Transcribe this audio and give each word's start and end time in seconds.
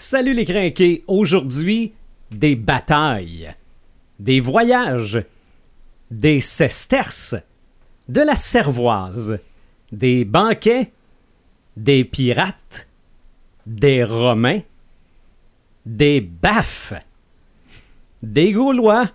Salut 0.00 0.32
les 0.32 0.44
crinqués! 0.44 1.02
Aujourd'hui, 1.08 1.92
des 2.30 2.54
batailles, 2.54 3.50
des 4.20 4.38
voyages, 4.38 5.18
des 6.12 6.38
sesterces, 6.38 7.34
de 8.08 8.20
la 8.20 8.36
cervoise, 8.36 9.40
des 9.90 10.24
banquets, 10.24 10.92
des 11.76 12.04
pirates, 12.04 12.86
des 13.66 14.04
romains, 14.04 14.60
des 15.84 16.20
baffes, 16.20 16.92
des 18.22 18.52
gaulois, 18.52 19.10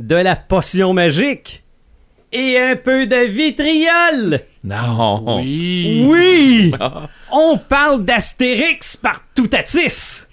de 0.00 0.16
la 0.16 0.36
potion 0.36 0.92
magique 0.92 1.64
et 2.32 2.58
un 2.58 2.76
peu 2.76 3.06
de 3.06 3.26
vitriol! 3.26 4.40
Non. 4.64 5.38
Oui. 5.40 6.04
Oui! 6.06 6.74
On 7.32 7.58
parle 7.58 8.04
d'Astérix 8.04 8.96
par 8.96 9.22
Toutatis! 9.34 10.26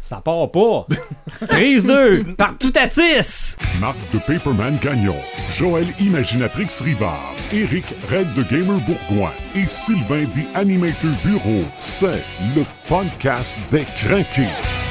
Ça 0.00 0.22
part 0.24 0.50
pas! 0.50 0.86
Prise 1.48 1.86
2 1.86 2.34
par 2.36 2.56
Toutatis! 2.56 3.56
Marc 3.78 3.98
de 4.12 4.18
Paperman 4.18 4.78
Gagnon, 4.78 5.16
Joël 5.54 5.86
Imaginatrix 6.00 6.68
Rivard, 6.82 7.34
Eric 7.52 7.84
Red 8.08 8.32
de 8.34 8.42
Gamer 8.44 8.80
Bourgoin 8.86 9.32
et 9.54 9.66
Sylvain 9.66 10.24
des 10.34 10.48
Animator 10.54 11.10
Bureau. 11.22 11.64
C'est 11.76 12.24
le 12.56 12.64
podcast 12.86 13.60
des 13.70 13.84
craqués. 13.84 14.87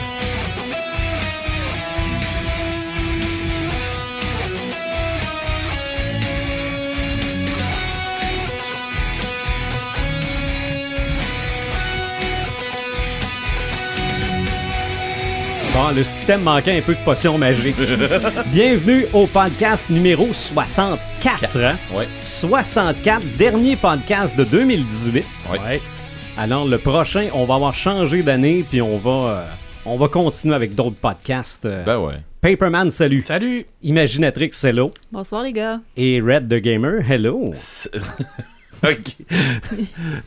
Bon, 15.77 15.91
le 15.95 16.03
système 16.03 16.41
manquait 16.41 16.75
un 16.79 16.81
peu 16.81 16.95
de 16.95 17.03
potion 17.05 17.37
magique. 17.37 17.75
Bienvenue 18.51 19.05
au 19.13 19.27
podcast 19.27 19.91
numéro 19.91 20.33
64. 20.33 21.55
hein? 21.57 21.77
Ouais. 21.93 22.07
64, 22.19 23.37
dernier 23.37 23.75
podcast 23.75 24.35
de 24.35 24.43
2018. 24.43 25.23
Ouais. 25.51 25.79
Alors, 26.35 26.67
le 26.67 26.79
prochain, 26.79 27.27
on 27.31 27.45
va 27.45 27.53
avoir 27.53 27.75
changé 27.75 28.23
d'année, 28.23 28.65
puis 28.67 28.81
on 28.81 28.97
va, 28.97 29.11
euh, 29.11 29.45
on 29.85 29.97
va 29.97 30.07
continuer 30.07 30.55
avec 30.55 30.73
d'autres 30.73 30.95
podcasts. 30.99 31.67
euh. 31.67 31.85
Ben 31.85 31.99
ouais. 31.99 32.15
Paperman, 32.41 32.89
salut. 32.89 33.21
Salut. 33.21 33.67
Imaginatrix, 33.83 34.49
hello. 34.63 34.89
Bonsoir 35.11 35.43
les 35.43 35.53
gars. 35.53 35.79
Et 35.95 36.19
Red 36.19 36.47
the 36.47 36.55
Gamer, 36.55 37.01
hello. 37.07 37.53
Ok. 38.83 39.15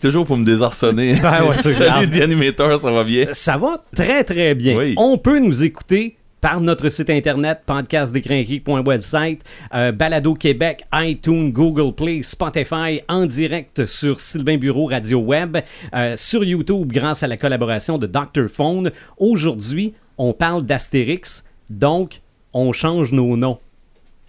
Toujours 0.01 0.25
pour 0.25 0.37
me 0.37 0.45
désarçonner. 0.45 1.15
Ben 1.23 1.45
ouais, 1.45 1.57
Salut. 1.57 2.11
The 2.11 2.21
Animator, 2.23 2.81
ça 2.81 2.91
va 2.91 3.05
bien? 3.05 3.29
Ça 3.33 3.57
va 3.57 3.85
très 3.95 4.25
très 4.25 4.55
bien. 4.55 4.77
Oui. 4.77 4.95
On 4.97 5.19
peut 5.19 5.39
nous 5.39 5.65
écouter 5.65 6.17
par 6.41 6.61
notre 6.61 6.89
site 6.89 7.11
internet 7.11 7.61
podcastdécrinqués.website, 7.67 9.43
euh, 9.75 9.93
Balado 9.93 10.35
Québec, 10.35 10.85
iTunes, 10.95 11.51
Google 11.53 11.95
Play, 11.95 12.23
Spotify, 12.23 13.03
en 13.09 13.27
direct 13.27 13.85
sur 13.85 14.21
Sylvain 14.21 14.57
Bureau 14.57 14.87
Radio 14.87 15.19
Web, 15.19 15.59
euh, 15.95 16.15
sur 16.17 16.43
YouTube 16.43 16.91
grâce 16.93 17.23
à 17.23 17.27
la 17.27 17.37
collaboration 17.37 17.99
de 17.99 18.07
Dr. 18.07 18.49
Phone. 18.49 18.91
Aujourd'hui, 19.19 19.93
on 20.17 20.33
parle 20.33 20.65
d'Astérix, 20.65 21.45
donc 21.69 22.21
on 22.55 22.73
change 22.73 23.13
nos 23.13 23.37
noms. 23.37 23.59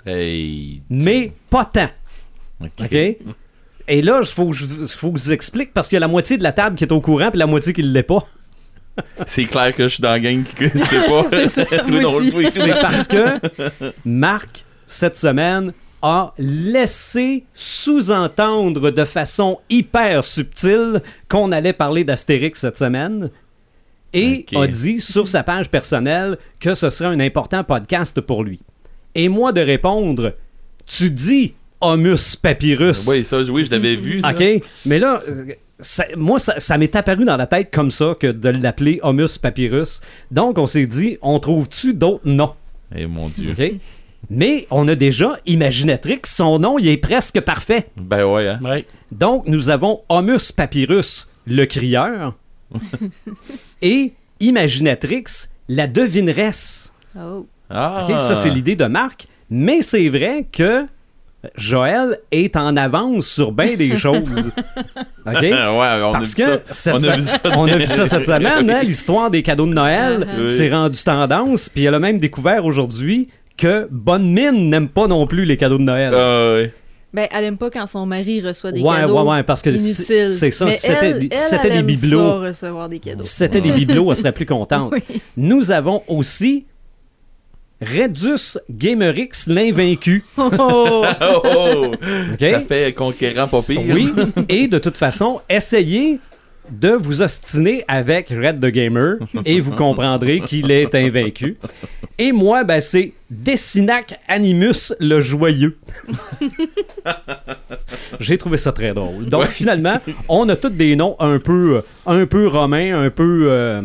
Hey. 0.05 0.81
Mais 0.89 1.31
pas 1.49 1.65
tant. 1.65 1.89
Ok. 2.61 2.71
OK? 2.81 3.17
Et 3.87 4.01
là, 4.01 4.19
il 4.21 4.25
faut, 4.27 4.47
que 4.49 4.55
je- 4.55 4.65
faut 4.87 5.11
que 5.11 5.19
je 5.19 5.23
vous 5.25 5.31
explique 5.31 5.73
parce 5.73 5.87
qu'il 5.87 5.95
y 5.95 5.97
a 5.97 6.01
la 6.01 6.07
moitié 6.07 6.37
de 6.37 6.43
la 6.43 6.51
table 6.51 6.75
qui 6.75 6.83
est 6.83 6.91
au 6.91 7.01
courant 7.01 7.29
puis 7.29 7.39
la 7.39 7.47
moitié 7.47 7.73
qui 7.73 7.83
ne 7.83 7.89
l'est 7.91 8.03
pas. 8.03 8.25
C'est 9.27 9.45
clair 9.45 9.73
que 9.75 9.83
je 9.83 9.93
suis 9.95 10.01
dans 10.01 10.11
la 10.11 10.19
gang 10.19 10.43
qui 10.43 10.63
ne 10.63 10.83
sait 10.83 11.05
pas. 11.07 11.25
C'est 12.49 12.81
parce 12.81 13.07
que 13.07 13.39
Marc, 14.05 14.65
cette 14.85 15.15
semaine, 15.17 15.73
a 16.01 16.33
laissé 16.39 17.43
sous-entendre 17.53 18.89
de 18.91 19.05
façon 19.05 19.59
hyper 19.69 20.23
subtile 20.23 21.01
qu'on 21.29 21.51
allait 21.51 21.73
parler 21.73 22.03
d'Astérix 22.03 22.59
cette 22.59 22.77
semaine 22.77 23.29
et 24.13 24.45
a 24.55 24.67
dit 24.67 24.99
sur 24.99 25.27
sa 25.27 25.43
page 25.43 25.69
personnelle 25.69 26.37
que 26.59 26.73
ce 26.73 26.89
serait 26.89 27.09
un 27.13 27.19
important 27.19 27.63
podcast 27.63 28.19
pour 28.19 28.43
lui. 28.43 28.59
Et 29.15 29.29
moi 29.29 29.51
de 29.53 29.61
répondre, 29.61 30.33
tu 30.87 31.09
dis 31.11 31.53
Homus 31.81 32.35
Papyrus. 32.41 33.07
Oui, 33.07 33.25
ça, 33.25 33.41
oui, 33.41 33.65
je 33.65 33.71
l'avais 33.71 33.95
vu. 33.95 34.21
Ça. 34.21 34.31
OK, 34.31 34.43
mais 34.85 34.99
là, 34.99 35.21
ça- 35.79 36.05
moi, 36.15 36.39
ça, 36.39 36.59
ça 36.59 36.77
m'est 36.77 36.95
apparu 36.95 37.25
dans 37.25 37.37
la 37.37 37.47
tête 37.47 37.69
comme 37.73 37.91
ça 37.91 38.15
que 38.19 38.27
de 38.27 38.49
l'appeler 38.49 38.99
Homus 39.03 39.37
Papyrus. 39.41 40.01
Donc, 40.31 40.57
on 40.57 40.67
s'est 40.67 40.85
dit, 40.85 41.17
on 41.21 41.39
trouve-tu 41.39 41.93
d'autres 41.93 42.27
noms? 42.27 42.53
Eh 42.95 43.07
mon 43.07 43.27
Dieu. 43.29 43.51
OK? 43.57 43.73
Mais 44.29 44.67
on 44.69 44.87
a 44.87 44.95
déjà 44.95 45.37
Imaginatrix, 45.45 46.21
son 46.25 46.59
nom, 46.59 46.77
il 46.77 46.87
est 46.87 46.97
presque 46.97 47.41
parfait. 47.41 47.87
Ben 47.97 48.23
ouais, 48.25 48.47
hein. 48.47 48.59
Ouais. 48.63 48.85
Donc, 49.11 49.47
nous 49.47 49.69
avons 49.69 50.01
Homus 50.09 50.51
Papyrus, 50.55 51.27
le 51.47 51.65
crieur, 51.65 52.35
et 53.81 54.13
Imaginatrix, 54.39 55.23
la 55.69 55.87
devineresse. 55.87 56.93
Oh. 57.17 57.45
Ah. 57.69 58.05
OK? 58.07 58.19
Ça, 58.19 58.35
c'est 58.35 58.49
l'idée 58.49 58.75
de 58.75 58.85
Marc. 58.85 59.27
Mais 59.49 59.81
c'est 59.81 60.07
vrai 60.09 60.45
que 60.51 60.85
Joël 61.55 62.19
est 62.31 62.55
en 62.55 62.77
avance 62.77 63.27
sur 63.27 63.51
bien 63.51 63.75
des 63.75 63.97
choses. 63.97 64.51
OK? 65.25 65.41
ouais, 65.41 65.51
on 65.51 66.11
Parce 66.11 66.39
a 66.39 66.43
vu 66.43 66.57
que 66.59 66.61
ça. 66.69 66.93
cette 66.93 66.93
on 66.95 67.03
a 67.09 67.15
vu 67.17 67.21
ça. 67.23 67.39
on 67.57 67.67
a 67.67 67.77
vu 67.77 67.85
ça 67.87 68.07
cette 68.07 68.25
semaine, 68.27 68.69
hein, 68.69 68.81
l'histoire 68.83 69.31
des 69.31 69.41
cadeaux 69.43 69.65
de 69.67 69.73
Noël, 69.73 70.19
Uh-huh. 70.21 70.41
Oui. 70.43 70.49
c'est 70.49 70.69
rendu 70.71 71.01
tendance, 71.03 71.69
puis 71.69 71.85
elle 71.85 71.95
a 71.95 71.99
même 71.99 72.19
découvert 72.19 72.65
aujourd'hui 72.65 73.29
que 73.57 73.87
Bonne 73.91 74.31
Mine 74.31 74.69
n'aime 74.69 74.87
pas 74.89 75.07
non 75.07 75.25
plus 75.27 75.45
les 75.45 75.57
cadeaux 75.57 75.77
de 75.77 75.83
Noël. 75.83 76.13
Ah, 76.15 76.53
ouais. 76.55 76.73
Ben, 77.13 77.27
elle 77.31 77.43
aime 77.43 77.57
pas 77.57 77.69
quand 77.69 77.87
son 77.87 78.05
mari 78.05 78.39
reçoit 78.41 78.71
des 78.71 78.81
ouais, 78.81 79.01
cadeaux. 79.01 79.21
ouais, 79.21 79.29
ouais, 79.29 79.43
parce 79.43 79.61
que 79.61 79.75
c'est 79.75 80.51
ça, 80.51 80.65
Mais 80.65 80.71
c'était 80.71 81.09
elle, 81.09 81.19
des- 81.19 81.83
bibelots. 81.83 82.19
ça, 82.19 82.39
recevoir 82.47 82.87
des 82.87 82.99
cadeaux. 82.99 83.23
Si 83.23 83.35
c'était 83.35 83.59
des 83.61 83.71
bibelots, 83.71 84.11
elle 84.11 84.17
serait 84.17 84.31
plus 84.31 84.45
contente. 84.45 84.93
Oui. 85.09 85.21
Nous 85.35 85.71
avons 85.71 86.03
aussi 86.07 86.65
Redus 87.81 88.57
Gamerix 88.69 89.47
l'invaincu. 89.47 90.23
Oh, 90.37 91.05
Oh, 91.21 91.41
oh. 91.43 91.85
OK? 92.33 92.39
Ça 92.39 92.59
fait 92.61 92.93
conquérant 92.93 93.47
pas 93.47 93.61
pire. 93.61 93.81
Oui, 93.93 94.11
et 94.49 94.67
de 94.67 94.77
toute 94.79 94.97
façon, 94.97 95.41
essayez 95.49 96.19
de 96.69 96.89
vous 96.91 97.21
ostiner 97.21 97.83
avec 97.87 98.29
Red 98.29 98.61
the 98.61 98.67
Gamer 98.67 99.15
et 99.45 99.59
vous 99.59 99.71
comprendrez 99.73 100.39
qu'il 100.41 100.71
est 100.71 100.93
invaincu. 100.95 101.57
Et 102.17 102.31
moi, 102.31 102.63
ben, 102.63 102.79
c'est 102.79 103.11
Dessinac 103.29 104.19
Animus 104.27 104.93
le 104.99 105.19
Joyeux. 105.21 105.77
J'ai 108.19 108.37
trouvé 108.37 108.57
ça 108.57 108.71
très 108.71 108.93
drôle. 108.93 109.25
Donc, 109.25 109.41
Ouais. 109.41 109.49
finalement, 109.49 109.97
on 110.29 110.47
a 110.49 110.55
tous 110.55 110.69
des 110.69 110.95
noms 110.95 111.15
un 111.19 111.39
peu, 111.39 111.81
un 112.05 112.25
peu 112.25 112.47
romains, 112.47 112.97
un 113.05 113.09
peu. 113.09 113.47
euh, 113.49 113.81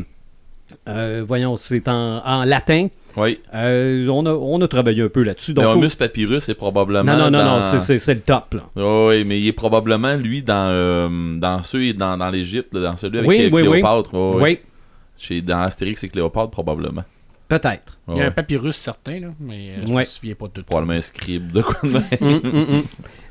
euh, 0.89 1.25
voyons, 1.27 1.57
c'est 1.57 1.89
en, 1.89 2.23
en 2.25 2.45
latin. 2.45 2.89
Oui. 3.17 3.41
Euh, 3.55 4.09
on, 4.09 4.27
a, 4.27 4.33
on 4.33 4.61
a 4.61 4.69
travaillé 4.69 5.03
un 5.03 5.09
peu 5.09 5.23
là-dessus. 5.23 5.53
Le 5.53 5.63
Donc, 5.63 5.77
Homus 5.77 5.95
Papyrus 5.97 6.45
c'est 6.45 6.55
probablement. 6.55 7.13
non, 7.13 7.17
non, 7.19 7.31
non, 7.31 7.39
dans... 7.45 7.57
non, 7.57 7.63
c'est- 7.63 7.79
c'est 7.81 7.99
c'est 7.99 8.15
le 8.15 8.21
top. 8.21 8.55
Là. 8.55 8.63
Oh, 8.77 9.07
oui, 9.11 9.25
mais 9.25 9.41
il 9.41 9.47
est 9.49 9.53
probablement, 9.53 10.15
lui, 10.17 10.43
dans, 10.43 10.69
euh, 10.71 11.39
dans 11.39 11.63
ceux 11.63 11.93
dans, 11.95 12.17
dans 12.19 12.29
l'Égypte, 12.31 12.77
dans 12.77 12.97
celui 12.97 13.19
avec 13.19 13.29
Oui, 13.29 13.49
oui, 13.53 13.63
oui. 13.63 13.81
Cléopâtre. 13.81 14.11
Oh, 14.13 14.33
oui. 14.37 14.43
Oui, 14.43 14.59
Chez, 15.17 15.41
dans 15.41 15.61
Astérix 15.63 16.05
et 16.05 16.09
Cléopâtre, 16.11 16.51
probablement. 16.51 17.05
peut-être. 17.49 17.99
Oh, 18.07 18.13
Il 18.15 18.19
y 18.19 18.23
a 18.23 18.27
un 18.27 18.31
papyrus 18.31 18.77
certain, 18.77 19.19
là, 19.21 19.29
mais 19.41 19.71
euh, 19.71 19.87
je 19.87 19.93
Ouais. 19.93 20.01
me 20.03 20.05
souviens 20.05 20.35
pas 20.35 20.47
de 20.49 20.53
tout. 20.53 20.65
Probablement 20.65 20.99
un 20.99 21.01
scribe 21.01 21.53
de 21.53 21.63
quoi 21.63 21.77
de 21.85 21.89
même. 21.89 22.05
Hum, 22.21 22.41
hum, 22.45 22.67
hum. 22.69 22.83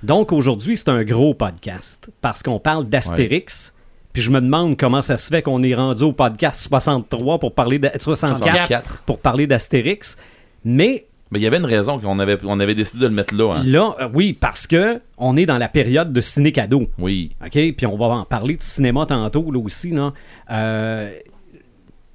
Donc 0.02 0.32
aujourd'hui, 0.32 0.78
c'est 0.78 0.90
un 0.90 1.04
gros 1.04 1.34
podcast 1.36 2.10
parce 2.22 2.42
qu'on 2.42 2.60
parle 2.60 2.86
d'Astérix. 2.88 3.75
Puis 4.16 4.22
je 4.24 4.32
me 4.32 4.40
demande 4.40 4.78
comment 4.78 5.02
ça 5.02 5.18
se 5.18 5.28
fait 5.28 5.42
qu'on 5.42 5.62
est 5.62 5.76
rendu 5.76 6.04
au 6.04 6.14
podcast 6.14 6.62
63 6.70 7.38
pour 7.38 7.54
parler 7.54 7.80
de 7.80 7.90
64 8.00 8.38
64. 8.46 9.04
pour 9.06 9.20
parler 9.20 9.46
d'Astérix. 9.46 10.18
Mais 10.64 11.06
Mais 11.32 11.40
il 11.40 11.44
y 11.44 11.48
avait 11.48 11.58
une 11.58 11.66
raison 11.66 12.00
qu'on 12.00 12.18
avait, 12.20 12.38
on 12.46 12.62
avait 12.62 12.76
décidé 12.76 13.00
de 13.02 13.08
le 13.08 13.14
mettre 13.14 13.36
là. 13.36 13.56
hein. 13.58 13.64
là, 13.66 13.94
euh, 14.00 14.08
oui, 14.14 14.32
parce 14.32 14.68
que 14.68 15.02
on 15.18 15.36
est 15.36 15.46
dans 15.46 15.58
la 15.58 15.68
période 15.68 16.14
de 16.14 16.22
ciné 16.22 16.54
cadeau. 16.54 16.88
Oui. 16.98 17.36
OK? 17.44 17.52
Puis 17.52 17.86
on 17.86 17.98
va 17.98 18.06
en 18.06 18.24
parler 18.24 18.56
de 18.56 18.62
cinéma 18.64 19.06
tantôt, 19.06 19.52
là 19.52 19.60
aussi. 19.60 19.92
Là. 19.92 20.14
Euh, 20.50 21.12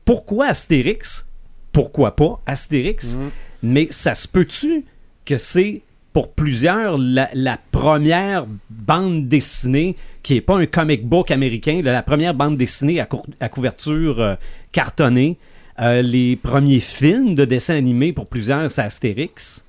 pourquoi 0.07 0.47
Astérix? 0.47 1.29
Pourquoi 1.71 2.17
pas 2.17 2.41
Astérix? 2.47 3.19
Mais 3.63 3.89
ça 3.91 4.15
se 4.15 4.27
peut-tu 4.27 4.87
que 5.27 5.37
c'est 5.37 5.83
pour 6.15 6.33
plusieurs 6.33 6.97
la, 6.99 7.29
la 7.35 7.59
première 7.71 8.47
bande 8.71 9.29
dessinée 9.29 9.97
qui 10.23 10.35
est 10.37 10.41
pas 10.41 10.59
un 10.59 10.67
comic 10.67 11.07
book 11.07 11.31
américain, 11.31 11.81
la 11.83 12.03
première 12.03 12.35
bande 12.35 12.57
dessinée 12.57 13.01
à, 13.01 13.07
cour- 13.07 13.27
à 13.41 13.49
couverture 13.49 14.21
euh, 14.21 14.35
cartonnée, 14.73 15.39
euh, 15.81 16.03
les 16.03 16.37
premiers 16.37 16.81
films 16.81 17.35
de 17.35 17.45
dessins 17.45 17.77
animés 17.77 18.13
pour 18.13 18.27
plusieurs, 18.27 18.71
c'est 18.71 18.83
Astérix. 18.83 19.65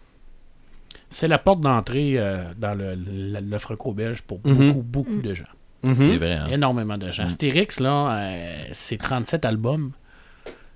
C'est 1.10 1.28
la 1.28 1.38
porte 1.40 1.62
d'entrée 1.62 2.14
euh, 2.18 2.44
dans 2.58 2.74
le, 2.78 2.96
le, 2.96 3.40
le 3.40 3.58
franco-belge 3.58 4.22
pour 4.24 4.40
Mhm. 4.46 4.68
beaucoup, 4.74 4.82
beaucoup 4.82 5.22
de 5.22 5.34
gens. 5.34 5.44
Mhm. 5.84 5.96
C'est 5.98 6.18
vrai. 6.18 6.34
hein. 6.34 6.48
Énormément 6.52 6.98
de 6.98 7.10
gens. 7.12 7.24
Astérix, 7.26 7.80
là, 7.80 8.16
euh, 8.18 8.64
c'est 8.72 8.98
37 8.98 9.46
albums 9.46 9.92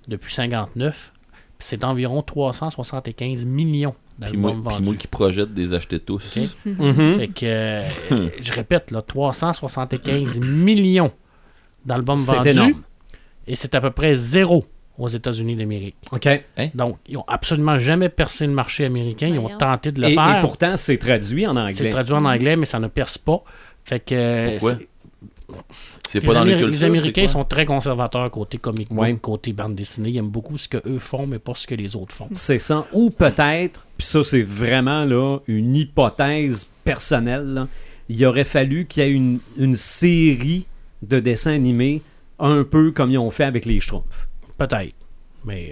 depuis 0.07 0.33
59. 0.33 1.11
puis 1.57 1.67
C'est 1.67 1.83
environ 1.83 2.21
375 2.21 3.45
millions 3.45 3.95
Puis 4.21 4.37
moi, 4.37 4.55
puis 4.79 4.97
qui 4.97 5.07
projette 5.07 5.53
des 5.53 5.73
acheter 5.73 5.99
tous. 5.99 6.37
Mhm. 6.65 7.17
Fait 7.19 7.27
que, 7.27 7.45
euh, 7.45 7.81
je 8.41 8.53
répète, 8.53 8.91
là, 8.91 9.01
375 9.01 10.39
millions 10.39 11.11
d'albums 11.85 12.17
C'est 12.17 12.35
vendus. 12.37 12.49
énorme. 12.49 12.81
Et 13.47 13.55
c'est 13.55 13.75
à 13.75 13.81
peu 13.81 13.91
près 13.91 14.15
zéro 14.15 14.65
aux 14.97 15.07
États-Unis 15.09 15.55
d'Amérique. 15.57 15.97
OK. 16.11 16.25
Et, 16.25 16.43
Donc, 16.73 16.97
ils 17.07 17.17
ont 17.17 17.25
absolument 17.27 17.77
jamais 17.77 18.07
percé 18.09 18.47
le 18.47 18.53
marché 18.53 18.85
américain. 18.85 19.27
Ils 19.27 19.39
ont 19.39 19.49
tenté 19.57 19.91
de 19.91 19.99
le 20.01 20.07
et 20.07 20.13
faire. 20.15 20.39
pourtant, 20.39 20.77
c'est 20.77 20.97
traduit 20.97 21.45
en 21.45 21.53
C'est 21.55 21.61
anglais. 21.81 21.89
traduit 21.89 22.13
en 22.15 22.25
anglais, 22.25 22.55
mais 22.55 22.65
ça 22.65 22.79
ne 22.79 22.87
perce 22.87 23.17
pas. 23.17 23.43
Fait 23.83 23.99
que 23.99 24.57
Pourquoi? 24.57 24.77
C'est- 26.09 26.13
C'est 26.13 26.19
les, 26.21 26.27
pas 26.27 26.33
dans 26.33 26.43
les 26.43 26.57
cultures. 26.57 26.85
Américains 26.87 27.27
sont 27.27 27.43
très 27.43 27.65
conservateurs 27.65 28.29
côté 28.31 28.57
comic 28.57 28.89
book, 28.89 28.99
Ouais. 28.99 29.15
côté 29.21 29.53
bande 29.53 29.75
dessinée. 29.75 30.09
Ils 30.09 30.17
aiment 30.17 30.29
beaucoup 30.29 30.57
ce 30.57 30.67
que 30.67 30.77
eux 30.87 30.99
font, 30.99 31.27
mais 31.27 31.39
pas 31.39 31.53
ce 31.55 31.67
que 31.67 31.75
les 31.75 31.95
autres 31.95 32.13
font. 32.15 32.27
C'est 32.33 32.59
ça. 32.59 32.85
Ou 32.93 33.09
peut-être, 33.09 33.85
puis 33.97 34.07
ça, 34.07 34.23
c'est 34.23 34.41
vraiment 34.41 35.03
là, 35.05 35.39
une 35.47 35.75
hypothèse 35.75 36.67
personnelle, 36.83 37.45
là, 37.53 37.67
il 38.09 38.25
aurait 38.25 38.43
fallu 38.45 38.85
qu'il 38.85 39.03
y 39.03 39.05
ait 39.07 39.11
une, 39.11 39.39
une 39.57 39.75
série 39.75 40.65
de 41.01 41.19
dessins 41.19 41.53
animés 41.53 42.01
un 42.39 42.63
peu 42.63 42.91
comme 42.91 43.11
ils 43.11 43.17
ont 43.17 43.31
fait 43.31 43.43
avec 43.45 43.65
les 43.65 43.79
Schtroumpfs. 43.79 44.27
Peut-être. 44.57 44.93
Mais 45.45 45.71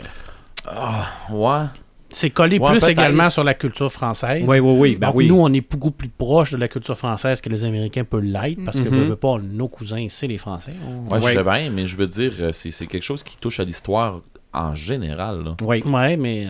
euh, 0.70 1.34
Ouais. 1.34 1.66
C'est 2.14 2.30
collé 2.30 2.58
Ouais, 2.60 2.72
plus 2.78 2.88
également 2.88 3.30
sur 3.30 3.44
la 3.44 3.54
culture 3.54 3.92
française. 3.92 4.44
Oui, 4.48 4.60
oui, 4.60 4.76
oui. 4.80 4.96
Ben 4.96 5.08
Donc, 5.08 5.16
oui. 5.18 5.28
nous, 5.28 5.40
on 5.40 5.52
est 5.52 5.62
beaucoup 5.70 5.92
plus 5.92 6.08
proche 6.10 6.52
de 6.52 6.58
la 6.58 6.68
culture 6.68 6.98
française 6.98 7.42
que 7.42 7.50
les 7.50 7.64
Américains 7.64 8.04
peuvent 8.06 8.22
l'être, 8.24 8.64
parce 8.64 8.78
que, 8.80 8.84
Mhm. 8.88 8.96
veut, 9.00 9.04
veut 9.06 9.16
pas, 9.16 9.38
nos 9.42 9.68
cousins, 9.68 10.06
c'est 10.10 10.28
les 10.28 10.38
Français. 10.38 10.74
On- 10.88 11.12
Ouais, 11.14 11.20
Ouais. 11.22 11.34
je 11.34 11.38
sais 11.40 11.44
bien, 11.44 11.70
mais 11.72 11.86
je 11.88 11.96
veux 11.98 12.08
dire, 12.08 12.32
euh, 12.40 12.52
c'est 12.52 12.72
c'est 12.72 12.88
quelque 12.88 13.04
chose 13.04 13.24
qui 13.24 13.38
touche 13.38 13.60
à 13.60 13.64
l'histoire 13.66 14.22
en 14.54 14.76
général. 14.76 15.44
là. 15.44 15.56
Oui, 15.62 15.82
Ouais, 15.86 16.16
mais 16.18 16.48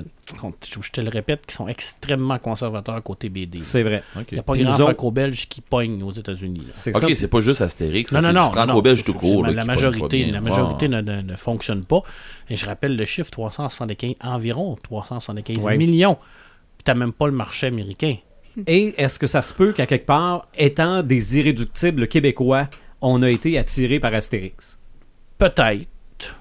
je 0.81 0.89
te 0.91 1.01
le 1.01 1.09
répète, 1.09 1.45
qu'ils 1.45 1.53
sont 1.55 1.67
extrêmement 1.67 2.37
conservateurs 2.39 3.01
côté 3.03 3.29
BD. 3.29 3.59
c'est 3.59 3.83
vrai. 3.83 4.03
Il 4.31 4.33
n'y 4.33 4.39
a 4.39 4.43
pas 4.43 4.53
Puis 4.53 4.63
grand 4.63 4.73
franco-belge 4.73 5.47
qui 5.47 5.61
pogne 5.61 6.01
aux 6.03 6.11
États-unis. 6.11 6.67
C'est 6.73 6.95
Ok, 6.95 7.15
c'est 7.15 7.27
pas 7.27 7.39
juste 7.39 7.61
Astérix. 7.61 8.11
Non, 8.11 8.21
non, 8.21 8.33
non. 8.33 8.51
franco-belge 8.51 9.03
tout 9.03 9.13
court. 9.13 9.45
La, 9.45 9.61
qui 9.61 9.67
majorité, 9.67 10.25
la 10.25 10.41
majorité 10.41 10.87
ne, 10.87 11.01
ne- 11.01 11.21
ne 11.21 11.35
fonctionne 11.35 11.85
pas. 11.85 12.01
Et 12.49 12.55
je 12.55 12.65
rappelle 12.65 12.95
le 12.95 13.05
chiffre 13.05 13.31
375, 13.31 14.15
environ 14.21 14.77
375 14.83 15.59
Ouais. 15.59 15.77
millions. 15.77 16.15
Puis 16.77 16.83
t'as 16.85 16.93
même 16.95 17.13
pas 17.13 17.27
le 17.27 17.33
marché 17.33 17.67
américain. 17.67 18.15
Et 18.67 18.93
est-ce 19.01 19.17
que 19.19 19.27
ça 19.27 19.41
se 19.41 19.53
peut 19.53 19.71
qu'à 19.73 19.85
quelque 19.85 20.05
part, 20.05 20.47
étant 20.55 21.01
des 21.03 21.37
irréductibles 21.39 22.07
québécois, 22.07 22.67
on 23.01 23.21
a 23.23 23.29
été 23.29 23.57
attiré 23.57 23.99
par 23.99 24.13
Astérix? 24.13 24.79
Peut-être. 25.37 25.87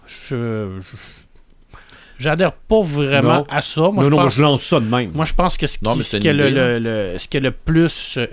Je. 0.06 0.78
je- 0.80 0.96
J'adhère 2.18 2.52
pas 2.52 2.82
vraiment 2.82 3.38
Non. 3.38 3.46
à 3.48 3.62
ça. 3.62 3.80
Moi, 3.90 3.92
non, 3.94 4.02
je 4.02 4.08
non, 4.10 4.16
moi, 4.16 4.24
pense, 4.24 4.34
je 4.34 4.42
lance 4.42 4.62
ça 4.62 4.80
de 4.80 4.84
même. 4.86 5.10
moi, 5.12 5.24
je 5.24 5.34
pense 5.34 5.56
que 5.56 5.66
ce 5.66 5.78
qui, 5.78 5.84
Non, 5.84 5.96
mais 5.96 6.02
ce 6.02 6.10
c'est 6.10 6.18
qui 6.20 6.28
est 6.28 6.32
le, 6.32 6.50
le- 6.50 6.78
le- 6.78 7.18
ce 7.18 7.26
qui 7.28 7.36
est 7.36 7.40
le 7.40 7.50
plus. 7.50 8.14
euh, 8.18 8.26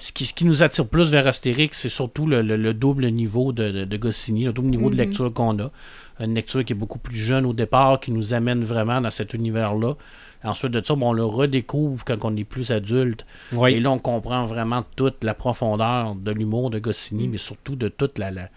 ce, 0.00 0.12
qui, 0.12 0.24
ce 0.26 0.32
qui 0.32 0.44
nous 0.44 0.62
attire 0.62 0.86
plus 0.86 1.10
vers 1.10 1.26
Astérix, 1.26 1.78
c'est 1.80 1.88
surtout 1.88 2.26
le, 2.26 2.40
le- 2.42 2.56
le 2.56 2.72
double 2.74 3.06
niveau 3.10 3.52
de, 3.52 3.70
de, 3.70 3.84
de 3.84 3.96
Goscinny, 3.96 4.44
le 4.44 4.52
double 4.52 4.68
niveau 4.68 4.88
de 4.90 4.94
Mhm. 4.94 5.00
lecture 5.00 5.32
qu'on 5.32 5.58
a. 5.58 5.70
Une 6.20 6.34
lecture 6.34 6.64
qui 6.64 6.72
est 6.72 6.76
beaucoup 6.76 6.98
plus 6.98 7.16
jeune 7.16 7.46
au 7.46 7.52
départ, 7.52 8.00
qui 8.00 8.10
nous 8.12 8.32
amène 8.34 8.64
vraiment 8.64 9.00
dans 9.00 9.10
cet 9.10 9.34
univers-là. 9.34 9.94
Ensuite 10.44 10.70
de 10.72 10.82
ça, 10.84 10.94
bon, 10.94 11.10
on 11.10 11.12
le 11.12 11.24
redécouvre 11.24 12.04
quand 12.04 12.24
on 12.24 12.36
est 12.36 12.44
plus 12.44 12.70
adulte. 12.70 13.26
Oui. 13.54 13.72
Et 13.74 13.80
là, 13.80 13.90
on 13.90 13.98
comprend 13.98 14.44
vraiment 14.46 14.84
toute 14.96 15.22
la 15.24 15.34
profondeur 15.34 16.14
de 16.14 16.30
l'humour 16.30 16.70
de 16.70 16.78
Goscinny, 16.78 17.26
mais 17.28 17.38
surtout 17.38 17.74
de 17.74 17.88
toute 17.88 18.18
la, 18.18 18.30
la, 18.30 18.48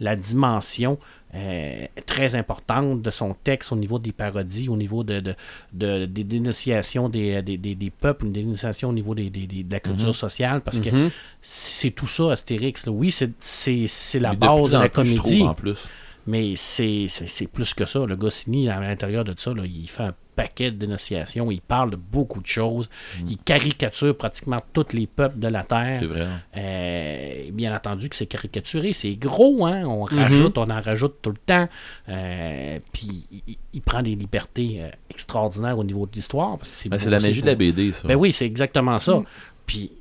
la 0.00 0.16
dimension 0.16 0.98
euh, 1.34 1.86
très 2.06 2.34
importante 2.34 3.02
de 3.02 3.10
son 3.10 3.34
texte 3.34 3.70
au 3.72 3.76
niveau 3.76 3.98
des 3.98 4.12
parodies, 4.12 4.68
au 4.68 4.76
niveau 4.76 5.04
de, 5.04 5.20
de, 5.20 5.34
de- 5.72 6.06
des 6.06 6.24
dénonciations 6.24 7.08
des, 7.08 7.40
des, 7.42 7.56
des- 7.56 7.74
des 7.76 7.90
peuples, 7.90 8.26
une 8.26 8.32
dénonciation 8.32 8.88
au 8.88 8.92
niveau 8.92 9.14
des, 9.14 9.30
de 9.30 9.72
la 9.72 9.80
culture 9.80 10.14
sociale, 10.16 10.60
parce 10.60 10.80
que 10.80 10.90
Mhm. 10.90 11.10
c'est 11.40 11.92
tout 11.92 12.08
ça, 12.08 12.32
Astérix. 12.32 12.86
là. 12.86 12.92
Oui, 12.92 13.10
c'est- 13.12 14.18
la 14.18 14.30
Mais 14.30 14.36
base 14.36 14.72
de 14.72 14.76
la 14.78 14.88
plus, 14.88 15.04
je 15.04 15.16
comédie. 15.16 15.16
trouve, 15.38 15.48
en 15.48 15.54
plus. 15.54 15.88
Mais 16.26 16.54
c'est 16.56 17.08
plus 17.52 17.74
que 17.74 17.86
ça. 17.86 18.04
Le 18.04 18.16
Goscinny, 18.16 18.68
à 18.68 18.80
l'intérieur 18.80 19.24
de 19.24 19.34
ça, 19.38 19.54
là, 19.54 19.62
il 19.64 19.88
fait 19.88 20.02
un 20.04 20.14
paquet 20.42 20.70
de 20.70 20.76
dénonciations. 20.76 21.50
Il 21.50 21.60
parle 21.60 21.90
de 21.90 21.96
beaucoup 21.96 22.40
de 22.40 22.46
choses. 22.46 22.88
Il 23.28 23.36
caricature 23.38 24.16
pratiquement 24.16 24.62
tous 24.72 24.92
les 24.92 25.06
peuples 25.06 25.38
de 25.38 25.48
la 25.48 25.62
Terre. 25.62 25.98
C'est 26.00 26.06
vrai. 26.06 26.26
Euh, 26.56 27.50
bien 27.52 27.74
entendu 27.74 28.08
que 28.08 28.16
c'est 28.16 28.26
caricaturé. 28.26 28.92
C'est 28.92 29.14
gros, 29.16 29.66
hein? 29.66 29.84
On 29.84 30.04
rajoute, 30.04 30.56
on 30.58 30.70
en 30.70 30.80
rajoute 30.80 31.16
tout 31.22 31.30
le 31.30 31.36
temps. 31.36 31.68
Euh, 32.08 32.78
puis 32.92 33.24
il, 33.46 33.56
il 33.72 33.82
prend 33.82 34.02
des 34.02 34.14
libertés 34.14 34.78
euh, 34.80 34.88
extraordinaires 35.10 35.78
au 35.78 35.84
niveau 35.84 36.06
de 36.06 36.12
l'histoire. 36.14 36.56
parce 36.58 36.70
que 36.70 36.76
C'est 36.76 36.88
beau, 36.88 36.96
la 37.10 37.20
magie 37.20 37.40
de 37.42 37.46
la. 37.46 37.54
BD, 37.54 37.92
ça. 37.92 38.08
Ben 38.08 38.14
oui, 38.16 38.32
c'est 38.32 38.46
exactement 38.46 38.98
ça. 38.98 39.22
Puis, 39.66 39.92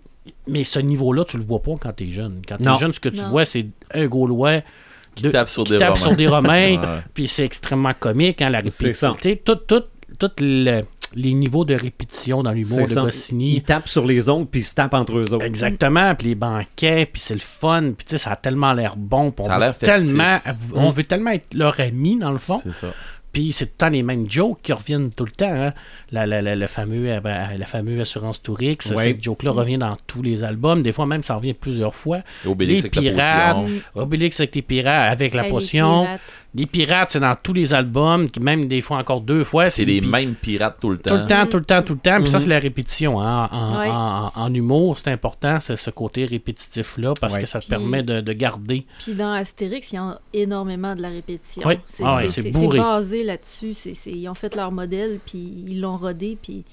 mais 0.48 0.64
ce 0.64 0.80
niveau-là, 0.80 1.26
tu 1.26 1.38
le 1.38 1.44
vois 1.44 1.62
pas 1.62 1.76
quand 1.80 1.94
tu 1.94 2.08
es 2.08 2.12
jeune. 2.12 2.42
Quand 2.48 2.58
tu 2.58 2.64
Non. 2.64 2.76
es 2.76 2.80
jeune, 2.80 2.94
ce 2.94 3.00
que 3.00 3.10
tu 3.10 3.18
Non. 3.22 3.30
vois, 3.30 3.46
c'est 3.46 3.66
un 3.94 4.06
Gaulois 4.08 4.62
Qui 5.16 5.30
tape 5.32 5.50
sur 5.50 5.64
qui 5.64 5.72
des 5.74 5.78
tape 5.80 5.90
Romains. 5.96 6.08
sur 6.08 6.16
des 6.16 6.28
Romains, 6.28 6.78
Ouais. 6.82 7.02
puis 7.14 7.28
c'est 7.28 7.44
extrêmement 7.46 7.94
comique, 8.00 8.42
hein, 8.42 8.50
la 8.50 8.60
répétitivité. 8.60 9.38
Tout, 9.38 9.56
tout, 9.56 9.84
tout 10.18 10.32
le- 10.40 10.82
les 11.16 11.34
niveaux 11.34 11.66
de 11.66 11.74
répétition 11.74 12.44
dans 12.44 12.52
l'humour 12.52 12.88
de. 12.88 12.94
Goscinny. 12.94 13.56
Ils 13.56 13.64
tapent 13.64 13.88
sur 13.88 14.06
les 14.06 14.30
ongles 14.30 14.46
puis 14.46 14.60
ils 14.62 14.64
se 14.64 14.76
tapent 14.76 14.94
entre 14.94 15.18
eux 15.18 15.34
autres. 15.34 15.44
Exactement, 15.44 16.14
puis 16.14 16.28
les 16.28 16.36
banquets, 16.36 17.08
puis 17.12 17.20
c'est 17.20 17.34
le 17.34 17.40
fun, 17.40 17.94
puis 17.98 18.06
tu 18.06 18.12
sais, 18.12 18.18
ça 18.20 18.32
a 18.34 18.36
tellement 18.36 18.74
l'air 18.74 18.96
bon, 18.96 19.32
puis 19.32 19.44
on 19.44 19.48
Ça 19.48 19.56
a 19.56 19.72
veut 19.72 19.76
tellement, 19.80 20.38
on 20.76 20.92
veut 20.92 21.04
tellement 21.04 21.32
être 21.32 21.54
leur 21.56 21.80
ami 21.80 22.18
dans 22.20 22.32
le 22.32 22.38
fond, 22.38 22.60
C'est 22.62 22.76
ça. 22.76 22.94
puis 23.34 23.52
c'est 23.52 23.66
tout 23.66 23.72
le 23.74 23.78
temps 23.78 23.90
les 23.90 24.04
mêmes 24.04 24.30
jokes 24.30 24.60
qui 24.62 24.72
reviennent 24.72 25.10
tout 25.10 25.26
le 25.26 25.32
temps, 25.32 25.52
hein. 25.52 25.74
la, 26.12 26.28
la, 26.28 26.44
la, 26.44 26.56
le 26.56 26.68
fameux, 26.68 27.10
euh, 27.12 27.20
ben, 27.22 27.58
la 27.58 27.66
fameuse 27.66 28.00
assurance 28.02 28.40
Tourix, 28.44 28.78
Ouais. 28.92 29.04
cette 29.06 29.24
joke-là 29.24 29.50
revient 29.50 29.80
dans 29.80 29.98
tous 30.06 30.22
les 30.22 30.44
albums, 30.44 30.84
des 30.84 30.92
fois 30.92 31.08
même 31.08 31.24
ça 31.24 31.34
revient 31.38 31.56
plusieurs 31.56 31.96
fois. 31.96 32.20
Obélix 32.46 32.84
les 32.84 32.90
avec 32.90 32.96
la 32.96 33.02
pirates, 33.02 33.56
potion. 33.64 33.82
Obélix 33.96 34.40
avec 34.42 34.54
les 34.56 34.62
pirates, 34.62 35.12
avec 35.12 35.34
la 35.34 35.44
potion. 35.46 36.04
pirates. 36.04 36.22
Les 36.56 36.66
pirates, 36.66 37.12
c'est 37.12 37.20
dans 37.20 37.36
tous 37.36 37.54
les 37.54 37.76
albums, 37.76 38.28
même 38.42 38.68
des 38.68 38.82
fois 38.82 38.98
encore 38.98 39.22
deux 39.22 39.44
fois. 39.44 39.70
C'est 39.70 39.86
les 39.86 40.02
pi- 40.02 40.08
mêmes 40.08 40.34
pirates 40.34 40.78
tout 40.82 40.90
le 40.90 40.98
Tout 40.98 41.14
le 41.14 41.20
temps. 41.22 41.28
temps, 41.28 41.46
tout 41.46 41.58
le 41.58 41.64
temps, 41.64 41.84
tout 41.84 41.94
le 41.94 42.00
temps. 42.00 42.18
Puis 42.22 42.30
ça, 42.30 42.38
Mhm. 42.40 42.44
c'est 42.44 42.50
la 42.50 42.60
répétition. 42.60 43.22
hein. 43.22 43.48
En, 43.52 43.78
Ouais. 43.80 43.88
en- 43.90 44.32
en 44.36 44.54
humour, 44.54 44.98
c'est 44.98 45.12
important, 45.12 45.60
c'est 45.60 45.76
ce 45.76 45.92
côté 45.92 46.26
répétitif-là, 46.26 47.14
parce 47.22 47.36
Ouais. 47.36 47.42
que 47.42 47.48
ça 47.48 47.60
te 47.60 47.68
permet 47.68 48.02
de, 48.02 48.22
de 48.22 48.34
garder. 48.34 48.86
Puis 48.98 49.14
dans 49.14 49.32
Astérix, 49.34 49.92
il 49.92 49.96
y 49.96 49.98
a 50.00 50.20
énormément 50.34 50.96
de 50.96 51.04
la 51.04 51.10
répétition. 51.10 51.62
Oui. 51.68 51.76
C'est 51.86 52.04
Ah 52.04 52.16
ouais, 52.18 52.28
c'est- 52.28 52.42
c'est 52.42 52.52
basé 52.52 53.24
là-dessus. 53.24 53.74
Ils 54.08 54.28
ont 54.28 54.34
fait 54.34 54.56
leur 54.56 54.72
modèle, 54.72 55.20
puis 55.24 55.38
ils 55.68 55.80
l'ont 55.80 55.98
rodé, 55.98 56.36
puis 56.42 56.66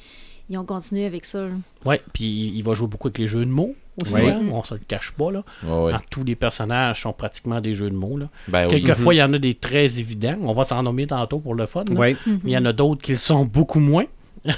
ils 0.51 0.59
ont 0.59 0.65
continué 0.65 1.07
avec 1.07 1.25
ça. 1.25 1.41
là. 1.43 1.51
Ouais, 1.85 2.01
puis 2.13 2.53
il 2.55 2.63
va 2.63 2.75
jouer 2.75 2.87
beaucoup 2.89 3.09
avec 3.09 3.19
les 3.19 3.27
jeux 3.27 3.45
de 3.45 3.51
mots 3.51 3.75
aussi. 4.03 4.13
Ouais. 4.15 4.31
hein. 4.31 4.43
On 4.53 4.63
se 4.63 4.75
le 4.75 4.81
cache 4.87 5.13
pas, 5.13 5.31
là. 5.33 5.43
Ouais, 5.65 5.93
ouais. 5.93 5.99
Tous 6.11 6.23
les 6.25 6.37
personnages 6.37 7.03
sont 7.03 7.13
pratiquement 7.13 7.61
des 7.61 7.75
jeux 7.75 7.91
de 7.91 7.95
mots, 7.95 8.17
là. 8.19 8.29
Ben 8.49 8.65
oui. 8.65 8.71
Quelquefois, 8.71 9.15
il 9.15 9.19
y 9.19 9.23
en 9.23 9.33
a 9.33 9.39
des 9.39 9.55
très 9.55 9.99
évidents. 9.99 10.37
On 10.43 10.53
va 10.53 10.65
s'en 10.65 10.83
nommer 10.83 11.07
tantôt 11.07 11.39
pour 11.39 11.55
le 11.55 11.67
fun. 11.67 11.85
là. 11.91 11.95
Ouais. 11.99 12.17
Mais 12.27 12.39
il 12.45 12.51
y 12.51 12.59
en 12.59 12.65
a 12.67 12.73
d'autres 12.73 13.03
qui 13.03 13.13
le 13.13 13.19
sont 13.19 13.45
beaucoup 13.45 13.81
moins. 13.81 14.05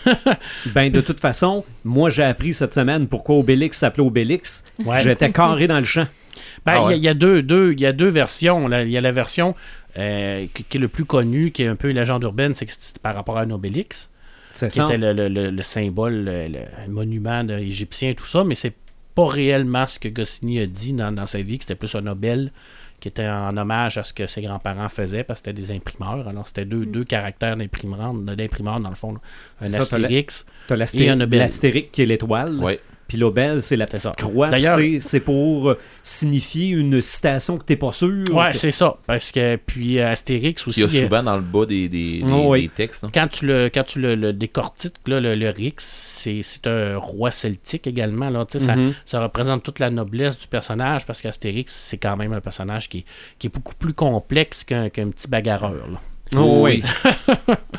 Ben, 0.74 0.90
de 0.92 1.00
toute 1.00 1.20
façon, 1.20 1.64
moi, 1.84 2.10
j'ai 2.10 2.22
appris 2.24 2.52
cette 2.52 2.74
semaine 2.74 3.06
pourquoi 3.08 3.36
Obélix 3.36 3.78
s'appelait 3.78 4.04
Obélix. 4.04 4.64
Ouais. 4.84 5.02
J'étais 5.02 5.30
carré 5.32 5.66
dans 5.66 5.78
le 5.78 5.84
champ. 5.84 6.06
Ben, 6.66 6.72
il 6.72 6.76
Ah 6.76 6.76
y 6.76 6.78
a- 6.80 6.86
ouais. 6.88 6.96
il 6.98 7.02
y, 7.04 7.08
a 7.08 7.14
deux, 7.14 7.42
deux, 7.42 7.72
il 7.72 7.80
y 7.80 7.86
a 7.86 7.92
deux 7.92 8.08
versions. 8.08 8.68
là. 8.68 8.82
Il 8.82 8.90
y 8.90 8.98
a 8.98 9.00
la 9.00 9.12
version 9.12 9.54
euh, 9.96 10.46
qui, 10.54 10.64
qui 10.64 10.76
est 10.76 10.80
le 10.80 10.88
plus 10.88 11.04
connue, 11.04 11.50
qui 11.50 11.62
est 11.62 11.66
un 11.68 11.76
peu 11.76 11.88
une 11.90 11.96
légende 11.96 12.22
urbaine, 12.22 12.54
c'est 12.54 12.68
par 13.00 13.14
rapport 13.14 13.38
à 13.38 13.42
un 13.42 13.50
obélix, 13.50 14.10
qui 14.68 14.76
ça. 14.76 14.84
était 14.86 14.98
le, 14.98 15.12
le- 15.12 15.28
le- 15.28 15.50
le 15.50 15.62
symbole, 15.62 16.24
le, 16.24 16.88
monument 16.88 17.46
égyptien, 17.48 18.14
tout 18.14 18.26
ça, 18.26 18.44
mais 18.44 18.54
c'est 18.54 18.74
pas 19.14 19.26
réellement 19.26 19.86
ce 19.86 19.98
que 19.98 20.08
Goscinny 20.08 20.60
a 20.60 20.66
dit 20.66 20.92
dans, 20.92 21.12
dans 21.12 21.26
sa 21.26 21.42
vie, 21.42 21.58
que 21.58 21.64
c'était 21.64 21.74
plus 21.74 21.94
un 21.94 22.02
Nobel 22.02 22.52
qui 23.00 23.06
était 23.08 23.28
en 23.28 23.56
hommage 23.56 23.96
à 23.98 24.02
ce 24.04 24.12
que 24.12 24.26
ses 24.26 24.42
grands-parents 24.42 24.88
faisaient, 24.88 25.22
parce 25.22 25.40
que 25.40 25.50
c'était 25.50 25.60
des 25.60 25.70
imprimeurs. 25.70 26.26
Alors, 26.26 26.48
c'était 26.48 26.64
deux, 26.64 26.84
deux 26.84 27.04
caractères 27.04 27.56
d'imprimeurs, 27.56 28.12
d'imprimeurs, 28.12 28.80
dans 28.80 28.88
le 28.88 28.96
fond. 28.96 29.14
Un 29.60 29.66
C'est 29.68 29.70
ça, 29.70 29.86
t'as 29.86 29.98
la- 29.98 30.06
astérix. 30.06 30.46
Et 30.94 31.08
un 31.08 31.16
Nobel. 31.16 31.38
l'astérique 31.38 31.92
qui 31.92 32.02
est 32.02 32.06
l'étoile. 32.06 32.56
Ouais. 32.56 32.80
Puis 33.08 33.16
l'obel, 33.16 33.62
c'est 33.62 33.76
la 33.76 33.86
petite 33.86 34.00
ça. 34.00 34.12
croix. 34.16 34.48
D'ailleurs- 34.48 34.76
C'est- 34.76 35.00
C'est 35.00 35.20
pour 35.20 35.70
euh, 35.70 35.78
signifier 36.02 36.68
une 36.68 37.00
citation 37.00 37.56
que 37.58 37.64
t'es 37.64 37.76
pas 37.76 37.92
sûr. 37.92 38.24
Ouais, 38.30 38.52
que- 38.52 38.58
c'est 38.58 38.70
ça. 38.70 38.96
Parce 39.06 39.32
que, 39.32 39.56
puis 39.56 39.98
euh, 39.98 40.10
Astérix 40.12 40.66
aussi. 40.68 40.86
Qui 40.86 40.96
y 40.96 40.98
a 40.98 41.00
euh, 41.00 41.02
souvent 41.04 41.22
dans 41.22 41.36
le 41.36 41.42
bas 41.42 41.64
des, 41.66 41.88
des, 41.88 42.20
des- 42.22 42.32
Oh, 42.32 42.52
oui. 42.52 42.62
des 42.62 42.68
textes. 42.68 43.04
hein. 43.04 43.10
quand 43.12 43.26
tu 43.28 43.46
le, 43.46 43.70
quand 43.72 43.84
tu 43.84 43.98
le, 44.00 44.14
le 44.14 44.32
décortiques, 44.34 44.94
là, 45.06 45.20
le, 45.20 45.34
le 45.34 45.48
Rix, 45.50 45.74
c'est 45.78 46.42
c'est 46.42 46.66
un 46.66 46.98
roi 46.98 47.30
celtique 47.30 47.86
également. 47.86 48.28
Là, 48.30 48.44
sais, 48.48 48.58
Mhm. 48.58 48.92
ça, 49.06 49.18
ça 49.18 49.22
représente 49.22 49.62
toute 49.62 49.78
la 49.78 49.90
noblesse 49.90 50.38
du 50.38 50.46
personnage 50.46 51.06
parce 51.06 51.22
qu'Astérix, 51.22 51.72
c'est 51.74 51.96
quand 51.98 52.16
même 52.16 52.32
un 52.34 52.40
personnage 52.42 52.88
qui 52.90 52.98
est, 52.98 53.04
qui 53.38 53.46
est 53.46 53.50
beaucoup 53.50 53.74
plus 53.74 53.94
complexe 53.94 54.64
qu'un 54.64 54.90
qu'un 54.90 55.08
petit 55.08 55.28
bagarreur. 55.28 55.72
là. 55.90 55.98
Oh, 56.36 56.60
oui. 56.64 56.82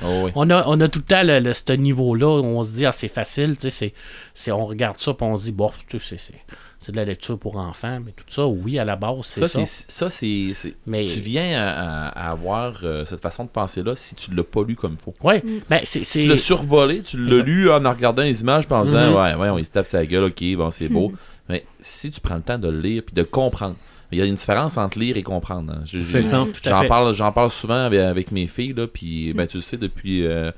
Oh, 0.01 0.23
oui. 0.25 0.31
On, 0.35 0.49
a, 0.49 0.63
on 0.67 0.79
a 0.79 0.87
tout 0.87 0.99
le 0.99 1.05
temps 1.05 1.23
le, 1.23 1.39
le- 1.39 1.53
ce 1.53 1.73
niveau-là 1.73 2.39
où 2.39 2.45
on 2.45 2.63
se 2.63 2.71
dit, 2.71 2.85
ah, 2.85 2.91
c'est 2.91 3.09
facile, 3.09 3.55
tu 3.57 3.63
sais, 3.63 3.69
c'est, 3.69 3.93
c'est, 4.33 4.51
on 4.51 4.65
regarde 4.65 4.97
ça 4.99 5.11
et 5.11 5.15
on 5.23 5.35
se 5.37 5.43
dit, 5.45 5.51
bon, 5.51 5.69
tu 5.87 5.99
sais, 5.99 6.17
c'est- 6.17 6.31
c'est- 6.33 6.45
c'est 6.79 6.91
de 6.93 6.97
la 6.97 7.03
lecture 7.05 7.37
pour 7.37 7.57
enfants, 7.57 7.99
mais 8.03 8.13
tout 8.13 8.23
ça, 8.29 8.47
oui, 8.47 8.79
à 8.79 8.85
la 8.85 8.95
base, 8.95 9.17
c'est 9.23 9.41
Ça, 9.41 9.47
ça. 9.49 9.65
c'est, 9.65 9.91
ça, 9.91 10.09
c'est, 10.09 10.51
c'est- 10.53 10.75
Mais- 10.87 11.05
tu 11.05 11.19
viens 11.19 11.61
à, 11.61 12.29
avoir 12.31 12.79
euh, 12.83 13.03
cette 13.03 13.21
façon 13.21 13.43
de 13.43 13.49
penser-là 13.49 13.93
si 13.95 14.15
tu 14.15 14.33
l'as 14.33 14.43
pas 14.45 14.63
lu 14.63 14.75
comme 14.75 14.95
il 14.99 15.03
faut. 15.03 15.13
Ouais, 15.27 15.43
ben, 15.69 15.81
c'est. 15.83 15.99
Tu 15.99 16.25
l'as 16.27 16.37
survolé, 16.37 17.01
tu 17.01 17.17
l'as 17.17 17.31
Exact. 17.39 17.45
lu 17.45 17.69
en 17.69 17.79
regardant 17.89 18.23
les 18.23 18.39
images, 18.41 18.65
puis 18.65 18.75
en 18.75 18.85
disant, 18.85 19.09
Mhm. 19.11 19.15
ouais, 19.15 19.35
ouais, 19.35 19.49
on 19.49 19.63
se 19.63 19.69
tape 19.69 19.87
sa 19.87 20.05
gueule, 20.05 20.23
ok, 20.25 20.43
bon, 20.55 20.71
c'est 20.71 20.87
beau. 20.87 21.11
Mais 21.49 21.65
si 21.81 22.09
tu 22.11 22.21
prends 22.21 22.35
le 22.35 22.41
temps 22.43 22.57
de 22.59 22.69
le 22.69 22.79
lire 22.79 23.03
puis 23.05 23.13
de 23.13 23.23
comprendre, 23.23 23.75
il 24.11 24.17
y 24.17 24.21
a 24.21 24.25
une 24.25 24.35
différence 24.35 24.77
entre 24.77 24.97
lire 24.99 25.17
et 25.17 25.23
comprendre. 25.23 25.73
hein. 25.73 25.83
C'est 25.85 26.23
ça. 26.23 26.45
Tout 26.51 26.67
à 26.67 26.69
J'en 26.71 26.81
fait. 26.81 26.87
parle, 26.87 27.13
j'en 27.13 27.31
parle 27.31 27.49
souvent 27.51 27.85
avec, 27.85 27.99
avec 27.99 28.31
mes 28.31 28.47
filles, 28.47 28.73
là, 28.73 28.87
puis 28.87 29.33
ben, 29.33 29.45
tu 29.47 29.57
le 29.57 29.61
sais, 29.63 29.77
depuis, 29.77 30.25
euh, 30.25 30.51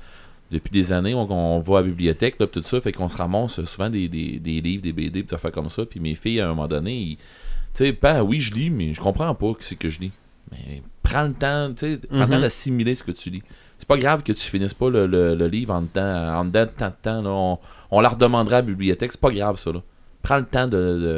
depuis 0.50 0.70
des 0.70 0.92
années, 0.92 1.14
on, 1.14 1.30
on 1.30 1.60
va 1.60 1.78
à 1.78 1.80
la 1.82 1.86
bibliothèque, 1.88 2.36
là, 2.40 2.46
tout 2.46 2.62
ça, 2.62 2.80
fait 2.80 2.92
qu'on 2.92 3.08
se 3.08 3.16
ramasse 3.16 3.62
souvent 3.64 3.90
des, 3.90 4.08
des, 4.08 4.38
des 4.38 4.60
livres, 4.60 4.82
des 4.82 4.92
BD, 4.92 5.22
des 5.22 5.34
affaires 5.34 5.52
comme 5.52 5.68
ça, 5.68 5.84
puis 5.84 6.00
mes 6.00 6.14
filles, 6.14 6.40
à 6.40 6.46
un 6.46 6.48
moment 6.48 6.68
donné, 6.68 6.94
ils- 6.96 7.16
tu 7.16 7.84
sais, 7.86 7.92
ben 7.92 8.22
oui, 8.22 8.40
je 8.40 8.54
lis, 8.54 8.68
mais 8.70 8.92
je 8.94 9.00
comprends 9.00 9.34
pas 9.34 9.52
ce 9.60 9.74
que 9.74 9.88
je 9.88 10.00
lis. 10.00 10.12
Mais 10.50 10.82
prends 11.02 11.22
le 11.22 11.32
temps, 11.32 11.72
tu 11.72 11.92
sais, 11.92 11.96
prends 12.08 12.18
le 12.20 12.26
temps 12.26 12.34
Mhm. 12.36 12.40
d'assimiler 12.42 12.94
ce 12.94 13.02
que 13.02 13.12
tu 13.12 13.30
lis. 13.30 13.42
C'est 13.78 13.88
pas 13.88 13.96
grave 13.96 14.22
que 14.22 14.32
tu 14.32 14.42
finisses 14.42 14.74
pas 14.74 14.90
le, 14.90 15.06
le- 15.06 15.34
le 15.34 15.46
livre 15.48 15.74
en 15.74 15.80
dedans, 15.82 16.38
en 16.40 16.44
dedans 16.44 16.64
de 16.66 16.70
tant 16.78 16.88
de 16.88 16.94
temps, 17.02 17.22
là, 17.22 17.30
on, 17.30 17.58
on 17.90 18.00
la 18.00 18.10
redemandera 18.10 18.56
à 18.56 18.60
la 18.60 18.66
bibliothèque, 18.66 19.12
c'est 19.12 19.20
pas 19.20 19.30
grave 19.30 19.56
ça, 19.58 19.72
là. 19.72 19.80
Prends 20.22 20.38
le 20.38 20.44
temps 20.44 20.66
de, 20.68 20.70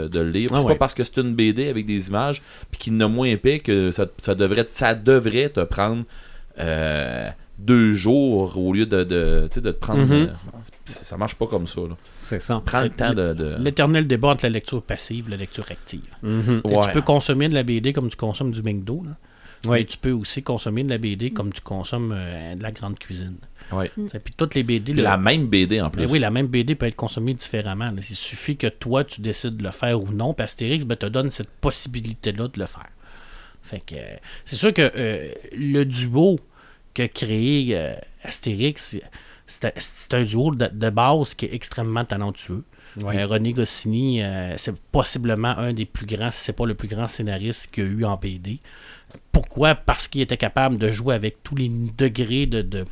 de- 0.05 0.09
de 0.09 0.21
le 0.21 0.31
lire. 0.31 0.49
Ah 0.53 0.57
c'est 0.57 0.63
ouais. 0.65 0.73
pas 0.75 0.79
parce 0.79 0.95
que 0.95 1.05
c'est 1.05 1.19
une 1.19 1.35
BD 1.35 1.69
avec 1.69 1.85
des 1.87 2.09
images 2.09 2.43
puis 2.71 2.79
qu'il 2.79 2.97
n'a 2.97 3.07
moins 3.09 3.27
épais 3.29 3.59
que 3.59 3.91
ça, 3.91 4.07
ça 4.19 4.35
devrait 4.35 4.67
ça 4.71 4.95
devrait 4.95 5.51
te 5.51 5.61
prendre 5.61 6.05
euh, 6.59 7.29
deux 7.59 7.93
jours 7.95 8.57
au 8.59 8.73
lieu 8.73 8.87
de, 8.87 9.05
de, 9.05 9.49
de 9.55 9.61
te 9.61 9.79
prendre. 9.79 10.05
Mhm. 10.07 10.13
euh, 10.13 10.27
ça 10.87 11.17
marche 11.17 11.35
pas 11.37 11.47
comme 11.47 11.67
ça. 11.67 11.81
C'est 12.19 12.39
ça. 12.41 12.63
Prends 12.65 12.83
le 12.83 12.91
temps 12.91 13.13
de. 13.15 13.57
L'éternel 13.61 14.07
débat 14.07 14.29
entre 14.29 14.45
la 14.45 14.51
lecture 14.51 14.83
passive 14.83 15.27
et 15.29 15.31
la 15.33 15.37
lecture 15.37 15.67
active. 15.71 16.01
Mhm. 16.23 16.63
Tu 16.65 16.75
Ouais. 16.75 16.93
Peux 16.93 17.03
consommer 17.03 17.49
de 17.49 17.55
la 17.55 17.63
BD 17.63 17.93
comme 17.93 18.09
tu 18.09 18.17
consommes 18.17 18.51
du 18.53 18.63
McDo, 18.63 19.03
là. 19.05 19.13
Oui. 19.67 19.79
Mais 19.79 19.85
tu 19.87 19.97
peux 19.97 20.11
aussi 20.11 20.43
consommer 20.43 20.85
de 20.85 20.91
la 20.91 20.99
BD 20.99 21.31
comme 21.31 21.51
tu 21.53 21.63
consommes 21.63 22.13
euh, 22.15 22.55
de 22.55 22.63
la 22.63 22.71
grande 22.71 22.99
cuisine. 22.99 23.37
Tu 23.95 24.09
sais, 24.09 24.19
Puis 24.21 24.35
toutes 24.37 24.55
les 24.55 24.63
BD. 24.63 24.93
Là, 24.95 25.03
La 25.11 25.17
même 25.17 25.47
BD 25.47 25.81
en 25.81 25.91
plus. 25.91 26.03
Ben 26.05 26.11
oui, 26.11 26.19
la 26.19 26.31
même 26.31 26.47
BD 26.47 26.75
peut 26.75 26.87
être 26.87 26.97
consommée 26.97 27.35
différemment. 27.35 27.91
là. 27.91 27.97
Il 27.99 28.17
suffit 28.17 28.57
que 28.57 28.67
toi, 28.67 29.05
tu 29.05 29.21
décides 29.21 29.57
de 29.57 29.63
le 29.63 29.71
faire 29.71 30.03
ou 30.03 30.09
non. 30.11 30.35
Puis 30.35 30.45
Astérix 30.45 30.85
ben, 30.85 30.97
te 30.97 31.07
donne 31.07 31.31
cette 31.31 31.51
possibilité-là 31.51 32.49
de 32.49 32.59
le 32.59 32.67
faire. 32.67 32.89
Fait 33.63 33.81
que 33.81 33.95
euh, 33.95 34.17
c'est 34.45 34.57
sûr 34.57 34.73
que 34.75 34.93
euh, 34.95 35.29
le 35.57 35.85
duo 35.85 36.39
qu'a 36.93 37.09
créé 37.09 37.71
euh, 37.77 37.95
Astérix, 38.23 38.97
c'est 39.47 40.15
un 40.15 40.23
duo 40.23 40.55
de, 40.55 40.69
de 40.73 40.91
base 40.91 41.35
qui 41.35 41.47
est 41.47 41.55
extrêmement 41.55 42.05
talentueux. 42.05 42.63
Euh, 43.19 43.27
René 43.27 43.53
Goscinny, 43.53 44.23
euh, 44.23 44.55
c'est 44.57 44.77
possiblement 44.93 45.49
un 45.59 45.73
des 45.73 45.85
plus 45.85 46.07
grands, 46.07 46.31
si 46.31 46.41
c'est 46.45 46.53
pas 46.53 46.65
le 46.67 46.75
plus 46.75 46.87
grand 46.89 47.09
scénariste 47.09 47.71
qu'il 47.73 47.85
y 47.85 47.87
a 47.87 47.91
eu 47.91 48.05
en 48.05 48.17
BD. 48.17 48.61
Pourquoi? 49.33 49.75
Parce 49.75 50.07
qu'il 50.09 50.21
était 50.21 50.37
capable 50.37 50.79
de 50.79 50.91
jouer 50.91 51.15
avec 51.15 51.43
tous 51.43 51.57
les 51.57 51.69
degrés 51.69 52.47
de, 52.47 52.63
de- 52.63 52.81
de- 52.81 52.87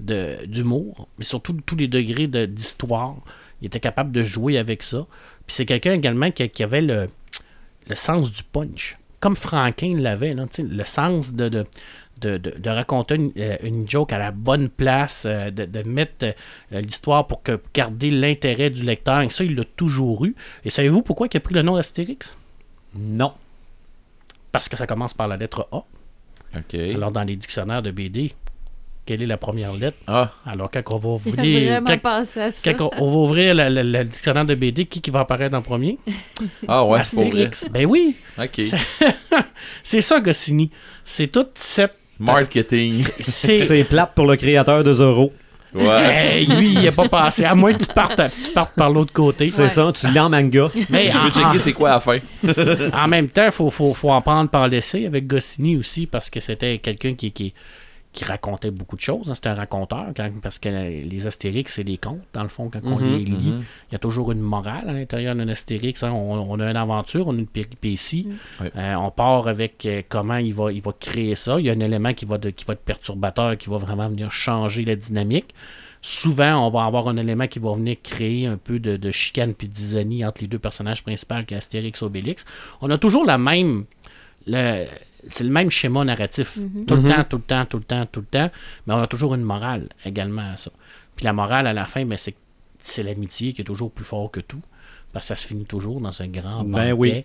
d'humour, 0.00 1.08
mais 1.18 1.24
surtout 1.24 1.52
tous 1.64 1.76
les 1.76 1.88
degrés 1.88 2.26
de- 2.26 2.46
d'histoire. 2.46 3.16
Il 3.62 3.66
était 3.66 3.80
capable 3.80 4.12
de 4.12 4.22
jouer 4.22 4.58
avec 4.58 4.82
ça. 4.82 5.06
Puis 5.46 5.54
c'est 5.56 5.66
quelqu'un 5.66 5.92
également 5.92 6.30
qui, 6.30 6.48
qui 6.48 6.62
avait 6.62 6.80
le, 6.80 7.08
le 7.88 7.94
sens 7.96 8.32
du 8.32 8.42
punch. 8.42 8.96
Comme 9.20 9.36
Franquin 9.36 9.96
l'avait, 9.98 10.34
le 10.34 10.84
sens 10.84 11.34
de, 11.34 11.48
de, 11.50 11.66
de, 12.22 12.38
de- 12.38 12.54
de 12.58 12.70
raconter 12.70 13.16
une, 13.16 13.32
euh, 13.36 13.56
une 13.62 13.88
joke 13.88 14.12
à 14.14 14.18
la 14.18 14.30
bonne 14.30 14.70
place, 14.70 15.24
euh, 15.26 15.50
de, 15.50 15.66
de 15.66 15.82
mettre 15.82 16.24
euh, 16.72 16.80
l'histoire 16.80 17.26
pour 17.26 17.42
que, 17.42 17.60
garder 17.74 18.10
l'intérêt 18.10 18.70
du 18.70 18.82
lecteur. 18.82 19.20
Et 19.20 19.28
ça, 19.30 19.44
il 19.44 19.54
l'a 19.54 19.64
toujours 19.76 20.24
eu. 20.24 20.34
Et 20.64 20.70
savez-vous 20.70 21.02
pourquoi 21.02 21.28
il 21.30 21.36
a 21.36 21.40
pris 21.40 21.54
le 21.54 21.60
nom 21.62 21.76
d'Astérix? 21.76 22.34
Non. 22.94 23.34
Parce 24.52 24.68
que 24.70 24.76
ça 24.76 24.86
commence 24.86 25.12
par 25.14 25.28
la 25.28 25.36
lettre 25.36 25.68
A. 25.70 25.84
Ok. 26.56 26.74
Alors, 26.74 27.12
dans 27.12 27.22
les 27.24 27.36
dictionnaires 27.36 27.82
de 27.82 27.90
BD, 27.90 28.32
quelle 29.10 29.22
est 29.22 29.26
la 29.26 29.36
première 29.38 29.72
lettre? 29.72 29.96
Ah, 30.06 30.30
Alors, 30.46 30.70
quand 30.70 30.82
on 30.94 30.98
va 30.98 31.08
ouvrir, 31.08 31.82
quand- 31.84 31.98
pensé 31.98 32.40
à 32.40 32.52
ça. 32.52 32.72
quand 32.72 32.92
on, 32.96 33.02
on 33.04 33.10
va 33.10 33.16
ouvrir 33.16 33.54
le, 33.56 34.04
dictionnaire 34.04 34.44
de 34.44 34.54
BD, 34.54 34.84
qui, 34.84 35.00
qui 35.00 35.10
va 35.10 35.20
apparaître 35.20 35.56
en 35.56 35.62
premier? 35.62 35.98
ah 36.68 36.84
ouais. 36.84 37.00
Astérix. 37.00 37.66
Ben 37.68 37.86
oui, 37.86 38.14
Ok. 38.38 38.60
c'est 39.82 40.00
ça, 40.00 40.20
Goscinny. 40.20 40.70
C'est 41.04 41.26
toute 41.26 41.50
cette. 41.54 41.94
Marketing. 42.20 42.92
C'est. 43.20 43.82
Plate 43.82 44.12
pour 44.14 44.26
le 44.26 44.36
créateur 44.36 44.84
de 44.84 44.92
Zorro. 44.92 45.32
Ouais. 45.74 45.84
Hey, 46.40 46.46
lui, 46.46 46.74
il 46.74 46.80
n'est 46.82 46.90
pas 46.92 47.08
passé. 47.08 47.44
À 47.44 47.54
moins 47.56 47.72
que 47.72 47.78
tu 47.78 47.92
partes, 47.92 48.20
tu 48.44 48.50
partes 48.52 48.74
par 48.76 48.90
l'autre 48.90 49.12
côté. 49.12 49.48
C'est 49.48 49.62
Ouais. 49.62 49.68
ça, 49.68 49.90
tu 49.92 50.06
lis 50.08 50.18
en 50.20 50.28
manga. 50.30 50.66
Mais 50.88 51.10
Je 51.10 51.18
en, 51.18 51.24
veux 51.24 51.30
checker 51.30 51.58
c'est 51.58 51.72
quoi 51.72 51.90
à 51.90 51.94
la 51.94 52.00
fin. 52.00 52.18
en- 52.44 53.04
en 53.04 53.08
même 53.08 53.28
temps, 53.28 53.46
il 53.46 53.52
faut, 53.52 53.70
faut, 53.70 53.92
faut 53.94 54.10
en 54.10 54.20
prendre 54.20 54.50
par 54.50 54.68
l'essai 54.68 55.06
avec 55.06 55.26
Goscinny 55.26 55.76
aussi, 55.76 56.06
parce 56.06 56.28
que 56.30 56.38
c'était 56.40 56.78
quelqu'un 56.78 57.14
qui, 57.14 57.32
qui, 57.32 57.54
qui 58.12 58.24
racontait 58.24 58.72
beaucoup 58.72 58.96
de 58.96 59.00
choses. 59.00 59.30
hein. 59.30 59.34
C'était 59.36 59.50
un 59.50 59.54
raconteur, 59.54 60.06
quand- 60.16 60.30
parce 60.42 60.58
que 60.58 60.68
les 60.68 61.26
Astérix, 61.28 61.74
c'est 61.74 61.84
des 61.84 61.96
contes, 61.96 62.18
dans 62.32 62.42
le 62.42 62.48
fond, 62.48 62.68
quand 62.68 62.80
on 62.84 62.98
Mhm, 62.98 63.12
les 63.12 63.24
lit. 63.24 63.54
Il 63.88 63.92
y 63.92 63.94
a 63.94 63.98
toujours 64.00 64.32
une 64.32 64.40
morale 64.40 64.88
à 64.88 64.92
l'intérieur 64.92 65.36
d'un 65.36 65.48
Astérix. 65.48 66.02
hein. 66.02 66.10
On, 66.10 66.32
on 66.50 66.58
a 66.58 66.68
une 66.70 66.76
aventure, 66.76 67.28
on 67.28 67.34
a 67.36 67.38
une 67.38 67.46
péripétie. 67.46 68.26
Ouais. 68.60 68.72
Euh, 68.76 68.94
on 68.96 69.12
part 69.12 69.46
avec 69.46 69.86
euh, 69.86 70.02
comment 70.08 70.38
il 70.38 70.52
va, 70.52 70.72
il 70.72 70.82
va 70.82 70.92
créer 70.98 71.36
ça. 71.36 71.60
Il 71.60 71.66
y 71.66 71.70
a 71.70 71.72
un 71.72 71.78
élément 71.80 72.12
qui 72.12 72.24
va, 72.24 72.36
de- 72.38 72.50
qui 72.50 72.64
va 72.64 72.72
être 72.72 72.80
perturbateur, 72.84 73.56
qui 73.56 73.70
va 73.70 73.78
vraiment 73.78 74.08
venir 74.08 74.32
changer 74.32 74.84
la 74.84 74.96
dynamique. 74.96 75.54
Souvent, 76.02 76.66
on 76.66 76.70
va 76.70 76.86
avoir 76.86 77.08
un 77.08 77.16
élément 77.18 77.46
qui 77.46 77.58
va 77.58 77.74
venir 77.74 77.96
créer 78.02 78.46
un 78.46 78.56
peu 78.56 78.78
de, 78.78 78.96
de 78.96 79.10
chicane 79.10 79.54
puis 79.54 79.68
d'isonie 79.68 80.24
entre 80.24 80.40
les 80.40 80.46
deux 80.48 80.58
personnages 80.58 81.02
principaux, 81.02 81.34
qui 81.46 81.54
est 81.54 81.58
Astérix 81.58 82.00
et 82.00 82.04
Obélix. 82.04 82.44
On 82.80 82.90
a 82.90 82.98
toujours 82.98 83.24
la 83.24 83.38
même. 83.38 83.84
le- 84.46 84.86
c'est 85.28 85.44
le 85.44 85.50
même 85.50 85.70
schéma 85.70 86.04
narratif. 86.04 86.58
Tout 86.86 86.96
le 86.96 87.02
temps, 87.08 87.24
tout 87.24 87.36
le 87.36 87.42
temps, 87.42 87.64
tout 87.66 87.76
le 87.78 87.84
temps, 87.84 88.06
tout 88.06 88.20
le 88.20 88.26
temps. 88.26 88.50
Mais 88.86 88.94
on 88.94 88.98
a 89.02 89.06
toujours 89.06 89.34
une 89.34 89.42
morale 89.42 89.88
également 90.04 90.52
à 90.52 90.56
ça. 90.56 90.70
Puis 91.16 91.24
la 91.24 91.32
morale 91.32 91.66
à 91.66 91.72
la 91.72 91.86
fin, 91.86 92.04
ben, 92.04 92.16
c'est, 92.18 92.34
c'est 92.78 93.02
l'amitié 93.02 93.52
qui 93.52 93.62
est 93.62 93.64
toujours 93.64 93.90
plus 93.90 94.04
fort 94.04 94.30
que 94.30 94.40
tout. 94.40 94.62
Parce 95.12 95.24
que 95.26 95.28
ça 95.28 95.36
se 95.36 95.46
finit 95.46 95.64
toujours 95.64 96.00
dans 96.00 96.22
un 96.22 96.28
grand 96.28 96.64
Ben 96.64 96.70
banquet. 96.70 96.92
oui. 96.92 97.24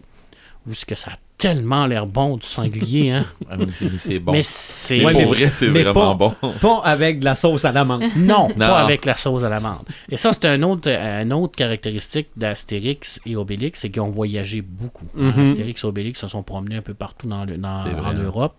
Où 0.67 0.73
ce 0.73 0.85
que 0.85 0.95
ça 0.95 1.11
a 1.11 1.17
tellement 1.37 1.85
l'air 1.85 2.05
bon 2.07 2.37
du 2.37 2.45
sanglier, 2.47 3.11
hein? 3.11 3.25
Ah, 3.49 3.55
mais 3.57 3.65
c'est- 3.97 4.19
bon. 4.19 4.31
Mais 4.31 4.41
c'est. 4.43 5.03
Ouais, 5.03 5.13
pour 5.13 5.33
vrai, 5.33 5.49
c'est 5.51 5.67
vraiment 5.67 5.93
pas- 5.93 6.33
bon. 6.41 6.53
Pas 6.61 6.81
avec 6.85 7.19
de 7.19 7.25
la 7.25 7.35
sauce 7.35 7.65
à 7.65 7.71
la 7.71 7.83
menthe. 7.83 8.03
Non, 8.17 8.47
Non. 8.49 8.55
pas 8.55 8.79
avec 8.83 9.05
la 9.05 9.15
sauce 9.15 9.43
à 9.43 9.49
l'amande. 9.49 9.85
Et 10.09 10.17
ça, 10.17 10.31
c'est 10.33 10.45
un 10.45 10.61
autre, 10.63 10.89
un 10.89 11.29
autre 11.31 11.55
caractéristique 11.55 12.29
d'Astérix 12.37 13.19
et 13.25 13.35
Obélix, 13.35 13.81
c'est 13.81 13.89
qu'ils 13.89 14.01
ont 14.01 14.09
voyagé 14.11 14.61
beaucoup. 14.61 15.05
Mhm. 15.13 15.51
Astérix 15.51 15.83
et 15.83 15.87
Obélix 15.87 16.19
se 16.21 16.27
sont 16.27 16.43
promenés 16.43 16.77
un 16.77 16.81
peu 16.81 16.93
partout 16.93 17.27
dans, 17.27 17.45
le- 17.45 17.57
dans- 17.57 17.69
en 17.69 18.05
hein. 18.05 18.13
Europe. 18.23 18.55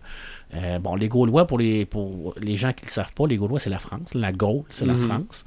Euh, 0.55 0.79
bon, 0.79 0.95
les 0.95 1.09
Gaulois, 1.09 1.45
pour 1.45 1.59
les, 1.59 1.85
pour 1.85 2.33
les 2.39 2.55
gens 2.57 2.71
qui 2.71 2.83
ne 2.83 2.87
le 2.87 2.93
savent 2.93 3.11
pas, 3.13 3.27
les 3.27 3.35
Gaulois, 3.37 3.59
c'est 3.59 3.69
la 3.69 3.79
France. 3.79 4.13
La 4.13 4.31
Gaule, 4.31 4.63
c'est 4.69 4.85
la 4.85 4.95
France. 4.95 5.43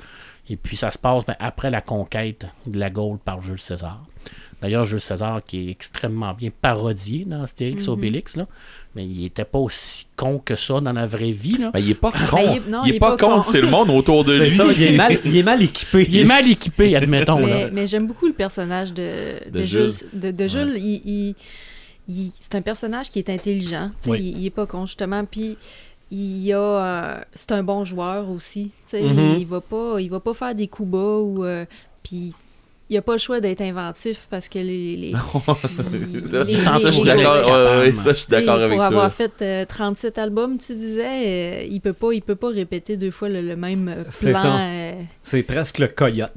Et 0.51 0.57
puis, 0.57 0.77
ça 0.77 0.91
se 0.91 0.99
passe 0.99 1.25
ben, 1.25 1.37
après 1.39 1.71
la 1.71 1.81
conquête 1.81 2.45
de 2.67 2.79
la 2.79 2.91
Gaule 2.91 3.19
par 3.19 3.41
Jules 3.41 3.61
César. 3.61 4.03
D'ailleurs, 4.63 4.85
Jules 4.85 5.01
César 5.01 5.43
qui 5.45 5.69
est 5.69 5.71
extrêmement 5.71 6.35
bien 6.35 6.51
parodié 6.63 7.25
dans 7.27 7.43
Astérix 7.43 7.87
et 7.87 7.89
Obélix, 7.89 8.37
là. 8.37 8.47
mais 8.95 9.07
il 9.07 9.25
était 9.25 9.45
pas 9.45 9.59
aussi 9.59 10.07
con 10.17 10.39
que 10.39 10.55
ça 10.57 10.81
dans 10.81 10.93
la 10.93 11.07
vraie 11.07 11.33
vie. 11.33 11.57
Là. 11.59 11.71
Mais 11.73 11.83
il 11.83 11.91
est 11.91 11.95
pas 11.95 12.11
con. 12.13 12.37
il 12.39 12.57
est- 12.59 12.69
non, 12.69 12.83
il 12.85 12.95
est 12.97 12.99
pas 12.99 13.17
con, 13.17 13.41
c'est 13.43 13.61
le 13.61 13.69
monde 13.69 13.91
autour 13.91 14.25
de 14.25 14.37
C'est 14.37 14.45
lui. 14.45 14.51
ça, 14.51 14.65
il 14.71 14.83
est 14.83 14.97
mal, 14.97 15.19
il 15.25 15.37
est 15.37 15.43
mal 15.43 15.63
équipé. 15.63 16.07
Il 16.09 16.17
est 16.17 16.25
mal 16.25 16.47
équipé, 16.51 16.95
admettons. 16.97 17.39
là. 17.39 17.47
Mais, 17.47 17.71
mais 17.73 17.87
j'aime 17.87 18.07
beaucoup 18.07 18.27
le 18.27 18.33
personnage 18.35 18.93
de, 18.93 19.49
de, 19.51 19.59
De 19.61 19.65
Jules. 19.65 19.91
Jules. 19.93 20.09
De, 20.21 20.31
de 20.31 20.49
Jules, 20.49 20.75
il- 20.77 21.03
il- 21.07 21.35
il- 22.09 22.33
c'est 22.41 22.55
un 22.57 22.63
personnage 22.63 23.09
qui 23.11 23.19
est 23.19 23.31
intelligent. 23.31 23.91
Oui. 24.07 24.35
Il, 24.37 24.45
est 24.47 24.51
pas 24.51 24.67
con, 24.67 24.85
justement. 24.87 25.25
Puis 25.25 25.57
il 26.11 26.53
a, 26.53 26.59
euh, 26.59 27.21
c'est 27.35 27.53
un 27.53 27.63
bon 27.63 27.85
joueur 27.85 28.29
aussi. 28.31 28.73
Mhm. 28.93 29.37
Il 29.39 29.47
va 29.47 29.61
pas, 29.61 30.01
il 30.01 30.11
va 30.11 30.21
pas 30.21 30.35
faire 30.35 30.55
des 30.55 30.67
coups 30.69 30.91
bas 30.91 31.19
ou. 31.19 31.45
euh, 31.45 31.65
puis 32.03 32.35
il 32.91 32.97
a 32.97 33.03
pas 33.03 33.13
le 33.13 33.19
choix 33.19 33.41
d'être 33.41 33.61
inventif 33.61 34.27
parce 34.29 34.49
que 34.49 34.59
les. 34.59 34.97
les, 34.97 35.13
les- 36.13 36.27
ça, 36.27 36.45
les- 36.45 36.55
je 36.57 36.91
suis 36.91 37.03
les- 37.05 37.07
d'accord. 37.07 37.45
ça, 37.45 38.13
je 38.13 38.17
suis 38.17 38.35
avec 38.35 38.47
pour 38.69 38.77
toi. 38.77 38.87
avoir 38.87 39.13
fait 39.13 39.33
euh, 39.43 39.65
37 39.65 40.19
albums, 40.19 40.59
tu 40.59 40.75
disais, 40.75 41.07
euh, 41.63 41.67
il 41.71 41.81
peut 41.81 41.93
pas, 41.93 42.13
il 42.13 42.21
peut 42.23 42.35
pas 42.35 42.49
répéter 42.51 42.97
deux 42.97 43.11
fois 43.13 43.29
le, 43.29 43.41
le 43.43 43.55
même 43.57 43.89
euh, 43.89 44.03
C'est 44.09 44.33
plan. 44.33 44.43
ça. 44.43 44.59
euh. 44.61 44.93
C'est 45.23 45.43
presque 45.45 45.79
le 45.79 45.87
coyote. 45.89 46.33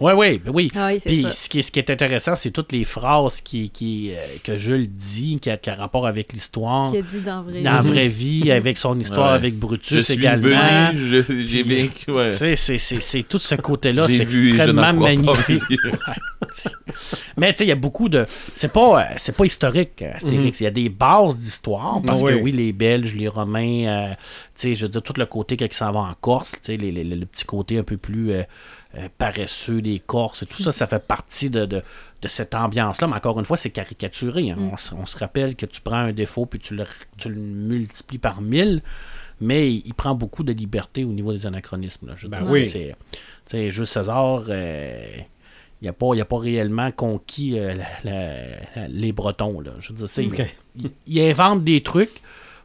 Ouais, 0.00 0.12
ouais, 0.14 0.38
ben 0.38 0.52
oui. 0.54 0.70
Ah 0.76 0.88
oui, 0.92 1.00
Puis 1.04 1.26
ce 1.32 1.48
qui, 1.48 1.58
est, 1.58 1.62
ce 1.62 1.72
qui 1.72 1.78
est 1.80 1.90
intéressant, 1.90 2.34
c'est 2.36 2.50
toutes 2.52 2.72
les 2.72 2.84
phrases 2.84 3.40
qui, 3.40 3.70
qui, 3.70 4.12
euh, 4.12 4.16
que 4.44 4.56
Jules 4.56 4.88
dit, 4.88 5.38
qui 5.42 5.50
a, 5.50 5.56
qui 5.56 5.68
a 5.68 5.74
rapport 5.74 6.06
avec 6.06 6.32
l'histoire, 6.32 6.90
Qui 6.92 6.98
a 6.98 7.02
dit 7.02 7.20
dans 7.20 7.42
vrai. 7.42 7.62
dans 7.62 7.72
la 7.72 7.82
vraie 7.82 8.08
vie, 8.08 8.50
avec 8.52 8.78
son 8.78 8.98
histoire 9.00 9.30
Ouais. 9.30 9.36
avec 9.36 9.54
Je 9.54 9.58
Brutus 9.58 10.04
suis 10.04 10.14
également. 10.14 10.92
venu, 10.92 11.00
je- 11.28 11.46
j'ai 11.46 11.64
Puis, 11.64 11.90
bien. 12.06 12.14
ouais. 12.14 12.30
Tu 12.30 12.36
sais, 12.36 12.56
c'est- 12.56 12.78
c'est 12.78 13.00
c'est 13.02 13.22
tout 13.24 13.38
ce 13.38 13.54
côté-là, 13.56 14.06
c'est 14.08 14.24
vu 14.24 14.48
et 14.48 14.50
je 14.50 14.54
extrêmement 14.56 14.92
magnifique. 14.92 15.62
Mais 17.36 17.52
tu 17.52 17.58
sais, 17.58 17.64
il 17.64 17.68
y 17.68 17.72
a 17.72 17.76
beaucoup 17.76 18.08
de. 18.08 18.24
C'est 18.54 18.72
pas, 18.72 19.02
euh, 19.02 19.14
c'est 19.16 19.36
pas 19.36 19.44
historique, 19.44 20.02
euh, 20.02 20.12
Astérix. 20.14 20.60
Il 20.60 20.64
y 20.64 20.66
a 20.66 20.70
des 20.70 20.88
bases 20.88 21.38
d'histoire. 21.38 22.00
Parce 22.04 22.22
Oui. 22.22 22.32
que 22.32 22.38
oui, 22.40 22.52
les 22.52 22.72
Belges, 22.72 23.14
les 23.14 23.28
Romains, 23.28 23.84
euh, 23.86 24.10
tu 24.14 24.16
sais, 24.56 24.74
je 24.74 24.86
veux 24.86 24.88
dire, 24.90 25.02
tout 25.02 25.12
le 25.16 25.26
côté 25.26 25.56
ils 25.60 25.72
s'en 25.72 25.92
vont 25.92 26.00
en 26.00 26.14
Corse, 26.20 26.52
tu 26.52 26.58
sais, 26.62 26.76
le 26.76 27.24
petit 27.26 27.44
côté 27.44 27.78
un 27.78 27.82
peu 27.84 27.96
plus 27.96 28.32
euh, 28.32 28.42
euh, 28.96 29.08
paresseux 29.18 29.80
des 29.80 30.00
Corses 30.00 30.42
et 30.42 30.46
tout 30.46 30.62
ça, 30.62 30.72
ça 30.72 30.86
fait 30.86 30.98
partie 31.04 31.50
de, 31.50 31.64
de, 31.66 31.82
de 32.22 32.28
cette 32.28 32.54
ambiance-là. 32.54 33.06
Mais 33.06 33.14
encore 33.16 33.38
une 33.38 33.44
fois, 33.44 33.56
c'est 33.56 33.70
caricaturé. 33.70 34.50
hein. 34.50 34.56
On, 34.72 34.76
se- 34.76 34.94
on 34.94 35.06
se 35.06 35.18
rappelle 35.18 35.54
que 35.54 35.66
tu 35.66 35.80
prends 35.80 35.96
un 35.98 36.12
défaut 36.12 36.46
puis 36.46 36.58
tu 36.58 36.74
le, 36.74 36.84
tu 37.18 37.28
le 37.28 37.36
multiplies 37.36 38.18
par 38.18 38.40
mille. 38.40 38.82
Mais 39.40 39.70
il, 39.72 39.82
il 39.86 39.94
prend 39.94 40.14
beaucoup 40.16 40.42
de 40.42 40.52
liberté 40.52 41.04
au 41.04 41.12
niveau 41.12 41.32
des 41.32 41.46
anachronismes. 41.46 42.08
là. 42.08 42.14
Je 42.16 42.26
Ben 42.26 42.42
dire, 42.42 42.50
oui. 42.50 42.66
c'est- 42.66 43.70
Jules 43.70 43.86
César, 43.86 44.42
euh, 44.48 45.06
il 45.82 45.86
n'a 45.86 45.92
pas, 45.92 46.06
pas 46.28 46.38
réellement 46.38 46.90
conquis 46.90 47.58
euh, 47.58 47.74
la- 47.74 47.84
la- 48.10 48.32
la- 48.76 48.88
les 48.88 49.12
Bretons. 49.12 49.60
Là. 49.60 49.70
Je 49.80 49.92
veux 49.92 50.06
dire, 50.06 50.46
il, 50.76 50.90
il 51.06 51.20
invente 51.22 51.62
des 51.64 51.82
trucs 51.82 52.10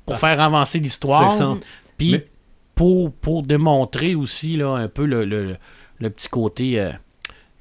pour 0.06 0.18
faire 0.18 0.40
avancer 0.42 0.80
l'histoire. 0.80 1.32
C'est 1.32 1.40
ça. 1.40 1.54
Puis 1.98 2.12
Mais- 2.14 2.28
pour, 2.76 3.12
pour 3.12 3.44
démontrer 3.44 4.16
aussi 4.16 4.58
là, 4.58 4.74
un 4.74 4.88
peu 4.88 5.06
le, 5.06 5.26
le- 5.26 5.56
le 6.00 6.10
petit 6.10 6.28
côté 6.28 6.80
euh, 6.80 6.90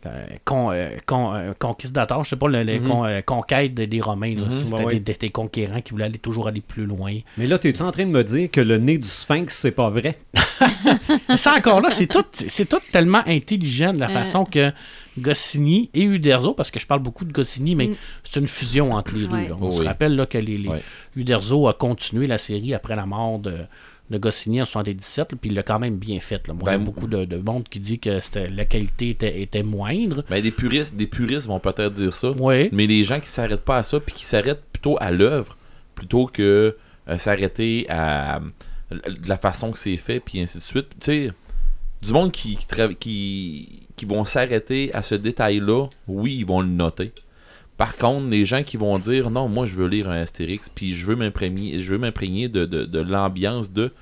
euh, 0.06 0.24
con, 0.44 0.72
euh, 0.72 0.96
con- 1.06 1.34
euh, 1.34 1.52
conquistateur, 1.58 2.24
je 2.24 2.30
sais 2.30 2.36
pas, 2.36 2.48
le, 2.48 2.64
Mhm. 2.80 2.88
con- 2.88 3.04
euh, 3.04 3.20
conquête 3.20 3.74
des, 3.74 3.86
des 3.86 4.00
Romains. 4.00 4.34
là. 4.34 4.50
C'était 4.50 4.84
ouais. 4.84 4.98
des, 5.00 5.14
des- 5.14 5.30
conquérants 5.30 5.80
qui 5.82 5.92
voulaient 5.92 6.06
aller 6.06 6.18
toujours 6.18 6.48
aller 6.48 6.62
plus 6.62 6.86
loin. 6.86 7.12
Mais 7.36 7.46
là, 7.46 7.58
t'es-tu 7.58 7.82
en 7.82 7.92
train 7.92 8.06
de 8.06 8.10
me 8.10 8.24
dire 8.24 8.50
que 8.50 8.60
le 8.60 8.78
nez 8.78 8.98
du 8.98 9.06
sphinx, 9.06 9.54
c'est 9.54 9.70
pas 9.70 9.90
vrai? 9.90 10.18
Mais 11.28 11.36
ça 11.36 11.54
encore 11.56 11.80
là, 11.82 11.90
c'est 11.90 12.06
tout, 12.06 12.24
c'est 12.32 12.68
tout 12.68 12.80
tellement 12.90 13.22
intelligent 13.26 13.92
de 13.92 13.98
la 14.00 14.08
façon 14.08 14.44
que 14.44 14.72
Goscinny 15.18 15.90
et 15.94 16.02
Uderzo, 16.04 16.54
parce 16.54 16.70
que 16.70 16.80
je 16.80 16.86
parle 16.86 17.00
beaucoup 17.02 17.24
de 17.24 17.32
Goscinny, 17.32 17.74
mais 17.74 17.88
Mm. 17.88 17.96
c'est 18.24 18.40
une 18.40 18.48
fusion 18.48 18.92
entre 18.92 19.14
les 19.14 19.26
deux. 19.26 19.48
Là. 19.48 19.56
On 19.60 19.66
Oh 19.66 19.70
se 19.70 19.80
oui. 19.80 19.86
rappelle 19.86 20.16
là, 20.16 20.26
que 20.26 20.38
les, 20.38 20.58
les- 20.58 20.68
Ouais. 20.68 20.82
Uderzo 21.16 21.68
a 21.68 21.74
continué 21.74 22.26
la 22.26 22.38
série 22.38 22.72
après 22.74 22.96
la 22.96 23.04
mort 23.06 23.38
de, 23.38 23.56
de 24.10 24.18
Goscinny 24.18 24.60
en 24.62 24.66
77, 24.66 25.32
là, 25.32 25.38
puis 25.40 25.50
il 25.50 25.54
l'a 25.56 25.62
quand 25.62 25.78
même 25.78 25.96
bien 25.96 26.20
fait. 26.20 26.46
là. 26.48 26.54
Moi, 26.54 26.62
il 26.64 26.72
y 26.72 26.74
a 26.74 26.78
Ben, 26.78 26.84
beaucoup 26.84 27.06
de, 27.06 27.24
de 27.24 27.36
monde 27.36 27.64
qui 27.68 27.80
dit 27.80 27.98
que 27.98 28.20
la 28.54 28.64
qualité 28.64 29.10
était, 29.10 29.40
était 29.40 29.62
moindre. 29.62 30.24
Ben, 30.30 30.42
des 30.42 30.50
puristes, 30.50 30.94
des 30.96 31.06
puristes 31.06 31.46
vont 31.46 31.60
peut-être 31.60 31.94
dire 31.94 32.12
ça. 32.12 32.30
Oui. 32.38 32.68
Mais 32.72 32.86
les 32.86 33.04
gens 33.04 33.20
qui 33.20 33.28
s'arrêtent 33.28 33.64
pas 33.64 33.76
à 33.78 33.82
ça, 33.82 34.00
puis 34.00 34.14
qui 34.14 34.24
s'arrêtent 34.24 34.64
plutôt 34.72 34.96
à 35.00 35.10
l'œuvre, 35.10 35.56
plutôt 35.94 36.26
que 36.26 36.76
euh, 37.08 37.18
s'arrêter 37.18 37.86
à 37.88 38.36
euh, 38.36 38.40
de 38.90 39.28
la 39.28 39.36
façon 39.36 39.72
que 39.72 39.78
c'est 39.78 39.96
fait, 39.96 40.20
puis 40.20 40.40
ainsi 40.40 40.58
de 40.58 40.62
suite. 40.62 40.88
Tu 41.00 41.26
sais, 41.26 41.30
du 42.02 42.12
monde 42.12 42.32
qui, 42.32 42.56
qui, 42.56 42.66
tra- 42.66 42.94
qui, 42.94 43.81
qui 44.02 44.06
vont 44.08 44.24
s'arrêter 44.24 44.92
à 44.94 45.02
ce 45.02 45.14
détail-là, 45.14 45.86
oui, 46.08 46.38
ils 46.40 46.44
vont 46.44 46.60
le 46.60 46.66
noter. 46.66 47.12
Par 47.76 47.96
contre, 47.96 48.26
les 48.26 48.44
gens 48.44 48.64
qui 48.64 48.76
vont 48.76 48.98
dire 48.98 49.30
non, 49.30 49.48
moi 49.48 49.64
je 49.64 49.76
veux 49.76 49.86
lire 49.86 50.10
un 50.10 50.20
Astérix, 50.20 50.68
puis 50.68 50.92
je 50.92 51.06
veux 51.06 51.14
m'imprégner, 51.14 51.80
je 51.80 51.92
veux 51.92 51.98
m'imprégner 51.98 52.48
de, 52.48 52.64
de, 52.64 52.84
de 52.84 52.98
l'ambiance 52.98 53.72
de. 53.72 53.92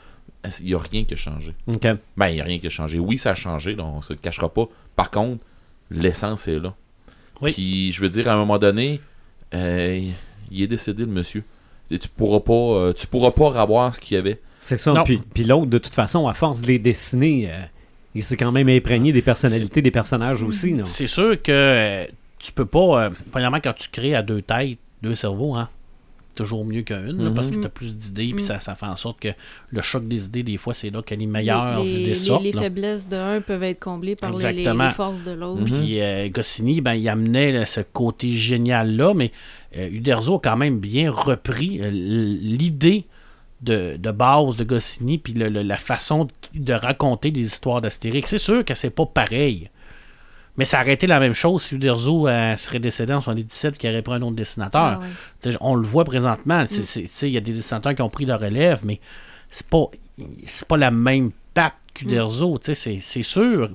Il 0.60 0.66
n'y 0.68 0.74
a 0.74 0.78
rien 0.78 1.04
qui 1.04 1.12
a 1.12 1.16
changé? 1.18 1.54
OK. 1.66 1.86
Ben, 2.16 2.28
il 2.28 2.36
n'y 2.36 2.40
a 2.40 2.44
rien 2.44 2.58
qui 2.58 2.66
a 2.66 2.70
changé. 2.70 2.98
Oui, 2.98 3.18
ça 3.18 3.32
a 3.32 3.34
changé, 3.34 3.74
là, 3.74 3.84
on 3.84 4.00
se 4.00 4.14
le 4.14 4.18
cachera 4.18 4.48
pas. 4.48 4.66
Par 4.96 5.10
contre, 5.10 5.44
l'essence 5.90 6.48
est 6.48 6.58
là. 6.58 6.74
Oui. 7.42 7.52
Puis, 7.52 7.92
je 7.92 8.00
veux 8.00 8.08
dire, 8.08 8.26
à 8.26 8.32
un 8.32 8.36
moment 8.36 8.58
donné, 8.58 9.02
euh, 9.52 10.00
il 10.50 10.62
est 10.62 10.66
décédé, 10.66 11.04
le 11.04 11.12
monsieur. 11.12 11.44
Et 11.90 11.98
tu 11.98 12.08
pourras 12.08 12.40
pas, 12.40 12.52
euh, 12.54 12.92
tu 12.94 13.06
pourras 13.06 13.32
pas 13.32 13.50
revoir 13.50 13.94
ce 13.94 14.00
qu'il 14.00 14.14
y 14.14 14.18
avait. 14.18 14.40
C'est 14.58 14.78
ça. 14.78 15.04
Puis 15.04 15.44
l'autre, 15.44 15.66
de 15.66 15.78
toute 15.78 15.94
façon, 15.94 16.26
à 16.26 16.32
force 16.32 16.62
de 16.62 16.68
les 16.68 16.78
dessiner, 16.78 17.50
euh, 17.52 17.60
il 18.14 18.22
s'est 18.22 18.36
quand 18.36 18.52
même 18.52 18.68
imprégné 18.68 19.12
des 19.12 19.22
personnalités 19.22 19.82
des 19.82 19.90
personnages 19.90 20.42
aussi. 20.42 20.72
Non? 20.74 20.84
C'est 20.86 21.06
sûr 21.06 21.40
que 21.40 21.52
euh, 21.52 22.04
tu 22.38 22.52
peux 22.52 22.66
pas. 22.66 23.04
euh, 23.06 23.10
premièrement, 23.30 23.58
quand 23.62 23.72
tu 23.74 23.88
crées 23.90 24.14
à 24.14 24.22
deux 24.22 24.42
têtes, 24.42 24.78
deux 25.02 25.14
cerveaux, 25.14 25.54
hein, 25.54 25.68
toujours 26.34 26.64
mieux 26.64 26.82
qu'une, 26.82 27.28
Mhm. 27.28 27.34
parce 27.34 27.50
que 27.50 27.56
tu 27.56 27.66
as 27.66 27.68
plus 27.68 27.94
d'idées, 27.96 28.26
puis 28.32 28.34
Mhm. 28.34 28.48
ça, 28.48 28.60
ça 28.60 28.74
fait 28.74 28.86
en 28.86 28.96
sorte 28.96 29.20
que 29.20 29.28
le 29.70 29.82
choc 29.82 30.06
des 30.08 30.24
idées, 30.24 30.42
des 30.42 30.56
fois, 30.56 30.72
c'est 30.74 30.88
là 30.90 31.02
que 31.02 31.14
les 31.14 31.26
meilleures 31.26 31.82
les, 31.82 31.94
idées 32.00 32.04
les- 32.06 32.14
sortent. 32.14 32.42
les 32.44 32.52
faiblesses 32.52 33.08
de 33.08 33.16
un 33.16 33.40
peuvent 33.40 33.62
être 33.64 33.80
comblées 33.80 34.16
par 34.16 34.30
les, 34.30 34.38
les- 34.38 34.48
Exactement. 34.60 34.88
les 34.88 34.94
forces 34.94 35.22
de 35.22 35.32
l'autre. 35.32 35.60
Mhm. 35.60 35.66
Puis 35.66 36.00
euh, 36.00 36.28
Goscinny, 36.30 36.80
ben, 36.80 36.94
il 36.94 37.08
amenait 37.08 37.52
là, 37.52 37.66
ce 37.66 37.80
côté 37.80 38.30
génial-là, 38.30 39.12
mais 39.14 39.32
euh, 39.76 39.88
Uderzo 39.90 40.36
a 40.36 40.40
quand 40.42 40.56
même 40.56 40.78
bien 40.78 41.10
repris 41.10 41.78
euh, 41.82 41.90
l'idée 41.90 43.04
de, 43.62 43.96
de 43.98 44.10
base 44.10 44.56
de 44.56 44.64
Goscinny, 44.64 45.18
puis 45.18 45.32
le- 45.34 45.48
le- 45.48 45.62
la 45.62 45.76
façon 45.76 46.28
de 46.54 46.72
raconter 46.72 47.30
des 47.30 47.40
histoires 47.42 47.80
d'Astérix. 47.80 48.28
C'est 48.30 48.38
sûr 48.38 48.64
que 48.64 48.74
c'est 48.74 48.90
pas 48.90 49.06
pareil. 49.06 49.68
Mais 50.56 50.64
ça 50.64 50.80
aurait 50.82 50.94
été 50.94 51.06
la 51.06 51.20
même 51.20 51.32
chose 51.32 51.62
si 51.62 51.74
Uderzo 51.76 52.26
euh, 52.28 52.56
serait 52.56 52.80
décédé 52.80 53.12
en 53.12 53.20
77 53.20 53.74
et 53.74 53.78
qu'il 53.78 53.90
aurait 53.90 54.02
pris 54.02 54.14
un 54.14 54.22
autre 54.22 54.36
dessinateur. 54.36 54.80
Ah 54.82 55.00
ouais. 55.46 55.56
On 55.60 55.74
le 55.74 55.86
voit 55.86 56.04
présentement. 56.04 56.64
Mm. 56.64 56.66
Il 57.22 57.28
y 57.28 57.36
a 57.36 57.40
des 57.40 57.52
dessinateurs 57.52 57.94
qui 57.94 58.02
ont 58.02 58.10
pris 58.10 58.24
la 58.26 58.36
relève, 58.36 58.80
mais 58.84 59.00
c'est 59.48 59.66
pas, 59.66 59.86
c'est 60.46 60.66
pas 60.66 60.76
la 60.76 60.90
même 60.90 61.30
patte 61.54 61.74
qu'Uderzo. 61.94 62.58
T'sais, 62.58 62.74
C'est 62.74 62.98
c'est 63.00 63.22
sûr 63.22 63.70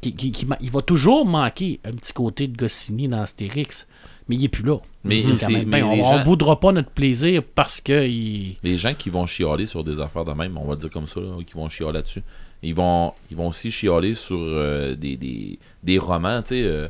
qu'il 0.00 0.70
va 0.72 0.82
toujours 0.82 1.24
manquer 1.26 1.80
un 1.84 1.92
petit 1.92 2.12
côté 2.12 2.46
de 2.48 2.56
Goscinny 2.56 3.08
dans 3.08 3.22
Astérix, 3.22 3.86
mais 4.28 4.36
il 4.36 4.44
est 4.44 4.48
plus 4.48 4.64
là. 4.64 4.78
Mais 5.04 5.22
même. 5.50 5.70
Ben, 5.70 5.84
on, 5.84 6.04
gens- 6.04 6.22
boudera 6.24 6.60
pas 6.60 6.72
notre 6.72 6.90
plaisir 6.90 7.42
parce 7.54 7.80
que 7.80 8.06
il... 8.06 8.56
Les 8.62 8.78
gens 8.78 8.94
qui 8.94 9.10
vont 9.10 9.26
chialer 9.26 9.66
sur 9.66 9.82
des 9.82 9.98
affaires 10.00 10.24
de 10.24 10.32
même, 10.32 10.56
on 10.56 10.64
va 10.64 10.74
le 10.74 10.80
dire 10.80 10.90
comme 10.90 11.06
ça, 11.06 11.20
là, 11.20 11.36
qui 11.46 11.54
vont 11.54 11.68
chialer 11.68 11.94
là-dessus, 11.94 12.22
ils 12.62 12.74
vont, 12.74 13.12
ils 13.30 13.36
vont 13.36 13.48
aussi 13.48 13.70
chialer 13.72 14.14
sur 14.14 14.38
euh, 14.38 14.94
des, 14.94 15.16
des, 15.16 15.58
des 15.82 15.98
romans. 15.98 16.40
Tu 16.42 16.48
sais, 16.50 16.62
euh, 16.62 16.88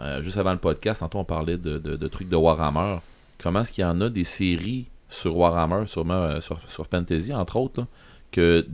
euh, 0.00 0.20
juste 0.22 0.36
avant 0.36 0.52
le 0.52 0.58
podcast, 0.58 1.00
tantôt 1.00 1.18
on 1.18 1.24
parlait 1.24 1.56
de, 1.56 1.78
de- 1.78 1.96
de 1.96 2.08
trucs 2.08 2.28
de 2.28 2.36
Warhammer. 2.36 2.96
Comment 3.40 3.60
est-ce 3.60 3.70
qu'il 3.72 3.82
y 3.82 3.86
en 3.86 4.00
a 4.00 4.08
des 4.08 4.24
séries 4.24 4.86
sur 5.08 5.36
Warhammer, 5.36 5.86
sûrement 5.86 6.14
euh, 6.14 6.40
sur, 6.40 6.58
sur 6.68 6.86
Fantasy, 6.88 7.32
entre 7.32 7.56
autres, 7.56 7.82
là, 7.82 7.86
que 8.32 8.66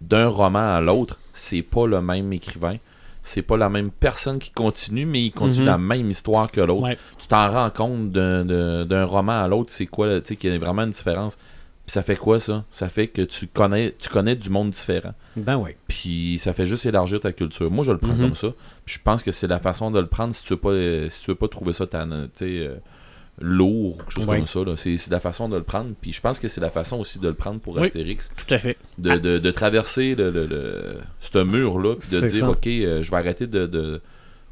d'un 0.00 0.28
roman 0.28 0.74
à 0.76 0.80
l'autre, 0.80 1.18
c'est 1.32 1.62
pas 1.62 1.86
le 1.88 2.00
même 2.00 2.32
écrivain. 2.32 2.76
C'est 3.22 3.42
pas 3.42 3.56
la 3.56 3.68
même 3.68 3.90
personne 3.90 4.38
qui 4.38 4.50
continue, 4.50 5.06
mais 5.06 5.22
il 5.22 5.30
continue 5.30 5.60
Mhm. 5.64 5.66
la 5.66 5.78
même 5.78 6.10
histoire 6.10 6.50
que 6.50 6.60
l'autre. 6.60 6.82
Ouais. 6.82 6.98
Tu 7.18 7.26
t'en 7.28 7.50
rends 7.50 7.70
compte 7.70 8.10
d'un- 8.10 9.04
roman 9.04 9.42
à 9.42 9.48
l'autre, 9.48 9.70
c'est 9.72 9.86
quoi, 9.86 10.20
tu 10.20 10.28
sais, 10.28 10.36
qu'il 10.36 10.52
y 10.52 10.54
a 10.54 10.58
vraiment 10.58 10.82
une 10.82 10.90
différence. 10.90 11.36
Puis 11.86 11.92
ça 11.94 12.02
fait 12.02 12.16
quoi 12.16 12.38
ça? 12.38 12.64
Ça 12.70 12.88
fait 12.88 13.08
que 13.08 13.22
tu 13.22 13.48
connais, 13.48 13.94
tu 13.98 14.08
connais 14.08 14.36
du 14.36 14.50
monde 14.50 14.70
différent. 14.70 15.14
Ben 15.36 15.56
oui. 15.56 15.70
Puis 15.88 16.38
ça 16.38 16.52
fait 16.52 16.66
juste 16.66 16.86
élargir 16.86 17.18
ta 17.20 17.32
culture. 17.32 17.70
Moi, 17.72 17.84
je 17.84 17.90
le 17.92 17.98
prends 17.98 18.12
Mhm. 18.14 18.20
comme 18.20 18.34
ça. 18.36 18.48
Puis 18.84 18.96
je 18.98 19.02
pense 19.02 19.22
que 19.24 19.32
c'est 19.32 19.48
la 19.48 19.58
façon 19.58 19.90
de 19.90 19.98
le 20.00 20.06
prendre 20.06 20.32
si 20.34 20.42
tu 20.44 20.50
veux 20.54 20.60
pas, 20.60 21.10
si 21.10 21.24
tu 21.24 21.30
veux 21.32 21.36
pas 21.36 21.48
trouver 21.48 21.72
ça 21.72 21.86
tu 22.34 22.44
sais, 22.46 22.66
euh, 22.66 22.76
lourd 23.40 23.94
ou 23.94 23.96
quelque 23.98 24.10
chose 24.14 24.26
Ouais. 24.26 24.36
comme 24.38 24.46
ça. 24.46 24.64
là. 24.64 24.76
C'est 24.76 24.96
c'est 24.98 25.10
la 25.10 25.20
façon 25.20 25.48
de 25.48 25.56
le 25.56 25.62
prendre. 25.62 25.90
Puis 26.00 26.12
je 26.12 26.20
pense 26.20 26.38
que 26.38 26.48
c'est 26.48 26.60
la 26.60 26.70
façon 26.70 26.98
aussi 27.00 27.18
de 27.18 27.28
le 27.28 27.34
prendre 27.34 27.60
pour 27.60 27.76
Oui. 27.76 27.82
Astérix. 27.86 28.30
Tout 28.36 28.52
à 28.54 28.58
fait. 28.58 28.76
De, 28.98 29.16
de, 29.16 29.38
de 29.38 29.50
traverser 29.50 30.14
le, 30.14 30.30
le, 30.30 30.46
le- 30.46 30.98
ce 31.20 31.38
mur-là. 31.38 31.94
Puis 31.98 32.10
de 32.20 32.26
dire, 32.28 32.40
ça. 32.40 32.50
OK, 32.50 32.66
euh, 32.66 33.02
je 33.02 33.10
vais 33.10 33.16
arrêter 33.16 33.46
de, 33.46 33.66
de. 33.66 34.00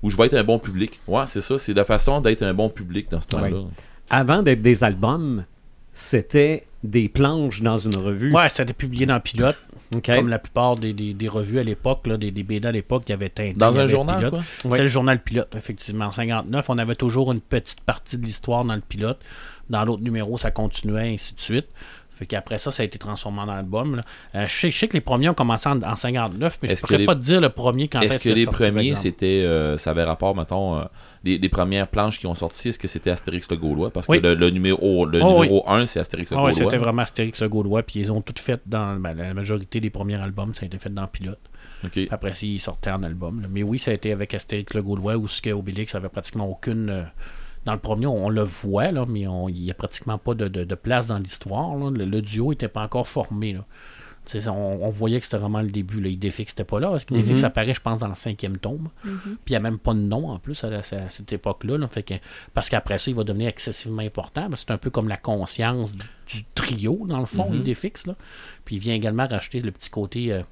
Ou 0.03 0.09
je 0.11 0.17
vais 0.17 0.27
être 0.27 0.35
un 0.35 0.45
bon 0.45 0.59
public. 0.59 0.99
Ouais, 1.07 1.25
c'est 1.27 1.43
ça. 1.43 1.59
C'est 1.59 1.75
la 1.75 1.85
façon 1.85 2.21
d'être 2.23 2.43
un 2.43 2.55
bon 2.55 2.71
public 2.71 3.11
dans 3.11 3.21
ce 3.21 3.27
temps-là. 3.29 3.51
Ouais. 3.51 3.65
Avant 4.09 4.43
d'être 4.43 4.63
des 4.63 4.83
albums, 4.83 5.45
c'était 5.93 6.67
des 6.83 7.09
planches 7.09 7.63
dans 7.63 7.77
une 7.77 7.97
revue. 7.97 8.33
Ouais, 8.35 8.49
ça 8.49 8.63
a 8.63 8.65
été 8.65 8.73
publié 8.73 9.05
dans 9.07 9.21
Pilote, 9.21 9.57
Comme 10.05 10.29
la 10.29 10.39
plupart 10.39 10.77
des, 10.77 10.93
des- 10.93 11.15
des 11.15 11.29
revues 11.29 11.59
à 11.59 11.65
l'époque, 11.65 12.09
des, 12.09 12.31
des 12.31 12.43
BD 12.45 12.69
à 12.69 12.73
l'époque, 12.73 13.03
il 13.09 13.11
y 13.11 13.13
avait 13.13 13.29
Tintin. 13.29 13.55
Dans 13.57 13.79
un 13.79 13.87
journal, 13.87 14.17
Pilote. 14.19 14.31
quoi? 14.31 14.71
Ouais. 14.71 14.77
C'est 14.77 14.83
le 14.85 14.89
journal 14.89 15.21
pilote, 15.23 15.53
effectivement. 15.57 16.07
En 16.07 16.13
59, 16.13 16.71
on 16.71 16.79
avait 16.79 16.95
toujours 16.95 17.33
une 17.33 17.41
petite 17.41 17.81
partie 17.81 18.17
de 18.17 18.25
l'histoire 18.25 18.65
dans 18.65 18.75
le 18.75 18.81
pilote. 18.83 19.19
Dans 19.69 19.85
l'autre 19.85 20.03
numéro, 20.03 20.39
ça 20.39 20.51
continuait, 20.53 21.13
ainsi 21.15 21.35
de 21.35 21.41
suite. 21.41 21.67
Fait 22.11 22.27
qu'après 22.27 22.59
ça, 22.59 22.71
ça 22.71 22.83
a 22.83 22.87
été 22.87 22.99
transformé 22.99 23.41
en 23.41 23.49
album. 23.49 23.97
là. 23.97 24.03
Euh, 24.35 24.47
je, 24.47 24.55
sais, 24.55 24.71
je 24.71 24.79
sais 24.79 24.89
que 24.89 24.93
les 24.95 25.01
premiers 25.01 25.29
ont 25.31 25.35
commencé 25.35 25.69
en, 25.69 25.81
en 25.83 25.97
59, 25.97 26.59
mais 26.63 26.69
je 26.69 26.73
Est-ce 26.75 26.83
pourrais 26.83 26.95
que 26.97 27.01
les- 27.01 27.07
pas 27.07 27.15
te 27.15 27.21
dire 27.23 27.41
le 27.41 27.49
premier 27.49 27.89
quand 27.89 28.01
est-ce 28.03 28.19
que 28.23 28.29
a 28.29 28.35
les 28.35 28.45
sorti, 28.45 28.59
premiers, 28.63 28.95
c'était, 28.95 29.27
euh, 29.45 29.79
ça 29.79 29.91
avait 29.91 30.05
rapport, 30.05 30.37
mettons, 30.37 30.79
euh, 30.79 30.85
les, 31.25 31.39
les 31.39 31.49
premières 31.49 31.89
planches 31.89 32.19
qui 32.19 32.27
ont 32.27 32.35
sorti, 32.35 32.71
est-ce 32.71 32.79
que 32.79 32.89
c'était 32.89 33.11
Astérix 33.11 33.51
le 33.51 33.57
Gaulois? 33.57 33.91
Parce 33.91 34.07
que 34.07 34.13
Oui. 34.13 34.21
le, 34.21 34.35
le 34.35 34.51
numéro, 34.51 35.05
le 35.07 35.21
Oh, 35.23 35.35
numéro 35.43 35.69
1, 35.69 35.87
c'est 35.87 36.01
Astérix 36.01 36.31
le 36.31 36.37
ouais, 36.37 36.43
Gaulois. 36.45 36.53
c'était 36.55 36.79
vraiment 36.79 37.03
Astérix 37.03 37.41
le 37.43 37.49
Gaulois, 37.49 37.83
puis 37.83 38.01
ils 38.01 38.11
ont 38.13 38.23
tout 38.23 38.35
fait 38.39 38.61
dans 38.67 38.97
ben, 38.99 39.15
la 39.15 39.35
majorité 39.35 39.81
des 39.81 39.91
premiers 39.91 40.17
albums, 40.17 40.55
ça 40.55 40.63
a 40.63 40.67
été 40.67 40.79
fait 40.79 40.93
dans 40.93 41.07
Pilote. 41.07 41.39
Après, 42.11 42.35
ça, 42.35 42.47
ils 42.47 42.61
sortaient 42.61 42.91
en 42.91 43.03
album. 43.03 43.41
là. 43.43 43.49
Mais 43.51 43.63
oui, 43.63 43.79
ça 43.79 43.91
a 43.91 43.95
été 43.95 44.13
avec 44.13 44.35
Astérix 44.35 44.75
le 44.75 44.83
Gaulois, 44.83 45.17
où 45.17 45.29
ce 45.29 45.41
que 45.43 45.51
Obélix 45.51 45.95
avait 45.95 46.09
pratiquement 46.11 46.49
aucune. 46.49 46.91
euh, 46.91 47.03
dans 47.67 47.73
le 47.75 47.79
premier, 47.79 48.07
on, 48.07 48.31
le 48.31 48.43
voit, 48.43 48.91
là, 48.91 49.05
mais 49.07 49.21
il 49.49 49.63
n'y 49.63 49.71
a 49.71 49.75
pratiquement 49.75 50.17
pas 50.17 50.33
de, 50.33 50.49
de- 50.49 50.65
de 50.65 50.75
place 50.75 51.07
dans 51.07 51.19
l'histoire. 51.19 51.77
Le, 51.77 52.05
le 52.07 52.23
duo 52.23 52.51
n'était 52.51 52.69
pas 52.69 52.83
encore 52.83 53.07
formé. 53.07 53.53
Là. 53.53 53.65
On, 54.47 54.51
on 54.83 54.91
voyait 54.91 55.19
que 55.19 55.25
c'était 55.25 55.39
vraiment 55.39 55.61
le 55.61 55.71
début. 55.71 56.01
Là. 56.01 56.09
Idéfix 56.09 56.53
n'était 56.53 56.65
pas 56.65 56.79
là. 56.79 56.91
Parce 56.91 57.05
qu'Idéfix 57.05 57.41
Mhm. 57.41 57.47
apparaît, 57.47 57.75
je 57.75 57.81
pense, 57.81 57.99
dans 57.99 58.09
le 58.09 58.15
cinquième 58.15 58.59
tome. 58.59 58.89
Mhm. 59.05 59.19
Puis 59.25 59.37
il 59.49 59.53
n'y 59.53 59.57
a 59.57 59.61
même 59.61 59.79
pas 59.79 59.93
de 59.95 59.99
nom 60.01 60.29
en 60.29 60.39
plus 60.39 60.63
à, 60.63 60.71
la- 60.71 60.79
à 60.79 61.11
cette 61.11 61.33
époque-là. 61.33 61.79
là. 61.79 61.89
Fait 61.89 62.03
que, 62.03 62.15
parce 62.55 62.69
qu'après 62.69 62.99
ça, 62.99 63.11
il 63.11 63.17
va 63.17 63.25
devenir 63.25 63.49
excessivement 63.49 64.03
important. 64.03 64.49
C'est 64.55 64.71
un 64.71 64.79
peu 64.79 64.91
comme 64.91 65.09
la 65.09 65.17
conscience 65.17 65.93
du, 65.93 66.05
du 66.33 66.45
trio, 66.55 67.07
dans 67.09 67.19
le 67.21 67.27
fond, 67.27 67.51
Mhm. 67.51 67.57
Idéfix. 67.61 68.07
Là. 68.07 68.15
Puis 68.65 68.77
il 68.77 68.79
vient 68.79 68.95
également 68.95 69.27
racheter 69.27 69.61
le 69.61 69.71
petit 69.73 69.91
côté. 69.91 70.33
euh, 70.33 70.43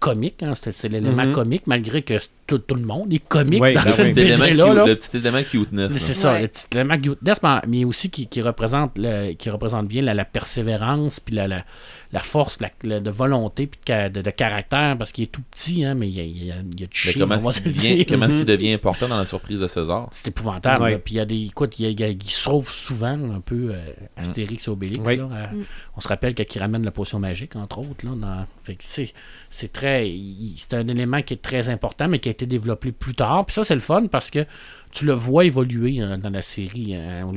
comique, 0.00 0.42
hein, 0.42 0.54
c'est 0.56 0.88
l'élément 0.88 1.24
Mhm. 1.26 1.32
comique, 1.32 1.68
malgré 1.68 2.02
que 2.02 2.18
tout, 2.48 2.58
tout 2.58 2.74
le 2.74 2.82
monde 2.82 3.12
est 3.12 3.20
comique 3.20 3.62
Oui, 3.62 3.72
dans 3.72 3.84
ben 3.84 3.92
petit 3.92 4.18
élément 4.20 4.74
là. 4.74 4.84
le 4.86 4.96
petit 4.96 5.16
élément 5.16 5.44
cuteness. 5.44 5.92
Mais 5.92 6.00
c'est 6.00 6.12
ça, 6.14 6.32
Ouais. 6.32 6.42
le 6.42 6.48
petit 6.48 6.66
élément 6.72 6.98
cuteness, 6.98 7.40
mais- 7.40 7.60
mais 7.68 7.84
aussi 7.84 8.10
qui, 8.10 8.26
qui 8.26 8.42
représente 8.42 8.98
le- 8.98 9.34
qui 9.34 9.48
représente 9.48 9.86
bien 9.86 10.02
la, 10.02 10.12
la 10.12 10.24
persévérance, 10.24 11.20
puis 11.20 11.36
la, 11.36 11.46
la, 11.46 11.64
la 12.12 12.20
force 12.20 12.60
la- 12.60 12.70
la- 12.82 13.00
de 13.00 13.10
volonté, 13.10 13.66
puis 13.66 13.80
de, 13.80 13.84
ca- 13.86 14.08
de, 14.10 14.20
de 14.20 14.30
caractère, 14.30 14.98
parce 14.98 15.12
qu'il 15.12 15.24
est 15.24 15.28
tout 15.28 15.40
petit, 15.50 15.84
hein, 15.84 15.94
mais 15.94 16.08
il 16.08 16.14
y 16.14 16.20
a, 16.20 16.24
il 16.24 16.44
y 16.46 16.50
a, 16.52 16.56
il 16.56 16.80
y 16.80 16.84
a 16.84 16.86
du 16.86 16.90
Mais 17.06 17.12
chien, 17.12 17.12
comment 17.18 17.36
est-ce 17.36 17.60
qu'il 17.62 17.72
le 17.72 17.76
devient, 17.76 17.94
dire. 17.96 18.06
comment 18.06 18.26
est-ce 18.26 18.34
qu'il 18.36 18.44
devient 18.56 18.72
important 18.74 19.08
dans 19.08 19.16
la 19.18 19.24
surprise 19.24 19.60
de 19.60 19.66
César? 19.66 20.08
C'est 20.12 20.28
épouvantable. 20.28 20.82
Ouais. 20.82 20.98
Puis 20.98 21.14
il 21.14 21.16
y 21.16 21.20
a 21.20 21.24
des. 21.24 21.40
Écoute, 21.46 21.78
il, 21.78 21.84
y 21.84 21.86
a- 21.86 21.90
il 21.90 22.00
y 22.00 22.04
a- 22.04 22.08
il 22.08 22.30
se 22.30 22.38
sauve 22.38 22.70
souvent 22.70 23.06
un 23.34 23.40
peu 23.40 23.70
euh, 23.72 23.80
Astérix 24.16 24.66
et 24.68 24.70
Obélix. 24.70 25.00
Oui. 25.06 25.16
là. 25.16 25.28
Euh, 25.32 25.46
Mm. 25.52 25.64
On 25.96 26.00
se 26.00 26.08
rappelle 26.08 26.34
qu'il 26.34 26.60
ramène 26.60 26.84
la 26.84 26.90
potion 26.90 27.18
magique, 27.18 27.56
entre 27.56 27.78
autres. 27.80 28.04
Là, 28.06 28.12
dans- 28.16 28.46
c'est, 28.80 29.12
c'est 29.50 29.72
très. 29.72 30.08
il- 30.08 30.54
C'est 30.56 30.74
un 30.74 30.86
élément 30.88 31.22
qui 31.22 31.34
est 31.34 31.42
très 31.42 31.68
important, 31.68 32.08
mais 32.08 32.18
qui 32.18 32.28
a 32.28 32.32
été 32.32 32.46
développé 32.46 32.92
plus 32.92 33.14
tard. 33.14 33.44
Puis 33.46 33.54
ça, 33.54 33.64
c'est 33.64 33.74
le 33.74 33.80
fun 33.80 34.06
parce 34.06 34.30
que 34.30 34.44
tu 34.90 35.04
le 35.06 35.12
vois 35.14 35.44
évoluer 35.46 36.00
hein, 36.00 36.18
dans 36.18 36.30
la 36.30 36.42
série. 36.42 36.94
hein. 36.94 37.24
Au 37.26 37.32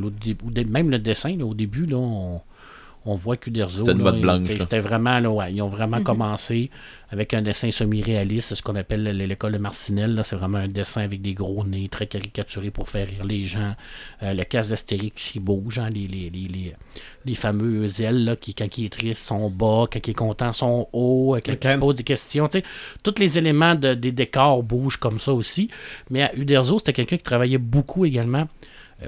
même 0.67 0.89
le 0.91 0.99
dessin, 0.99 1.35
là, 1.37 1.45
au 1.45 1.53
début, 1.53 1.85
là, 1.85 1.97
on. 1.97 2.41
On 3.07 3.13
voit 3.15 3.37
qu'Uderzo, 3.37 3.79
C'était 3.79 3.91
une 3.91 3.99
là, 3.99 4.03
mode 4.05 4.15
il- 4.15 4.21
blanche, 4.21 4.43
t'sais, 4.43 4.53
là. 4.53 4.59
c'était 4.61 4.79
vraiment, 4.79 5.19
là, 5.19 5.29
ouais, 5.29 5.53
ils 5.53 5.61
ont 5.61 5.67
vraiment 5.67 5.97
Mhm. 5.97 6.03
commencé 6.03 6.71
avec 7.11 7.35
un 7.35 7.43
dessin 7.43 7.69
semi-réaliste, 7.69 8.55
ce 8.55 8.61
qu'on 8.63 8.75
appelle 8.75 9.03
l'école 9.03 9.51
de 9.53 9.57
Marcinelle. 9.59 10.15
là. 10.15 10.23
C'est 10.23 10.35
vraiment 10.35 10.57
un 10.57 10.67
dessin 10.67 11.01
avec 11.01 11.21
des 11.21 11.33
gros 11.35 11.63
nez, 11.63 11.87
très 11.87 12.07
caricaturé 12.07 12.71
pour 12.71 12.89
faire 12.89 13.07
rire 13.07 13.23
les 13.23 13.43
gens. 13.45 13.75
Euh, 14.23 14.33
le 14.33 14.43
casque 14.43 14.71
d'Astérix 14.71 15.29
qui 15.31 15.39
bouge, 15.39 15.77
hein, 15.79 15.89
les, 15.93 16.07
les, 16.07 16.29
les, 16.31 16.47
les, 16.47 16.73
les 17.25 17.35
fameux 17.35 17.85
ailes 18.01 18.25
là, 18.25 18.35
qui, 18.35 18.53
quand 18.55 18.75
il 18.79 18.85
est 18.85 18.89
triste, 18.89 19.23
sont 19.23 19.49
bas, 19.51 19.85
quand 19.91 19.99
il 20.05 20.09
est 20.09 20.13
content, 20.13 20.51
sont 20.51 20.87
hauts, 20.91 21.35
euh, 21.35 21.41
quand 21.45 21.53
il 21.63 21.69
se 21.71 21.77
pose 21.77 21.95
des 21.95 22.03
questions. 22.03 22.49
Tous 23.03 23.15
les 23.19 23.37
éléments 23.37 23.75
de- 23.75 23.93
des 23.93 24.11
décors 24.11 24.63
bougent 24.63 24.97
comme 24.97 25.19
ça 25.19 25.31
aussi. 25.31 25.69
Mais 26.09 26.23
à 26.23 26.35
Uderzo, 26.35 26.79
c'était 26.79 26.93
quelqu'un 26.93 27.17
qui 27.17 27.23
travaillait 27.23 27.59
beaucoup 27.59 28.03
également 28.05 28.39
euh, 28.39 28.45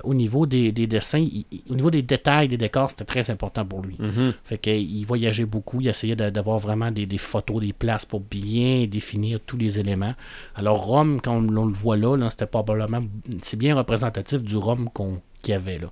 au 0.04 0.14
niveau 0.14 0.46
des, 0.46 0.72
des 0.72 0.86
dessins, 0.86 1.20
il- 1.20 1.46
au 1.70 1.76
niveau 1.76 1.90
des 1.90 2.02
détails 2.02 2.48
des 2.50 2.58
décors, 2.58 2.90
c'était 2.90 3.06
très 3.06 3.30
important 3.30 3.66
pour 3.66 3.82
lui. 3.82 3.96
Mhm. 4.00 4.34
Fait 4.44 4.58
qu'il 4.58 5.06
voyageait 5.06 5.46
beaucoup, 5.46 5.80
il 5.82 5.88
essayait 5.88 6.16
d'a- 6.16 6.30
d'avoir 6.32 6.60
vraiment 6.60 6.92
des, 6.92 7.06
des 7.06 7.18
photos 7.18 7.62
des 7.62 7.74
places 7.74 8.06
pour 8.06 8.20
bien 8.20 8.86
définir 8.88 9.40
tous 9.46 9.58
les 9.58 9.80
éléments. 9.80 10.14
Alors 10.56 10.84
Rome, 10.84 11.22
quand 11.24 11.34
on, 11.36 11.56
on 11.58 11.66
le 11.66 11.74
voit 11.74 11.96
là, 11.98 12.18
là, 12.18 12.30
c'était 12.30 12.48
probablement 12.48 13.02
c'est 13.42 13.58
bien 13.58 13.76
représentatif 13.76 14.42
du 14.42 14.58
Rome 14.58 14.90
qu'on 14.94 15.22
qu'il 15.44 15.52
y 15.52 15.56
avait 15.56 15.78
là. 15.78 15.88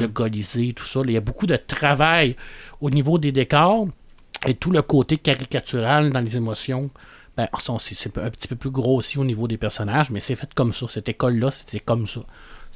Le 0.00 0.08
Colisée, 0.08 0.72
tout 0.74 0.86
ça. 0.86 1.00
là. 1.00 1.06
Il 1.08 1.14
y 1.14 1.16
a 1.18 1.20
beaucoup 1.20 1.46
de 1.46 1.56
travail 1.56 2.34
au 2.80 2.90
niveau 2.90 3.18
des 3.18 3.30
décors 3.30 3.86
et 4.46 4.54
tout 4.54 4.70
le 4.72 4.82
côté 4.82 5.18
caricatural 5.18 6.10
dans 6.10 6.20
les 6.20 6.36
émotions. 6.36 6.90
Ben, 7.36 7.46
c'est 7.78 8.16
un 8.16 8.30
petit 8.30 8.48
peu 8.48 8.56
plus 8.56 8.70
gros 8.70 8.96
aussi 8.96 9.18
au 9.18 9.24
niveau 9.24 9.46
des 9.46 9.58
personnages, 9.58 10.10
mais 10.10 10.20
c'est 10.20 10.34
fait 10.36 10.48
comme 10.54 10.72
ça. 10.72 10.86
Cette 10.88 11.10
école-là, 11.10 11.50
c'était 11.50 11.80
comme 11.80 12.06
ça. 12.06 12.22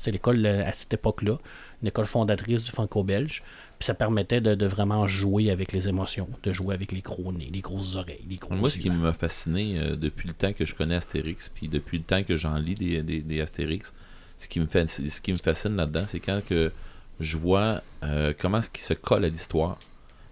C'était 0.00 0.12
l'école 0.12 0.44
euh, 0.46 0.66
à 0.66 0.72
cette 0.72 0.94
époque-là, 0.94 1.38
une 1.82 1.88
école 1.88 2.06
fondatrice 2.06 2.62
du 2.64 2.70
franco-belge. 2.70 3.42
Puis 3.78 3.86
ça 3.86 3.94
permettait 3.94 4.40
de, 4.40 4.54
de 4.54 4.66
vraiment 4.66 5.06
jouer 5.06 5.50
avec 5.50 5.72
les 5.72 5.88
émotions, 5.88 6.28
de 6.42 6.52
jouer 6.52 6.74
avec 6.74 6.92
les 6.92 7.02
gros 7.02 7.32
nez, 7.32 7.50
les 7.52 7.60
grosses 7.60 7.96
oreilles, 7.96 8.24
les 8.28 8.36
gros 8.36 8.54
Moi, 8.54 8.70
ce 8.70 8.78
qui 8.78 8.90
m'a 8.90 9.12
fasciné 9.12 9.78
euh, 9.78 9.96
depuis 9.96 10.28
le 10.28 10.34
temps 10.34 10.52
que 10.52 10.64
je 10.64 10.74
connais 10.74 10.96
Astérix, 10.96 11.50
puis 11.50 11.68
depuis 11.68 11.98
le 11.98 12.04
temps 12.04 12.22
que 12.22 12.36
j'en 12.36 12.56
lis 12.56 12.74
des, 12.74 13.02
des, 13.02 13.20
des 13.20 13.40
Astérix, 13.40 13.94
ce 14.38 14.48
qui 14.48 14.58
me, 14.58 14.66
fait, 14.66 14.88
ce 14.88 15.20
qui 15.20 15.32
me 15.32 15.36
fascine 15.36 15.76
là-dedans, 15.76 16.04
c'est 16.06 16.20
quand 16.20 16.40
que 16.44 16.72
je 17.20 17.36
vois 17.36 17.82
euh, 18.02 18.32
comment 18.38 18.58
est-ce 18.58 18.70
qu'ils 18.70 18.82
se 18.82 18.94
collent 18.94 19.26
à 19.26 19.28
l'histoire, 19.28 19.78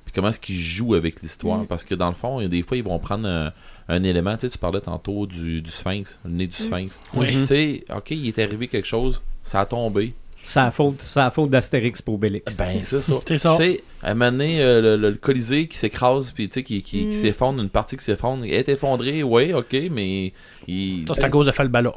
puis 0.07 0.15
comment 0.15 0.29
est-ce 0.29 0.41
qu'ils 0.41 0.57
jouent 0.57 0.95
avec 0.95 1.21
l'histoire. 1.21 1.61
Mm. 1.61 1.67
Parce 1.67 1.85
que 1.85 1.95
dans 1.95 2.09
le 2.09 2.15
fond, 2.15 2.47
des 2.47 2.63
fois, 2.63 2.79
ils 2.79 2.83
vont 2.83 2.99
prendre 2.99 3.29
un, 3.29 3.53
un 3.88 4.03
élément, 4.03 4.35
tu 4.37 4.42
sais, 4.42 4.51
tu 4.51 4.59
parlais 4.59 4.81
tantôt 4.81 5.27
du, 5.27 5.62
du 5.62 5.70
sphinx, 5.70 6.18
le 6.24 6.31
nez 6.31 6.46
du 6.46 6.57
sphinx. 6.57 6.98
Oui. 7.14 7.29
Tu 7.29 7.46
sais, 7.46 7.85
ok, 7.94 8.11
il 8.11 8.29
est 8.29 8.38
arrivé 8.38 8.68
quelque 8.68 8.87
chose, 8.87 9.22
ça 9.44 9.61
a 9.61 9.66
tombé. 9.66 10.14
C'est 10.44 10.61
la 10.61 10.70
faute, 10.70 11.03
faute 11.31 11.51
d'Astérix 11.51 12.01
pour 12.01 12.14
Obélix. 12.14 12.57
Ben, 12.57 12.79
c'est 12.83 13.01
ça. 13.01 13.14
C'est 13.27 13.38
ça. 13.38 13.53
Tu 13.57 13.62
sais, 13.62 13.83
à 14.03 14.12
un 14.12 14.14
moment 14.14 14.31
donné, 14.33 14.62
euh, 14.62 14.81
le, 14.81 14.96
le- 14.96 15.11
le 15.11 15.16
Colisée 15.16 15.66
qui 15.66 15.77
s'écrase, 15.77 16.31
puis 16.33 16.48
tu 16.48 16.55
sais, 16.55 16.62
qui, 16.62 16.81
qui, 16.83 17.01
qui 17.01 17.07
Mm. 17.07 17.12
s'effondre, 17.14 17.61
une 17.62 17.68
partie 17.68 17.96
qui 17.98 18.05
s'effondre, 18.05 18.44
est 18.44 18.66
effondrée, 18.68 19.22
ouais, 19.22 19.53
ok, 19.53 19.77
mais. 19.90 20.33
Il... 20.66 21.05
Ça, 21.09 21.14
c'est 21.14 21.24
à 21.24 21.29
cause 21.29 21.46
de 21.46 21.51
Falbala. 21.53 21.92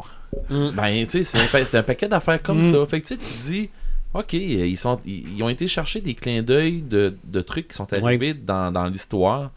Ben, 0.50 1.06
tu 1.06 1.06
sais, 1.06 1.24
c'est 1.24 1.38
un, 1.38 1.80
un 1.80 1.84
paquet 1.84 2.08
d'affaires 2.08 2.42
comme 2.42 2.60
Mm. 2.60 2.72
ça. 2.72 2.86
Fait 2.88 3.00
que 3.02 3.08
tu 3.08 3.14
sais, 3.16 3.20
tu 3.22 3.38
te 3.38 3.44
dis, 3.44 3.70
ok, 4.14 4.34
ils, 4.34 4.78
sont, 4.78 5.00
ils, 5.06 5.38
ils 5.38 5.44
ont 5.44 5.50
été 5.50 5.68
chercher 5.68 6.02
des 6.02 6.14
clins 6.16 6.42
d'œil 6.42 6.82
de, 6.82 7.16
de 7.24 7.42
trucs 7.42 7.70
qui 7.70 7.76
sont 7.76 7.88
arrivés 7.94 8.34
dans, 8.34 8.72
dans 8.72 8.88
l'histoire. 8.88 9.52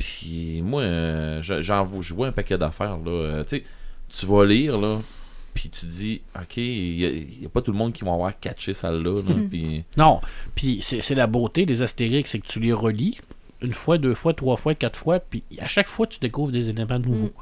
Puis 0.00 0.62
moi, 0.62 0.82
euh, 0.82 1.42
je- 1.42 1.60
j'en 1.62 1.84
vois- 1.84 2.00
je 2.02 2.12
vois 2.14 2.26
un 2.28 2.32
paquet 2.32 2.56
d'affaires, 2.58 2.96
là. 2.98 3.10
Euh, 3.10 3.44
tu 3.44 3.58
sais, 3.58 3.64
tu 4.08 4.26
vas 4.26 4.44
lire, 4.46 4.76
là. 4.78 5.00
Puis 5.54 5.68
tu 5.68 5.84
dis, 5.86 6.20
ok, 6.34 6.56
il 6.56 6.96
n'y 7.40 7.46
a, 7.46 7.48
pas 7.50 7.60
tout 7.60 7.70
le 7.72 7.76
monde 7.78 7.92
qui 7.92 8.02
va 8.04 8.12
avoir 8.14 8.38
catché 8.40 8.72
celle-là. 8.72 9.20
là, 9.22 9.34
puis- 9.50 9.84
Non, 9.96 10.20
puis 10.54 10.78
c'est 10.80 11.00
c'est 11.02 11.14
la 11.14 11.26
beauté 11.26 11.66
des 11.66 11.82
Astérix, 11.82 12.30
c'est 12.30 12.38
que 12.38 12.46
tu 12.46 12.60
les 12.60 12.72
relis 12.72 13.18
une 13.62 13.72
fois, 13.74 13.98
deux 13.98 14.14
fois, 14.14 14.32
trois 14.32 14.56
fois, 14.56 14.74
quatre 14.74 14.98
fois, 14.98 15.20
puis 15.20 15.42
à 15.58 15.66
chaque 15.66 15.88
fois, 15.88 16.06
tu 16.06 16.18
découvres 16.18 16.50
des 16.52 16.70
éléments 16.70 16.98
nouveaux. 16.98 17.32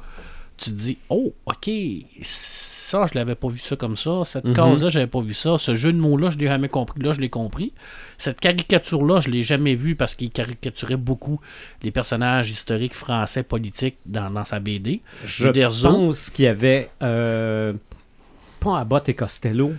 Tu 0.57 0.71
te 0.71 0.75
dis, 0.75 0.97
oh, 1.07 1.33
ok, 1.45 1.69
ça, 2.89 3.05
je 3.09 3.17
l'avais 3.17 3.35
pas 3.35 3.47
vu 3.47 3.59
ça 3.59 3.75
comme 3.75 3.95
ça, 3.95 4.21
cette 4.25 4.45
Mhm. 4.45 4.53
case-là, 4.55 4.89
j'avais 4.89 5.07
pas 5.07 5.21
vu 5.21 5.33
ça, 5.33 5.57
ce 5.57 5.75
jeu 5.75 5.93
de 5.93 5.97
mots-là, 5.99 6.29
je 6.31 6.37
l'ai 6.37 6.47
jamais 6.47 6.69
compris, 6.69 7.01
là, 7.01 7.13
je 7.13 7.21
l'ai 7.21 7.29
compris. 7.29 7.73
Cette 8.17 8.39
caricature-là, 8.39 9.19
je 9.19 9.29
l'ai 9.29 9.43
jamais 9.43 9.75
vue 9.75 9.95
parce 9.95 10.15
qu'il 10.15 10.29
caricaturait 10.31 10.97
beaucoup 10.97 11.39
les 11.83 11.91
personnages 11.91 12.49
historiques 12.51 12.95
français 12.95 13.43
politiques 13.43 13.97
dans, 14.05 14.29
dans 14.29 14.45
sa 14.45 14.59
BD. 14.59 15.01
Je 15.25 15.47
Uderzo. 15.47 15.89
pense 15.89 16.29
qu'il 16.29 16.45
y 16.45 16.47
avait 16.47 16.89
euh, 17.03 17.73
pas 18.59 18.85
et 19.07 19.13
Costello, 19.13 19.71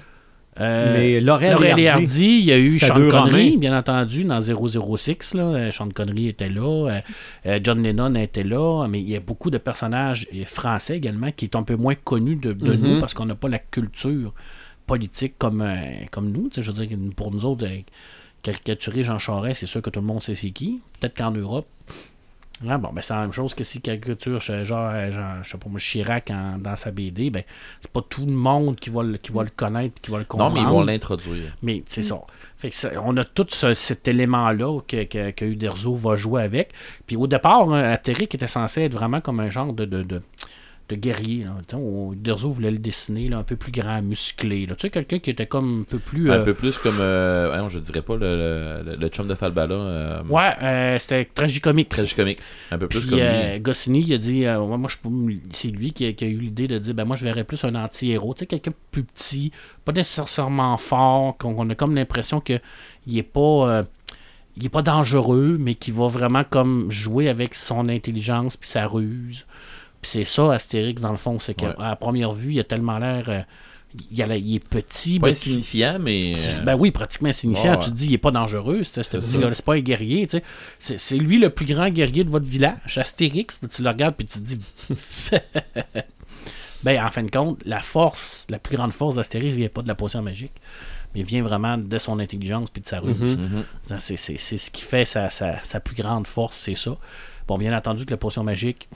Euh, 0.58 0.92
mais 0.98 1.20
Laurel, 1.20 1.52
Laurel 1.52 1.78
et 1.78 1.88
Hardy. 1.88 2.04
Hardy, 2.04 2.24
il 2.40 2.44
y 2.44 2.52
a 2.52 2.58
eu 2.58 2.78
Sean 2.80 2.94
Connery, 3.08 3.56
bien 3.56 3.76
entendu, 3.78 4.24
dans 4.24 4.40
006. 4.40 5.34
Là. 5.34 5.42
Euh, 5.44 5.70
Sean 5.70 5.88
Connery 5.90 6.28
était 6.28 6.48
là. 6.48 7.00
euh, 7.46 7.60
John 7.62 7.82
Lennon 7.82 8.14
était 8.16 8.42
là. 8.44 8.86
Mais 8.88 8.98
il 8.98 9.08
y 9.08 9.16
a 9.16 9.20
beaucoup 9.20 9.50
de 9.50 9.58
personnages 9.58 10.26
français 10.46 10.96
également 10.96 11.30
qui 11.32 11.48
sont 11.52 11.60
un 11.60 11.62
peu 11.62 11.76
moins 11.76 11.94
connus 11.94 12.36
de, 12.36 12.52
de 12.52 12.72
Mhm. 12.74 12.80
nous 12.94 13.00
parce 13.00 13.14
qu'on 13.14 13.26
n'a 13.26 13.36
pas 13.36 13.48
la 13.48 13.58
culture 13.60 14.34
politique 14.86 15.34
comme, 15.38 15.62
euh, 15.62 15.76
comme 16.10 16.30
nous. 16.32 16.50
Je 16.54 16.70
veux 16.70 16.84
dire, 16.86 16.96
que 16.98 17.14
pour 17.14 17.30
nous 17.32 17.44
autres, 17.44 17.64
caricaturer 18.42 19.02
Jean 19.02 19.18
Charest, 19.18 19.60
c'est 19.60 19.66
sûr 19.66 19.82
que 19.82 19.90
tout 19.90 20.00
le 20.00 20.06
monde 20.06 20.22
sait 20.22 20.34
c'est 20.34 20.50
qui. 20.50 20.80
Peut-être 20.98 21.16
qu'en 21.16 21.30
Europe. 21.30 21.66
Ah, 22.68 22.76
bon, 22.76 22.90
ben 22.92 23.00
c'est 23.00 23.14
la 23.14 23.20
même 23.22 23.32
chose 23.32 23.54
que 23.54 23.64
si 23.64 23.80
caricature 23.80 24.38
je- 24.38 24.64
genre, 24.64 24.90
euh, 24.92 25.10
genre, 25.10 25.36
je 25.42 25.50
sais 25.50 25.56
pas 25.56 25.68
moi, 25.70 25.80
Chirac 25.80 26.30
en- 26.30 26.58
dans 26.58 26.76
sa 26.76 26.90
BD, 26.90 27.30
ben 27.30 27.42
c'est 27.80 27.90
pas 27.90 28.02
tout 28.02 28.26
le 28.26 28.32
monde 28.32 28.76
qui 28.76 28.90
va 28.90 29.02
le, 29.02 29.16
qui 29.16 29.32
va 29.32 29.44
le 29.44 29.50
connaître 29.54 29.98
qui 30.02 30.10
va 30.10 30.18
le 30.18 30.24
Non, 30.24 30.28
comprendre. 30.28 30.54
mais 30.56 30.60
ils 30.60 30.66
vont 30.66 30.82
l'introduire. 30.84 31.56
Mais 31.62 31.82
c'est 31.86 32.02
ça. 32.02 32.20
Fait 32.58 32.68
que 32.68 32.76
ça- 32.76 32.90
On 33.02 33.16
a 33.16 33.24
tout 33.24 33.46
ce- 33.48 33.72
cet 33.72 34.06
élément-là 34.08 34.80
que, 34.86 35.04
que, 35.04 35.30
que 35.30 35.44
Uderzo 35.46 35.94
va 35.94 36.16
jouer 36.16 36.42
avec. 36.42 36.72
Puis 37.06 37.16
au 37.16 37.26
départ, 37.26 37.72
hein, 37.72 37.96
était 38.34 38.46
censé 38.46 38.82
être 38.82 38.92
vraiment 38.94 39.22
comme 39.22 39.40
un 39.40 39.48
genre 39.48 39.72
de, 39.72 39.86
de, 39.86 40.02
de, 40.02 40.20
de 40.90 40.96
guerrier. 40.96 41.44
Là. 41.44 41.78
Uderzo 42.12 42.50
voulait 42.50 42.70
le 42.70 42.78
dessiner 42.78 43.28
là, 43.28 43.38
un 43.38 43.42
peu 43.42 43.56
plus 43.56 43.72
grand, 43.72 44.02
musclé. 44.02 44.66
là. 44.66 44.74
Tu 44.74 44.82
sais, 44.82 44.90
quelqu'un 44.90 45.18
qui 45.20 45.30
était 45.30 45.46
comme 45.46 45.82
un 45.82 45.90
peu 45.90 45.98
plus. 45.98 46.30
Un 46.30 46.40
euh, 46.40 46.44
peu 46.44 46.54
plus 46.54 46.76
comme, 46.78 46.98
euh, 47.00 47.62
ouais, 47.64 47.70
je 47.70 47.78
dirais 47.78 48.02
pas 48.02 48.16
le, 48.16 48.82
le, 48.84 48.96
le 48.96 49.08
chum 49.08 49.28
de 49.28 49.34
Falbala. 49.34 49.74
Euh, 49.74 50.22
Ouais, 50.28 50.52
euh, 50.62 50.98
c'était 50.98 51.24
tragicomique. 51.24 51.90
Tragicomics. 51.90 52.40
Un 52.70 52.78
peu 52.78 52.88
plus 52.88 53.00
Puis 53.00 53.10
comme 53.10 53.18
lui. 53.18 53.60
Goscinny, 53.60 54.00
il 54.02 54.12
a 54.12 54.18
dit, 54.18 54.44
moi, 54.44 54.88
je, 54.88 54.96
c'est 55.52 55.68
lui 55.68 55.92
qui 55.92 56.06
a, 56.06 56.12
qui 56.12 56.24
a 56.24 56.28
eu 56.28 56.38
l'idée 56.38 56.68
de 56.68 56.78
dire, 56.78 56.94
ben 56.94 57.04
moi, 57.04 57.16
je 57.16 57.24
verrais 57.24 57.44
plus 57.44 57.62
un 57.64 57.74
anti-héros, 57.74 58.34
tu 58.34 58.40
sais, 58.40 58.46
quelqu'un 58.46 58.72
plus 58.90 59.04
petit, 59.04 59.52
pas 59.84 59.92
nécessairement 59.92 60.76
fort, 60.76 61.36
qu'on 61.38 61.70
a 61.70 61.74
comme 61.74 61.94
l'impression 61.94 62.40
que 62.40 62.58
il 63.06 63.16
est 63.16 63.22
pas, 63.22 63.84
il 64.56 64.66
est 64.66 64.70
pas 64.70 64.82
dangereux, 64.82 65.56
mais 65.58 65.74
qui 65.74 65.90
va 65.90 66.08
vraiment 66.08 66.44
comme 66.44 66.90
jouer 66.90 67.28
avec 67.28 67.54
son 67.54 67.88
intelligence 67.88 68.56
puis 68.56 68.68
sa 68.68 68.86
ruse. 68.86 69.46
Puis 70.02 70.10
c'est 70.12 70.24
ça, 70.24 70.52
Astérix, 70.54 71.00
dans 71.02 71.10
le 71.10 71.16
fond, 71.18 71.38
c'est 71.38 71.54
qu'à 71.54 71.68
Ouais. 71.68 71.74
à 71.78 71.94
première 71.96 72.32
vue, 72.32 72.54
il 72.54 72.60
a 72.60 72.64
tellement 72.64 72.98
l'air, 72.98 73.28
euh, 73.28 73.40
il, 74.10 74.22
a 74.22 74.26
la- 74.26 74.36
il 74.36 74.54
est 74.56 74.64
petit, 74.66 75.18
Pas 75.18 75.26
mais 75.26 75.32
insignifiant, 75.32 75.98
mais. 76.00 76.20
euh, 76.36 76.62
Ben 76.64 76.74
oui, 76.76 76.90
pratiquement 76.90 77.28
insignifiant. 77.28 77.74
Ouais. 77.78 77.84
Tu 77.84 77.90
te 77.90 77.94
dis, 77.96 78.06
il 78.06 78.14
est 78.14 78.18
pas 78.18 78.30
dangereux. 78.30 78.82
C'est 78.84 79.64
pas 79.64 79.74
un 79.74 79.80
guerrier. 79.80 80.26
tu 80.26 80.38
sais. 80.38 80.42
C'est 80.78 80.98
c'est 80.98 81.16
lui 81.18 81.38
le 81.38 81.50
plus 81.50 81.66
grand 81.66 81.90
guerrier 81.90 82.24
de 82.24 82.30
votre 82.30 82.46
village, 82.46 82.96
Astérix. 82.98 83.58
Puis 83.58 83.68
tu 83.68 83.82
le 83.82 83.88
regardes 83.90 84.14
puis 84.14 84.26
tu 84.26 84.38
te 84.38 84.44
dis. 84.44 84.58
ben, 86.82 87.04
en 87.04 87.10
fin 87.10 87.22
de 87.22 87.30
compte, 87.30 87.60
la 87.66 87.80
force, 87.82 88.46
la 88.48 88.58
plus 88.58 88.76
grande 88.76 88.92
force 88.92 89.16
d'Astérix 89.16 89.54
vient 89.56 89.68
pas 89.68 89.82
de 89.82 89.88
la 89.88 89.94
potion 89.94 90.22
magique, 90.22 90.54
mais 91.14 91.22
vient 91.22 91.42
vraiment 91.42 91.76
de 91.76 91.98
son 91.98 92.18
intelligence 92.20 92.70
puis 92.70 92.80
de 92.80 92.88
sa 92.88 93.00
ruse. 93.00 93.36
mhm. 93.36 93.64
C'est 93.98 94.16
c'est- 94.16 94.38
c'est 94.38 94.56
ce 94.56 94.70
qui 94.70 94.82
fait 94.82 95.04
sa, 95.04 95.28
sa- 95.30 95.62
sa 95.62 95.80
plus 95.80 95.94
grande 95.96 96.26
force, 96.26 96.56
c'est 96.56 96.76
ça. 96.76 96.96
Bon, 97.50 97.58
bien 97.58 97.76
entendu 97.76 98.04
que 98.04 98.12
la 98.12 98.16
potion 98.16 98.44
magique, 98.44 98.88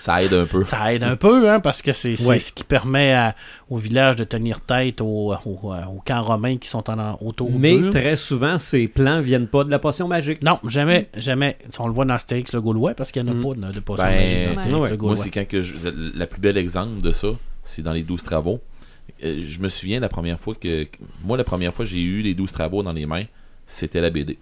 Ça 0.00 0.20
aide 0.20 0.32
un 0.34 0.44
peu. 0.44 0.64
ça 0.64 0.92
aide 0.92 1.04
un 1.04 1.14
peu, 1.14 1.48
hein, 1.48 1.60
parce 1.60 1.82
que 1.82 1.92
c'est 1.92 2.20
Ouais. 2.26 2.40
ce 2.40 2.52
qui 2.52 2.64
permet 2.64 3.12
à- 3.12 3.36
au 3.70 3.76
village 3.76 4.16
de 4.16 4.24
tenir 4.24 4.60
tête 4.60 5.00
aux, 5.00 5.32
aux- 5.32 5.72
aux 5.72 6.02
camps 6.04 6.22
romains 6.22 6.56
qui 6.56 6.68
sont 6.68 6.90
en, 6.90 7.16
autour 7.20 7.48
Mais 7.52 7.78
d'eux. 7.78 7.90
très 7.90 8.16
souvent, 8.16 8.58
ces 8.58 8.88
plans 8.88 9.20
viennent 9.20 9.46
pas 9.46 9.62
de 9.62 9.70
la 9.70 9.78
potion 9.78 10.08
magique. 10.08 10.42
Non, 10.42 10.58
jamais, 10.66 11.08
jamais. 11.16 11.58
On 11.78 11.86
le 11.86 11.92
voit 11.92 12.04
dans 12.04 12.14
Astérix 12.14 12.52
le 12.54 12.60
Gaulois, 12.60 12.94
parce 12.94 13.12
qu'il 13.12 13.22
n'y 13.22 13.30
en 13.30 13.32
a 13.32 13.36
Mm. 13.36 13.42
pas 13.42 13.68
de, 13.68 13.72
de 13.74 13.78
potion 13.80 14.04
Ben, 14.04 14.20
magique 14.20 14.34
dans 14.46 14.50
Astérix 14.50 14.80
ouais. 14.80 14.90
le 14.90 14.96
Moi, 14.96 15.16
c'est 15.16 15.30
quand 15.30 15.46
que 15.46 15.62
je, 15.62 15.74
la 16.16 16.26
plus 16.26 16.40
belle 16.40 16.56
exemple 16.56 17.00
de 17.00 17.12
ça, 17.12 17.28
c'est 17.62 17.82
dans 17.82 17.92
les 17.92 18.02
12 18.02 18.24
travaux. 18.24 18.58
Euh, 19.22 19.40
je 19.40 19.60
me 19.60 19.68
souviens 19.68 20.00
la 20.00 20.08
première 20.08 20.40
fois 20.40 20.56
que. 20.56 20.82
que- 20.82 20.98
Moi, 21.22 21.36
la 21.36 21.44
première 21.44 21.72
fois 21.72 21.84
que 21.84 21.90
j'ai 21.92 22.00
eu 22.02 22.20
les 22.22 22.34
12 22.34 22.50
travaux 22.50 22.82
dans 22.82 22.92
les 22.92 23.06
mains, 23.06 23.26
c'était 23.68 24.00
la 24.00 24.10
BD. 24.10 24.38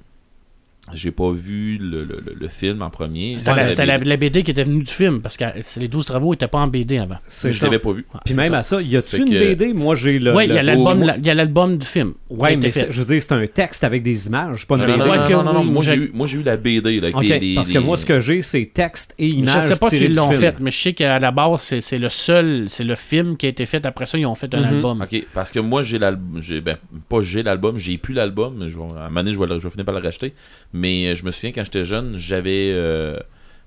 J'ai 0.93 1.13
pas 1.13 1.31
vu 1.33 1.79
le, 1.81 2.05
le- 2.05 2.23
le- 2.27 2.37
le 2.39 2.49
film 2.49 2.83
en 2.83 2.91
premier. 2.91 3.37
C'était 3.39 3.87
la, 3.87 3.97
BD. 3.99 4.09
la 4.11 4.17
BD 4.19 4.43
qui 4.43 4.51
était 4.51 4.65
venue 4.65 4.83
du 4.85 4.93
film, 4.93 5.23
parce 5.23 5.39
que 5.39 5.45
c'est- 5.63 5.81
les 5.81 5.89
12 5.89 6.05
travaux 6.05 6.33
n'étaient 6.33 6.47
pas 6.47 6.59
en 6.59 6.67
BD 6.67 6.99
avant. 6.99 7.17
C'est 7.27 7.55
je 7.55 7.65
l'avais 7.65 7.79
pas 7.79 7.93
vu. 7.93 8.03
Puis 8.03 8.35
C'est 8.35 8.35
même 8.35 8.51
ça. 8.53 8.59
à 8.59 8.63
ça, 8.63 8.83
y 8.83 8.95
a-tu 8.95 9.17
une 9.23 9.25
que- 9.31 9.39
BD 9.39 9.73
Moi, 9.73 9.95
j'ai 9.97 10.19
le. 10.19 10.35
Oui, 10.35 10.45
il 10.45 10.51
y 10.51 10.53
le- 10.53 10.59
a 10.59 10.63
l'album 10.63 10.99
moi- 10.99 11.07
la- 11.07 11.17
il 11.17 11.25
y 11.27 11.31
a 11.31 11.35
l'album 11.35 11.79
du 11.79 11.87
film. 11.87 12.13
été 12.31 12.57
mais 12.59 12.71
je 12.91 13.01
veux 13.01 13.07
dire, 13.07 13.23
c'est 13.23 13.33
un 13.33 13.47
texte 13.47 13.83
avec 13.83 14.03
des 14.03 14.27
images, 14.27 14.67
pas 14.67 14.75
une 14.77 14.83
Je 14.83 14.87
Non, 14.87 14.93
BD. 14.93 14.99
non, 14.99 15.07
non, 15.07 15.15
non, 15.23 15.27
que 15.27 15.33
non, 15.33 15.53
non, 15.55 15.61
oui, 15.63 15.71
moi, 15.71 15.83
j'ai 15.83 15.95
eu, 15.95 16.11
moi, 16.13 16.27
j'ai 16.27 16.39
eu 16.39 16.43
la 16.43 16.57
BD. 16.59 17.01
Là, 17.01 17.09
les- 17.19 17.55
parce 17.55 17.73
que 17.73 17.79
les- 17.79 17.85
moi, 17.85 17.97
ce 17.97 18.05
que 18.05 18.21
j'ai, 18.21 18.43
c'est 18.43 18.71
texte 18.75 19.15
et 19.19 19.31
Je 19.31 19.37
images. 19.37 19.65
sais 19.65 19.77
pas 19.77 19.89
s'ils 19.89 20.15
l'ont 20.15 20.31
fait, 20.33 20.61
mais 20.61 20.71
je 20.71 20.79
sais 20.83 20.93
qu'à 20.93 21.19
la 21.19 21.31
base, 21.31 21.63
c'est 21.63 21.81
c'est 21.81 21.99
le 21.99 22.11
seul, 22.11 22.67
c'est 22.69 22.85
le 22.85 22.95
film 22.95 23.39
qui 23.39 23.47
a 23.47 23.49
été 23.49 23.65
fait. 23.65 23.87
Après 23.87 24.05
ça, 24.05 24.19
ils 24.19 24.27
ont 24.27 24.35
fait 24.35 24.55
un 24.55 24.61
Mhm. 24.61 24.65
album. 24.77 25.01
Ok, 25.01 25.25
parce 25.33 25.51
que 25.51 25.61
moi, 25.61 25.83
j'ai 25.83 25.99
l'album. 25.99 26.43
j'ai- 26.43 26.61
Ben, 26.61 26.77
pas 27.09 27.23
j'ai 27.23 27.43
l'album, 27.43 27.79
j'ai 27.79 27.97
plus 27.97 28.13
l'album. 28.13 28.67
Je 28.69 28.79
À 28.79 28.83
un 28.83 29.09
moment 29.09 29.23
donné, 29.23 29.33
je 29.33 29.39
je 29.39 29.63
vais 29.63 29.71
finir 29.71 29.85
par 29.87 29.95
le 29.95 30.01
racheter. 30.03 30.35
Mais 30.75 31.07
euh, 31.07 31.15
je 31.15 31.25
me 31.25 31.31
souviens, 31.31 31.53
quand 31.53 31.65
j'étais 31.65 31.85
jeune, 31.85 32.19
j'avais 32.19 32.73
euh, 32.75 33.19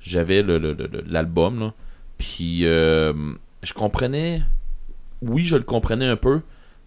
j'avais 0.01 0.43
le- 0.43 0.59
le- 0.59 0.73
le- 0.73 0.87
le- 0.91 1.03
l'album. 1.07 1.59
là. 1.59 1.73
Puis, 2.19 2.65
euh, 2.65 3.13
je 3.63 3.73
comprenais. 3.73 4.41
Oui, 5.23 5.45
je 5.45 5.55
le 5.57 5.63
comprenais 5.63 6.05
un 6.05 6.15
peu. 6.17 6.41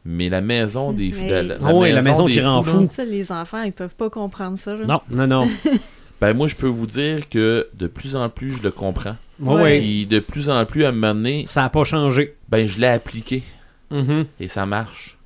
Mais 0.04 0.28
la 0.28 0.40
maison 0.40 0.92
des 0.92 1.06
Hey. 1.12 1.30
la, 1.30 1.42
la- 1.42 1.56
Ah 1.62 1.74
ouais, 1.74 1.92
la 1.92 2.00
maison 2.02 2.26
des 2.26 2.32
qui 2.34 2.40
rend 2.40 2.62
fous, 2.62 2.70
fou. 2.72 2.80
là, 2.82 2.88
Ça, 2.90 3.04
les 3.04 3.32
enfants, 3.32 3.62
ils 3.62 3.72
peuvent 3.72 3.94
pas 3.96 4.08
comprendre 4.08 4.58
ça. 4.58 4.76
là. 4.76 4.86
Non. 4.86 5.00
Non, 5.10 5.26
non. 5.26 5.48
Ben, 6.20 6.34
moi, 6.34 6.48
je 6.48 6.54
peux 6.54 6.66
vous 6.66 6.86
dire 6.86 7.30
que 7.30 7.68
de 7.72 7.86
plus 7.86 8.14
en 8.14 8.28
plus, 8.28 8.52
je 8.52 8.62
le 8.62 8.70
comprends. 8.70 9.16
Ouais. 9.38 9.78
Puis, 9.80 10.04
de 10.04 10.18
plus 10.20 10.50
en 10.50 10.66
plus, 10.66 10.84
à 10.84 10.90
un 10.90 10.92
moment 10.92 11.14
donné, 11.14 11.44
Ça 11.46 11.62
n'a 11.62 11.70
pas 11.70 11.82
changé. 11.84 12.34
ben, 12.50 12.66
je 12.66 12.78
l'ai 12.78 12.88
appliqué. 12.88 13.42
Mhm. 13.90 14.26
et 14.38 14.46
ça 14.46 14.66
marche. 14.66 15.16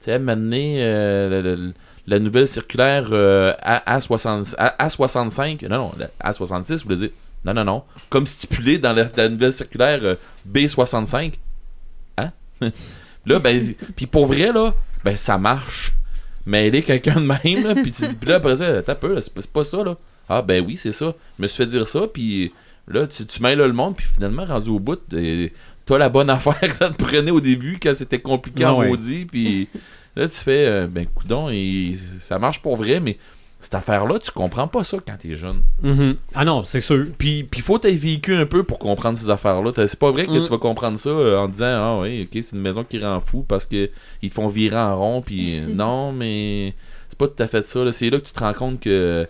Tu 0.00 0.06
sais, 0.06 0.12
à 0.12 0.16
un 0.16 0.18
moment 0.18 0.34
donné, 0.36 0.76
euh, 0.82 1.70
la 2.06 2.18
nouvelle 2.18 2.46
circulaire 2.46 3.08
euh, 3.12 3.52
A, 3.62 4.00
60 4.00 4.54
A, 4.58 4.88
65 4.88 5.62
non, 5.62 5.68
non, 5.78 5.92
la 5.98 6.30
A66, 6.32 6.76
vous 6.78 6.82
voulez 6.84 6.96
dire, 6.96 7.10
non, 7.44 7.54
non, 7.54 7.64
non, 7.64 7.82
comme 8.10 8.26
stipulé 8.26 8.78
dans 8.78 8.92
la, 8.92 9.06
la 9.16 9.28
nouvelle 9.28 9.52
circulaire 9.52 10.00
euh, 10.02 10.14
B65, 10.50 11.34
hein? 12.18 12.32
là, 13.26 13.38
ben, 13.38 13.74
puis 13.96 14.06
pour 14.06 14.26
vrai, 14.26 14.52
là, 14.52 14.74
ben, 15.04 15.16
ça 15.16 15.38
marche. 15.38 15.92
Mais 16.46 16.68
elle 16.68 16.74
est 16.74 16.82
quelqu'un 16.82 17.14
de 17.14 17.26
même, 17.26 17.82
puis 17.82 17.94
là, 18.26 18.34
après 18.34 18.56
ça, 18.56 18.82
t'as 18.82 18.94
peu, 18.94 19.18
c'est 19.20 19.50
pas- 19.50 19.64
ça, 19.64 19.82
là. 19.82 19.96
Ah, 20.28 20.42
ben 20.42 20.62
oui, 20.64 20.76
c'est 20.76 20.92
ça. 20.92 21.14
Je 21.38 21.42
me 21.42 21.46
suis 21.46 21.56
fait 21.64 21.70
dire 21.70 21.86
ça, 21.86 22.02
puis 22.06 22.52
là, 22.86 23.06
tu, 23.06 23.24
tu 23.24 23.42
mêles 23.42 23.58
le 23.58 23.72
monde, 23.72 23.96
puis 23.96 24.06
finalement, 24.12 24.44
rendu 24.44 24.68
au 24.70 24.78
bout, 24.78 25.00
toi, 25.86 25.98
la 25.98 26.08
bonne 26.10 26.28
affaire 26.30 26.60
que 26.60 26.74
ça 26.74 26.90
te 26.90 27.02
prenait 27.02 27.30
au 27.30 27.40
début, 27.40 27.78
quand 27.82 27.94
c'était 27.94 28.20
compliqué 28.20 28.64
Ah 28.64 28.74
en 28.74 28.80
ouais. 28.80 28.88
maudit, 28.88 29.24
puis 29.24 29.68
là, 30.16 30.28
tu 30.28 30.34
fais, 30.36 30.66
euh, 30.66 30.86
ben, 30.88 31.06
coudon, 31.06 31.48
et 31.50 31.94
ça 32.20 32.38
marche 32.38 32.60
pour 32.62 32.76
vrai, 32.76 33.00
mais 33.00 33.18
cette 33.60 33.74
affaire-là, 33.74 34.18
tu 34.18 34.30
comprends 34.30 34.68
pas 34.68 34.84
ça 34.84 34.98
quand 35.06 35.16
t'es 35.18 35.36
jeune. 35.36 35.62
Mhm. 35.82 36.16
Ah 36.34 36.44
non, 36.44 36.64
c'est 36.64 36.82
sûr. 36.82 37.06
Puis, 37.16 37.44
puis 37.44 37.62
faut 37.62 37.78
t'être 37.78 37.96
vécu 37.96 38.34
un 38.34 38.44
peu 38.44 38.62
pour 38.62 38.78
comprendre 38.78 39.18
ces 39.18 39.30
affaires-là. 39.30 39.72
C'est 39.74 39.98
pas 39.98 40.10
vrai 40.10 40.26
que 40.26 40.32
Mm. 40.38 40.42
tu 40.42 40.50
vas 40.50 40.58
comprendre 40.58 40.98
ça 40.98 41.08
euh, 41.08 41.38
en 41.38 41.48
disant 41.48 41.64
Ah 41.66 41.98
oui, 42.02 42.22
ok, 42.30 42.42
c'est 42.42 42.54
une 42.56 42.60
maison 42.62 42.84
qui 42.84 42.98
rend 43.02 43.20
fou 43.22 43.42
parce 43.48 43.64
que 43.64 43.88
ils 44.20 44.28
te 44.28 44.34
font 44.34 44.48
virer 44.48 44.76
en 44.76 44.96
rond. 44.98 45.22
Puis 45.22 45.58
euh, 45.60 45.66
non, 45.74 46.12
mais 46.12 46.74
c'est 47.08 47.18
pas 47.18 47.26
tout 47.26 47.42
à 47.42 47.46
fait 47.46 47.66
ça. 47.66 47.90
C'est 47.90 48.10
là 48.10 48.18
que 48.20 48.26
tu 48.26 48.32
te 48.34 48.40
rends 48.40 48.52
compte 48.52 48.80
que 48.80 49.26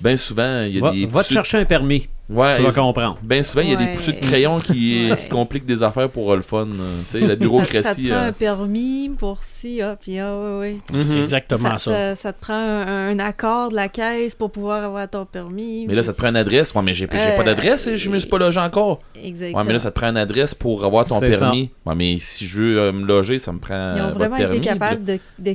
ben 0.00 0.16
souvent, 0.16 0.62
il 0.62 0.74
y 0.76 0.78
a 0.78 0.80
Va, 0.82 0.90
des. 0.92 1.06
va 1.06 1.24
te 1.24 1.32
chercher 1.32 1.58
un 1.58 1.64
permis. 1.64 2.08
Ouais, 2.28 2.56
tu 2.56 2.62
vas 2.62 2.72
comprendre. 2.72 3.18
ben 3.22 3.40
souvent, 3.44 3.62
il 3.62 3.70
y 3.70 3.72
a 3.72 3.76
des 3.76 3.94
poussées 3.94 4.12
de 4.12 4.18
crayon 4.18 4.58
qui, 4.58 5.06
Ouais. 5.10 5.16
qui 5.16 5.28
compliquent 5.28 5.64
des 5.64 5.84
affaires 5.84 6.10
pour 6.10 6.32
euh, 6.32 6.36
le 6.36 6.42
fun. 6.42 6.66
euh, 6.66 7.00
Tu 7.08 7.20
sais, 7.20 7.20
la 7.20 7.26
Ça, 7.26 7.28
ça 7.28 7.34
te 7.36 7.40
bureaucratie. 7.40 8.08
prend 8.08 8.16
euh, 8.16 8.28
un 8.28 8.32
permis 8.32 9.10
pour 9.16 9.44
ci, 9.44 9.80
ah, 9.80 9.96
puis 10.00 10.18
ah. 10.18 10.60
C'est 10.90 10.96
Mhm. 10.96 11.22
exactement 11.22 11.70
Ça, 11.70 11.78
ça. 11.78 11.90
ça- 11.92 12.14
ça 12.16 12.32
te 12.32 12.40
prend 12.40 12.54
un, 12.54 13.10
un 13.10 13.18
accord 13.20 13.70
de 13.70 13.76
la 13.76 13.88
caisse 13.88 14.34
pour 14.34 14.50
pouvoir 14.50 14.82
avoir 14.82 15.08
ton 15.08 15.24
permis. 15.24 15.86
Mais 15.86 15.94
là, 15.94 16.02
ça 16.02 16.12
te 16.12 16.18
prend 16.18 16.28
une 16.30 16.36
adresse. 16.36 16.74
Ouais, 16.74 16.82
mais 16.82 16.94
j'ai 16.94 17.06
j'ai 17.06 17.06
pas 17.06 17.40
Euh, 17.40 17.44
d'adresse 17.44 17.86
et 17.86 17.96
je 17.96 18.10
me 18.10 18.18
suis 18.18 18.28
pas 18.28 18.38
logé 18.38 18.58
encore. 18.58 18.98
Exactement. 19.14 19.60
Ouais, 19.60 19.66
mais 19.68 19.72
là, 19.74 19.78
ça 19.78 19.92
te 19.92 19.94
prend 19.98 20.08
une 20.08 20.16
adresse 20.16 20.52
pour 20.52 20.84
avoir 20.84 21.06
ton 21.06 21.20
C'est 21.20 21.32
ça. 21.32 21.38
permis. 21.46 21.70
Ouais, 21.86 21.94
mais 21.94 22.16
si 22.18 22.44
je 22.48 22.58
veux 22.58 22.78
euh, 22.80 22.92
me 22.92 23.06
loger, 23.06 23.38
ça 23.38 23.52
me 23.52 23.60
prend. 23.60 23.94
Ils 23.94 24.02
ont 24.02 24.10
vraiment 24.10 24.36
permis. 24.36 24.56
été 24.56 24.66
capables 24.66 25.04
de, 25.04 25.20
de 25.38 25.52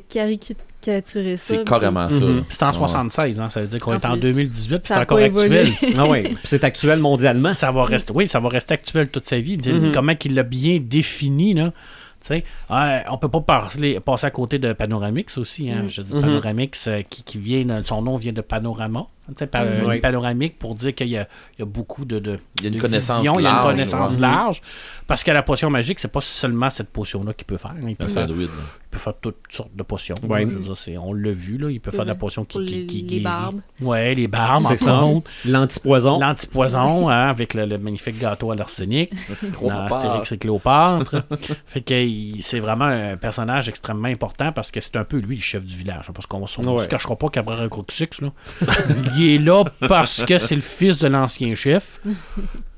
caricaturer 0.82 1.38
ça. 1.38 1.56
C'est 1.56 1.64
carrément 1.68 2.10
ça. 2.10 2.16
Mhm. 2.16 2.38
là. 2.38 2.44
C'est 2.50 2.64
en 2.64 2.68
Ouais. 2.72 2.74
76, 2.78 3.40
hein, 3.42 3.50
ça 3.50 3.62
veut 3.62 3.68
dire 3.68 3.80
qu'on 3.80 3.92
En 3.92 4.00
est 4.00 4.06
en 4.06 4.12
plus, 4.14 4.22
2018, 4.22 4.80
puis 4.80 4.88
ça 4.88 4.96
c'est 4.96 5.00
a 5.00 5.04
encore 5.04 5.18
actuel. 5.20 5.70
Ah 5.98 6.06
ouais. 6.08 6.24
Puis 6.24 6.38
c'est 6.44 6.64
actuel 6.64 7.00
mondialement. 7.02 7.52
Ça 7.52 7.72
va 7.72 7.84
rester, 7.86 8.12
oui, 8.16 8.28
ça 8.28 8.40
va 8.40 8.50
rester 8.50 8.74
actuel 8.74 9.10
toute 9.10 9.28
sa 9.28 9.40
vie. 9.40 9.58
Mhm. 9.58 9.92
Comment 9.94 10.16
qu'il 10.16 10.36
l'a 10.36 10.44
bien 10.44 10.80
défini, 10.82 11.54
là. 11.54 11.72
Tu 12.20 12.28
sais, 12.28 12.44
ouais, 12.70 13.04
on 13.10 13.18
peut 13.18 13.30
pas 13.30 13.42
parler, 13.42 14.00
passer 14.00 14.28
à 14.28 14.32
côté 14.32 14.60
de 14.60 14.74
Panoramix 14.74 15.40
aussi. 15.40 15.72
Hein. 15.72 15.84
Mm. 15.86 15.90
Je 15.90 16.02
dis 16.04 16.14
Mhm. 16.16 16.22
Panoramix 16.22 16.88
euh, 16.88 17.02
qui, 17.10 17.24
qui 17.24 17.40
vient, 17.40 17.66
de- 17.66 17.84
son 17.86 18.04
nom 18.04 18.16
vient 18.16 18.32
de 18.32 18.42
panorama. 18.42 19.08
Tu 19.32 19.40
sais, 19.40 19.48
pa- 19.48 19.64
Mm. 19.64 19.68
euh, 19.80 19.88
Oui. 19.88 20.00
panoramique 20.00 20.58
pour 20.60 20.76
dire 20.76 20.94
qu'il 20.96 21.08
y 21.08 21.18
a, 21.18 21.28
il 21.58 21.60
y 21.60 21.62
a 21.64 21.66
beaucoup 21.66 22.06
de, 22.06 22.20
de, 22.20 22.40
Il 22.58 22.64
y 22.64 22.66
a 22.66 22.70
une 22.70 22.76
de 22.76 22.82
connaissance 22.82 23.18
vision, 23.20 23.40
il 23.40 23.44
y 23.44 23.46
a 23.46 23.50
une 23.50 23.56
large, 23.56 23.68
connaissance 23.72 24.12
ouais. 24.14 24.20
large. 24.20 24.62
Parce 25.08 25.24
que 25.24 25.32
la 25.32 25.44
potion 25.44 25.70
magique, 25.70 26.00
c'est 26.00 26.08
pas 26.08 26.22
seulement 26.22 26.70
cette 26.70 26.90
potion-là 26.90 27.34
qu'il 27.34 27.46
peut 27.46 27.58
faire. 27.58 27.74
Il 27.86 27.96
peut, 27.96 28.06
Un 28.06 28.08
faire, 28.08 28.28
il 28.30 28.48
peut 28.90 28.98
faire 29.00 29.14
toutes 29.20 29.38
sortes 29.50 29.76
de 29.76 29.84
potions. 29.84 30.16
Ouais. 30.24 30.44
là. 30.46 30.48
Je 30.52 30.56
veux 30.56 30.62
dire, 30.64 30.78
c'est- 30.78 30.98
on 30.98 31.14
l'a 31.14 31.32
vu, 31.32 31.58
là. 31.58 31.70
Il 31.70 31.80
peut 31.82 31.92
faire 31.92 32.04
de 32.04 32.10
la 32.10 32.16
potion 32.16 32.46
qui, 32.46 32.66
qui, 32.66 32.74
les, 32.74 32.86
qui 32.86 32.98
les 32.98 33.04
guérit. 33.04 33.24
barbes. 33.24 33.60
Ouais, 33.82 34.16
les 34.16 34.28
barbes, 34.28 34.64
C'est 34.68 34.78
ça. 34.78 35.02
L'antipoison. 35.46 36.20
L'antipoison, 36.20 37.10
hein, 37.10 37.30
avec 37.30 37.54
le, 37.54 37.66
le 37.66 37.78
magnifique 37.78 38.20
gâteau 38.20 38.52
à 38.52 38.56
l'arsenic 38.56 39.12
dans. 39.62 39.70
Astérix 39.88 40.32
et 40.32 40.38
Cléopâtre. 40.38 41.24
fait 41.68 41.82
que 41.82 42.42
c'est 42.42 42.60
vraiment 42.60 42.86
un 42.86 43.18
personnage 43.18 43.68
extrêmement 43.70 44.08
important 44.08 44.52
parce 44.52 44.72
que 44.72 44.80
c'est 44.80 44.96
un 44.96 45.04
peu 45.04 45.18
lui 45.18 45.36
le 45.36 45.42
chef 45.42 45.66
du 45.66 45.76
village. 45.76 46.06
hein, 46.10 46.14
Parce 46.14 46.28
qu'on 46.28 46.40
ne 46.42 46.48
se 46.48 46.88
cachera 46.88 47.16
pas 47.16 47.28
qu'Abraham 47.30 47.70
Cruxix, 47.70 48.22
là, 48.22 48.30
il 49.22 49.36
est 49.36 49.38
là 49.46 49.64
parce 49.88 50.24
que 50.24 50.38
c'est 50.40 50.56
le 50.56 50.62
fils 50.62 50.98
de 51.00 51.08
l'ancien 51.08 51.56
chef. 51.56 52.00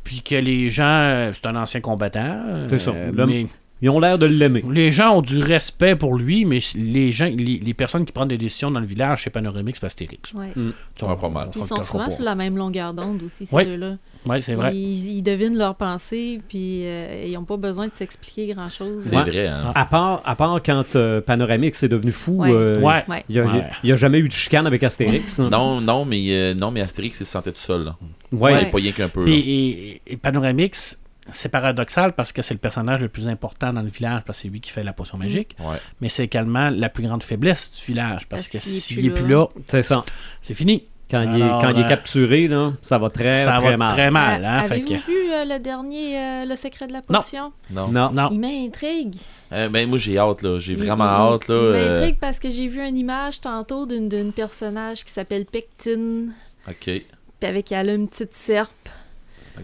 Puis 0.03 0.21
que 0.21 0.36
les 0.36 0.69
gens, 0.69 0.84
euh, 0.86 1.32
c'est 1.34 1.45
un 1.47 1.56
ancien 1.56 1.79
combattant. 1.82 2.41
C'est 2.69 2.77
ça. 2.79 2.91
euh, 2.91 3.25
mais 3.25 3.47
Ils 3.82 3.89
ont 3.89 3.99
l'air 3.99 4.17
de 4.17 4.25
l'aimer. 4.25 4.63
les 4.69 4.91
gens 4.91 5.17
ont 5.17 5.21
du 5.21 5.39
respect 5.39 5.95
pour 5.95 6.15
lui, 6.17 6.45
mais 6.45 6.60
les 6.75 7.12
gens, 7.12 7.25
les, 7.25 7.60
les 7.60 7.73
personnes 7.73 8.06
qui 8.06 8.12
prennent 8.12 8.27
des 8.27 8.38
décisions 8.38 8.69
dans 8.71 8.79
le 8.79 8.86
village 8.86 9.21
chez 9.23 9.29
Panoramix, 9.29 9.79
c'est 9.79 9.86
Astérix. 9.86 10.34
Ouais. 10.34 10.51
Ça, 10.99 11.08
Ouais, 11.08 11.15
pas 11.17 11.29
mal. 11.29 11.49
Ils 11.56 11.63
sont 11.63 11.82
souvent 11.84 12.10
sur 12.10 12.23
la 12.23 12.36
même 12.36 12.58
longueur 12.58 12.93
d'onde 12.93 13.23
aussi, 13.23 13.45
ces 13.45 13.56
Ouais. 13.56 13.65
deux-là. 13.65 13.95
Ouais, 14.25 14.41
c'est 14.41 14.55
vrai. 14.55 14.75
Ils, 14.75 15.17
ils 15.17 15.21
devinent 15.21 15.57
leurs 15.57 15.75
pensées, 15.75 16.39
puis 16.47 16.86
euh, 16.86 17.25
ils 17.27 17.33
n'ont 17.33 17.43
pas 17.43 17.57
besoin 17.57 17.88
de 17.88 17.93
s'expliquer 17.93 18.53
grand-chose. 18.53 19.03
C'est 19.05 19.15
Ouais. 19.15 19.23
vrai, 19.23 19.47
hein. 19.47 19.71
À 19.75 19.86
part, 19.86 20.21
à 20.25 20.36
part 20.36 20.62
quand 20.63 20.95
euh, 20.95 21.19
Panoramix 21.21 21.83
est 21.83 21.89
devenu 21.89 22.12
fou, 22.12 22.38
Ouais. 22.41 22.51
euh, 22.51 22.79
Ouais. 22.79 23.03
Il 23.29 23.36
n'y 23.36 23.41
a, 23.41 23.45
Ouais. 23.45 23.63
il 23.83 23.89
y 23.89 23.91
a 23.91 23.95
jamais 23.95 24.19
eu 24.19 24.27
de 24.27 24.33
chicane 24.33 24.65
avec 24.67 24.81
Astérix. 24.83 25.39
là. 25.39 25.49
Non, 25.49 25.81
non, 25.81 26.05
mais, 26.05 26.23
euh, 26.29 26.53
non, 26.53 26.71
mais 26.71 26.81
Astérix, 26.81 27.19
il 27.19 27.25
se 27.25 27.31
sentait 27.31 27.51
tout 27.51 27.59
seul. 27.62 27.83
Là. 27.83 27.95
Ouais. 28.31 28.53
Il 28.62 28.67
est 28.67 28.71
pas 28.71 28.77
rien 28.77 28.91
qu'un 28.91 29.09
peu. 29.09 29.27
Et, 29.27 30.01
et 30.07 30.17
Panoramix, 30.17 30.99
c'est 31.29 31.49
paradoxal 31.49 32.13
parce 32.13 32.33
que 32.33 32.41
c'est 32.41 32.53
le 32.53 32.59
personnage 32.59 33.01
le 33.01 33.07
plus 33.07 33.27
important 33.29 33.71
dans 33.71 33.81
le 33.81 33.88
village 33.89 34.21
parce 34.25 34.39
que 34.39 34.41
c'est 34.43 34.47
lui 34.49 34.59
qui 34.59 34.71
fait 34.71 34.83
la 34.83 34.91
potion 34.93 35.17
magique, 35.17 35.55
Ouais. 35.59 35.77
mais 36.01 36.09
c'est 36.09 36.25
également 36.25 36.69
la 36.69 36.89
plus 36.89 37.03
grande 37.03 37.23
faiblesse 37.23 37.71
du 37.71 37.86
village 37.93 38.27
parce, 38.27 38.47
Parce 38.49 38.49
que 38.49 38.57
s'il 38.69 38.97
plus 38.97 39.05
est 39.07 39.09
plus 39.12 39.27
là. 39.27 39.39
là, 39.39 39.47
C'est 39.65 39.83
ça. 39.83 40.03
c'est 40.41 40.53
fini. 40.53 40.83
Quand, 41.11 41.21
il, 41.21 41.35
est, 41.35 41.45
il 41.77 41.83
euh, 41.83 41.87
capturé, 41.87 42.47
là, 42.47 42.71
ça 42.81 42.97
va 42.97 43.09
très, 43.11 43.43
ça 43.43 43.57
très 43.59 43.71
va 43.71 43.77
mal. 43.77 43.91
très 43.91 44.09
mal. 44.09 44.43
A- 44.45 44.59
Hein, 44.61 44.63
Avez-vous 44.63 44.87
que- 44.87 44.93
vu 44.93 45.31
euh, 45.31 45.45
le 45.45 45.59
dernier, 45.59 46.17
euh, 46.17 46.45
Le 46.45 46.55
secret 46.55 46.87
de 46.87 46.93
la 46.93 47.01
potion? 47.03 47.51
Non. 47.71 47.87
Non. 47.89 48.09
Non. 48.11 48.29
Il 48.31 48.39
m'intrigue. 48.39 49.15
Euh, 49.51 49.69
ben, 49.69 49.87
moi, 49.87 49.99
j'ai 49.99 50.17
hâte, 50.17 50.41
là. 50.41 50.57
J'ai 50.59 50.73
Il- 50.73 50.79
vraiment 50.83 51.03
il- 51.05 51.33
hâte, 51.35 51.47
là. 51.49 51.55
Il 51.55 51.59
euh, 51.61 51.93
m'intrigue 51.93 52.17
parce 52.19 52.39
que 52.39 52.49
j'ai 52.49 52.67
vu 52.67 52.81
une 52.83 52.97
image 52.97 53.41
tantôt 53.41 53.85
d'une 53.85 54.09
d'une 54.09 54.31
personnage 54.31 55.03
qui 55.05 55.11
s'appelle 55.11 55.45
Pectine, 55.45 56.33
Ok. 56.67 56.75
puis 56.85 57.03
avec 57.43 57.71
elle 57.71 57.89
a 57.89 57.93
une 57.93 58.07
petite 58.07 58.33
serpe. 58.33 58.71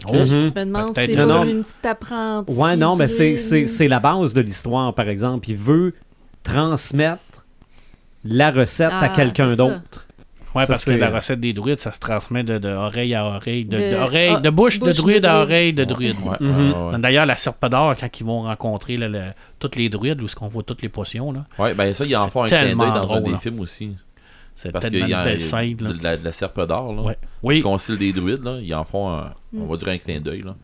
Oh, 0.08 0.14
Mhm. 0.14 0.26
Je 0.26 0.36
me 0.36 0.50
demande 0.66 0.88
si 0.90 0.94
Peut-être 0.94 1.10
c'est 1.16 1.26
pas 1.28 1.46
une 1.46 1.64
petite 1.64 1.86
apprentie. 1.88 2.52
Ouais, 2.54 2.76
non, 2.78 2.96
mais 2.96 3.08
c'est- 3.08 3.38
c'est 3.38 3.56
druide. 3.62 3.68
c'est 3.70 3.88
la 3.88 4.00
base 4.00 4.36
de 4.36 4.42
l'histoire, 4.42 4.94
par 4.94 5.10
exemple. 5.10 5.50
Il 5.50 5.56
veut 5.56 5.96
transmettre 6.44 7.46
la 8.24 8.52
recette 8.52 8.92
à 8.92 9.00
Ah, 9.04 9.10
quelqu'un 9.10 9.56
d'autre. 9.56 10.06
Ouais, 10.56 10.64
Ça, 10.64 10.74
parce 10.74 10.86
que 10.86 10.92
la 10.92 11.10
recette 11.12 11.40
des 11.40 11.54
druides, 11.54 11.78
ça 11.80 11.92
se 11.92 12.00
transmet 12.00 12.44
de, 12.44 12.58
de 12.58 12.70
oreille 12.70 13.14
à 13.14 13.24
oreille, 13.26 13.66
de, 13.66 13.78
De- 13.78 13.92
de 13.92 13.96
oreille, 13.98 14.34
ah, 14.36 14.40
de 14.40 14.50
bouche, 14.50 14.80
de 14.80 14.86
bouche 14.86 14.96
de 14.96 15.02
druide 15.02 15.26
à 15.26 15.42
oreille 15.42 15.74
de 15.74 15.84
druide. 15.86 16.16
Ouais, 16.24 16.38
Mhm. 16.40 16.50
ouais, 16.72 16.76
ouais, 16.76 16.92
ouais. 16.94 17.00
D'ailleurs, 17.00 17.26
la 17.28 17.36
serpe 17.36 17.64
d'or, 17.68 17.96
quand 18.00 18.20
ils 18.20 18.26
vont 18.26 18.42
rencontrer 18.42 18.98
là, 18.98 19.08
le- 19.08 19.32
toutes 19.60 19.76
les 19.76 19.90
druides, 19.90 20.20
où 20.22 20.26
est-ce 20.26 20.36
qu'on 20.36 20.48
voit 20.48 20.64
toutes 20.64 20.82
les 20.82 20.90
potions, 20.90 21.32
là, 21.32 21.46
Ouais, 21.60 21.76
ben 21.76 21.94
ça, 21.94 22.04
il 22.04 22.12
y 22.12 22.16
a 22.16 22.24
encore 22.24 22.46
un 22.46 22.48
clin 22.48 22.64
d'œil 22.76 22.76
dans 22.76 23.14
un 23.14 23.22
des 23.22 23.32
là. 23.32 23.38
films 23.38 23.60
aussi. 23.60 23.96
C'est 24.56 24.72
tellement 24.78 25.08
y 25.08 25.14
a 25.14 25.24
belle 25.24 25.40
scène. 25.40 25.78
là. 25.82 25.94
de 25.94 26.04
la, 26.04 26.18
de 26.18 26.26
la 26.26 26.32
serpe 26.32 26.66
d'or, 26.68 26.94
là. 26.96 27.02
Ouais. 27.04 27.14
Du 27.14 27.28
Oui, 27.44 27.62
concile 27.62 27.98
des 27.98 28.12
druides, 28.12 28.44
là. 28.44 28.58
Ils 28.62 28.74
en 28.74 28.84
font 28.84 29.08
un, 29.10 29.32
on 29.56 29.66
Mm. 29.66 29.70
va 29.70 29.78
dire 29.78 29.88
un 29.90 29.98
clin 30.00 30.20
d'œil, 30.20 30.42
là. 30.42 30.56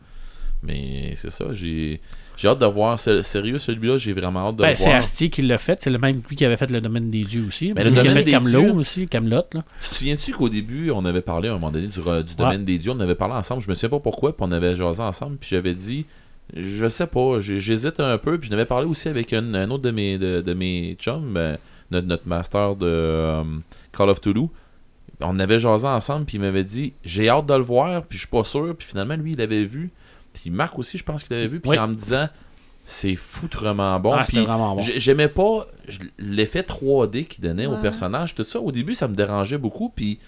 Mais 0.62 1.12
c'est 1.16 1.30
ça, 1.30 1.46
j'ai 1.52 2.00
j'ai 2.36 2.48
hâte 2.48 2.58
de 2.58 2.66
voir. 2.66 2.98
Sérieux, 3.00 3.58
celui-là, 3.58 3.96
j'ai 3.98 4.12
vraiment 4.12 4.48
hâte 4.48 4.56
de 4.56 4.62
ben, 4.62 4.70
le 4.70 4.76
c'est 4.76 4.84
voir. 4.84 4.96
Astier 4.96 5.30
qui 5.30 5.42
l'a 5.42 5.58
fait. 5.58 5.78
C'est 5.82 5.90
le 5.90 5.98
même 5.98 6.20
lui 6.28 6.36
qui 6.36 6.44
avait 6.44 6.56
fait 6.56 6.70
le 6.70 6.80
domaine 6.80 7.10
des 7.10 7.22
dieux 7.24 7.44
aussi. 7.48 7.72
Mais 7.74 7.82
le 7.84 7.90
Lui 7.90 7.94
qui 7.94 8.00
a 8.00 8.02
domaine 8.02 8.18
fait 8.18 8.24
des 8.24 8.30
Camelot 8.32 8.60
dieux- 8.62 8.72
aussi, 8.74 9.06
Camelot. 9.06 9.42
Là. 9.54 9.64
Tu 9.82 9.88
te 9.90 9.94
souviens-tu 9.94 10.32
qu'au 10.32 10.48
début, 10.48 10.90
on 10.90 11.04
avait 11.04 11.22
parlé 11.22 11.48
à 11.48 11.52
un 11.52 11.54
moment 11.54 11.70
donné 11.70 11.86
du, 11.86 12.00
du 12.00 12.34
domaine 12.36 12.64
des 12.64 12.78
dieux, 12.78 12.92
on 12.92 13.00
avait 13.00 13.14
parlé 13.14 13.34
ensemble, 13.34 13.62
je 13.62 13.68
me 13.68 13.74
souviens 13.74 13.88
pas 13.90 14.00
pourquoi, 14.00 14.36
puis 14.36 14.46
on 14.46 14.52
avait 14.52 14.76
jasé 14.76 15.02
ensemble, 15.02 15.36
puis 15.38 15.48
j'avais 15.50 15.74
dit, 15.74 16.04
je 16.54 16.86
sais 16.88 17.06
pas, 17.06 17.40
j'hésite 17.40 18.00
un 18.00 18.18
peu, 18.18 18.38
puis 18.38 18.48
je 18.48 18.52
n'avais 18.52 18.66
parlé 18.66 18.86
aussi 18.86 19.08
avec 19.08 19.32
un, 19.32 19.54
un 19.54 19.70
autre 19.70 19.82
de 19.82 19.90
mes, 19.90 20.18
de, 20.18 20.40
de 20.42 20.54
mes 20.54 20.94
chums, 21.00 21.32
ben, 21.32 21.58
notre, 21.90 22.06
notre 22.06 22.26
master 22.28 22.76
de 22.76 22.86
euh, 22.86 23.42
Call 23.96 24.10
of 24.10 24.20
Toulouse. 24.20 24.48
On 25.20 25.38
avait 25.38 25.58
jasé 25.58 25.86
ensemble, 25.86 26.26
puis 26.26 26.36
il 26.36 26.40
m'avait 26.42 26.64
dit, 26.64 26.92
j'ai 27.04 27.28
hâte 27.30 27.46
de 27.46 27.54
le 27.54 27.62
voir, 27.62 28.02
puis 28.04 28.18
je 28.18 28.22
suis 28.24 28.30
pas 28.30 28.44
sûr, 28.44 28.74
puis 28.76 28.86
finalement, 28.86 29.16
lui, 29.16 29.32
il 29.32 29.38
l'avait 29.38 29.64
vu, 29.64 29.90
puis 30.40 30.50
Marc 30.50 30.78
aussi, 30.78 30.98
je 30.98 31.04
pense 31.04 31.22
qu'il 31.24 31.34
l'avait 31.36 31.48
vu, 31.48 31.60
puis 31.60 31.70
Oui. 31.72 31.78
en 31.78 31.88
me 31.88 31.94
disant, 31.94 32.28
c'est 32.84 33.16
foutrement 33.16 33.98
bon, 33.98 34.12
ah, 34.12 34.24
puis 34.28 34.38
vraiment 34.44 34.74
bon. 34.76 34.80
j'ai- 34.80 35.00
J'aimais 35.00 35.28
pas 35.28 35.66
l'effet 36.18 36.62
3D 36.62 37.24
qu'il 37.24 37.42
donnait 37.42 37.66
au 37.66 37.76
personnage. 37.80 38.34
Tout 38.34 38.44
ça, 38.44 38.60
au 38.60 38.70
début, 38.72 38.94
ça 38.94 39.08
me 39.08 39.14
dérangeait 39.16 39.58
beaucoup. 39.58 39.88
Puis 39.94 40.18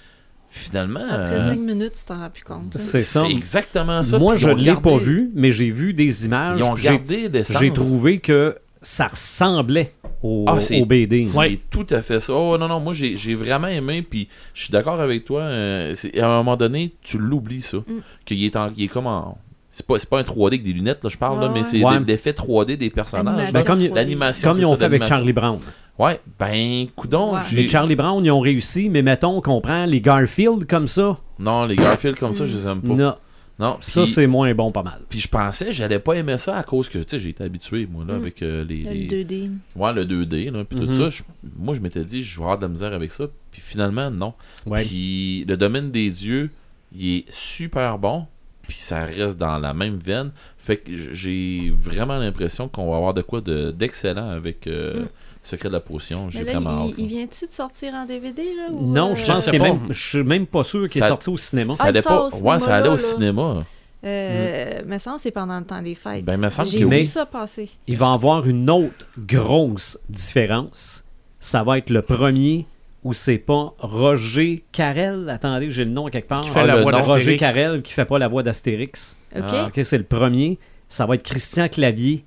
finalement, 0.50 1.04
Après 1.08 1.34
euh, 1.36 1.50
5 1.50 1.58
minutes, 1.60 1.92
tu 1.98 2.04
t'en 2.06 2.18
rends 2.18 2.30
plus 2.30 2.42
compte. 2.42 2.76
C'est 2.76 3.00
ça. 3.00 3.22
c'est 3.26 3.30
exactement 3.32 4.02
ça. 4.02 4.18
Moi, 4.18 4.36
je 4.36 4.48
ne 4.48 4.54
l'ai 4.54 4.64
gardé- 4.64 4.82
pas 4.90 4.96
vu, 4.96 5.30
mais 5.34 5.52
j'ai 5.52 5.70
vu 5.70 5.92
des 5.94 6.24
images. 6.26 6.58
Ils 6.58 6.62
ont 6.64 6.74
gardé 6.74 7.28
l'essence. 7.28 7.58
J'ai 7.60 7.72
trouvé 7.72 8.18
que 8.18 8.56
ça 8.80 9.08
ressemblait 9.08 9.92
au, 10.22 10.44
Ah, 10.48 10.56
au 10.80 10.86
BD. 10.86 11.28
C'est 11.30 11.60
tout 11.70 11.86
à 11.90 12.00
fait 12.02 12.18
ça. 12.20 12.32
Oh 12.34 12.56
non, 12.58 12.66
non, 12.68 12.80
moi 12.80 12.92
j'ai 12.92 13.34
vraiment 13.34 13.66
aimé, 13.68 14.02
puis 14.02 14.28
je 14.54 14.62
suis 14.64 14.72
d'accord 14.72 15.00
avec 15.00 15.24
toi. 15.24 15.42
euh, 15.42 15.94
à 16.16 16.24
un 16.26 16.36
moment 16.38 16.56
donné, 16.56 16.92
tu 17.02 17.18
l'oublies 17.18 17.62
ça. 17.62 17.78
Mm. 17.78 17.82
Qu'il 18.24 18.42
est, 18.44 18.56
en, 18.56 18.70
il 18.76 18.84
est 18.84 18.88
comme 18.88 19.06
en. 19.06 19.36
C'est 19.78 19.86
pas, 19.86 19.96
c'est 20.00 20.08
pas 20.10 20.18
un 20.18 20.22
3D 20.24 20.46
avec 20.54 20.64
des 20.64 20.72
lunettes, 20.72 21.04
là, 21.04 21.08
je 21.08 21.16
parle, 21.16 21.40
là, 21.40 21.50
mais 21.54 21.62
c'est 21.62 21.84
Ouais. 21.84 22.00
l'effet 22.04 22.32
3D 22.32 22.76
des 22.76 22.90
personnages. 22.90 23.52
Ben, 23.52 23.62
comme 23.62 23.78
il- 23.80 23.90
3D. 23.90 23.94
L'animation. 23.94 24.50
Comme 24.50 24.58
ils 24.60 24.66
ont 24.66 24.72
ça, 24.72 24.76
fait 24.78 24.84
avec. 24.86 25.06
Charlie 25.06 25.32
Brown. 25.32 25.60
Ouais, 26.00 26.20
ben, 26.36 26.86
coudon, 26.96 27.32
Ouais. 27.34 27.40
Les 27.52 27.68
Charlie 27.68 27.94
Brown, 27.94 28.24
ils 28.24 28.30
ont 28.32 28.40
réussi, 28.40 28.88
mais 28.88 29.02
mettons 29.02 29.40
qu'on 29.40 29.60
prend 29.60 29.84
les 29.84 30.00
Garfield 30.00 30.66
comme 30.66 30.88
ça. 30.88 31.16
Non, 31.38 31.64
les 31.64 31.76
Garfield 31.76 32.18
comme 32.18 32.34
ça, 32.34 32.44
je 32.46 32.56
les 32.56 32.66
aime 32.66 32.80
pas. 32.82 32.88
Non, 32.94 33.14
Non, 33.60 33.76
ça, 33.80 34.06
c'est 34.06 34.26
moins 34.28 34.52
bon 34.54 34.70
pas 34.70 34.84
mal. 34.84 35.00
Puis 35.08 35.18
je 35.20 35.26
pensais, 35.28 35.72
j'allais 35.72 35.98
pas 35.98 36.14
aimer 36.14 36.36
ça 36.36 36.56
à 36.56 36.62
cause 36.62 36.88
que, 36.88 36.98
tu 36.98 37.04
sais, 37.08 37.18
j'ai 37.18 37.30
été 37.30 37.42
habitué, 37.42 37.88
moi, 37.90 38.04
là, 38.06 38.14
Mm. 38.14 38.20
avec 38.20 38.42
euh, 38.42 38.64
les, 38.64 38.82
Le 38.82 38.90
les- 38.92 39.06
2D. 39.24 39.50
Ouais, 39.74 39.92
le 39.92 40.04
2D, 40.04 40.50
là, 40.52 40.62
puis 40.64 40.78
tout 40.78 40.86
Mhm. 40.86 40.94
ça. 40.96 41.08
je- 41.10 41.22
moi, 41.58 41.74
je 41.74 41.80
m'étais 41.80 42.04
dit, 42.04 42.22
je 42.22 42.36
vais 42.36 42.42
avoir 42.44 42.58
de 42.58 42.62
la 42.62 42.68
misère 42.68 42.92
avec 42.92 43.10
ça. 43.10 43.24
Puis 43.50 43.60
finalement, 43.64 44.10
non. 44.12 44.32
Puis 44.76 45.44
le 45.48 45.56
domaine 45.56 45.90
des 45.90 46.08
dieux, 46.10 46.50
il 46.96 47.16
est 47.16 47.24
super 47.30 47.98
bon. 47.98 48.26
Puis 48.68 48.76
ça 48.76 49.00
reste 49.04 49.36
dans 49.38 49.58
la 49.58 49.74
même 49.74 49.98
veine. 49.98 50.30
Fait 50.58 50.76
que 50.76 50.92
j'ai 51.14 51.72
vraiment 51.82 52.18
l'impression 52.18 52.68
qu'on 52.68 52.90
va 52.90 52.96
avoir 52.98 53.14
de 53.14 53.22
quoi 53.22 53.40
de- 53.40 53.70
d'excellent 53.72 54.28
avec 54.30 54.66
euh, 54.68 55.02
Mm. 55.04 55.08
Secret 55.44 55.68
de 55.70 55.72
la 55.74 55.80
potion. 55.80 56.28
J'ai 56.28 56.42
vraiment 56.42 56.84
il, 56.84 56.90
hâte. 56.90 56.94
il 56.98 57.06
vient-tu 57.06 57.46
de 57.46 57.50
sortir 57.50 57.94
en 57.94 58.04
DVD, 58.04 58.42
là? 58.54 58.66
ou, 58.70 58.92
Non, 58.92 59.12
euh, 59.12 59.16
je 59.16 59.24
pense 59.26 59.48
qu'il 59.48 59.62
même. 59.62 59.86
Je 59.90 60.06
suis 60.08 60.22
même 60.22 60.46
pas 60.46 60.62
sûr 60.62 60.86
qu'il 60.90 60.98
est 60.98 61.04
Ça- 61.04 61.08
sorti 61.08 61.30
au 61.30 61.38
cinéma. 61.38 61.72
Ça 61.74 61.84
Ah, 61.84 61.86
il 61.86 61.88
allait 61.90 62.02
pas. 62.02 62.28
au 62.28 62.36
Ouais, 62.42 62.58
ça 62.58 62.58
cinéma, 62.58 62.74
allait 62.76 62.88
au 62.88 62.92
là. 62.92 62.98
cinéma. 62.98 63.60
Euh, 64.04 64.82
me 64.84 64.98
semble 64.98 65.16
que 65.16 65.22
c'est 65.22 65.30
pendant 65.30 65.58
le 65.58 65.64
temps 65.64 65.80
des 65.80 65.94
fêtes. 65.94 66.24
Ben, 66.24 66.36
me 66.36 66.48
semble 66.50 66.68
J'ai 66.68 66.84
vu 66.84 67.04
ça 67.06 67.24
passer. 67.24 67.70
Il 67.86 67.96
va 67.96 68.12
avoir 68.12 68.46
une 68.46 68.68
autre 68.68 69.06
grosse 69.26 69.98
différence. 70.10 71.04
Ça 71.40 71.62
va 71.62 71.78
être 71.78 71.88
le 71.90 72.02
premier 72.02 72.66
où 73.04 73.14
c'est 73.14 73.38
pas 73.38 73.74
Roger 73.78 74.64
Carrel? 74.72 75.28
Attendez, 75.30 75.70
j'ai 75.70 75.84
le 75.84 75.90
nom 75.90 76.08
quelque 76.08 76.28
part. 76.28 76.40
Qui 76.42 76.50
fait 76.50 76.60
Ah, 76.60 76.66
la 76.66 76.76
le 76.76 76.82
voix 76.82 76.92
nom. 76.92 77.02
Roger. 77.02 77.36
Carrel 77.36 77.82
qui 77.82 77.92
fait 77.92 78.04
pas 78.04 78.18
la 78.18 78.28
voix 78.28 78.42
d'Astérix. 78.42 79.16
OK? 79.36 79.42
Ah. 79.46 79.66
Ok, 79.68 79.80
c'est 79.84 79.98
le 79.98 80.04
premier. 80.04 80.58
Ça 80.88 81.06
va 81.06 81.14
être 81.14 81.22
Christian 81.22 81.68
Clavier 81.68 82.24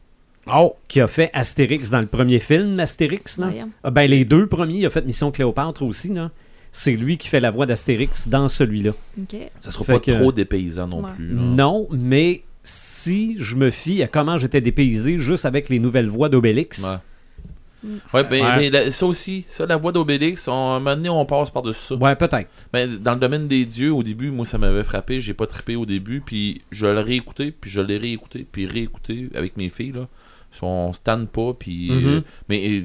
Oh, 0.51 0.75
qui 0.87 0.99
a 1.01 1.07
fait 1.07 1.29
Astérix 1.33 1.89
dans 1.91 2.01
le 2.01 2.07
premier 2.07 2.39
film, 2.39 2.79
Astérix. 2.79 3.37
Là. 3.37 3.47
Voyons. 3.47 3.69
Ah, 3.83 3.91
ben, 3.91 4.09
les 4.09 4.25
deux 4.25 4.47
premiers, 4.47 4.79
il 4.79 4.85
a 4.85 4.89
fait 4.89 5.05
Mission 5.05 5.31
Cléopâtre 5.31 5.83
aussi. 5.83 6.13
là. 6.13 6.31
C'est 6.71 6.93
lui 6.93 7.17
qui 7.17 7.27
fait 7.27 7.39
la 7.41 7.51
voix 7.51 7.65
d'Astérix 7.65 8.27
dans 8.29 8.47
celui-là. 8.47 8.91
OK. 9.19 9.35
Ça 9.59 9.71
sera 9.71 9.83
Fait 9.83 9.93
pas 9.93 9.99
que- 9.99 10.11
trop 10.11 10.31
dépaysant 10.31 10.87
non 10.87 11.03
Ouais. 11.03 11.11
plus. 11.15 11.27
là. 11.35 11.41
Non, 11.41 11.87
mais 11.91 12.43
si 12.63 13.35
je 13.37 13.55
me 13.57 13.69
fie 13.71 14.01
à 14.03 14.07
comment 14.07 14.37
j'étais 14.37 14.61
dépaysé 14.61 15.17
juste 15.17 15.45
avec 15.45 15.67
les 15.69 15.79
nouvelles 15.79 16.07
voix 16.07 16.29
d'Obélix, 16.29 16.83
Ouais. 16.93 16.99
Mm. 17.83 17.95
Ouais, 18.13 18.23
ben, 18.23 18.43
Ouais. 18.43 18.57
mais 18.57 18.69
la- 18.69 18.91
ça 18.91 19.05
aussi, 19.05 19.45
ça, 19.49 19.65
la 19.65 19.77
voix 19.77 19.91
d'Obélix, 19.91 20.47
on, 20.47 20.51
à 20.51 20.55
un 20.75 20.79
moment 20.79 20.95
donné, 20.95 21.09
on 21.09 21.25
passe 21.25 21.49
par-dessus 21.49 21.79
ça. 21.87 21.95
ouais, 21.95 22.15
peut-être. 22.15 22.49
Ben, 22.71 22.97
dans 22.97 23.13
le 23.13 23.19
domaine 23.19 23.47
des 23.47 23.65
dieux, 23.65 23.91
au 23.93 24.03
début, 24.03 24.29
moi, 24.31 24.45
ça 24.45 24.57
m'avait 24.57 24.83
frappé. 24.83 25.19
J'ai 25.21 25.33
pas 25.33 25.47
trippé 25.47 25.75
au 25.75 25.85
début. 25.85 26.21
Puis 26.21 26.61
je 26.71 26.85
l'ai 26.85 27.01
réécouté. 27.01 27.51
Puis 27.51 27.69
je 27.71 27.81
l'ai 27.81 27.97
réécouté. 27.97 28.45
Puis 28.51 28.67
réécouté 28.67 29.29
avec 29.35 29.57
mes 29.57 29.69
filles. 29.69 29.93
Là. 29.93 30.07
On 30.61 30.93
se 30.93 30.99
tanne 30.99 31.27
pas. 31.27 31.53
Puis, 31.57 31.89
euh, 31.91 32.21
mais 32.49 32.69
euh, 32.69 32.81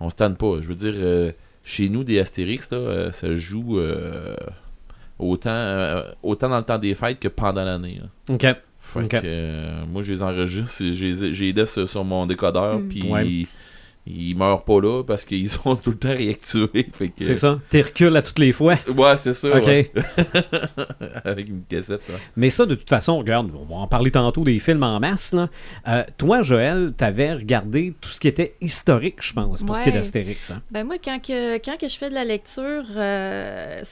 on 0.00 0.10
se 0.10 0.14
tanne 0.16 0.36
pas. 0.36 0.58
Je 0.60 0.68
veux 0.68 0.74
dire, 0.74 0.94
euh, 0.96 1.32
chez 1.64 1.88
nous, 1.88 2.04
des 2.04 2.18
Astérix, 2.20 2.70
là, 2.70 2.76
euh, 2.78 3.12
ça 3.12 3.34
joue 3.34 3.78
euh, 3.78 4.36
autant, 5.18 5.50
euh, 5.50 6.02
autant 6.22 6.48
dans 6.48 6.58
le 6.58 6.64
temps 6.64 6.78
des 6.78 6.94
fêtes 6.94 7.18
que 7.20 7.28
pendant 7.28 7.64
l'année. 7.64 8.00
là. 8.00 8.34
OK. 8.34 8.46
Fait 8.80 9.06
que, 9.06 9.16
euh, 9.22 9.84
moi, 9.86 10.02
je 10.02 10.12
les 10.14 10.22
enregistre. 10.22 10.76
J'ai 10.92 11.34
j'ai 11.34 11.46
les 11.46 11.52
laisse 11.52 11.84
sur 11.84 12.04
mon 12.04 12.24
décodeur. 12.24 12.78
Mm. 12.78 12.88
Puis 12.88 13.02
Ouais. 13.10 13.46
Ils, 14.06 14.34
meurent 14.36 14.64
pas 14.64 14.80
là 14.80 15.02
parce 15.02 15.24
qu'ils 15.24 15.50
sont 15.50 15.76
tout 15.76 15.90
le 15.90 15.96
temps 15.98 16.08
réactivés. 16.14 16.84
Que, 16.84 17.04
C'est 17.18 17.36
ça. 17.36 17.58
T'es 17.68 17.82
recul 17.82 18.16
à 18.16 18.22
toutes 18.22 18.38
les 18.38 18.52
fois. 18.52 18.76
Ouais, 18.94 19.16
c'est 19.16 19.32
ça. 19.32 19.56
OK. 19.56 19.66
ouais. 19.66 19.90
Avec 21.24 21.48
une 21.48 21.62
cassette. 21.68 22.02
ouais. 22.08 22.14
Mais 22.36 22.50
ça, 22.50 22.66
de 22.66 22.74
toute 22.74 22.88
façon, 22.88 23.18
regarde, 23.18 23.50
on 23.54 23.64
va 23.64 23.76
en 23.80 23.86
parler 23.86 24.10
tantôt 24.10 24.44
des 24.44 24.58
films 24.58 24.82
en 24.82 24.98
masse. 25.00 25.32
Là. 25.32 25.48
Euh, 25.88 26.04
toi, 26.16 26.42
Joël, 26.42 26.92
t'avais 26.96 27.34
regardé 27.34 27.94
tout 28.00 28.10
ce 28.10 28.20
qui 28.20 28.28
était 28.28 28.54
historique, 28.60 29.16
je 29.20 29.32
pense, 29.32 29.62
pour 29.62 29.76
ce 29.76 29.82
qui 29.82 29.88
est 29.88 29.92
Ouais. 29.92 29.98
d'Astérix. 29.98 30.50
Hein? 30.50 30.62
Ben 30.70 30.84
moi, 30.84 30.96
quand 31.02 31.18
que, 31.20 31.56
quand 31.58 31.76
que 31.78 31.88
je 31.88 31.96
fais 31.96 32.08
de 32.08 32.14
la 32.14 32.24
lecture 32.24 32.84
euh, 32.96 33.82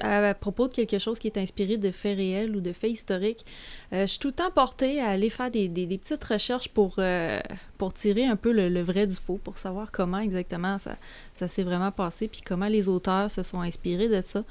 à, 0.00 0.34
propos 0.34 0.68
de 0.68 0.74
quelque 0.74 0.98
chose 0.98 1.18
qui 1.18 1.28
est 1.28 1.38
inspiré 1.38 1.76
de 1.76 1.90
faits 1.90 2.16
réels 2.16 2.56
ou 2.56 2.60
de 2.60 2.72
faits 2.72 2.90
historiques, 2.90 3.44
euh, 3.92 4.02
je 4.02 4.12
suis 4.12 4.18
tout 4.18 4.28
le 4.28 4.34
temps 4.34 4.50
portée 4.50 5.00
à 5.00 5.08
aller 5.08 5.30
faire 5.30 5.50
des, 5.50 5.68
petites 5.68 6.24
recherches 6.24 6.68
pour, 6.68 6.96
euh, 6.98 7.38
pour 7.78 7.92
tirer 7.92 8.24
un 8.26 8.36
peu 8.36 8.52
le, 8.52 8.82
vrai 8.82 9.06
du 9.06 9.14
faux, 9.14 9.38
pour 9.42 9.58
savoir 9.58 9.92
comment 9.92 10.18
exactement 10.18 10.78
ça, 10.78 10.96
ça 11.34 11.46
s'est 11.46 11.62
vraiment 11.62 11.92
passé, 11.92 12.28
puis 12.28 12.40
comment 12.44 12.66
les 12.66 12.88
auteurs 12.88 13.30
se 13.30 13.42
sont 13.42 13.60
inspirés 13.60 14.08
de 14.08 14.20
ça. 14.20 14.42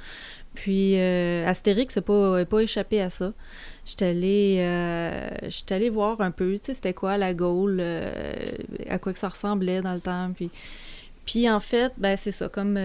Puis 0.54 1.00
euh, 1.00 1.46
Astérix 1.46 1.96
n'a 1.96 2.04
pas, 2.04 2.46
pas 2.46 2.60
échappé 2.62 3.02
à 3.02 3.10
ça. 3.10 3.34
J'étais 3.86 4.06
allée, 4.06 4.62
allée 5.70 5.90
voir 5.90 6.22
un 6.22 6.32
peu, 6.32 6.54
tu 6.58 6.68
sais, 6.68 6.74
c'était 6.74 6.94
quoi 6.94 7.18
la 7.18 7.34
Gaule, 7.34 7.84
à 8.88 8.98
quoi 8.98 9.12
que 9.12 9.20
ça 9.20 9.30
ressemblait 9.30 9.82
dans 9.82 9.94
le 9.94 10.02
temps, 10.02 10.32
puis... 10.34 10.50
Puis 11.26 11.50
en 11.50 11.62
fait, 11.62 11.94
ben 11.98 12.18
c'est 12.18 12.34
ça, 12.34 12.50
comme, 12.50 12.78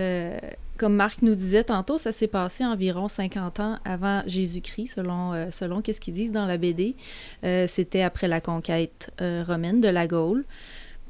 comme 0.78 0.94
Marc 0.94 1.20
nous 1.22 1.34
disait 1.34 1.64
tantôt, 1.64 1.98
ça 1.98 2.12
s'est 2.12 2.26
passé 2.28 2.64
environ 2.64 3.08
50 3.08 3.60
ans 3.60 3.78
avant 3.84 4.22
Jésus-Christ, 4.26 4.94
selon, 4.94 5.34
euh, 5.34 5.46
selon 5.50 5.82
qu'est-ce 5.82 6.00
qu'ils 6.00 6.14
disent 6.14 6.32
dans 6.32 6.46
la 6.46 6.56
BD. 6.56 6.96
Euh, 7.44 7.66
C'était 7.66 8.02
après 8.02 8.28
la 8.28 8.40
conquête 8.40 9.10
euh, 9.20 9.44
romaine 9.46 9.80
de 9.80 9.88
la 9.88 10.06
Gaule. 10.06 10.44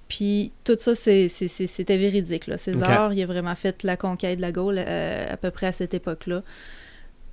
Puis 0.08 0.52
tout 0.64 0.76
ça, 0.78 0.94
c'est- 0.94 1.28
c'est- 1.28 1.48
c'est- 1.48 1.66
c'était 1.66 1.98
véridique. 1.98 2.46
Là. 2.46 2.56
César, 2.56 3.12
il 3.12 3.22
a 3.22 3.26
vraiment 3.26 3.54
fait 3.54 3.82
la 3.82 3.96
conquête 3.98 4.38
de 4.38 4.42
la 4.42 4.52
Gaule 4.52 4.78
à 4.78 5.36
peu 5.36 5.50
près 5.50 5.66
à 5.66 5.72
cette 5.72 5.92
époque-là. 5.92 6.42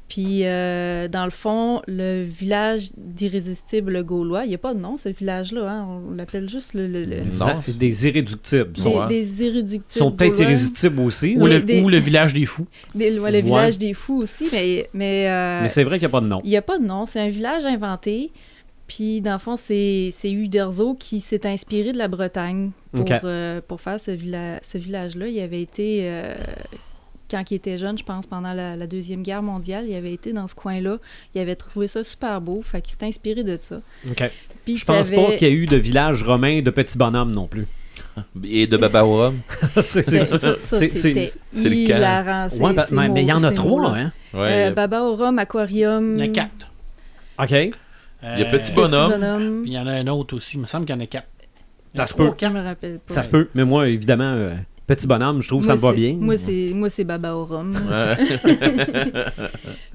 Puis, 0.08 0.42
euh, 0.44 1.08
dans 1.08 1.26
le 1.26 1.32
fond, 1.32 1.82
le 1.88 2.24
village 2.26 2.90
d'irrésistibles 2.96 4.04
gaulois, 4.04 4.46
il 4.46 4.50
n'y 4.50 4.56
a 4.56 4.60
pas 4.60 4.76
de 4.76 4.80
nom, 4.80 4.98
ce 4.98 5.10
village-là. 5.10 5.68
hein, 5.68 5.88
On 6.08 6.14
l'appelle 6.14 6.48
juste 6.48 6.76
le, 6.76 6.88
le- 6.88 7.06
le- 7.06 7.24
Non. 7.38 7.48
Des- 7.68 8.08
irréductibles. 8.08 8.72
Des, 8.74 8.82
sont, 8.82 9.00
ouais. 9.00 9.08
des 9.08 9.44
irréductibles. 9.44 9.84
ils 9.96 9.98
sont 10.00 10.12
peut-être 10.12 10.40
irrésistibles 10.40 11.00
aussi. 11.02 11.36
ou, 11.38 11.48
le, 11.48 11.60
des- 11.60 11.82
ou 11.82 11.90
le 11.90 11.98
village 11.98 12.34
des 12.34 12.46
fous. 12.46 12.68
Des- 12.96 13.18
ouais, 13.20 13.32
le 13.32 13.38
Ouais. 13.38 13.42
village 13.42 13.80
des 13.80 13.96
fous 13.96 14.22
aussi, 14.22 14.46
mais, 14.52 14.88
mais, 14.94 15.28
euh, 15.28 15.62
Mais 15.64 15.70
c'est 15.70 15.84
vrai 15.84 15.98
qu'il 15.98 16.08
n'y 16.08 16.12
a 16.12 16.18
pas 16.20 16.22
de 16.22 16.28
nom. 16.28 16.40
il 16.44 16.50
n'y 16.52 16.58
a 16.58 16.62
pas 16.62 16.78
de 16.78 16.86
nom. 16.86 17.06
C'est 17.08 17.20
un 17.22 17.30
village 17.30 17.66
inventé. 17.66 18.32
Puis, 18.88 19.22
dans 19.22 19.34
le 19.34 19.40
fond, 19.40 19.58
c'est 19.58 20.12
c'est 20.16 20.32
Uderzo 20.32 20.94
qui 20.94 21.20
s'est 21.20 21.48
inspiré 21.48 21.92
de 21.92 21.98
la 21.98 22.08
Bretagne 22.08 22.70
pour, 22.94 23.08
euh, 23.24 23.60
pour 23.68 23.82
faire 23.82 24.00
ce, 24.00 24.12
villa- 24.12 24.60
ce 24.62 24.78
village-là. 24.78 25.28
Il 25.28 25.40
avait 25.40 25.64
été, 25.64 26.02
euh, 26.04 26.36
quand 27.36 27.52
il 27.52 27.56
était 27.56 27.78
jeune, 27.78 27.98
je 27.98 28.04
pense, 28.06 28.26
pendant 28.28 28.54
la, 28.54 28.78
la 28.78 28.88
Deuxième 28.88 29.22
Guerre 29.22 29.44
mondiale, 29.44 29.86
il 29.90 29.96
avait 29.96 30.14
été 30.14 30.32
dans 30.32 30.48
ce 30.48 30.56
coin-là. 30.56 31.00
Il 31.34 31.42
avait 31.42 31.56
trouvé 31.58 31.88
ça 31.90 32.04
super 32.06 32.40
beau. 32.40 32.62
Fait 32.62 32.82
qu'il 32.82 32.96
s'est 32.98 33.06
inspiré 33.06 33.44
de 33.44 33.58
ça. 33.58 33.82
OK. 34.10 34.32
Puis, 34.64 34.78
Je 34.78 34.86
pense 34.86 35.12
pas 35.12 35.34
qu'il 35.36 35.48
y 35.48 35.52
a 35.52 35.54
eu 35.54 35.66
de 35.66 35.76
village 35.76 36.24
romain 36.24 36.62
de 36.62 36.70
petits 36.70 36.98
bonhommes 36.98 37.34
non 37.34 37.48
plus. 37.48 37.68
Et 38.46 38.68
de 38.68 38.78
Baba 38.78 39.02
Rome. 39.02 39.40
c'est 39.82 40.10
Ben, 40.10 40.24
ça. 40.24 40.40
ça, 40.40 40.56
ça, 40.60 40.78
C'est- 40.78 40.88
le. 40.88 41.26
C'est- 41.26 41.40
Ouais, 42.58 42.74
ces 42.88 42.96
mais 43.10 43.22
il 43.24 43.28
y 43.28 43.34
en 43.34 43.44
a 43.44 43.52
trois, 43.52 43.98
hein? 43.98 44.14
Ouais, 44.34 44.70
Euh, 44.70 44.72
Baba 44.72 45.04
au 45.04 45.16
Rhum, 45.18 45.38
Aquarium. 45.40 46.18
Il 46.18 46.26
y 46.26 46.30
en 46.30 46.32
a 46.32 46.34
quatre. 46.34 46.72
OK. 47.38 47.52
Il 47.52 48.40
y 48.40 48.44
a 48.44 48.46
Petit 48.46 48.72
Petit 48.72 48.74
Bonhomme. 48.74 49.62
Puis 49.64 49.72
il 49.72 49.74
y 49.76 49.80
en 49.80 49.88
a 49.88 49.92
un 49.92 50.08
autre 50.08 50.38
aussi. 50.38 50.56
Il 50.56 50.62
me 50.62 50.66
semble 50.66 50.86
qu'il 50.86 50.96
y 50.96 50.98
en 50.98 51.02
a 51.02 51.06
quatre. 51.08 51.28
Ça 51.94 52.06
se 52.06 52.14
peut. 52.14 52.32
Je 52.42 52.48
me 52.48 52.62
rappelle 52.64 53.00
pas. 53.00 53.14
Ça 53.14 53.24
se 53.24 53.30
peut. 53.30 53.50
Mais 53.54 53.66
moi, 53.66 53.88
évidemment, 53.90 54.24
euh, 54.34 54.50
Petit 54.88 55.08
bonhomme, 55.08 55.42
je 55.42 55.48
trouve 55.48 55.62
que 55.62 55.68
ça 55.68 55.74
me 55.76 55.80
va 55.80 55.94
bien. 55.94 56.14
Moi, 56.14 56.38
c'est 56.38 56.72
moi 56.76 56.92
c'est 56.92 57.04
Baba 57.04 57.36
au 57.36 57.46
rhum. 57.46 57.74
Ouais, 57.90 58.18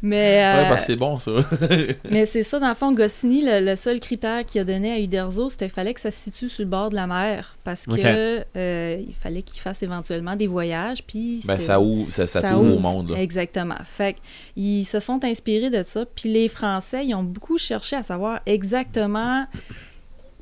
Mais, 0.02 0.42
euh, 0.42 0.62
Ouais, 0.62 0.68
parce 0.68 0.80
que 0.80 0.86
c'est 0.88 0.96
bon, 0.96 1.18
ça. 1.18 1.32
mais 2.10 2.26
c'est 2.26 2.42
ça, 2.42 2.58
dans 2.58 2.70
le 2.70 2.74
fond, 2.74 2.92
Goscinny, 2.92 3.42
le, 3.44 3.64
le 3.64 3.76
seul 3.76 4.00
critère 4.00 4.44
qu'il 4.44 4.60
a 4.60 4.64
donné 4.64 4.90
à 4.92 4.98
Uderzo, 4.98 5.50
c'était 5.50 5.66
qu'il 5.66 5.74
fallait 5.74 5.94
que 5.94 6.00
ça 6.00 6.10
se 6.10 6.18
situe 6.18 6.48
sur 6.48 6.64
le 6.64 6.70
bord 6.70 6.90
de 6.90 6.96
la 6.96 7.06
mer. 7.06 7.56
Parce 7.62 7.86
que 7.86 8.44
euh, 8.56 9.02
il 9.06 9.14
fallait 9.14 9.42
qu'il 9.42 9.60
fasse 9.60 9.82
éventuellement 9.82 10.34
des 10.36 10.46
voyages. 10.46 11.04
Puis 11.04 11.42
ben, 11.44 11.58
ça 11.58 11.80
ouvre, 11.80 12.12
ça, 12.12 12.26
ça 12.26 12.58
au 12.58 12.78
monde. 12.78 13.10
là. 13.10 13.20
Exactement. 13.20 13.78
Fait 13.84 14.16
ils 14.56 14.84
se 14.84 14.98
sont 14.98 15.24
inspirés 15.24 15.70
de 15.70 15.82
ça. 15.82 16.04
Puis 16.06 16.32
les 16.32 16.48
Français, 16.48 17.06
ils 17.06 17.14
ont 17.14 17.22
beaucoup 17.22 17.58
cherché 17.58 17.96
à 17.96 18.02
savoir 18.02 18.40
exactement 18.46 19.46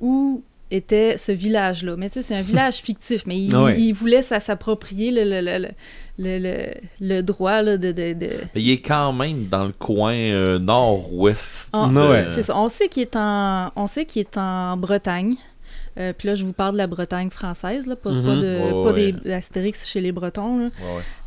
où 0.01 0.43
était 0.71 1.17
ce 1.17 1.33
village-là. 1.33 1.97
Mais 1.97 2.09
tu 2.11 2.15
sais, 2.21 2.23
c'est 2.23 2.35
un 2.37 2.43
village 2.43 2.77
fictif, 2.77 3.25
mais 3.27 3.39
ils, 3.39 3.55
Ah 3.55 3.65
ouais. 3.65 4.23
ça 4.23 4.41
s'approprier 4.41 5.11
le, 5.11 5.25
le, 5.25 5.41
le, 5.41 5.69
le, 6.19 6.39
le- 6.39 6.75
le 7.01 7.23
droit 7.23 7.63
là, 7.63 7.77
de... 7.77 7.93
de, 7.93 8.13
de- 8.13 8.37
Mais 8.55 8.63
il 8.63 8.71
est 8.71 8.81
quand 8.81 9.13
même 9.13 9.47
dans 9.47 9.65
le 9.67 9.73
coin 9.73 10.15
euh, 10.15 10.59
nord-ouest. 10.59 11.71
Ah, 11.73 11.89
ouais. 11.89 12.27
C'est 12.35 12.43
ça. 12.43 12.57
On 12.59 12.69
sait 12.69 12.89
qu'il 12.89 13.03
est 13.03 13.17
en, 13.17 13.71
on 13.77 13.87
sait 13.87 14.05
qu'il 14.05 14.21
est 14.21 14.37
en 14.37 14.77
Bretagne. 14.77 15.37
Euh, 15.99 16.13
puis 16.17 16.29
là, 16.29 16.37
je 16.37 16.45
vous 16.45 16.53
parle 16.53 16.75
de 16.75 16.79
la 16.79 16.87
Bretagne 16.87 17.29
française, 17.29 17.87
là, 17.87 17.97
pas, 17.97 18.11
pas 18.11 18.17
Mhm. 18.17 18.41
de, 18.41 18.71
pas 18.85 18.93
ouais. 18.93 19.13
des 19.13 19.33
Astérix 19.33 19.85
chez 19.85 20.01
les 20.01 20.13
Bretons. 20.13 20.59
là. 20.59 20.69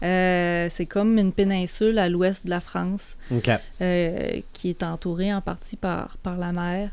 Euh, 0.03 0.67
c'est 0.71 0.85
comme 0.85 1.17
une 1.17 1.33
péninsule 1.33 1.99
à 1.99 2.07
l'ouest 2.07 2.45
de 2.45 2.49
la 2.51 2.61
France. 2.61 3.17
Euh, 3.81 4.29
qui 4.53 4.69
est 4.69 4.83
entouré 4.83 5.33
en 5.33 5.41
partie 5.41 5.75
par, 5.75 6.15
par 6.23 6.37
la 6.37 6.53
mer. 6.53 6.89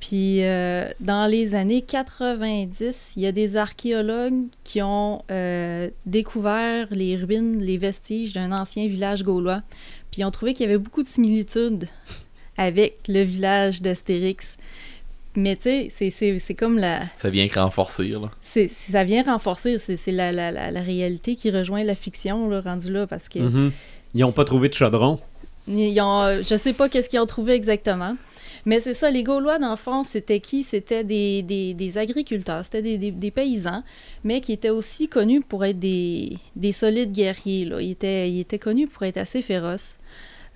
Puis 0.00 0.42
euh, 0.44 0.88
dans 1.00 1.30
les 1.30 1.54
années 1.54 1.82
90, 1.82 3.12
il 3.16 3.22
y 3.22 3.26
a 3.26 3.32
des 3.32 3.56
archéologues 3.56 4.44
qui 4.64 4.80
ont 4.82 5.22
euh, 5.30 5.90
découvert 6.06 6.88
les 6.90 7.16
ruines, 7.16 7.60
les 7.60 7.76
vestiges 7.76 8.32
d'un 8.32 8.50
ancien 8.52 8.86
village 8.88 9.22
gaulois. 9.22 9.62
Puis 10.10 10.22
ils 10.22 10.24
ont 10.24 10.30
trouvé 10.30 10.54
qu'il 10.54 10.64
y 10.66 10.68
avait 10.68 10.78
beaucoup 10.78 11.02
de 11.02 11.08
similitudes 11.08 11.86
avec 12.56 12.98
le 13.08 13.22
village 13.22 13.82
d'Astérix. 13.82 14.56
Mais 15.36 15.54
tu 15.54 15.62
sais, 15.62 15.92
c'est- 15.94 16.10
c'est 16.10 16.38
c'est 16.40 16.54
comme 16.54 16.76
la, 16.78 17.02
Ça 17.14 17.30
vient 17.30 17.46
renforcer, 17.54 18.08
là. 18.08 18.30
c'est 18.42 18.66
c'est- 18.66 18.90
ça 18.92 19.04
vient 19.04 19.22
renforcer, 19.22 19.78
c'est 19.78 19.96
c'est 19.96 20.10
la, 20.10 20.32
la, 20.32 20.50
la, 20.50 20.72
la 20.72 20.80
réalité 20.80 21.36
qui 21.36 21.50
rejoint 21.52 21.84
la 21.84 21.94
fiction, 21.94 22.48
là, 22.48 22.60
rendu 22.62 22.90
là, 22.90 23.06
parce 23.06 23.28
que 23.28 23.38
Mhm. 23.38 23.70
Ils 24.14 24.22
n'ont 24.22 24.32
pas 24.32 24.44
trouvé 24.44 24.68
de 24.68 24.74
chaudron? 24.74 25.20
ils 25.68 26.00
ont, 26.00 26.40
je 26.42 26.56
sais 26.56 26.72
pas 26.72 26.88
qu'est-ce 26.88 27.08
qu'ils 27.08 27.20
ont 27.20 27.26
trouvé 27.26 27.52
exactement. 27.52 28.16
Mais 28.66 28.80
c'est 28.80 28.94
ça, 28.94 29.10
les 29.10 29.22
Gaulois, 29.22 29.58
dans 29.58 29.70
le 29.70 29.76
fond, 29.76 30.02
c'était 30.02 30.40
qui? 30.40 30.62
C'était 30.62 31.04
des, 31.04 31.42
des, 31.42 31.74
des 31.74 31.98
agriculteurs, 31.98 32.64
c'était 32.64 32.98
des, 32.98 33.30
paysans, 33.30 33.82
mais 34.24 34.40
qui 34.40 34.52
étaient 34.52 34.70
aussi 34.70 35.08
connus 35.08 35.40
pour 35.40 35.64
être 35.64 35.78
des, 35.78 36.36
des 36.56 36.72
solides 36.72 37.12
guerriers. 37.12 37.64
Là. 37.64 37.80
Ils, 37.80 37.92
étaient, 37.92 38.30
ils 38.30 38.40
étaient 38.40 38.58
connus 38.58 38.86
pour 38.86 39.04
être 39.04 39.16
assez 39.16 39.42
féroces. 39.42 39.98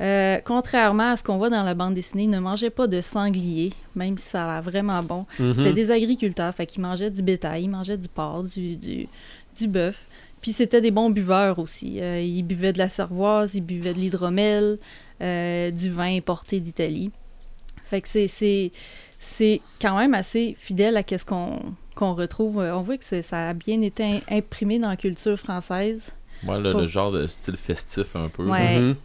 Euh, 0.00 0.38
contrairement 0.44 1.10
à 1.10 1.16
ce 1.16 1.22
qu'on 1.22 1.38
voit 1.38 1.50
dans 1.50 1.62
la 1.62 1.74
bande 1.74 1.94
dessinée, 1.94 2.24
ils 2.24 2.30
ne 2.30 2.40
mangeaient 2.40 2.70
pas 2.70 2.88
de 2.88 3.00
sanglier, 3.00 3.72
même 3.94 4.18
si 4.18 4.28
ça 4.28 4.42
a 4.42 4.54
l'air 4.54 4.62
vraiment 4.62 5.02
bon. 5.02 5.26
Mhm. 5.38 5.54
C'était 5.54 5.72
des 5.72 5.90
agriculteurs, 5.90 6.52
fait 6.54 6.66
qu'ils 6.66 6.82
mangeaient 6.82 7.10
du 7.10 7.22
bétail, 7.22 7.64
ils 7.64 7.68
mangeaient 7.68 7.98
du 7.98 8.08
porc, 8.08 8.42
du, 8.44 8.76
du, 8.76 9.06
du 9.56 9.68
bœuf. 9.68 10.06
Puis 10.40 10.52
c'était 10.52 10.80
des 10.80 10.90
bons 10.90 11.10
buveurs 11.10 11.58
aussi. 11.58 12.00
Euh, 12.02 12.20
ils 12.20 12.42
buvaient 12.42 12.72
de 12.72 12.78
la 12.78 12.88
cervoise, 12.88 13.54
ils 13.54 13.62
buvaient 13.62 13.94
de 13.94 14.00
l'hydromel, 14.00 14.78
euh, 15.22 15.70
du 15.70 15.90
vin 15.90 16.16
importé 16.16 16.60
d'Italie. 16.60 17.10
Fait 17.84 18.00
que 18.00 18.08
c'est, 18.08 18.26
c'est, 18.28 18.72
c'est 19.18 19.60
quand 19.80 19.96
même 19.98 20.14
assez 20.14 20.56
fidèle 20.58 20.96
à 20.96 21.02
ce 21.06 21.24
qu'on, 21.24 21.60
qu'on 21.94 22.14
retrouve. 22.14 22.60
Euh, 22.60 22.76
On 22.76 22.82
voit 22.82 22.96
que 22.98 23.22
ça 23.22 23.50
a 23.50 23.54
bien 23.54 23.80
été 23.82 24.02
im- 24.04 24.20
imprimé 24.30 24.78
dans 24.78 24.88
la 24.88 24.96
culture 24.96 25.38
française. 25.38 26.00
Moi, 26.42 26.58
le, 26.58 26.72
le 26.72 26.86
genre 26.86 27.12
de 27.12 27.26
style 27.26 27.56
festif 27.56 28.16
un 28.16 28.28
peu. 28.28 28.48
Ouais. 28.50 28.80
Mhm. 28.80 28.96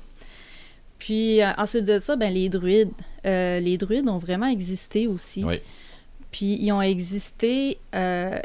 Puis 0.97 1.41
euh, 1.41 1.51
ensuite 1.57 1.85
de 1.85 1.99
ça, 1.99 2.15
ben, 2.15 2.33
les 2.33 2.49
druides. 2.49 2.91
Euh, 3.25 3.59
les 3.59 3.77
druides 3.77 4.07
ont 4.09 4.17
vraiment 4.17 4.47
existé 4.47 5.07
aussi. 5.07 5.43
Oui. 5.43 5.59
Puis 6.31 6.57
ils 6.59 6.71
ont 6.71 6.81
existé, 6.81 7.77
euh, 7.95 8.39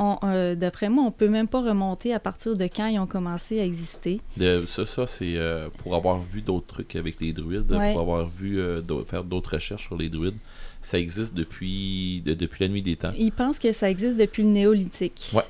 euh, 0.00 0.54
d'après 0.54 0.88
moi, 0.88 1.04
on 1.04 1.10
peut 1.10 1.28
même 1.28 1.48
pas 1.48 1.60
remonter 1.60 2.12
à 2.14 2.20
partir 2.20 2.56
de 2.56 2.64
quand 2.64 2.86
ils 2.86 2.98
ont 2.98 3.06
commencé 3.06 3.60
à 3.60 3.64
exister. 3.64 4.20
De- 4.36 4.64
ça, 4.68 4.86
ça 4.86 5.06
c'est 5.06 5.36
euh, 5.36 5.68
pour 5.78 5.94
avoir 5.94 6.20
vu 6.22 6.40
d'autres 6.42 6.66
trucs 6.66 6.94
avec 6.96 7.20
les 7.20 7.32
druides, 7.32 7.70
Ouais. 7.72 7.92
pour 7.92 8.02
avoir 8.02 8.26
vu 8.26 8.60
euh, 8.60 8.80
faire 9.04 9.24
d'autres 9.24 9.54
recherches 9.54 9.86
sur 9.86 9.96
les 9.96 10.08
druides. 10.08 10.36
Ça 10.82 10.98
existe 10.98 11.34
depuis, 11.34 12.22
de- 12.24 12.34
depuis 12.34 12.64
la 12.64 12.68
nuit 12.68 12.82
des 12.82 12.96
temps. 12.96 13.10
Ils 13.18 13.32
pensent 13.32 13.58
que 13.58 13.72
ça 13.72 13.90
existe 13.90 14.16
depuis 14.16 14.44
le 14.44 14.50
néolithique. 14.50 15.30
Ouais. 15.34 15.42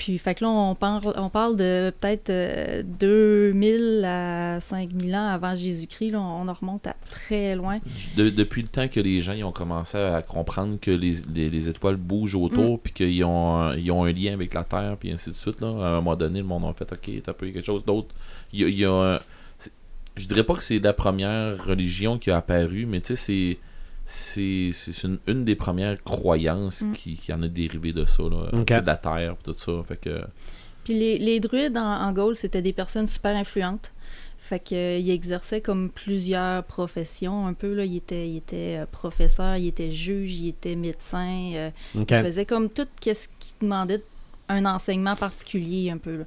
Puis, 0.00 0.16
fait 0.18 0.34
que 0.34 0.44
là, 0.44 0.50
on 0.50 0.74
parle, 0.74 1.12
on 1.16 1.28
parle 1.28 1.56
de 1.56 1.92
peut-être 2.00 2.30
euh, 2.30 2.82
2000 2.82 4.02
à 4.06 4.58
5000 4.60 5.14
ans 5.14 5.26
avant 5.28 5.54
Jésus-Christ. 5.54 6.10
Là, 6.12 6.20
on 6.20 6.48
en 6.48 6.52
remonte 6.54 6.86
à 6.86 6.96
très 7.10 7.54
loin. 7.54 7.78
De- 8.16 8.30
depuis 8.30 8.62
le 8.62 8.68
temps 8.68 8.88
que 8.88 8.98
les 8.98 9.20
gens 9.20 9.34
ils 9.34 9.44
ont 9.44 9.52
commencé 9.52 9.98
à 9.98 10.22
comprendre 10.22 10.78
que 10.80 10.90
les, 10.90 11.16
les- 11.34 11.50
les 11.50 11.68
étoiles 11.68 11.96
bougent 11.96 12.34
autour, 12.34 12.76
Mm. 12.76 12.78
puis 12.82 12.92
qu'ils 12.94 13.24
ont, 13.24 13.56
un- 13.56 13.76
ils 13.76 13.90
ont 13.92 14.04
un 14.04 14.12
lien 14.12 14.32
avec 14.32 14.54
la 14.54 14.64
Terre, 14.64 14.96
puis 14.98 15.12
ainsi 15.12 15.30
de 15.30 15.34
suite, 15.34 15.60
là, 15.60 15.68
à 15.68 15.70
un 15.90 15.94
moment 15.96 16.16
donné, 16.16 16.38
le 16.38 16.46
monde 16.46 16.64
a 16.64 16.72
fait 16.72 16.90
OK, 16.90 17.22
t'as 17.22 17.32
quelque 17.34 17.62
chose 17.62 17.84
d'autre. 17.84 18.08
Il 18.52 18.60
y 18.60 18.64
a, 18.64 18.68
il 18.68 18.78
y 18.78 18.84
a 18.86 19.18
je 20.16 20.26
dirais 20.26 20.44
pas 20.44 20.54
que 20.54 20.62
c'est 20.62 20.78
la 20.80 20.92
première 20.92 21.62
religion 21.64 22.18
qui 22.18 22.30
a 22.30 22.38
apparu, 22.38 22.84
mais 22.86 23.00
tu 23.00 23.14
sais, 23.14 23.16
c'est. 23.16 23.58
C'est 24.12 24.70
c'est 24.72 25.04
une, 25.04 25.18
une 25.28 25.44
des 25.44 25.54
premières 25.54 26.02
croyances 26.02 26.82
Mm. 26.82 26.92
qui, 26.94 27.16
qui 27.16 27.32
en 27.32 27.42
a 27.42 27.48
dérivé 27.48 27.92
de 27.92 28.04
ça, 28.04 28.24
là. 28.24 28.50
De 28.52 28.86
la 28.86 28.96
Terre, 28.96 29.36
puis 29.36 29.52
tout 29.52 29.58
ça. 29.58 29.72
Fait 29.86 29.96
que. 29.96 30.20
Puis 30.84 30.94
les, 30.98 31.18
les 31.18 31.38
druides 31.38 31.76
en, 31.76 31.80
en 32.08 32.12
Gaule, 32.12 32.34
c'était 32.34 32.60
des 32.62 32.72
personnes 32.72 33.06
super 33.06 33.36
influentes. 33.36 33.92
Fait 34.38 34.58
que, 34.58 34.74
euh, 34.74 34.98
ils 34.98 35.10
exerçaient 35.10 35.60
comme 35.60 35.90
plusieurs 35.90 36.64
professions 36.64 37.46
un 37.46 37.52
peu. 37.52 37.72
Là. 37.74 37.84
Ils 37.84 37.98
étaient, 37.98 38.28
ils 38.28 38.38
étaient 38.38 38.78
euh, 38.80 38.86
professeurs, 38.90 39.56
ils 39.58 39.68
étaient 39.68 39.92
juges, 39.92 40.40
ils 40.40 40.48
étaient 40.48 40.74
médecins. 40.74 41.52
euh, 41.54 41.70
OK. 41.96 42.10
Ils 42.10 42.22
faisaient 42.24 42.46
comme 42.46 42.68
tout 42.68 42.88
ce 43.04 43.12
qui 43.38 43.54
demandait 43.60 44.02
un 44.50 44.64
enseignement 44.66 45.16
particulier 45.16 45.90
un 45.90 45.98
peu. 45.98 46.16
là. 46.18 46.24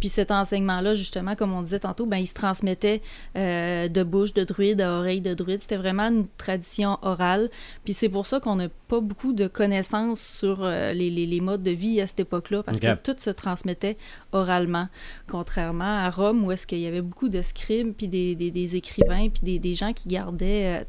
Puis 0.00 0.08
cet 0.08 0.30
enseignement-là, 0.30 0.94
justement, 0.94 1.34
comme 1.34 1.52
on 1.52 1.62
disait 1.62 1.80
tantôt, 1.80 2.06
ben, 2.06 2.16
il 2.18 2.26
se 2.26 2.34
transmettait 2.34 3.02
euh, 3.36 3.88
de 3.88 4.02
bouche 4.02 4.32
de 4.34 4.44
druide 4.44 4.80
à 4.80 4.98
oreille 4.98 5.20
de 5.20 5.34
druide. 5.34 5.60
C'était 5.60 5.76
vraiment 5.76 6.04
une 6.08 6.26
tradition 6.38 6.98
orale. 7.02 7.50
Puis 7.84 7.94
c'est 7.94 8.08
pour 8.08 8.26
ça 8.26 8.40
qu'on 8.40 8.56
n'a 8.56 8.68
pas 8.88 9.00
beaucoup 9.00 9.32
de 9.32 9.46
connaissances 9.48 10.20
sur 10.20 10.64
euh, 10.64 10.92
les, 10.92 11.10
les- 11.10 11.26
les 11.26 11.40
modes 11.40 11.62
de 11.62 11.70
vie 11.70 12.00
à 12.00 12.06
cette 12.06 12.20
époque-là, 12.20 12.62
parce 12.62 12.78
que 12.96 13.12
tout 13.12 13.16
se 13.20 13.30
transmettait 13.30 13.96
oralement, 14.32 14.88
contrairement 15.28 15.84
à 15.98 16.10
Rome, 16.10 16.44
où 16.44 16.52
est-ce 16.52 16.66
qu'il 16.66 16.78
y 16.78 16.86
avait 16.86 17.02
beaucoup 17.02 17.28
de 17.28 17.42
scribes, 17.42 17.92
puis 17.92 18.08
des, 18.08 18.34
des- 18.34 18.50
des 18.50 18.76
écrivains, 18.76 19.28
puis 19.28 19.40
des, 19.42 19.58
des 19.58 19.74
gens 19.74 19.92
qui 19.92 20.08
gardaient... 20.08 20.80
euh, 20.80 20.84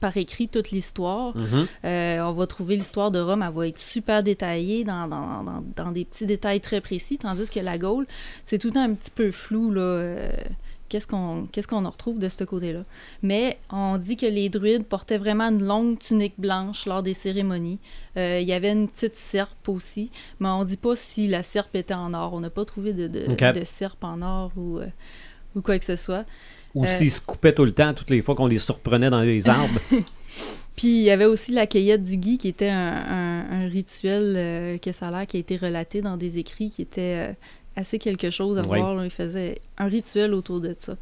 par 0.00 0.16
écrit 0.16 0.48
toute 0.48 0.70
l'histoire. 0.70 1.36
Mhm. 1.36 1.66
Euh, 1.84 2.18
on 2.22 2.32
va 2.32 2.46
trouver 2.46 2.76
l'histoire 2.76 3.10
de 3.10 3.20
Rome, 3.20 3.42
elle 3.46 3.52
va 3.54 3.68
être 3.68 3.78
super 3.78 4.22
détaillée 4.22 4.84
dans, 4.84 5.06
dans, 5.06 5.44
dans- 5.44 5.64
dans 5.76 5.90
des 5.92 6.04
petits 6.04 6.26
détails 6.26 6.60
très 6.60 6.80
précis, 6.80 7.18
tandis 7.18 7.48
que 7.50 7.60
la 7.60 7.78
Gaule, 7.78 8.06
c'est 8.44 8.58
tout 8.58 8.68
le 8.68 8.74
temps 8.74 8.82
un 8.84 8.94
petit 8.94 9.10
peu 9.12 9.30
flou, 9.30 9.70
là. 9.70 9.80
euh, 9.82 10.30
Qu'est-ce 10.88 11.06
qu'on 11.06 11.46
qu'est-ce 11.52 11.68
qu'on 11.68 11.84
en 11.84 11.90
retrouve 11.90 12.18
de 12.18 12.28
ce 12.28 12.42
côté-là? 12.42 12.82
Mais 13.22 13.58
on 13.70 13.96
dit 13.96 14.16
que 14.16 14.26
les 14.26 14.48
druides 14.48 14.84
portaient 14.84 15.18
vraiment 15.18 15.44
une 15.48 15.62
longue 15.64 16.00
tunique 16.00 16.34
blanche 16.36 16.84
lors 16.86 17.04
des 17.04 17.14
cérémonies. 17.14 17.78
Euh, 18.16 18.40
Il 18.42 18.48
y 18.48 18.52
avait 18.52 18.72
une 18.72 18.88
petite 18.88 19.16
serpe 19.16 19.68
aussi, 19.68 20.10
mais 20.40 20.48
on 20.48 20.64
dit 20.64 20.76
pas 20.76 20.96
si 20.96 21.28
la 21.28 21.44
serpe 21.44 21.76
était 21.76 21.94
en 21.94 22.12
or. 22.12 22.32
On 22.34 22.40
n'a 22.40 22.50
pas 22.50 22.64
trouvé 22.64 22.92
de, 22.92 23.06
de, 23.06 23.26
Ok. 23.30 23.54
de 23.54 23.64
serpe 23.64 24.02
en 24.02 24.20
or 24.20 24.50
ou, 24.56 24.80
ou 25.54 25.60
quoi 25.62 25.78
que 25.78 25.84
ce 25.84 25.94
soit. 25.94 26.24
Ou 26.74 26.84
Euh, 26.84 26.86
s'ils 26.88 27.10
se 27.10 27.20
coupaient 27.20 27.52
tout 27.54 27.64
le 27.64 27.72
temps, 27.72 27.92
toutes 27.94 28.10
les 28.10 28.20
fois 28.20 28.34
qu'on 28.34 28.46
les 28.46 28.58
surprenait 28.58 29.10
dans 29.10 29.20
les 29.20 29.48
arbres. 29.48 29.80
Puis 30.76 30.88
il 30.88 31.02
y 31.02 31.10
avait 31.10 31.24
aussi 31.26 31.52
la 31.52 31.66
cueillette 31.66 32.02
du 32.02 32.16
gui 32.16 32.38
qui 32.38 32.48
était 32.48 32.68
un, 32.68 32.92
un- 32.94 33.64
un 33.64 33.68
rituel 33.68 34.34
euh, 34.36 34.78
que 34.78 34.92
ça 34.92 35.08
a 35.08 35.10
l'air 35.10 35.26
qui 35.26 35.36
a 35.36 35.40
été 35.40 35.56
relaté 35.56 36.00
dans 36.00 36.16
des 36.16 36.38
écrits 36.38 36.70
qui 36.70 36.82
était 36.82 37.30
euh, 37.30 37.32
assez 37.76 37.98
quelque 37.98 38.30
chose 38.30 38.56
à 38.58 38.62
Oui. 38.62 38.78
voir. 38.78 38.94
là. 38.94 39.04
Il 39.04 39.10
faisait 39.10 39.60
un 39.78 39.86
rituel 39.86 40.32
autour 40.32 40.60
de 40.60 40.74
ça. 40.78 40.96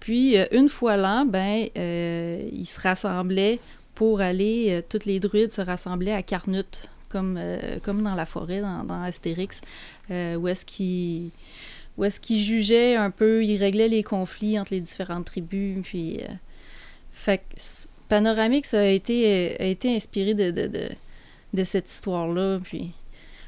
Puis 0.00 0.36
une 0.52 0.68
fois 0.68 0.96
l'an, 0.98 1.24
ben, 1.24 1.66
ils 1.76 2.66
se 2.66 2.78
rassemblaient 2.80 3.58
pour 3.94 4.20
aller, 4.20 4.82
toutes 4.90 5.06
les 5.06 5.18
druides 5.20 5.50
se 5.52 5.62
rassemblaient 5.62 6.12
à 6.12 6.22
Carnut, 6.22 6.88
comme, 7.08 7.40
comme 7.82 8.02
dans 8.02 8.14
la 8.14 8.26
forêt, 8.26 8.60
dans, 8.60 8.84
dans 8.84 9.00
Astérix, 9.02 9.60
où 10.10 10.46
est-ce 10.48 10.66
qu'ils 10.66 11.30
où 11.96 12.04
est-ce 12.04 12.20
qu'ils 12.20 12.40
jugeaient 12.40 12.96
un 12.96 13.10
peu, 13.10 13.44
ils 13.44 13.58
réglaient 13.58 13.88
les 13.88 14.02
conflits 14.02 14.58
entre 14.58 14.72
les 14.72 14.80
différentes 14.80 15.26
tribus, 15.26 15.82
puis... 15.84 16.20
euh, 16.22 16.28
fait 17.14 17.38
que 17.38 18.76
a 18.76 18.86
été, 18.86 19.56
a 19.60 19.64
été 19.64 19.96
inspiré 19.96 20.34
de, 20.34 20.50
de, 20.50 20.88
de, 21.54 21.64
cette 21.64 21.90
histoire-là. 21.90 22.58
Puis 22.62 22.92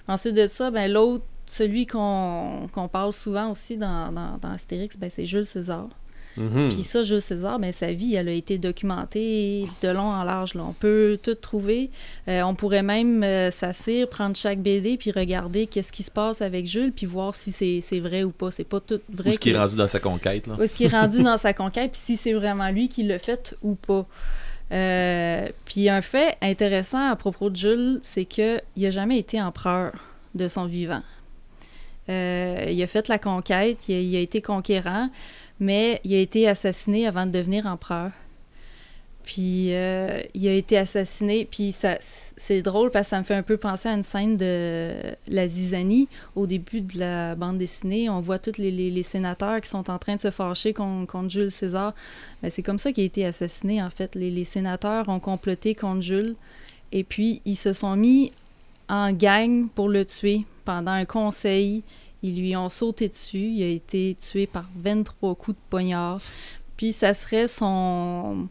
ensuite 0.08 0.34
de 0.34 0.46
ça, 0.46 0.70
ben, 0.70 0.90
l'autre, 0.90 1.24
celui 1.46 1.86
qu'on 1.86 2.68
qu'on 2.72 2.88
parle 2.88 3.12
souvent 3.12 3.50
aussi 3.50 3.76
dans, 3.76 4.12
dans, 4.12 4.38
dans 4.38 4.50
Astérix, 4.50 4.96
ben, 4.96 5.10
c'est 5.14 5.26
Jules 5.26 5.46
César. 5.46 5.88
Mhm. 6.36 6.68
Puis 6.70 6.82
ça, 6.82 7.02
Jules 7.02 7.20
César, 7.20 7.58
ben, 7.58 7.72
sa 7.72 7.92
vie, 7.92 8.14
elle 8.14 8.28
a 8.28 8.32
été 8.32 8.58
documentée 8.58 9.66
de 9.82 9.88
long 9.88 10.10
en 10.10 10.22
large. 10.24 10.54
Là. 10.54 10.64
On 10.68 10.72
peut 10.72 11.18
tout 11.22 11.34
trouver. 11.34 11.90
Euh, 12.28 12.42
on 12.42 12.54
pourrait 12.54 12.82
même 12.82 13.22
euh, 13.22 13.50
s'asseoir, 13.50 14.08
prendre 14.08 14.36
chaque 14.36 14.60
BD, 14.60 14.96
puis 14.96 15.10
regarder 15.10 15.66
qu'est-ce 15.66 15.92
qui 15.92 16.02
se 16.02 16.10
passe 16.10 16.42
avec 16.42 16.66
Jules, 16.66 16.92
puis 16.92 17.06
voir 17.06 17.34
si 17.34 17.52
c'est 17.52 17.80
c'est 17.80 18.00
vrai 18.00 18.22
ou 18.22 18.30
pas. 18.30 18.50
C'est 18.50 18.64
pas 18.64 18.80
tout 18.80 19.00
vrai. 19.12 19.32
ce 19.32 19.38
qui 19.38 19.50
est 19.50 19.58
rendu 19.58 19.76
dans 19.76 19.88
sa 19.88 20.00
conquête, 20.00 20.46
là. 20.46 20.56
est-ce 20.60 20.74
qu'il 20.76 20.86
est 20.86 20.96
rendu 20.96 21.22
dans 21.22 21.38
sa 21.38 21.52
conquête, 21.52 21.92
puis 21.92 22.00
si 22.02 22.16
c'est 22.16 22.32
vraiment 22.32 22.70
lui 22.70 22.88
qui 22.88 23.02
l'a 23.02 23.18
fait 23.18 23.54
ou 23.62 23.74
pas. 23.74 24.06
Euh, 24.72 25.48
puis 25.64 25.88
un 25.88 26.02
fait 26.02 26.36
intéressant 26.42 27.10
à 27.10 27.16
propos 27.16 27.50
de 27.50 27.56
Jules, 27.56 28.00
c'est 28.02 28.24
qu'il 28.24 28.60
n'a 28.76 28.90
jamais 28.90 29.18
été 29.18 29.40
empereur 29.40 29.92
de 30.34 30.48
son 30.48 30.66
vivant. 30.66 31.02
Euh, 32.08 32.66
il 32.70 32.80
a 32.82 32.86
fait 32.86 33.08
la 33.08 33.18
conquête, 33.18 33.88
il 33.88 33.94
a, 33.94 34.00
il 34.00 34.16
a 34.16 34.20
été 34.20 34.40
conquérant, 34.40 35.10
mais 35.60 36.00
il 36.04 36.14
a 36.14 36.18
été 36.18 36.48
assassiné 36.48 37.06
avant 37.06 37.26
de 37.26 37.32
devenir 37.32 37.66
empereur. 37.66 38.10
Puis 39.26 39.74
euh, 39.74 40.22
il 40.34 40.46
a 40.46 40.52
été 40.52 40.78
assassiné, 40.78 41.48
puis 41.50 41.72
ça, 41.72 41.96
c'est 42.36 42.62
drôle 42.62 42.92
parce 42.92 43.08
que 43.08 43.10
ça 43.10 43.18
me 43.18 43.24
fait 43.24 43.34
un 43.34 43.42
peu 43.42 43.56
penser 43.56 43.88
à 43.88 43.94
une 43.94 44.04
scène 44.04 44.36
de 44.36 44.92
la 45.26 45.48
zizanie 45.48 46.08
au 46.36 46.46
début 46.46 46.80
de 46.80 46.96
la 47.00 47.34
bande 47.34 47.58
dessinée. 47.58 48.08
On 48.08 48.20
voit 48.20 48.38
tous 48.38 48.56
les, 48.56 49.02
sénateurs 49.02 49.60
qui 49.60 49.68
sont 49.68 49.90
en 49.90 49.98
train 49.98 50.14
de 50.14 50.20
se 50.20 50.30
fâcher 50.30 50.72
con- 50.72 51.06
contre, 51.06 51.30
Jules 51.30 51.50
César. 51.50 51.92
Ben, 52.40 52.52
c'est 52.52 52.62
comme 52.62 52.78
ça 52.78 52.92
qu'il 52.92 53.02
a 53.02 53.06
été 53.06 53.26
assassiné 53.26 53.82
en 53.82 53.90
fait. 53.90 54.14
Les 54.14 54.44
sénateurs 54.44 55.08
ont 55.08 55.18
comploté 55.18 55.74
contre 55.74 56.02
Jules 56.02 56.36
et 56.92 57.02
puis 57.02 57.42
ils 57.44 57.56
se 57.56 57.72
sont 57.72 57.96
mis 57.96 58.30
en 58.88 59.10
gang 59.10 59.68
pour 59.74 59.88
le 59.88 60.04
tuer 60.04 60.44
pendant 60.64 60.92
un 60.92 61.04
conseil. 61.04 61.82
Ils 62.22 62.40
lui 62.40 62.56
ont 62.56 62.68
sauté 62.68 63.08
dessus. 63.08 63.38
Il 63.38 63.62
a 63.62 63.68
été 63.68 64.16
tué 64.18 64.46
par 64.46 64.64
23 64.76 65.34
coups 65.34 65.56
de 65.56 65.62
poignard. 65.70 66.20
Puis 66.76 66.92
ça 66.92 67.14
serait 67.14 67.48
son 67.48 68.48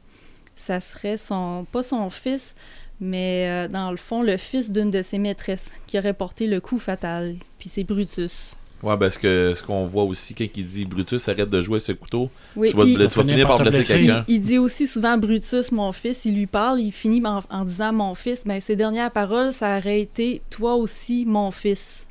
ça 0.55 0.79
serait 0.79 1.17
son 1.17 1.65
pas 1.71 1.83
son 1.83 2.09
fils 2.09 2.55
mais 3.01 3.47
euh, 3.49 3.67
dans 3.67 3.91
le 3.91 3.97
fond 3.97 4.23
le 4.23 4.37
fils 4.37 4.71
d'une 4.71 4.89
de 4.89 5.01
ses 5.01 5.19
maîtresses 5.19 5.71
qui 5.85 5.99
aurait 5.99 6.13
porté 6.13 6.47
le 6.47 6.61
coup 6.61 6.79
fatal 6.79 7.35
puis 7.59 7.69
c'est 7.69 7.83
Brutus 7.83 8.55
Ouais, 8.83 8.97
parce 8.99 9.17
que 9.17 9.53
ce 9.55 9.63
qu'on 9.63 9.87
voit 9.87 10.03
aussi 10.03 10.35
quand 10.35 10.45
il 10.55 10.65
dit 10.67 10.85
Brutus 10.85 11.27
arrête 11.27 11.49
de 11.49 11.61
jouer 11.61 11.79
ce 11.79 11.91
couteau, 11.93 12.29
oui 12.55 12.69
tu 12.69 12.77
vas, 12.77 13.07
tu 13.07 13.19
finir 13.19 13.47
par 13.47 13.57
blesser 13.57 13.95
puis 13.95 14.05
quelqu'un. 14.05 14.25
il 14.27 14.41
dit 14.41 14.59
aussi 14.59 14.85
souvent 14.85 15.17
Brutus 15.17 15.71
mon 15.71 15.91
fils 15.91 16.25
il 16.25 16.35
lui 16.35 16.45
parle 16.45 16.79
il 16.81 16.91
finit 16.91 17.25
en, 17.25 17.41
en 17.49 17.65
disant 17.65 17.93
mon 17.93 18.13
fils 18.15 18.45
mais 18.45 18.61
ses 18.61 18.75
dernières 18.75 19.11
paroles 19.11 19.53
ça 19.53 19.77
aurait 19.77 20.01
été 20.01 20.41
toi 20.49 20.75
aussi 20.75 21.25
mon 21.25 21.51
fils 21.51 22.05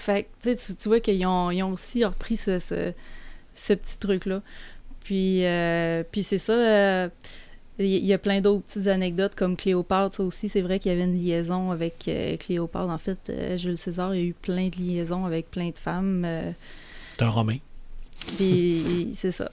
fait 0.00 0.26
que 0.42 0.54
tu 0.54 0.76
tu, 0.76 0.88
vois 0.88 1.00
qu'ils 1.00 1.24
ont, 1.26 1.50
ils 1.50 1.62
ont 1.62 1.72
aussi 1.72 2.04
repris 2.04 2.36
ce, 2.36 2.58
ce, 2.58 2.92
ce 3.54 3.72
petit 3.74 3.98
truc 3.98 4.26
là 4.26 4.40
puis 5.04 5.44
euh, 5.46 6.02
puis 6.10 6.22
c'est 6.22 6.38
ça 6.38 6.52
euh, 6.54 7.08
il 7.78 7.86
y- 8.04 8.12
a 8.12 8.18
plein 8.18 8.42
d'autres 8.42 8.64
petites 8.66 8.88
anecdotes 8.88 9.34
comme 9.34 9.56
Cléopâtre, 9.56 10.14
ça 10.16 10.22
aussi, 10.22 10.50
c'est 10.50 10.60
vrai 10.60 10.78
qu'il 10.78 10.92
y 10.92 10.94
avait 10.94 11.04
une 11.04 11.18
liaison 11.18 11.70
avec 11.70 12.08
euh, 12.08 12.36
Cléopâtre. 12.36 12.90
En 12.90 12.98
fait, 12.98 13.18
euh, 13.30 13.56
Jules 13.56 13.78
César, 13.78 14.14
il 14.14 14.20
y 14.20 14.22
a 14.22 14.26
eu 14.26 14.34
plein 14.34 14.68
de 14.68 14.76
liaisons 14.76 15.24
avec 15.24 15.50
plein 15.50 15.70
de 15.70 15.78
femmes. 15.78 16.26
euh, 16.26 16.50
C'est 17.16 17.24
un 17.24 17.30
Romain. 17.30 17.56
puis 18.36 19.12
c'est 19.14 19.32
ça. 19.32 19.50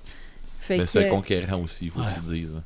Fait 0.60 0.78
Mais 0.80 0.86
c'est 0.88 1.08
un 1.08 1.10
conquérant 1.10 1.62
aussi, 1.62 1.86
il 1.86 1.92
faut 1.92 2.02
Ouais. 2.02 2.08
que 2.08 2.20
tu 2.20 2.26
le 2.30 2.36
dises. 2.36 2.62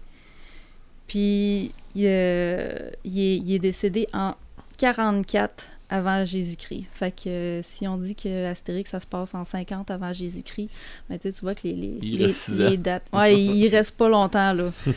puis 1.08 1.72
il, 1.96 2.06
euh, 2.08 2.90
il 3.04 3.20
est, 3.20 3.38
il 3.38 3.54
est 3.54 3.60
décédé 3.60 4.08
en 4.14 4.34
44 4.78 5.64
avant 5.92 6.26
Jésus-Christ. 6.26 6.86
Fait 6.94 7.12
que 7.12 7.30
euh, 7.30 7.62
si 7.62 7.88
on 7.88 7.98
dit 7.98 8.16
que 8.16 8.46
Astérix, 8.48 8.90
ça 8.90 9.00
se 9.00 9.06
passe 9.06 9.36
en 9.36 9.46
50 9.46 9.92
avant 9.92 10.12
Jésus-Christ, 10.14 10.70
ben, 11.10 11.20
tu 11.20 11.30
vois 11.42 11.54
que 11.54 11.62
les, 11.66 11.74
les, 11.74 12.00
Il 12.02 12.82
dates... 12.82 13.04
Ouais, 13.14 13.40
il, 13.40 13.68
reste 13.68 13.96
pas 13.98 14.10
longtemps, 14.10 14.54
là. 14.54 14.72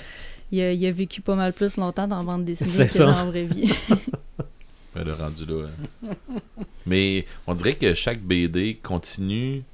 Il 0.53 0.61
a, 0.61 0.73
il 0.73 0.87
a 0.87 0.93
vécu 0.93 1.21
pas 1.21 1.35
mal 1.35 1.53
plus 1.53 1.77
longtemps 1.79 2.07
dans 2.07 2.19
la 2.19 2.23
bande 2.25 2.45
dessinée 2.45 2.87
que 2.87 2.99
dans 2.99 3.07
la 3.07 3.25
vraie 3.25 3.45
vie. 3.45 3.73
Ouais, 4.95 5.03
le 5.03 5.13
rendu 5.13 5.45
là. 5.45 5.67
hein. 6.07 6.15
mais 6.87 7.27
on 7.49 7.55
dirait 7.57 7.73
que 7.73 7.95
chaque 7.95 8.21
BD 8.21 8.79
continue, 8.81 9.65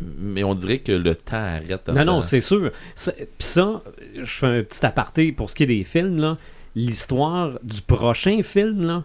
mais 0.00 0.42
on 0.42 0.54
dirait 0.54 0.78
que 0.78 0.92
le 0.92 1.14
temps 1.14 1.36
arrête. 1.36 1.86
Non, 1.88 2.04
non, 2.06 2.22
c'est 2.22 2.40
sûr. 2.40 2.70
C'est- 2.94 3.28
Puis 3.36 3.46
ça, 3.46 3.82
je 4.16 4.24
fais 4.24 4.46
un 4.46 4.62
petit 4.62 4.86
aparté 4.86 5.32
pour 5.32 5.50
ce 5.50 5.56
qui 5.56 5.64
est 5.64 5.66
des 5.66 5.84
films, 5.84 6.16
là. 6.18 6.38
L'histoire 6.74 7.58
du 7.62 7.82
prochain 7.82 8.42
film, 8.42 8.86
là, 8.86 9.04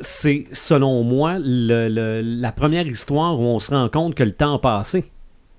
c'est, 0.00 0.44
selon 0.52 1.02
moi, 1.02 1.36
le- 1.38 1.88
le- 1.88 2.20
la 2.22 2.52
première 2.52 2.86
histoire 2.86 3.38
où 3.40 3.44
on 3.44 3.58
se 3.58 3.70
rend 3.74 3.88
compte 3.88 4.14
que 4.14 4.24
le 4.24 4.32
temps 4.32 4.54
a 4.54 4.58
passé. 4.58 5.04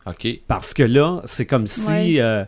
Ok. 0.05 0.27
Parce 0.47 0.73
que 0.73 0.83
là, 0.83 1.21
c'est 1.25 1.45
comme 1.45 1.67
si 1.67 1.91
Ouais. 1.91 2.21
euh, 2.21 2.45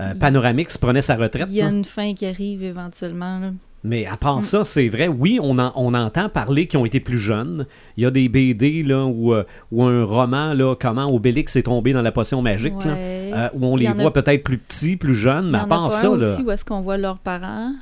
euh, 0.00 0.14
Panoramix 0.18 0.78
prenait 0.78 1.02
sa 1.02 1.16
retraite. 1.16 1.46
Il 1.50 1.54
y 1.56 1.62
a 1.62 1.68
une 1.68 1.84
fin 1.84 2.14
qui 2.14 2.26
arrive 2.26 2.62
éventuellement. 2.62 3.38
là. 3.40 3.50
Mais 3.86 4.06
à 4.06 4.16
part 4.16 4.38
Mm. 4.38 4.42
ça, 4.44 4.64
c'est 4.64 4.88
vrai, 4.88 5.08
oui, 5.08 5.38
on, 5.42 5.58
en- 5.58 5.70
on 5.76 5.92
entend 5.92 6.30
parler 6.30 6.66
qu'ils 6.66 6.78
ont 6.80 6.86
été 6.86 7.00
plus 7.00 7.18
jeunes. 7.18 7.66
Il 7.98 8.04
y 8.04 8.06
a 8.06 8.10
des 8.10 8.30
BD 8.30 8.82
là, 8.82 9.04
où, 9.04 9.34
euh, 9.34 9.44
où 9.70 9.84
un 9.84 10.02
roman, 10.04 10.54
là, 10.54 10.74
comment 10.74 11.12
Obélix 11.14 11.54
est 11.56 11.64
tombé 11.64 11.92
dans 11.92 12.00
la 12.00 12.10
potion 12.10 12.40
magique, 12.40 12.82
là, 12.82 12.94
euh, 12.96 13.48
où 13.52 13.66
on 13.66 13.76
les 13.76 13.86
a- 13.88 13.92
voit 13.92 14.12
peut-être 14.14 14.42
plus 14.42 14.56
petits, 14.56 14.96
plus 14.96 15.14
jeunes, 15.14 15.44
Il 15.44 15.48
y 15.48 15.52
mais 15.52 15.58
à 15.58 15.62
en 15.62 15.64
a 15.66 15.68
part 15.68 15.90
pas 15.90 15.96
ça, 15.96 16.08
un 16.08 16.16
là. 16.16 16.32
aussi 16.32 16.42
où 16.42 16.50
est-ce 16.50 16.64
qu'on 16.64 16.80
voit 16.80 16.96
leurs 16.96 17.18
parents. 17.18 17.72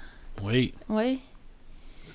Oui. 0.42 0.74
Ouais. 0.88 1.18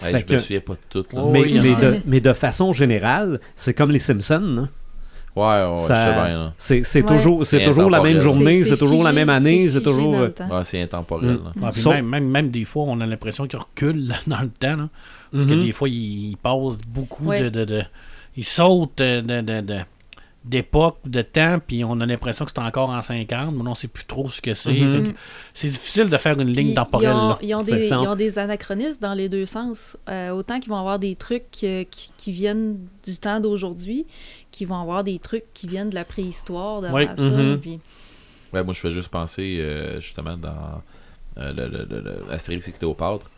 Hey, 0.01 0.19
je 0.19 0.25
que- 0.25 0.33
me 0.33 0.39
souviens 0.39 0.59
pas 0.61 0.73
de 0.73 0.79
tout. 1.01 1.05
Là. 1.15 1.21
Oh, 1.23 1.29
mais, 1.31 1.41
oui, 1.41 1.59
mais 1.61 1.73
a. 1.73 1.91
de, 1.91 1.97
mais 2.05 2.19
de 2.21 2.33
façon 2.33 2.73
générale, 2.73 3.39
c'est 3.55 3.73
comme 3.73 3.91
les 3.91 3.99
Simpsons. 3.99 4.57
hein. 4.59 4.69
Ouais, 5.35 5.77
Ça-. 5.77 6.51
C'est 6.57 6.83
c'est 6.83 7.03
Ouais. 7.03 7.15
toujours, 7.15 7.45
c'est 7.45 7.59
C'est 7.59 7.65
toujours 7.65 7.91
la 7.91 8.01
même 8.01 8.19
journée, 8.21 8.59
C'est- 8.59 8.63
c'est 8.63 8.69
c'est 8.71 8.77
toujours 8.79 9.03
la 9.03 9.11
même 9.13 9.29
année, 9.29 9.69
c'est 9.69 9.81
toujours. 9.81 10.15
euh. 10.15 10.29
Ouais, 10.49 10.63
c'est 10.63 10.81
intemporel. 10.81 11.33
Mm. 11.33 11.51
Ah, 11.63 11.71
même, 11.89 12.07
même, 12.07 12.27
même 12.27 12.49
des 12.49 12.65
fois, 12.65 12.85
on 12.87 12.99
a 13.01 13.05
l'impression 13.05 13.45
qu'il 13.47 13.59
recule 13.59 14.15
dans 14.27 14.41
le 14.41 14.49
temps. 14.49 14.75
là. 14.77 14.89
Parce 15.31 15.45
que 15.45 15.53
Mhm. 15.53 15.63
des 15.65 15.71
fois, 15.73 15.89
il, 15.89 16.29
il 16.31 16.37
passe 16.37 16.77
beaucoup 16.87 17.25
Ouais. 17.27 17.43
de, 17.43 17.49
de, 17.49 17.65
de- 17.65 17.83
Il 18.35 18.45
saute 18.45 18.99
euh, 19.01 19.21
de, 19.21 19.41
de, 19.41 19.61
de- 19.61 19.79
d'époque, 20.47 20.97
de 21.05 21.21
temps, 21.21 21.59
puis 21.65 21.83
on 21.83 21.99
a 21.99 22.05
l'impression 22.05 22.45
que 22.45 22.51
c'est 22.53 22.59
encore 22.61 22.89
en 22.89 23.01
50, 23.01 23.53
mais 23.53 23.61
on 23.61 23.69
ne 23.71 23.75
sait 23.75 23.87
plus 23.87 24.05
trop 24.05 24.29
ce 24.29 24.41
que 24.41 24.53
c'est. 24.53 24.71
Mhm. 24.71 25.13
C'est 25.53 25.67
difficile 25.69 26.09
de 26.09 26.17
faire 26.17 26.39
une 26.39 26.47
ligne 26.51 26.67
Puis, 26.67 26.73
temporelle. 26.75 27.09
Ils 27.09 27.13
ont, 27.15 27.29
là. 27.29 27.37
ils 27.41 27.55
ont 27.55 27.61
des, 27.61 27.81
ça. 27.81 27.99
ils 28.01 28.07
ont 28.07 28.15
des 28.15 28.39
anachronismes 28.39 28.99
dans 29.01 29.13
les 29.13 29.29
deux 29.29 29.45
sens. 29.45 29.97
Euh, 30.09 30.29
autant 30.31 30.59
qu'ils 30.59 30.69
vont 30.69 30.77
avoir 30.79 30.99
des 30.99 31.15
trucs 31.15 31.45
euh, 31.63 31.83
qui, 31.91 32.11
qui 32.17 32.31
viennent 32.31 32.77
du 33.05 33.15
temps 33.17 33.39
d'aujourd'hui, 33.39 34.05
qu'ils 34.51 34.67
vont 34.67 34.79
avoir 34.81 35.03
des 35.03 35.19
trucs 35.19 35.45
qui 35.53 35.67
viennent 35.67 35.89
de 35.89 35.95
la 35.95 36.05
préhistoire, 36.05 36.81
d'avant 36.81 36.95
Oui. 36.95 37.05
ça. 37.15 37.21
Mhm. 37.21 37.59
puis- 37.59 37.79
Ouais, 38.53 38.63
moi, 38.63 38.73
je 38.73 38.79
fais 38.79 38.91
juste 38.91 39.09
penser, 39.09 39.57
euh, 39.59 39.99
justement, 39.99 40.37
dans 40.37 40.81
euh, 41.37 41.51
le, 41.53 41.67
le, 41.67 41.85
le- 41.89 41.99
le- 42.01 42.31
Astérix 42.31 42.67
et 42.67 42.71
Cléopâtre. 42.71 43.29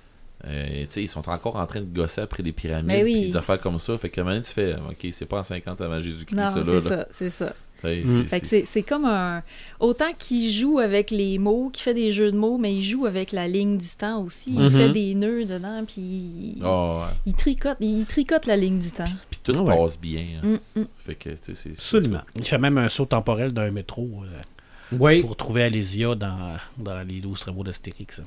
Euh, 0.45 0.85
ils 0.95 1.09
sont 1.09 1.27
encore 1.29 1.57
en 1.57 1.65
train 1.65 1.81
de 1.81 1.85
gosser 1.85 2.21
après 2.21 2.41
les 2.43 2.53
pyramides, 2.53 2.85
Mais 2.87 3.03
oui. 3.03 3.13
puis 3.21 3.31
des 3.31 3.37
affaires 3.37 3.59
comme 3.59 3.77
ça. 3.79 3.97
Fait 3.97 4.09
que 4.09 4.21
maintenant, 4.21 4.41
tu 4.41 4.51
fais, 4.51 4.73
ok, 4.75 5.07
c'est 5.11 5.25
pas 5.25 5.39
en 5.39 5.43
50 5.43 5.81
avant 5.81 5.99
Jésus-Christ, 5.99 6.35
Non, 6.37 6.49
c'est 6.53 6.81
ça, 6.89 7.07
c'est 7.11 7.29
ça. 7.29 7.53
Fait, 7.81 8.03
Mm. 8.03 8.07
c'est- 8.23 8.27
Fait 8.29 8.39
que 8.41 8.47
c'est- 8.47 8.59
c'est 8.61 8.67
c'est 8.73 8.83
comme 8.83 9.05
un... 9.05 9.41
Autant 9.79 10.11
qu'il 10.17 10.51
joue 10.51 10.79
avec 10.79 11.11
les 11.11 11.37
mots, 11.39 11.69
qu'il 11.71 11.83
fait 11.83 11.93
des 11.93 12.11
jeux 12.11 12.29
de 12.31 12.37
mots, 12.37 12.57
mais 12.57 12.73
il 12.75 12.81
joue 12.83 13.05
avec 13.05 13.31
la 13.31 13.47
ligne 13.47 13.77
du 13.77 13.87
temps 13.97 14.21
aussi. 14.23 14.51
Il 14.53 14.59
Mhm. 14.59 14.69
fait 14.71 14.89
des 14.89 15.15
nœuds 15.15 15.45
dedans, 15.45 15.83
puis 15.85 16.01
il, 16.01 16.61
Ah, 16.63 17.07
ouais. 17.07 17.13
il 17.25 17.33
tricote, 17.35 17.77
il 17.79 18.05
tricote 18.05 18.45
la 18.47 18.57
ligne 18.57 18.79
du 18.79 18.91
temps. 18.91 19.05
Puis 19.29 19.39
tout 19.43 19.57
ouais. 19.59 19.77
passe 19.77 19.99
bien. 19.99 20.25
hein. 20.43 20.57
Mm, 20.75 20.79
mm. 20.81 20.85
Fait 21.05 21.15
que, 21.15 21.29
tu 21.29 21.37
sais, 21.41 21.55
c'est... 21.55 21.69
Absolument. 21.71 22.21
Il 22.35 22.43
fait 22.45 22.57
même 22.57 22.77
un 22.77 22.89
saut 22.89 23.05
temporel 23.05 23.53
d'un 23.53 23.71
métro 23.71 24.09
euh, 24.25 24.41
Oui, 24.99 25.21
pour 25.21 25.37
trouver 25.37 25.63
Alésia 25.63 26.15
dans, 26.15 26.57
dans 26.77 27.01
les 27.07 27.21
12 27.21 27.39
travaux 27.39 27.63
d'Astérix. 27.63 28.21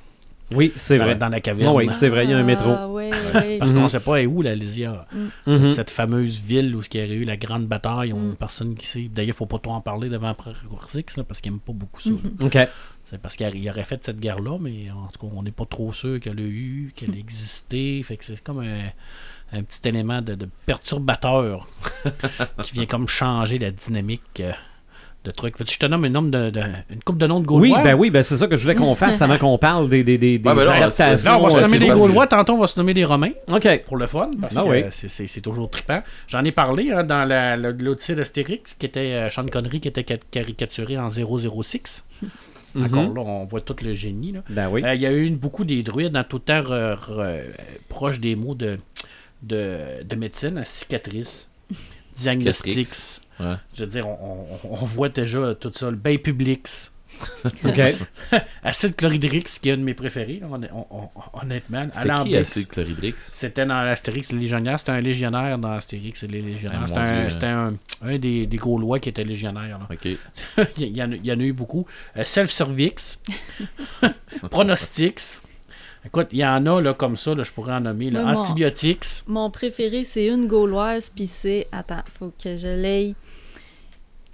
Oui, 0.55 0.73
c'est 0.77 0.99
vrai. 0.99 1.15
dans 1.17 1.29
la 1.29 1.41
caverne. 1.41 1.75
Oui, 1.77 1.89
c'est 1.93 2.09
vrai, 2.09 2.25
il 2.25 2.31
y 2.31 2.35
a 2.35 2.39
un 2.39 2.43
métro. 2.43 2.71
Ah, 2.77 2.89
ouais, 2.89 3.11
ouais. 3.35 3.59
Parce 3.59 3.73
Mhm. 3.73 3.79
qu'on 3.79 3.85
ne 3.85 3.89
sait 3.89 4.01
pas 4.01 4.21
est 4.23 4.27
où 4.27 4.43
l'Alésia. 4.43 5.07
Mhm. 5.13 5.31
Cette- 5.65 5.73
Cette 5.75 5.91
fameuse 5.91 6.41
ville 6.41 6.75
où 6.77 6.83
il 6.93 7.01
y 7.01 7.05
aurait 7.05 7.15
eu 7.15 7.25
la 7.25 7.37
grande 7.37 7.67
bataille, 7.67 8.13
on, 8.13 8.31
Mm. 8.33 8.37
personne 8.37 8.75
qui 8.75 8.87
sait. 8.87 9.09
D'ailleurs, 9.11 9.35
il 9.35 9.39
faut 9.39 9.47
pas 9.47 9.59
trop 9.59 9.73
en 9.75 9.81
parler 9.81 10.09
devant 10.09 10.33
là, 11.17 11.25
parce 11.25 11.41
qu'il 11.41 11.53
n'aime 11.53 11.61
pas 11.61 11.73
beaucoup 11.73 12.01
ça. 12.01 12.11
Mhm. 12.11 12.37
OK. 12.45 12.59
C'est 13.05 13.21
parce 13.21 13.37
qu'il 13.37 13.51
il 13.57 13.69
aurait 13.69 13.85
fait 13.85 14.03
cette 14.05 14.21
guerre-là, 14.21 14.57
mais 14.61 14.91
en 14.91 15.09
tout 15.09 15.27
cas, 15.27 15.35
on 15.37 15.43
n'est 15.43 15.51
pas 15.51 15.67
trop 15.67 15.93
sûr 15.93 16.19
qu'elle 16.21 16.39
a 16.39 16.43
eu, 16.43 16.93
qu'elle 16.97 17.11
a 17.11 17.17
existé. 17.19 18.03
Fait 18.05 18.17
que 18.17 18.25
c'est 18.25 18.43
comme 18.43 18.61
un, 18.61 18.87
un 19.53 19.63
petit 19.63 19.87
élément 19.87 20.23
de, 20.23 20.35
de 20.35 20.49
perturbateur 20.67 21.69
qui 22.63 22.73
vient 22.73 22.87
comme 22.87 23.09
changer 23.09 23.59
la 23.59 23.71
dynamique 23.71 24.41
euh, 24.41 24.53
de 25.25 25.31
trucs. 25.31 25.57
Que 25.57 25.65
je 25.69 25.79
te 25.79 25.87
nomme 25.87 26.05
un 26.05 26.09
nombre 26.09 26.31
de, 26.31 26.51
de- 26.51 26.61
une 26.91 27.03
coupe 27.05 27.19
de 27.19 27.27
noms 27.27 27.39
de 27.41 27.47
Oui, 27.49 27.69
Gaulois. 27.71 27.83
ben 27.85 27.95
oui, 27.95 28.11
ben 28.11 28.23
c'est 28.23 28.37
ça 28.37 28.47
que 28.49 28.57
je 28.57 28.63
voulais 28.63 28.75
qu'on 28.75 28.95
fasse 28.95 29.23
avant 29.23 29.39
qu'on 29.39 29.57
parle 29.59 29.89
des, 29.89 30.03
des, 30.03 30.19
des, 30.19 30.39
des 30.39 30.39
ben 30.39 30.55
là, 30.55 30.73
adaptations. 30.73 31.31
Là, 31.33 31.39
on 31.39 31.43
va 31.45 31.51
se 31.51 31.57
Ouais, 31.57 31.63
nommer 31.63 31.79
que- 31.89 31.95
Gaulois, 31.95 32.27
tantôt 32.27 32.55
on 32.55 32.59
va 32.59 32.67
se 32.67 32.79
nommer 32.79 32.93
les 32.95 33.05
Romains 33.05 33.31
OK. 33.51 33.83
pour 33.87 33.97
le 33.97 34.07
fun, 34.09 34.31
parce 34.41 34.57
Ah 34.57 34.63
que 34.63 34.69
oui. 34.69 34.85
c'est- 34.91 35.41
toujours 35.41 35.71
trippant. 35.71 36.03
J'en 36.29 36.43
ai 36.45 36.53
parlé 36.53 36.91
hein, 36.91 37.05
dans 37.05 37.25
l'Odyssée 37.79 38.15
d'Astérix, 38.15 38.75
qui 38.75 38.87
était 38.87 39.13
euh, 39.15 39.31
Sean 39.31 39.47
Connery, 39.47 39.81
qui 39.81 39.89
était 39.89 40.05
ca- 40.09 40.19
caricaturé 40.31 40.99
en 40.99 41.09
006. 41.09 42.05
Mhm. 42.75 42.85
Encore 42.87 43.15
là, 43.15 43.21
on 43.21 43.45
voit 43.45 43.61
tout 43.61 43.77
le 43.85 43.93
génie. 43.93 44.33
là. 44.33 44.41
Ben 44.49 44.69
oui. 44.71 44.83
Euh, 44.85 44.95
Il 44.95 45.01
y 45.03 45.07
a 45.07 45.13
eu 45.13 45.25
une- 45.25 45.37
beaucoup 45.37 45.65
des 45.65 45.83
druides 45.83 46.17
en 46.17 46.25
tout 46.25 46.39
temps 46.41 46.61
re- 46.63 46.97
proches 47.89 48.19
des 48.19 48.35
mots 48.35 48.55
de, 48.55 48.79
de, 49.43 50.03
de 50.05 50.17
médecine, 50.17 50.57
à 50.59 50.65
cicatrice, 50.65 51.49
diagnostics. 52.17 52.89
Ouais. 53.43 53.57
Je 53.75 53.85
veux 53.85 53.91
dire, 53.91 54.07
on, 54.09 54.47
on- 54.65 54.75
on 54.75 54.85
voit 54.85 55.09
déjà 55.09 55.55
tout 55.55 55.73
ça, 55.75 55.91
le 55.91 55.97
bain 55.97 56.17
public. 56.17 56.67
OK. 57.45 57.81
Acide 58.65 58.97
chlorhydrique, 58.97 59.47
qui 59.61 59.69
est 59.69 59.73
un 59.73 59.77
de 59.77 59.83
mes 59.83 59.93
préférés, 59.95 60.41
là, 60.41 60.47
honnêtement. 61.35 61.87
C'était 61.93 62.15
qui 62.25 62.37
acide 62.37 62.69
chlorhydrique? 62.69 63.17
C'était 63.19 63.67
dans 63.67 63.83
l'Astérix 63.83 64.31
et 64.31 64.35
les 64.35 64.41
Légionnaires. 64.41 64.79
C'était 64.81 64.93
un 64.93 65.01
légionnaire 65.01 65.59
dans 65.59 65.73
Astérix 65.73 66.23
et 66.23 66.27
les 66.27 66.41
Légionnaires. 66.41 66.87
Ah, 66.97 67.29
C'était 67.31 67.53
mon 67.53 67.59
un, 67.59 67.69
un, 67.69 67.75
un 68.15 68.19
des, 68.19 68.47
des 68.47 68.57
Gaulois 68.57 68.99
qui 68.99 69.11
était 69.11 69.25
légionnaire. 69.25 69.79
là. 69.79 69.89
Ok. 69.93 70.09
il, 70.79 70.97
y 70.97 71.03
en 71.03 71.13
a, 71.13 71.15
il 71.17 71.27
y 71.27 71.31
en 71.33 71.39
a 71.39 71.43
eu 71.43 71.53
beaucoup. 71.53 71.87
Euh, 72.17 72.25
Self-Cervix. 72.25 73.21
Pronostics. 74.51 75.21
Écoute, 76.05 76.29
il 76.33 76.39
y 76.39 76.45
en 76.45 76.67
a 76.67 76.81
là, 76.81 76.95
comme 76.95 77.17
ça, 77.17 77.33
là, 77.35 77.45
je 77.45 77.53
pourrais 77.53 77.75
en 77.75 77.81
nommer. 77.81 78.11
là. 78.11 78.27
Antibiotics. 78.37 79.23
Mon 79.29 79.51
préféré, 79.51 80.05
c'est 80.05 80.27
une 80.27 80.47
gauloise, 80.49 81.11
puis 81.15 81.29
c'est. 81.29 81.69
Attends, 81.71 82.03
faut 82.19 82.33
que 82.43 82.57
je 82.57 82.67
l'aie. 82.67 83.15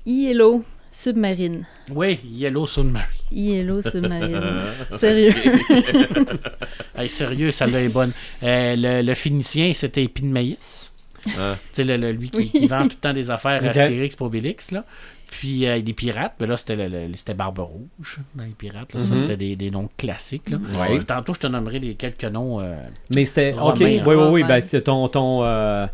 Yellow 0.09 0.65
Submarine. 0.91 1.67
Oui, 1.91 2.19
Yellow 2.25 2.67
Submarine. 2.67 3.07
Yellow 3.31 3.83
Submarine. 3.83 4.41
Sérieux? 4.99 5.35
Hey, 6.97 7.09
sérieux, 7.09 7.53
celle-là 7.53 7.83
est 7.83 7.89
bonne. 7.91 8.11
Euh, 8.43 8.75
le, 8.77 9.03
le 9.07 9.15
Phénicien, 9.15 9.73
c'était 9.75 10.03
Épi 10.03 10.23
de 10.23 10.27
Maïs. 10.29 10.93
Ah. 11.39 11.57
Tu 11.73 11.75
sais, 11.75 11.85
le, 11.85 11.97
le- 11.97 12.11
lui 12.11 12.31
qui, 12.31 12.37
Oui. 12.39 12.49
qui 12.51 12.67
vend 12.67 12.83
tout 12.83 12.89
le 12.89 12.95
temps 12.95 13.13
des 13.13 13.31
affaires 13.31 13.61
Ok. 13.63 13.69
Astérix 13.69 14.17
pour 14.17 14.27
Obélix, 14.29 14.73
là. 14.73 14.85
Puis 15.31 15.67
euh, 15.67 15.81
des 15.81 15.93
pirates, 15.93 16.35
mais 16.41 16.47
là, 16.47 16.57
c'était, 16.57 16.75
le, 16.75 16.89
le- 16.89 17.17
c'était 17.17 17.35
Barbe 17.35 17.59
Rouge, 17.61 18.19
dans 18.35 18.43
les 18.45 18.51
pirates. 18.51 18.95
là. 18.95 18.99
Ça, 19.01 19.13
Mhm. 19.13 19.19
c'était 19.19 19.37
des, 19.37 19.55
des 19.57 19.71
noms 19.71 19.89
classiques. 19.97 20.49
Là. 20.51 20.57
Ouais. 20.81 20.99
Tantôt, 21.05 21.35
je 21.35 21.41
te 21.41 21.47
nommerai 21.47 21.79
des, 21.81 21.95
quelques 21.95 22.25
noms. 22.25 22.61
euh, 22.61 22.75
Mais 23.15 23.25
c'était. 23.25 23.53
OK. 23.53 23.77
Oui, 23.81 24.01
oui, 24.07 24.15
oui. 24.31 24.43
Ben, 24.43 24.61
c'était 24.61 24.81
ton. 24.81 25.07
ton 25.09 25.45
euh, 25.45 25.87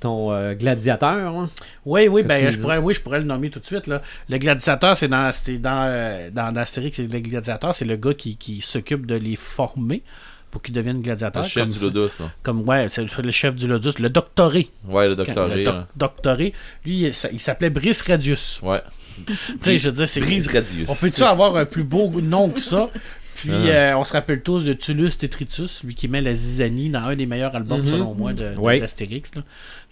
ton 0.00 0.32
euh, 0.32 0.54
gladiateur. 0.54 1.34
hein? 1.36 1.48
Oui, 1.84 2.08
oui, 2.08 2.22
ben, 2.22 2.50
je 2.50 2.58
pourrais, 2.58 2.78
oui, 2.78 2.94
je 2.94 3.00
pourrais 3.00 3.18
le 3.20 3.26
nommer 3.26 3.50
tout 3.50 3.60
de 3.60 3.66
suite. 3.66 3.86
Là. 3.86 4.00
Le 4.28 4.38
gladiateur, 4.38 4.96
c'est 4.96 5.08
dans, 5.08 5.30
c'est 5.32 5.58
dans, 5.58 5.84
euh, 5.88 6.30
dans, 6.30 6.52
dans 6.52 6.60
Astérix, 6.60 6.96
c'est 6.96 7.12
le 7.12 7.20
gladiateur, 7.20 7.74
c'est 7.74 7.84
le 7.84 7.96
gars 7.96 8.14
qui, 8.14 8.36
qui 8.36 8.60
s'occupe 8.62 9.04
de 9.06 9.14
les 9.16 9.36
former 9.36 10.02
pour 10.50 10.62
qu'ils 10.62 10.74
deviennent 10.74 10.96
Le 10.96 11.02
gladiateurs. 11.02 11.44
chef 11.44 11.62
comme 11.64 11.72
du. 11.72 11.78
Lodus, 11.78 12.14
là. 12.18 12.30
Comme, 12.42 12.66
ouais, 12.68 12.86
c'est 12.88 13.02
le 13.22 13.30
chef 13.30 13.54
du 13.54 13.66
Lodus, 13.68 13.92
le 14.00 14.08
doctoré. 14.10 14.68
Ouais, 14.88 15.06
le 15.06 15.14
docteur 15.14 15.46
Le 15.48 15.62
doc- 15.64 15.74
là. 15.74 15.86
doctoré, 15.94 16.54
lui, 16.84 17.02
il, 17.02 17.14
s'a- 17.14 17.30
il 17.30 17.38
s'appelait 17.40 17.70
Brice 17.70 18.02
Radius. 18.02 18.58
Ouais. 18.62 18.80
Tu 19.26 19.34
sais, 19.60 19.78
je 19.78 19.90
veux 19.90 19.94
dire, 19.94 20.08
c'est. 20.08 20.20
Brise 20.20 20.46
Radius. 20.48 20.88
On 20.88 20.94
peut-tu 20.94 21.22
avoir 21.22 21.54
un 21.56 21.66
plus 21.66 21.84
beau 21.84 22.10
nom 22.22 22.48
que 22.48 22.60
ça? 22.60 22.88
Puis, 23.36 23.50
Ah. 23.52 23.54
euh, 23.54 23.94
on 23.96 24.04
se 24.04 24.12
rappelle 24.12 24.42
tous 24.42 24.64
de 24.64 24.72
Tullus 24.74 25.10
Tetritus, 25.18 25.82
lui 25.84 25.94
qui 25.94 26.08
met 26.08 26.20
la 26.20 26.34
zizanie 26.34 26.90
dans 26.90 27.00
un 27.04 27.16
des 27.16 27.26
meilleurs 27.26 27.54
albums, 27.56 27.80
Mhm. 27.80 27.86
selon 27.90 28.14
moi, 28.14 28.32
de, 28.32 28.54
de- 28.54 28.58
Ouais. 28.58 28.78
d'Astérix. 28.80 29.30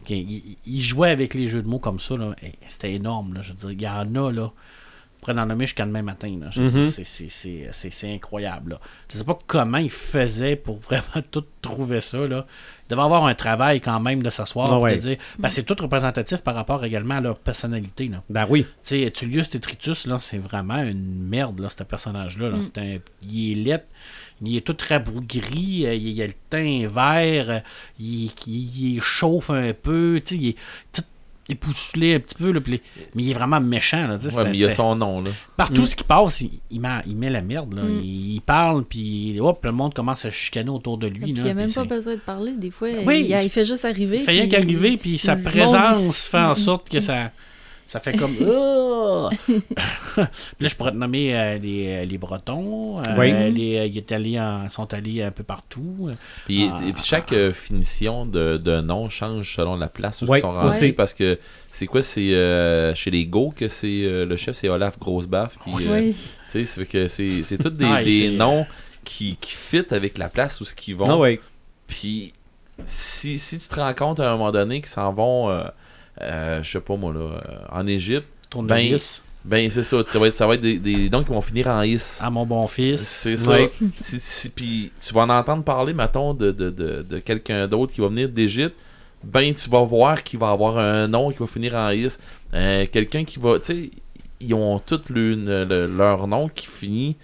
Qui- 0.04 0.56
Il, 0.66 0.74
il 0.76 0.82
jouait 0.82 1.10
avec 1.10 1.34
les 1.34 1.46
jeux 1.48 1.62
de 1.62 1.68
mots 1.68 1.78
comme 1.78 1.98
ça. 2.00 2.14
C'était 2.68 2.92
énorme. 2.94 3.34
Là. 3.34 3.40
Je 3.42 3.50
veux 3.52 3.56
dire, 3.58 3.70
il 3.72 3.82
y 3.82 3.88
en 3.88 4.14
a, 4.26 4.32
là. 4.32 4.50
Pourrait 5.20 5.38
en 5.38 5.46
nommer 5.46 5.66
jusqu'à 5.66 5.84
demain 5.84 6.02
matin. 6.02 6.28
Mhm. 6.28 6.68
dire, 6.70 6.90
c'est, 6.92 7.04
c'est, 7.04 7.28
c'est, 7.28 7.68
c'est- 7.72 7.90
c'est 7.90 8.14
incroyable. 8.14 8.72
Là. 8.72 8.80
Je 9.12 9.18
sais 9.18 9.24
pas 9.24 9.36
comment 9.46 9.78
il 9.78 9.90
faisait 9.90 10.54
pour 10.56 10.78
vraiment 10.80 11.24
tout 11.30 11.44
trouver 11.60 12.00
ça. 12.00 12.18
Là. 12.26 12.46
Il 12.86 12.90
devait 12.90 13.02
avoir 13.02 13.26
un 13.26 13.34
travail 13.34 13.80
quand 13.80 13.98
même 14.00 14.22
de 14.22 14.30
s'asseoir 14.30 14.68
Ah 14.70 14.78
ouais. 14.78 14.96
dire. 14.98 15.16
Ben, 15.38 15.50
c'est 15.50 15.64
tout 15.64 15.76
représentatif 15.80 16.38
par 16.42 16.54
rapport 16.54 16.84
également 16.84 17.16
à 17.16 17.20
leur 17.20 17.38
personnalité. 17.38 18.08
Là. 18.08 18.22
Ben 18.30 18.46
oui. 18.48 18.64
Tu 18.84 19.02
sais, 19.04 19.10
Tullius 19.10 19.50
Tetritus, 19.50 20.06
là, 20.06 20.18
c'est 20.20 20.38
vraiment 20.38 20.82
une 20.82 21.26
merde, 21.28 21.58
là, 21.58 21.68
ce 21.68 21.82
personnage-là. 21.82 22.50
Là. 22.50 22.58
C'est 22.62 22.78
un... 22.78 22.98
Il 23.28 23.50
est 23.50 23.64
laid, 23.64 23.84
il 24.40 24.56
est 24.56 24.60
tout 24.60 24.76
rabougri, 24.88 25.86
euh, 25.86 25.94
il, 25.94 26.22
a 26.22 26.26
le 26.28 26.32
teint 26.48 26.86
vert, 26.86 27.50
euh, 27.50 27.58
il, 27.98 28.30
il, 28.46 28.94
il 28.94 29.00
chauffe 29.00 29.50
un 29.50 29.72
peu, 29.72 30.20
tu 30.24 30.36
sais, 30.36 30.40
il 30.42 30.48
est 30.50 30.56
tout 30.92 31.02
épousselé 31.48 32.14
un 32.14 32.20
petit 32.20 32.34
peu, 32.34 32.50
là, 32.52 32.60
puis 32.60 32.72
les- 32.72 32.82
mais 33.14 33.22
il 33.22 33.30
est 33.30 33.34
vraiment 33.34 33.60
méchant. 33.60 34.06
Là, 34.06 34.18
tu 34.18 34.28
sais, 34.30 34.36
Ouais, 34.36 34.44
mais 34.44 34.50
il 34.52 34.60
y 34.60 34.64
a 34.64 34.70
son 34.70 34.94
nom, 34.96 35.20
là. 35.20 35.30
Partout 35.56 35.82
Mm. 35.82 35.86
ce 35.86 35.96
qui 35.96 36.04
passe, 36.04 36.40
il, 36.40 36.50
il 36.70 36.80
met, 36.80 36.88
il 37.06 37.16
met 37.16 37.30
la 37.30 37.40
merde. 37.42 37.72
Là. 37.74 37.82
Mm. 37.82 38.00
Il, 38.02 38.34
il 38.34 38.40
parle, 38.40 38.84
puis 38.84 39.38
hop, 39.40 39.64
le 39.64 39.72
monde 39.72 39.94
commence 39.94 40.24
à 40.24 40.30
chicaner 40.30 40.70
autour 40.70 40.98
de 40.98 41.06
lui. 41.06 41.32
Là, 41.32 41.38
il 41.38 41.44
n'y 41.44 41.50
a 41.50 41.54
même 41.54 41.72
pas 41.72 41.84
besoin 41.84 42.14
de 42.14 42.20
parler. 42.20 42.56
Des 42.56 42.70
fois, 42.70 42.88
Oui. 43.06 43.26
il, 43.30 43.42
il 43.44 43.50
fait 43.50 43.64
juste 43.64 43.84
arriver. 43.84 44.18
Il 44.18 44.24
fait 44.24 44.32
rien 44.32 44.42
puis- 44.42 44.50
qu'arriver, 44.50 44.96
puis 44.96 45.18
sa 45.18 45.36
présence 45.36 46.28
fait 46.28 46.38
en 46.38 46.54
sorte 46.54 46.88
que 46.90 47.00
ça, 47.00 47.30
ça 47.88 47.98
fait 47.98 48.12
comme. 48.16 48.36
Ah! 48.46 49.30
Puis 49.48 50.22
là, 50.60 50.68
je 50.68 50.76
pourrais 50.76 50.92
te 50.92 50.96
nommer 50.96 51.34
euh, 51.36 51.58
les, 51.58 51.86
euh, 51.88 52.04
les 52.04 52.18
Bretons. 52.18 52.98
euh, 53.00 53.02
Oui. 53.18 53.32
les, 53.52 53.86
ils 53.88 54.38
en- 54.40 54.68
sont 54.68 54.92
allés 54.94 55.22
un 55.22 55.30
peu 55.30 55.42
partout. 55.42 56.10
Puis, 56.46 56.70
Ah. 56.72 56.80
et 56.86 56.92
puis 56.92 57.02
chaque 57.02 57.34
finition 57.52 58.26
de, 58.26 58.58
de 58.62 58.80
nom 58.80 59.08
change 59.08 59.56
selon 59.56 59.76
la 59.76 59.88
place 59.88 60.22
où 60.22 60.34
ils 60.34 60.40
sont 60.40 60.50
rentrés. 60.50 60.86
ouais. 60.86 60.92
Parce 60.92 61.14
que 61.14 61.38
c'est 61.72 61.86
quoi 61.86 62.02
C'est 62.02 62.34
euh, 62.34 62.94
chez 62.94 63.10
les 63.10 63.26
Go 63.26 63.52
que 63.56 63.68
c'est 63.68 64.04
euh, 64.04 64.24
le 64.26 64.36
chef, 64.36 64.56
c'est 64.56 64.68
Olaf 64.68 64.98
Grossbaff. 64.98 65.56
Puis, 65.64 65.86
euh, 65.88 65.92
Oui. 66.00 66.16
tu 66.52 66.66
sais, 66.66 66.86
que 66.86 67.08
c'est 67.08 67.42
c'est 67.42 67.58
tous 67.58 67.70
des, 67.70 67.84
Ah, 67.84 68.04
des 68.04 68.12
c'est- 68.12 68.30
noms 68.30 68.66
qui, 69.04 69.36
qui 69.40 69.52
fit 69.52 69.84
avec 69.90 70.18
la 70.18 70.28
place 70.28 70.60
où 70.60 70.64
ce 70.64 70.74
qu'ils 70.74 70.96
vont. 70.96 71.04
Ah 71.08 71.16
oui. 71.18 71.40
Puis 71.86 72.32
si, 72.84 73.38
si 73.38 73.58
tu 73.58 73.66
te 73.68 73.74
rends 73.76 73.94
compte 73.94 74.20
à 74.20 74.28
un 74.28 74.32
moment 74.32 74.52
donné 74.52 74.76
qu'ils 74.80 74.90
s'en 74.90 75.12
vont, 75.12 75.48
euh, 76.20 76.62
je 76.62 76.70
sais 76.70 76.80
pas 76.80 76.96
moi 76.96 77.12
là, 77.12 77.20
euh, 77.20 77.38
en 77.70 77.86
Égypte, 77.86 78.26
Tournevis. 78.50 79.22
ben 79.44 79.70
c'est 79.70 79.82
ça, 79.82 79.98
ça 80.06 80.18
va 80.18 80.26
être, 80.28 80.34
ça 80.34 80.46
va 80.46 80.54
être 80.54 80.60
des, 80.60 80.78
des 80.78 81.08
noms 81.10 81.22
qui 81.22 81.30
vont 81.30 81.40
finir 81.40 81.68
en 81.68 81.82
is. 81.82 82.18
À 82.20 82.30
mon 82.30 82.44
bon 82.46 82.66
fils. 82.66 83.00
C'est 83.00 83.36
ça. 83.36 83.52
Ouais. 83.52 83.70
Si- 84.02 84.20
si- 84.20 84.48
Puis 84.50 84.90
tu 85.00 85.14
vas 85.14 85.22
en 85.22 85.30
entendre 85.30 85.62
parler, 85.64 85.94
mettons, 85.94 86.34
de, 86.34 86.50
de, 86.50 86.70
de, 86.70 87.02
de 87.08 87.18
quelqu'un 87.18 87.66
d'autre 87.68 87.92
qui 87.92 88.00
va 88.00 88.08
venir 88.08 88.28
d'Égypte, 88.28 88.74
ben 89.24 89.52
tu 89.54 89.68
vas 89.70 89.82
voir 89.82 90.22
qu'il 90.22 90.38
va 90.38 90.50
avoir 90.50 90.78
un 90.78 91.08
nom 91.08 91.30
qui 91.30 91.38
va 91.38 91.46
finir 91.46 91.74
en 91.74 91.90
is. 91.90 92.18
Euh, 92.54 92.86
quelqu'un 92.90 93.24
qui 93.24 93.38
va, 93.38 93.58
tu 93.58 93.64
sais, 93.66 93.90
ils 94.40 94.54
ont 94.54 94.78
tous 94.78 95.00
le- 95.10 95.34
le- 95.64 95.86
leur 95.86 96.26
nom 96.26 96.48
qui 96.48 96.66
finit, 96.66 97.16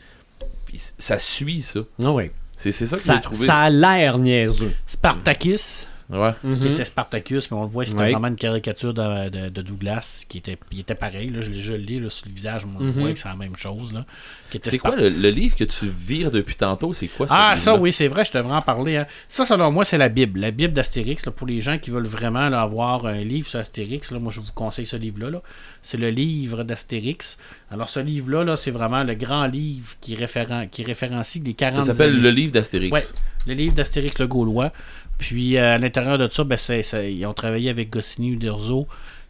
puis 0.66 0.80
ça 0.98 1.18
suit 1.18 1.62
ça. 1.62 1.80
Ah 2.02 2.10
oui. 2.12 2.30
C'est 2.56 2.72
ça 2.72 2.96
que 2.96 3.02
Ça, 3.02 3.14
j'ai 3.16 3.20
trouvé. 3.20 3.44
ça 3.46 3.58
a 3.58 3.70
l'air 3.70 4.16
niaiseux. 4.18 4.72
Spartacus. 4.86 5.86
Ouais. 6.10 6.32
qui 6.42 6.46
Mhm. 6.46 6.66
était 6.72 6.84
Spartacus, 6.84 7.50
mais 7.50 7.56
on 7.56 7.62
le 7.62 7.68
voit, 7.68 7.86
c'était 7.86 7.98
Ouais. 8.00 8.10
vraiment 8.12 8.28
une 8.28 8.36
caricature 8.36 8.92
de, 8.92 9.28
de- 9.30 9.48
de 9.48 9.62
Douglas 9.62 10.24
qui 10.28 10.38
était, 10.38 10.58
il 10.70 10.80
était 10.80 10.94
pareil. 10.94 11.30
Là, 11.30 11.40
je 11.40 11.50
l'ai 11.50 11.62
je 11.62 11.72
l'ai 11.74 11.98
là, 11.98 12.10
sur 12.10 12.26
le 12.28 12.34
visage, 12.34 12.64
on 12.66 12.78
le 12.78 12.84
Mhm. 12.86 12.90
voit 12.90 13.12
que 13.12 13.18
c'est 13.18 13.28
la 13.28 13.36
même 13.36 13.56
chose. 13.56 13.92
Là, 13.92 14.04
C'est 14.62 14.78
quoi 14.78 14.94
le, 14.94 15.08
le 15.08 15.30
livre 15.30 15.56
que 15.56 15.64
tu 15.64 15.88
vires 15.88 16.30
depuis 16.30 16.54
tantôt? 16.54 16.92
C'est 16.92 17.08
quoi 17.08 17.26
ce 17.26 17.32
Ah, 17.36 17.56
ça 17.56 17.74
oui, 17.76 17.92
c'est 17.92 18.06
vrai, 18.08 18.24
je 18.24 18.32
devrais 18.32 18.54
en 18.54 18.62
parler. 18.62 18.96
hein. 18.98 19.06
Ça, 19.28 19.44
selon 19.44 19.72
moi, 19.72 19.84
c'est 19.84 19.98
la 19.98 20.08
Bible. 20.08 20.38
La 20.40 20.50
Bible 20.52 20.72
d'Astérix, 20.74 21.24
là, 21.26 21.32
pour 21.32 21.46
les 21.46 21.60
gens 21.60 21.78
qui 21.78 21.90
veulent 21.90 22.06
vraiment 22.06 22.48
là, 22.48 22.60
avoir 22.60 23.06
un 23.06 23.24
livre 23.24 23.48
sur 23.48 23.58
Astérix, 23.58 24.10
là, 24.12 24.18
moi 24.20 24.30
je 24.30 24.40
vous 24.40 24.52
conseille 24.54 24.86
ce 24.86 24.96
livre-là. 24.96 25.30
là. 25.30 25.42
C'est 25.82 25.96
le 25.98 26.10
livre 26.10 26.62
d'Astérix. 26.64 27.36
Alors, 27.70 27.88
ce 27.88 27.98
livre-là, 28.00 28.44
là, 28.44 28.56
c'est 28.56 28.70
vraiment 28.70 29.02
le 29.02 29.14
grand 29.14 29.46
livre 29.46 29.94
qui, 30.00 30.14
référen- 30.14 30.68
qui 30.68 30.82
référencie 30.84 31.40
les 31.40 31.54
40 31.54 31.84
Ça 31.84 31.94
s'appelle. 31.94 32.20
Le 32.20 32.30
livre 32.30 32.52
d'Astérix. 32.52 32.92
Ouais, 32.92 33.02
le 33.46 33.54
livre 33.54 33.74
d'Astérix 33.74 34.18
le 34.18 34.26
Gaulois. 34.28 34.70
Puis 35.18 35.56
euh, 35.56 35.74
à 35.74 35.78
l'intérieur 35.78 36.18
de 36.18 36.28
ça, 36.28 36.44
ben, 36.44 36.58
ils 37.08 37.26
ont 37.26 37.34
travaillé 37.34 37.70
avec 37.70 37.90
Goscinny 37.90 38.30
Uderzo 38.32 38.86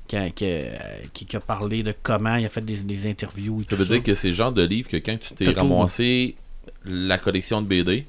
qui 0.09 0.17
a, 0.17 0.31
qui, 0.31 0.45
a- 0.47 1.07
qui 1.13 1.37
a 1.37 1.41
parlé 1.41 1.83
de 1.83 1.95
comment 2.03 2.37
il 2.37 2.45
a 2.45 2.49
fait 2.49 2.61
des, 2.65 2.77
des 2.79 3.09
interviews 3.09 3.61
et 3.61 3.65
Ça 3.65 3.71
tout 3.71 3.77
veut 3.77 3.87
dire 3.87 4.03
que 4.03 4.15
c'est 4.15 4.29
le 4.29 4.35
genre 4.35 4.53
de 4.53 4.63
livre 4.63 4.89
que 4.89 4.97
quand 4.99 5.19
tu 5.19 5.35
t'es 5.35 5.45
ramassé 5.75 6.37
la 6.85 7.19
collection 7.19 7.63
de 7.63 7.67
BD, 7.67 8.07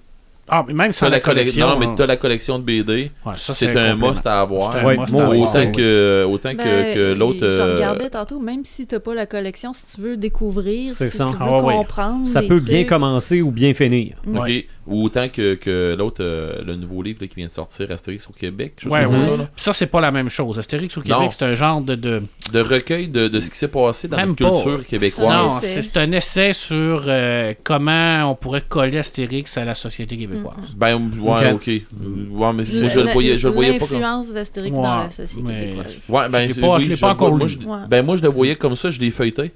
Ah, 0.47 0.63
mais 0.67 0.73
même 0.73 0.91
sans 0.91 1.05
la 1.05 1.11
la 1.13 1.19
collection, 1.21 1.67
non, 1.69 1.79
mais 1.79 1.87
hein. 1.87 1.95
t'as 1.97 2.05
la 2.05 2.17
collection 2.17 2.59
de 2.59 2.63
BD, 2.63 3.11
Ouais, 3.25 3.33
c'est 3.37 3.75
un 3.75 3.95
must 3.95 4.25
à 4.27 4.41
avoir. 4.41 4.73
C'est 4.73 4.79
un 4.79 4.85
Ouais, 4.85 4.97
must 4.97 5.11
moi, 5.13 5.21
à 5.21 5.25
avoir. 5.25 5.39
Autant 5.39 5.71
que, 5.71 6.25
autant 6.29 6.51
que, 6.51 6.57
Ben, 6.57 6.93
que 6.95 7.13
l'autre. 7.13 7.39
Je 7.39 7.45
euh, 7.45 7.73
regardais 7.75 8.09
tantôt, 8.11 8.39
même 8.39 8.63
si 8.63 8.85
t'as 8.85 8.99
pas 8.99 9.15
la 9.15 9.25
collection, 9.25 9.73
si 9.73 9.95
tu 9.95 10.01
veux 10.01 10.17
découvrir, 10.17 10.91
si 10.91 11.09
ça. 11.09 11.25
tu 11.25 11.31
veux 11.31 11.37
Ah 11.39 11.63
ouais. 11.63 11.73
comprendre. 11.73 12.27
Ça 12.27 12.43
peut 12.43 12.59
bien 12.59 12.83
commencer 12.83 13.41
ou 13.41 13.49
bien 13.51 13.73
finir. 13.73 14.15
Mm. 14.25 14.37
ok. 14.37 14.43
Ouais. 14.43 14.67
Ou 14.87 15.05
autant 15.05 15.29
que, 15.29 15.55
que 15.55 15.95
l'autre, 15.97 16.17
euh, 16.21 16.61
le 16.63 16.75
nouveau 16.75 17.01
livre 17.01 17.17
là, 17.21 17.27
qui 17.27 17.37
vient 17.37 17.47
de 17.47 17.51
sortir, 17.51 17.89
Astérix 17.89 18.29
au 18.29 18.33
Québec. 18.33 18.73
Ouais, 18.85 19.03
comme 19.05 19.15
ouais. 19.15 19.19
ça, 19.19 19.37
là. 19.37 19.47
Ça, 19.55 19.73
c'est 19.73 19.87
pas 19.87 19.99
la 19.99 20.11
même 20.11 20.29
chose. 20.29 20.59
Astérix 20.59 20.95
au 20.95 21.01
Québec, 21.01 21.29
c'est 21.31 21.43
un 21.45 21.55
genre 21.55 21.81
de. 21.81 21.95
de... 21.95 22.21
De 22.53 22.59
recueil 22.59 23.07
de, 23.07 23.27
de 23.27 23.39
ce 23.39 23.49
qui 23.49 23.57
s'est 23.57 23.67
passé 23.67 24.07
dans 24.07 24.17
Même 24.17 24.35
la 24.39 24.51
culture 24.51 24.77
pas. 24.77 24.83
québécoise. 24.83 25.27
Non, 25.27 25.59
c'est 25.63 25.97
un 25.97 26.11
essai 26.11 26.53
sur 26.53 27.05
euh, 27.07 27.55
comment 27.63 28.29
on 28.29 28.35
pourrait 28.35 28.61
coller 28.61 28.99
Astérix 28.99 29.57
à 29.57 29.65
la 29.65 29.73
société 29.73 30.15
québécoise. 30.17 30.34
Ben, 30.77 30.95
ouais, 31.19 31.51
ok. 31.53 31.67
Ouais, 31.67 32.53
mais 32.53 32.63
La- 32.63 32.89
je 32.89 32.99
le 32.99 33.11
voyais, 33.13 33.39
je 33.39 33.47
le 33.47 33.53
voyais 33.53 33.73
pas 33.77 33.85
comme. 33.87 33.99
L'influence 34.01 34.31
d'Astérix 34.31 34.75
Ouais, 34.75 34.81
dans 34.83 34.97
la 34.97 35.09
société 35.11 35.43
mais- 35.47 35.59
québécoise. 35.61 35.85
Ouais, 36.09 36.29
ben, 36.29 36.41
Je 36.43 36.47
l'ai 36.47 36.53
c'est- 36.53 36.61
pas- 36.61 36.75
oui, 36.75 36.81
je 36.83 36.85
l'ai 36.89 36.95
le 36.95 36.99
pas 36.99 37.09
encore 37.11 37.35
moi, 37.35 37.47
lu. 37.47 37.57
je- 37.61 37.67
Ouais. 37.67 37.77
Ben, 37.89 38.05
moi, 38.05 38.15
je 38.17 38.21
le 38.23 38.29
voyais 38.29 38.55
comme 38.55 38.75
ça, 38.75 38.89
je 38.91 38.99
l'ai 38.99 39.11
feuilleté. 39.11 39.51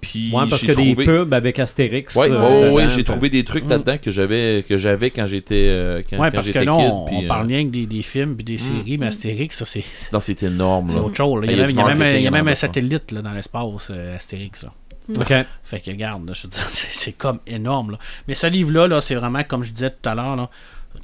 Puis, 0.00 0.32
Ouais, 0.34 0.42
parce 0.50 0.62
que 0.62 0.72
des 0.72 0.94
trouvé- 0.94 1.04
pubs 1.04 1.32
avec 1.32 1.60
Astérix. 1.60 2.16
Ouais, 2.16 2.28
euh, 2.28 2.70
ouais, 2.70 2.74
ouais, 2.74 2.88
j'ai 2.88 3.04
trouvé 3.04 3.30
des 3.30 3.44
trucs 3.44 3.66
Mm. 3.66 3.70
là-dedans 3.70 3.98
que 4.02 4.10
j'avais 4.10 4.64
que 4.68 4.76
j'avais 4.76 5.10
quand 5.10 5.26
j'étais 5.26 5.66
euh, 5.68 6.02
quand, 6.10 6.18
Ouais, 6.18 6.26
quand 6.30 6.34
parce 6.38 6.50
que 6.50 6.58
là, 6.58 6.72
kid. 6.74 6.90
on, 6.92 7.04
puis, 7.04 7.14
on 7.20 7.22
euh, 7.24 7.28
parle 7.28 7.46
rien 7.46 7.64
que 7.64 7.70
des, 7.70 7.86
des 7.86 8.02
films 8.02 8.34
et 8.40 8.42
des 8.42 8.58
séries, 8.58 8.98
mais 8.98 9.06
Astérix, 9.06 9.56
ça, 9.58 9.64
c'est 9.64 9.84
c'est 9.96 10.12
Non, 10.12 10.18
c'est 10.18 10.42
énorme. 10.42 10.88
là. 10.92 11.02
autre 11.02 11.14
chose. 11.16 11.40
là. 11.40 11.46
Ben, 11.46 11.52
Il 11.52 11.56
y 11.56 11.60
a 11.62 11.66
même, 11.66 11.70
il 11.70 11.76
y 11.76 11.80
a 11.80 11.94
même- 11.94 12.16
il 12.16 12.22
y 12.22 12.26
a 12.26 12.30
même 12.32 12.48
un 12.48 12.54
satellite 12.56 13.12
là, 13.12 13.22
dans 13.22 13.32
l'espace, 13.32 13.62
euh, 13.92 14.16
Astérix. 14.16 14.64
Là. 14.64 14.72
OK. 15.16 15.32
Fait 15.64 15.80
que, 15.80 15.90
regarde, 15.90 16.26
là, 16.26 16.32
je 16.34 16.42
veux 16.44 16.48
dire, 16.50 16.62
c'est 16.68 17.12
comme 17.12 17.40
énorme. 17.46 17.92
Là. 17.92 17.98
Mais 18.28 18.34
ce 18.34 18.46
livre-là, 18.46 18.86
là, 18.86 19.00
c'est 19.00 19.14
vraiment, 19.14 19.42
comme 19.44 19.64
je 19.64 19.72
disais 19.72 19.90
tout 19.90 20.08
à 20.08 20.14
l'heure, 20.14 20.48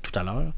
tout 0.02 0.18
à 0.18 0.22
l'heure, 0.22 0.52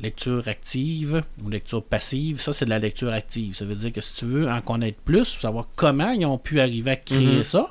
lecture 0.00 0.46
active 0.48 1.22
ou 1.44 1.48
lecture 1.50 1.82
passive, 1.82 2.40
ça, 2.40 2.52
c'est 2.52 2.64
de 2.64 2.70
la 2.70 2.78
lecture 2.78 3.12
active. 3.12 3.54
Ça 3.54 3.64
veut 3.64 3.74
dire 3.74 3.92
que 3.92 4.00
si 4.00 4.12
tu 4.14 4.24
veux 4.24 4.50
en 4.50 4.60
connaître 4.60 4.98
plus, 5.04 5.38
savoir 5.40 5.66
comment 5.76 6.10
ils 6.10 6.26
ont 6.26 6.38
pu 6.38 6.60
arriver 6.60 6.92
à 6.92 6.96
créer 6.96 7.36
Mhm. 7.38 7.42
ça, 7.42 7.68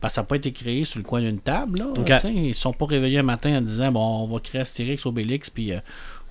Parce 0.00 0.12
que 0.12 0.16
ça 0.16 0.20
n'a 0.20 0.26
pas 0.26 0.36
été 0.36 0.52
créé 0.52 0.84
sur 0.84 0.98
le 0.98 1.04
coin 1.04 1.20
d'une 1.22 1.38
table. 1.40 1.78
Là, 1.78 1.86
Ils 2.24 2.48
ne 2.48 2.52
sont 2.52 2.74
pas 2.74 2.84
réveillés 2.84 3.20
un 3.20 3.22
matin 3.22 3.56
en 3.56 3.62
disant 3.62 3.90
bon, 3.90 4.00
on 4.24 4.26
va 4.26 4.38
créer 4.38 4.60
Astérix, 4.60 5.06
Obélix, 5.06 5.48
puis 5.48 5.72
euh, 5.72 5.78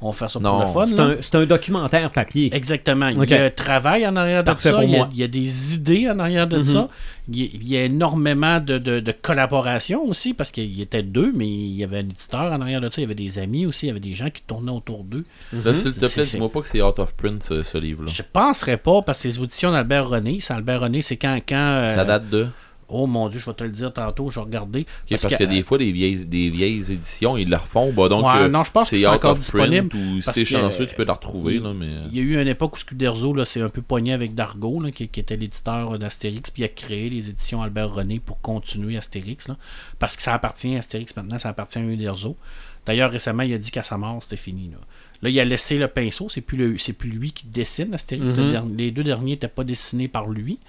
on 0.01 0.07
va 0.11 0.13
faire 0.17 0.29
ça 0.29 0.39
pour 0.39 0.59
le 0.59 0.67
fun. 0.67 0.85
C'est 1.21 1.35
un, 1.35 1.45
documentaire 1.45 2.11
papier. 2.11 2.53
Exactement. 2.53 3.07
Il 3.07 3.29
y 3.29 3.33
a 3.33 3.45
un 3.45 3.49
travail 3.49 4.05
en 4.05 4.15
arrière 4.17 4.43
de 4.43 4.47
Parfait 4.47 4.69
ça. 4.69 4.75
pour 4.75 4.83
Il 4.83 4.89
y, 4.91 4.95
a, 4.95 4.97
moi. 4.97 5.09
il 5.13 5.17
y 5.19 5.23
a 5.23 5.27
des 5.27 5.75
idées 5.75 6.09
en 6.09 6.19
arrière 6.19 6.45
de 6.47 6.57
Mhm. 6.57 6.63
ça. 6.65 6.89
Il 7.29 7.39
y, 7.39 7.43
a, 7.43 7.49
il 7.53 7.67
y 7.69 7.77
a 7.77 7.83
énormément 7.85 8.59
de, 8.59 8.77
de, 8.79 8.99
de 8.99 9.11
collaboration 9.13 10.03
aussi, 10.05 10.33
parce 10.33 10.51
qu'il 10.51 10.65
y 10.73 10.81
était 10.81 11.03
deux, 11.03 11.31
mais 11.33 11.47
il 11.47 11.75
y 11.77 11.83
avait 11.85 11.97
un 11.99 12.09
éditeur 12.09 12.51
en 12.51 12.59
arrière 12.59 12.81
de 12.81 12.87
ça. 12.89 12.95
Il 12.97 13.01
y 13.03 13.05
avait 13.05 13.15
des 13.15 13.39
amis 13.39 13.65
aussi. 13.65 13.85
Il 13.85 13.89
y 13.89 13.91
avait 13.91 13.99
des 14.01 14.13
gens 14.13 14.29
qui 14.29 14.41
tournaient 14.43 14.71
autour 14.71 15.05
d'eux. 15.05 15.23
Là, 15.53 15.73
s'il 15.73 15.93
te 15.93 15.99
plaît, 15.99 16.09
c'est- 16.09 16.31
dis-moi 16.31 16.51
pas 16.51 16.59
que 16.61 16.67
c'est 16.67 16.81
out 16.81 16.99
of 16.99 17.13
print, 17.13 17.41
ce, 17.43 17.63
ce 17.63 17.77
livre-là. 17.77 18.11
Je 18.13 18.21
penserais 18.23 18.77
pas, 18.77 19.01
parce 19.03 19.19
que 19.19 19.21
c'est 19.23 19.27
les 19.29 19.39
auditions 19.39 19.71
d'Albert 19.71 20.09
René. 20.09 20.39
C'est 20.41 20.53
Albert 20.53 20.81
René, 20.81 21.01
c'est 21.01 21.15
quand. 21.17 21.39
quand 21.47 21.55
euh, 21.55 21.95
Ça 21.95 22.03
date 22.03 22.29
de? 22.29 22.47
Oh 22.93 23.07
mon 23.07 23.27
dieu, 23.29 23.39
je 23.39 23.45
vais 23.47 23.53
te 23.55 23.63
le 23.63 23.71
dire 23.71 23.91
tantôt, 23.91 24.29
je 24.29 24.39
vais 24.39 24.45
regarder. 24.45 24.85
Parce, 25.09 25.25
que, 25.27 25.43
des 25.43 25.63
fois, 25.63 25.77
des 25.77 25.91
vieilles, 25.91 26.25
des 26.25 26.49
vieilles 26.49 26.91
éditions, 26.91 27.35
ils 27.37 27.49
la 27.49 27.57
refont. 27.57 27.91
Bah, 27.91 28.07
donc, 28.07 28.25
Ouais, 28.25 28.41
euh, 28.43 28.47
non, 28.49 28.63
je 28.63 28.71
pense 28.71 28.89
que 28.89 28.97
c'est 28.99 29.05
encore 29.07 29.35
disponible. 29.35 29.95
ou 29.95 30.21
si 30.21 30.31
t'es 30.31 30.45
chanceux, 30.45 30.85
tu 30.87 30.95
peux 30.95 31.03
la 31.05 31.13
retrouver. 31.13 31.55
il- 31.55 31.63
Là, 31.63 31.73
mais... 31.73 31.87
Il 32.11 32.17
y 32.17 32.19
a 32.19 32.23
eu 32.23 32.41
une 32.41 32.47
époque 32.47 32.75
où 32.75 32.79
Scuderzo 32.79 33.33
là, 33.33 33.45
c'est 33.45 33.61
un 33.61 33.69
peu 33.69 33.81
poigné 33.81 34.13
avec 34.13 34.35
Dargo, 34.35 34.79
là, 34.81 34.91
qui, 34.91 35.07
qui 35.07 35.19
était 35.19 35.35
l'éditeur 35.37 35.97
d'Astérix, 35.97 36.51
puis 36.51 36.61
il 36.61 36.65
a 36.65 36.69
créé 36.69 37.09
les 37.09 37.29
éditions 37.29 37.61
Albert 37.63 37.93
René 37.93 38.19
pour 38.19 38.39
continuer 38.41 38.97
Astérix. 38.97 39.47
là, 39.47 39.57
parce 39.99 40.15
que 40.15 40.21
ça 40.23 40.33
appartient 40.33 40.75
à 40.75 40.79
Astérix 40.79 41.15
maintenant, 41.15 41.39
ça 41.39 41.49
appartient 41.49 41.79
à 41.79 41.81
Uderzo. 41.81 42.37
D'ailleurs, 42.85 43.11
récemment, 43.11 43.43
il 43.43 43.53
a 43.53 43.57
dit 43.57 43.71
qu'à 43.71 43.81
sa 43.83 43.97
mort, 43.97 44.21
c'était 44.21 44.35
fini. 44.37 44.69
Là. 44.71 44.77
Là, 45.21 45.29
il 45.29 45.39
a 45.39 45.45
laissé 45.45 45.77
le 45.77 45.87
pinceau, 45.87 46.27
c'est 46.27 46.41
plus, 46.41 46.57
le- 46.57 46.93
plus 46.93 47.09
lui 47.09 47.31
qui 47.31 47.47
dessine 47.47 47.93
Astérix. 47.93 48.33
Mhm. 48.35 48.75
Les 48.77 48.91
deux 48.91 49.03
derniers 49.05 49.31
n'étaient 49.31 49.47
pas 49.47 49.63
dessinés 49.63 50.09
par 50.09 50.27
lui, 50.27 50.59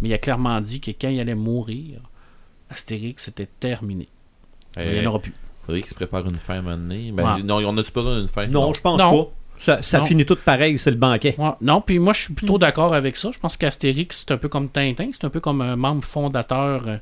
mais 0.00 0.08
il 0.08 0.14
a 0.14 0.18
clairement 0.18 0.60
dit 0.60 0.80
que 0.80 0.90
quand 0.90 1.08
il 1.08 1.18
allait 1.20 1.34
mourir, 1.34 2.00
Astérix 2.70 3.24
c'était 3.24 3.48
terminé. 3.60 4.08
Il 4.80 4.90
n'y 4.92 5.00
en 5.06 5.10
aura 5.10 5.18
plus. 5.20 5.32
faudrait 5.64 5.80
qu'ils 5.80 5.90
se 5.90 5.94
préparent 5.94 6.26
une 6.26 6.36
fin 6.36 6.60
maintenant. 6.62 6.94
Ben, 7.12 7.36
Ouais. 7.36 7.42
Non, 7.42 7.56
on 7.66 7.76
a-tu 7.78 7.92
besoin 7.92 8.18
d'une 8.18 8.28
fin? 8.28 8.46
Non, 8.46 8.72
je 8.72 8.80
pense 8.80 9.00
Non. 9.00 9.24
pas. 9.24 9.30
Ça, 9.58 9.80
ça 9.82 10.00
Non. 10.00 10.04
finit 10.04 10.26
tout 10.26 10.36
pareil, 10.36 10.76
c'est 10.76 10.90
le 10.90 10.98
banquet. 10.98 11.34
Ouais, 11.38 11.52
non, 11.62 11.80
puis 11.80 11.98
moi 11.98 12.12
je 12.12 12.24
suis 12.24 12.34
plutôt 12.34 12.58
d'accord 12.58 12.92
avec 12.92 13.16
ça. 13.16 13.30
Je 13.30 13.38
pense 13.38 13.56
qu'Astérix, 13.56 14.24
c'est 14.26 14.32
un 14.34 14.36
peu 14.36 14.48
comme 14.48 14.68
Tintin, 14.68 15.08
c'est 15.12 15.24
un 15.24 15.30
peu 15.30 15.40
comme 15.40 15.62
un 15.62 15.76
membre 15.76 16.04
fondateur 16.04 16.86
euh, 16.86 16.96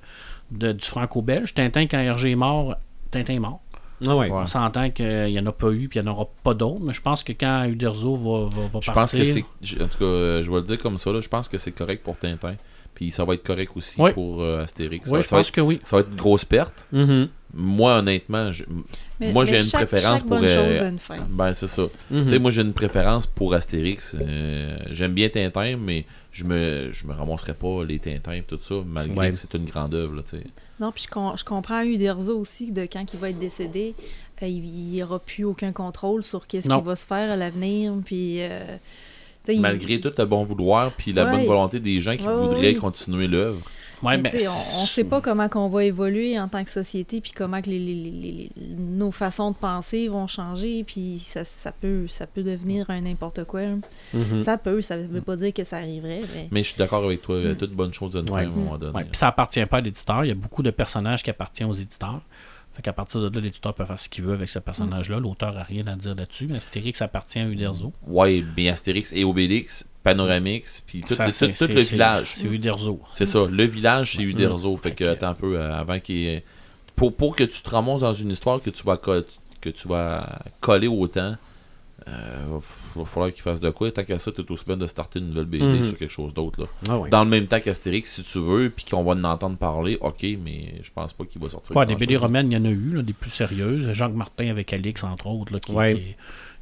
de- 0.52 0.70
du 0.72 0.84
franco-belge. 0.86 1.52
Tintin, 1.54 1.86
quand 1.88 1.98
Hergé 1.98 2.30
est 2.30 2.36
mort, 2.36 2.76
Tintin 3.10 3.34
est 3.34 3.38
mort. 3.40 3.60
Ah 4.06 4.14
ouais. 4.14 4.30
Ouais. 4.30 4.30
On 4.30 4.46
s'entend 4.46 4.90
qu'il 4.90 5.24
n'y 5.32 5.38
en 5.40 5.46
a 5.46 5.52
pas 5.52 5.70
eu, 5.72 5.88
puis 5.88 5.98
il 5.98 6.02
n'y 6.02 6.08
en 6.08 6.12
aura 6.12 6.26
pas 6.44 6.54
d'autres, 6.54 6.82
mais 6.84 6.92
je 6.94 7.02
pense 7.02 7.24
que 7.24 7.32
quand 7.32 7.64
Uderzo 7.64 8.14
va, 8.16 8.48
va, 8.48 8.66
va 8.68 8.80
Je 8.80 8.86
pense 8.86 8.94
partir... 8.94 9.18
que 9.20 9.24
c'est. 9.24 9.44
je- 9.62 9.82
En 9.82 9.88
tout 9.88 9.98
cas, 9.98 10.04
euh, 10.04 10.42
je 10.44 10.50
vais 10.50 10.56
le 10.58 10.66
dire 10.66 10.78
comme 10.78 10.98
ça. 10.98 11.10
Là, 11.12 11.20
je 11.20 11.28
pense 11.28 11.48
que 11.48 11.58
c'est 11.58 11.72
correct 11.72 12.04
pour 12.04 12.16
Tintin. 12.16 12.54
Puis 12.94 13.10
ça 13.10 13.24
va 13.24 13.34
être 13.34 13.42
correct 13.44 13.72
aussi 13.74 14.00
Oui. 14.00 14.12
pour 14.12 14.42
euh, 14.42 14.62
Astérix. 14.62 15.06
Oui, 15.06 15.10
ça, 15.12 15.20
je 15.20 15.26
ça 15.28 15.36
pense 15.36 15.48
être, 15.48 15.52
que 15.54 15.60
oui. 15.60 15.80
ça 15.84 15.96
va 15.96 16.00
être 16.02 16.10
une 16.10 16.16
grosse 16.16 16.44
perte. 16.44 16.86
Mhm. 16.92 17.28
Moi, 17.56 17.98
honnêtement, 17.98 18.50
je- 18.52 18.64
Mais- 19.20 19.32
moi 19.32 19.44
j'ai 19.44 19.60
une 19.62 19.70
préférence 19.70 20.20
chaque 20.20 20.28
pour. 20.28 20.30
bonne 20.38 20.44
euh, 20.44 20.72
chose 20.72 20.82
a 20.82 20.88
une 20.88 20.98
fin. 20.98 21.18
Ben, 21.28 21.52
c'est 21.54 21.68
ça. 21.68 21.82
Mhm. 22.10 22.24
Tu 22.24 22.28
sais, 22.30 22.38
moi, 22.38 22.50
j'ai 22.50 22.62
une 22.62 22.72
préférence 22.72 23.26
pour 23.26 23.54
Astérix. 23.54 24.16
Euh, 24.20 24.76
J'aime 24.90 25.12
bien 25.14 25.28
Tintin, 25.28 25.76
mais 25.76 26.04
je 26.32 26.44
me, 26.44 26.90
je 26.92 27.06
me 27.06 27.12
ramasserai 27.12 27.54
pas 27.54 27.84
les 27.84 27.98
Tintins 28.00 28.32
et 28.32 28.42
tout 28.42 28.58
ça, 28.62 28.74
malgré 28.86 29.16
Ouais. 29.18 29.30
que 29.30 29.36
c'est 29.36 29.54
une 29.54 29.64
grande 29.66 29.94
œuvre. 29.94 30.14
Là, 30.16 30.22
tu 30.28 30.36
sais. 30.38 30.44
Non, 30.80 30.90
puis 30.90 31.04
je, 31.04 31.08
com- 31.08 31.34
je 31.36 31.44
comprends 31.44 31.82
Uderzo 31.82 32.36
aussi 32.38 32.72
de 32.72 32.82
quand 32.82 33.04
il 33.14 33.20
va 33.20 33.30
être 33.30 33.38
décédé, 33.38 33.94
euh, 34.42 34.46
il 34.48 34.60
n'y 34.62 35.02
aura 35.02 35.20
plus 35.20 35.44
aucun 35.44 35.70
contrôle 35.72 36.24
sur 36.24 36.48
qu'est-ce 36.48 36.68
Non. 36.68 36.80
qui 36.80 36.86
va 36.86 36.96
se 36.96 37.06
faire 37.06 37.30
à 37.30 37.36
l'avenir. 37.36 37.92
Puis, 38.04 38.40
euh, 39.48 39.52
il- 39.52 39.60
Malgré 39.60 40.00
tout 40.00 40.12
le 40.16 40.24
bon 40.24 40.44
vouloir 40.44 40.92
puis 40.92 41.12
la 41.12 41.24
Ouais. 41.26 41.30
bonne 41.38 41.46
volonté 41.46 41.80
des 41.80 42.00
gens 42.00 42.16
qui 42.16 42.26
Ouais, 42.26 42.34
voudraient 42.34 42.60
ouais. 42.68 42.74
continuer 42.74 43.26
l'œuvre. 43.28 43.60
Ouais, 44.02 44.18
mais 44.18 44.30
ben, 44.32 44.40
on 44.78 44.82
ne 44.82 44.86
sait 44.86 45.04
pas 45.04 45.22
comment 45.22 45.48
qu'on 45.48 45.68
va 45.70 45.82
évoluer 45.84 46.38
en 46.38 46.46
tant 46.46 46.62
que 46.62 46.70
société, 46.70 47.22
puis 47.22 47.32
comment 47.34 47.62
que 47.62 47.70
les, 47.70 47.78
les- 47.78 47.94
les- 47.94 48.10
les- 48.10 48.50
les- 48.54 48.74
nos 48.76 49.10
façons 49.10 49.52
de 49.52 49.56
penser 49.56 50.08
vont 50.08 50.26
changer, 50.26 50.84
puis 50.84 51.18
ça, 51.24 51.42
ça 51.44 51.72
peut, 51.72 52.06
ça 52.06 52.26
peut 52.26 52.42
devenir 52.42 52.90
un 52.90 53.00
n'importe 53.00 53.44
quoi. 53.44 53.62
Mhm. 54.12 54.42
Ça 54.42 54.58
peut, 54.58 54.82
ça 54.82 54.98
veut 54.98 55.22
pas 55.22 55.36
dire 55.36 55.54
que 55.54 55.64
ça 55.64 55.78
arriverait, 55.78 56.20
mais... 56.34 56.48
Mais 56.50 56.62
je 56.62 56.70
suis 56.70 56.78
d'accord 56.78 57.04
avec 57.04 57.22
toi, 57.22 57.36
Mm. 57.36 57.44
euh, 57.46 57.54
toute 57.54 57.72
bonne 57.72 57.94
chose 57.94 58.14
à 58.14 58.20
Ouais. 58.30 58.42
à 58.42 58.44
un 58.44 58.50
moment 58.50 58.76
donné. 58.76 58.92
Ouais, 58.92 59.04
puis 59.04 59.16
ça 59.16 59.28
appartient 59.28 59.64
pas 59.64 59.78
à 59.78 59.80
l'éditeur. 59.80 60.22
Il 60.24 60.28
y 60.28 60.32
a 60.32 60.34
beaucoup 60.34 60.62
de 60.62 60.70
personnages 60.70 61.22
qui 61.22 61.30
appartiennent 61.30 61.70
aux 61.70 61.74
éditeurs. 61.74 62.20
Fait 62.74 62.82
qu'à 62.82 62.92
partir 62.92 63.20
de 63.20 63.28
là, 63.34 63.40
l'éditeur 63.40 63.72
peut 63.74 63.84
faire 63.84 63.98
ce 63.98 64.08
qu'il 64.08 64.24
veut 64.24 64.32
avec 64.34 64.50
ce 64.50 64.58
personnage-là. 64.58 65.20
L'auteur 65.20 65.56
a 65.56 65.62
rien 65.62 65.86
à 65.86 65.94
dire 65.94 66.14
là-dessus. 66.14 66.48
Mais 66.48 66.56
Astérix 66.58 67.00
appartient 67.02 67.38
à 67.38 67.46
Uderzo. 67.46 67.92
Ouais, 68.06 68.40
bien 68.42 68.72
Astérix 68.72 69.12
et 69.12 69.22
Obélix, 69.24 69.88
Panoramix, 70.02 70.82
puis 70.86 71.00
tout, 71.02 71.14
Ça, 71.14 71.26
le, 71.26 71.32
tout- 71.32 71.66
tout 71.66 71.72
village. 71.72 72.32
C'est 72.34 72.46
Uderzo. 72.46 73.00
C'est 73.12 73.26
ça, 73.26 73.46
le 73.48 73.64
village, 73.64 74.16
c'est 74.16 74.22
Uderzo. 74.22 74.76
Fait 74.76 74.92
que, 74.92 75.04
attends 75.04 75.28
un 75.28 75.34
peu, 75.34 75.56
euh, 75.58 75.72
avant 75.72 76.00
qu'il 76.00 76.42
Pour, 76.96 77.14
pour 77.14 77.36
que 77.36 77.44
tu 77.44 77.62
te 77.62 77.70
ramasses 77.70 78.00
dans 78.00 78.12
une 78.12 78.30
histoire 78.30 78.60
que 78.60 78.70
tu 78.70 78.82
vas, 78.82 78.96
que 78.96 79.68
tu 79.70 79.88
vas 79.88 80.40
coller 80.60 80.88
autant, 80.88 81.36
euh, 82.08 82.58
va, 82.94 83.02
va 83.02 83.04
falloir 83.06 83.32
qu'il 83.32 83.42
fasse 83.42 83.60
de 83.60 83.70
quoi. 83.70 83.90
Tant 83.90 84.04
qu'à 84.04 84.18
ça, 84.18 84.30
t'es 84.32 84.42
aussi 84.50 84.64
bien 84.64 84.76
de 84.76 84.86
starter 84.86 85.18
une 85.18 85.28
nouvelle 85.28 85.44
BD 85.46 85.64
Mhm. 85.64 85.84
sur 85.84 85.98
quelque 85.98 86.10
chose 86.12 86.32
d'autre. 86.34 86.60
là. 86.62 86.66
Ah. 86.88 87.00
Dans 87.10 87.24
le 87.24 87.30
même 87.30 87.46
temps 87.46 87.60
qu'Astérix, 87.60 88.14
si 88.14 88.22
tu 88.22 88.38
veux, 88.40 88.70
puis 88.74 88.84
qu'on 88.90 89.02
va 89.04 89.12
en 89.12 89.24
entendre 89.24 89.56
parler, 89.56 89.98
ok, 90.00 90.22
mais 90.44 90.74
je 90.82 90.90
pense 90.94 91.12
pas 91.12 91.24
qu'il 91.24 91.40
va 91.40 91.48
sortir. 91.48 91.76
Ouais, 91.76 91.86
des. 91.86 91.94
BD 91.96 92.16
romaines, 92.16 92.50
il 92.50 92.54
y 92.54 92.60
en 92.60 92.64
a 92.64 92.70
eu, 92.70 92.92
là, 92.96 93.02
des 93.02 93.12
plus 93.12 93.30
sérieuses. 93.30 93.92
Jacques 93.92 94.14
Martin 94.14 94.48
avec 94.48 94.72
Alix, 94.72 95.02
entre 95.04 95.26
autres, 95.26 95.52
là, 95.52 95.60
qui, 95.60 95.72
Ouais. 95.72 95.94
qui- 95.94 96.14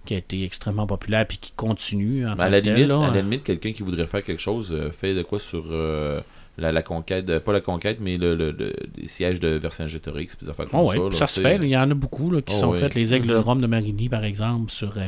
qui 0.04 0.14
a 0.14 0.18
été 0.18 0.42
extrêmement 0.44 0.86
populaire 0.86 1.26
puis 1.28 1.38
qui 1.38 1.52
continue. 1.52 2.26
En 2.26 2.32
à 2.38 2.48
la 2.48 2.58
limite, 2.60 2.88
là. 2.88 3.04
à 3.06 3.10
la 3.14 3.20
limite, 3.22 3.44
quelqu'un 3.44 3.72
qui 3.72 3.82
voudrait 3.84 4.06
faire 4.08 4.22
quelque 4.24 4.42
chose 4.42 4.72
euh, 4.72 4.90
fait 4.90 5.14
de 5.14 5.22
quoi 5.22 5.38
sur 5.38 5.64
euh, 5.70 6.20
la, 6.58 6.72
la 6.72 6.82
conquête, 6.82 7.30
euh, 7.30 7.38
pas 7.38 7.52
la 7.52 7.60
conquête, 7.60 7.98
mais 8.00 8.16
le, 8.16 8.34
le, 8.34 8.50
le- 8.50 8.74
les 8.96 9.06
sièges 9.06 9.38
de 9.38 9.48
Vercingétorix, 9.50 10.34
puis 10.36 10.44
des 10.46 10.50
affaires 10.50 10.66
comme 10.68 10.80
Oh 10.80 10.88
ouais, 10.90 10.96
ça. 10.96 11.02
là, 11.04 11.10
ça 11.12 11.26
se 11.28 11.40
fait. 11.40 11.56
Il 11.62 11.68
y 11.68 11.76
en 11.76 11.88
a 11.88 11.94
beaucoup 11.94 12.30
là, 12.32 12.42
qui 12.42 12.52
Oh 12.56 12.60
sont 12.60 12.70
ouais. 12.72 12.78
faits. 12.80 12.94
Les 12.96 13.14
aigles 13.14 13.28
de 13.28 13.34
Mhm. 13.36 13.40
Rome 13.42 13.60
de 13.60 13.66
Marigny, 13.68 14.08
par 14.08 14.24
exemple, 14.24 14.72
sur. 14.72 14.98
euh, 14.98 15.06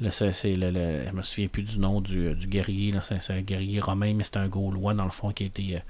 le, 0.00 0.10
c'est, 0.10 0.56
le, 0.56 0.70
le- 0.70 1.04
je 1.08 1.12
me 1.14 1.22
souviens 1.22 1.48
plus 1.48 1.62
du 1.62 1.78
nom 1.78 2.00
du, 2.00 2.34
du 2.34 2.46
guerrier. 2.46 2.94
C'est, 3.02 3.20
c'est 3.22 3.34
un 3.34 3.42
guerrier 3.42 3.80
romain, 3.80 4.12
mais 4.14 4.24
c'est 4.24 4.36
un 4.38 4.48
Gaulois, 4.48 4.94
dans 4.94 5.04
le 5.04 5.10
fond, 5.10 5.32
qui 5.32 5.44
a 5.44 5.46
été. 5.46 5.82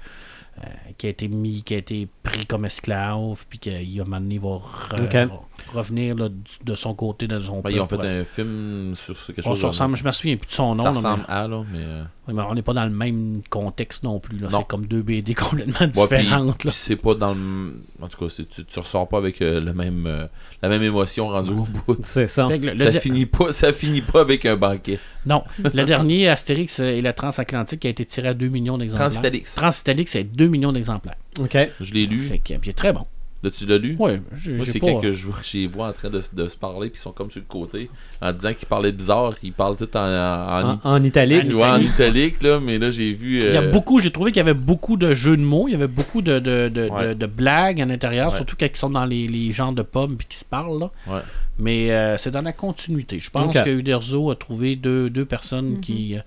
Euh, 0.59 0.63
qui 0.97 1.07
a 1.07 1.09
été 1.09 1.27
mis, 1.27 1.63
qui 1.63 1.73
a 1.73 1.77
été 1.77 2.07
pris 2.23 2.45
comme 2.45 2.65
esclave, 2.65 3.45
puis 3.49 3.57
qu'il 3.59 3.99
a 3.99 4.01
un 4.03 4.05
moment 4.05 4.19
donné, 4.21 4.37
va 4.37 4.47
re- 4.49 5.29
revenir 5.73 6.15
là, 6.15 6.29
de 6.63 6.75
son 6.75 6.93
côté, 6.93 7.27
de 7.27 7.39
son 7.39 7.61
Ouais, 7.61 7.73
ils 7.73 7.79
ont 7.79 7.87
fait 7.87 7.95
un 8.01 8.25
film 8.25 8.93
sur 8.95 9.15
ce- 9.15 9.31
quelque 9.31 9.45
On 9.47 9.51
chose. 9.51 9.61
se 9.61 9.65
ressemble, 9.67 9.95
je 9.97 10.03
me 10.03 10.11
souviens 10.11 10.35
plus 10.37 10.47
de 10.47 10.51
son 10.53 10.75
nom. 10.75 10.83
ça 10.83 10.83
là, 10.83 10.91
mais- 10.91 10.97
ressemble 10.97 11.25
à, 11.27 11.47
là, 11.47 11.63
mais. 11.71 11.79
euh, 11.79 12.03
Oui, 12.27 12.33
mais 12.35 12.43
on 12.49 12.53
n'est 12.53 12.61
pas 12.61 12.73
dans 12.73 12.83
le 12.83 12.91
même 12.91 13.41
contexte 13.49 14.03
non 14.03 14.19
plus. 14.19 14.37
C'est 14.49 14.67
comme 14.67 14.85
deux 14.85 15.01
BD 15.01 15.33
complètement 15.35 15.87
différentes. 15.87 16.67
c'est 16.71 16.95
pas 16.95 17.15
dans 17.15 17.33
le. 17.33 17.81
En 18.01 18.07
tout 18.07 18.25
cas, 18.27 18.33
tu, 18.49 18.65
tu 18.65 18.79
ressors 18.79 19.07
pas 19.07 19.17
avec 19.17 19.41
euh, 19.41 19.59
le 19.59 19.73
même, 19.73 20.05
euh, 20.07 20.27
la 20.61 20.69
même 20.69 20.83
émotion 20.83 21.29
rendue 21.29 21.51
au 21.51 21.67
bout. 21.87 21.97
C'est 22.03 22.27
ça. 22.27 22.47
Le- 22.47 22.57
le 22.57 22.77
ça, 22.77 22.91
de- 22.91 22.99
finit 22.99 23.25
pas, 23.25 23.51
ça 23.51 23.73
finit 23.73 24.01
pas 24.01 24.21
avec 24.21 24.45
un 24.45 24.55
banquet. 24.55 24.99
Non, 25.25 25.43
le 25.63 25.83
dernier, 25.83 26.27
Astérix 26.29 26.79
et 26.79 27.01
la 27.01 27.13
Transatlantique, 27.13 27.79
qui 27.81 27.87
a 27.87 27.89
été 27.91 28.05
tiré 28.05 28.29
à 28.29 28.33
2 28.33 28.47
millions 28.47 28.77
d'exemplaires. 28.77 29.07
Transitalix. 29.09 29.55
Transitalique, 29.55 30.09
c'est 30.09 30.23
2 30.23 30.40
millions 30.47 30.71
d'exemplaires. 30.71 31.17
OK. 31.39 31.57
Je 31.79 31.93
l'ai 31.93 32.05
lu. 32.05 32.19
Fait 32.19 32.37
que, 32.39 32.53
puis 32.57 32.67
il 32.67 32.69
est 32.69 32.73
très 32.73 32.93
bon. 32.93 33.05
Là, 33.43 33.49
tu 33.49 33.65
l'as 33.65 33.79
lu? 33.79 33.95
Ouais, 33.97 34.21
j'ai 34.35 34.53
Moi, 34.53 34.67
c'est 34.67 34.79
pas... 34.79 34.85
quand 34.91 34.99
que 34.99 35.11
je 35.11 35.25
vois, 35.25 35.37
j'y 35.43 35.65
vois 35.65 35.87
en 35.87 35.93
train 35.93 36.11
de, 36.11 36.21
de 36.33 36.47
se 36.47 36.55
parler, 36.55 36.91
puis 36.91 36.99
ils 36.99 37.01
sont 37.01 37.11
comme 37.11 37.31
sur 37.31 37.41
le 37.41 37.47
côté, 37.47 37.89
en 38.21 38.31
disant 38.33 38.53
qu'ils 38.53 38.67
parlaient 38.67 38.91
bizarre, 38.91 39.33
ils 39.41 39.51
parlent 39.51 39.77
tout 39.77 39.89
en, 39.97 39.99
en, 39.99 40.69
En, 40.73 40.79
en 40.83 41.01
italique. 41.03 41.51
En 41.51 41.57
Ouais, 41.57 41.63
en 41.63 41.79
italique. 41.81 42.43
là, 42.43 42.59
mais 42.59 42.77
là, 42.77 42.91
j'ai 42.91 43.13
vu. 43.13 43.39
Il 43.39 43.45
y 43.51 43.57
a 43.57 43.63
euh, 43.63 43.71
beaucoup, 43.71 43.97
j'ai 43.99 44.11
trouvé 44.11 44.29
qu'il 44.29 44.37
y 44.37 44.41
avait 44.41 44.53
beaucoup 44.53 44.95
de 44.95 45.15
jeux 45.15 45.37
de 45.37 45.41
mots, 45.41 45.67
il 45.67 45.71
y 45.71 45.73
avait 45.73 45.87
beaucoup 45.87 46.21
de, 46.21 46.37
de, 46.37 46.69
de, 46.69 46.87
Ouais. 46.87 47.07
de- 47.07 47.13
de 47.15 47.25
blagues 47.25 47.81
à 47.81 47.85
l'intérieur, 47.85 48.29
Ouais. 48.29 48.35
surtout 48.37 48.55
quand 48.59 48.67
ils 48.71 48.77
sont 48.77 48.91
dans 48.91 49.05
les, 49.05 49.27
les 49.27 49.51
genres 49.53 49.73
de 49.73 49.81
pommes 49.81 50.17
puis 50.17 50.27
qui 50.29 50.37
se 50.37 50.45
parlent. 50.45 50.77
Là. 50.79 50.91
Ouais. 51.07 51.21
Mais 51.57 51.91
euh, 51.91 52.19
c'est 52.19 52.29
dans 52.31 52.43
la 52.43 52.53
continuité. 52.53 53.19
Je 53.19 53.31
pense 53.31 53.55
que 53.55 53.69
Uderzo 53.69 54.29
a 54.29 54.35
trouvé 54.35 54.75
deux, 54.75 55.09
deux 55.09 55.25
personnes 55.25 55.81
qui 55.81 56.15
euh, 56.15 56.19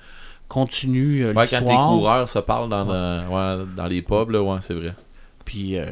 continuent 0.55 1.25
euh, 1.27 1.33
Ouais, 1.35 1.47
quand 1.51 1.61
les 1.61 1.67
coureurs 1.99 2.29
se 2.29 2.39
parlent 2.39 2.69
dans, 2.71 2.85
le- 2.85 3.29
ouais, 3.29 3.67
dans 3.77 3.87
les 3.87 4.03
pubs, 4.03 4.31
là, 4.31 4.43
ouais, 4.43 4.59
c'est 4.61 4.75
vrai. 4.75 4.95
Puis 5.45 5.77
euh, 5.79 5.87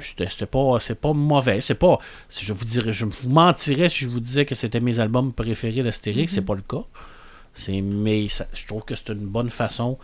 c'était 0.00 0.46
pas 0.46 0.78
c'est 0.80 0.94
pas 0.98 1.12
mauvais, 1.12 1.60
c'est 1.60 1.74
pas 1.74 1.98
si 2.28 2.42
je 2.44 2.52
vous 2.54 2.64
dirais 2.64 2.92
je 2.92 3.04
vous 3.04 3.28
mentirais 3.28 3.90
si 3.90 3.98
je 4.04 4.08
vous 4.08 4.20
disais 4.20 4.46
que 4.46 4.54
c'était 4.54 4.80
mes 4.80 4.98
albums 4.98 5.32
préférés 5.32 5.82
d'Astérix, 5.82 6.32
c'est 6.32 6.44
pas 6.46 6.54
le 6.54 6.62
cas. 6.62 6.84
C'est 7.54 7.82
mais 7.82 8.28
ça- 8.28 8.46
je 8.54 8.66
trouve 8.66 8.84
que 8.84 8.94
c'est 8.96 9.10
une 9.10 9.26
bonne 9.26 9.50
façon 9.50 9.98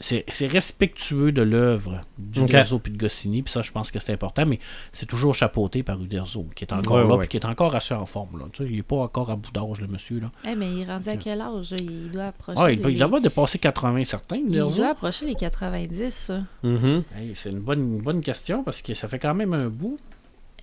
c'est 0.00 0.46
respectueux 0.48 1.30
de 1.32 1.40
l'œuvre 1.42 2.00
d'Uderzo 2.18 2.78
puis 2.78 2.92
de 2.92 2.98
Goscinny, 2.98 3.42
puis 3.42 3.52
ça 3.52 3.62
je 3.62 3.70
pense 3.72 3.90
que 3.90 3.98
c'est 3.98 4.12
important, 4.12 4.44
mais 4.46 4.58
c'est 4.92 5.06
toujours 5.06 5.34
chapeauté 5.34 5.82
par 5.82 6.00
Uderzo, 6.02 6.46
qui 6.54 6.64
est 6.64 6.72
encore 6.72 6.96
Ouais, 6.96 7.08
là, 7.08 7.18
puis 7.18 7.28
qui 7.28 7.36
est 7.36 7.46
encore 7.46 7.74
assez 7.74 7.94
en 7.94 8.04
forme. 8.04 8.38
Là. 8.40 8.46
Tu 8.52 8.64
sais, 8.64 8.70
il 8.70 8.78
est 8.78 8.82
pas 8.82 8.96
encore 8.96 9.30
à 9.30 9.36
bout 9.36 9.52
d'âge, 9.52 9.80
le 9.80 9.86
monsieur. 9.86 10.18
Là. 10.20 10.30
Eh, 10.48 10.54
mais 10.56 10.70
il 10.70 10.80
est 10.82 10.84
rendu 10.84 11.08
à 11.08 11.16
quel 11.16 11.40
âge? 11.40 11.74
Il 11.78 12.10
doit 12.10 12.24
approcher 12.26 12.58
Ah, 12.60 12.70
il, 12.72 12.82
les... 12.82 12.92
il 12.92 12.98
doit 12.98 13.20
dépasser 13.20 13.58
80 13.58 14.04
certains, 14.04 14.36
il 14.36 14.50
doit 14.58 14.88
approcher 14.88 15.26
les 15.26 15.34
90, 15.36 16.10
ça. 16.12 16.40
Mhm. 16.62 17.04
Hey, 17.16 17.32
c'est 17.34 17.50
une 17.50 17.60
bonne, 17.60 17.80
une 17.96 18.02
bonne 18.02 18.20
question, 18.20 18.64
parce 18.64 18.82
que 18.82 18.94
ça 18.94 19.08
fait 19.08 19.18
quand 19.18 19.34
même 19.34 19.54
un 19.54 19.68
bout. 19.68 19.98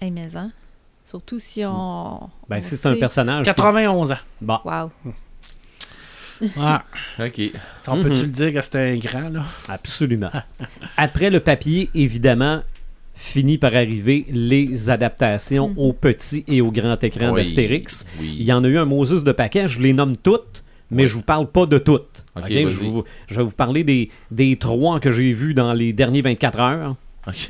Eh, 0.01 0.11
mais 0.11 0.35
hein? 0.35 0.51
Surtout 1.05 1.39
si 1.39 1.63
on... 1.65 2.29
Ben, 2.47 2.57
on 2.57 2.61
si 2.61 2.75
c'est 2.75 2.87
un 2.87 2.95
personnage. 2.95 3.45
qui- 3.45 3.53
91 3.53 4.11
ans. 4.11 4.15
Bon. 4.41 4.59
Wow. 4.65 4.91
Ah, 6.59 6.83
Ok. 7.19 7.41
on 7.87 8.01
peut-tu 8.01 8.15
Mhm. 8.15 8.21
le 8.21 8.27
dire 8.27 8.53
que 8.53 8.61
c'était 8.61 8.79
un 8.79 8.97
grand, 8.97 9.29
là? 9.29 9.43
Absolument. 9.69 10.29
Après 10.97 11.29
le 11.29 11.39
papier, 11.39 11.89
évidemment, 11.93 12.61
finit 13.13 13.57
par 13.57 13.75
arriver 13.75 14.25
les 14.31 14.89
adaptations 14.89 15.69
Mhm. 15.69 15.77
au 15.77 15.93
petit 15.93 16.43
et 16.47 16.61
au 16.61 16.71
grand 16.71 17.03
écran 17.03 17.31
Oui, 17.31 17.41
d'Astérix. 17.43 18.05
Oui. 18.19 18.35
Il 18.39 18.45
y 18.45 18.53
en 18.53 18.63
a 18.63 18.67
eu 18.67 18.77
un 18.77 18.85
Moses 18.85 19.23
de 19.23 19.31
paquet, 19.31 19.67
je 19.67 19.79
les 19.81 19.93
nomme 19.93 20.15
toutes, 20.17 20.63
mais 20.89 21.05
je 21.07 21.15
vous 21.15 21.21
parle 21.23 21.47
pas 21.51 21.65
de 21.65 21.77
toutes. 21.77 22.25
Je, 22.49 22.63
vous- 22.65 23.03
je 23.27 23.35
vais 23.35 23.43
vous 23.43 23.51
parler 23.51 23.83
des, 23.83 24.09
des 24.31 24.55
trois 24.57 24.99
que 24.99 25.11
j'ai 25.11 25.31
vus 25.31 25.53
dans 25.53 25.73
les 25.73 25.93
derniers 25.93 26.21
24 26.21 26.59
heures 26.59 26.95
Ok. 27.27 27.49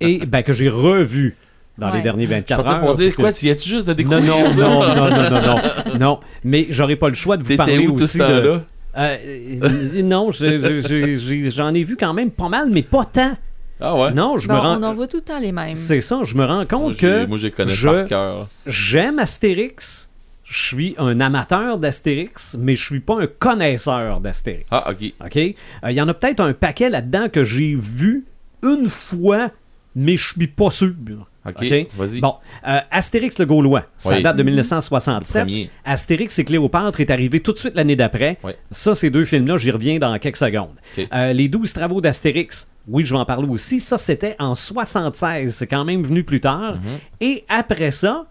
et 0.00 0.26
ben, 0.26 0.42
que 0.42 0.52
j'ai 0.52 0.68
revus 0.68 1.36
dans 1.78 1.90
les 1.90 2.02
derniers 2.02 2.26
24 2.26 2.62
Partais 2.64 2.78
heures. 2.78 2.86
pour 2.86 2.94
dire 2.94 3.14
quoi, 3.16 3.32
tu 3.32 3.46
viens-tu 3.46 3.68
juste 3.68 3.86
de 3.86 3.92
non, 3.92 3.96
découvrir 3.96 4.36
non, 4.44 4.50
ça? 4.50 4.60
non, 4.60 4.94
non, 4.94 5.10
non, 5.10 5.30
non, 5.30 5.40
non, 5.40 5.98
non. 6.00 6.20
Mais 6.44 6.66
j'aurais 6.70 6.96
pas 6.96 7.08
le 7.08 7.14
choix 7.14 7.36
de 7.36 7.42
vous 7.42 7.56
parler 7.56 7.86
où 7.88 7.92
tout 7.96 8.02
aussi 8.04 8.18
ce 8.18 8.22
de. 8.22 8.40
temps-là? 8.40 8.62
Euh, 8.98 9.16
euh, 9.62 10.02
non, 10.02 10.30
je- 10.32 10.58
je- 10.58 10.80
je- 10.86 11.16
j'ai- 11.16 11.50
j'en 11.50 11.72
ai 11.72 11.82
vu 11.82 11.96
quand 11.96 12.12
même 12.12 12.30
pas 12.30 12.48
mal, 12.50 12.68
mais 12.70 12.82
pas 12.82 13.06
tant. 13.06 13.36
Ah 13.80 13.96
ouais? 13.96 14.12
Non, 14.12 14.36
je 14.38 14.46
Bon, 14.48 14.54
me 14.54 14.58
rends. 14.60 14.78
on 14.78 14.82
en 14.82 14.94
voit 14.94 15.06
tout 15.08 15.16
le 15.16 15.22
temps 15.22 15.40
les 15.40 15.50
mêmes. 15.50 15.74
C'est 15.74 16.00
ça, 16.02 16.20
je 16.24 16.36
me 16.36 16.44
rends 16.44 16.66
compte 16.66 16.96
que 16.98 17.24
moi, 17.26 17.38
je 17.38 17.46
les 17.46 17.50
connais 17.52 17.72
je- 17.72 17.88
par 17.88 18.04
cœur. 18.06 18.48
j'aime 18.66 19.18
Astérix. 19.18 20.08
Je 20.44 20.66
suis 20.66 20.94
un 20.98 21.18
amateur 21.20 21.78
d'Astérix, 21.78 22.58
mais 22.60 22.74
je 22.74 22.84
suis 22.84 23.00
pas 23.00 23.22
un 23.22 23.26
connaisseur 23.26 24.20
d'Astérix. 24.20 24.66
Ah, 24.70 24.82
ok. 24.90 25.12
OK? 25.24 25.36
Euh, 25.38 25.54
Il 25.88 25.92
y 25.94 26.00
en 26.02 26.08
a 26.08 26.12
peut-être 26.14 26.40
un 26.40 26.52
paquet 26.52 26.90
là-dedans 26.90 27.28
que 27.32 27.42
j'ai 27.42 27.74
vu 27.74 28.26
une 28.62 28.88
fois, 28.88 29.50
mais 29.96 30.18
je 30.18 30.28
suis 30.34 30.46
pas 30.48 30.70
sûr. 30.70 30.92
Ok, 31.44 31.72
vas-y. 31.96 32.20
Bon, 32.20 32.36
euh, 32.68 32.78
Astérix 32.90 33.38
le 33.38 33.46
Gaulois, 33.46 33.84
ça 33.96 34.14
Oui. 34.16 34.22
date 34.22 34.36
de 34.36 34.42
1967. 34.44 35.42
Premier. 35.44 35.70
Astérix 35.84 36.38
et 36.38 36.44
Cléopâtre 36.44 37.00
est 37.00 37.10
arrivé 37.10 37.40
tout 37.40 37.52
de 37.52 37.58
suite 37.58 37.74
l'année 37.74 37.96
d'après. 37.96 38.38
Ça, 38.70 38.94
ces 38.94 39.10
deux 39.10 39.24
films-là, 39.24 39.56
j'y 39.58 39.70
reviens 39.72 39.98
dans 39.98 40.16
quelques 40.18 40.36
secondes. 40.36 40.74
Euh, 41.12 41.32
les 41.32 41.48
12 41.48 41.72
travaux 41.72 42.00
d'Astérix, 42.00 42.70
oui, 42.86 43.04
je 43.04 43.12
vais 43.12 43.18
en 43.18 43.24
parler 43.24 43.48
aussi. 43.48 43.80
Ça, 43.80 43.98
c'était 43.98 44.36
en 44.38 44.54
76. 44.54 45.54
C'est 45.54 45.66
quand 45.66 45.84
même 45.84 46.02
venu 46.04 46.22
plus 46.22 46.40
tard. 46.40 46.74
Mhm. 46.76 46.98
Et 47.20 47.44
après 47.48 47.90
ça, 47.90 48.26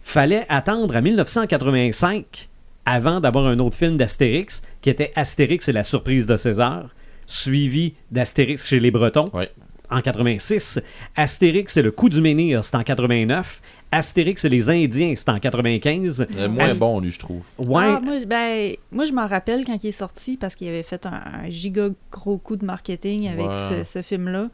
fallait 0.00 0.44
attendre 0.48 0.96
à 0.96 1.00
1985 1.00 2.48
avant 2.84 3.20
d'avoir 3.20 3.46
un 3.46 3.58
autre 3.60 3.76
film 3.76 3.96
d'Astérix 3.96 4.62
qui 4.80 4.90
était 4.90 5.12
Astérix 5.14 5.68
et 5.68 5.72
la 5.72 5.84
surprise 5.84 6.26
de 6.26 6.34
César, 6.36 6.88
suivi 7.26 7.94
d'Astérix 8.10 8.66
chez 8.66 8.80
les 8.80 8.90
Bretons 8.90 9.30
Ouais. 9.32 9.50
En 9.92 10.00
86. 10.00 10.80
Astérix 11.16 11.76
et 11.76 11.82
le 11.82 11.90
coup 11.90 12.08
du 12.08 12.20
menhir, 12.20 12.64
c'est 12.64 12.74
en 12.76 12.82
89. 12.82 13.60
Astérix 13.94 14.44
et 14.44 14.48
les 14.48 14.70
Indiens, 14.70 15.12
c'est 15.16 15.28
en 15.28 15.38
95. 15.38 16.26
Euh, 16.36 16.48
moins 16.48 16.64
Ast- 16.66 16.78
bon, 16.80 16.98
lui, 17.00 17.10
je 17.10 17.18
trouve. 17.18 17.42
Ouais, 17.58 17.84
Ah, 17.86 18.00
moi, 18.02 18.14
ben, 18.26 18.74
moi, 18.90 19.04
je 19.04 19.12
m'en 19.12 19.26
rappelle 19.26 19.64
quand 19.66 19.82
il 19.84 19.88
est 19.88 19.92
sorti 19.92 20.36
parce 20.38 20.54
qu'il 20.54 20.68
avait 20.68 20.82
fait 20.82 21.04
un, 21.06 21.12
un 21.44 21.50
giga 21.50 21.88
gros 22.10 22.38
coup 22.38 22.56
de 22.56 22.64
marketing 22.64 23.28
avec 23.28 23.46
Ouais. 23.46 23.84
ce, 23.84 23.84
ce 23.84 24.02
film-là. 24.02 24.48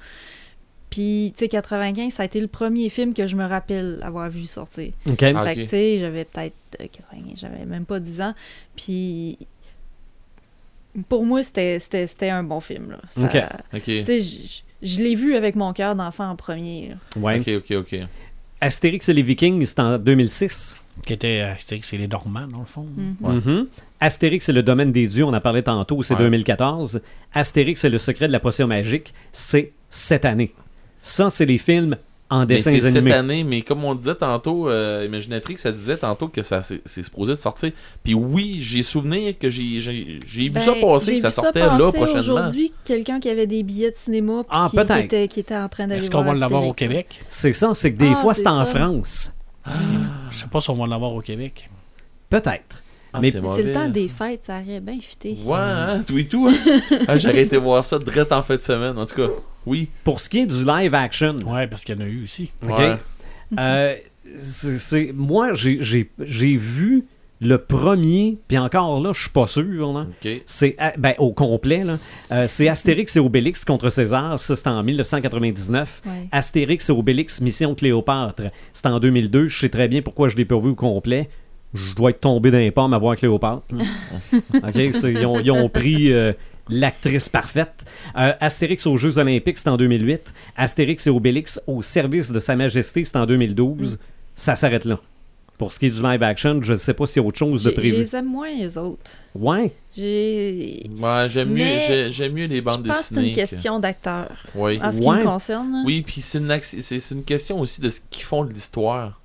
Puis, 0.91 1.32
tu 1.36 1.45
sais, 1.45 1.49
95, 1.49 2.14
ça 2.14 2.22
a 2.22 2.26
été 2.26 2.41
le 2.41 2.47
premier 2.49 2.89
film 2.89 3.12
que 3.14 3.26
je 3.26 3.36
me 3.36 3.45
rappelle 3.45 4.01
avoir 4.03 4.28
vu 4.30 4.45
sortir. 4.47 4.91
ok. 5.09 5.22
Ah, 5.22 5.45
fait 5.45 5.51
ok. 5.51 5.55
que, 5.57 5.61
tu 5.62 5.68
sais, 5.68 5.99
j'avais 6.01 6.24
peut-être 6.24 6.55
euh, 6.80 6.86
95, 6.91 7.39
j'avais 7.41 7.64
même 7.66 7.84
pas 7.84 8.01
10 8.01 8.20
ans. 8.22 8.34
Puis, 8.74 9.39
pour 11.09 11.24
moi, 11.24 11.43
c'était- 11.43 11.78
c'était 11.78 12.07
c'était 12.07 12.30
un 12.30 12.43
bon 12.43 12.61
film. 12.61 12.91
Là. 12.91 12.99
Ça- 13.09 13.22
Ok. 13.22 13.36
Ok. 13.74 13.82
Tu 13.84 14.05
sais, 14.05 14.62
je- 14.83 15.03
l'ai 15.03 15.14
vu 15.14 15.35
avec 15.35 15.57
mon 15.57 15.72
cœur 15.72 15.95
d'enfant 15.95 16.29
en 16.31 16.37
premier. 16.37 16.91
là. 16.91 17.20
Ouais. 17.20 17.41
Ok, 17.41 17.49
ok, 17.70 17.76
ok. 17.79 18.01
Astérix 18.61 19.09
et 19.09 19.12
les 19.14 19.22
Vikings, 19.22 19.64
c'est 19.64 19.79
en 19.81 19.99
2006. 19.99 20.81
Qui 21.07 21.12
était 21.12 21.41
euh, 21.43 21.53
Astérix 21.53 21.93
et 21.93 21.99
les 21.99 22.09
Normands, 22.09 22.49
dans 22.49 22.59
le 22.59 22.64
fond. 22.66 22.83
Mhm. 22.97 23.16
Ouais. 23.20 23.35
Mhm. 23.35 23.66
Astérix 24.01 24.49
et 24.49 24.53
le 24.53 24.62
domaine 24.64 24.91
des 24.91 25.07
dieux, 25.07 25.24
on 25.24 25.33
en 25.33 25.41
parlait 25.41 25.62
tantôt, 25.62 26.03
c'est 26.03 26.14
Ouais. 26.14 26.20
2014. 26.20 27.01
Astérix 27.33 27.85
et 27.85 27.89
le 27.89 27.99
secret 27.99 28.26
de 28.26 28.33
la 28.33 28.41
potion 28.41 28.66
magique, 28.66 29.14
c'est 29.33 29.72
cette 29.91 30.24
année. 30.24 30.53
Ça, 31.03 31.31
c'est 31.31 31.47
les 31.47 31.59
films 31.59 31.97
en 32.31 32.41
Mais 32.41 32.47
dessins 32.57 32.72
c'est 32.72 32.91
cette 32.91 33.07
année, 33.12 33.43
mais 33.43 33.62
comme 33.62 33.85
on 33.85 33.95
disait 33.95 34.14
tantôt, 34.14 34.68
euh, 34.68 35.05
Imaginatrix, 35.07 35.57
ça 35.57 35.72
disait 35.72 35.97
tantôt 35.97 36.29
que 36.29 36.43
ça 36.43 36.61
c'est 36.62 37.03
supposé 37.03 37.33
de 37.33 37.39
sortir. 37.39 37.72
Puis 38.05 38.12
oui, 38.14 38.59
j'ai 38.61 38.83
souvenir 38.83 39.39
que 39.39 39.49
j'ai 39.49 39.79
vu 40.29 40.51
Ben, 40.51 40.61
ça 40.61 40.74
passer, 40.74 41.07
j'ai 41.07 41.14
que 41.16 41.22
ça 41.22 41.31
sortait 41.31 41.61
passer 41.61 41.79
là 41.83 41.91
prochainement. 41.93 42.18
aujourd'hui, 42.20 42.72
quelqu'un 42.85 43.18
qui 43.18 43.31
avait 43.31 43.47
des 43.47 43.62
billets 43.62 43.91
de 43.93 43.97
cinéma 43.97 44.43
puis 44.43 44.51
Ah, 44.51 44.68
qui, 44.70 44.79
était, 44.79 45.29
qui 45.29 45.41
était 45.41 45.57
en 45.57 45.68
train 45.70 45.87
d'aller 45.87 46.01
Est-ce 46.03 46.11
qu'on 46.11 46.22
va 46.22 46.35
l'avoir 46.35 46.66
au. 46.66 46.72
Québec? 46.74 47.07
C'est 47.31 47.53
ça, 47.55 47.70
c'est 47.72 47.93
que 47.95 47.99
des 47.99 48.12
Ah, 48.12 48.16
fois, 48.16 48.35
c'est 48.35 48.47
en. 48.47 48.64
France. 48.66 49.33
Je 50.31 50.39
sais 50.39 50.47
pas 50.51 50.61
si 50.61 50.68
on 50.70 50.74
va 50.74 50.87
l'avoir 50.87 51.12
au 51.14 51.20
Québec. 51.20 51.68
Peut-être. 52.29 52.83
Ah, 53.12 53.20
Mais 53.22 53.30
c'est 53.30 53.40
le 53.40 53.72
temps 53.72 53.80
ça. 53.84 53.88
des 53.88 54.09
fêtes, 54.09 54.44
ça 54.44 54.61
aurait 54.61 54.80
bien 54.80 54.98
fité. 55.00 55.36
Ouais, 55.44 55.56
hein, 55.59 56.02
tout 56.06 56.18
et 56.18 56.26
tout. 56.26 56.46
hein. 56.48 56.54
Ah, 57.09 57.16
J'aurais 57.16 57.42
été 57.42 57.56
voir 57.56 57.82
ça 57.84 57.98
direct 57.98 58.30
en 58.32 58.42
fin 58.42 58.56
de 58.56 58.61
semaine. 58.61 58.98
En 58.98 59.06
tout 59.06 59.16
cas, 59.16 59.28
oui. 59.66 59.88
Pour 60.04 60.20
ce 60.20 60.28
qui 60.28 60.40
est 60.40 60.46
du 60.46 60.64
live 60.64 60.94
action, 60.94 61.36
Ouais, 61.46 61.66
parce 61.66 61.84
qu'il 61.84 61.96
y 61.96 61.98
en 61.98 62.04
a 62.04 62.06
eu 62.09 62.22
aussi. 62.24 62.50
OK? 62.62 62.76
Ouais. 62.78 62.96
Euh, 63.59 63.94
c'est, 64.36 65.12
moi, 65.14 65.54
j'ai, 65.54 65.78
j'ai- 65.82 66.11
j'ai 66.20 66.56
vu 66.56 67.06
le 67.40 67.56
premier, 67.56 68.36
puis 68.48 68.59
encore 68.59 69.00
là, 69.00 69.12
je 69.14 69.20
suis 69.22 69.30
pas 69.30 69.46
sûr. 69.46 69.92
là. 69.92 70.00
Ok. 70.22 70.42
C'est 70.44 70.74
ah, 70.78 70.92
ben, 70.98 71.14
au 71.18 71.32
complet. 71.32 71.84
là. 71.84 71.98
Euh, 72.32 72.44
c'est 72.48 72.68
Astérix 72.68 73.16
et 73.16 73.20
Obélix 73.20 73.64
contre 73.64 73.88
César. 73.90 74.40
Ça, 74.40 74.54
c'est 74.56 74.66
en 74.66 74.82
1999. 74.82 76.02
Ouais. 76.04 76.12
Astérix 76.32 76.88
et 76.88 76.92
Obélix, 76.92 77.40
Mission 77.40 77.74
Cléopâtre. 77.74 78.42
C'est 78.72 78.86
en 78.86 78.98
2002. 79.00 79.46
Je 79.46 79.59
sais 79.59 79.68
très 79.68 79.88
bien 79.88 80.02
pourquoi 80.02 80.28
je 80.28 80.36
l'ai 80.36 80.44
pas 80.44 80.59
vu 80.59 80.70
au 80.70 80.74
complet. 80.74 81.28
Je 81.74 81.94
dois 81.94 82.10
être 82.10 82.20
tombé 82.20 82.50
d'un 82.50 82.70
pomme 82.70 82.94
à 82.94 82.98
voir 82.98 83.16
Cléopâtre. 83.16 83.62
là. 83.72 83.84
OK? 84.54 84.72
c'est- 84.94 85.12
ils, 85.12 85.26
ont, 85.26 85.38
ils 85.40 85.50
ont 85.50 85.68
pris 85.68 86.10
euh, 86.12 86.32
l'actrice 86.70 87.28
parfaite. 87.28 87.84
Euh, 88.16 88.32
Astérix 88.40 88.86
aux 88.86 88.96
Jeux 88.96 89.18
Olympiques, 89.18 89.58
c'est 89.58 89.68
en 89.68 89.76
2008. 89.76 90.32
Astérix 90.56 91.06
et 91.06 91.10
Obélix 91.10 91.60
au 91.66 91.82
service 91.82 92.32
de 92.32 92.40
Sa 92.40 92.56
Majesté, 92.56 93.04
c'est 93.04 93.16
en 93.16 93.26
2012. 93.26 93.98
Ça 94.34 94.56
s'arrête 94.56 94.84
là. 94.84 94.98
Pour 95.58 95.72
ce 95.72 95.80
qui 95.80 95.86
est 95.86 95.90
du 95.90 96.00
live 96.00 96.22
action, 96.22 96.60
je 96.62 96.72
ne 96.72 96.76
sais 96.78 96.94
pas 96.94 97.04
s'il 97.06 97.20
y 97.20 97.24
a 97.24 97.28
autre 97.28 97.38
chose 97.38 97.64
de 97.64 97.70
J'ai- 97.70 97.74
Je 97.74 97.80
prévu. 97.80 97.96
les 97.96 98.14
aime 98.16 98.26
moins, 98.26 98.48
eux 98.64 98.78
autres. 98.78 99.10
Ouais. 99.34 99.72
J'ai... 99.96 100.84
Ouais, 101.00 101.26
j'aime 101.28 101.50
mieux, 101.50 102.10
j'aime 102.10 102.32
mieux 102.32 102.46
les 102.46 102.58
Je 102.58 102.62
bandes 102.62 102.86
pense 102.86 103.08
que 103.08 103.14
c'est 103.16 103.26
une 103.26 103.30
que- 103.32 103.34
question 103.34 103.80
d'acteur. 103.80 104.30
Oui. 104.54 104.78
En 104.80 104.92
ce 104.92 104.98
Ouais. 104.98 105.02
qui 105.18 105.24
me 105.24 105.24
concerne. 105.24 105.82
Oui, 105.84 106.02
puis 106.06 106.20
c'est 106.20 106.38
une, 106.38 106.48
ac- 106.48 106.62
c'est 106.80 107.00
c'est 107.00 107.14
une 107.14 107.24
question 107.24 107.58
aussi 107.58 107.80
de 107.80 107.88
ce 107.90 108.00
qu'ils 108.08 108.22
font 108.22 108.44
de 108.44 108.52
l'histoire. 108.52 109.20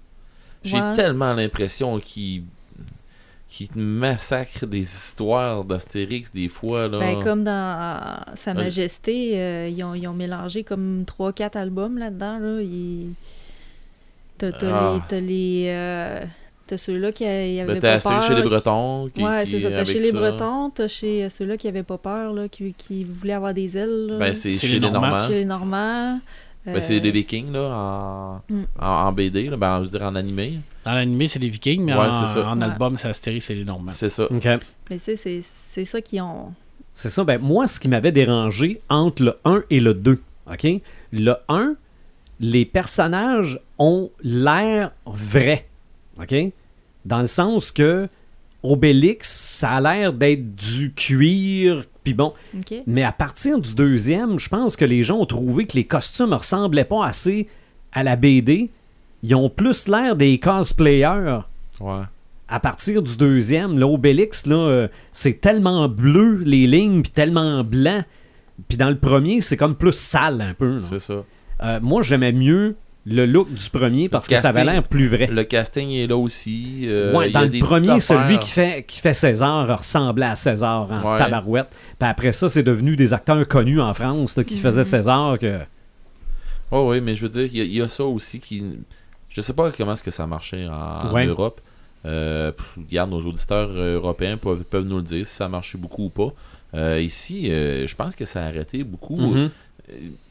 J'ai 0.64 0.82
Ouais. 0.82 0.95
tellement 0.95 1.34
l'impression 1.34 1.99
qu'ils 1.99 2.43
qu'ils 3.49 3.70
massacrent 3.76 4.66
des 4.66 4.82
histoires 4.82 5.64
d'Astérix 5.64 6.32
des 6.34 6.47
fois. 6.49 6.88
Là. 6.88 6.97
Ben, 6.97 7.24
comme 7.24 7.43
dans 7.43 7.51
euh, 7.51 8.32
Sa. 8.36 8.55
Majesté, 8.55 9.34
euh, 9.39 9.68
ils, 9.70 9.84
ont, 9.84 9.93
ils 9.93 10.07
ont 10.07 10.14
mélangé 10.14 10.64
comme 10.64 11.03
3-4 11.05 11.55
albums 11.55 11.99
là-dedans. 11.99 12.39
Là. 12.39 12.61
Ils- 12.64 13.14
T'as 14.39 14.51
t'as 14.53 14.68
Ah. 14.74 14.93
les. 14.95 15.01
T'as 15.07 15.20
les, 15.20 15.66
euh, 15.68 16.26
t'as 16.66 16.78
ceux-là 16.78 17.11
qui 17.11 17.26
a- 17.26 17.47
y 17.47 17.59
avaient 17.59 17.74
Ben, 17.74 17.80
pas 17.82 17.88
t'as 17.89 17.93
Astérix 17.97 18.20
peur. 18.22 18.28
chez 18.30 18.36
les 18.36 18.41
qui- 18.41 18.49
Bretons. 18.49 19.09
Qui, 19.14 19.24
ouais, 19.24 19.45
qui- 19.45 19.51
c'est 19.51 19.59
ça. 19.59 19.70
T'as 19.70 19.86
chez 19.86 19.99
les. 19.99 20.11
Bretons, 20.11 20.70
t'as 20.72 20.88
chez 20.88 21.30
ceux-là 21.30 21.55
qui 21.57 21.68
avaient 21.68 21.84
pas 21.84 21.99
peur, 21.99 22.34
là, 22.34 22.47
qui, 22.47 22.74
qui 22.74 23.03
voulaient 23.03 23.34
avoir 23.34 23.53
des 23.53 23.78
ailes. 23.78 24.07
là. 24.09 24.18
Ben, 24.18 24.34
c'est 24.34 24.55
C'est 24.57 24.66
chez 24.66 24.68
les 24.70 24.74
les 24.80 24.89
Normands. 24.89 25.01
Normands. 25.09 25.28
chez 25.28 25.34
les 25.36 25.45
Normands. 25.45 26.20
Ben, 26.66 26.82
c'est 26.82 26.97
euh, 26.97 26.99
les 27.01 27.11
Vikings, 27.11 27.51
là, 27.51 27.70
en, 27.74 28.41
Mm. 28.49 28.64
en, 28.80 28.86
en 28.88 29.11
BD, 29.11 29.49
là, 29.49 29.57
ben, 29.57 29.80
je 29.80 29.84
veux 29.84 29.89
dire 29.89 30.03
en 30.03 30.16
animé. 30.16 30.59
Dans 30.86 30.93
l'animé, 30.93 31.28
c'est 31.28 31.39
les 31.39 31.49
Vikings, 31.49 31.84
mais 31.84 31.93
Ouais, 31.93 32.07
en, 32.07 32.38
en 32.51 32.61
album, 32.61 32.97
c'est 32.97 33.07
Astérix 33.09 33.49
et 33.49 33.55
les 33.55 33.66
Normands. 33.66 33.91
C'est 33.91 34.09
ça. 34.09 34.28
Mais 34.89 34.99
c'est, 34.99 35.16
c'est, 35.18 35.41
c'est 35.43 35.86
ça 35.86 36.01
qu'ils 36.01 36.22
ont. 36.22 36.53
C'est 36.93 37.09
ça. 37.09 37.24
Ben, 37.24 37.39
moi, 37.41 37.68
ce 37.68 37.80
qui 37.80 37.88
m'avait 37.89 38.11
dérangé 38.11 38.80
entre 38.89 39.24
le 39.24 39.36
1 39.45 39.64
et 39.70 39.80
le 39.80 39.93
2, 39.93 40.22
OK? 40.51 40.68
Le 41.11 41.36
1, 41.49 41.76
les 42.39 42.66
personnages 42.66 43.59
ont 43.80 44.09
l'air 44.22 44.91
vrais, 45.05 45.68
OK? 46.22 46.34
Dans 47.05 47.20
le 47.22 47.28
sens 47.28 47.72
que 47.72 48.07
Obélix, 48.61 49.30
ça 49.30 49.72
a 49.72 49.82
l'air 49.82 50.14
d'être 50.14 50.55
du 50.55 50.93
cuir, 50.93 51.84
puis 52.04 52.14
bon. 52.14 52.34
Mais 52.88 53.04
à 53.04 53.12
partir 53.12 53.60
du 53.60 53.74
deuxième, 53.76 54.39
je 54.39 54.49
pense 54.49 54.76
que 54.76 54.86
les 54.86 55.04
gens 55.04 55.18
ont 55.20 55.26
trouvé 55.26 55.66
que 55.66 55.76
les 55.76 55.86
costumes 55.86 56.30
ne 56.32 56.36
ressemblaient 56.36 56.86
pas 56.86 57.06
assez 57.06 57.47
à 57.91 58.04
la 58.04 58.16
BD. 58.16 58.72
Ils 59.24 59.36
ont 59.36 59.49
plus 59.49 59.88
l'air 59.88 60.16
des 60.16 60.38
cosplayers 60.39 61.39
Ouais. 61.80 62.01
à 62.47 62.60
partir 62.60 63.01
du 63.01 63.16
deuxième, 63.18 63.80
là, 63.80 63.88
Obélix, 63.88 64.45
là, 64.45 64.56
euh, 64.56 64.88
c'est 65.12 65.39
tellement 65.41 65.88
bleu, 65.89 66.38
les 66.45 66.68
lignes, 66.68 67.01
puis 67.01 67.12
tellement 67.12 67.64
blanc. 67.64 68.04
Puis 68.68 68.78
dans 68.78 68.89
le 68.89 68.97
premier, 68.99 69.41
c'est 69.41 69.58
comme 69.58 69.76
plus 69.76 69.93
sale 69.95 70.41
un 70.41 70.54
peu. 70.54 70.76
là. 70.76 70.82
C'est 70.89 70.99
ça. 70.99 71.24
Euh, 71.64 71.80
moi, 71.82 72.04
j'aimais 72.04 72.32
mieux 72.32 72.76
le 73.06 73.26
look 73.26 73.54
du 73.54 73.70
premier 73.70 74.08
parce 74.08 74.28
que 74.30 74.38
ça 74.38 74.49
avait 74.49 74.64
l'air 74.64 74.84
plus 74.84 75.08
vrai. 75.08 75.28
Le 75.28 75.43
casting 75.43 75.89
est 75.91 76.08
là 76.08 76.16
aussi. 76.18 76.84
euh, 76.86 77.14
Ouais, 77.14 77.28
il 77.28 77.30
y 77.32 77.34
dans 77.34 77.41
a 77.41 77.43
le 77.43 77.49
des 77.49 77.60
premier, 77.60 77.99
celui 77.99 78.39
qui 78.39 78.49
fait, 78.49 78.84
qui 78.88 78.99
fait 78.99 79.14
César 79.14 79.68
ressemblait 79.78 80.26
à 80.26 80.36
César 80.38 80.89
en 80.91 81.12
Ouais. 81.14 81.18
tabarouette. 81.18 81.68
Puis 81.99 82.08
après 82.10 82.32
ça, 82.32 82.47
c'est 82.47 82.64
devenu 82.64 82.95
des 82.95 83.14
acteurs 83.14 83.45
connus 83.47 83.82
en 83.82 83.93
France 83.93 84.38
là, 84.38 84.43
qui 84.45 84.56
Mhm. 84.56 84.62
faisaient 84.62 84.84
César. 84.86 85.38
Que... 85.38 85.60
Oui, 86.72 86.80
oui, 86.80 87.01
mais 87.01 87.16
je 87.16 87.24
veux 87.24 87.30
dire, 87.30 87.45
il 87.51 87.58
y, 87.58 87.62
a- 87.62 87.66
il 87.66 87.74
y 87.74 87.82
a 87.82 87.88
ça 87.88 88.06
aussi 88.06 88.39
qui. 88.39 88.64
Je 89.30 89.41
sais 89.41 89.54
pas 89.54 89.72
comment 89.72 89.93
est-ce 89.93 90.04
que 90.04 90.12
ça 90.12 90.26
marchait 90.26 90.68
en, 90.68 90.99
en. 91.10 91.26
Europe. 91.26 91.60
Euh, 92.06 92.51
regarde, 92.78 93.12
nos 93.12 93.22
auditeurs 93.22 93.70
euh, 93.72 93.95
européens 93.95 94.36
peuvent, 94.38 94.64
peuvent 94.66 94.86
nous 94.86 94.97
le 94.97 95.04
dire 95.04 95.26
si 95.26 95.34
ça 95.36 95.47
marchait 95.47 95.78
beaucoup 95.78 96.06
ou 96.06 96.10
pas. 96.10 96.34
Euh, 96.76 96.99
ici, 97.01 97.49
euh, 97.51 97.86
je 97.88 97.95
pense 97.95 98.16
que 98.16 98.26
ça 98.26 98.43
a 98.43 98.47
arrêté 98.47 98.84
beaucoup. 98.84 99.16
Mhm. 99.16 99.49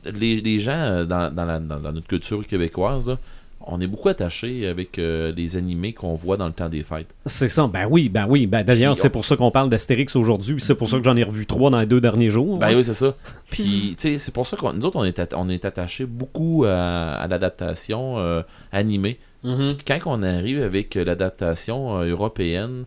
Les, 0.04 0.40
les 0.40 0.58
gens 0.58 0.72
euh, 0.72 1.04
dans, 1.04 1.32
dans, 1.34 1.44
la- 1.44 1.58
dans- 1.60 1.80
dans 1.80 1.92
notre 1.92 2.06
culture 2.06 2.46
québécoise, 2.46 3.08
là, 3.08 3.18
on 3.64 3.80
est 3.80 3.86
beaucoup 3.86 4.08
attaché 4.08 4.66
avec 4.66 4.98
euh, 4.98 5.32
les 5.36 5.56
animés 5.56 5.92
qu'on 5.92 6.14
voit 6.14 6.36
dans 6.36 6.48
le 6.48 6.52
temps 6.52 6.68
des 6.68 6.82
fêtes. 6.82 7.14
C'est 7.26 7.48
ça. 7.48 7.68
Ben 7.72 7.86
oui, 7.88 8.08
ben 8.08 8.26
oui. 8.28 8.46
Ben, 8.46 8.64
D'ailleurs, 8.64 8.94
Puis 8.94 9.02
c'est 9.02 9.08
pour 9.10 9.24
ça 9.24 9.36
qu'on 9.36 9.52
parle 9.52 9.68
d'Astérix 9.68 10.16
aujourd'hui. 10.16 10.56
C'est 10.58 10.74
pour 10.74 10.88
ça 10.88 10.98
que 10.98 11.04
j'en 11.04 11.16
ai 11.16 11.22
revu 11.22 11.46
trois 11.46 11.70
dans 11.70 11.78
les 11.78 11.86
deux 11.86 12.00
derniers 12.00 12.28
jours. 12.30 12.58
Ben 12.58 12.74
oui, 12.74 12.82
c'est 12.82 12.92
ça. 12.94 13.14
Puis, 13.50 13.94
tu 13.96 14.08
sais, 14.14 14.18
c'est 14.18 14.34
pour 14.34 14.48
ça 14.48 14.56
que 14.56 14.72
nous 14.74 14.84
autres, 14.84 14.96
on 14.96 15.04
est, 15.04 15.16
at- 15.20 15.28
on 15.36 15.48
est 15.48 15.64
attaché 15.64 16.06
beaucoup 16.06 16.64
à, 16.66 17.12
à 17.12 17.26
l'adaptation 17.28 18.18
euh, 18.18 18.42
animée. 18.72 19.20
Mhm. 19.44 19.74
Puis 19.76 19.84
quand 19.86 19.98
on 20.06 20.22
arrive 20.24 20.60
avec 20.62 20.94
l'adaptation 20.96 21.98
euh, 22.00 22.10
européenne 22.10 22.84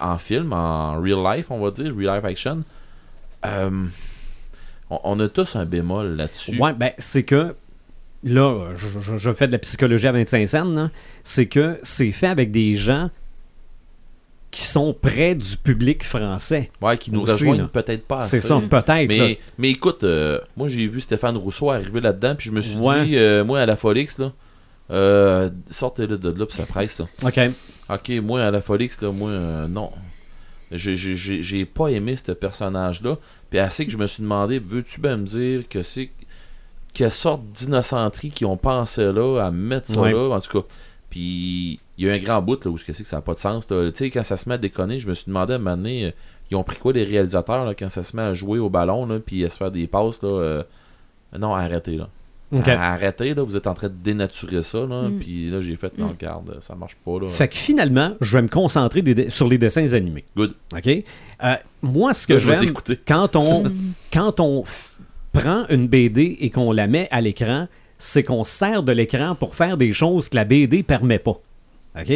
en 0.00 0.18
film, 0.18 0.52
en 0.52 1.00
real 1.00 1.22
life, 1.36 1.46
on 1.50 1.60
va 1.60 1.70
dire, 1.70 1.94
real 1.96 2.16
life 2.16 2.24
action, 2.24 2.64
euh, 3.46 3.70
on, 4.90 5.00
on 5.04 5.20
a 5.20 5.28
tous 5.28 5.56
un 5.56 5.64
bémol 5.64 6.16
là-dessus. 6.16 6.58
Ouais, 6.60 6.72
ben 6.72 6.92
c'est 6.98 7.22
que 7.24 7.54
là, 8.24 8.70
je, 8.76 8.86
je- 9.00 9.16
je 9.18 9.32
fais 9.32 9.46
de 9.46 9.52
la 9.52 9.58
psychologie 9.58 10.06
à 10.08 10.12
25 10.12 10.46
cents, 10.48 10.64
là. 10.64 10.90
c'est 11.22 11.46
que 11.46 11.78
c'est 11.82 12.10
fait 12.10 12.26
avec 12.28 12.50
des 12.50 12.76
gens 12.76 13.10
qui 14.50 14.62
sont 14.62 14.94
près 14.94 15.34
du 15.34 15.56
public 15.58 16.02
français. 16.02 16.70
Ouais, 16.80 16.96
qui 16.96 17.12
nous 17.12 17.20
Aussi, 17.20 17.44
rejoignent 17.44 17.66
peut-être 17.68 18.06
pas 18.06 18.18
c'est 18.20 18.40
ça, 18.40 18.58
peut-être. 18.68 19.08
Mais, 19.08 19.38
mais 19.58 19.70
écoute, 19.70 20.04
euh, 20.04 20.40
moi 20.56 20.68
j'ai 20.68 20.86
vu 20.86 21.00
Stéphane 21.02 21.36
Rousseau 21.36 21.70
arriver 21.70 22.00
là-dedans, 22.00 22.34
puis 22.34 22.48
je 22.48 22.52
me 22.54 22.60
suis 22.62 22.76
Ouais. 22.78 23.04
dit, 23.04 23.16
euh, 23.18 23.44
moi 23.44 23.60
à 23.60 23.66
la 23.66 23.76
Folix, 23.76 24.18
là, 24.18 24.32
euh, 24.90 25.50
sortez-le 25.70 26.16
de 26.16 26.30
là, 26.30 26.46
puis 26.46 26.56
ça 26.56 26.64
presse, 26.64 26.98
là. 26.98 27.06
OK. 27.24 27.38
Ok, 27.90 28.08
moi 28.22 28.42
à 28.42 28.50
la 28.50 28.62
Folix, 28.62 29.00
là, 29.02 29.12
moi, 29.12 29.28
euh, 29.30 29.68
non. 29.68 29.92
J'ai- 30.70 31.64
pas 31.64 31.88
aimé 31.88 32.16
ce 32.16 32.32
personnage-là. 32.32 33.16
Puis 33.50 33.58
assez 33.58 33.86
que 33.86 33.92
je 33.92 33.96
me 33.96 34.06
suis 34.06 34.22
demandé, 34.22 34.58
veux-tu 34.58 35.00
bien 35.00 35.16
me 35.16 35.24
dire 35.26 35.68
que 35.68 35.82
c'est. 35.82 36.10
Quelle 36.94 37.10
sorte 37.12 37.42
d'innocenterie 37.52 38.30
qu'ils 38.30 38.46
ont 38.46 38.56
pensé 38.56 39.04
là, 39.12 39.40
à 39.46 39.50
mettre 39.50 39.88
ça 39.88 40.00
là, 40.12 40.34
en 40.36 40.40
tout 40.40 40.60
cas. 40.60 40.66
Puis 41.10 41.80
il 41.96 42.06
y 42.06 42.10
a 42.10 42.12
un 42.12 42.18
grand 42.18 42.42
bout 42.42 42.62
là 42.64 42.70
où 42.70 42.78
c'est 42.78 42.86
que 42.92 42.92
ça 43.04 43.16
n'a 43.16 43.22
pas 43.22 43.34
de 43.34 43.38
sens. 43.38 43.66
Tu 43.66 43.74
sais, 43.94 44.10
quand 44.10 44.22
ça 44.22 44.36
se 44.36 44.48
met 44.48 44.56
à 44.56 44.58
déconner, 44.58 44.98
je 44.98 45.08
me 45.08 45.14
suis 45.14 45.26
demandé 45.26 45.52
à 45.52 45.56
un 45.56 45.58
moment 45.58 45.76
donné, 45.76 46.06
euh, 46.06 46.10
ils 46.50 46.56
ont 46.56 46.62
pris 46.64 46.76
quoi 46.76 46.92
les 46.92 47.04
réalisateurs 47.04 47.64
là, 47.64 47.74
quand 47.74 47.88
ça 47.88 48.02
se 48.02 48.16
met 48.16 48.22
à 48.22 48.34
jouer 48.34 48.58
au 48.58 48.68
ballon, 48.68 49.06
là, 49.06 49.18
puis 49.20 49.44
à 49.44 49.50
se 49.50 49.56
faire 49.56 49.70
des 49.70 49.86
passes, 49.86 50.22
là. 50.22 50.28
euh, 50.28 50.62
Non, 51.38 51.54
arrêtez 51.54 51.96
là. 51.96 52.08
Arrêtez 52.66 53.34
là, 53.34 53.42
vous 53.42 53.56
êtes 53.56 53.66
en 53.66 53.74
train 53.74 53.88
de 53.88 53.94
dénaturer 54.02 54.62
ça, 54.62 54.86
là. 54.86 55.08
Mm. 55.08 55.18
Puis 55.18 55.50
là, 55.50 55.60
j'ai 55.60 55.76
fait, 55.76 55.96
non, 55.98 56.06
Mm. 56.06 56.10
regarde, 56.10 56.56
ça 56.60 56.74
marche 56.74 56.96
pas, 57.04 57.18
là. 57.20 57.28
Fait 57.28 57.48
que 57.48 57.56
finalement, 57.56 58.14
je 58.20 58.36
vais 58.36 58.42
me 58.42 58.48
concentrer 58.48 59.02
des 59.02 59.30
sur 59.30 59.48
les 59.48 59.58
dessins 59.58 59.92
animés. 59.92 60.24
Good. 60.36 60.54
OK? 60.74 60.86
Euh, 61.44 61.54
moi, 61.82 62.14
ce 62.14 62.26
que 62.26 62.38
j'aime, 62.38 62.72
quand 63.06 63.36
on, 63.36 63.64
quand 64.12 64.40
on 64.40 64.64
prend 65.32 65.66
une 65.68 65.86
BD 65.88 66.38
et 66.40 66.50
qu'on 66.50 66.72
la 66.72 66.86
met 66.86 67.06
à 67.10 67.20
l'écran, 67.20 67.68
c'est 67.98 68.22
qu'on 68.22 68.44
sert 68.44 68.82
de 68.82 68.92
l'écran 68.92 69.34
pour 69.34 69.54
faire 69.54 69.76
des 69.76 69.92
choses 69.92 70.28
que 70.28 70.36
la 70.36 70.44
BD 70.44 70.82
permet 70.82 71.18
pas. 71.18 71.38
OK? 72.00 72.10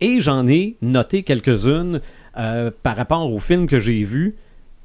Et 0.00 0.20
j'en 0.20 0.46
ai 0.46 0.76
noté 0.82 1.22
quelques-unes 1.22 2.00
euh, 2.38 2.70
par 2.82 2.96
rapport 2.96 3.32
au 3.32 3.38
film 3.38 3.66
que 3.66 3.78
j'ai 3.78 4.02
vu 4.02 4.34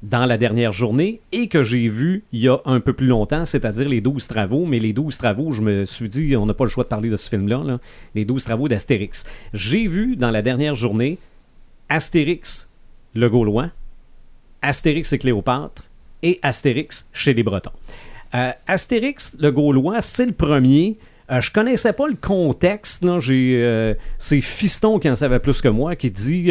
dans 0.02 0.26
la 0.26 0.36
dernière 0.36 0.72
journée 0.72 1.20
et 1.30 1.48
que 1.48 1.62
j'ai 1.62 1.88
vu 1.88 2.24
il 2.32 2.40
y 2.40 2.48
a 2.48 2.58
un 2.64 2.80
peu 2.80 2.92
plus 2.92 3.06
longtemps, 3.06 3.44
c'est-à-dire 3.44 3.88
les 3.88 4.00
12 4.00 4.26
travaux. 4.26 4.66
Mais 4.66 4.78
les 4.78 4.92
12 4.92 5.16
travaux, 5.16 5.52
je 5.52 5.62
me 5.62 5.84
suis 5.84 6.08
dit, 6.08 6.36
on 6.36 6.46
n'a 6.46 6.54
pas 6.54 6.64
le 6.64 6.70
choix 6.70 6.84
de 6.84 6.88
parler 6.88 7.08
de 7.08 7.16
ce 7.16 7.28
film-là, 7.28 7.62
là. 7.64 7.78
les 8.14 8.24
12 8.24 8.44
travaux 8.44 8.68
d'Astérix. 8.68 9.24
J'ai 9.54 9.86
vu 9.86 10.16
dans 10.16 10.30
la 10.30 10.42
dernière 10.42 10.74
journée 10.74 11.18
Astérix, 11.88 12.68
le 13.14 13.28
Gaulois, 13.28 13.70
Astérix 14.62 15.12
et 15.12 15.18
Cléopâtre 15.18 15.84
et 16.22 16.38
Astérix 16.42 17.08
chez 17.12 17.34
les 17.34 17.42
Bretons. 17.42 17.72
Euh, 18.34 18.52
Astérix, 18.66 19.36
le 19.38 19.50
Gaulois, 19.52 20.00
c'est 20.02 20.26
le 20.26 20.32
premier. 20.32 20.96
Euh, 21.30 21.40
je 21.40 21.52
connaissais 21.52 21.92
pas 21.92 22.08
le 22.08 22.14
contexte. 22.14 23.04
euh, 23.04 23.94
c'est 24.18 24.40
Fiston 24.40 24.98
qui 24.98 25.10
en 25.10 25.14
savait 25.14 25.38
plus 25.38 25.60
que 25.60 25.68
moi 25.68 25.96
qui 25.96 26.10
dit 26.10 26.50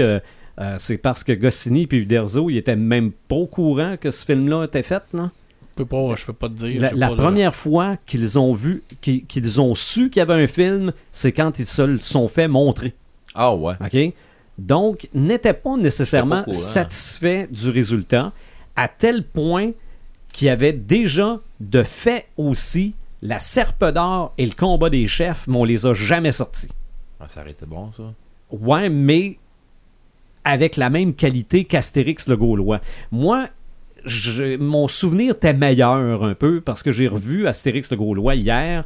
euh, 0.60 0.76
c'est 0.78 0.98
parce 0.98 1.24
que 1.24 1.32
Goscinny 1.32 1.88
et 1.92 1.96
Uderzo 1.96 2.50
ils 2.50 2.58
étaient 2.58 2.76
même 2.76 3.12
pas 3.12 3.36
au 3.36 3.48
courant 3.48 3.96
que 4.00 4.12
ce 4.12 4.26
film-là 4.26 4.66
était 4.66 4.84
fait. 4.84 5.04
Là. 5.14 5.32
Je 5.72 5.76
peux 5.78 5.86
pas, 5.86 6.16
je 6.16 6.26
peux 6.26 6.34
pas 6.34 6.50
te 6.50 6.54
dire. 6.54 6.82
La, 6.82 6.90
j'ai 6.90 6.96
la 6.96 7.08
pas 7.08 7.14
le- 7.16 7.18
première 7.22 7.56
fois 7.56 7.98
qu'ils 8.06 8.38
ont 8.38 8.54
vu, 8.54 8.84
qu'ils, 9.02 9.62
ont 9.62 9.74
su 9.76 10.10
qu'il 10.10 10.20
y 10.20 10.22
avait 10.22 10.44
un 10.44 10.48
film, 10.48 10.92
c'est 11.12 11.32
quand 11.32 11.58
ils 11.60 11.66
se 11.66 11.98
sont 12.00 12.28
fait 12.28 12.48
montrer. 12.50 12.94
Ah 13.34 13.56
ouais. 13.56 13.76
OK? 13.80 14.14
Donc, 14.58 15.08
n'était 15.14 15.54
pas 15.54 15.78
nécessairement 15.78 16.40
J'étais 16.40 16.52
pas 16.52 16.58
au 16.58 16.60
courant. 16.60 16.70
satisfait 16.74 17.48
du 17.50 17.70
résultat, 17.70 18.34
à 18.76 18.90
tel 18.90 19.24
point 19.24 19.72
qu'il 20.34 20.48
y 20.48 20.50
avait 20.50 20.74
déjà 20.74 21.40
de 21.62 21.84
fait 21.84 22.28
aussi 22.38 22.94
la 23.22 23.40
serpe 23.40 23.86
d'or 23.86 24.34
et 24.38 24.46
le 24.46 24.54
combat 24.54 24.90
des 24.90 25.08
chefs, 25.08 25.48
mais 25.48 25.58
on 25.58 25.64
les 25.64 25.86
a 25.86 25.94
jamais 25.94 26.32
sortis. 26.34 26.68
Ah, 27.20 27.28
ça 27.28 27.42
aurait 27.42 27.52
été 27.52 27.66
bon, 27.66 27.92
ça. 27.92 28.04
Ouais, 28.52 28.90
mais 28.90 29.38
avec 30.44 30.76
la 30.78 30.90
même 30.90 31.14
qualité 31.14 31.66
qu'Astérix 31.66 32.28
le 32.28 32.36
Gaulois. 32.38 32.82
Moi, 33.12 33.48
je- 34.06 34.58
mon 34.58 34.88
souvenir 34.88 35.34
était 35.36 35.54
meilleur 35.54 36.24
un 36.24 36.34
peu 36.34 36.62
parce 36.62 36.82
que 36.84 36.92
j'ai 36.92 37.08
revu 37.08 37.48
Astérix 37.48 37.92
le 37.92 37.98
Gaulois 37.98 38.36
hier. 38.36 38.84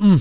Hum, 0.00 0.18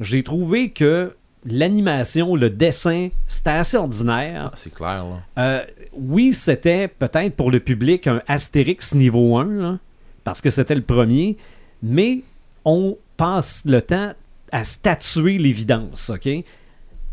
j'ai 0.00 0.22
trouvé 0.22 0.70
que 0.70 1.14
l'animation, 1.44 2.34
le 2.34 2.50
dessin, 2.50 3.08
c'était 3.28 3.50
assez 3.50 3.76
ordinaire. 3.76 4.50
Ah, 4.52 4.56
c'est 4.56 4.74
clair, 4.74 5.04
là. 5.04 5.20
Euh, 5.38 5.64
oui, 5.92 6.32
c'était 6.32 6.88
peut-être 6.88 7.36
pour 7.36 7.50
le 7.52 7.60
public 7.60 8.06
un 8.08 8.20
Astérix 8.26 8.94
niveau 8.94 9.36
1, 9.36 9.44
là, 9.46 9.78
parce 10.24 10.40
que 10.40 10.50
c'était 10.50 10.74
le 10.74 10.82
premier, 10.82 11.36
mais 11.82 12.22
on 12.64 12.96
passe 13.16 13.62
le 13.64 13.80
temps 13.80 14.12
à 14.50 14.64
statuer 14.64 15.38
l'évidence, 15.38 16.10
OK? 16.10 16.28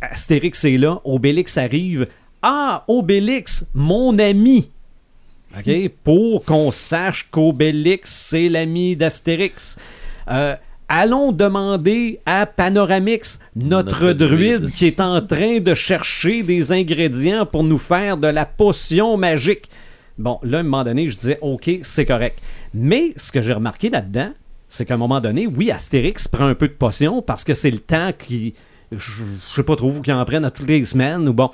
Astérix 0.01 0.65
est 0.65 0.77
là, 0.77 0.99
Obélix 1.05 1.57
arrive. 1.57 2.07
Ah, 2.43 2.83
Obélix, 2.89 3.65
mon 3.73 4.19
ami! 4.19 4.69
OK? 5.57 5.89
Pour 6.03 6.43
qu'on 6.43 6.71
sache 6.71 7.27
qu'Obélix, 7.31 8.11
c'est 8.11 8.49
l'ami 8.49 8.95
d'Astérix. 8.97 9.77
Euh, 10.29 10.55
allons 10.89 11.31
demander 11.31 12.19
à 12.25 12.45
Panoramix, 12.45 13.39
notre, 13.55 13.91
Notre 14.03 14.13
druide, 14.13 14.57
druide. 14.61 14.73
qui 14.73 14.87
est 14.87 14.99
en 14.99 15.21
train 15.25 15.59
de 15.59 15.73
chercher 15.73 16.43
des 16.43 16.71
ingrédients 16.73 17.45
pour 17.45 17.63
nous 17.63 17.77
faire 17.77 18.17
de 18.17 18.27
la 18.27 18.45
potion 18.45 19.15
magique. 19.15 19.69
Bon, 20.17 20.39
là, 20.43 20.57
à 20.57 20.59
un 20.61 20.63
moment 20.63 20.83
donné, 20.83 21.07
je 21.07 21.17
disais, 21.17 21.37
OK, 21.41 21.69
c'est 21.81 22.05
correct. 22.05 22.39
Mais 22.73 23.13
ce 23.15 23.31
que 23.31 23.41
j'ai 23.41 23.53
remarqué 23.53 23.89
là-dedans, 23.89 24.31
c'est 24.67 24.85
qu'à 24.85 24.95
un 24.95 24.97
moment 24.97 25.21
donné, 25.21 25.47
oui, 25.47 25.71
Astérix 25.71 26.27
prend 26.27 26.45
un 26.45 26.55
peu 26.55 26.67
de 26.67 26.73
potion 26.73 27.21
parce 27.21 27.43
que 27.43 27.53
c'est 27.53 27.71
le 27.71 27.79
temps 27.79 28.11
qui. 28.17 28.53
Je 28.91 28.97
je 29.49 29.55
sais 29.55 29.63
pas 29.63 29.75
trop, 29.75 29.89
vous 29.89 30.01
qui 30.01 30.11
en 30.11 30.23
prennent 30.25 30.45
à 30.45 30.51
toutes 30.51 30.67
les 30.67 30.83
semaines 30.83 31.27
ou 31.29 31.33
bon. 31.33 31.49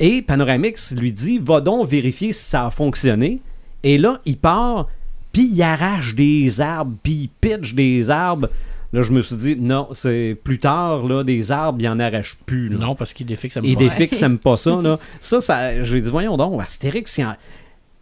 Et 0.00 0.22
Panoramix 0.22 0.92
lui 0.96 1.12
dit 1.12 1.38
Va 1.38 1.60
donc 1.60 1.86
vérifier 1.88 2.32
si 2.32 2.44
ça 2.44 2.66
a 2.66 2.70
fonctionné. 2.70 3.40
Et 3.82 3.98
là, 3.98 4.20
il 4.26 4.36
part, 4.36 4.88
puis 5.32 5.48
il 5.52 5.62
arrache 5.62 6.14
des 6.14 6.60
arbres, 6.60 6.96
puis 7.02 7.12
il 7.12 7.28
pitch 7.28 7.74
des 7.74 8.10
arbres. 8.10 8.48
Là, 8.92 9.02
je 9.02 9.10
me 9.12 9.20
suis 9.22 9.36
dit 9.36 9.56
Non, 9.56 9.88
c'est 9.92 10.36
plus 10.44 10.58
tard, 10.58 11.04
là, 11.06 11.24
des 11.24 11.50
arbres, 11.52 11.78
il 11.80 11.88
en 11.88 11.98
arrache 11.98 12.36
plus. 12.46 12.68
là. 12.68 12.78
Non, 12.78 12.94
parce 12.94 13.12
qu'il 13.12 13.26
défie 13.26 13.48
que 13.48 13.54
ça 13.54 13.60
me 13.60 13.66
Et 13.66 13.74
va. 13.74 13.80
des 13.80 13.90
fixes 13.90 14.20
n'aiment 14.22 14.38
pas 14.38 14.56
ça. 14.56 14.80
Là. 14.82 14.98
Ça, 15.20 15.40
ça 15.40 15.82
j'ai 15.82 16.00
dit, 16.00 16.10
voyons 16.10 16.36
donc, 16.36 16.60
Astérix, 16.62 17.16
il 17.18 17.22
y 17.22 17.24
a- 17.24 17.36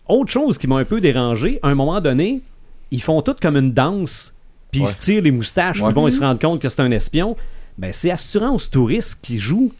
autre 0.09 0.31
chose 0.31 0.59
qui 0.59 0.67
m'a 0.67 0.77
un 0.77 0.85
peu 0.85 1.01
dérangé, 1.01 1.59
à 1.63 1.69
un 1.69 1.75
moment 1.75 2.01
donné, 2.01 2.43
ils 2.91 3.01
font 3.03 3.23
tout 3.23 3.35
comme 3.41 3.57
une 3.57 3.73
danse, 3.73 4.35
puis 4.71 4.83
ils 4.83 4.87
se 4.87 4.99
tirent 4.99 5.23
les 5.23 5.31
moustaches, 5.31 5.83
puis 5.83 5.93
bon, 5.93 6.07
ils 6.09 6.13
se 6.13 6.21
rendent 6.21 6.41
compte 6.41 6.61
que 6.61 6.69
c'est 6.69 6.83
un 6.83 6.91
espion. 6.91 7.37
Ben, 7.79 7.93
c'est 7.93 8.11
Assurance 8.11 8.71
Touriste 8.71 9.19
qui 9.23 9.39
joue, 9.39 9.73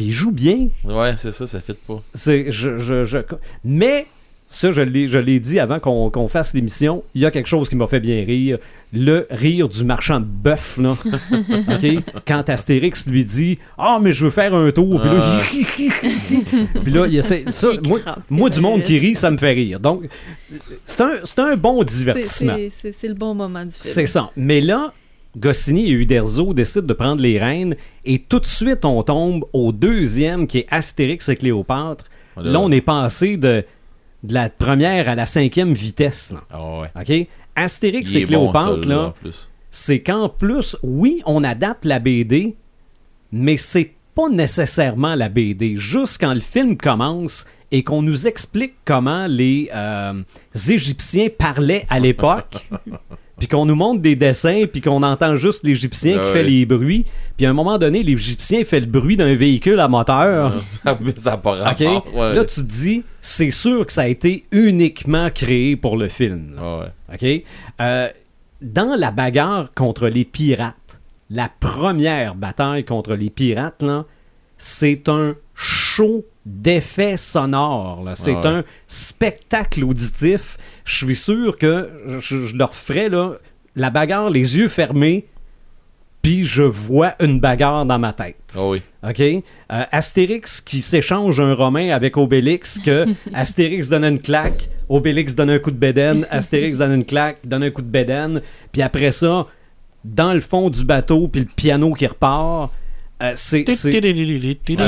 puis 0.00 0.06
il 0.06 0.12
joue 0.12 0.30
bien. 0.32 0.68
Ouais, 0.82 1.12
c'est 1.18 1.30
ça, 1.30 1.46
ça 1.46 1.60
fit 1.60 1.74
pas. 1.86 2.02
C'est, 2.14 2.50
je, 2.50 2.78
je- 2.78 3.04
je- 3.04 3.18
mais, 3.64 4.06
ça, 4.46 4.72
je 4.72 4.80
l'ai, 4.80 5.06
je 5.06 5.18
l'ai 5.18 5.38
dit 5.40 5.60
avant 5.60 5.78
qu'on, 5.78 6.08
qu'on 6.08 6.26
fasse 6.26 6.54
l'émission, 6.54 7.04
il 7.14 7.20
y 7.20 7.26
a 7.26 7.30
quelque 7.30 7.46
chose 7.48 7.68
qui 7.68 7.76
m'a 7.76 7.86
fait 7.86 8.00
bien 8.00 8.24
rire. 8.24 8.56
Le 8.94 9.26
rire 9.30 9.68
du 9.68 9.84
marchand 9.84 10.18
de 10.20 10.24
bœuf, 10.24 10.78
là. 10.78 10.96
OK? 11.68 12.02
Quand 12.26 12.48
Astérix 12.48 13.06
lui 13.06 13.24
dit 13.26 13.58
Ah, 13.76 13.98
mais 14.00 14.14
je 14.14 14.24
veux 14.24 14.30
faire 14.30 14.54
un 14.54 14.70
tour. 14.72 15.00
Puis 15.02 15.10
là, 15.10 15.40
il- 15.52 16.82
Puis 16.82 16.92
là, 16.92 17.06
il 17.06 17.16
essaie. 17.18 17.44
Ça, 17.50 17.68
Il 17.74 17.86
moi, 17.86 18.00
moi, 18.30 18.48
du 18.48 18.60
monde 18.62 18.82
qui 18.82 18.98
rit, 18.98 19.14
ça 19.14 19.30
me 19.30 19.36
fait 19.36 19.52
rire. 19.52 19.78
Donc, 19.80 20.04
c'est 20.82 21.02
un, 21.02 21.12
c'est 21.24 21.38
un 21.40 21.56
bon 21.56 21.80
C'est- 21.86 21.98
divertissement. 21.98 22.54
C'est 22.56 22.72
c'est- 22.80 22.94
c'est 22.98 23.08
le 23.08 23.14
bon 23.14 23.34
moment 23.34 23.64
du 23.64 23.70
film. 23.72 23.82
C'est 23.82 24.06
ça. 24.06 24.30
Mais 24.34 24.60
là, 24.62 24.92
Goscinny 25.36 25.88
et 25.88 25.92
Uderzo 25.92 26.52
décident 26.54 26.86
de 26.86 26.92
prendre 26.92 27.22
les 27.22 27.38
rênes 27.38 27.76
et 28.04 28.18
tout 28.18 28.40
de 28.40 28.46
suite, 28.46 28.84
on 28.84 29.02
tombe 29.02 29.44
au 29.52 29.72
deuxième 29.72 30.46
qui 30.46 30.58
est 30.58 30.66
Astérix 30.70 31.28
et 31.28 31.36
Cléopâtre. 31.36 32.04
Là- 32.36 32.50
Là, 32.52 32.60
on 32.60 32.70
est 32.70 32.80
passé 32.80 33.36
de, 33.36 33.64
de 34.22 34.34
la 34.34 34.48
première 34.50 35.08
à 35.08 35.14
la 35.14 35.26
cinquième 35.26 35.72
vitesse. 35.74 36.32
Là. 36.32 36.40
Ah 36.50 36.80
ouais. 36.80 36.88
Astérix 37.54 38.14
et 38.14 38.20
bon, 38.24 38.50
Cléopâtre, 38.52 38.88
c'est 39.70 40.00
qu'en 40.00 40.28
plus, 40.28 40.76
oui, 40.82 41.20
on 41.26 41.44
adapte 41.44 41.84
la 41.84 41.98
BD, 41.98 42.56
mais 43.32 43.56
c'est 43.56 43.92
pas 44.14 44.28
nécessairement 44.28 45.14
la 45.14 45.28
BD. 45.28 45.76
Juste 45.76 46.18
quand 46.20 46.34
le 46.34 46.40
film 46.40 46.76
commence 46.76 47.46
et 47.70 47.84
qu'on 47.84 48.02
nous 48.02 48.26
explique 48.26 48.74
comment 48.84 49.26
les 49.28 49.70
euh, 49.74 50.14
Égyptiens 50.68 51.28
parlaient 51.36 51.86
à 51.88 52.00
l'époque, 52.00 52.66
puis 53.40 53.48
qu'on 53.48 53.64
nous 53.66 53.74
montre 53.74 54.00
des 54.00 54.14
dessins, 54.14 54.66
puis 54.70 54.80
qu'on 54.80 55.02
entend 55.02 55.34
juste 55.34 55.64
l'Égyptien 55.64 56.18
qui 56.20 56.26
Ouais. 56.26 56.32
fait 56.32 56.42
les 56.44 56.66
bruits, 56.66 57.06
puis 57.36 57.46
à 57.46 57.50
un 57.50 57.54
moment 57.54 57.78
donné, 57.78 58.02
l'Égyptien 58.04 58.62
fait 58.62 58.78
le 58.80 58.86
bruit 58.86 59.16
d'un 59.16 59.34
véhicule 59.34 59.80
à 59.80 59.88
moteur. 59.88 60.54
ça 61.16 61.30
n'a 61.32 61.36
pas 61.38 61.74
ouais. 62.14 62.34
Là, 62.34 62.44
tu 62.44 62.56
te 62.60 62.66
dis, 62.66 63.02
c'est 63.20 63.50
sûr 63.50 63.84
que 63.86 63.92
ça 63.92 64.02
a 64.02 64.06
été 64.06 64.44
uniquement 64.52 65.30
créé 65.30 65.74
pour 65.74 65.96
le 65.96 66.06
film. 66.08 66.52
Ouais. 66.60 66.86
OK? 67.14 67.44
Euh, 67.80 68.08
dans 68.60 68.94
la 68.94 69.10
bagarre 69.10 69.72
contre 69.74 70.06
les 70.08 70.24
pirates, 70.26 71.00
la 71.30 71.48
première 71.60 72.34
bataille 72.34 72.84
contre 72.84 73.14
les 73.14 73.30
pirates, 73.30 73.82
là, 73.82 74.04
c'est 74.58 75.08
un 75.08 75.34
show 75.54 76.26
d'effets 76.44 77.16
sonores. 77.16 78.04
C'est 78.14 78.44
un 78.44 78.64
spectacle 78.86 79.84
auditif. 79.84 80.58
Je 80.84 81.04
suis 81.04 81.16
sûr 81.16 81.58
que 81.58 81.90
je, 82.06 82.46
je 82.46 82.56
leur 82.56 82.74
ferais 82.74 83.08
là, 83.08 83.34
la 83.76 83.90
bagarre 83.90 84.30
les 84.30 84.56
yeux 84.56 84.68
fermés, 84.68 85.26
puis 86.22 86.44
je 86.44 86.62
vois 86.62 87.14
une 87.20 87.40
bagarre 87.40 87.86
dans 87.86 87.98
ma 87.98 88.12
tête. 88.12 88.36
Ah 88.54 88.66
oui. 88.68 88.82
OK? 89.02 89.20
Euh, 89.20 89.42
Astérix 89.68 90.60
qui 90.60 90.82
s'échange 90.82 91.40
un 91.40 91.54
romain 91.54 91.90
avec 91.90 92.16
Obélix, 92.16 92.78
que 92.78 93.06
Astérix 93.32 93.88
donne 93.88 94.04
une 94.04 94.20
claque, 94.20 94.68
Obélix 94.88 95.34
donne 95.34 95.50
un 95.50 95.58
coup 95.58 95.70
de 95.70 95.78
bédaine, 95.78 96.26
Astérix 96.30 96.78
donne 96.78 96.92
une 96.92 97.04
claque, 97.04 97.38
donne 97.46 97.62
un 97.62 97.70
coup 97.70 97.82
de 97.82 97.86
bédaine, 97.88 98.42
puis 98.72 98.82
après 98.82 99.12
ça, 99.12 99.46
dans 100.04 100.34
le 100.34 100.40
fond 100.40 100.68
du 100.70 100.84
bateau, 100.84 101.28
puis 101.28 101.42
le 101.42 101.48
piano 101.54 101.92
qui 101.94 102.06
repart, 102.06 102.72
euh, 103.22 103.32
c'est... 103.36 103.64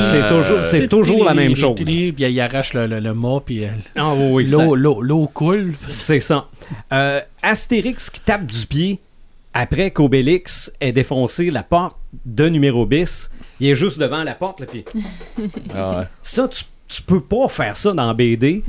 c'est 0.01 0.27
toujours, 0.27 0.65
c'est 0.65 0.87
toujours 0.87 1.23
la 1.23 1.33
même 1.33 1.55
chose. 1.55 1.75
Puis 1.75 2.13
il 2.17 2.39
arrache 2.41 2.73
le, 2.73 2.87
le, 2.87 2.99
le 2.99 3.13
mât, 3.13 3.41
puis 3.45 3.63
euh, 3.65 3.69
Ah 3.95 4.13
oui, 4.15 4.45
l'eau, 4.49 4.75
l'eau, 4.75 5.01
l'eau 5.01 5.27
coule. 5.33 5.73
c'est 5.89 6.19
ça. 6.19 6.47
Euh, 6.91 7.21
Astérix 7.41 8.09
qui 8.09 8.21
tape 8.21 8.45
du 8.45 8.65
pied 8.65 8.99
après 9.53 9.91
qu'Obélix 9.91 10.73
ait 10.81 10.91
défoncé 10.91 11.51
la 11.51 11.61
porte 11.63 11.95
de 12.25 12.47
numéro 12.49 12.85
bis. 12.85 13.29
Il 13.59 13.67
est 13.69 13.75
juste 13.75 13.99
devant 13.99 14.23
la 14.23 14.33
porte, 14.33 14.61
là, 14.61 14.65
puis 14.65 14.83
Ah 15.75 15.99
ouais. 15.99 16.05
Ça, 16.23 16.47
tu, 16.47 16.63
tu 16.87 17.01
peux 17.03 17.21
pas 17.21 17.47
faire 17.47 17.77
ça 17.77 17.93
dans 17.93 18.13
BD. 18.15 18.63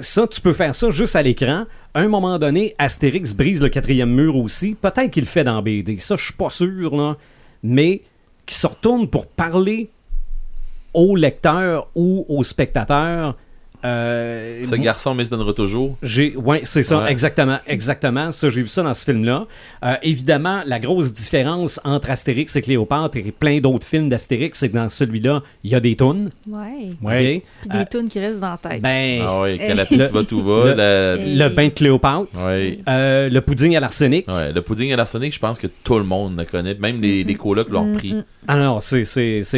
Ça, 0.00 0.26
tu 0.26 0.40
peux 0.40 0.52
faire 0.52 0.74
ça 0.74 0.90
juste 0.90 1.16
à 1.16 1.22
l'écran. 1.22 1.64
À 1.94 2.00
un 2.00 2.08
moment 2.08 2.38
donné, 2.38 2.74
Astérix 2.78 3.34
brise 3.34 3.60
le 3.60 3.68
quatrième 3.68 4.10
mur 4.12 4.36
aussi. 4.36 4.74
Peut-être 4.80 5.10
qu'il 5.10 5.24
le 5.24 5.28
fait 5.28 5.44
dans 5.44 5.60
BD. 5.62 5.96
Ça, 5.98 6.16
je 6.16 6.24
suis 6.24 6.32
pas 6.32 6.50
sûr, 6.50 6.94
là. 6.96 7.16
Mais 7.62 8.02
qui 8.46 8.54
se 8.54 8.66
retourne 8.66 9.08
pour 9.08 9.26
parler 9.26 9.90
au 10.92 11.16
lecteur 11.16 11.88
ou 11.94 12.24
au 12.28 12.42
spectateur. 12.44 13.36
Euh, 13.84 14.64
Ce 14.68 14.74
garçon 14.76 15.14
me 15.14 15.24
se 15.24 15.30
donnera 15.30 15.52
toujours. 15.52 15.96
j'ai, 16.02 16.34
ouais, 16.36 16.62
c'est 16.64 16.82
ça, 16.82 17.02
Ouais. 17.02 17.10
exactement, 17.12 17.58
exactement. 17.66 18.30
Ça, 18.32 18.48
j'ai 18.50 18.62
vu 18.62 18.68
ça 18.68 18.82
dans 18.82 18.94
ce 18.94 19.04
film-là. 19.04 19.46
Euh, 19.84 19.94
évidemment, 20.02 20.62
la 20.66 20.78
grosse 20.78 21.12
différence 21.12 21.80
entre 21.84 22.10
Astérix 22.10 22.56
et 22.56 22.62
Cléopâtre 22.62 23.16
et 23.18 23.30
plein 23.32 23.60
d'autres 23.60 23.86
films 23.86 24.08
d'Astérix, 24.08 24.58
c'est 24.58 24.70
que 24.70 24.74
dans 24.76 24.88
celui-là, 24.88 25.42
il 25.64 25.70
y 25.70 25.74
a 25.74 25.80
des 25.80 25.96
tunes. 25.96 26.30
Ouais. 26.48 26.92
Ouais. 27.02 27.42
Puis 27.60 27.70
des 27.70 27.78
Euh, 27.78 27.84
tunes 27.90 28.08
qui 28.08 28.20
restent 28.20 28.40
dans 28.40 28.50
la 28.62 28.70
tête. 28.70 28.80
Ben, 28.82 29.20
Ah 29.22 29.42
que 29.58 29.76
la 29.76 29.84
petite 29.84 30.12
va 30.12 30.24
tout 30.24 30.42
va. 30.42 30.64
Le- 30.64 30.74
la- 30.74 31.16
le 31.16 31.48
bain 31.54 31.68
de 31.68 31.72
Cléopâtre, 31.74 32.28
Ouais. 32.36 32.78
euh, 32.88 33.28
le 33.28 33.40
pudding 33.40 33.76
à 33.76 33.80
l'arsenic. 33.80 34.26
Ouais, 34.28 34.52
le 34.52 34.62
pudding 34.62 34.92
à 34.92 34.96
l'arsenic, 34.96 35.34
je 35.34 35.38
pense 35.38 35.58
que 35.58 35.66
tout 35.66 35.98
le 35.98 36.04
monde 36.04 36.36
le 36.38 36.44
connaît. 36.44 36.74
Même 36.74 37.00
les, 37.00 37.22
les 37.24 37.34
colocs 37.34 37.68
l'ont 37.68 37.94
pris. 37.96 38.14
Ah 38.48 38.56
non, 38.56 38.80
c'est, 38.80 39.04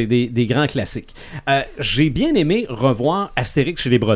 des, 0.07 0.27
des 0.29 0.47
grands 0.47 0.67
classiques. 0.67 1.15
Euh, 1.49 1.63
j'ai 1.79 2.11
bien 2.11 2.35
aimé 2.35 2.67
revoir 2.69 3.33
Astérix 3.37 3.83
chez 3.83 3.91
les 3.91 3.99
Bretons. 3.99 4.16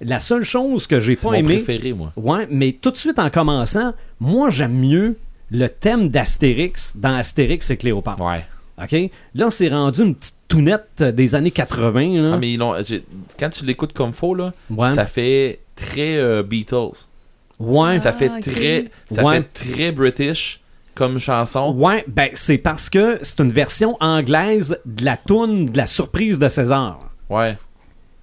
La 0.00 0.20
seule 0.20 0.44
chose 0.44 0.86
que 0.86 1.00
j'ai 1.00 1.16
pas 1.16 1.28
mon 1.30 1.34
aimé, 1.34 1.56
préféré, 1.62 1.92
moi. 1.92 2.12
ouais, 2.16 2.46
mais 2.50 2.72
tout 2.80 2.90
de 2.92 2.96
suite 2.96 3.18
en 3.18 3.30
commençant, 3.30 3.94
moi 4.20 4.48
j'aime 4.50 4.74
mieux 4.78 5.16
le 5.50 5.66
thème 5.68 6.08
d'Astérix 6.08 6.92
dans 6.96 7.14
Astérix 7.16 7.68
et 7.70 7.76
Cléopâtre. 7.76 8.22
Ouais. 8.22 8.44
OK? 8.80 9.10
Là, 9.34 9.50
c'est 9.50 9.68
rendu 9.70 10.02
une 10.02 10.14
petite 10.14 10.36
tounette 10.46 11.02
des 11.02 11.34
années 11.34 11.50
80. 11.50 12.22
Là. 12.22 12.30
Ah, 12.34 12.38
mais 12.38 12.52
ils 12.52 12.58
l'ont- 12.58 12.74
j'ai- 12.84 13.02
quand 13.38 13.50
tu 13.50 13.64
l'écoutes 13.64 13.92
comme 13.92 14.12
faux, 14.12 14.34
là, 14.36 14.52
Ouais. 14.70 14.94
ça 14.94 15.04
fait 15.06 15.58
très 15.74 16.16
euh, 16.16 16.44
Beatles. 16.44 17.06
Ouais. 17.58 17.98
Ça 17.98 18.12
fait 18.12 18.30
ok. 18.30 18.42
très 18.44 18.84
ça 19.10 19.24
Ouais. 19.24 19.38
fait 19.38 19.74
très 19.74 19.90
British 19.90 20.60
comme 20.94 21.18
chanson. 21.18 21.74
Ouais, 21.76 22.04
ben 22.06 22.28
c'est 22.34 22.58
parce 22.58 22.88
que 22.88 23.18
c'est 23.22 23.40
une 23.40 23.50
version 23.50 23.96
anglaise 24.00 24.78
de 24.86 25.04
la 25.04 25.16
toune 25.16 25.66
de 25.66 25.76
la 25.76 25.86
surprise 25.86 26.38
de 26.38 26.46
César. 26.46 27.00
Ouais. 27.28 27.58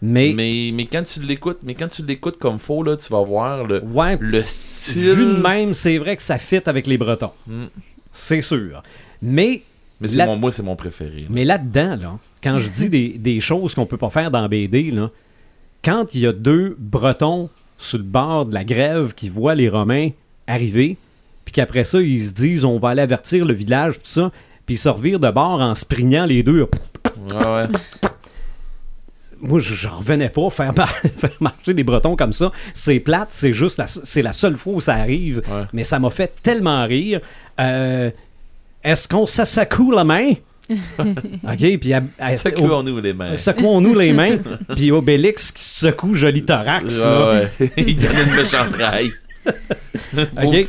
Mais, 0.01 0.33
Mais, 0.35 0.71
mais 0.73 0.85
quand 0.85 1.03
tu 1.03 1.21
l'écoutes, 1.21 1.59
mais 1.63 1.73
quand 1.73 1.87
tu 1.87 2.05
l'écoutes 2.05 2.37
comme 2.37 2.59
faux, 2.59 2.83
là, 2.83 2.97
tu 2.97 3.11
vas 3.11 3.23
voir 3.23 3.63
le, 3.63 3.83
ouais, 3.83 4.17
le 4.19 4.43
style. 4.43 5.13
vu 5.13 5.25
de 5.25 5.41
même, 5.41 5.73
c'est 5.73 5.97
vrai 5.97 6.15
que 6.15 6.21
ça 6.21 6.37
fit 6.37 6.61
avec 6.65 6.85
les 6.87 6.97
Bretons. 6.97 7.31
Mm. 7.47 7.65
C'est 8.11 8.41
sûr. 8.41 8.83
Mais, 9.21 9.63
Mais 9.99 10.07
c'est 10.07 10.25
mon, 10.25 10.35
moi, 10.35 10.51
c'est 10.51 10.63
mon 10.63 10.75
préféré. 10.75 11.21
là. 11.21 11.27
mais 11.29 11.45
là-dedans, 11.45 11.95
là, 11.95 12.19
quand 12.43 12.59
je 12.59 12.69
dis 12.69 12.89
des, 12.89 13.09
des 13.17 13.39
choses 13.39 13.73
qu'on 13.73 13.85
peut 13.85 13.97
pas 13.97 14.09
faire 14.09 14.31
dans 14.31 14.47
BD, 14.47 14.91
là, 14.91 15.09
quand 15.83 16.13
il 16.13 16.21
y 16.21 16.27
a 16.27 16.33
deux 16.33 16.75
Bretons 16.79 17.49
sur 17.77 17.97
le 17.97 18.03
bord 18.03 18.45
de 18.45 18.53
la 18.53 18.63
grève 18.63 19.13
qui 19.13 19.29
voient 19.29 19.55
les 19.55 19.69
Romains 19.69 20.09
arriver, 20.47 20.97
puis 21.45 21.53
qu'après 21.53 21.83
ça, 21.83 22.01
ils 22.01 22.25
se 22.25 22.33
disent 22.33 22.65
on 22.65 22.79
va 22.79 22.89
aller 22.89 23.01
avertir 23.01 23.45
le 23.45 23.53
village, 23.53 23.95
tout 23.95 24.01
ça, 24.05 24.31
puis 24.65 24.75
ils 24.75 24.79
se 24.79 24.89
revirent 24.89 25.19
de 25.19 25.29
bord 25.29 25.61
en 25.61 25.75
se 25.75 25.85
prignant 25.85 26.25
les 26.25 26.43
deux. 26.43 26.61
Ouais, 27.31 27.47
ouais. 27.47 27.61
Moi, 29.41 29.59
je- 29.59 29.73
j'en 29.73 29.97
revenais 29.97 30.29
pas 30.29 30.49
faire, 30.49 30.73
mar- 30.75 30.89
faire 31.17 31.31
marcher 31.39 31.73
des 31.73 31.83
Bretons 31.83 32.15
comme 32.15 32.33
ça. 32.33 32.51
C'est 32.73 32.99
plate, 32.99 33.29
c'est 33.31 33.53
juste 33.53 33.77
la, 33.77 33.87
c'est 33.87 34.21
la 34.21 34.33
seule 34.33 34.55
fois 34.55 34.73
où 34.73 34.81
ça 34.81 34.95
arrive. 34.95 35.41
Ouais. 35.49 35.63
Mais 35.73 35.83
ça 35.83 35.99
m'a 35.99 36.09
fait 36.09 36.33
tellement 36.43 36.85
rire. 36.85 37.19
Euh, 37.59 38.09
Est-ce 38.83 39.07
qu'on 39.07 39.25
se 39.25 39.43
secoue 39.45 39.91
la 39.91 40.03
main? 40.03 40.33
OK, 40.99 41.77
puis... 41.79 41.93
Secouons-nous 42.37 42.99
les 42.99 43.13
mains. 43.13 43.35
Secouons-nous 43.37 43.93
les 43.93 44.13
mains, 44.13 44.37
puis 44.75 44.91
Obélix 44.91 45.51
qui 45.51 45.63
se 45.63 45.87
secoue 45.87 46.15
joli 46.15 46.43
thorax. 46.43 47.03
Ouais. 47.03 47.69
Il 47.77 47.95
donne 47.97 48.17
une 48.27 48.33
méchante 48.35 48.73
raille. 48.75 49.11
Ok. 50.43 50.67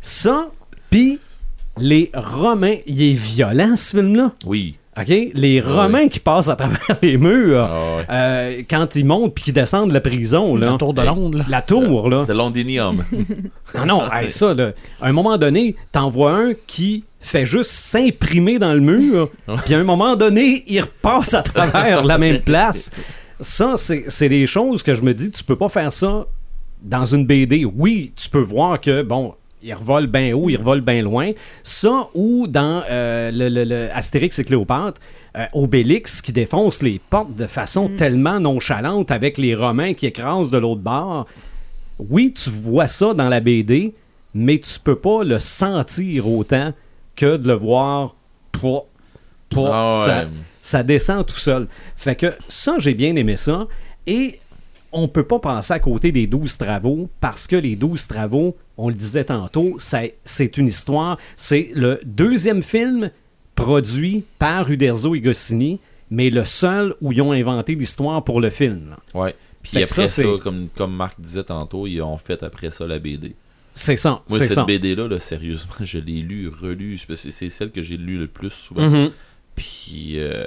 Ça, 0.00 0.48
puis 0.90 1.18
les 1.78 2.10
Romains, 2.14 2.76
il 2.86 3.02
est 3.02 3.14
violent 3.14 3.76
ce 3.76 3.96
film-là? 3.96 4.32
Oui. 4.44 4.76
OK? 5.00 5.30
Les 5.34 5.60
Romains 5.60 6.08
qui 6.08 6.18
passent 6.20 6.48
à 6.48 6.56
travers 6.56 6.80
les 7.02 7.16
murs 7.16 7.68
Ah 7.70 7.96
ouais. 7.96 8.04
euh, 8.10 8.62
quand 8.68 8.96
ils 8.96 9.04
montent 9.04 9.34
puis 9.34 9.44
qu'ils 9.44 9.54
descendent 9.54 9.90
de 9.90 9.94
la 9.94 10.00
prison. 10.00 10.56
Là. 10.56 10.72
La 10.72 10.78
tour 10.78 10.94
de 10.94 11.02
Londres, 11.02 11.38
là. 11.38 11.44
La 11.48 11.62
tour, 11.62 12.08
là. 12.08 12.24
De 12.24 12.32
Londinium. 12.32 13.04
Non, 13.74 13.84
non, 13.84 14.12
hey, 14.12 14.30
ça, 14.30 14.54
là, 14.54 14.72
à 14.98 15.08
un 15.08 15.12
moment 15.12 15.36
donné, 15.36 15.76
t'en 15.92 16.08
vois 16.08 16.32
un 16.34 16.52
qui 16.66 17.04
fait 17.20 17.44
juste 17.44 17.70
s'imprimer 17.70 18.58
dans 18.58 18.72
le 18.72 18.80
mur, 18.80 19.28
puis 19.66 19.74
à 19.74 19.78
un 19.78 19.84
moment 19.84 20.16
donné, 20.16 20.64
il 20.66 20.80
repasse 20.80 21.34
à 21.34 21.42
travers 21.42 22.02
la 22.02 22.16
même 22.16 22.40
place. 22.40 22.90
Ça, 23.40 23.74
c'est 23.76 24.04
c'est 24.08 24.30
des 24.30 24.46
choses 24.46 24.82
que 24.82 24.94
je 24.94 25.02
me 25.02 25.12
dis, 25.12 25.30
tu 25.30 25.44
peux 25.44 25.54
pas 25.56 25.68
faire 25.68 25.92
ça 25.92 26.26
dans 26.82 27.04
une 27.04 27.26
BD. 27.26 27.66
Oui, 27.66 28.12
tu 28.16 28.30
peux 28.30 28.40
voir 28.40 28.80
que, 28.80 29.02
bon, 29.02 29.34
il 29.62 29.74
revole 29.74 30.06
bien 30.06 30.34
haut, 30.34 30.48
il 30.48 30.56
revole 30.56 30.80
bien 30.80 31.02
loin. 31.02 31.32
Ça, 31.62 32.08
ou 32.14 32.46
dans 32.46 32.82
euh, 32.90 33.30
le, 33.30 33.48
le- 33.48 33.64
le 33.64 33.88
Astérix 33.92 34.38
et 34.38 34.44
Cléopâtre, 34.44 35.00
euh, 35.36 35.46
Obélix 35.52 36.22
qui 36.22 36.32
défonce 36.32 36.82
les 36.82 37.00
portes 37.10 37.34
de 37.34 37.46
façon 37.46 37.90
tellement 37.96 38.40
nonchalante 38.40 39.10
avec 39.10 39.36
les 39.38 39.54
Romains 39.54 39.94
qui 39.94 40.06
écrasent 40.06 40.50
de 40.50 40.58
l'autre 40.58 40.80
bord. 40.80 41.26
Oui, 41.98 42.32
tu 42.32 42.50
vois 42.50 42.86
ça 42.86 43.14
dans 43.14 43.28
la 43.28 43.40
BD, 43.40 43.94
mais 44.34 44.58
tu 44.58 44.78
peux 44.78 44.96
pas 44.96 45.24
le 45.24 45.38
sentir 45.38 46.28
autant 46.28 46.72
que 47.16 47.36
de 47.36 47.48
le 47.48 47.54
voir 47.54 48.14
pas. 48.52 48.84
pas 49.50 49.70
Ah 49.72 49.98
ouais. 49.98 50.04
ça, 50.06 50.24
ça 50.62 50.82
descend 50.82 51.26
tout 51.26 51.36
seul. 51.36 51.66
Fait 51.96 52.14
que 52.14 52.32
ça, 52.48 52.76
j'ai 52.78 52.94
bien 52.94 53.16
aimé 53.16 53.36
ça. 53.36 53.66
Et 54.06 54.38
on 54.92 55.08
peut 55.08 55.24
pas 55.24 55.38
passer 55.38 55.74
à 55.74 55.78
côté 55.78 56.12
des 56.12 56.26
12 56.26 56.56
travaux 56.56 57.08
parce 57.20 57.46
que 57.46 57.56
les 57.56 57.76
12 57.76 58.06
travaux, 58.06 58.56
on 58.76 58.88
le 58.88 58.94
disait 58.94 59.24
tantôt, 59.24 59.76
c'est 59.78 60.56
une 60.56 60.66
histoire. 60.66 61.18
C'est 61.36 61.70
le 61.74 62.00
deuxième 62.04 62.62
film 62.62 63.10
produit 63.54 64.24
par 64.38 64.70
Uderzo 64.70 65.14
et 65.14 65.20
Goscinny, 65.20 65.80
mais 66.10 66.30
le 66.30 66.44
seul 66.44 66.94
où 67.00 67.12
ils 67.12 67.20
ont 67.20 67.32
inventé 67.32 67.74
l'histoire 67.74 68.22
pour 68.24 68.40
le 68.40 68.50
film. 68.50 68.96
Ouais. 69.14 69.34
Puis 69.62 69.82
après 69.82 70.08
ça, 70.08 70.22
comme, 70.42 70.68
comme 70.74 70.94
Marc 70.94 71.20
disait 71.20 71.44
tantôt, 71.44 71.86
ils 71.86 72.00
ont 72.00 72.16
fait 72.16 72.42
après 72.42 72.70
ça 72.70 72.86
la 72.86 72.98
BD. 72.98 73.34
C'est 73.74 73.96
ça, 73.96 74.22
Moi, 74.28 74.38
cette. 74.40 74.66
BD-là, 74.66 75.06
là, 75.06 75.18
sérieusement, 75.20 75.74
je 75.80 75.98
l'ai 75.98 76.20
lu, 76.20 76.48
relu. 76.48 76.98
C'est 77.14 77.48
celle 77.48 77.70
que 77.70 77.82
j'ai 77.82 77.96
lue 77.96 78.18
le 78.18 78.26
plus 78.26 78.50
souvent. 78.50 78.88
Mhm. 78.88 79.10
Puis 79.58 80.14
euh, 80.18 80.46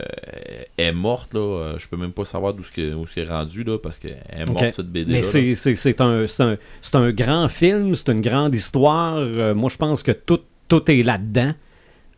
elle 0.77 0.85
est 0.87 0.91
morte, 0.93 1.33
là. 1.33 1.39
Euh, 1.39 1.77
Je 1.77 1.87
peux 1.87 1.97
même 1.97 2.11
pas 2.13 2.25
savoir 2.25 2.53
d'où 2.53 2.63
ce 2.63 2.71
c'est 3.13 3.23
rendu, 3.25 3.63
là, 3.63 3.77
parce 3.77 3.99
qu'elle 3.99 4.21
est 4.31 4.45
morte, 4.49 4.63
Ok. 4.63 4.73
cette 4.75 4.87
BD-là. 4.87 5.11
Mais 5.11 5.17
là. 5.21 5.23
c'est, 5.23 5.53
c'est, 5.55 5.75
c'est 5.75 6.01
un, 6.01 6.25
c'est, 6.27 6.43
un, 6.43 6.57
c'est 6.81 6.95
un 6.95 7.11
grand 7.11 7.47
film, 7.49 7.93
c'est 7.95 8.09
une 8.09 8.21
grande 8.21 8.55
histoire. 8.55 9.15
Euh, 9.17 9.53
moi, 9.53 9.69
je 9.69 9.77
pense 9.77 10.01
que 10.03 10.11
tout, 10.11 10.39
tout 10.67 10.89
est 10.89 11.03
là-dedans. 11.03 11.53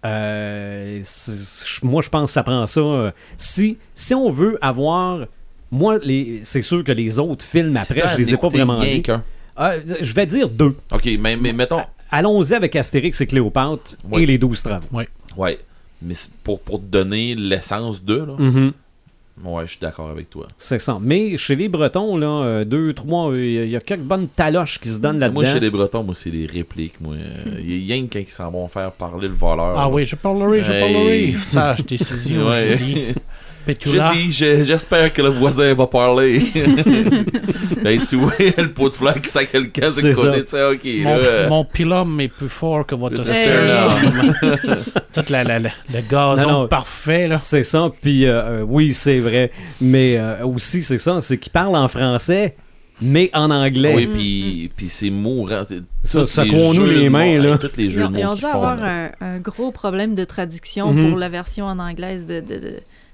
Euh, 0.06 1.02
moi, 1.84 2.02
je 2.02 2.10
pense 2.10 2.30
que 2.30 2.34
ça 2.34 2.44
prend 2.44 2.66
ça. 2.68 2.80
euh, 2.82 3.12
si, 3.38 3.78
si 3.94 4.14
on 4.14 4.30
veut 4.30 4.58
avoir. 4.62 5.26
Moi, 5.72 5.98
les, 6.04 6.42
c'est 6.44 6.62
sûr 6.62 6.84
que 6.84 6.92
les 6.92 7.18
autres 7.20 7.44
films 7.44 7.76
après, 7.78 8.02
t'as 8.02 8.14
je 8.14 8.18
les 8.20 8.34
ai 8.34 8.38
pas 8.38 8.50
vraiment 8.50 8.80
vus. 8.80 9.02
qu'un. 9.02 9.24
Euh, 9.60 9.80
je 10.02 10.14
vais 10.14 10.26
dire 10.26 10.50
deux. 10.50 10.76
Ok, 10.92 11.10
mais, 11.20 11.36
mais 11.36 11.52
mettons. 11.54 11.82
allons-y 12.12 12.54
avec 12.54 12.76
Astérix 12.76 13.20
et 13.22 13.26
Cléopâtre 13.28 13.96
Ouais. 14.12 14.24
et 14.24 14.26
les 14.28 14.38
12 14.38 14.62
travaux. 14.62 14.86
Ouais. 15.36 15.60
Mais 16.04 16.16
pour, 16.44 16.60
pour 16.60 16.80
te 16.80 16.86
donner 16.86 17.36
l'essence 17.36 18.04
de, 18.04 18.16
là. 18.18 18.34
Mhm. 18.38 18.72
Ouais, 19.44 19.66
je 19.66 19.72
suis 19.72 19.80
d'accord 19.80 20.10
avec 20.12 20.30
toi. 20.30 20.46
C'est 20.58 20.78
ça. 20.78 21.00
Mais 21.02 21.38
chez 21.38 21.56
les 21.56 21.68
Bretons, 21.68 22.18
là, 22.18 22.28
euh, 22.46 22.66
deux, 22.66 22.94
trois, 22.94 23.32
euh, 23.32 23.64
il 23.64 23.70
y 23.70 23.76
a 23.76 23.80
quelques 23.80 24.04
bonnes 24.04 24.28
taloches 24.28 24.80
qui 24.80 24.90
se 24.90 25.02
donnent 25.02 25.18
là-dedans. 25.18 25.42
Moi, 25.42 25.52
chez 25.52 25.60
les 25.60 25.72
Bretons, 25.72 26.04
moi, 26.04 26.14
c'est 26.14 26.30
les 26.30 26.46
répliques. 26.46 27.02
Moi, 27.02 27.16
Euh, 27.16 27.60
il 27.60 27.84
y 27.84 27.92
a 27.92 27.96
rien 27.96 28.06
qu'un 28.06 28.22
qui 28.24 28.32
s'en 28.32 28.52
vont 28.52 28.68
faire 28.68 28.92
parler 28.92 29.28
le 29.28 29.34
voleur. 29.34 29.74
Ah 29.76 29.82
là. 29.86 29.90
oui, 29.90 30.06
je 30.06 30.16
parlerai, 30.16 30.62
je 30.62 30.72
Hey. 30.72 30.82
parlerai. 30.82 31.34
Sage 31.42 31.84
décision, 31.86 32.48
Ouais. 32.48 32.78
Je 33.68 34.14
dis. 34.14 34.32
Je 34.32 34.64
j'espère 34.64 35.12
que 35.14 35.22
le 35.22 35.30
voisin 35.30 35.74
va 35.74 35.88
parler. 35.88 36.42
ben, 37.84 38.02
tu 38.08 38.16
vois, 38.18 38.34
le 38.58 38.72
pot 38.72 38.90
de 38.90 38.96
fleurs 38.96 39.22
qui 39.22 39.30
sac 39.30 39.52
le 39.54 39.70
C'est 39.90 40.10
de 40.10 40.14
côté, 40.14 40.38
ça. 40.40 40.42
tu 40.42 40.48
sais, 40.48 40.64
ok. 40.64 41.04
Mon, 41.04 41.18
là, 41.18 41.48
mon 41.50 41.66
pilum 41.66 42.20
est 42.22 42.28
plus 42.28 42.50
fort 42.50 42.86
que 42.86 42.96
votre 42.96 43.24
sternum. 43.24 44.34
Tout 45.14 45.24
la, 45.30 45.44
la- 45.44 45.60
la- 45.60 45.70
le 45.94 46.02
gazon 46.10 46.42
Non, 46.48 46.62
non. 46.64 46.68
parfait, 46.68 47.28
là. 47.28 47.38
C'est 47.38 47.64
ça. 47.64 47.90
Puis 48.02 48.26
euh, 48.26 48.42
euh, 48.62 48.66
oui, 48.68 48.94
c'est 48.94 49.20
vrai. 49.20 49.52
Mais 49.82 50.18
euh, 50.18 50.46
aussi, 50.46 50.82
c'est 50.82 50.98
ça. 50.98 51.20
C'est 51.20 51.38
qu'ils 51.38 51.52
parlent 51.52 51.76
en 51.76 51.88
français, 51.88 52.56
mais 53.02 53.30
en 53.34 53.52
anglais. 53.52 53.94
Oui, 53.96 54.08
puis, 54.08 54.72
puis 54.76 54.90
c'est 54.90 55.10
mourant. 55.10 55.64
Ça, 56.04 56.20
les 56.22 56.26
secouons-nous 56.26 56.86
les 56.86 57.10
mains, 57.10 57.38
là. 57.40 57.58
Tous 57.58 57.70
les 57.78 57.86
Ils 57.86 58.02
ont, 58.04 58.12
ils 58.16 58.24
mots 58.24 58.30
ont 58.32 58.36
qu'ils 58.36 58.36
dû 58.38 58.42
font, 58.42 58.54
avoir 58.54 58.84
un, 58.84 59.10
un 59.22 59.40
gros 59.40 59.72
problème 59.72 60.16
de 60.16 60.24
traduction 60.26 60.92
Mhm. 60.94 61.10
pour 61.10 61.20
la 61.20 61.30
version 61.30 61.66
en 61.66 61.80
anglaise 61.80 62.26
de, 62.26 62.40
de, 62.40 62.56
de, 62.60 62.74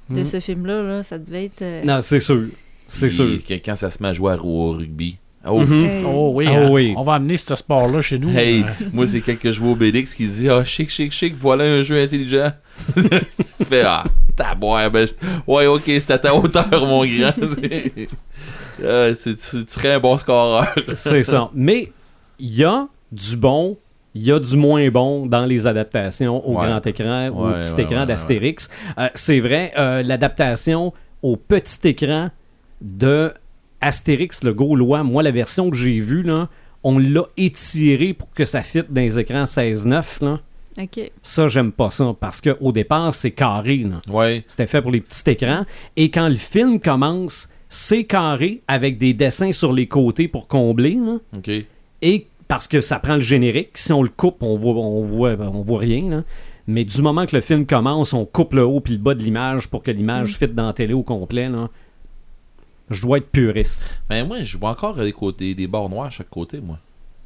de 0.09 0.19
Mhm. 0.19 0.25
ce 0.25 0.39
film-là. 0.39 0.81
Là. 0.83 1.03
Ça 1.03 1.17
devait 1.17 1.45
être. 1.45 1.61
euh, 1.61 1.83
Non, 1.83 1.99
c'est 2.01 2.19
sûr. 2.19 2.43
C'est 2.87 3.07
Puis, 3.07 3.15
sûr. 3.15 3.29
que- 3.47 3.53
Quand 3.63 3.75
ça 3.75 3.89
se 3.89 4.01
met 4.01 4.09
à 4.09 4.13
jouer 4.13 4.35
au 4.43 4.71
rugby. 4.71 5.17
Oh, 5.47 5.61
Mhm. 5.61 5.85
hey. 5.85 6.03
Oh 6.05 6.31
oui, 6.33 6.45
Ah 6.49 6.55
hein. 6.57 6.69
oui. 6.69 6.93
on 6.97 7.03
va 7.03 7.13
amener 7.13 7.37
ce 7.37 7.55
sport-là 7.55 8.01
chez 8.01 8.19
nous. 8.19 8.29
Hey, 8.37 8.61
Euh, 8.63 8.85
moi, 8.93 9.07
c'est 9.07 9.21
quand 9.21 9.37
que 9.39 9.51
je 9.53 9.59
vois 9.61 9.71
au 9.71 9.75
Bélix 9.75 10.13
qui 10.13 10.27
dit 10.27 10.49
Ah, 10.49 10.65
chic, 10.65 10.89
chic, 10.89 11.11
chic, 11.13 11.33
voilà 11.39 11.63
un 11.63 11.81
jeu 11.81 12.01
intelligent. 12.01 12.51
tu 12.95 13.65
fais 13.65 13.83
Ah, 13.85 14.03
taboire, 14.35 14.91
ben, 14.91 15.07
ouais, 15.47 15.65
ok, 15.67 15.81
c'est 15.85 16.11
à 16.11 16.17
ta 16.17 16.35
hauteur, 16.35 16.67
mon 16.85 17.05
grand. 17.05 17.33
Ah, 18.85 19.07
tu, 19.21 19.35
tu- 19.35 19.65
tu 19.65 19.73
serais 19.73 19.93
un 19.93 19.99
bon 19.99 20.17
scoreur. 20.17 20.67
C'est 20.93 21.23
ça. 21.23 21.49
Mais 21.53 21.91
il 22.39 22.55
y 22.55 22.63
a 22.63 22.87
du 23.11 23.35
bon, 23.35 23.77
il 24.15 24.23
y 24.23 24.31
a 24.31 24.39
du 24.39 24.55
moins 24.57 24.89
bon 24.89 25.25
dans 25.27 25.45
les 25.45 25.67
adaptations 25.67 26.45
au 26.47 26.57
Ouais. 26.59 26.65
grand 26.67 26.85
écran 26.87 27.29
ou 27.29 27.45
au 27.47 27.51
petit 27.53 27.73
ouais, 27.75 27.83
écran 27.83 27.99
ouais, 28.01 28.05
d'Astérix. 28.07 28.69
Euh, 28.97 29.07
c'est 29.13 29.39
vrai, 29.39 29.71
euh, 29.77 30.01
l'adaptation 30.03 30.93
au 31.21 31.35
petit 31.35 31.87
écran 31.89 32.29
de 32.81 33.31
Astérix 33.81 34.43
le 34.43 34.53
Gaulois, 34.53 35.03
moi, 35.03 35.23
la 35.23 35.31
version 35.31 35.69
que 35.69 35.75
j'ai 35.77 35.99
vue, 35.99 36.23
là, 36.23 36.49
on 36.83 36.97
l'a 36.97 37.23
étiré 37.37 38.13
pour 38.13 38.29
que 38.31 38.45
ça 38.45 38.61
fitte 38.61 38.91
dans 38.91 39.01
les 39.01 39.19
écrans 39.19 39.43
16-9. 39.45 40.23
là. 40.23 40.39
Ok. 40.81 41.11
Ça, 41.21 41.47
j'aime 41.49 41.71
pas 41.71 41.89
ça 41.89 42.13
parce 42.19 42.39
qu'au 42.41 42.71
départ, 42.71 43.13
c'est 43.13 43.31
carré. 43.31 43.77
là. 43.85 44.01
Ouais. 44.11 44.43
C'était 44.47 44.67
fait 44.67 44.81
pour 44.81 44.91
les 44.91 45.01
petits 45.01 45.29
écrans. 45.29 45.65
Et 45.97 46.09
quand 46.09 46.27
le 46.29 46.35
film 46.35 46.79
commence, 46.79 47.49
c'est 47.67 48.05
carré 48.05 48.61
avec 48.67 48.97
des 48.97 49.13
dessins 49.13 49.51
sur 49.51 49.73
les 49.73 49.87
côtés 49.87 50.27
pour 50.27 50.47
combler. 50.47 50.95
là. 50.95 51.17
Ok. 51.37 51.51
Et 52.01 52.27
parce 52.49 52.67
que 52.67 52.81
ça 52.81 52.99
prend 52.99 53.15
le 53.15 53.21
générique. 53.21 53.77
Si 53.77 53.93
on 53.93 54.03
le 54.03 54.09
coupe, 54.09 54.43
on 54.43 54.55
voit, 54.55 54.73
on 54.73 54.99
voit, 55.01 55.37
on 55.39 55.61
voit 55.61 55.79
rien. 55.79 56.09
là. 56.09 56.23
Mais 56.67 56.83
du 56.83 57.01
moment 57.01 57.25
que 57.25 57.35
le 57.35 57.41
film 57.41 57.65
commence, 57.65 58.13
on 58.13 58.25
coupe 58.25 58.53
le 58.53 58.63
haut 58.65 58.81
puis 58.81 58.93
le 58.93 58.99
bas 58.99 59.15
de 59.15 59.23
l'image 59.23 59.69
pour 59.69 59.81
que 59.81 59.89
l'image 59.91 60.37
fitte 60.37 60.53
dans 60.53 60.67
la 60.67 60.73
télé 60.73 60.93
au 60.93 61.01
complet. 61.03 61.47
là. 61.47 61.69
Je 62.89 63.01
dois 63.01 63.19
être 63.19 63.29
puriste. 63.29 63.99
Mais 64.09 64.23
moi, 64.23 64.43
je 64.43 64.57
vois 64.57 64.71
encore 64.71 64.95
des, 64.95 65.11
côtés, 65.13 65.53
des 65.55 65.67
bords 65.67 65.89
noirs 65.89 66.07
à 66.07 66.09
chaque 66.09 66.29
côté, 66.29 66.59
moi. 66.59 66.77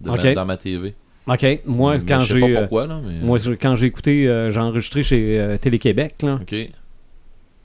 de 0.02 0.10
ma- 0.10 0.16
Ok. 0.16 0.34
dans 0.34 0.46
ma 0.46 0.58
TV. 0.58 0.94
OK. 1.26 1.46
Moi, 1.66 1.98
Mais 1.98 2.04
quand 2.06 2.20
je 2.20 2.28
sais 2.28 2.34
j'ai. 2.34 2.40
pas 2.42 2.48
euh, 2.48 2.60
pourquoi, 2.62 2.88
là, 2.88 3.00
mais. 3.06 3.26
Moi, 3.26 3.40
quand 3.62 3.76
j'ai 3.76 3.88
écouté, 3.88 4.28
euh, 4.28 4.52
j'ai 4.52 4.60
enregistré 4.60 5.04
chez 5.04 5.40
euh, 5.40 5.58
Télé-Québec, 5.58 6.16
là, 6.22 6.40
Ok. 6.42 6.54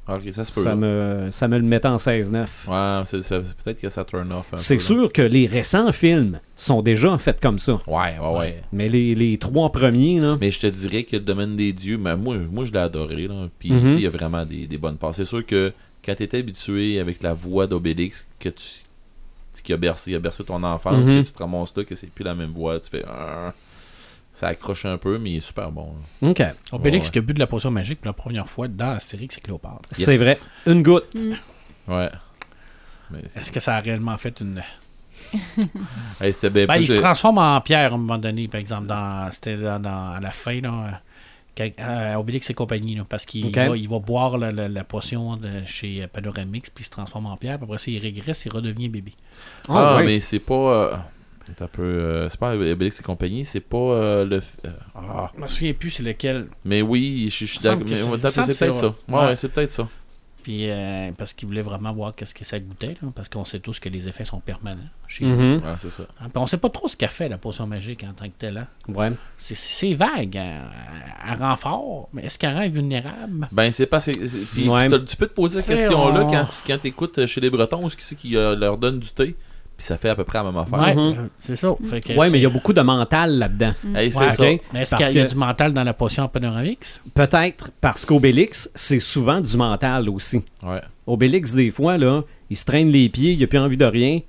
Ah, 0.08 0.18
ça 0.32 0.74
me, 0.74 1.28
ça 1.30 1.48
me 1.48 1.56
le 1.58 1.64
mettait 1.64 1.86
en 1.88 1.96
16-9. 1.96 2.66
Ouais, 2.66 3.20
peut-être 3.62 3.80
que 3.80 3.90
ça 3.90 4.04
turn 4.04 4.32
off. 4.32 4.46
C'est 4.54 4.78
sûr 4.78 5.12
que 5.12 5.20
les 5.22 5.46
récents 5.46 5.92
films 5.92 6.40
sont 6.56 6.80
déjà 6.82 7.16
faits 7.18 7.40
comme 7.40 7.58
ça. 7.58 7.74
Ouais, 7.86 8.16
ouais, 8.18 8.38
ouais. 8.38 8.62
Mais 8.72 8.88
les, 8.88 9.14
les 9.14 9.36
trois 9.36 9.70
premiers, 9.70 10.18
là. 10.20 10.38
Mais 10.40 10.50
je 10.50 10.60
te 10.60 10.66
dirais 10.66 11.04
que 11.04 11.16
le 11.16 11.22
domaine 11.22 11.54
des 11.56 11.72
dieux, 11.74 11.98
mais 11.98 12.16
moi, 12.16 12.36
moi 12.50 12.64
je 12.64 12.72
l'ai 12.72 12.78
adoré. 12.78 13.28
Là. 13.28 13.48
Puis 13.58 13.70
Mhm. 13.70 13.90
il 13.92 14.00
y 14.00 14.06
a 14.06 14.10
vraiment 14.10 14.44
des, 14.46 14.66
des 14.66 14.78
bonnes 14.78 14.96
passes. 14.96 15.16
C'est 15.16 15.24
sûr 15.26 15.44
que 15.44 15.72
quand 16.04 16.14
tu 16.14 16.22
étais 16.22 16.38
habitué 16.38 16.98
avec 17.00 17.22
la 17.22 17.34
voix 17.34 17.66
d'Obélix, 17.66 18.26
que 18.40 18.48
tu 18.48 18.64
qui 19.62 19.72
a 19.72 19.76
bercé, 19.76 20.14
a 20.14 20.18
bercé 20.20 20.42
ton 20.44 20.62
enfance, 20.62 21.06
Mhm. 21.06 21.22
que 21.22 21.26
tu 21.26 21.32
te 21.34 21.38
ramasses 21.40 21.76
là, 21.76 21.84
que 21.84 21.94
c'est 21.94 22.08
plus 22.10 22.24
la 22.24 22.34
même 22.34 22.52
voix, 22.52 22.80
tu 22.80 22.88
fais. 22.88 23.04
Ah, 24.34 24.40
ça 24.40 24.48
accroche 24.48 24.84
un 24.86 24.98
peu, 24.98 25.18
mais 25.18 25.30
il 25.32 25.36
est 25.38 25.40
super 25.40 25.70
bon. 25.72 25.94
là. 26.22 26.30
OK. 26.30 26.42
Obélix 26.72 27.06
Ouais. 27.08 27.12
qui 27.12 27.18
a 27.18 27.22
bu 27.22 27.34
de 27.34 27.38
la 27.40 27.46
potion 27.48 27.70
magique 27.72 28.00
pour 28.00 28.06
la 28.06 28.12
première 28.12 28.48
fois 28.48 28.68
dans 28.68 28.90
Astérix 28.90 29.36
et 29.38 29.40
Cléopâtre. 29.40 29.80
C'est 29.90 30.12
Yes. 30.12 30.20
vrai. 30.20 30.38
Une 30.66 30.82
goutte. 30.82 31.12
Ouais. 31.88 32.10
Mais, 33.10 33.20
Est-ce 33.34 33.50
que 33.50 33.58
ça 33.60 33.76
a 33.76 33.80
réellement 33.80 34.16
fait 34.16 34.40
une. 34.40 34.62
hey, 36.20 36.32
c'était 36.32 36.50
bien 36.50 36.66
Ben, 36.66 36.74
plus. 36.76 36.84
il 36.84 36.88
se 36.88 36.94
transforme 37.00 37.38
en 37.38 37.60
pierre 37.60 37.92
à 37.92 37.94
un 37.94 37.98
moment 37.98 38.18
donné, 38.18 38.48
par 38.48 38.60
exemple, 38.60 38.86
dans, 38.86 39.28
c'était 39.32 39.56
dans, 39.56 39.80
dans- 39.80 40.12
à 40.12 40.20
la 40.20 40.30
fin, 40.30 40.60
là, 40.60 40.72
euh, 40.72 40.90
quand- 41.56 41.70
euh, 41.84 42.14
Obélix 42.14 42.48
et 42.50 42.54
compagnie, 42.54 42.94
là, 42.94 43.04
parce 43.08 43.26
qu'il 43.26 43.50
va, 43.54 43.76
il 43.76 43.88
va 43.88 43.98
boire 43.98 44.38
la, 44.38 44.52
la- 44.52 44.68
la 44.68 44.84
potion 44.84 45.36
de 45.36 45.64
chez 45.66 46.02
euh, 46.02 46.06
Panoramix, 46.06 46.70
puis 46.70 46.82
il 46.82 46.86
se 46.86 46.90
transforme 46.90 47.26
en 47.26 47.36
pierre, 47.36 47.56
puis 47.58 47.64
après 47.64 47.78
ça, 47.78 47.90
il 47.90 47.98
régresse, 47.98 48.44
il 48.46 48.52
redevient 48.52 48.88
bébé. 48.88 49.12
Ah, 49.68 49.96
ouais. 49.96 50.04
mais 50.04 50.20
c'est 50.20 50.38
pas. 50.38 50.54
euh, 50.54 50.96
un 51.60 51.66
peu. 51.66 51.82
euh, 51.82 52.28
c'est 52.28 52.38
pas 52.40 52.54
Obélix 52.54 53.00
et 53.00 53.02
compagnie, 53.02 53.44
c'est 53.44 53.60
pas 53.60 53.76
euh, 53.78 54.24
le. 54.24 54.36
euh, 54.64 54.70
ah. 54.94 55.30
Je 55.36 55.42
me 55.42 55.46
souviens 55.48 55.72
plus 55.72 55.90
c'est 55.90 56.02
lequel, 56.02 56.46
Mais 56.64 56.82
oui, 56.82 57.28
je 57.30 57.44
je 57.44 57.50
suis 57.52 57.60
d'accord. 57.60 57.82
c'est- 57.88 58.08
peut-être 58.10 58.30
c'est 58.30 58.52
c'est 58.52 58.74
ça. 58.74 58.94
Ouais, 59.08 59.36
c'est 59.36 59.48
peut-être 59.48 59.72
ça. 59.72 59.88
puis 60.42 60.70
euh, 60.70 61.10
parce 61.18 61.34
qu'il 61.34 61.46
voulait 61.46 61.60
vraiment 61.62 61.92
voir 61.92 62.14
qu'est-ce 62.14 62.34
que 62.34 62.44
ça 62.44 62.58
goûtait, 62.58 62.96
là, 63.02 63.08
parce 63.14 63.28
qu'on 63.28 63.44
sait 63.44 63.58
tous 63.60 63.80
que 63.80 63.88
les 63.90 64.08
effets 64.08 64.24
sont 64.24 64.40
permanents 64.40 64.80
chez 65.06 65.26
nous. 65.26 65.56
Ouais, 65.56 65.60
c'est 65.76 65.90
ça. 65.90 66.04
Hein, 66.20 66.28
puis 66.30 66.36
on 66.38 66.46
sait 66.46 66.56
pas 66.56 66.70
trop 66.70 66.88
ce 66.88 66.96
qu'a 66.96 67.08
fait 67.08 67.28
la 67.28 67.36
potion 67.36 67.66
magique 67.66 68.02
en 68.08 68.12
tant 68.14 68.26
que 68.26 68.34
tel. 68.38 68.56
hein. 68.56 68.66
Ouais. 68.88 69.12
C'est, 69.36 69.56
c'est 69.56 69.92
vague, 69.94 70.38
hein. 70.38 70.70
elle 71.30 71.38
rend 71.38 71.56
fort, 71.56 72.08
mais 72.14 72.22
est-ce 72.24 72.38
qu'elle 72.38 72.54
rend 72.54 72.68
vulnérable? 72.70 73.48
Ben, 73.52 73.70
c'est 73.70 73.86
pas. 73.86 74.00
c'est- 74.00 74.26
c'est- 74.26 74.38
puis 74.52 74.68
Ouais. 74.68 74.88
tu 75.04 75.16
peux 75.16 75.26
te 75.26 75.34
poser 75.34 75.60
cette 75.60 75.76
C'est 75.76 75.82
question-là 75.84 76.24
on- 76.24 76.30
quand, 76.30 76.44
tu- 76.46 76.62
quand 76.66 76.78
t'écoutes 76.78 77.26
chez 77.26 77.40
les 77.42 77.50
Bretons 77.50 77.84
ou 77.84 77.88
qui 77.88 77.96
c'est 77.98 78.16
qui 78.16 78.34
euh, 78.36 78.54
leur 78.56 78.78
donne 78.78 79.00
du 79.00 79.10
thé, 79.10 79.34
puis 79.78 79.86
ça 79.86 79.96
fait 79.96 80.08
à 80.10 80.14
peu 80.16 80.24
près 80.24 80.38
la 80.38 80.44
même 80.44 80.56
affaire. 80.58 80.78
Ouais, 80.80 80.94
Mhm. 80.94 81.00
euh, 81.18 81.26
c'est 81.38 81.54
ça. 81.56 81.74
Fait 81.88 82.00
que 82.00 82.12
Ouais, 82.12 82.28
mais 82.30 82.38
il 82.40 82.42
y 82.42 82.46
a 82.46 82.50
beaucoup 82.50 82.72
de 82.74 82.80
mental 82.82 83.38
là-dedans. 83.38 83.72
Hey, 83.94 84.10
c'est 84.10 84.18
Ouais, 84.18 84.32
ça. 84.32 84.50
ok. 84.50 84.60
Mais 84.74 84.82
est-ce 84.82 84.90
Parce 84.90 85.06
qu'il 85.06 85.16
y 85.16 85.20
a 85.20 85.24
que- 85.24 85.30
du 85.30 85.36
mental 85.36 85.72
dans 85.72 85.84
la 85.84 85.94
potion 85.94 86.28
Panoramix? 86.28 87.00
Peut-être 87.14 87.70
parce 87.80 88.04
qu'Obélix, 88.04 88.70
c'est 88.74 88.98
souvent 89.00 89.40
du 89.40 89.56
mental 89.56 90.08
aussi. 90.10 90.42
Ouais. 90.62 90.82
Obélix, 91.06 91.54
des 91.54 91.70
fois, 91.70 91.96
là, 91.96 92.22
il 92.50 92.56
se 92.56 92.64
traîne 92.66 92.88
les 92.90 93.08
pieds, 93.08 93.32
il 93.32 93.42
a 93.42 93.46
plus 93.46 93.58
envie 93.58 93.76
de 93.78 93.84
rien. 93.86 94.20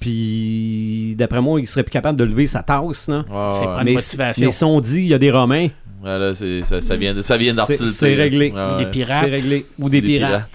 Puis, 0.00 1.14
d'après 1.16 1.40
moi, 1.40 1.60
il 1.60 1.66
serait 1.66 1.84
plus 1.84 1.92
capable 1.92 2.18
de 2.18 2.24
lever 2.24 2.46
sa 2.46 2.62
tasse. 2.62 3.08
Là. 3.08 3.24
Ouais, 3.30 3.84
mais, 3.84 3.92
motivation. 3.92 4.46
mais 4.46 4.50
si 4.50 4.64
on 4.64 4.80
dit 4.80 5.02
il 5.02 5.06
y 5.08 5.14
a 5.14 5.18
des 5.18 5.30
Romains, 5.30 5.68
Ouais, 6.04 6.18
là, 6.18 6.34
c'est- 6.34 6.64
ça, 6.64 6.80
ça 6.80 6.96
vient, 6.96 7.14
de- 7.14 7.20
ça 7.20 7.36
vient 7.36 7.54
C'est- 7.54 8.14
réglé. 8.16 8.50
Ouais, 8.50 8.58
ouais. 8.60 8.84
Des 8.84 8.90
pirates. 8.90 9.22
c'est 9.24 9.30
réglé. 9.30 9.64
Ou 9.78 9.88
des, 9.88 10.00
Des 10.00 10.06
pirates. 10.08 10.50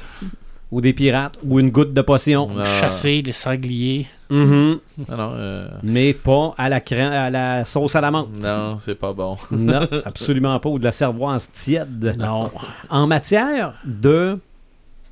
Ou 0.69 0.81
des 0.81 0.91
pirates. 0.91 1.37
Ou 1.45 1.61
une 1.61 1.69
goutte 1.69 1.93
de 1.93 2.01
potion. 2.01 2.47
Ouais. 2.53 2.65
Chasser 2.65 3.21
les 3.21 3.31
sangliers. 3.31 4.07
Mhm. 4.29 4.79
Non, 5.09 5.17
non, 5.17 5.31
euh, 5.35 5.67
Mais 5.83 6.13
pas 6.13 6.53
à 6.57 6.67
la, 6.69 6.81
cran- 6.81 7.11
à 7.11 7.29
la 7.29 7.63
sauce 7.65 7.95
à 7.95 8.01
la 8.01 8.11
menthe. 8.11 8.41
non, 8.41 8.77
c'est 8.79 8.95
pas 8.95 9.13
bon. 9.13 9.37
Non, 9.51 9.87
absolument 10.05 10.59
pas. 10.59 10.69
Ou 10.69 10.79
de 10.79 10.83
la 10.83 10.91
cervoise 10.91 11.49
tiède. 11.51 12.15
Non. 12.17 12.51
En 12.89 13.07
matière 13.07 13.73
de 13.85 14.39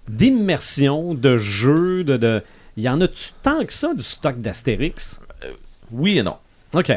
d'immersion, 0.08 1.14
de 1.14 1.38
jeu, 1.38 2.04
de, 2.04 2.18
de... 2.18 2.44
y 2.78 2.88
en 2.90 3.02
a-tu 3.02 3.32
tant 3.42 3.66
que 3.66 3.74
ça 3.74 3.94
du 3.94 4.04
stock 4.04 4.40
d'Astérix? 4.40 5.20
Oui 5.92 6.20
et 6.20 6.24
non. 6.24 6.38
OK. 6.74 6.92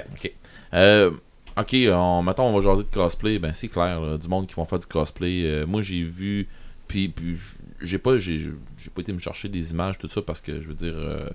Euh, 0.75 1.11
ok, 1.57 1.77
on, 1.91 2.23
mettons, 2.23 2.45
on 2.45 2.59
va 2.59 2.61
jaser 2.61 2.83
de 2.83 2.89
cosplay. 2.95 3.39
Ben, 3.39 3.53
c'est 3.53 3.69
clair, 3.69 4.01
là, 4.01 4.19
du 4.19 4.29
monde 4.29 4.47
qui 4.47 4.55
vont 4.55 4.65
faire 4.65 4.79
du 4.79 4.87
cosplay. 4.87 5.43
Euh, 5.45 5.67
moi, 5.67 5.83
j'ai 5.83 6.03
vu. 6.03 6.49
Puis, 6.87 7.09
puis 7.09 7.37
j'ai 7.81 7.99
pas, 7.99 8.17
j'ai, 8.19 8.39
j'ai 8.39 8.91
pas 8.95 9.01
été 9.03 9.13
me 9.13 9.19
chercher 9.19 9.49
des 9.49 9.73
images, 9.73 9.99
tout 9.99 10.09
ça, 10.09 10.21
parce 10.23 10.41
que 10.41 10.61
je 10.61 10.69
veux 10.69 10.75
dire, 10.75 10.95
euh, 10.97 11.29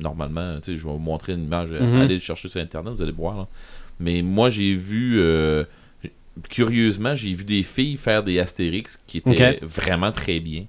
normalement, 0.00 0.56
tu 0.60 0.72
sais, 0.72 0.78
je 0.78 0.84
vais 0.84 0.92
vous 0.92 0.98
montrer 0.98 1.32
une 1.34 1.44
image, 1.44 1.68
euh, 1.72 1.80
Mhm. 1.80 2.00
allez 2.00 2.14
le 2.14 2.20
chercher 2.20 2.48
sur 2.48 2.60
Internet, 2.60 2.94
vous 2.94 3.02
allez 3.02 3.12
voir. 3.12 3.36
là. 3.36 3.46
Mais 4.00 4.22
moi, 4.22 4.50
j'ai 4.50 4.74
vu. 4.74 5.20
euh, 5.20 5.64
curieusement, 6.48 7.14
j'ai 7.14 7.32
vu 7.34 7.44
des 7.44 7.62
filles 7.62 7.96
faire 7.96 8.22
des 8.22 8.38
Astérix 8.38 9.02
qui 9.06 9.18
étaient 9.18 9.58
vraiment 9.62 10.12
très 10.12 10.40
bien. 10.40 10.64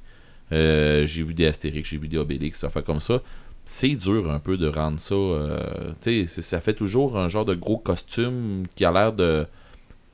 Euh, 0.52 1.06
j'ai 1.06 1.24
vu 1.24 1.34
des 1.34 1.46
Astérix, 1.46 1.88
j'ai 1.90 1.98
vu 1.98 2.08
des 2.08 2.18
Obélix, 2.18 2.60
ça 2.60 2.70
fait 2.70 2.84
comme 2.84 3.00
ça. 3.00 3.22
C'est 3.66 3.96
dur 3.96 4.30
un 4.30 4.40
peu 4.40 4.58
de 4.58 4.68
rendre 4.68 5.00
ça. 5.00 5.16
euh, 5.16 5.92
tu 6.02 6.24
sais, 6.24 6.26
c'est- 6.28 6.42
ça 6.42 6.60
fait 6.60 6.74
toujours 6.74 7.18
un 7.18 7.30
genre 7.30 7.46
de 7.46 7.54
gros 7.56 7.78
costume 7.78 8.66
qui 8.76 8.84
a 8.84 8.92
l'air 8.92 9.14
de. 9.14 9.46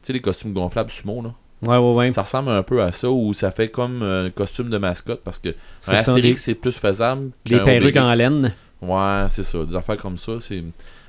Tu 0.03 0.07
sais, 0.07 0.13
les 0.13 0.21
costumes 0.21 0.53
gonflables 0.53 0.91
sumo, 0.91 1.21
là. 1.23 1.33
Ouais, 1.65 1.77
ouais, 1.77 1.93
ouais. 1.95 2.09
Ça 2.11 2.21
ressemble 2.21 2.49
un 2.49 2.61
peu 2.61 2.83
à 2.83 2.91
ça, 2.91 3.09
où 3.09 3.33
ça 3.33 3.49
fait 3.49 3.69
comme 3.69 4.03
un 4.03 4.29
costume 4.29 4.69
de 4.69 4.77
mascotte, 4.77 5.21
parce 5.23 5.39
que 5.39 5.49
un 5.87 5.93
Astérix, 5.93 6.21
des, 6.21 6.33
c'est 6.35 6.53
plus 6.55 6.71
faisable. 6.73 7.31
des 7.45 7.59
perruques 7.61 7.95
en 7.95 8.13
laine. 8.13 8.53
Ouais, 8.81 9.25
c'est 9.29 9.43
ça. 9.43 9.63
Des 9.65 9.75
affaires 9.75 9.97
comme 9.97 10.17
ça, 10.17 10.33
c'est. 10.39 10.63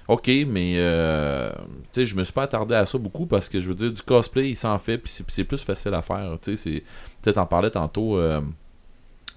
ok, 0.06 0.30
mais 0.46 0.74
euh, 0.78 1.50
tu 1.92 2.00
sais, 2.00 2.06
je 2.06 2.16
me 2.16 2.24
suis 2.24 2.32
pas 2.32 2.44
attardé 2.44 2.74
à 2.74 2.86
ça 2.86 2.96
beaucoup 2.98 3.26
parce 3.26 3.48
que 3.48 3.60
je 3.60 3.68
veux 3.68 3.74
dire, 3.74 3.92
du 3.92 4.02
cosplay, 4.02 4.50
il 4.50 4.56
s'en 4.56 4.78
fait, 4.78 4.96
puis 4.98 5.12
c'est- 5.28 5.44
plus 5.44 5.62
facile 5.62 5.92
à 5.94 6.02
faire. 6.02 6.38
Tu 6.42 6.56
sais, 6.56 6.82
peut-être 7.22 7.38
en 7.38 7.46
parlais 7.46 7.70
tantôt 7.70 8.16
euh, 8.18 8.40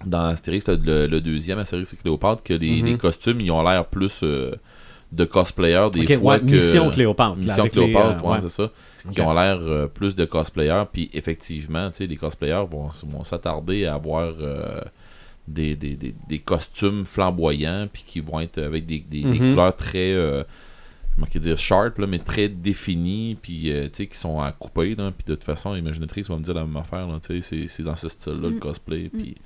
dans 0.06 0.26
Astérix, 0.28 0.66
le, 0.68 1.06
le 1.06 1.20
deuxième 1.20 1.58
Astérix 1.58 1.92
et 1.92 1.96
Cléopâtre, 1.96 2.42
que 2.42 2.54
les, 2.54 2.80
Mhm. 2.82 2.86
les 2.86 2.98
costumes, 2.98 3.40
ils 3.40 3.50
ont 3.50 3.62
l'air 3.62 3.84
plus 3.86 4.20
euh, 4.22 4.54
de 5.12 5.24
cosplayers 5.26 5.90
des 5.92 6.00
Ok, 6.14 6.20
fois 6.20 6.34
ouais, 6.34 6.40
que. 6.40 6.44
Mission 6.46 6.90
Cléopâtre. 6.90 7.36
Mission 7.36 7.68
Cléopâtre, 7.68 8.18
euh, 8.24 8.28
ouais, 8.28 8.34
ouais. 8.36 8.40
c'est 8.40 8.48
ça. 8.48 8.70
Ok. 9.04 9.12
Qui 9.14 9.20
ont 9.20 9.34
l'air 9.34 9.58
euh, 9.60 9.86
plus 9.88 10.14
de 10.14 10.24
cosplayers. 10.24 10.84
Puis 10.90 11.10
effectivement, 11.12 11.90
tu 11.90 11.98
sais, 11.98 12.06
les 12.06 12.16
cosplayers 12.16 12.64
vont, 12.70 12.88
vont 13.08 13.24
s'attarder 13.24 13.84
à 13.84 13.94
avoir 13.94 14.32
des, 15.48 15.74
des, 15.76 15.96
des, 15.96 16.14
des 16.28 16.38
costumes 16.38 17.04
flamboyants. 17.04 17.88
Puis 17.92 18.04
qui 18.06 18.20
vont 18.20 18.40
être 18.40 18.58
avec 18.58 18.86
des, 18.86 18.98
des, 19.00 19.22
des 19.22 19.28
Mhm. 19.28 19.50
couleurs 19.50 19.76
très. 19.76 20.12
Euh, 20.12 20.44
dire 21.36 21.58
sharp, 21.58 21.98
là, 21.98 22.06
mais 22.06 22.18
très 22.18 22.48
définies. 22.48 23.36
Puis 23.40 23.70
euh, 23.70 23.84
tu 23.84 23.90
sais, 23.94 24.06
qui 24.06 24.16
sont 24.16 24.40
à 24.40 24.50
couper. 24.52 24.94
Là, 24.94 25.12
puis 25.16 25.24
de 25.26 25.34
toute 25.34 25.44
façon, 25.44 25.74
Imaginatrix 25.76 26.22
va 26.22 26.36
me 26.36 26.42
dire 26.42 26.54
la 26.54 26.64
même 26.64 26.76
affaire. 26.76 27.06
Là, 27.06 27.18
tu 27.20 27.40
sais, 27.40 27.40
c'est, 27.42 27.68
c'est 27.68 27.82
dans 27.82 27.96
ce 27.96 28.08
style-là, 28.08 28.48
le 28.48 28.56
Mm. 28.56 28.58
cosplay. 28.60 29.08
Puis. 29.12 29.36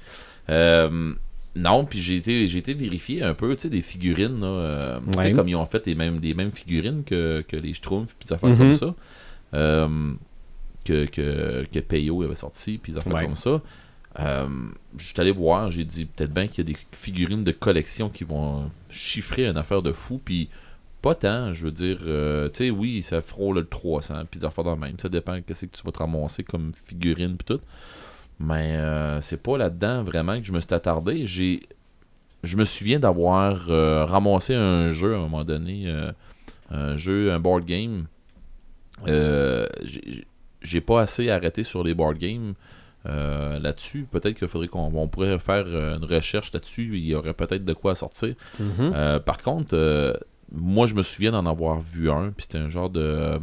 euh, 0.48 1.12
non, 1.58 1.86
puis 1.86 2.00
j'ai 2.02 2.16
été, 2.16 2.46
j'ai 2.48 2.58
été 2.58 2.74
vérifier 2.74 3.22
un 3.22 3.32
peu, 3.32 3.54
tu 3.56 3.62
sais, 3.62 3.70
des 3.70 3.80
figurines, 3.80 4.40
là, 4.40 4.46
euh, 4.46 5.00
tu 5.06 5.12
sais, 5.12 5.18
Ouais. 5.18 5.32
comme 5.32 5.48
ils 5.48 5.56
ont 5.56 5.64
fait 5.64 5.86
les 5.86 5.94
mêmes, 5.94 6.20
les 6.20 6.34
mêmes 6.34 6.52
figurines 6.52 7.02
que, 7.02 7.42
que 7.48 7.56
les 7.56 7.72
Schtroumpfs, 7.72 8.14
puis 8.18 8.28
des 8.28 8.34
affaires 8.34 8.50
Mhm. 8.50 8.58
comme 8.58 8.74
ça, 8.74 8.94
euh, 9.54 10.12
que, 10.84 11.06
que, 11.06 11.64
que 11.72 11.78
Peyo 11.80 12.22
avait 12.22 12.34
sorti, 12.34 12.76
puis 12.76 12.92
des 12.92 12.98
affaires 12.98 13.14
Ouais. 13.14 13.24
comme 13.24 13.36
ça. 13.36 13.62
Euh, 14.20 14.48
J'étais 14.98 15.20
allé 15.20 15.30
voir, 15.30 15.70
j'ai 15.70 15.84
dit 15.84 16.06
peut-être 16.06 16.32
bien 16.32 16.46
qu'il 16.46 16.66
y 16.66 16.70
a 16.70 16.72
des 16.72 16.78
figurines 16.92 17.44
de 17.44 17.52
collection 17.52 18.08
qui 18.08 18.24
vont 18.24 18.70
chiffrer 18.88 19.46
une 19.46 19.58
affaire 19.58 19.82
de 19.82 19.92
fou, 19.92 20.20
puis 20.24 20.48
pas 21.02 21.14
tant, 21.14 21.52
je 21.52 21.64
veux 21.64 21.70
dire, 21.70 21.98
euh, 22.06 22.48
tu 22.48 22.64
sais, 22.64 22.70
oui, 22.70 23.02
ça 23.02 23.20
frôle 23.20 23.56
le 23.56 23.66
300, 23.66 24.22
puis 24.30 24.40
des 24.40 24.46
affaires 24.46 24.64
de 24.64 24.70
même, 24.70 24.98
ça 24.98 25.08
dépend 25.08 25.40
qu'est-ce 25.42 25.66
que 25.66 25.76
tu 25.76 25.82
vas 25.84 25.92
te 25.92 25.98
ramasser 25.98 26.42
comme 26.44 26.72
figurine, 26.86 27.36
puis 27.36 27.56
tout. 27.56 27.60
Mais 28.40 28.76
euh, 28.76 29.20
c'est 29.20 29.42
pas 29.42 29.56
là-dedans 29.56 30.02
vraiment 30.02 30.38
que 30.38 30.46
je 30.46 30.52
me 30.52 30.60
suis 30.60 30.74
attardé. 30.74 31.26
J'ai, 31.26 31.68
je 32.42 32.56
me 32.56 32.64
souviens 32.64 32.98
d'avoir 32.98 33.68
euh, 33.70 34.04
ramassé 34.04 34.54
un 34.54 34.90
jeu 34.92 35.14
à 35.14 35.18
un 35.18 35.20
moment 35.20 35.44
donné, 35.44 35.84
euh, 35.86 36.12
un 36.70 36.96
jeu, 36.96 37.32
un 37.32 37.38
board 37.38 37.64
game. 37.64 38.06
Euh, 39.06 39.66
j'ai 40.62 40.80
pas 40.80 41.02
assez 41.02 41.30
arrêté 41.30 41.62
sur 41.62 41.84
les 41.84 41.94
board 41.94 42.18
games 42.18 42.54
euh, 43.06 43.58
là-dessus. 43.58 44.06
Peut-être 44.10 44.36
qu'il 44.36 44.48
faudrait 44.48 44.68
qu'on 44.68 44.90
on 44.94 45.08
pourrait 45.08 45.38
faire 45.38 45.64
euh, 45.66 45.96
une 45.96 46.04
recherche 46.04 46.52
là-dessus. 46.52 46.90
Il 46.98 47.04
y 47.06 47.14
aurait 47.14 47.34
peut-être 47.34 47.64
de 47.64 47.72
quoi 47.72 47.94
sortir. 47.94 48.34
Mhm. 48.58 48.92
Euh, 48.94 49.18
par 49.20 49.38
contre, 49.38 49.74
euh, 49.74 50.12
moi, 50.52 50.86
je 50.86 50.94
me 50.94 51.02
souviens 51.02 51.32
d'en 51.32 51.46
avoir 51.46 51.80
vu 51.80 52.10
un, 52.10 52.30
puis 52.30 52.44
c'était 52.44 52.58
un 52.58 52.68
genre 52.68 52.90
de. 52.90 53.38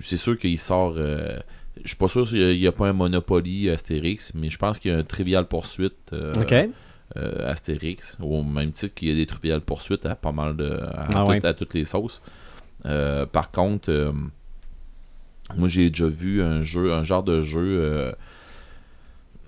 c'est 0.00 0.16
sûr 0.16 0.38
qu'il 0.38 0.58
sort. 0.58 0.94
je 0.96 1.40
suis 1.84 1.96
pas 1.96 2.08
sûr 2.08 2.26
qu'il 2.28 2.58
n'y 2.58 2.66
a, 2.66 2.72
pas 2.72 2.88
un 2.88 2.92
Monopoly 2.92 3.70
Astérix, 3.70 4.32
mais 4.34 4.50
je 4.50 4.58
pense 4.58 4.78
qu'il 4.78 4.90
y 4.90 4.94
a 4.94 4.98
un 4.98 5.02
Trivial 5.04 5.46
Poursuite 5.46 6.14
Astérix, 7.44 8.18
au 8.20 8.42
même 8.42 8.72
titre 8.72 8.94
qu'il 8.94 9.08
y 9.08 9.12
a 9.12 9.14
des 9.14 9.26
Trivial 9.26 9.60
Poursuite 9.60 10.04
à 10.06 10.14
pas 10.16 10.32
mal 10.32 10.56
de. 10.56 10.70
à, 10.70 11.06
Ah 11.14 11.22
tout- 11.24 11.30
ouais. 11.30 11.46
à 11.46 11.54
toutes 11.54 11.74
les 11.74 11.84
sauces. 11.84 12.20
Par 12.82 13.50
contre, 13.52 14.12
moi 15.56 15.68
j'ai 15.68 15.90
déjà 15.90 16.08
vu 16.08 16.42
un 16.42 16.62
jeu, 16.62 16.92
un 16.92 17.04
genre 17.04 17.22
de 17.22 17.40
jeu. 17.42 18.12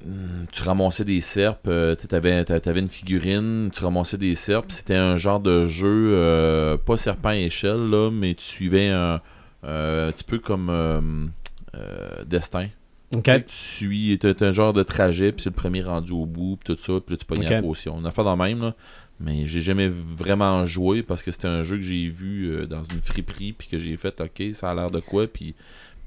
Hum, 0.04 0.46
tu 0.52 0.62
ramassais 0.62 1.04
des 1.04 1.20
serpes, 1.20 1.66
euh, 1.68 1.94
tu 1.96 2.14
avais, 2.14 2.44
avais 2.50 2.80
une 2.80 2.88
figurine, 2.88 3.70
tu 3.72 3.84
ramassais 3.84 4.18
des 4.18 4.34
serpes. 4.34 4.70
C'était 4.72 4.94
un 4.94 5.16
genre 5.16 5.40
de 5.40 5.66
jeu, 5.66 6.12
euh, 6.14 6.76
pas 6.76 6.96
serpent 6.96 7.30
à 7.30 7.36
échelle, 7.36 7.90
là, 7.90 8.10
mais 8.10 8.34
tu 8.34 8.44
suivais 8.44 8.88
un, 8.88 9.20
euh, 9.64 10.08
un 10.08 10.12
petit 10.12 10.24
peu 10.24 10.38
comme 10.38 10.70
euh, 10.70 12.24
Destin. 12.26 12.68
Ok. 13.16 13.24
Tu 13.24 13.56
suis, 13.56 14.18
t'as 14.18 14.34
un 14.40 14.50
genre 14.52 14.72
de 14.72 14.82
trajet, 14.82 15.32
puis 15.32 15.42
c'est 15.42 15.50
le 15.50 15.54
premier 15.54 15.82
rendu 15.82 16.12
au 16.12 16.26
bout, 16.26 16.58
puis 16.62 16.74
tout 16.74 16.82
ça, 16.82 17.00
puis 17.00 17.14
là, 17.14 17.16
tu 17.16 17.24
pognes 17.24 17.48
la 17.48 17.62
potion. 17.62 17.94
On 17.96 18.04
a 18.04 18.10
fait 18.10 18.24
dans 18.24 18.36
le 18.36 18.42
même, 18.42 18.60
là. 18.60 18.74
Mais 19.20 19.46
j'ai 19.46 19.62
jamais 19.62 19.88
vraiment 19.88 20.64
joué 20.64 21.02
parce 21.02 21.24
que 21.24 21.32
c'était 21.32 21.48
un 21.48 21.64
jeu 21.64 21.76
que 21.76 21.82
j'ai 21.82 22.08
vu 22.08 22.68
dans 22.68 22.84
une 22.84 23.00
friperie, 23.02 23.52
puis 23.52 23.66
que 23.66 23.76
j'ai 23.76 23.96
fait, 23.96 24.20
ok, 24.20 24.54
ça 24.54 24.70
a 24.70 24.74
l'air 24.74 24.90
de 24.92 25.00
quoi, 25.00 25.26
puis, 25.26 25.56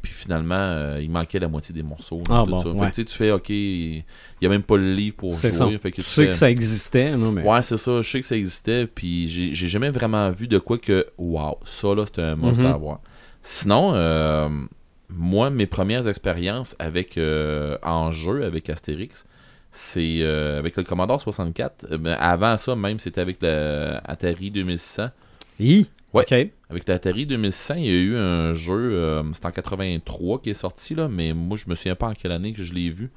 puis 0.01 0.11
finalement, 0.13 0.55
euh, 0.55 0.99
il 1.01 1.09
manquait 1.09 1.39
la 1.39 1.47
moitié 1.47 1.73
des 1.75 1.83
morceaux. 1.83 2.21
Ah 2.29 2.43
bon, 2.47 2.59
ça. 2.61 2.69
Fait 2.69 2.75
que, 2.75 2.81
ouais. 3.01 3.05
tu 3.05 3.15
fais, 3.15 3.31
ok, 3.31 3.49
il 3.49 4.03
n'y 4.41 4.47
a 4.47 4.49
même 4.49 4.63
pas 4.63 4.77
le 4.77 4.93
livre 4.93 5.15
pour 5.17 5.31
jouer. 5.31 5.51
ça. 5.51 5.67
Fait 5.69 5.91
que 5.91 5.95
Tu 5.95 6.01
tu 6.01 6.01
sais 6.01 6.23
fais- 6.23 6.27
que 6.29 6.35
ça 6.35 6.49
existait, 6.49 7.15
non, 7.15 7.31
mais. 7.31 7.43
Ouais, 7.43 7.61
c'est 7.61 7.77
ça. 7.77 8.01
Je 8.01 8.09
sais 8.11 8.19
que 8.19 8.25
ça 8.25 8.35
existait. 8.35 8.87
Puis 8.87 9.27
j'ai 9.27 9.67
jamais 9.67 9.89
vraiment 9.89 10.29
vu 10.31 10.47
de 10.47 10.57
quoi 10.57 10.77
que. 10.77 11.07
Waouh, 11.17 11.55
ça 11.65 11.93
là, 11.95 12.05
c'était 12.05 12.21
un 12.23 12.35
must 12.35 12.59
Mhm. 12.59 12.65
à 12.65 12.73
avoir. 12.73 12.99
Sinon, 13.43 13.91
euh, 13.93 14.49
moi, 15.09 15.49
mes 15.49 15.65
premières 15.67 16.07
expériences 16.07 16.75
avec 16.79 17.17
euh, 17.17 17.77
en 17.83 18.11
jeu 18.11 18.43
avec 18.45 18.69
Astérix, 18.69 19.25
c'est 19.71 20.19
euh, 20.21 20.59
avec 20.59 20.75
le 20.75 20.83
Commodore 20.83 21.21
64. 21.21 21.85
Euh, 21.91 21.97
ben, 21.97 22.15
avant 22.19 22.57
ça, 22.57 22.75
même, 22.75 22.99
c'était 22.99 23.21
avec 23.21 23.37
le 23.41 23.93
Atari 24.03 24.51
2600. 24.51 25.09
Hi. 25.59 25.87
Ouais. 26.13 26.23
Ok. 26.23 26.49
Avec 26.69 26.87
l'Atari 26.87 27.25
2600, 27.25 27.75
il 27.75 27.85
y 27.85 27.89
a 27.89 27.91
eu 27.91 28.17
un 28.17 28.53
jeu, 28.53 28.73
euh, 28.93 29.23
c'est 29.33 29.45
en 29.45 29.51
83 29.51 30.39
qui 30.41 30.49
est 30.49 30.53
sorti, 30.53 30.93
là, 30.95 31.07
mais 31.07 31.33
moi 31.33 31.57
je 31.57 31.69
me 31.69 31.75
souviens 31.75 31.95
pas 31.95 32.07
en 32.07 32.13
quelle 32.13 32.31
année 32.31 32.53
que 32.53 32.63
je 32.63 32.73
l'ai 32.73 32.89
vu. 32.89 33.09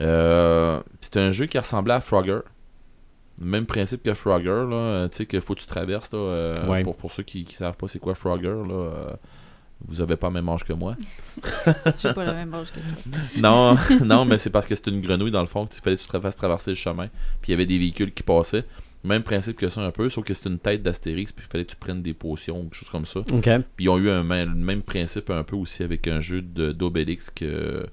Euh, 0.00 0.80
C'était 1.00 1.20
un 1.20 1.32
jeu 1.32 1.46
qui 1.46 1.58
ressemblait 1.58 1.94
à 1.94 2.00
Frogger. 2.00 2.40
Même 3.40 3.66
principe 3.66 4.02
que 4.02 4.14
Frogger, 4.14 4.46
là, 4.68 4.74
euh, 4.76 5.08
tu 5.08 5.18
sais, 5.18 5.26
qu'il 5.26 5.40
faut 5.40 5.54
que 5.54 5.60
tu 5.60 5.66
traverses, 5.66 6.12
là, 6.12 6.18
euh, 6.18 6.54
Ouais. 6.66 6.82
pour, 6.82 6.96
pour 6.96 7.10
ceux 7.12 7.22
qui, 7.22 7.44
qui 7.44 7.54
savent 7.56 7.76
pas 7.76 7.88
c'est 7.88 7.98
quoi 7.98 8.14
Frogger, 8.14 8.48
là, 8.68 8.74
euh, 8.74 9.10
vous 9.88 10.00
avez 10.00 10.16
pas 10.16 10.28
le 10.28 10.34
même 10.34 10.48
âge 10.48 10.64
que 10.64 10.72
moi. 10.72 10.96
J'ai 11.98 12.12
pas 12.14 12.24
le 12.24 12.32
même 12.32 12.54
âge 12.54 12.68
que 12.72 12.78
toi. 12.78 13.20
non, 13.38 13.76
non, 14.04 14.24
mais 14.24 14.38
c'est 14.38 14.50
parce 14.50 14.66
que 14.66 14.74
c'est 14.74 14.86
une 14.88 15.00
grenouille 15.00 15.32
dans 15.32 15.40
le 15.40 15.46
fond, 15.48 15.66
qu'il 15.66 15.80
fallait 15.82 15.96
que 15.96 16.02
tu 16.02 16.08
te 16.08 16.20
fasses 16.20 16.36
traverser 16.36 16.70
le 16.72 16.76
chemin, 16.76 17.08
puis 17.40 17.48
il 17.48 17.50
y 17.50 17.54
avait 17.54 17.66
des 17.66 17.78
véhicules 17.78 18.12
qui 18.12 18.22
passaient. 18.22 18.64
Même 19.04 19.22
principe 19.24 19.56
que 19.56 19.68
ça 19.68 19.80
un 19.80 19.90
peu, 19.90 20.08
sauf 20.08 20.24
que 20.24 20.32
c'est 20.32 20.48
une 20.48 20.60
tête 20.60 20.82
d'Astérix, 20.82 21.32
puis 21.32 21.44
il 21.46 21.50
fallait 21.50 21.64
que 21.64 21.70
tu 21.70 21.76
prennes 21.76 22.02
des 22.02 22.14
potions 22.14 22.60
ou 22.60 22.62
quelque 22.64 22.74
chose 22.76 22.88
comme 22.90 23.04
ça. 23.06 23.20
Puis 23.76 23.84
ils 23.86 23.88
ont 23.88 23.98
eu 23.98 24.08
un 24.10 24.22
même, 24.22 24.50
le 24.50 24.54
même 24.64 24.82
principe 24.82 25.28
un 25.30 25.42
peu 25.42 25.56
aussi 25.56 25.82
avec 25.82 26.06
un 26.06 26.20
jeu 26.20 26.40
d'Obélix 26.40 27.28
que. 27.30 27.86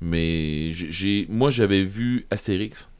Mais 0.00 0.72
j'ai- 0.72 1.26
moi 1.28 1.50
j'avais 1.50 1.84
vu 1.84 2.26
Astérix. 2.30 2.90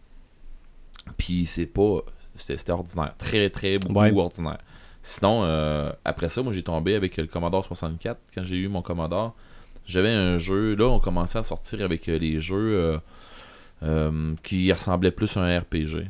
Puis 1.16 1.46
c'est 1.46 1.66
pas. 1.66 2.00
C'était 2.36 2.70
ordinaire. 2.70 3.14
Très 3.18 3.50
très 3.50 3.78
beaucoup 3.78 3.98
Ouais. 3.98 4.12
ordinaire. 4.16 4.58
Sinon, 5.02 5.42
euh, 5.44 5.90
après 6.04 6.28
ça, 6.28 6.42
moi 6.42 6.52
j'ai 6.52 6.62
tombé 6.62 6.94
avec 6.94 7.16
le 7.16 7.26
Commodore 7.26 7.64
64 7.64 8.20
quand 8.32 8.44
j'ai 8.44 8.56
eu 8.56 8.68
mon 8.68 8.82
Commodore. 8.82 9.34
J'avais 9.84 10.10
un 10.10 10.38
jeu. 10.38 10.76
Là, 10.76 10.86
on 10.88 11.00
commençait 11.00 11.40
à 11.40 11.42
sortir 11.42 11.84
avec 11.84 12.08
euh, 12.08 12.18
les 12.18 12.40
jeux 12.40 12.54
euh, 12.76 12.98
euh, 13.82 14.34
qui 14.44 14.72
ressemblaient 14.72 15.10
plus 15.10 15.36
à 15.36 15.40
un 15.42 15.58
RPG. 15.58 16.06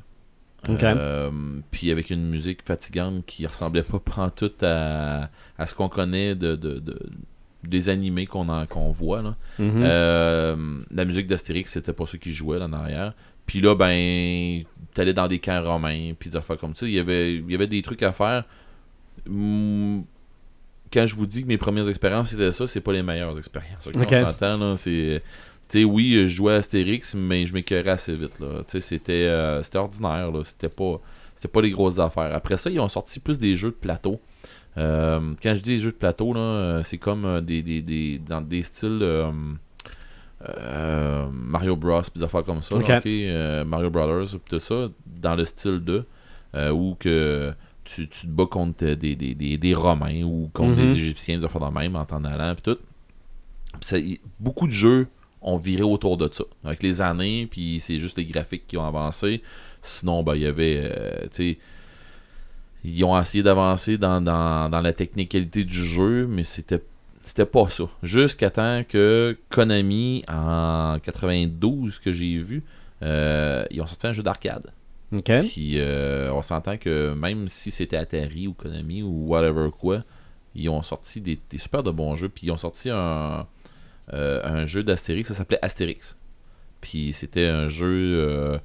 Euh, 0.96 1.30
puis 1.70 1.90
avec 1.90 2.10
une 2.10 2.28
musique 2.28 2.60
fatigante 2.64 3.24
qui 3.26 3.46
ressemblait 3.46 3.82
pas 3.82 4.30
tout 4.30 4.52
à, 4.62 5.28
à 5.58 5.66
ce 5.66 5.74
qu'on 5.74 5.88
connaît 5.88 6.34
de, 6.34 6.54
de- 6.56 6.78
de- 6.78 7.10
des 7.64 7.88
animés 7.88 8.26
qu'on 8.26 8.44
voit. 8.92 9.22
Là. 9.22 9.36
Mhm. 9.58 9.82
Euh, 9.84 10.56
la 10.92 11.04
musique 11.04 11.26
d'Astérix, 11.26 11.70
c'était 11.72 11.92
pas 11.92 12.06
ça 12.06 12.18
qui 12.18 12.32
jouait 12.32 12.58
là 12.58 12.66
en 12.66 12.72
arrière. 12.72 13.12
Puis 13.46 13.60
là, 13.60 13.74
ben, 13.74 14.62
t'allais 14.94 15.14
dans 15.14 15.26
des 15.26 15.38
camps 15.40 15.62
romains, 15.62 16.12
puis 16.18 16.30
des 16.30 16.36
affaires 16.36 16.58
comme 16.58 16.74
ça. 16.76 16.86
Il 16.86 16.92
y 16.92 16.98
avait, 17.00 17.34
il 17.36 17.50
y 17.50 17.54
avait 17.54 17.66
des 17.66 17.82
trucs 17.82 18.02
à 18.02 18.12
faire. 18.12 18.44
Hum, 19.28 20.04
Quand 20.92 21.06
je 21.06 21.14
vous 21.14 21.26
dis 21.26 21.42
que 21.42 21.48
mes 21.48 21.58
premières 21.58 21.88
expériences 21.88 22.30
c'était 22.30 22.52
ça, 22.52 22.66
c'est 22.66 22.80
pas 22.80 22.92
les 22.92 23.02
meilleures 23.02 23.36
expériences. 23.38 23.86
ok, 23.86 23.96
Ok. 23.96 24.08
On 24.12 24.26
s'entend, 24.26 24.56
là. 24.58 24.76
C'est. 24.76 25.22
Tu 25.72 25.78
sais, 25.78 25.84
oui, 25.84 26.12
je 26.12 26.26
jouais 26.26 26.52
à 26.52 26.56
Astérix, 26.56 27.14
mais 27.14 27.46
je 27.46 27.54
m'écœurais 27.54 27.88
assez 27.92 28.14
vite, 28.14 28.38
là. 28.40 28.62
C'était, 28.68 29.12
euh, 29.24 29.62
c'était 29.62 29.78
ordinaire, 29.78 30.30
là. 30.30 30.44
C'était 30.44 30.68
pas, 30.68 31.00
c'était 31.34 31.48
pas 31.48 31.62
des 31.62 31.70
grosses 31.70 31.98
affaires. 31.98 32.34
Après 32.34 32.58
ça, 32.58 32.68
ils 32.68 32.78
ont 32.78 32.88
sorti 32.88 33.20
plus 33.20 33.38
des 33.38 33.56
jeux 33.56 33.70
de 33.70 33.76
plateau. 33.76 34.20
Euh, 34.76 35.32
quand 35.42 35.54
je 35.54 35.60
dis 35.60 35.78
jeux 35.78 35.92
de 35.92 35.96
plateau, 35.96 36.34
là, 36.34 36.40
euh, 36.40 36.82
c'est 36.82 36.98
comme 36.98 37.40
des, 37.40 37.62
des, 37.62 37.80
des- 37.80 38.18
dans 38.18 38.42
des 38.42 38.62
styles 38.62 38.98
euh, 39.02 39.30
Mario 41.32 41.74
Bros, 41.76 42.02
des 42.14 42.22
affaires 42.22 42.44
comme 42.44 42.60
ça. 42.62 42.74
là, 42.76 42.80
Ok. 42.82 42.90
ok, 42.90 43.06
euh, 43.06 43.64
Mario 43.64 43.88
Brothers, 43.90 44.38
tout 44.48 44.58
ça, 44.58 44.88
dans 45.06 45.34
le 45.34 45.44
style 45.46 45.82
de 45.82 46.04
euh, 46.54 46.70
où 46.70 46.96
que 46.98 47.52
tu, 47.84 48.08
tu 48.08 48.26
te 48.26 48.30
bats 48.30 48.44
contre 48.46 48.84
des, 48.94 49.16
des, 49.16 49.34
des, 49.34 49.56
des 49.56 49.74
Romains 49.74 50.22
ou 50.22 50.50
contre 50.52 50.70
Mhm. 50.70 50.76
des 50.76 50.96
Égyptiens, 50.98 51.38
des 51.38 51.44
affaires 51.46 51.70
de 51.70 51.74
même, 51.74 51.96
en 51.96 52.04
t'en 52.04 52.24
allant, 52.24 52.54
pis 52.54 52.62
tout. 52.62 52.78
Pis 53.80 53.86
ça- 53.88 53.98
y- 53.98 54.20
beaucoup 54.38 54.66
de 54.66 54.72
jeux 54.72 55.06
ont 55.42 55.56
viré 55.56 55.82
autour 55.82 56.16
de 56.16 56.28
ça. 56.32 56.44
Avec 56.64 56.82
les 56.82 57.00
années, 57.02 57.46
puis 57.50 57.80
c'est 57.80 57.98
juste 57.98 58.18
les 58.18 58.24
graphiques 58.24 58.66
qui 58.66 58.76
ont 58.76 58.86
avancé. 58.86 59.42
Sinon, 59.80 60.22
ben, 60.22 60.34
il 60.36 60.42
y 60.42 60.46
avait, 60.46 60.80
euh, 60.84 61.22
tu 61.32 61.54
sais, 61.54 61.58
ils 62.84 63.04
ont 63.04 63.18
essayé 63.18 63.42
d'avancer 63.42 63.98
dans, 63.98 64.20
dans, 64.20 64.68
dans 64.68 64.80
la 64.80 64.92
technicalité 64.92 65.64
du 65.64 65.84
jeu, 65.84 66.26
mais 66.26 66.44
c'était 66.44 66.82
c'était 67.24 67.46
pas 67.46 67.68
ça. 67.68 67.84
Jusqu'à 68.02 68.50
temps 68.50 68.82
que 68.88 69.38
Konami, 69.48 70.24
en 70.28 70.98
92, 71.00 71.98
que 72.00 72.12
j'ai 72.12 72.38
vu, 72.38 72.64
euh, 73.02 73.64
ils 73.70 73.80
ont 73.80 73.86
sorti 73.86 74.06
un 74.08 74.12
jeu 74.12 74.22
d'arcade. 74.22 74.72
Puis 75.42 75.78
euh, 75.78 76.32
on 76.32 76.42
s'entend 76.42 76.78
que 76.78 77.14
même 77.14 77.46
si 77.48 77.70
c'était 77.70 77.96
Atari 77.96 78.46
ou 78.46 78.54
Konami 78.54 79.02
ou 79.02 79.28
whatever 79.28 79.68
quoi, 79.70 80.04
ils 80.54 80.68
ont 80.68 80.82
sorti 80.82 81.20
des, 81.20 81.38
des 81.50 81.58
super 81.58 81.82
de 81.82 81.90
bons 81.90 82.16
jeux. 82.16 82.28
Puis 82.28 82.46
ils 82.46 82.50
ont 82.50 82.56
sorti 82.56 82.90
un, 82.90 83.46
un 84.12 84.64
jeu 84.66 84.82
d'Astérix, 84.82 85.28
ça 85.28 85.34
s'appelait 85.34 85.58
Astérix. 85.62 86.16
Puis 86.80 87.12
c'était 87.12 87.46
un 87.46 87.68
jeu. 87.68 88.08
euh, 88.12 88.58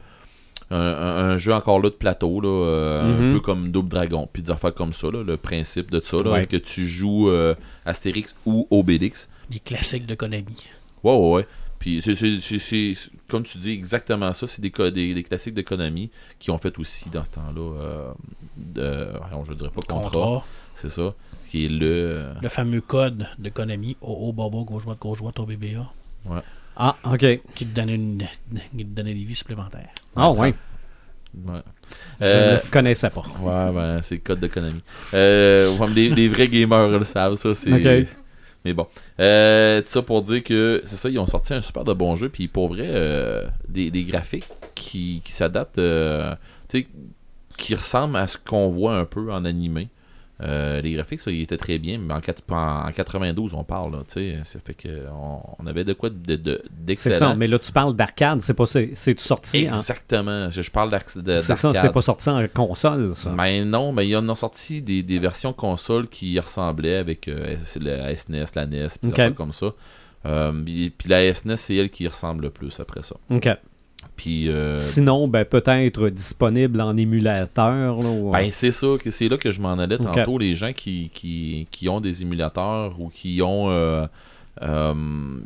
un, 0.70 1.38
jeu 1.38 1.54
encore 1.54 1.80
là 1.80 1.90
de 1.90 1.96
plateau, 1.96 2.42
là, 2.42 2.50
euh, 2.50 3.04
Mhm. 3.16 3.30
un 3.30 3.34
peu 3.34 3.40
comme 3.40 3.72
Double 3.72 3.88
Dragon, 3.90 4.28
puis 4.32 4.42
des 4.44 4.52
affaires 4.52 4.74
comme 4.74 4.92
ça, 4.92 5.08
là, 5.10 5.24
le 5.24 5.38
principe 5.38 5.92
de 5.92 6.02
ça, 6.04 6.18
là, 6.26 6.32
Ouais. 6.32 6.46
que 6.46 6.58
tu 6.58 6.86
joues 6.88 7.30
euh, 7.30 7.56
Astérix 7.86 8.36
ou 8.46 8.68
Obélix? 8.70 9.30
Les 9.50 9.60
classiques 9.60 10.06
de 10.06 10.16
Konami. 10.16 10.68
Ouais, 11.04 11.16
ouais, 11.16 11.32
ouais. 11.32 11.48
Puis 11.80 12.02
c'est, 12.04 12.94
comme 13.30 13.44
tu 13.44 13.60
dis 13.60 13.72
exactement 13.72 14.34
ça, 14.34 14.46
c'est 14.48 14.62
des, 14.62 14.72
des, 14.92 15.14
des 15.14 15.24
classiques 15.24 15.54
de 15.54 15.62
Konami 15.62 16.10
qui 16.40 16.50
ont 16.52 16.58
fait 16.58 16.78
aussi 16.80 17.10
dans 17.12 17.24
ce 17.24 17.30
temps-là, 17.30 17.80
euh, 17.80 19.14
je 19.48 19.54
dirais 19.54 19.70
pas 19.74 19.82
contrat, 19.88 20.10
Contrat. 20.10 20.46
c'est 20.74 20.90
ça, 20.90 21.14
qui 21.50 21.66
est 21.66 21.70
le... 21.70 22.28
Le 22.42 22.50
fameux 22.50 22.82
code 22.82 23.28
de 23.40 23.50
Konami. 23.50 23.98
Oh, 24.02 24.18
oh, 24.22 24.34
Bobo, 24.34 24.64
gauche 24.66 24.84
droite, 24.84 25.00
gauche 25.00 25.20
droite, 25.20 25.40
au 25.40 25.46
BBA. 25.46 25.90
Ah, 26.76 26.96
OK. 27.06 27.26
Qui 27.56 27.66
te 27.66 27.76
donnait, 27.76 27.96
une, 27.96 28.24
qui 28.78 28.86
te 28.86 28.96
donnait 28.96 29.14
des 29.14 29.24
vies 29.24 29.36
supplémentaires. 29.36 29.90
Ah, 30.16 30.32
ouais. 30.32 30.54
Ouais. 31.46 31.62
Je 32.20 32.26
Euh, 32.26 32.52
ne 32.52 32.56
le 32.56 32.72
connaissais 32.72 33.10
pas. 33.10 33.24
Ouais, 33.40 33.72
ben, 33.74 34.02
c'est 34.02 34.16
le 34.16 34.22
code 34.22 34.40
de 34.40 34.48
Konami. 34.48 34.82
Euh, 35.14 35.76
ouais, 35.78 35.88
les, 35.90 36.10
les 36.10 36.28
vrais 36.28 36.48
gamers 36.48 36.90
le 36.90 37.04
savent, 37.04 37.36
ça, 37.36 37.56
c'est... 37.56 37.72
Ok. 37.72 38.08
Mais 38.66 38.74
bon. 38.74 38.88
Euh, 39.20 39.82
tout 39.82 39.90
ça 39.90 40.02
pour 40.02 40.22
dire 40.24 40.44
que, 40.44 40.82
c'est 40.86 40.98
ça, 40.98 41.10
ils 41.10 41.18
ont 41.20 41.26
sorti 41.26 41.54
un 41.54 41.62
super 41.62 41.84
de 41.84 41.94
bon 41.94 42.16
jeu, 42.16 42.28
puis 42.30 42.48
pour 42.48 42.68
vrai, 42.68 42.86
euh, 42.88 43.48
des, 43.68 43.92
des 43.92 44.04
graphiques 44.04 44.48
qui, 44.76 45.22
qui 45.24 45.32
s'adaptent, 45.32 45.78
euh, 45.78 46.36
tu 46.68 46.82
sais, 46.82 46.88
qui 47.58 47.76
ressemblent 47.76 48.18
à 48.18 48.28
ce 48.28 48.38
qu'on 48.38 48.68
voit 48.68 48.98
un 48.98 49.06
peu 49.06 49.32
en 49.32 49.46
animé. 49.46 49.88
Euh, 50.44 50.82
les 50.82 50.92
graphiques, 50.94 51.20
ça, 51.20 51.32
ils 51.32 51.42
étaient 51.42 51.58
très 51.58 51.80
bien, 51.80 51.98
mais 51.98 52.14
en, 52.14 52.20
quat- 52.20 52.36
en 52.52 52.92
92, 52.92 53.56
on 53.56 53.64
parle, 53.64 53.94
là, 53.94 54.00
tu 54.08 54.14
sais, 54.14 54.38
ça 54.44 54.60
fait 54.64 54.76
que 54.76 54.88
on, 55.12 55.40
on 55.58 55.66
avait 55.66 55.84
de 55.84 55.94
quoi 55.94 56.12
de- 56.12 56.36
de- 56.36 56.62
C'est 56.64 56.84
d'excellent. 56.86 57.16
ça, 57.18 57.34
mais 57.36 57.48
là, 57.48 57.58
tu 57.58 57.72
parles 57.72 57.96
d'arcade, 57.96 58.42
c'est 58.42 58.54
pas 58.54 58.68
c'est 58.68 58.92
c'est 58.94 59.20
sorti 59.20 59.68
en... 59.68 59.76
Exactement. 59.76 60.52
Je, 60.52 60.62
je 60.62 60.70
parle 60.70 60.92
d'arc- 60.92 61.18
de- 61.18 61.36
C'est 61.38 61.56
ça, 61.56 61.70
d'arcade. 61.70 61.82
c'est 61.82 61.92
pas 61.92 62.02
sorti 62.02 62.30
en 62.30 62.48
console, 62.54 63.16
ça. 63.16 63.32
Mais 63.32 63.66
non, 63.66 63.92
mais 63.92 64.08
ils 64.08 64.16
en 64.16 64.30
ont 64.30 64.36
sorti 64.36 64.84
des, 64.84 65.02
des 65.02 65.18
versions 65.18 65.54
console 65.54 66.08
qui 66.08 66.34
y 66.34 66.40
ressemblaient 66.40 66.98
avec 66.98 67.28
euh, 67.28 67.56
la 67.82 68.16
SNES, 68.16 68.46
la 68.54 68.68
NES, 68.68 68.88
puis 69.02 69.10
Ok. 69.10 69.16
des 69.16 69.22
affaires 69.24 69.36
comme 69.36 69.54
ça. 69.54 69.74
Euh, 70.28 70.52
puis 70.64 71.10
la 71.10 71.34
SNES, 71.34 71.56
c'est 71.58 71.76
elle 71.76 71.90
qui 71.90 72.04
y 72.04 72.08
ressemble 72.08 72.44
le 72.44 72.50
plus 72.52 72.80
après 72.80 73.02
ça. 73.02 73.16
OK. 73.32 73.50
Puis, 74.16 74.50
euh, 74.50 74.78
Sinon, 74.78 75.28
ben, 75.28 75.46
peut-être 75.46 76.10
disponible 76.10 76.82
en 76.82 76.96
émulateur. 76.98 78.02
Là, 78.02 78.10
ou- 78.10 78.32
ben, 78.32 78.50
c'est 78.52 78.72
ça, 78.72 78.88
que 79.02 79.12
c'est 79.12 79.28
là 79.30 79.38
que 79.38 79.52
je 79.52 79.62
m'en 79.62 79.74
allais 79.74 79.98
tantôt. 79.98 80.38
Les 80.38 80.56
gens 80.56 80.74
qui, 80.74 81.10
qui, 81.14 81.68
qui 81.72 81.88
ont 81.90 82.00
des 82.02 82.22
émulateurs 82.22 83.00
ou 83.00 83.10
qui 83.10 83.42
ont. 83.42 83.70
euh, 83.70 84.06
euh, 84.64 84.94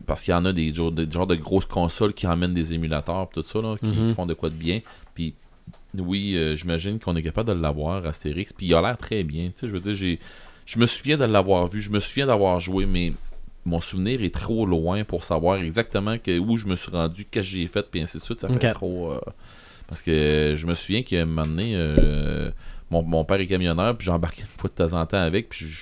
parce 0.08 0.24
qu'il 0.24 0.32
y 0.32 0.36
en 0.36 0.46
a 0.46 0.54
des, 0.54 0.74
genres- 0.74 0.92
des 0.92 1.10
genres 1.12 1.28
de 1.28 1.36
grosses 1.36 1.66
consoles 1.66 2.14
qui 2.14 2.28
emmènent 2.28 2.54
des 2.54 2.74
émulateurs, 2.74 3.28
tout 3.34 3.44
ça, 3.46 3.62
là, 3.62 3.76
qui 3.78 3.88
Mhm. 3.90 4.16
font 4.16 4.26
de 4.26 4.34
quoi 4.34 4.50
de 4.50 4.56
bien. 4.56 4.80
Puis, 5.16 5.34
oui, 5.98 6.36
euh, 6.38 6.56
j'imagine 6.56 6.98
qu'on 6.98 7.16
est 7.18 7.22
capable 7.22 7.50
de 7.50 7.62
l'avoir, 7.62 8.06
Astérix. 8.06 8.54
Puis, 8.54 8.68
il 8.68 8.74
a 8.74 8.82
l'air 8.82 8.98
très 8.98 9.24
bien. 9.24 9.48
Tu 9.48 9.54
sais, 9.58 9.68
je 9.68 9.74
veux 9.74 9.82
dire, 9.82 9.94
j'ai, 9.96 10.18
je 10.66 10.80
me 10.80 10.86
souviens 10.86 11.18
de 11.18 11.26
l'avoir 11.26 11.68
vu, 11.68 11.82
je 11.82 11.90
me 11.90 12.00
souviens 12.00 12.26
d'avoir 12.28 12.62
joué, 12.62 12.86
mais 12.86 13.12
mon 13.66 13.80
souvenir 13.80 14.24
est 14.24 14.34
trop 14.34 14.66
loin 14.66 15.04
pour 15.04 15.24
savoir 15.24 15.58
exactement 15.58 16.18
que, 16.18 16.38
où 16.40 16.58
je 16.58 16.66
me 16.68 16.76
suis 16.76 16.92
rendu, 16.92 17.26
qu'est-ce 17.26 17.52
que 17.52 17.58
j'ai 17.58 17.68
fait, 17.68 17.86
puis 17.90 18.02
ainsi 18.02 18.18
de 18.18 18.24
suite. 18.24 18.40
Ça 18.40 18.48
fait 18.48 18.60
trop. 18.74 19.12
euh, 19.12 19.20
parce 19.88 20.02
que 20.02 20.54
je 20.58 20.66
me 20.68 20.74
souviens 20.74 21.04
qu'à 21.04 21.22
un 21.22 21.26
moment 21.26 21.44
donné, 21.44 21.74
euh, 21.76 22.50
mon, 22.90 23.04
mon 23.04 23.24
père 23.26 23.40
est 23.40 23.48
camionneur, 23.48 23.96
puis 23.98 24.06
j'embarquais 24.06 24.42
une 24.44 24.48
fois 24.60 24.70
de 24.70 24.74
temps 24.88 24.98
en 25.00 25.06
temps 25.06 25.22
avec, 25.22 25.50
puis 25.50 25.66
je, 25.66 25.72
je 25.76 25.80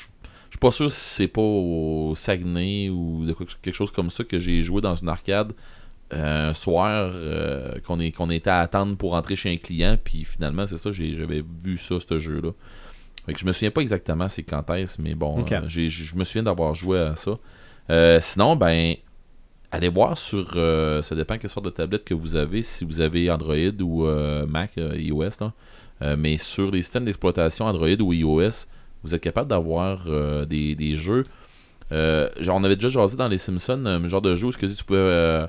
suis 0.49 0.59
pas 0.59 0.71
sûr 0.71 0.91
si 0.91 0.99
c'est 0.99 1.27
pas 1.27 1.41
au 1.41 2.13
Saguenay 2.15 2.89
ou 2.89 3.23
de 3.25 3.33
quoi- 3.33 3.45
quelque 3.61 3.75
chose 3.75 3.91
comme 3.91 4.09
ça 4.09 4.23
que 4.23 4.39
j'ai 4.39 4.61
joué 4.63 4.81
dans 4.81 4.95
une 4.95 5.09
arcade 5.09 5.53
euh, 6.11 6.49
un 6.49 6.53
soir 6.55 7.11
qu'on 7.85 7.99
est 7.99 8.11
qu'on 8.11 8.31
était 8.31 8.49
à 8.49 8.61
attendre 8.61 8.97
pour 8.97 9.11
rentrer 9.11 9.35
chez 9.35 9.51
un 9.51 9.57
client, 9.57 9.95
puis 10.03 10.25
finalement 10.25 10.65
c'est 10.65 10.77
ça, 10.77 10.91
j'avais 10.91 11.43
vu 11.63 11.77
ça, 11.77 11.95
ce 11.99 12.17
jeu-là. 12.17 12.49
Fait 13.27 13.33
que 13.33 13.39
je 13.39 13.45
me 13.45 13.51
souviens 13.51 13.69
pas 13.69 13.81
exactement 13.81 14.27
c'est 14.27 14.41
quand 14.43 14.67
est-ce, 14.71 14.99
mais 14.99 15.13
bon, 15.13 15.37
euh, 15.61 15.67
je 15.69 16.15
me 16.15 16.23
souviens 16.23 16.43
d'avoir 16.43 16.73
joué 16.73 16.99
à 16.99 17.15
ça. 17.15 17.37
Euh, 17.89 18.19
sinon, 18.21 18.55
ben, 18.55 18.95
allez 19.71 19.89
voir 19.89 20.17
sur. 20.17 20.53
euh, 20.55 21.01
ça 21.01 21.15
dépend 21.15 21.37
quelle 21.37 21.49
sorte 21.49 21.65
de 21.65 21.71
tablette 21.71 22.05
que 22.05 22.13
vous 22.13 22.35
avez, 22.35 22.61
si 22.63 22.85
vous 22.85 23.01
avez 23.01 23.29
Android 23.31 23.55
ou 23.81 24.05
euh, 24.05 24.45
Mac, 24.45 24.71
iOS. 24.77 25.51
mais 26.17 26.37
sur 26.37 26.71
les 26.71 26.81
systèmes 26.81 27.05
d'exploitation 27.05 27.65
Android 27.65 27.99
ou 27.99 28.13
iOS, 28.13 28.67
vous 29.03 29.15
êtes 29.15 29.21
capable 29.21 29.49
d'avoir 29.49 30.05
des, 30.45 30.95
jeux. 30.95 31.23
genre, 31.91 32.57
on 32.57 32.63
avait 32.63 32.75
déjà 32.75 32.89
jasé 32.89 33.17
dans 33.17 33.27
les 33.27 33.37
Simpsons, 33.37 33.85
un 33.85 34.07
genre 34.07 34.21
de 34.21 34.35
jeu 34.35 34.47
où 34.47 34.51
ce 34.51 34.57
que 34.57 34.65
tu 34.65 34.83
pouvais 34.83 35.47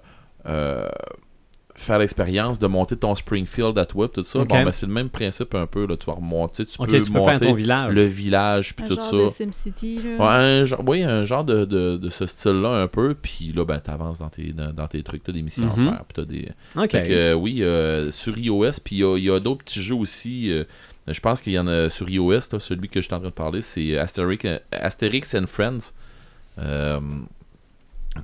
faire 1.81 1.99
l'expérience 1.99 2.59
de 2.59 2.67
monter 2.67 2.97
ton 2.97 3.15
Springfield 3.15 3.79
à 3.79 3.87
toi, 3.87 4.09
tout 4.09 4.23
ça. 4.25 4.41
Bon, 4.41 4.45
ben, 4.65 4.71
c'est 4.73 4.87
le 4.87 4.93
même 4.93 5.09
principe 5.09 5.55
un 5.55 5.67
peu. 5.67 5.87
Là. 5.87 5.97
Tu 5.97 6.07
vas 6.07 6.13
remonter, 6.13 6.67
tu 6.67 6.77
Ok, 6.79 6.91
peux 6.91 7.01
tu 7.01 7.11
peux 7.11 7.21
faire 7.21 7.33
monter 7.35 7.47
ton 7.47 7.53
village. 7.55 7.95
le 7.95 8.03
village, 8.05 8.77
puis 8.77 8.85
Un 8.85 8.89
tout 8.89 8.95
genre 8.97 9.11
ça. 9.11 9.17
de 9.17 9.29
SimCity, 9.29 9.97
là. 10.03 10.11
Ouais, 10.19 10.27
un 10.45 10.65
genre, 10.65 10.83
oui, 10.87 11.03
un 11.03 11.25
genre 11.25 11.45
de, 11.45 11.65
de, 11.65 11.97
de 11.97 12.09
ce 12.11 12.27
style-là 12.27 12.69
un 12.83 12.87
peu, 12.87 13.15
puis 13.21 13.53
là, 13.55 13.65
ben, 13.65 13.79
t'avances 13.81 14.19
dans 14.19 14.29
tes, 14.29 14.53
dans, 14.53 14.73
dans 14.73 14.87
tes 14.89 15.03
trucs, 15.03 15.23
t'as 15.25 15.33
des 15.33 15.43
missions 15.43 15.65
Mhm. 15.75 15.89
à 15.89 15.93
faire, 15.93 16.05
puis 16.05 16.15
t'as 16.15 16.25
des... 16.25 16.49
OK. 16.77 16.91
Fait 16.91 17.03
que, 17.09 17.13
euh, 17.13 17.35
oui, 17.35 17.63
euh, 17.63 18.11
sur 18.13 18.37
iOS, 18.39 18.73
puis 18.85 18.97
il 18.97 18.99
y 18.99 19.05
a, 19.05 19.17
il 19.17 19.25
y 19.25 19.31
a 19.31 19.41
d'autres 19.41 19.65
petits 19.65 19.83
jeux 19.83 19.95
aussi, 19.97 20.53
euh, 20.53 20.65
je 21.09 21.21
pense 21.21 21.41
qu'il 21.41 21.55
y 21.55 21.59
en 21.59 21.67
a 21.67 21.89
sur 21.89 22.09
iOS, 22.11 22.31
là, 22.53 22.59
celui 22.61 22.89
que 22.89 23.01
je 23.01 23.07
suis 23.07 23.15
en 23.15 23.19
train 23.21 23.29
de 23.29 23.33
parler, 23.35 23.63
c'est 23.63 23.97
Asterix, 23.99 24.39
Asterix 24.71 25.23
and 25.35 25.47
Friends. 25.47 25.95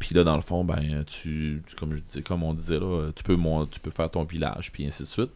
Puis 0.00 0.14
là, 0.14 0.24
dans 0.24 0.36
le 0.36 0.42
fond, 0.42 0.64
ben, 0.64 1.04
tu, 1.06 1.62
tu- 1.66 1.76
comme, 1.76 1.94
je 1.94 2.00
disais, 2.00 2.22
comme 2.22 2.42
on 2.42 2.54
disait, 2.54 2.78
là, 2.80 3.10
tu 3.14 3.22
peux, 3.22 3.36
mon- 3.36 3.66
tu 3.66 3.78
peux 3.80 3.90
faire 3.92 4.10
ton 4.10 4.24
village, 4.24 4.72
puis 4.72 4.84
ainsi 4.86 5.04
de 5.04 5.08
suite. 5.08 5.30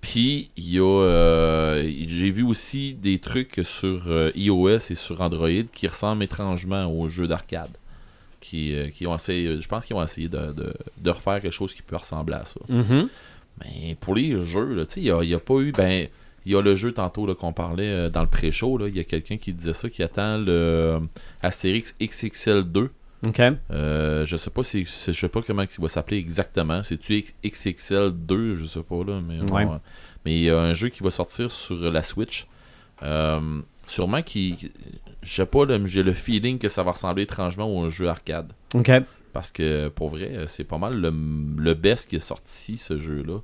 Puis, 0.00 0.50
il 0.56 0.68
y 0.74 0.78
a. 0.78 0.82
euh, 0.84 1.82
j'ai 2.08 2.30
vu 2.30 2.42
aussi 2.42 2.94
des 2.94 3.18
trucs 3.18 3.60
sur 3.64 4.02
euh, 4.08 4.30
iOS 4.34 4.78
et 4.90 4.94
sur 4.94 5.20
Android 5.20 5.48
qui 5.72 5.86
ressemblent 5.86 6.22
étrangement 6.24 6.86
aux 6.86 7.08
jeux 7.08 7.28
d'arcade. 7.28 7.70
Qui, 8.40 8.74
euh, 8.74 8.88
qui 8.90 9.06
ont 9.06 9.14
essayé, 9.14 9.58
je 9.60 9.68
pense 9.68 9.86
qu'ils 9.86 9.94
ont 9.94 10.02
essayé 10.02 10.28
de, 10.28 10.52
de- 10.52 10.74
de 10.98 11.10
refaire 11.10 11.40
quelque 11.40 11.52
chose 11.52 11.72
qui 11.72 11.82
peut 11.82 11.94
ressembler 11.96 12.34
à 12.34 12.44
ça. 12.44 12.60
Mhm. 12.68 13.08
Mais 13.64 13.96
pour 14.00 14.16
les 14.16 14.44
jeux, 14.44 14.84
il 14.96 15.02
n'y 15.04 15.10
a, 15.10 15.22
y 15.22 15.34
a 15.34 15.38
pas 15.38 15.54
eu. 15.60 15.70
Ben, 15.70 16.08
il 16.44 16.50
y 16.52 16.56
a 16.56 16.60
le 16.60 16.74
jeu 16.74 16.90
tantôt 16.92 17.24
là, 17.24 17.36
qu'on 17.36 17.52
parlait 17.52 18.10
dans 18.10 18.22
le 18.22 18.26
pré-show. 18.26 18.84
Il 18.88 18.96
y 18.96 19.00
a 19.00 19.04
quelqu'un 19.04 19.36
qui 19.36 19.52
disait 19.52 19.72
ça, 19.74 19.88
qui 19.88 20.02
attend 20.02 20.38
le 20.38 20.98
Astérix 21.40 21.94
XXL 22.02 22.64
2. 22.64 22.90
OK. 23.26 23.40
Euh, 23.70 24.24
je 24.26 24.36
sais 24.36 24.50
pas 24.50 24.62
si 24.62 24.84
je 24.84 25.12
sais 25.12 25.28
pas 25.28 25.42
comment 25.42 25.62
il 25.62 25.82
va 25.82 25.88
s'appeler 25.88 26.18
exactement. 26.18 26.82
C'est-tu 26.82 27.24
XXL 27.44 28.10
2, 28.12 28.54
je 28.56 28.66
sais 28.66 28.82
pas 28.82 29.04
là, 29.04 29.20
mais 29.20 29.40
Ouais. 29.52 29.66
mais 30.24 30.34
il 30.36 30.42
y 30.42 30.50
a 30.50 30.58
un 30.58 30.74
jeu 30.74 30.88
qui 30.88 31.02
va 31.02 31.10
sortir 31.10 31.50
sur 31.50 31.76
la 31.90 32.02
Switch. 32.02 32.46
Euh, 33.02 33.60
sûrement 33.86 34.22
qui 34.22 34.70
je 35.22 35.34
sais 35.34 35.46
pas, 35.46 35.64
là, 35.66 35.78
j'ai 35.84 36.02
le 36.02 36.14
feeling 36.14 36.58
que 36.58 36.68
ça 36.68 36.82
va 36.82 36.92
ressembler 36.92 37.22
étrangement 37.22 37.82
à 37.82 37.86
un 37.86 37.90
jeu 37.90 38.08
arcade. 38.08 38.52
OK. 38.74 38.90
Parce 39.32 39.50
que 39.52 39.88
pour 39.88 40.08
vrai, 40.10 40.44
c'est 40.48 40.64
pas 40.64 40.78
mal 40.78 41.00
le, 41.00 41.12
le 41.62 41.74
best 41.74 42.10
qui 42.10 42.16
est 42.16 42.20
sorti 42.20 42.76
ce 42.76 42.98
jeu-là. 42.98 43.38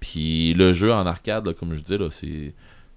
Puis 0.00 0.54
le 0.54 0.72
jeu 0.72 0.92
en 0.92 1.06
arcade, 1.06 1.46
là, 1.46 1.54
comme 1.54 1.74
je 1.74 1.80
dis, 1.80 1.98
là, 1.98 2.08
c'est. 2.10 2.54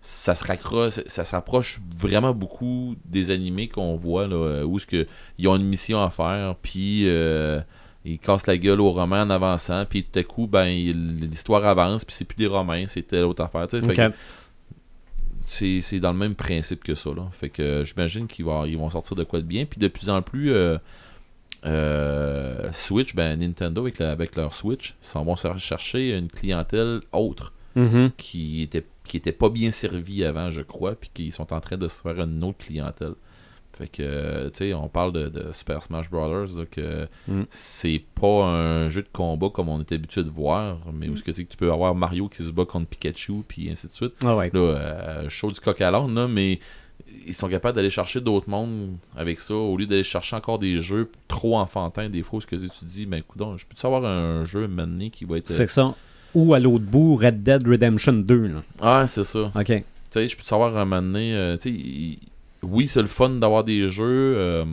Ça 0.09 0.35
se 0.35 0.45
raccroche, 0.45 1.01
ça 1.07 1.25
s'approche 1.25 1.81
vraiment 1.99 2.34
beaucoup 2.34 2.95
des 3.03 3.29
animés 3.29 3.67
qu'on 3.67 3.97
voit 3.97 4.25
là, 4.25 4.63
où 4.65 4.77
que 4.88 5.05
ils 5.38 5.47
ont 5.49 5.57
une 5.57 5.65
mission 5.67 6.01
à 6.01 6.09
faire, 6.09 6.55
puis 6.61 7.03
euh, 7.09 7.59
ils 8.05 8.17
cassent 8.17 8.47
la 8.47 8.57
gueule 8.57 8.79
aux 8.79 8.91
Romains 8.91 9.23
en 9.25 9.29
avançant, 9.29 9.85
puis 9.85 10.05
tout 10.05 10.17
à 10.17 10.23
coup, 10.23 10.47
ben 10.47 10.65
l'histoire 10.65 11.65
avance, 11.65 12.05
puis 12.05 12.15
c'est 12.15 12.23
plus 12.23 12.38
des 12.38 12.47
Romains, 12.47 12.85
c'est 12.88 13.01
telle 13.03 13.25
autre 13.25 13.43
affaire. 13.43 13.67
tu 13.67 13.81
sais. 13.81 13.93
Fait 13.93 14.05
OK. 14.07 14.11
que 14.13 15.81
c'est 15.81 15.99
dans 15.99 16.13
le 16.13 16.17
même 16.17 16.35
principe 16.35 16.84
que 16.85 16.95
ça. 16.95 17.09
Là. 17.13 17.27
Fait 17.34 17.49
que 17.49 17.61
euh, 17.61 17.84
j'imagine 17.84 18.27
qu'ils 18.27 18.45
vont, 18.45 18.63
ils 18.63 18.77
vont 18.77 18.89
sortir 18.89 19.15
de 19.17 19.25
quoi 19.25 19.39
de 19.39 19.45
bien. 19.45 19.65
Puis 19.65 19.79
de 19.79 19.89
plus 19.89 20.09
en 20.09 20.21
plus, 20.21 20.51
euh, 20.53 20.77
euh, 21.65 22.69
Switch, 22.71 23.13
ben 23.15 23.38
Nintendo 23.39 23.81
avec, 23.81 23.99
la- 23.99 24.11
avec 24.11 24.35
leur 24.35 24.53
Switch, 24.53 24.95
s'en 25.01 25.23
vont 25.23 25.35
cher- 25.35 25.57
chercher 25.59 26.17
une 26.17 26.29
clientèle 26.29 27.01
autre 27.11 27.53
Mhm. 27.75 28.11
qui 28.17 28.61
était 28.61 28.85
qui 29.07 29.17
était 29.17 29.31
pas 29.31 29.49
bien 29.49 29.71
servie 29.71 30.23
avant, 30.23 30.49
je 30.51 30.61
crois, 30.61 30.95
puis 30.95 31.09
qui 31.13 31.31
sont 31.31 31.51
en 31.53 31.59
train 31.59 31.77
de 31.77 31.88
se 31.88 32.01
faire 32.01 32.19
une 32.21 32.43
autre 32.43 32.59
clientèle. 32.59 33.13
Fait 33.73 33.88
que, 33.88 34.01
euh, 34.01 34.49
tu 34.49 34.57
sais, 34.69 34.73
on 34.73 34.88
parle 34.88 35.13
de, 35.13 35.27
de 35.29 35.51
Super 35.51 35.84
Smash 35.84 36.09
Bros. 36.09 36.45
que 36.71 37.07
Mm. 37.27 37.43
c'est 37.51 38.01
pas 38.19 38.45
un 38.45 38.89
jeu 38.89 39.03
de 39.03 39.07
combat 39.13 39.49
comme 39.49 39.69
on 39.69 39.79
est 39.79 39.91
habitué 39.91 40.23
de 40.23 40.29
voir, 40.31 40.79
mais 40.93 41.09
où 41.09 41.15
ce 41.17 41.21
que 41.21 41.31
c'est 41.31 41.45
que 41.45 41.51
tu 41.51 41.57
peux 41.57 41.71
avoir 41.71 41.93
Mario 41.93 42.27
qui 42.27 42.43
se 42.43 42.49
bat 42.51 42.65
contre 42.65 42.88
Pikachu, 42.88 43.43
puis 43.47 43.69
ainsi 43.69 43.85
de 43.88 43.91
suite. 43.91 44.13
Ah 44.25 44.35
ouais. 44.35 44.49
Là, 44.51 44.59
euh, 44.59 45.29
chaud 45.29 45.51
du 45.51 45.59
coq 45.59 45.79
à 45.81 45.91
l'âne, 45.91 46.13
là, 46.15 46.27
mais 46.27 46.59
ils 47.27 47.35
sont 47.35 47.47
capables 47.47 47.75
d'aller 47.75 47.91
chercher 47.91 48.19
d'autres 48.19 48.49
mondes 48.49 48.97
avec 49.15 49.39
ça, 49.39 49.53
au 49.53 49.77
lieu 49.77 49.85
d'aller 49.85 50.03
chercher 50.03 50.35
encore 50.35 50.57
des 50.57 50.81
jeux 50.81 51.11
trop 51.27 51.57
enfantins, 51.57 52.09
des 52.09 52.23
fois, 52.23 52.38
où 52.38 52.41
ce 52.41 52.47
que 52.47 52.55
tu 52.55 52.85
dis, 52.85 53.05
ben, 53.05 53.21
coudonc, 53.21 53.57
je 53.57 53.65
peux-tu 53.67 53.85
avoir 53.85 54.03
un 54.05 54.43
jeu 54.43 54.67
maintenant 54.67 55.09
qui 55.09 55.23
va 55.25 55.38
être. 55.38 55.47
C'est 55.49 55.67
ça. 55.67 55.93
Ou 56.38 56.53
à 56.53 56.59
l'autre 56.59 56.85
bout, 56.85 57.15
Red 57.15 57.41
Dead 57.41 57.68
Redemption 57.68 58.14
2. 58.14 58.47
Là. 58.47 58.64
Ah, 58.80 59.05
c'est 59.07 59.23
ça. 59.23 59.51
OK. 59.55 59.65
Tu 59.65 59.84
sais, 60.11 60.27
je 60.27 60.38
peux 60.38 60.43
te 60.43 60.47
savoir 60.47 60.77
un 60.77 60.85
moment 60.85 61.01
donné, 61.01 61.35
euh, 61.35 61.57
oui, 62.61 62.88
c'est 62.88 63.01
le 63.01 63.07
fun 63.07 63.30
d'avoir 63.31 63.64
des 63.64 63.89
jeux, 63.89 64.35
euh, 64.38 64.65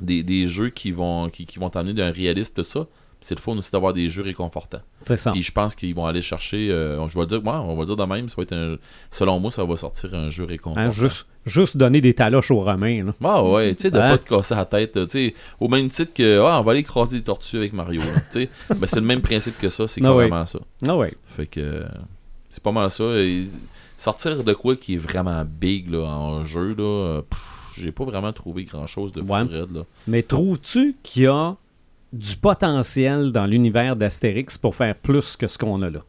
des, 0.00 0.22
des 0.22 0.48
jeux 0.48 0.70
qui 0.70 0.92
vont 0.92 1.28
qui, 1.28 1.44
qui 1.44 1.58
vont 1.58 1.70
t'amener 1.70 1.92
d'un 1.94 2.10
réaliste, 2.10 2.56
tout 2.56 2.64
ça. 2.64 2.86
C'est 3.22 3.34
le 3.34 3.40
fun 3.40 3.52
aussi 3.56 3.70
d'avoir 3.70 3.92
des 3.92 4.08
jeux 4.08 4.22
réconfortants. 4.22 4.80
C'est 5.04 5.16
ça. 5.16 5.32
Et 5.36 5.42
je 5.42 5.52
pense 5.52 5.74
qu'ils 5.74 5.94
vont 5.94 6.06
aller 6.06 6.22
chercher, 6.22 6.70
euh, 6.70 7.06
je 7.08 7.14
vais 7.14 7.20
le 7.20 7.26
dire, 7.26 7.42
moi, 7.42 7.60
on 7.60 7.74
va 7.74 7.80
le 7.80 7.86
dire 7.86 7.96
de 7.96 8.04
même, 8.04 8.28
ça 8.30 8.36
va 8.38 8.42
être 8.44 8.54
un, 8.54 8.76
selon 9.10 9.38
moi, 9.40 9.50
ça 9.50 9.62
va 9.64 9.76
sortir 9.76 10.14
un 10.14 10.30
jeu 10.30 10.44
réconfortant. 10.44 10.80
Hein, 10.80 10.90
juste, 10.90 11.28
juste 11.44 11.76
donner 11.76 12.00
des 12.00 12.14
taloches 12.14 12.50
aux 12.50 12.60
Romains. 12.62 13.04
Là. 13.04 13.12
Ah 13.22 13.44
ouais, 13.44 13.74
tu 13.74 13.82
sais, 13.82 13.90
de 13.90 13.98
Hein? 13.98 14.10
pas 14.12 14.18
te 14.18 14.28
casser 14.28 14.54
la 14.54 14.64
tête, 14.64 14.92
tu 14.92 15.08
sais, 15.10 15.34
au 15.60 15.68
même 15.68 15.90
titre 15.90 16.12
que, 16.14 16.40
ah, 16.40 16.60
on 16.60 16.62
va 16.62 16.70
aller 16.72 16.80
écraser 16.80 17.18
des 17.18 17.24
tortues 17.24 17.58
avec 17.58 17.72
Mario, 17.74 18.00
sais. 18.32 18.48
Ben, 18.70 18.86
c'est 18.86 19.00
le 19.00 19.06
même 19.06 19.20
principe 19.20 19.58
que 19.58 19.68
ça, 19.68 19.86
c'est 19.86 20.02
Ah 20.04 20.14
ouais. 20.14 20.28
carrément 20.28 20.46
ça. 20.46 20.60
Ah 20.88 20.96
ouais. 20.96 21.14
Fait 21.36 21.46
que 21.46 21.84
c'est 22.48 22.62
pas 22.62 22.72
mal 22.72 22.90
ça. 22.90 23.04
Et 23.18 23.44
sortir 23.98 24.42
de 24.44 24.52
quoi 24.54 24.76
qui 24.76 24.94
est 24.94 24.98
vraiment 24.98 25.44
big 25.44 25.90
là, 25.90 26.04
en 26.06 26.44
jeu, 26.46 26.74
là, 26.76 27.20
j'ai 27.76 27.92
pas 27.92 28.04
vraiment 28.04 28.32
trouvé 28.32 28.64
grand 28.64 28.86
chose 28.86 29.12
de 29.12 29.20
Ouais. 29.20 29.42
raide, 29.42 29.72
là. 29.74 29.82
Mais 30.06 30.22
trouves-tu 30.22 30.96
qu'il 31.02 31.24
y 31.24 31.26
a 31.26 31.54
du 32.12 32.36
potentiel 32.36 33.32
dans 33.32 33.46
l'univers 33.46 33.96
d'Astérix 33.96 34.58
pour 34.58 34.74
faire 34.74 34.94
plus 34.96 35.36
que 35.36 35.46
ce 35.46 35.58
qu'on 35.58 35.80
a 35.82 35.90
là? 35.90 36.00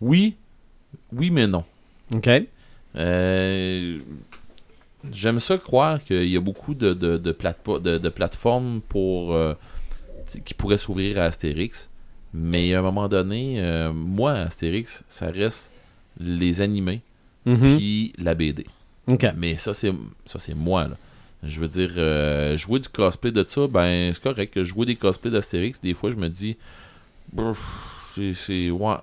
Oui, 0.00 0.36
oui, 1.12 1.30
mais 1.30 1.46
non. 1.46 1.64
OK? 2.14 2.28
Euh, 2.96 3.98
J'aime 5.12 5.40
ça 5.40 5.56
croire 5.56 6.02
qu'il 6.04 6.28
y 6.28 6.36
a 6.36 6.40
beaucoup 6.40 6.74
de, 6.74 6.92
de, 6.92 7.16
de, 7.16 7.32
plate- 7.32 7.80
de- 7.82 8.08
plateformes 8.10 8.82
pour, 8.86 9.32
euh, 9.32 9.54
qui 10.44 10.52
pourraient 10.52 10.76
s'ouvrir 10.78 11.18
à 11.18 11.24
Astérix. 11.24 11.88
Mais 12.34 12.74
à 12.74 12.80
un 12.80 12.82
moment 12.82 13.08
donné, 13.08 13.60
euh, 13.60 13.92
moi, 13.94 14.32
Astérix, 14.32 15.02
ça 15.08 15.30
reste 15.30 15.70
les 16.18 16.60
animés 16.60 17.00
Mhm. 17.46 17.76
puis 17.78 18.12
la 18.18 18.34
BD. 18.34 18.66
OK. 19.10 19.26
Mais 19.36 19.56
ça, 19.56 19.72
c'est 19.72 19.90
ça 20.26 20.38
c'est 20.38 20.54
moi, 20.54 20.86
là. 20.88 20.96
Je 21.42 21.58
veux 21.60 21.68
dire, 21.68 21.92
euh, 21.96 22.56
jouer 22.56 22.80
du 22.80 22.88
cosplay 22.88 23.32
de 23.32 23.44
ça, 23.48 23.66
ben, 23.66 24.12
c'est 24.12 24.22
correct. 24.22 24.52
que 24.54 24.64
Jouer 24.64 24.86
des 24.86 24.96
cosplays 24.96 25.30
d'Astérix, 25.30 25.80
des 25.80 25.94
fois, 25.94 26.10
je 26.10 26.16
me 26.16 26.28
dis, 26.28 26.56
c'est 28.34 28.70
ouais, 28.70 28.94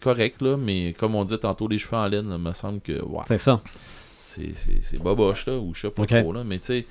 correct, 0.00 0.42
là, 0.42 0.56
mais 0.56 0.94
comme 0.98 1.14
on 1.14 1.24
dit 1.24 1.38
tantôt, 1.38 1.68
les 1.68 1.78
cheveux 1.78 1.96
en 1.96 2.06
laine, 2.06 2.28
là, 2.28 2.38
me 2.38 2.52
semble 2.52 2.80
que, 2.80 3.00
ouais, 3.02 3.22
C'est 3.26 3.38
ça. 3.38 3.62
c'est 4.18 5.02
boboche, 5.02 5.46
là, 5.46 5.58
ou 5.58 5.74
je 5.74 5.80
sais 5.82 5.90
pas 5.90 6.02
Ok. 6.02 6.08
trop, 6.08 6.32
là. 6.32 6.44
Mais 6.44 6.58
tu 6.58 6.66
sais, 6.66 6.86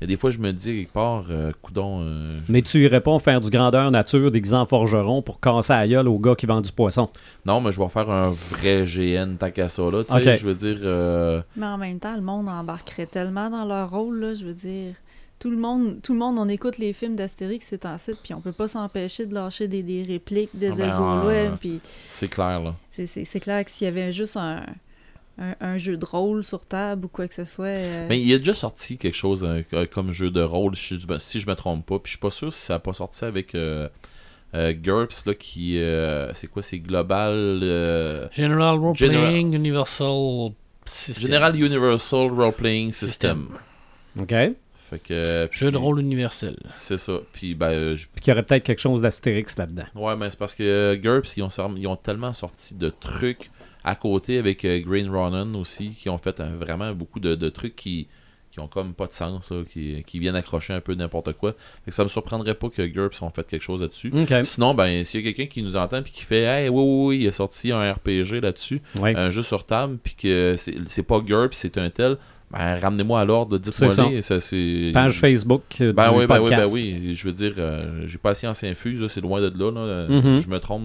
il 0.00 0.02
y 0.02 0.04
a 0.04 0.06
des 0.06 0.16
fois, 0.16 0.30
je 0.30 0.38
me 0.38 0.52
dis, 0.52 0.72
quelque 0.82 0.92
part, 0.92 1.24
euh, 1.30 1.50
coudon, 1.60 2.00
euh, 2.02 2.38
Mais 2.48 2.62
tu 2.62 2.82
irais 2.84 3.00
pas 3.00 3.18
faire 3.18 3.40
du 3.40 3.50
grandeur 3.50 3.90
nature 3.90 4.30
déguisé 4.30 4.54
en 4.54 4.64
forgeron 4.66 5.22
pour 5.22 5.40
casser 5.40 5.72
la 5.72 5.88
gueule 5.88 6.06
au 6.08 6.18
gars 6.18 6.34
qui 6.36 6.46
vend 6.46 6.60
du 6.60 6.70
poisson? 6.72 7.08
non, 7.44 7.60
mais 7.60 7.72
je 7.72 7.80
vais 7.80 7.88
faire 7.88 8.08
un 8.10 8.30
vrai 8.30 8.84
GN 8.84 9.36
tant 9.36 9.50
qu'à 9.50 9.68
ça, 9.68 9.82
là. 9.90 10.04
Tu 10.04 10.12
sais, 10.22 10.36
je 10.38 10.44
veux 10.44 10.54
dire, 10.54 10.78
euh, 10.82 11.42
Mais 11.56 11.66
en 11.66 11.78
même 11.78 11.98
temps, 11.98 12.14
le 12.14 12.22
monde 12.22 12.48
embarquerait 12.48 13.06
tellement 13.06 13.50
dans 13.50 13.64
leur 13.64 13.90
rôle, 13.90 14.20
là, 14.20 14.34
je 14.34 14.44
veux 14.44 14.54
dire. 14.54 14.94
Tout 15.40 15.50
le 15.50 15.56
monde, 15.56 16.02
tout 16.02 16.14
le 16.14 16.18
monde, 16.18 16.36
on 16.36 16.48
écoute 16.48 16.78
les 16.78 16.92
films 16.92 17.14
d'Astérix, 17.14 17.64
c'est 17.68 17.86
en 17.86 17.96
site, 17.96 18.18
puis 18.24 18.34
on 18.34 18.40
peut 18.40 18.50
pas 18.50 18.66
s'empêcher 18.66 19.24
de 19.24 19.34
lâcher 19.34 19.68
des, 19.68 19.84
des 19.84 20.02
répliques 20.02 20.50
de, 20.58 20.66
Ah 20.66 20.70
de 20.72 20.76
ben, 20.76 20.96
Gaulois, 20.98 21.32
euh, 21.32 21.54
puis 21.60 21.80
c'est 22.10 22.26
clair, 22.26 22.60
là. 22.60 22.74
c'est- 22.90 23.06
c'est 23.06 23.24
c'est 23.24 23.38
clair 23.38 23.64
que 23.64 23.70
s'il 23.70 23.84
y 23.84 23.88
avait 23.88 24.12
juste 24.12 24.36
un, 24.36 24.62
un, 25.38 25.54
un 25.60 25.78
jeu 25.78 25.96
de 25.96 26.04
rôle 26.04 26.42
sur 26.44 26.64
table 26.66 27.04
ou 27.06 27.08
quoi 27.08 27.28
que 27.28 27.34
ce 27.34 27.44
soit... 27.44 27.66
euh, 27.66 28.06
Mais 28.08 28.20
il 28.20 28.32
a 28.34 28.38
déjà 28.38 28.54
sorti 28.54 28.98
quelque 28.98 29.14
chose 29.16 29.44
euh, 29.44 29.86
comme 29.86 30.10
jeu 30.12 30.30
de 30.30 30.42
rôle, 30.42 30.74
si 30.76 30.98
je, 30.98 31.18
si 31.18 31.40
je 31.40 31.46
me 31.48 31.54
trompe 31.54 31.86
pas. 31.86 31.98
Puis 31.98 32.10
je 32.10 32.16
suis 32.16 32.18
pas 32.20 32.30
sûr 32.30 32.52
si 32.52 32.60
ça 32.60 32.74
a 32.76 32.78
pas 32.78 32.92
sorti 32.92 33.24
avec 33.24 33.54
euh, 33.54 33.88
euh, 34.54 34.72
GURPS, 34.72 35.26
là, 35.26 35.34
qui. 35.34 35.78
euh, 35.78 36.32
c'est 36.34 36.46
quoi 36.48 36.62
C'est 36.62 36.78
Global. 36.78 37.34
euh, 37.62 38.26
General 38.32 38.76
Role 38.78 38.96
General- 38.96 39.28
Playing 39.30 39.54
Universal 39.54 40.52
System. 40.86 41.26
General 41.26 41.54
Universal 41.54 42.28
Role 42.30 42.52
Playing 42.54 42.92
System. 42.92 43.48
System. 44.16 44.22
OK? 44.22 44.56
Fait 44.90 44.98
que. 45.00 45.48
Jeu 45.52 45.70
de 45.70 45.76
rôle 45.76 46.00
universel. 46.00 46.56
C'est 46.70 46.96
ça. 46.96 47.18
Puis, 47.34 47.54
ben. 47.54 47.66
euh, 47.68 47.94
je- 47.96 48.06
Puis 48.12 48.22
qu'il 48.22 48.30
y 48.30 48.32
aurait 48.32 48.42
peut-être 48.42 48.64
quelque 48.64 48.80
chose 48.80 49.02
d'Astérix 49.02 49.58
là-dedans. 49.58 49.84
Ouais, 49.94 50.16
mais 50.16 50.30
c'est 50.30 50.38
parce 50.38 50.54
que 50.54 50.62
euh, 50.62 50.96
GURPS, 50.96 51.36
ils 51.36 51.42
ont, 51.42 51.48
ils 51.76 51.86
ont 51.86 51.96
tellement 51.96 52.32
sorti 52.32 52.74
de 52.74 52.88
trucs 52.88 53.50
à 53.88 53.94
côté 53.94 54.36
avec 54.38 54.64
euh, 54.64 54.80
Green 54.80 55.08
Ronin 55.10 55.54
aussi, 55.54 55.90
qui 55.90 56.08
ont 56.10 56.18
fait 56.18 56.40
euh, 56.40 56.50
vraiment 56.60 56.92
beaucoup 56.92 57.20
de, 57.20 57.34
de 57.34 57.48
trucs 57.48 57.74
qui, 57.74 58.06
qui 58.52 58.60
ont 58.60 58.66
comme 58.68 58.92
pas 58.92 59.06
de 59.06 59.12
sens, 59.14 59.50
là, 59.50 59.62
qui, 59.72 60.04
qui 60.06 60.18
viennent 60.18 60.36
accrocher 60.36 60.74
un 60.74 60.80
peu 60.80 60.94
n'importe 60.94 61.32
quoi. 61.32 61.52
Fait 61.84 61.90
que 61.90 61.94
ça 61.94 62.04
me 62.04 62.08
surprendrait 62.08 62.54
pas 62.54 62.68
que 62.68 62.82
GURPS 62.82 63.22
ont 63.22 63.30
fait 63.30 63.46
quelque 63.46 63.62
chose 63.62 63.80
là-dessus. 63.80 64.12
Sinon, 64.42 64.74
ben, 64.74 65.04
s'il 65.04 65.20
y 65.24 65.28
a 65.28 65.32
quelqu'un 65.32 65.50
qui 65.50 65.62
nous 65.62 65.76
entend 65.76 66.02
puis 66.02 66.12
qui 66.12 66.22
fait 66.22 66.42
Hey, 66.42 66.68
oui, 66.68 66.82
oui, 66.82 67.06
oui, 67.06 67.18
il 67.24 67.28
a 67.28 67.32
sorti 67.32 67.72
un 67.72 67.92
RPG 67.92 68.40
là-dessus, 68.42 68.82
Ouais. 69.00 69.16
un 69.16 69.30
jeu 69.30 69.42
sur 69.42 69.64
table, 69.64 69.96
puis 70.02 70.14
que 70.14 70.54
c'est 70.56 71.02
pas 71.02 71.20
GURPS, 71.20 71.56
c'est 71.56 71.78
un 71.78 71.88
tel, 71.88 72.18
ben, 72.50 72.76
ramenez-moi 72.78 73.20
à 73.20 73.24
l'ordre, 73.24 73.56
dites-moi 73.58 74.10
les. 74.10 74.20
Ça, 74.22 74.38
c'est- 74.40 74.90
Page 74.92 75.18
Facebook 75.20 75.62
ben 75.80 75.86
du 76.10 76.18
oui, 76.18 76.26
ben 76.26 76.40
oui, 76.40 76.50
ben 76.50 76.64
oui. 76.72 77.14
Je 77.14 77.24
veux 77.24 77.32
dire, 77.32 77.54
euh, 77.58 78.06
j'ai 78.06 78.18
pas 78.18 78.34
science 78.34 78.64
infuse, 78.64 79.06
c'est 79.08 79.20
loin 79.22 79.40
de 79.40 79.48
là. 79.58 79.70
là. 79.70 80.08
Mhm. 80.08 80.40
Je 80.40 80.48
me 80.48 80.58
trompe 80.58 80.84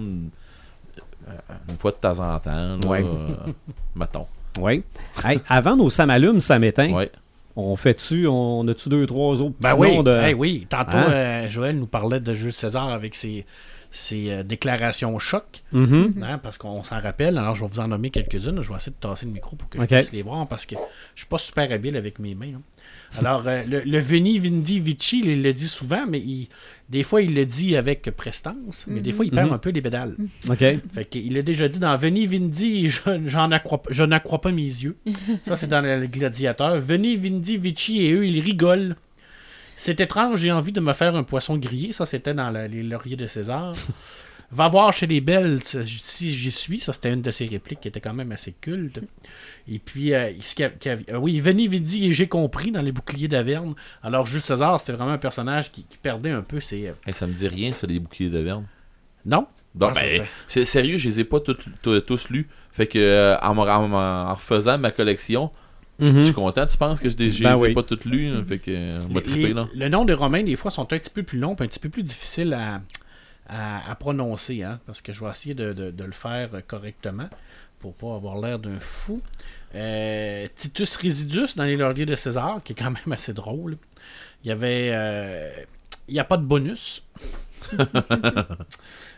une 1.68 1.76
fois 1.76 1.90
de 1.90 1.96
temps 1.96 2.18
en 2.20 2.38
temps. 2.38 2.50
Là, 2.76 2.76
Ouais. 2.86 3.02
euh, 3.04 3.52
mettons. 3.96 4.26
Oui. 4.60 4.82
Hey, 5.24 5.40
avant 5.48 5.76
nos 5.76 5.90
samalumes, 5.90 6.40
ça 6.40 6.58
m'éteint. 6.58 6.92
Ouais. 6.92 7.10
On 7.56 7.76
fait-tu, 7.76 8.26
on 8.26 8.66
a-tu 8.68 8.88
deux, 8.88 9.06
trois 9.06 9.40
autres 9.40 9.54
Ben 9.60 9.74
oui, 9.78 9.96
noms 9.96 10.02
de... 10.02 10.10
hey, 10.12 10.34
oui. 10.34 10.66
Tantôt, 10.68 10.96
Hein? 10.96 11.10
euh, 11.10 11.48
Joël 11.48 11.76
nous 11.76 11.86
parlait 11.86 12.20
de 12.20 12.34
Jules 12.34 12.52
César 12.52 12.88
avec 12.88 13.14
ses, 13.14 13.46
ses 13.92 14.30
euh, 14.32 14.42
déclarations 14.42 15.16
choc, 15.20 15.62
Mhm. 15.72 16.14
hein, 16.22 16.38
parce 16.38 16.58
qu'on 16.58 16.82
s'en 16.82 16.98
rappelle. 17.00 17.38
Alors, 17.38 17.54
je 17.54 17.62
vais 17.64 17.70
vous 17.70 17.78
en 17.80 17.86
nommer 17.88 18.10
quelques-unes. 18.10 18.60
Je 18.62 18.68
vais 18.68 18.74
essayer 18.76 18.90
de 18.92 18.96
tasser 19.08 19.26
le 19.26 19.32
micro 19.32 19.54
pour 19.54 19.68
que 19.68 19.80
je 19.80 19.86
puisse 19.86 20.12
les 20.12 20.22
voir, 20.22 20.46
parce 20.48 20.66
que 20.66 20.74
je 21.14 21.20
suis 21.20 21.28
pas 21.28 21.38
super 21.38 21.70
habile 21.70 21.96
avec 21.96 22.18
mes 22.18 22.34
mains. 22.34 22.52
là. 22.52 22.58
Alors, 23.18 23.44
euh, 23.46 23.62
le, 23.68 23.80
le 23.80 23.98
Veni, 23.98 24.38
Vindi, 24.38 24.80
Vici, 24.80 25.22
il 25.24 25.42
le 25.42 25.52
dit 25.52 25.68
souvent, 25.68 26.04
mais 26.08 26.18
il- 26.20 26.48
des 26.88 27.02
fois, 27.02 27.22
il 27.22 27.34
le 27.34 27.46
dit 27.46 27.76
avec 27.76 28.02
prestance, 28.16 28.84
mais 28.88 29.00
des 29.00 29.12
fois, 29.12 29.24
il 29.24 29.30
perd 29.30 29.48
Mhm. 29.48 29.54
un 29.54 29.58
peu 29.58 29.70
les 29.70 29.80
pédales. 29.80 30.16
OK. 30.48 30.58
Fait 30.58 31.04
qu'il 31.08 31.36
a 31.38 31.42
déjà 31.42 31.66
dit 31.68 31.78
dans 31.78 31.96
Veni 31.96 32.26
Vindi, 32.26 32.88
je, 32.90 33.00
j'en 33.26 33.50
accrois, 33.52 33.82
je 33.90 34.04
n'accrois 34.04 34.40
pas 34.40 34.52
mes 34.52 34.62
yeux. 34.62 34.96
Ça, 35.44 35.56
c'est 35.56 35.66
dans 35.68 35.80
le 35.80 36.06
gladiateur. 36.06 36.78
Veni 36.78 37.16
Vindi 37.16 37.56
Vici 37.56 38.02
et 38.04 38.12
eux, 38.12 38.26
ils 38.26 38.40
rigolent. 38.40 38.96
C'est 39.76 39.98
étrange, 40.00 40.40
j'ai 40.40 40.52
envie 40.52 40.72
de 40.72 40.80
me 40.80 40.92
faire 40.92 41.16
un 41.16 41.22
poisson 41.24 41.56
grillé. 41.56 41.92
Ça, 41.92 42.06
c'était 42.06 42.34
dans 42.34 42.50
la- 42.50 42.68
les 42.68 42.82
lauriers 42.82 43.16
de 43.16 43.26
César. 43.26 43.72
Va 44.52 44.68
voir 44.68 44.92
chez 44.92 45.06
les 45.06 45.20
belles 45.20 45.60
si 45.64 46.30
j'y 46.30 46.52
suis. 46.52 46.78
Ça, 46.80 46.92
c'était 46.92 47.12
une 47.12 47.22
de 47.22 47.30
ses 47.30 47.46
répliques 47.46 47.80
qui 47.80 47.88
était 47.88 48.00
quand 48.00 48.14
même 48.14 48.30
assez 48.32 48.52
culte. 48.60 49.00
Et 49.68 49.78
puis, 49.78 50.14
euh, 50.14 50.30
ce 50.40 50.54
qu'il 50.54 50.70
y 50.84 50.88
avait- 50.88 51.10
euh, 51.12 51.16
oui, 51.16 51.40
Veni 51.40 51.66
Vidi 51.66 52.06
et 52.06 52.12
j'ai 52.12 52.28
compris 52.28 52.70
dans 52.70 52.82
les 52.82 52.92
boucliers 52.92 53.26
d'Averne. 53.28 53.74
Alors, 54.02 54.26
Jules 54.26 54.40
César, 54.42 54.78
c'était 54.78 54.92
vraiment 54.92 55.12
un 55.12 55.18
personnage 55.18 55.72
qui, 55.72 55.84
qui 55.84 55.98
perdait 55.98 56.30
un 56.30 56.42
peu 56.42 56.60
ses. 56.60 56.88
euh, 56.88 56.92
Hey, 57.06 57.12
ça 57.12 57.26
me 57.26 57.32
dit 57.34 57.48
rien, 57.48 57.72
ça, 57.72 57.86
les 57.86 57.98
boucliers 57.98 58.30
de 58.30 58.38
Verne. 58.38 58.66
Non? 59.26 59.46
Donc, 59.74 59.92
Ah, 59.96 60.00
ben, 60.02 60.22
c'est 60.46 60.64
sérieux, 60.64 60.98
je 60.98 61.08
les 61.08 61.20
ai 61.20 61.24
pas 61.24 61.40
toutes- 61.40 61.64
tous 61.82 62.00
tous 62.00 62.28
lus. 62.28 62.46
Fait 62.72 62.86
que, 62.86 62.98
euh, 62.98 63.36
en, 63.40 63.56
en 63.58 64.34
refaisant 64.34 64.78
ma 64.78 64.90
collection, 64.92 65.50
je 65.98 66.06
Mhm. 66.06 66.22
suis 66.22 66.34
content, 66.34 66.66
tu 66.66 66.76
penses 66.76 67.00
que 67.00 67.08
je, 67.08 67.16
les- 67.16 67.30
Ben 67.40 67.52
les 67.54 67.58
ai 67.58 67.62
oui. 67.62 67.74
pas 67.74 67.82
toutes 67.82 68.04
lues. 68.04 68.28
hein, 68.28 68.44
Fait 68.46 68.58
que, 68.58 68.70
euh, 68.70 68.90
on 69.08 69.14
va 69.14 69.20
Les- 69.20 69.22
triper, 69.22 69.46
les- 69.48 69.54
là. 69.54 69.68
le 69.74 69.88
nom 69.88 70.04
des 70.04 70.12
Romains, 70.14 70.42
des 70.42 70.56
fois, 70.56 70.70
sont 70.70 70.82
un 70.82 70.98
petit 70.98 71.10
peu 71.10 71.22
plus 71.22 71.38
longs, 71.38 71.52
un 71.52 71.66
petit 71.66 71.78
peu 71.80 71.88
plus 71.88 72.02
difficiles 72.02 72.52
à, 72.52 72.82
à, 73.48 73.90
à 73.90 73.94
prononcer, 73.94 74.62
hein, 74.62 74.80
parce 74.86 75.00
que 75.02 75.12
je 75.12 75.24
vais 75.24 75.30
essayer 75.30 75.54
de, 75.54 75.72
de- 75.72 75.90
de 75.90 76.04
le 76.04 76.12
faire 76.12 76.50
correctement 76.66 77.28
pour 77.80 77.94
pas 77.94 78.14
avoir 78.14 78.38
l'air 78.40 78.58
d'un 78.58 78.80
fou. 78.80 79.20
Euh, 79.74 80.46
Titus 80.54 80.96
Residus 80.96 81.56
dans 81.56 81.64
les 81.64 81.76
lauriers 81.76 82.06
de 82.06 82.14
César, 82.16 82.60
qui 82.64 82.72
est 82.72 82.76
quand 82.76 82.90
même 82.90 83.12
assez 83.12 83.32
drôle. 83.34 83.76
Il 84.44 84.48
y 84.48 84.52
avait. 84.52 84.90
euh, 84.92 85.50
il 86.08 86.14
n'y 86.14 86.20
a 86.20 86.24
pas 86.24 86.36
de 86.36 86.44
bonus. 86.44 87.02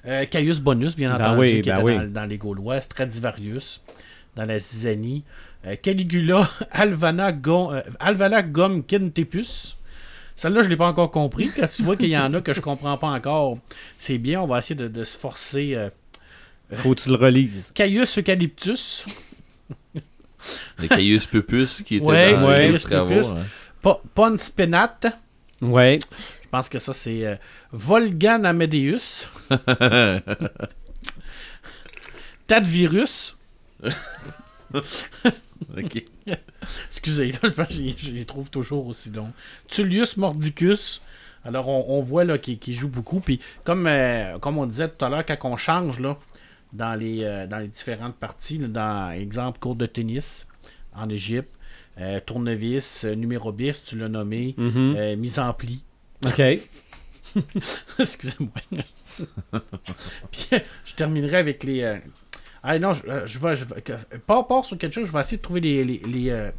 euh, 0.07 0.25
Caius 0.27 0.61
Bonus, 0.61 0.97
bien 0.97 1.17
Ben 1.17 1.25
entendu, 1.25 1.41
oui, 1.41 1.61
qui 1.63 1.69
ben 1.71 1.75
était 1.77 1.83
oui. 1.83 1.97
dans, 1.97 2.13
dans 2.13 2.25
les 2.27 2.39
Gaulois. 2.39 2.81
Stradivarius, 2.81 3.83
dans 4.35 4.45
la 4.45 4.59
Zizanie. 4.59 5.25
Caligula, 5.83 6.49
Alvana, 6.71 7.33
Gom, 7.33 7.83
Alvana 7.99 8.43
Gom 8.43 8.85
Kentepus. 8.85 9.76
Celle-là, 10.37 10.61
je 10.63 10.67
ne 10.67 10.71
l'ai 10.71 10.77
pas 10.77 10.89
encore 10.89 11.11
compris. 11.11 11.51
Quand 11.57 11.67
tu 11.69 11.83
vois 11.83 11.97
qu'il 11.97 12.09
y 12.11 12.19
en 12.19 12.33
a 12.35 12.41
que 12.43 12.53
je 12.53 12.61
comprends 12.61 12.99
pas 12.99 13.09
encore, 13.09 13.57
c'est 13.99 14.19
bien. 14.19 14.43
On 14.43 14.47
va 14.47 14.59
essayer 14.59 14.75
de, 14.75 14.87
de 14.89 15.03
se 15.03 15.17
forcer. 15.19 15.75
euh, 15.75 15.89
Faut 16.75 16.95
que 16.95 17.01
tu 17.01 17.09
le 17.09 17.15
relises. 17.17 17.73
Caius 17.75 18.19
Eucalyptus, 18.19 19.07
Les 20.79 20.89
Caius 20.89 21.27
Pupus 21.27 21.83
qui 21.83 21.97
étaient 21.97 22.05
Ouais, 22.05 22.35
dans 22.35 22.47
ouais, 22.49 22.67
les 22.69 22.73
Caius 22.79 22.83
travaux. 22.85 23.09
Pupus. 23.15 23.31
hein. 23.33 23.45
Po- 23.81 24.01
Pons 24.15 24.51
Penat. 24.55 24.99
Ouais. 25.63 25.99
Je 26.43 26.49
pense 26.51 26.69
que 26.69 26.79
ça, 26.79 26.93
c'est 26.93 27.25
euh, 27.27 27.37
Volgan 27.73 28.45
Amadeus. 28.45 29.27
Tadvirus. 32.47 33.37
Ok. 35.77 36.05
Excusez, 36.89 37.33
là, 37.33 37.51
je 37.71 38.11
les 38.11 38.25
trouve 38.25 38.51
toujours 38.51 38.87
aussi 38.87 39.11
longs. 39.11 39.33
Tullius 39.69 40.17
Mordicus. 40.17 41.03
Alors, 41.45 41.69
on, 41.69 41.99
on 41.99 42.03
voit 42.03 42.25
là 42.25 42.39
qu'il 42.39 42.59
joue 42.75 42.89
beaucoup. 42.89 43.21
Puis, 43.21 43.41
comme, 43.65 43.87
euh, 43.87 44.39
comme 44.39 44.59
on 44.59 44.67
disait 44.67 44.89
tout 44.89 45.05
à 45.05 45.09
l'heure, 45.09 45.25
quand 45.25 45.37
on 45.45 45.57
change 45.57 46.01
là, 46.01 46.19
dans, 46.73 46.95
les, 46.99 47.23
euh, 47.23 47.47
dans 47.47 47.59
les 47.59 47.69
différentes 47.69 48.17
parties, 48.17 48.59
là, 48.59 48.67
dans 48.69 49.11
exemple, 49.13 49.59
cours 49.61 49.77
de 49.77 49.87
tennis 49.87 50.47
en 50.95 51.09
Égypte, 51.09 51.49
euh, 51.99 52.19
tournevis, 52.25 53.05
numéro 53.05 53.53
bis, 53.53 53.83
tu 53.85 53.97
l'as 53.97 54.09
nommé, 54.09 54.55
Mhm. 54.59 54.95
euh, 54.97 55.17
mise 55.17 55.39
en 55.39 55.53
pli. 55.55 55.83
OK. 56.27 56.43
Excusez-moi. 57.99 58.51
Puis, 60.31 60.49
je 60.85 60.95
terminerai 60.95 61.37
avec 61.37 61.63
les. 61.65 61.99
Euh, 62.67 62.73
Ah 62.75 62.79
non, 62.79 62.95
je, 62.95 63.07
euh, 63.09 63.27
je 63.27 63.39
vais. 63.39 63.55
Je 63.57 63.65
vais 63.65 63.81
que- 63.83 64.17
pas 64.27 64.43
part 64.45 64.65
sur 64.65 64.77
quelque 64.79 64.95
chose, 64.95 65.07
je 65.07 65.13
vais 65.13 65.21
essayer 65.21 65.37
de 65.39 65.43
trouver 65.43 65.61
les. 65.61 65.85
les, 65.85 65.99
les, 66.07 66.31
euh, 66.31 66.51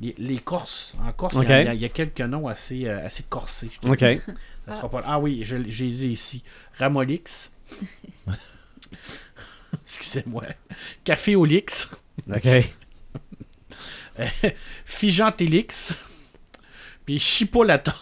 les- 0.00 0.14
les 0.18 0.38
Corses. 0.38 0.94
En 1.04 1.12
Corse, 1.12 1.34
il 1.42 1.48
y 1.48 1.52
a- 1.52 1.74
y, 1.74 1.84
y 1.84 1.90
quelques 1.90 2.20
noms 2.20 2.46
assez, 2.48 2.86
euh, 2.86 3.04
assez 3.06 3.24
corsés. 3.24 3.70
je. 3.82 3.88
OK. 3.90 4.04
Ça 4.66 4.72
sera 4.74 4.90
pas... 4.90 5.02
Ah 5.06 5.18
oui, 5.18 5.42
je, 5.44 5.56
je 5.70 5.84
les 5.84 6.04
ai 6.04 6.08
ici. 6.08 6.42
Ramolix. 6.78 7.50
Excusez-moi. 9.84 10.44
Café 11.04 11.36
Olix. 11.36 11.88
OK. 12.30 12.48
Figentélix. 14.84 15.94
Puis 17.06 17.18
Chipolata. 17.18 17.94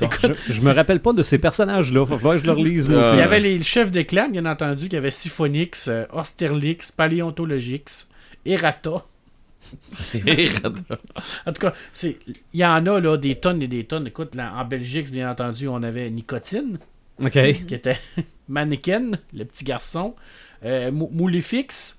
Je, 0.00 0.52
je 0.52 0.60
me 0.62 0.72
rappelle 0.72 1.00
pas 1.00 1.12
de 1.12 1.22
ces 1.22 1.38
personnages-là. 1.38 2.04
Faut 2.06 2.16
que 2.18 2.38
je 2.38 2.44
le 2.44 2.52
relise, 2.52 2.88
moi 2.88 2.98
Euh, 2.98 3.00
aussi. 3.02 3.12
Il 3.14 3.18
y 3.18 3.22
avait 3.22 3.40
les 3.40 3.62
chefs 3.62 3.90
de 3.90 4.02
clan, 4.02 4.28
bien 4.28 4.46
entendu, 4.46 4.88
qui 4.88 4.96
avait 4.96 5.10
Siphonix, 5.10 5.88
euh, 5.88 6.04
Austerlix, 6.12 6.92
Paléontologix, 6.92 8.06
Errata. 8.46 9.04
En 11.46 11.52
tout 11.52 11.60
cas, 11.60 11.72
c'est 11.92 12.18
il 12.52 12.60
y 12.60 12.64
en 12.64 12.86
a 12.86 13.00
là, 13.00 13.16
des 13.16 13.36
tonnes 13.36 13.62
et 13.62 13.68
des 13.68 13.84
tonnes. 13.84 14.06
Écoute, 14.06 14.34
là, 14.34 14.52
en 14.56 14.64
Belgique, 14.64 15.10
bien 15.10 15.30
entendu, 15.30 15.68
on 15.68 15.82
avait 15.82 16.10
Nicotine, 16.10 16.78
OK. 17.22 17.30
qui 17.66 17.74
était 17.74 17.98
Mannequin, 18.48 19.12
le 19.32 19.44
petit 19.44 19.64
garçon. 19.64 20.14
Euh, 20.64 20.92
Mou- 20.92 21.10
Moulifix. 21.12 21.96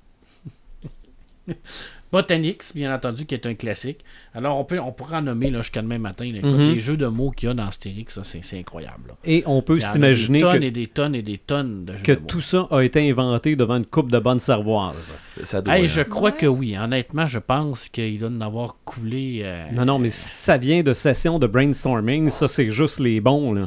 Botanix, 2.14 2.73
bien 2.76 2.94
entendu, 2.94 3.26
qui 3.26 3.34
est 3.35 3.45
un 3.48 3.56
classique. 3.56 4.06
Alors, 4.35 4.60
on 4.60 4.64
peut 4.64 4.80
on 4.80 4.91
pourrait 4.94 5.18
en 5.18 5.23
nommer 5.23 5.49
là, 5.49 5.61
jusqu'à 5.61 5.81
demain 5.81 5.98
matin. 5.98 6.31
là. 6.31 6.48
Mhm. 6.48 6.73
Les 6.73 6.80
jeux 6.80 6.95
de 6.95 7.07
mots 7.07 7.31
qu'il 7.31 7.49
y 7.49 7.52
a 7.52 7.56
dans 7.56 7.65
Astérix, 7.68 8.14
ça, 8.14 8.23
c'est 8.23 8.57
incroyable. 8.60 9.10
là. 9.10 9.14
Et 9.26 9.44
on 9.48 9.61
peut 9.64 9.80
s'imaginer 9.80 10.40
des 10.40 10.44
tonnes 10.45 10.60
que, 10.60 10.65
et 10.65 10.72
des 10.72 10.88
tonnes 10.88 11.15
et 11.15 11.22
des 11.23 11.38
tonnes 11.40 11.85
de 11.85 11.95
jeux 11.98 12.03
que 12.03 12.11
de 12.11 12.19
mots. 12.19 12.26
tout 12.27 12.41
ça 12.41 12.68
a 12.69 12.81
été 12.81 13.10
inventé 13.10 13.56
devant 13.56 13.77
une 13.77 13.85
coupe 13.85 14.11
de 14.11 14.19
bonnes 14.19 14.40
cervoises. 14.40 15.14
ça 15.44 15.61
doit, 15.61 15.76
Hey, 15.77 15.85
hein. 15.85 15.88
je 15.90 16.02
crois 16.02 16.30
Ouais. 16.31 16.38
que 16.38 16.45
oui. 16.45 16.77
Honnêtement, 16.80 17.26
je 17.27 17.40
pense 17.40 17.90
qu'il 17.90 18.19
doit 18.19 18.30
en 18.30 18.41
avoir 18.41 18.77
coulé. 18.85 19.41
euh, 19.44 19.65
Non, 19.73 19.85
non, 19.85 19.98
mais 19.99 20.10
si 20.10 20.19
ça 20.44 20.57
vient 20.57 20.84
de 20.84 20.94
sessions 20.94 21.40
de 21.40 21.48
brainstorming, 21.48 22.30
ça, 22.30 22.48
c'est 22.48 22.69
juste 22.69 22.99
les 22.99 23.19
bons, 23.22 23.53
là. 23.53 23.65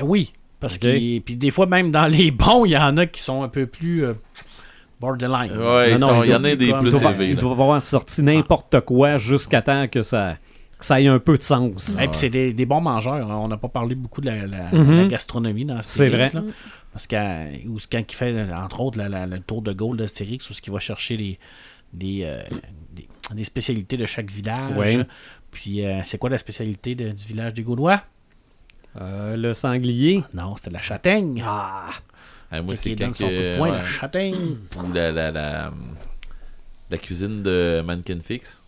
euh, 0.00 0.04
oui. 0.04 0.32
Parce 0.58 0.78
que 0.78 1.18
puis 1.18 1.36
des 1.36 1.50
fois, 1.50 1.66
même 1.66 1.90
dans 1.90 2.06
les 2.06 2.30
bons, 2.30 2.64
il 2.64 2.70
y 2.70 2.78
en 2.78 2.96
a 2.96 3.04
qui 3.06 3.20
sont 3.22 3.42
un 3.42 3.48
peu 3.48 3.66
plus 3.66 4.04
euh, 4.06 4.14
borderline. 5.00 5.52
Ouais, 5.56 5.90
il 5.92 5.98
y 5.98 6.04
en 6.04 6.08
doit- 6.24 6.34
a 6.36 6.38
des 6.56 6.72
plus 6.72 6.96
élevés. 6.96 7.30
il 7.30 7.36
doit 7.36 7.52
avoir 7.52 7.84
sorti 7.84 8.22
n'importe 8.22 8.80
quoi 8.80 9.16
jusqu'à 9.18 9.62
temps 9.62 9.86
que 9.88 10.02
ça, 10.02 10.36
que 10.78 10.84
ça 10.84 11.00
ait 11.00 11.06
un 11.06 11.18
peu 11.18 11.36
de 11.38 11.42
sens. 11.42 11.96
Et 11.98 12.08
puis 12.08 12.16
c'est 12.18 12.30
des, 12.30 12.52
des 12.52 12.66
bons 12.66 12.80
mangeurs. 12.80 13.30
hein. 13.30 13.36
On 13.42 13.48
n'a 13.48 13.56
pas 13.56 13.68
parlé 13.68 13.94
beaucoup 13.94 14.20
de 14.20 14.26
la, 14.26 14.46
la- 14.46 14.72
Mhm. 14.72 14.96
la 15.02 15.06
gastronomie 15.06 15.64
dans 15.64 15.80
C'est 15.82 16.08
vrai. 16.08 16.30
là. 16.32 16.42
Parce 16.92 17.06
que 17.06 17.66
ou 17.68 17.78
quand 17.92 18.00
il 18.08 18.14
fait, 18.14 18.46
entre 18.52 18.80
autres, 18.80 18.96
la- 18.98 19.08
la- 19.08 19.26
le 19.26 19.40
tour 19.40 19.60
de 19.62 19.72
Gaulle 19.72 19.98
d'Astérix, 19.98 20.48
où 20.48 20.54
ce 20.54 20.62
qu'il 20.62 20.72
va 20.72 20.78
chercher 20.78 21.16
les, 21.18 21.38
des, 21.92 22.20
euh, 22.24 22.40
des, 22.94 23.06
des 23.34 23.44
spécialités 23.44 23.96
de 23.98 24.06
chaque 24.06 24.30
village. 24.30 24.76
Ouais. 24.76 25.06
Puis 25.50 25.84
euh, 25.84 26.00
c'est 26.04 26.16
quoi 26.18 26.30
la 26.30 26.38
spécialité 26.38 26.94
de- 26.94 27.10
du 27.10 27.24
village 27.24 27.52
des 27.54 27.62
Gaulois? 27.62 28.02
Euh, 29.00 29.36
le 29.36 29.52
sanglier. 29.52 30.24
Non, 30.32 30.56
c'était 30.56 30.70
la 30.70 30.80
châtaigne. 30.80 31.42
Ah! 31.46 31.88
Ah, 32.50 32.62
moi, 32.62 32.74
c'est 32.74 32.94
quand 32.94 33.14
son 33.14 33.24
coup 33.26 33.30
de 33.30 33.36
que- 33.52 33.56
poing, 33.56 33.70
ouais. 33.70 33.76
la 33.78 33.84
châtaigne. 33.84 34.56
Ou 34.82 34.92
la, 34.92 35.10
la, 35.12 35.30
la, 35.30 35.70
la 36.90 36.98
cuisine 36.98 37.42
de 37.42 37.82
Mannequin 37.84 38.18
Fix. 38.24 38.62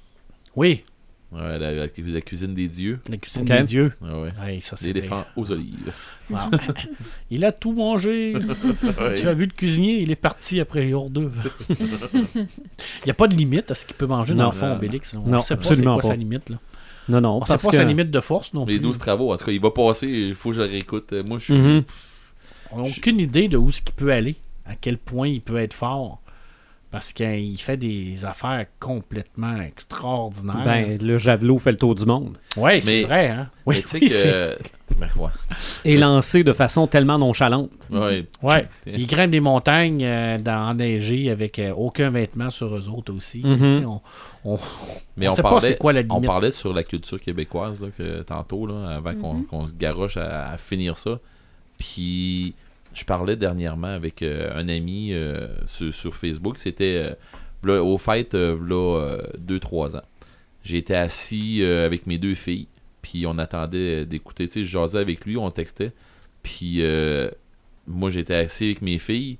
Oui, 0.56 0.84
Ouais, 1.30 1.58
la, 1.58 1.72
la- 1.74 1.86
la 1.86 2.20
cuisine 2.22 2.54
des 2.54 2.68
dieux. 2.68 3.00
la 3.10 3.18
cuisine 3.18 3.42
Ok. 3.42 3.48
des 3.48 3.62
dieux. 3.64 3.92
Ouais, 4.00 4.08
ouais. 4.14 4.30
Ouais, 4.42 4.60
ça, 4.62 4.76
c'était- 4.78 4.94
L'éléphant 4.94 5.26
aux 5.36 5.52
olives. 5.52 5.92
Wow. 6.30 6.38
il 7.30 7.44
a 7.44 7.52
tout 7.52 7.72
mangé. 7.72 8.34
Ouais. 8.34 9.14
Tu 9.14 9.28
as 9.28 9.34
vu 9.34 9.44
le 9.44 9.52
cuisinier, 9.52 10.00
il 10.00 10.10
est 10.10 10.16
parti 10.16 10.58
après 10.58 10.82
les 10.84 10.94
hors 10.94 11.10
d'œuvre. 11.10 11.42
il 11.68 12.46
n'y 13.04 13.10
a 13.10 13.14
pas 13.14 13.28
de 13.28 13.36
limite 13.36 13.70
à 13.70 13.74
ce 13.74 13.84
qu'il 13.84 13.94
peut 13.94 14.06
manger 14.06 14.32
dans 14.34 14.44
Non. 14.44 14.50
le 14.52 14.56
fond, 14.56 14.72
Obélix. 14.72 15.14
On 15.14 15.28
Non, 15.28 15.40
sait 15.42 15.52
absolument 15.54 15.96
pas 15.96 16.02
c'est 16.02 16.08
quoi 16.08 16.14
pas. 16.14 16.14
sa 16.14 16.16
limite. 16.18 16.48
Là. 16.48 16.56
Non, 17.10 17.20
non, 17.20 17.38
On 17.42 17.44
sait 17.44 17.58
pas 17.58 17.70
que... 17.72 17.76
sa 17.76 17.84
limite 17.84 18.10
de 18.10 18.20
force 18.20 18.52
non 18.54 18.64
Les 18.66 18.76
plus. 18.76 18.84
12 18.84 18.98
travaux. 18.98 19.30
En 19.32 19.36
tout 19.36 19.44
cas, 19.44 19.52
il 19.52 19.60
va 19.60 19.70
passer. 19.70 20.06
Il 20.08 20.34
faut 20.34 20.48
que 20.50 20.56
je 20.56 20.62
le 20.62 20.68
réécoute. 20.68 21.12
Euh, 21.12 21.22
Moi, 21.24 21.38
je 21.38 21.44
suis. 21.44 21.54
Mhm. 21.54 21.84
On 22.72 22.82
n'a 22.82 22.88
aucune 22.88 23.18
idée 23.20 23.48
de 23.48 23.56
où 23.56 23.70
ce 23.72 23.80
qu'il 23.82 23.94
peut 23.94 24.12
aller, 24.12 24.36
à 24.66 24.74
quel 24.74 24.98
point 24.98 25.28
il 25.28 25.40
peut 25.40 25.56
être 25.58 25.74
fort. 25.74 26.20
Parce 26.90 27.12
qu'il 27.12 27.60
fait 27.60 27.76
des 27.76 28.24
affaires 28.24 28.64
complètement 28.80 29.60
extraordinaires. 29.60 30.62
Ben, 30.64 30.96
le 30.98 31.18
javelot 31.18 31.58
fait 31.58 31.72
le 31.72 31.76
tour 31.76 31.94
du 31.94 32.06
monde. 32.06 32.38
ouais, 32.56 32.80
c'est 32.80 33.02
vrai. 33.02 33.28
Hein? 33.28 33.50
Oui, 33.66 33.84
Mais 33.92 34.00
oui, 34.00 34.08
que. 34.08 34.58
Ben, 34.98 35.08
ouais. 35.18 35.28
Et 35.84 35.98
lancé 35.98 36.42
de 36.44 36.52
façon 36.54 36.86
tellement 36.86 37.18
nonchalante. 37.18 37.88
Ouais. 37.92 38.24
Ouais, 38.42 38.66
ils 38.86 39.06
grimpent 39.06 39.30
des 39.32 39.38
montagnes 39.38 40.02
euh, 40.02 40.38
dans, 40.38 40.70
enneigées 40.70 41.30
avec 41.30 41.58
euh, 41.58 41.72
aucun 41.74 42.08
vêtement 42.10 42.48
sur 42.50 42.74
eux 42.74 42.88
autres 42.88 43.12
aussi. 43.12 43.42
Mhm. 43.44 43.58
Sais, 43.80 43.84
On, 43.84 44.00
on, 44.46 44.58
Mais 45.18 45.28
on 45.28 45.32
on, 45.32 45.34
sait 45.34 45.42
pas 45.42 45.50
parlait, 45.50 45.68
c'est 45.68 45.78
quoi 45.78 45.92
la 45.92 46.00
on 46.08 46.14
limite. 46.14 46.26
parlait 46.26 46.50
sur 46.52 46.72
la 46.72 46.82
culture 46.84 47.20
québécoise 47.20 47.82
là, 47.82 47.88
que, 47.96 48.22
tantôt, 48.22 48.66
là, 48.66 48.96
avant 48.96 49.14
qu'on 49.14 49.34
Mhm. 49.34 49.44
qu'on 49.46 49.66
se 49.66 49.74
garoche 49.74 50.16
à, 50.16 50.52
à 50.52 50.56
finir 50.56 50.96
ça. 50.96 51.18
Puis 51.78 52.54
je 52.98 53.04
parlais 53.04 53.36
dernièrement 53.36 53.88
avec 53.88 54.22
euh, 54.22 54.50
un 54.54 54.68
ami 54.68 55.12
euh, 55.12 55.48
sur, 55.66 56.16
Facebook. 56.16 56.58
C'était 56.58 57.14
euh, 57.66 57.80
au 57.80 57.96
fait, 57.98 58.34
euh, 58.34 58.58
là, 58.60 59.18
2-3 59.38 59.96
ans. 59.96 60.02
Été 60.70 60.94
assis 60.94 61.62
avec 61.62 62.06
mes 62.06 62.18
deux 62.18 62.34
filles. 62.34 62.66
Puis 63.00 63.24
on 63.26 63.38
attendait 63.38 64.04
d'écouter. 64.04 64.48
Tu 64.48 64.52
sais, 64.52 64.64
je 64.66 64.70
jasais 64.70 64.98
avec 64.98 65.24
lui, 65.24 65.38
on 65.38 65.50
textait. 65.50 65.92
Puis 66.42 66.82
moi, 67.86 68.10
j'étais 68.10 68.34
assis 68.34 68.64
avec 68.64 68.82
mes 68.82 68.98
filles 68.98 69.38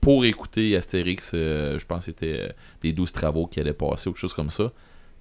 pour 0.00 0.24
écouter 0.24 0.74
Astérix. 0.74 1.32
je 1.32 1.84
pense 1.84 1.98
que 1.98 2.04
c'était 2.06 2.54
les 2.82 2.94
12 2.94 3.12
travaux 3.12 3.46
qui 3.46 3.60
allaient 3.60 3.74
passer 3.74 4.08
ou 4.08 4.12
quelque 4.12 4.20
chose 4.20 4.32
comme 4.32 4.50
ça. 4.50 4.72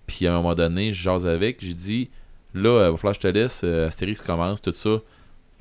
Puis 0.08 0.28
à 0.28 0.34
un 0.34 0.38
moment 0.38 0.56
donné, 0.56 0.94
je 0.94 1.10
avec, 1.10 1.58
j'ai 1.60 1.74
dit 1.74 2.10
là, 2.54 2.70
euh, 2.70 2.92
va 2.92 3.12
je 3.12 3.20
te 3.20 3.28
laisse, 3.28 3.66
Astérix 3.66 4.22
commence, 4.22 4.62
tout 4.62 4.72
ça. 4.72 5.02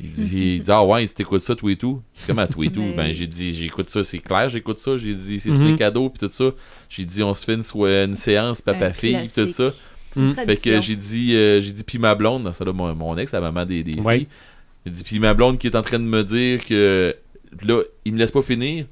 Il 0.00 0.10
dit, 0.10 0.54
il 0.56 0.62
dit 0.62 0.70
Ah 0.70 0.84
ouais, 0.84 1.06
t'écoutes 1.06 1.42
ça, 1.42 1.54
tout 1.54 1.68
et 1.68 1.76
tout. 1.76 2.02
C'est 2.14 2.26
comme 2.28 2.38
à 2.40 2.46
tout 2.48 2.62
et 2.64 2.70
tout. 2.70 2.80
Mais- 2.82 2.96
Ben 2.96 3.14
j'ai 3.14 3.26
dit 3.26 3.54
j'écoute 3.54 3.88
ça, 3.88 4.02
c'est 4.02 4.18
clair, 4.18 4.48
j'écoute 4.48 4.78
ça. 4.78 4.96
J'ai 4.98 5.14
dit 5.14 5.38
c'est 5.38 5.50
Mhm. 5.50 5.70
des 5.70 5.74
cadeaux 5.76 6.08
puis 6.10 6.26
tout 6.26 6.32
ça. 6.32 6.50
J'ai 6.88 7.04
dit 7.04 7.22
on 7.22 7.34
se 7.34 7.44
fait 7.44 7.54
une, 7.54 7.62
so- 7.62 7.86
une 7.86 8.16
séance 8.16 8.60
papa-fille, 8.60 9.28
tout 9.34 9.48
ça. 9.52 9.68
Mm. 10.16 10.32
Fait 10.32 10.56
que 10.56 10.80
j'ai 10.82 10.96
dit, 10.96 11.34
euh, 11.34 11.62
j'ai 11.62 11.72
dit, 11.72 11.84
puis 11.84 11.98
ma 11.98 12.14
blonde, 12.14 12.52
ça 12.52 12.64
là, 12.66 12.72
mon, 12.74 12.94
mon 12.94 13.16
ex, 13.16 13.32
la 13.32 13.40
maman 13.40 13.64
des, 13.64 13.82
des 13.82 13.98
Ouais. 14.00 14.18
filles. 14.18 14.26
J'ai 14.84 14.92
dit, 14.92 15.04
puis 15.04 15.18
ma 15.20 15.32
blonde 15.32 15.58
qui 15.58 15.68
est 15.68 15.76
en 15.76 15.80
train 15.82 15.98
de 15.98 16.04
me 16.04 16.22
dire 16.24 16.64
que 16.66 17.14
là, 17.62 17.82
il 18.04 18.12
me 18.12 18.18
laisse 18.18 18.30
pas 18.32 18.42
finir. 18.42 18.84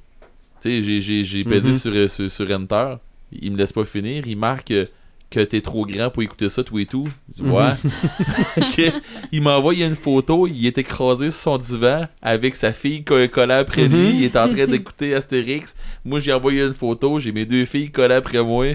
Tu 0.63 0.71
sais, 0.71 0.83
j'ai, 0.83 1.01
j'ai, 1.03 1.25
j'ai 1.25 1.45
pesé 1.45 1.71
Mhm. 1.71 1.79
sur, 1.79 1.93
euh, 1.93 2.09
sur, 2.09 2.31
sur 2.31 2.51
Enter. 2.51 2.95
Il 3.33 3.53
me 3.53 3.59
laisse 3.59 3.73
pas 3.73 3.85
finir. 3.85 4.27
Il 4.27 4.37
marque 4.39 4.71
euh, 4.71 4.87
que 5.31 5.41
t'es 5.41 5.61
trop 5.61 5.87
grand 5.87 6.11
pour 6.11 6.23
écouter 6.25 6.49
ça, 6.49 6.65
tout 6.65 6.79
et 6.81 6.87
tout. 6.87 7.07
Je 7.29 7.43
dis, 7.43 7.49
Mhm. 7.49 7.55
ouais. 7.55 8.93
Il 9.33 9.43
m'a 9.43 9.57
envoyé 9.57 9.85
une 9.87 9.95
photo. 9.97 10.47
Il 10.47 10.67
est 10.67 10.77
écrasé 10.79 11.31
sur 11.31 11.41
son 11.41 11.59
divan 11.59 12.07
avec 12.21 12.57
sa 12.57 12.73
fille 12.73 13.05
co- 13.05 13.29
collée 13.29 13.55
après 13.55 13.89
Mhm. 13.89 13.97
lui. 13.97 14.11
Il 14.19 14.25
est 14.25 14.37
en 14.37 14.49
train 14.49 14.67
d'écouter 14.67 15.15
Astérix. 15.15 15.77
Moi, 16.05 16.19
j'ai 16.21 16.33
envoyé 16.33 16.63
une 16.63 16.75
photo. 16.75 17.21
J'ai 17.21 17.33
mes 17.33 17.47
deux 17.47 17.65
filles 17.65 17.91
collées 17.91 18.15
après 18.15 18.43
moi. 18.43 18.67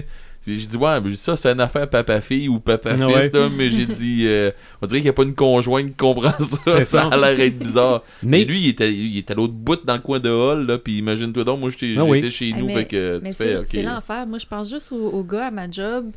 J'ai 0.48 0.64
dit, 0.64 0.76
ouais, 0.76 1.00
mais 1.00 1.16
ça, 1.16 1.34
c'est 1.36 1.50
une 1.50 1.58
affaire 1.60 1.90
papa-fille 1.90 2.48
ou 2.48 2.54
papa-fils, 2.58 3.02
Ouais. 3.04 3.30
là, 3.34 3.48
mais 3.56 3.68
j'ai 3.68 3.84
dit, 3.84 4.22
euh, 4.28 4.52
on 4.80 4.86
dirait 4.86 5.00
qu'il 5.00 5.06
n'y 5.06 5.10
a 5.10 5.12
pas 5.12 5.24
une 5.24 5.34
conjointe 5.34 5.86
qui 5.88 5.94
comprend 5.94 6.34
ça. 6.40 6.70
Ça 6.72 6.84
ça. 6.84 7.08
a 7.08 7.16
l'air 7.16 7.36
d'être 7.36 7.58
bizarre. 7.58 8.04
Mais 8.22 8.44
lui, 8.44 8.60
il 8.62 8.68
était, 8.68 8.94
il 8.94 9.18
était 9.18 9.32
à 9.32 9.34
l'autre 9.36 9.54
bout 9.54 9.84
dans 9.84 9.94
le 9.94 10.00
coin 10.00 10.20
de 10.20 10.30
hall, 10.30 10.64
là, 10.64 10.78
puis 10.78 10.98
imagine-toi 10.98 11.42
donc, 11.42 11.58
moi, 11.58 11.70
j'étais 11.70 11.96
Ah 11.98 12.04
oui. 12.04 12.30
chez 12.30 12.44
Hey, 12.46 12.54
nous, 12.54 12.66
mais- 12.66 12.74
fait 12.76 12.84
que 12.84 13.20
Mais 13.24 13.30
tu 13.30 13.34
fais, 13.36 13.44
c'est 13.54 13.56
ok. 13.56 13.64
c'est 13.66 13.82
l'enfer. 13.82 14.24
Moi, 14.28 14.38
je 14.38 14.46
pense 14.46 14.70
juste 14.70 14.92
aux, 14.92 15.08
aux 15.10 15.24
gars 15.24 15.46
à 15.46 15.50
ma 15.50 15.68
job. 15.68 16.12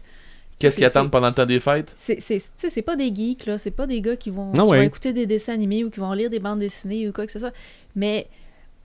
Qu'est-ce 0.59 0.75
qu'ils 0.75 0.85
attendent 0.85 1.09
pendant 1.11 1.27
le 1.29 1.33
temps 1.33 1.45
des 1.45 1.59
fêtes? 1.59 1.95
C'est 1.97 2.81
pas 2.81 2.95
des 2.95 3.13
geeks, 3.15 3.45
là. 3.45 3.57
C'est 3.57 3.71
pas 3.71 3.87
des 3.87 4.01
gars 4.01 4.15
qui 4.17 4.29
vont, 4.29 4.51
qui 4.51 4.59
ouais. 4.61 4.77
vont 4.77 4.83
écouter 4.83 5.13
des 5.13 5.25
dessins 5.25 5.53
animés 5.53 5.83
ou 5.83 5.89
qui 5.89 5.99
vont 5.99 6.11
lire 6.13 6.29
des 6.29 6.39
bandes 6.39 6.59
dessinées 6.59 7.07
ou 7.07 7.11
quoi 7.13 7.25
que 7.25 7.31
ce 7.31 7.39
soit. 7.39 7.53
Mais 7.95 8.27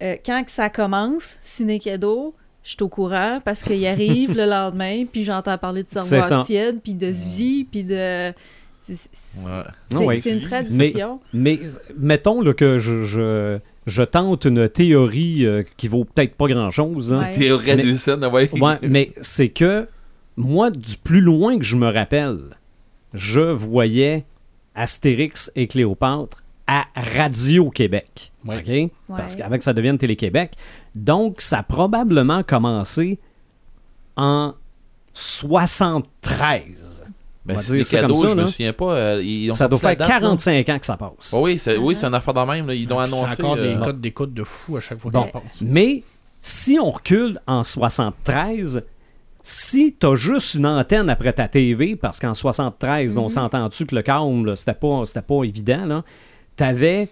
euh, 0.02 0.14
quand 0.24 0.44
que 0.44 0.50
ça 0.52 0.70
commence, 0.70 1.36
Ciné 1.42 1.78
Cadeau, 1.80 2.34
je 2.62 2.70
suis 2.70 2.82
au 2.82 2.88
courant 2.88 3.40
parce 3.44 3.62
qu'il 3.62 3.84
arrive 3.88 4.34
le 4.36 4.46
lendemain, 4.46 5.04
puis 5.10 5.24
j'entends 5.24 5.58
parler 5.58 5.82
de 5.82 5.98
cerveau 5.98 6.44
tiède, 6.44 6.80
puis 6.82 6.94
de 6.94 7.10
Zvi, 7.12 7.64
puis 7.64 7.82
de. 7.84 8.32
c'est- 8.86 8.96
Ouais. 9.96 10.20
Une 10.30 10.40
tradition. 10.42 11.20
mais 11.32 11.58
mettons 11.98 12.40
là, 12.40 12.52
que 12.54 12.78
je, 12.78 13.02
je, 13.02 13.58
je 13.86 14.02
tente 14.02 14.44
une 14.44 14.68
théorie 14.68 15.44
euh, 15.44 15.62
qui 15.76 15.88
vaut 15.88 16.04
peut-être 16.04 16.34
pas 16.36 16.46
grand-chose. 16.46 17.12
Ouais. 17.12 17.34
Théorie 17.34 17.76
Mais- 17.76 17.82
de 17.82 17.94
scène, 17.96 18.24
ouais. 18.26 18.48
Ouais, 18.60 18.74
mais 18.82 19.10
c'est 19.20 19.48
que 19.48 19.86
moi, 20.36 20.70
du 20.70 20.96
plus 20.96 21.20
loin 21.20 21.58
que 21.58 21.64
je 21.64 21.76
me 21.76 21.90
rappelle, 21.90 22.56
je 23.12 23.40
voyais 23.40 24.24
Astérix 24.74 25.50
et 25.54 25.66
Cléopâtre 25.66 26.42
à 26.66 26.86
Radio-Québec. 26.96 28.32
Ouais. 28.44 28.58
OK? 28.58 28.66
Ouais. 28.68 28.90
Parce 29.08 29.36
qu'avec 29.36 29.62
ça 29.62 29.72
devienne 29.72 29.98
Télé-Québec. 29.98 30.52
Donc, 30.96 31.40
ça 31.40 31.58
a 31.58 31.62
probablement 31.62 32.42
commencé 32.42 33.18
en 34.16 34.54
73. 35.12 37.02
Ben, 37.46 37.58
c'est 37.58 37.72
des 37.74 37.84
cadeaux, 37.84 38.14
ça, 38.22 38.28
je 38.28 38.34
me 38.34 38.40
là. 38.40 38.46
souviens 38.46 38.72
pas. 38.72 38.94
euh, 38.94 39.22
ils 39.22 39.50
ont 39.50 39.54
Ça 39.54 39.68
doit 39.68 39.78
faire 39.78 39.90
date, 39.96 40.08
là. 40.08 40.18
45 40.20 40.68
ans 40.70 40.78
que 40.78 40.86
ça 40.86 40.96
passe. 40.96 41.30
Oh 41.32 41.40
oui, 41.42 41.58
c'est 41.58 41.76
oui, 41.76 41.94
Uh-huh. 41.94 41.98
c'est 42.00 42.06
une 42.06 42.14
affaire 42.14 42.32
de 42.32 42.40
même. 42.40 42.66
Là. 42.68 42.74
Ils 42.74 42.88
l'ont 42.88 43.06
C'est 43.06 43.14
annoncé. 43.14 43.42
encore 43.42 43.56
des 43.56 43.74
euh, 43.74 43.84
codes 43.84 44.00
d'écoute 44.00 44.32
de 44.32 44.44
fou 44.44 44.78
à 44.78 44.80
chaque 44.80 44.98
fois 44.98 45.10
Bon. 45.10 45.22
qu'il 45.24 45.32
passe. 45.32 45.60
Mais 45.60 46.02
si 46.40 46.78
on 46.80 46.90
recule 46.90 47.38
en 47.46 47.62
73, 47.62 48.82
si 49.46 49.92
t'as 49.92 50.14
juste 50.14 50.54
une 50.54 50.66
antenne 50.66 51.10
après 51.10 51.34
ta 51.34 51.48
TV, 51.48 51.96
parce 51.96 52.18
qu'en 52.18 52.32
73, 52.32 53.18
on 53.18 53.28
s'entend-tu 53.28 53.84
que 53.84 53.94
le 53.94 54.00
câble, 54.00 54.56
c'était 54.56 54.72
pas, 54.72 55.02
c'était 55.04 55.20
pas 55.20 55.44
évident, 55.44 55.84
là, 55.84 56.04
t'avais 56.56 57.10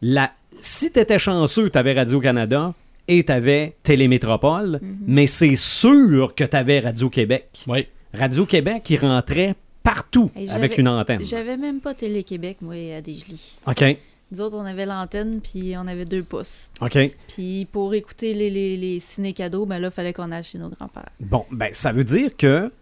la... 0.00 0.30
Si 0.60 0.92
t'étais 0.92 1.18
chanceux, 1.18 1.68
t'avais 1.68 1.94
Radio-Canada 1.94 2.74
et 3.08 3.24
t'avais 3.24 3.74
Télémétropole, 3.82 4.78
mais 5.04 5.26
c'est 5.26 5.56
sûr 5.56 6.32
que 6.36 6.44
t'avais 6.44 6.78
Radio-Québec. 6.78 7.64
Oui. 7.66 7.88
Radio-Québec, 8.14 8.88
il 8.90 9.00
rentrait 9.00 9.56
partout 9.82 10.30
avec 10.48 10.78
une 10.78 10.86
antenne. 10.86 11.24
J'avais 11.24 11.56
même 11.56 11.80
pas 11.80 11.94
Télé-Québec, 11.94 12.58
moi, 12.60 12.74
à 12.96 13.00
Desjely. 13.00 13.56
OK, 13.66 13.96
Nous 14.32 14.40
autres, 14.40 14.56
on 14.56 14.64
avait 14.64 14.86
l'antenne, 14.86 15.40
puis 15.42 15.74
on 15.76 15.86
avait 15.86 16.06
deux 16.06 16.22
pouces. 16.22 16.70
OK. 16.80 16.98
Puis 17.28 17.66
pour 17.70 17.92
écouter 17.92 18.32
les, 18.32 18.48
les, 18.48 18.78
les 18.78 18.98
ciné-cadeaux, 18.98 19.66
ben 19.66 19.78
là, 19.78 19.90
fallait 19.90 20.14
qu'on 20.14 20.32
aille 20.32 20.42
chez 20.42 20.56
nos 20.56 20.70
grands-pères. 20.70 21.10
Bon, 21.20 21.44
ben, 21.50 21.68
ça 21.72 21.92
veut 21.92 22.04
dire 22.04 22.34
que 22.34 22.72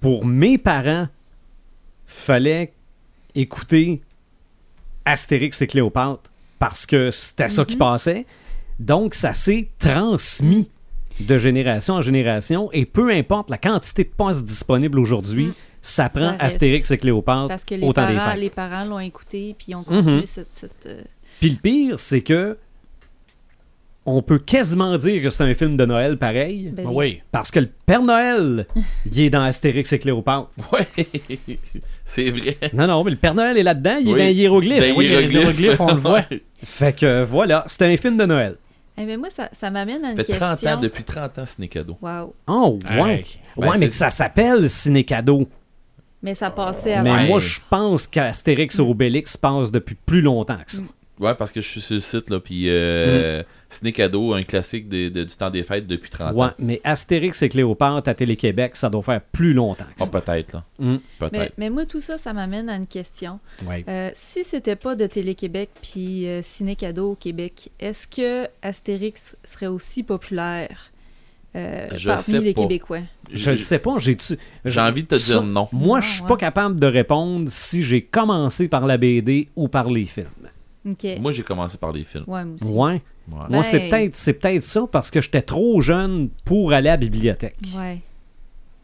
pour 0.00 0.26
mes 0.26 0.58
parents, 0.58 1.08
fallait 2.04 2.72
écouter 3.34 4.02
Astérix 5.04 5.62
et 5.62 5.66
Cléopâtre 5.66 6.30
parce 6.58 6.84
que 6.84 7.10
c'était 7.10 7.48
ça 7.48 7.64
qui 7.64 7.76
passait. 7.76 8.26
Donc, 8.78 9.14
ça 9.14 9.32
s'est 9.32 9.68
transmis 9.78 10.70
de 11.20 11.38
génération 11.38 11.94
en 11.94 12.00
génération 12.02 12.70
et 12.72 12.84
peu 12.84 13.10
importe 13.10 13.48
la 13.48 13.58
quantité 13.58 14.04
de 14.04 14.10
postes 14.10 14.44
disponibles 14.44 14.98
aujourd'hui, 14.98 15.52
ça 15.82 16.08
prend. 16.08 16.36
Astérix 16.38 16.90
et 16.90 16.98
Cléopâtre 16.98 17.48
Parce 17.48 17.64
que 17.64 17.74
les 17.74 17.86
au 17.86 17.92
temps 17.92 18.06
des 18.08 18.14
parents, 18.16 18.30
fêtes. 18.32 18.40
les 18.40 18.50
parents 18.50 18.84
l'ont 18.84 18.98
écouté, 19.00 19.54
puis 19.58 19.68
ils 19.70 19.74
ont 19.74 19.82
continué 19.84 20.20
Mhm. 20.20 20.26
cette... 20.26 20.52
cette, 20.52 20.86
euh, 20.86 21.00
Puis 21.40 21.50
le 21.50 21.56
pire, 21.56 21.98
c'est 22.00 22.20
que 22.20 22.56
on 24.06 24.22
peut 24.22 24.38
quasiment 24.38 24.96
dire 24.96 25.22
que 25.22 25.30
c'est 25.30 25.44
un 25.44 25.54
film 25.54 25.76
de 25.76 25.84
Noël 25.84 26.16
pareil. 26.16 26.70
ben 26.72 26.86
oui. 26.88 27.20
Parce 27.30 27.50
que 27.50 27.60
le 27.60 27.68
Père 27.86 28.02
Noël, 28.02 28.66
il 29.06 29.20
est 29.20 29.30
dans 29.30 29.42
Astérix 29.42 29.92
et 29.92 29.98
Cléopâtre. 29.98 30.48
Ouais, 30.72 30.88
c'est 32.06 32.30
vrai. 32.30 32.56
Non, 32.72 32.86
non, 32.86 33.04
mais 33.04 33.10
le 33.12 33.16
Père 33.18 33.34
Noël 33.34 33.56
est 33.58 33.62
là-dedans, 33.62 33.98
il 34.00 34.06
Oui. 34.08 34.12
est 34.14 34.18
dans 34.18 34.24
les 34.24 34.34
hiéroglyphes. 34.34 34.88
Dans 34.90 34.96
Oui, 34.96 35.08
les 35.08 35.32
hiéroglyphes. 35.32 35.80
on 35.80 35.94
le 35.94 36.00
voit. 36.00 36.24
Fait 36.64 36.96
que 36.98 37.22
voilà, 37.24 37.62
c'est 37.66 37.82
un 37.84 37.96
film 37.96 38.16
de 38.16 38.24
Noël. 38.24 38.56
Eh 38.98 39.04
ben 39.06 39.18
moi, 39.18 39.30
ça, 39.30 39.48
ça 39.52 39.70
m'amène 39.70 40.04
à 40.04 40.10
une 40.10 40.16
Ça 40.16 40.24
fait 40.24 40.32
30 40.38 40.50
question. 40.60 40.70
ans, 40.70 40.80
depuis 40.80 41.04
30 41.04 41.38
ans, 41.38 41.44
c'est 41.46 41.68
cadeau. 41.68 41.96
Wow. 42.02 42.34
Oh, 42.48 42.78
ouais. 42.84 43.14
Hey. 43.14 43.24
ouais, 43.56 43.68
Ben, 43.68 43.78
mais 43.78 43.88
que 43.88 43.94
ça 43.94 44.10
s'appelle 44.10 44.68
Ciné 44.68 45.04
Cadeau. 45.04 45.48
Mais 46.22 46.34
ça 46.34 46.50
passait 46.50 47.02
Mais 47.02 47.10
avant. 47.10 47.22
Ouais. 47.22 47.28
moi, 47.28 47.40
je 47.40 47.60
pense 47.70 48.06
qu'Astérix 48.06 48.78
et 48.78 48.82
Obélix 48.82 49.36
passe 49.36 49.70
depuis 49.72 49.94
plus 49.94 50.20
longtemps 50.22 50.58
que 50.64 50.72
ça. 50.72 50.82
Ouais, 51.18 51.34
parce 51.34 51.52
que 51.52 51.60
je 51.60 51.68
suis 51.68 51.80
sur 51.82 51.94
le 51.96 52.00
site, 52.00 52.30
là, 52.30 52.40
puis 52.40 52.64
euh, 52.70 53.42
Ciné 53.68 53.92
Cadeau, 53.92 54.32
un 54.32 54.42
classique 54.42 54.88
de- 54.88 55.10
du 55.10 55.26
temps 55.36 55.50
des 55.50 55.62
fêtes 55.64 55.86
depuis 55.86 56.08
30 56.08 56.34
Ouais, 56.34 56.46
ans. 56.46 56.52
mais 56.58 56.80
Astérix 56.82 57.42
et 57.42 57.50
Cléopâtre 57.50 58.08
à 58.08 58.14
Télé-Québec, 58.14 58.74
ça 58.74 58.88
doit 58.88 59.02
faire 59.02 59.20
plus 59.20 59.52
longtemps 59.52 59.84
que 59.84 60.02
Ah, 60.02 60.04
ça. 60.06 60.10
peut-être, 60.20 60.54
là. 60.54 60.64
Mm. 60.78 60.92
Mais, 60.92 61.00
Peut-être. 61.28 61.52
mais 61.58 61.68
moi, 61.68 61.84
tout 61.84 62.00
ça, 62.00 62.16
ça 62.16 62.32
m'amène 62.32 62.70
à 62.70 62.76
une 62.76 62.86
question. 62.86 63.38
Ouais. 63.66 63.84
Euh, 63.86 64.10
si 64.14 64.44
c'était 64.44 64.76
pas 64.76 64.94
de 64.96 65.06
Télé-Québec 65.06 65.68
puis 65.82 66.26
euh, 66.26 66.40
Ciné-Cadeau 66.42 67.10
au 67.12 67.16
Québec, 67.16 67.70
est-ce 67.80 68.06
que 68.06 68.48
Astérix 68.62 69.36
serait 69.44 69.66
aussi 69.66 70.02
populaire? 70.02 70.90
Euh, 71.56 71.88
Je 71.96 72.08
parmi 72.08 72.22
sais 72.22 72.40
les 72.40 72.54
pas. 72.54 72.62
Québécois? 72.62 73.00
Je 73.32 73.50
le 73.50 73.56
sais 73.56 73.78
pas, 73.78 73.96
j'ai 73.98 74.16
J'ai 74.64 74.80
envie 74.80 75.02
de 75.02 75.08
te 75.08 75.16
Ça, 75.16 75.32
dire 75.34 75.42
non. 75.42 75.68
Moi, 75.72 75.98
Non, 75.98 76.04
je 76.04 76.12
suis 76.14 76.24
pas 76.24 76.36
capable 76.36 76.78
de 76.78 76.86
répondre 76.86 77.48
si 77.50 77.84
j'ai 77.84 78.02
commencé 78.02 78.68
par 78.68 78.86
la 78.86 78.96
BD 78.98 79.48
ou 79.56 79.68
par 79.68 79.88
les 79.88 80.04
films. 80.04 80.26
Moi, 81.20 81.32
j'ai 81.32 81.42
commencé 81.42 81.76
par 81.78 81.92
les 81.92 82.04
films. 82.04 82.24
ouais, 82.26 82.44
moi 82.44 82.54
aussi. 82.54 82.64
Ouais. 82.64 82.92
Ouais. 82.92 83.02
Moi, 83.28 83.46
Ben- 83.50 83.62
c'est 83.62 83.88
peut-être 83.88 84.16
c'est 84.16 84.32
peut-être 84.32 84.62
ça 84.62 84.86
parce 84.90 85.10
que 85.10 85.20
j'étais 85.20 85.42
trop 85.42 85.80
jeune 85.82 86.30
pour 86.44 86.72
aller 86.72 86.88
à 86.88 86.92
la 86.92 86.96
bibliothèque. 86.96 87.56
Ouais. 87.76 88.00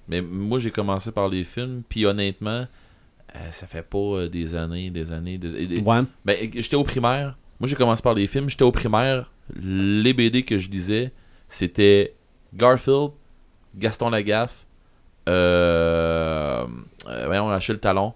Mais 0.09 0.21
moi, 0.21 0.59
j'ai 0.61 0.71
commencé 0.71 1.11
par 1.11 1.29
les 1.29 1.43
films, 1.43 1.83
puis 1.89 2.05
honnêtement, 2.07 2.67
euh, 3.35 3.39
ça 3.51 3.67
fait 3.67 3.83
pas 3.83 3.99
euh, 3.99 4.29
des 4.29 4.55
années, 4.55 4.91
des 4.91 5.11
années, 5.11 5.39
des 5.39 5.81
Ouais. 5.81 6.03
Ben, 6.25 6.37
j'étais 6.55 6.77
au 6.77 6.85
primaire. 6.85 7.37
Moi, 7.59 7.69
j'ai 7.69 7.75
commencé 7.77 8.03
par 8.03 8.15
les 8.15 8.27
films. 8.27 8.49
J'étais 8.51 8.63
au 8.65 8.71
primaire. 8.73 9.33
Les 9.61 10.13
BD 10.13 10.43
que 10.45 10.59
je 10.59 10.69
lisais, 10.71 11.13
c'était 11.49 12.15
Garfield, 12.57 13.11
Gaston 13.77 14.11
Lagaffe, 14.11 14.67
euh, 15.29 16.65
euh, 17.09 17.27
voyons, 17.27 17.49
Achille 17.51 17.79
Talon, 17.79 18.13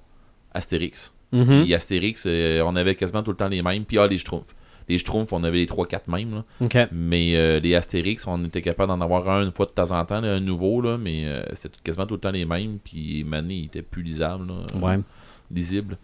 Astérix. 0.53 1.15
Mhm. 1.33 1.63
Puis 1.65 1.75
Astérix, 1.75 2.25
euh, 2.27 2.63
on 2.65 2.75
avait 2.77 2.95
quasiment 2.95 3.23
tout 3.23 3.31
le 3.31 3.37
temps 3.37 3.49
les 3.49 3.63
mêmes. 3.63 3.85
Puis 3.85 3.99
ah, 3.99 4.07
les 4.07 4.19
Schtroumpfs. 4.19 4.55
Les 4.89 4.99
Schtroumpfs, 4.99 5.33
on 5.33 5.45
avait 5.45 5.59
les 5.59 5.67
3-4 5.67 6.09
mêmes. 6.09 6.35
Là. 6.35 6.89
Mais 6.91 7.37
euh, 7.37 7.61
les 7.61 7.77
Astérix, 7.77 8.27
on 8.27 8.45
était 8.45 8.63
capable 8.63 8.89
d'en 8.89 9.01
avoir 9.01 9.29
un 9.31 9.45
une 9.45 9.53
fois 9.53 9.67
de 9.67 9.71
temps 9.71 9.93
en 9.93 10.05
temps, 10.05 10.21
là, 10.21 10.33
un 10.35 10.41
nouveau, 10.41 10.81
là, 10.81 10.99
mais 10.99 11.27
euh, 11.27 11.43
c'était 11.55 11.69
tout- 11.69 11.81
quasiment 11.85 12.07
tout 12.07 12.15
le 12.15 12.21
temps 12.21 12.33
les 12.33 12.45
mêmes. 12.45 12.79
Puis 12.83 13.23
Mané, 13.23 13.55
il 13.55 13.65
était 13.67 13.83
plus 13.83 14.03
lisable, 14.03 14.49
là, 14.49 14.55
euh, 14.75 14.79
Ouais. 14.81 14.99
lisible. 15.53 15.97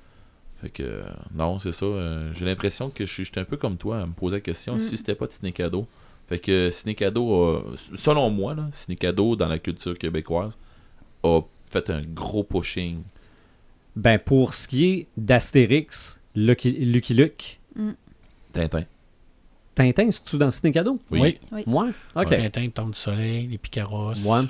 Fait 0.60 0.70
que, 0.70 1.02
non, 1.34 1.58
c'est 1.58 1.72
ça. 1.72 1.84
euh, 1.86 2.30
J'ai 2.32 2.44
l'impression 2.44 2.88
que 2.90 3.04
je 3.04 3.12
suis 3.12 3.24
j'étais 3.24 3.40
un 3.40 3.44
peu 3.44 3.56
comme 3.56 3.76
toi 3.76 3.98
à 4.00 4.06
me 4.06 4.12
poser 4.12 4.36
la 4.36 4.40
question 4.40 4.76
Mm. 4.76 4.80
si 4.80 4.96
c'était 4.96 5.14
pas 5.16 5.26
de 5.26 5.32
Ciné 5.32 5.50
Cadeau. 5.52 5.86
Fait 6.28 6.38
que 6.38 6.68
a- 6.70 7.62
selon 7.96 8.30
moi, 8.30 8.54
là, 8.54 8.68
Ciné 8.72 8.96
Cadeau 8.96 9.36
dans 9.36 9.48
la 9.48 9.58
culture 9.58 9.96
québécoise 9.96 10.58
a 11.22 11.40
fait 11.68 11.88
un 11.90 12.02
gros 12.02 12.42
pushing. 12.42 13.02
Ben, 13.94 14.18
pour 14.18 14.54
ce 14.54 14.66
qui 14.68 14.84
est 14.86 15.06
d'Astérix, 15.16 16.20
Lucky, 16.34 16.72
Lucky 16.72 17.14
Luke, 17.14 17.60
Tintin. 18.52 18.84
Tintin, 19.74 20.10
c'est-tu 20.10 20.36
dans 20.38 20.50
Ciné 20.50 20.72
Cadeau? 20.72 20.98
Oui. 21.10 21.38
Oui. 21.52 21.62
Ouais. 21.66 21.88
OK. 22.14 22.28
Tintin, 22.28 22.62
le 22.64 22.70
Temple 22.70 22.90
du 22.92 22.98
Soleil, 22.98 23.46
les 23.46 23.58
Picaros. 23.58 24.14
Ouais. 24.26 24.42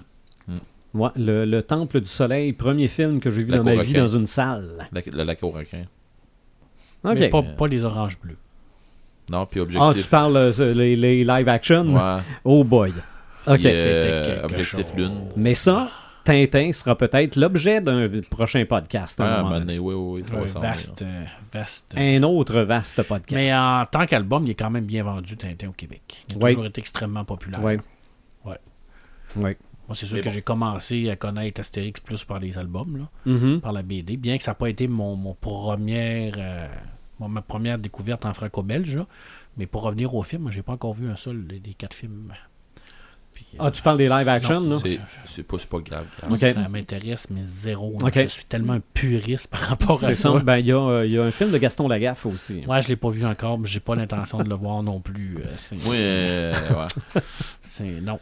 Mm. 0.48 0.58
Ouais, 0.94 1.10
le, 1.16 1.44
le 1.44 1.62
Temple 1.62 2.00
du 2.00 2.06
Soleil, 2.08 2.52
premier 2.52 2.88
film 2.88 3.20
que 3.20 3.30
j'ai 3.30 3.42
vu 3.42 3.50
La 3.50 3.58
dans 3.58 3.64
ma 3.64 3.72
cour 3.74 3.82
vie 3.82 3.88
requin. 3.90 4.00
dans 4.02 4.16
une 4.18 4.26
salle. 4.26 4.88
La- 4.92 5.00
Le 5.04 5.22
lac 5.24 5.42
au 5.42 5.50
requin. 5.50 5.84
OK. 7.04 7.16
Mais 7.18 7.28
pas, 7.28 7.42
pas 7.42 7.66
les 7.68 7.84
oranges 7.84 8.18
bleus. 8.20 8.38
Non, 9.30 9.46
puis 9.46 9.60
Ah, 9.60 9.62
objectif. 9.62 10.04
tu 10.04 10.08
parles 10.10 10.36
euh, 10.36 10.74
les, 10.74 10.94
les 10.96 11.24
live 11.24 11.48
action? 11.48 11.94
Ouais. 11.94 12.22
Oh 12.44 12.62
boy. 12.64 12.92
OK. 13.46 13.58
Puis, 13.58 13.66
euh, 13.70 14.42
objectif 14.44 14.86
chose. 14.86 14.96
Lune. 14.96 15.28
Mais 15.36 15.54
ça, 15.54 15.88
Tintin 16.24 16.72
sera 16.72 16.96
peut-être 16.96 17.36
l'objet 17.36 17.80
d'un 17.80 18.08
prochain 18.30 18.64
podcast. 18.66 19.20
à 19.20 19.24
un 19.24 19.26
Ah, 19.26 19.38
moment 19.42 19.50
ben, 19.50 19.58
donné. 19.60 19.78
oui, 19.78 19.94
oui, 19.94 20.22
oui, 20.22 20.48
ça 20.48 20.58
va 20.60 20.68
vaste, 20.70 21.02
euh, 21.02 21.24
vaste. 21.52 21.94
Un 21.96 22.22
autre 22.24 22.60
vaste 22.62 23.02
podcast. 23.04 23.34
Mais 23.34 23.54
en 23.54 23.84
tant 23.90 24.06
qu'album, 24.06 24.44
il 24.44 24.50
est 24.50 24.54
quand 24.54 24.70
même 24.70 24.84
bien 24.86 25.04
vendu, 25.04 25.36
Tintin, 25.36 25.68
au 25.68 25.72
Québec. 25.72 26.24
Il 26.30 26.36
a 26.36 26.38
Ouais. 26.38 26.50
toujours 26.52 26.66
été 26.66 26.80
extrêmement 26.80 27.24
populaire. 27.24 27.62
Ouais. 27.62 27.78
Ouais. 28.44 28.58
Ouais. 29.36 29.56
Moi, 29.88 29.94
c'est 29.94 30.06
sûr 30.06 30.16
Mais 30.16 30.22
que 30.22 30.28
bon. 30.28 30.34
j'ai 30.34 30.42
commencé 30.42 31.08
à 31.10 31.14
connaître 31.14 31.60
Astérix 31.60 32.00
plus 32.00 32.24
par 32.24 32.40
les 32.40 32.58
albums, 32.58 32.96
là, 32.96 33.32
Mhm. 33.32 33.60
par 33.60 33.72
la 33.72 33.82
BD, 33.82 34.16
bien 34.16 34.36
que 34.36 34.42
ça 34.42 34.50
n'a 34.50 34.54
pas 34.56 34.68
été 34.68 34.88
mon, 34.88 35.16
euh, 36.38 36.66
ma 37.20 37.43
première 37.43 37.78
découverte 37.78 38.24
en 38.26 38.32
franco-belge. 38.34 39.01
Mais 39.56 39.66
pour 39.66 39.82
revenir 39.82 40.14
au 40.14 40.22
film, 40.22 40.51
j'ai 40.51 40.62
pas 40.62 40.72
encore 40.72 40.94
vu 40.94 41.09
un 41.10 41.16
seul 41.16 41.47
des, 41.47 41.59
des 41.59 41.72
quatre 41.74 41.94
films. 41.94 42.32
Puis, 43.32 43.47
euh, 43.55 43.56
Ah, 43.64 43.70
tu 43.70 43.82
parles 43.82 43.98
des 43.98 44.09
live 44.09 44.28
action, 44.28 44.60
non, 44.60 44.80
là? 44.82 44.97
C'est 45.26 45.43
pas, 45.43 45.56
pas 45.59 45.78
grave. 45.80 46.06
grave. 46.18 46.32
Ok. 46.32 46.40
Ça 46.40 46.68
m'intéresse, 46.68 47.26
mais 47.30 47.43
zéro. 47.44 47.97
Je 48.14 48.28
suis 48.28 48.44
tellement 48.44 48.74
un 48.74 48.80
puriste 48.80 49.48
par 49.48 49.60
rapport 49.60 50.02
à 50.02 50.06
C'est 50.06 50.14
ça. 50.14 50.32
ça. 50.32 50.38
Ben, 50.40 50.56
il 50.59 50.66
y, 50.66 50.72
a, 50.72 50.78
euh, 50.78 51.06
il 51.06 51.12
y 51.12 51.18
a 51.18 51.22
un 51.24 51.30
film 51.30 51.51
de 51.51 51.59
Gaston 51.59 51.86
Lagaffe 51.88 52.24
aussi. 52.26 52.64
Ouais, 52.66 52.80
je 52.82 52.88
l'ai 52.88 52.97
pas 52.97 53.10
vu 53.10 53.24
encore, 53.26 53.59
mais 53.59 53.66
j'ai 53.66 53.80
pas 53.80 53.94
l'intention 53.94 54.38
de 54.43 54.48
le 54.48 54.55
voir 54.55 54.82
non 54.82 55.01
plus. 55.01 55.36
euh, 55.38 55.48
c'est, 55.59 55.76
Oui, 55.86 55.97
euh, 55.98 56.52
ouais, 56.70 57.20
c'est- 57.64 58.01
non. 58.01 58.18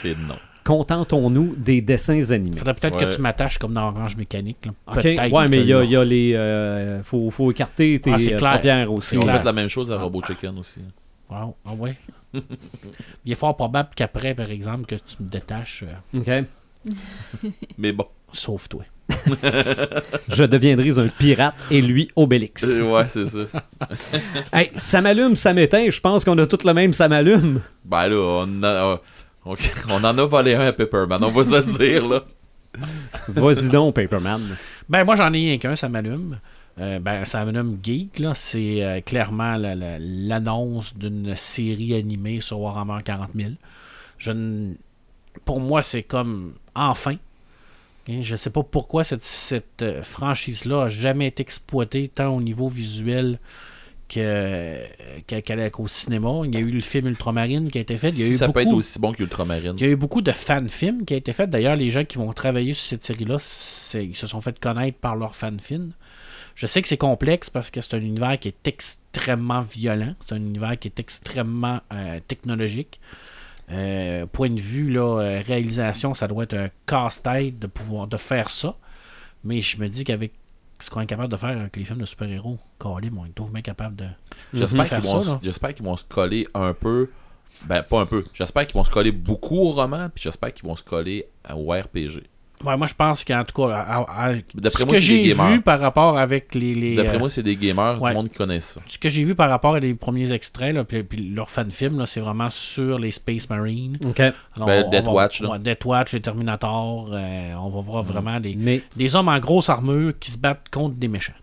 c'est 0.00 0.14
non. 0.18 0.36
Contentons-nous 0.66 1.54
des 1.56 1.80
dessins 1.80 2.32
animés. 2.32 2.56
Faudrait 2.56 2.74
peut-être 2.74 2.96
Ouais. 2.98 3.06
que 3.06 3.14
tu 3.14 3.20
m'attaches 3.20 3.56
comme 3.58 3.72
dans 3.74 3.88
Orange 3.88 4.16
Mécanique. 4.16 4.66
Là. 4.66 4.72
Ouais, 5.30 5.48
mais 5.48 5.60
il 5.60 5.66
y 5.68 5.72
a, 5.72 5.84
y 5.84 6.06
les. 6.08 6.34
euh, 6.34 7.02
faut, 7.02 7.30
faut 7.30 7.52
écarter 7.52 8.00
tes 8.00 8.12
Ah, 8.12 8.18
c'est 8.18 8.34
euh, 8.34 8.36
clair. 8.58 8.90
aussi. 8.92 9.14
Ils 9.14 9.18
ont 9.20 9.22
fait 9.32 9.44
la 9.44 9.52
même 9.52 9.68
chose 9.68 9.92
à 9.92 9.98
Robot 9.98 10.22
Chicken 10.26 10.58
aussi. 10.58 10.80
Wow. 11.30 11.54
Ah 11.64 11.72
ouais. 11.78 11.96
Il 13.24 13.32
est 13.32 13.36
fort 13.36 13.56
probable 13.56 13.90
qu'après, 13.94 14.34
par 14.34 14.50
exemple, 14.50 14.86
que 14.86 14.96
tu 14.96 15.22
me 15.22 15.28
détaches, 15.28 15.84
euh, 16.14 16.18
OK. 16.18 16.92
Mais 17.78 17.92
bon. 17.92 18.06
sauf 18.32 18.68
toi. 18.68 18.82
Je 20.28 20.44
deviendrai 20.44 20.98
un 20.98 21.08
pirate 21.08 21.64
et 21.70 21.80
lui 21.80 22.10
Obélix. 22.16 22.78
Euh, 22.78 22.92
ouais, 22.92 23.06
c'est 23.08 23.26
ça. 23.28 23.38
Hey, 24.52 24.70
ça 24.76 25.00
m'allume, 25.00 25.36
ça 25.36 25.52
m'éteint. 25.52 25.88
Je 25.90 26.00
pense 26.00 26.24
qu'on 26.24 26.36
a 26.38 26.46
tous 26.46 26.64
le 26.64 26.74
même 26.74 26.92
ça 26.92 27.08
m'allume. 27.08 27.60
Ben 27.84 28.08
là, 28.08 28.44
on, 28.46 28.62
a- 28.64 29.00
on, 29.46 29.56
on 29.88 30.04
en 30.04 30.18
a 30.18 30.24
volé 30.26 30.54
un 30.54 30.66
à 30.66 30.72
Pepperman, 30.72 31.22
on 31.24 31.30
va 31.30 31.44
se 31.44 31.56
le 31.56 31.62
dire, 31.78 32.06
là. 32.06 32.24
Vas-y 33.28 33.70
donc, 33.70 33.94
Paperman. 33.94 34.56
Ben, 34.88 35.04
moi, 35.04 35.16
j'en 35.16 35.32
ai 35.32 35.38
rien 35.38 35.58
qu'un, 35.58 35.76
ça 35.76 35.88
m'allume. 35.88 36.38
Euh, 36.78 36.98
ben, 36.98 37.24
ça 37.24 37.44
m'allume 37.44 37.78
Geek, 37.82 38.18
là. 38.18 38.34
C'est 38.34 38.84
euh, 38.84 39.00
clairement 39.00 39.56
la- 39.56 39.74
la- 39.74 39.98
l'annonce 39.98 40.94
d'une 40.94 41.34
série 41.36 41.94
animée 41.94 42.40
sur 42.42 42.60
Warhammer 42.60 42.98
40 43.04 43.30
000. 43.34 43.50
Je 44.18 44.32
ne- 44.32 44.74
Pour 45.44 45.60
moi, 45.60 45.82
c'est 45.82 46.02
comme 46.02 46.52
enfin. 46.74 47.16
Ok, 48.08 48.14
Je 48.22 48.36
sais 48.36 48.50
pas 48.50 48.62
pourquoi 48.62 49.04
cette, 49.04 49.24
cette 49.24 49.82
euh, 49.82 50.02
franchise-là 50.02 50.82
a 50.84 50.88
jamais 50.88 51.26
été 51.28 51.40
exploitée 51.42 52.08
tant 52.08 52.28
au 52.36 52.40
niveau 52.42 52.68
visuel 52.68 53.38
qu'au 54.08 55.88
cinéma. 55.88 56.28
Il 56.44 56.54
y 56.54 56.56
a 56.56 56.60
eu 56.60 56.70
le 56.70 56.80
film 56.80 57.08
Ultramarine 57.08 57.70
qui 57.70 57.78
a 57.78 57.80
été 57.80 57.96
fait. 57.96 58.10
Il 58.10 58.20
y 58.20 58.24
a 58.24 58.28
eu 58.28 58.36
ça 58.36 58.48
peut 58.48 58.60
être 58.60 58.72
aussi 58.72 58.98
bon 58.98 59.12
qu'Ultramarine. 59.12 59.74
il 59.76 59.82
y 59.82 59.88
a 59.88 59.90
eu 59.90 59.96
beaucoup 59.96 60.22
de 60.22 60.32
fan-films 60.32 61.04
qui 61.04 61.14
a 61.14 61.16
été 61.16 61.32
fait. 61.32 61.48
D'ailleurs, 61.48 61.76
les 61.76 61.90
gens 61.90 62.04
qui 62.04 62.18
vont 62.18 62.32
travailler 62.32 62.74
sur 62.74 62.84
cette 62.84 63.04
série-là, 63.04 63.36
ils 63.94 64.16
se 64.16 64.26
sont 64.26 64.40
fait 64.40 64.58
connaître 64.58 64.98
par 64.98 65.16
leur 65.16 65.34
fan-film. 65.34 65.92
Je 66.54 66.66
sais 66.66 66.80
que 66.80 66.88
c'est 66.88 66.96
complexe 66.96 67.50
parce 67.50 67.70
que 67.70 67.82
c'est 67.82 67.94
un 67.94 68.00
univers 68.00 68.38
qui 68.38 68.48
est 68.48 68.66
extrêmement 68.66 69.60
violent. 69.60 70.14
C'est 70.20 70.34
un 70.34 70.38
univers 70.38 70.78
qui 70.78 70.88
est 70.88 70.98
extrêmement 70.98 71.80
euh, 71.92 72.18
technologique. 72.26 72.98
Euh, 73.70 74.26
point 74.26 74.48
de 74.48 74.60
vue 74.60 74.90
là, 74.90 75.20
euh, 75.20 75.42
réalisation, 75.44 76.14
ça 76.14 76.28
doit 76.28 76.44
être 76.44 76.54
un 76.54 76.70
casse-tête 76.86 77.58
de 77.58 77.66
pouvoir 77.66 78.06
de 78.06 78.16
faire 78.16 78.48
ça. 78.48 78.76
Mais 79.44 79.60
je 79.60 79.78
me 79.78 79.88
dis 79.88 80.04
qu'avec 80.04 80.32
ce 80.78 80.90
qu'on 80.90 81.00
est 81.00 81.06
capable 81.06 81.30
de 81.30 81.36
faire 81.36 81.50
avec 81.58 81.76
les 81.76 81.84
films 81.84 82.00
de 82.00 82.06
super-héros, 82.06 82.58
Calim, 82.78 83.18
on 83.18 83.24
est 83.24 83.30
toujours 83.30 83.50
bien 83.50 83.62
capable 83.62 83.96
de. 83.96 84.06
J'espère 84.52 84.88
qu'ils 84.88 85.10
vont, 85.10 85.90
vont 85.90 85.96
se 85.96 86.04
coller 86.04 86.46
un 86.54 86.74
peu. 86.74 87.10
Ben, 87.64 87.82
pas 87.82 88.00
un 88.00 88.06
peu. 88.06 88.24
J'espère 88.34 88.66
qu'ils 88.66 88.74
vont 88.74 88.84
se 88.84 88.90
coller 88.90 89.12
beaucoup 89.12 89.56
au 89.56 89.70
roman, 89.70 90.10
puis 90.14 90.22
j'espère 90.22 90.52
qu'ils 90.52 90.66
vont 90.66 90.76
se 90.76 90.82
coller 90.82 91.26
au 91.50 91.70
RPG. 91.72 92.24
Ouais, 92.64 92.76
moi, 92.76 92.86
je 92.86 92.94
pense 92.94 93.22
qu'en 93.22 93.44
tout 93.44 93.62
cas, 93.62 93.74
à- 93.76 94.28
à- 94.28 94.32
ce 94.34 94.40
moi, 94.58 94.70
que 94.70 94.78
c'est 94.78 94.86
des 94.94 95.00
j'ai 95.00 95.28
gamers. 95.34 95.48
vu 95.48 95.60
par 95.60 95.78
rapport 95.78 96.16
avec 96.18 96.54
les. 96.54 96.74
les, 96.74 96.96
D'après 96.96 97.16
euh, 97.16 97.18
moi, 97.18 97.28
c'est 97.28 97.42
des 97.42 97.54
gamers, 97.56 98.00
ouais. 98.00 98.10
du 98.10 98.16
monde 98.16 98.30
qui 98.30 98.36
connaît 98.38 98.60
ça. 98.60 98.80
ce 98.88 98.98
que 98.98 99.08
j'ai 99.10 99.24
vu 99.24 99.34
par 99.34 99.50
rapport 99.50 99.74
à 99.74 99.80
les 99.80 99.92
premiers 99.94 100.32
extraits, 100.32 100.74
là, 100.74 100.82
puis, 100.84 101.02
puis 101.02 101.28
leur 101.34 101.50
fan 101.50 101.70
film, 101.70 101.98
là, 101.98 102.06
c'est 102.06 102.20
vraiment 102.20 102.48
sur 102.50 102.98
les 102.98 103.12
Space 103.12 103.48
Marines. 103.50 103.98
OK. 104.06 104.20
Alors, 104.20 104.66
Ben, 104.66 104.84
on- 104.86 104.90
Death 104.90 105.02
on 105.02 105.06
va- 105.08 105.12
Watch, 105.12 105.40
là. 105.42 105.50
ouais, 105.50 105.58
Death 105.58 105.84
Watch, 105.84 106.12
les 106.12 106.20
Terminators. 106.22 107.10
euh, 107.12 107.54
on 107.60 107.68
va 107.68 107.80
voir 107.80 108.02
vraiment 108.04 108.40
des, 108.40 108.54
Mais 108.58 108.80
des 108.96 109.14
hommes 109.14 109.28
en 109.28 109.38
grosse 109.38 109.68
armure 109.68 110.12
qui 110.18 110.30
se 110.30 110.38
battent 110.38 110.68
contre 110.70 110.96
des 110.96 111.08
méchants. 111.08 111.34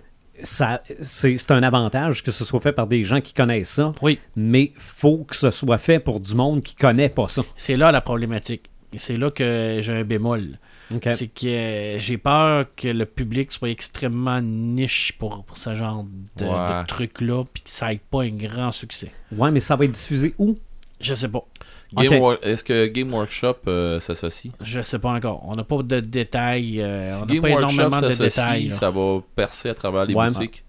ça, 0.42 0.82
c'est 1.00 1.38
c'est 1.38 1.52
un 1.52 1.62
avantage 1.64 2.24
que 2.24 2.32
ce 2.32 2.44
soit 2.44 2.60
fait 2.60 2.74
par 2.74 2.88
des 2.88 3.04
gens 3.04 3.22
qui 3.22 3.34
connaissent 3.34 3.70
ça. 3.70 3.94
Oui. 4.02 4.20
Mais 4.36 4.72
faut 4.78 5.20
que 5.26 5.36
ce 5.36 5.52
soit 5.52 5.78
fait 5.78 6.00
pour 6.00 6.20
du 6.20 6.34
monde 6.36 6.62
qui 6.62 6.76
connaît 6.76 7.08
pas 7.10 7.28
ça. 7.28 7.44
C'est 7.56 7.76
là 7.76 7.92
la 7.92 8.02
problématique. 8.02 8.64
C'est 8.98 9.18
là 9.18 9.32
que 9.32 9.78
j'ai 9.82 9.94
un 9.94 10.04
bémol. 10.04 10.58
C'est 10.90 11.28
que 11.28 11.46
euh, 11.48 12.00
j'ai 12.00 12.18
peur 12.18 12.66
que 12.76 12.88
le 12.88 13.06
public 13.06 13.52
soit 13.52 13.70
extrêmement 13.70 14.42
niche 14.42 15.14
pour, 15.18 15.44
pour 15.44 15.58
ce 15.58 15.74
genre 15.74 16.06
de, 16.38 16.46
Ouais. 16.46 16.82
de 16.82 16.88
trucs-là, 16.88 17.44
puis 17.54 17.64
que 17.64 17.70
ça 17.70 17.94
ait 17.94 18.02
pas 18.12 18.24
un 18.24 18.30
grand 18.36 18.72
succès. 18.72 19.12
Ouais, 19.36 19.50
mais 19.52 19.60
ça 19.60 19.76
va 19.76 19.86
être 19.86 19.92
diffusé 19.92 20.36
où? 20.38 20.56
Je 21.00 21.14
sais 21.16 21.28
pas. 21.30 21.44
Est-ce 22.42 22.64
que 22.64 22.88
Game 22.88 23.14
Workshop 23.14 23.58
euh, 23.68 24.00
s'associe? 24.00 24.52
Je 24.62 24.82
sais 24.82 24.98
pas 25.00 25.12
encore. 25.12 25.44
On 25.48 25.56
n'a 25.56 25.64
pas 25.64 25.84
de 25.84 26.00
détails. 26.00 26.82
euh, 26.82 27.10
Si 27.10 27.22
on 27.22 27.26
n'a 27.26 27.42
pas 27.42 27.50
Workshop 27.50 27.70
énormément 27.82 28.02
de 28.02 28.14
détails. 28.16 28.68
là. 28.70 28.76
ça 28.76 28.90
va 28.90 29.20
percer 29.36 29.70
à 29.70 29.74
travers 29.76 30.06
les 30.06 30.16
Ouais. 30.16 30.28
boutiques. 30.30 30.64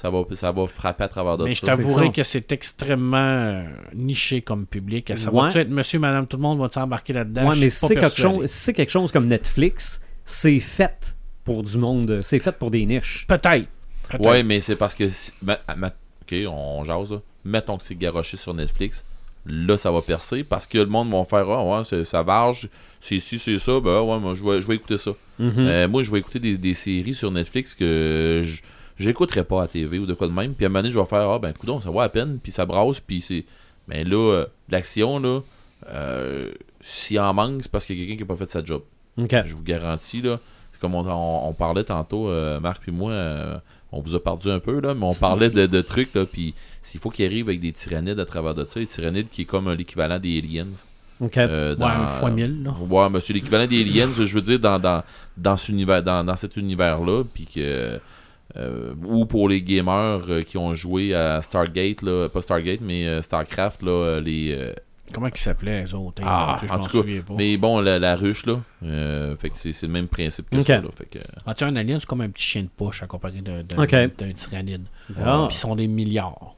Ça 0.00 0.08
va, 0.08 0.22
ça 0.32 0.50
va 0.50 0.66
frapper 0.66 1.04
à 1.04 1.08
travers 1.08 1.36
d'autres 1.36 1.48
Mais 1.50 1.54
je 1.54 1.60
t'avouerai 1.60 2.10
que 2.10 2.22
c'est 2.22 2.50
extrêmement 2.52 3.16
euh, 3.18 3.64
niché 3.94 4.40
comme 4.40 4.64
public. 4.64 5.12
Ça 5.16 5.30
Ouais. 5.30 5.50
va 5.52 5.60
être 5.60 5.68
monsieur, 5.68 5.98
madame, 5.98 6.26
tout 6.26 6.38
le 6.38 6.42
monde 6.42 6.58
va 6.58 6.68
s'embarquer 6.68 7.12
là-dedans? 7.12 7.48
Ouais, 7.50 7.54
Je 7.56 7.60
mais 7.60 7.68
suis 7.68 7.80
si 7.80 7.86
c'est 7.88 7.94
quelque, 7.94 8.00
persuadé. 8.00 8.36
chose, 8.38 8.46
si 8.50 8.58
c'est 8.60 8.72
quelque 8.72 8.90
chose 8.90 9.12
comme 9.12 9.26
Netflix, 9.26 10.00
c'est 10.24 10.58
fait 10.60 11.14
pour 11.44 11.62
du 11.62 11.76
monde. 11.76 12.20
C'est 12.22 12.38
fait 12.38 12.52
pour 12.56 12.70
des 12.70 12.86
niches. 12.86 13.26
Peut-être. 13.28 13.66
Peut-être. 14.08 14.26
Ouais, 14.26 14.42
mais 14.42 14.60
c'est 14.60 14.76
parce 14.76 14.94
que. 14.94 15.08
si- 15.10 15.32
ma- 15.42 15.58
ma- 15.76 15.88
ok, 16.22 16.34
on 16.48 16.82
jase 16.84 17.10
là. 17.12 17.18
Mettons 17.44 17.76
que 17.76 17.84
c'est 17.84 17.94
garoché 17.94 18.36
sur 18.38 18.54
Netflix. 18.54 19.04
Là, 19.46 19.76
ça 19.76 19.90
va 19.90 20.00
percer 20.02 20.44
parce 20.44 20.66
que 20.66 20.78
le 20.78 20.86
monde 20.86 21.10
va 21.10 21.24
faire 21.24 21.48
Ah, 21.50 21.80
ouais, 21.82 22.04
ça 22.04 22.22
varge, 22.22 22.68
c'est 23.00 23.18
ci, 23.20 23.38
c'est 23.38 23.58
ça. 23.58 23.80
Ben 23.80 24.00
ouais, 24.02 24.18
moi, 24.18 24.34
je 24.34 24.44
vais, 24.44 24.60
je 24.62 24.66
vais 24.66 24.76
écouter 24.76 24.98
ça. 24.98 25.12
Mhm. 25.38 25.52
Euh, 25.58 25.88
moi, 25.88 26.02
je 26.02 26.10
vais 26.10 26.18
écouter 26.18 26.38
des, 26.38 26.56
des 26.58 26.74
séries 26.74 27.14
sur 27.14 27.30
Netflix 27.30 27.74
que 27.74 28.42
je- 28.44 28.62
j'écouterai 29.00 29.42
pas 29.44 29.62
à 29.62 29.66
TV 29.66 29.98
ou 29.98 30.06
de 30.06 30.14
quoi 30.14 30.28
de 30.28 30.32
même. 30.32 30.54
Puis 30.54 30.64
à 30.64 30.68
un 30.68 30.70
moment 30.70 30.82
donné, 30.82 30.92
je 30.92 30.98
vais 30.98 31.04
faire 31.06 31.28
Ah, 31.28 31.38
ben, 31.40 31.52
coudon, 31.52 31.80
ça 31.80 31.90
va 31.90 32.04
à 32.04 32.08
peine. 32.08 32.38
Puis 32.42 32.52
ça 32.52 32.64
brasse. 32.66 33.00
Puis 33.00 33.20
c'est. 33.20 33.44
Mais 33.88 34.04
là, 34.04 34.16
euh, 34.34 34.46
l'action, 34.68 35.18
là, 35.18 35.40
euh, 35.88 36.50
s'il 36.80 37.18
en 37.18 37.32
manque, 37.34 37.62
c'est 37.62 37.70
parce 37.70 37.86
qu'il 37.86 37.98
y 37.98 38.02
a 38.02 38.04
quelqu'un 38.06 38.22
qui 38.24 38.28
n'a 38.28 38.36
pas 38.36 38.44
fait 38.44 38.50
sa 38.50 38.64
job. 38.64 38.82
Je 39.46 39.54
vous 39.54 39.62
garantis, 39.62 40.22
là. 40.22 40.38
C'est 40.72 40.80
comme 40.80 40.94
on, 40.94 41.04
on- 41.06 41.48
on 41.48 41.52
parlait 41.52 41.84
tantôt, 41.84 42.28
euh, 42.28 42.60
Marc 42.60 42.82
puis 42.82 42.92
moi, 42.92 43.10
euh, 43.12 43.58
on 43.92 44.00
vous 44.00 44.14
a 44.14 44.22
perdu 44.22 44.50
un 44.50 44.60
peu, 44.60 44.80
là, 44.80 44.94
mais 44.94 45.04
on 45.04 45.14
parlait 45.14 45.50
de, 45.50 45.66
de 45.66 45.80
trucs, 45.82 46.14
là, 46.14 46.24
puis 46.24 46.54
s'il 46.80 47.00
faut 47.00 47.10
qu'il 47.10 47.26
arrive 47.26 47.48
avec 47.48 47.60
des 47.60 47.72
tyrannides 47.72 48.20
à 48.20 48.24
travers 48.24 48.54
de 48.54 48.64
ça, 48.64 48.78
les 48.80 48.86
tyrannides 48.86 49.28
qui 49.30 49.42
est 49.42 49.46
comme 49.46 49.70
l'équivalent 49.72 50.18
des 50.18 50.38
aliens. 50.38 50.68
OK. 51.20 51.36
euh, 51.36 51.72
Ouais, 51.72 51.76
dans- 51.76 51.86
un 51.86 52.06
fois 52.06 52.30
mille. 52.30 52.62
Là. 52.62 52.72
Ouais, 52.88 53.10
mais 53.10 53.20
c'est 53.20 53.32
l'équivalent 53.32 53.66
des 53.66 53.80
aliens, 53.82 54.08
je 54.16 54.32
veux 54.34 54.40
dire, 54.42 54.58
dans, 54.60 54.78
dans, 54.78 55.02
dans, 55.36 55.56
cet 55.56 55.68
univers, 55.70 56.02
dans, 56.02 56.24
dans 56.24 56.36
cet 56.36 56.56
univers-là, 56.56 57.24
puis 57.34 57.46
que... 57.46 57.98
euh, 58.56 58.94
ou 59.04 59.26
pour 59.26 59.48
les 59.48 59.62
gamers 59.62 60.20
euh, 60.28 60.42
qui 60.42 60.58
ont 60.58 60.74
joué 60.74 61.14
à 61.14 61.40
Stargate, 61.42 62.02
là, 62.02 62.28
pas 62.28 62.42
Stargate, 62.42 62.80
mais 62.80 63.06
euh, 63.06 63.22
Starcraft, 63.22 63.82
là, 63.82 64.20
les... 64.20 64.52
euh, 64.52 64.72
Comment 65.12 65.26
ils 65.26 65.36
s'appelaient, 65.36 65.82
les 65.82 65.94
autres? 65.94 66.22
Ah, 66.24 66.56
Tu 66.58 66.60
sais, 66.60 66.66
je 66.68 66.72
en 66.72 66.78
m'en 66.78 66.84
tout 66.84 66.90
cas, 66.92 66.98
souviens 66.98 67.20
pas. 67.22 67.34
mais 67.36 67.56
bon, 67.56 67.80
la, 67.80 67.98
la 67.98 68.14
ruche, 68.14 68.46
là, 68.46 68.60
euh, 68.84 69.36
fait 69.36 69.50
que 69.50 69.56
c'est 69.56 69.72
c'est 69.72 69.86
le 69.88 69.92
même 69.92 70.06
principe 70.06 70.48
que 70.50 70.62
ça, 70.62 70.80
là, 70.80 70.88
fait 70.96 71.06
que... 71.06 71.18
Ah, 71.46 71.54
tu 71.54 71.64
un 71.64 71.74
alien, 71.74 71.98
c'est 71.98 72.06
comme 72.06 72.20
un 72.20 72.28
petit 72.30 72.44
chien 72.44 72.62
de 72.62 72.68
poche 72.68 73.02
à 73.02 73.06
comparer 73.08 73.40
d'un 73.40 73.62
d'un- 73.64 73.82
Ok. 73.82 73.90
d'un 74.18 74.32
tyrannide. 74.32 74.84
Ah. 75.18 75.46
Puis 75.48 75.56
ils 75.56 75.58
sont 75.58 75.74
des 75.74 75.88
milliards. 75.88 76.54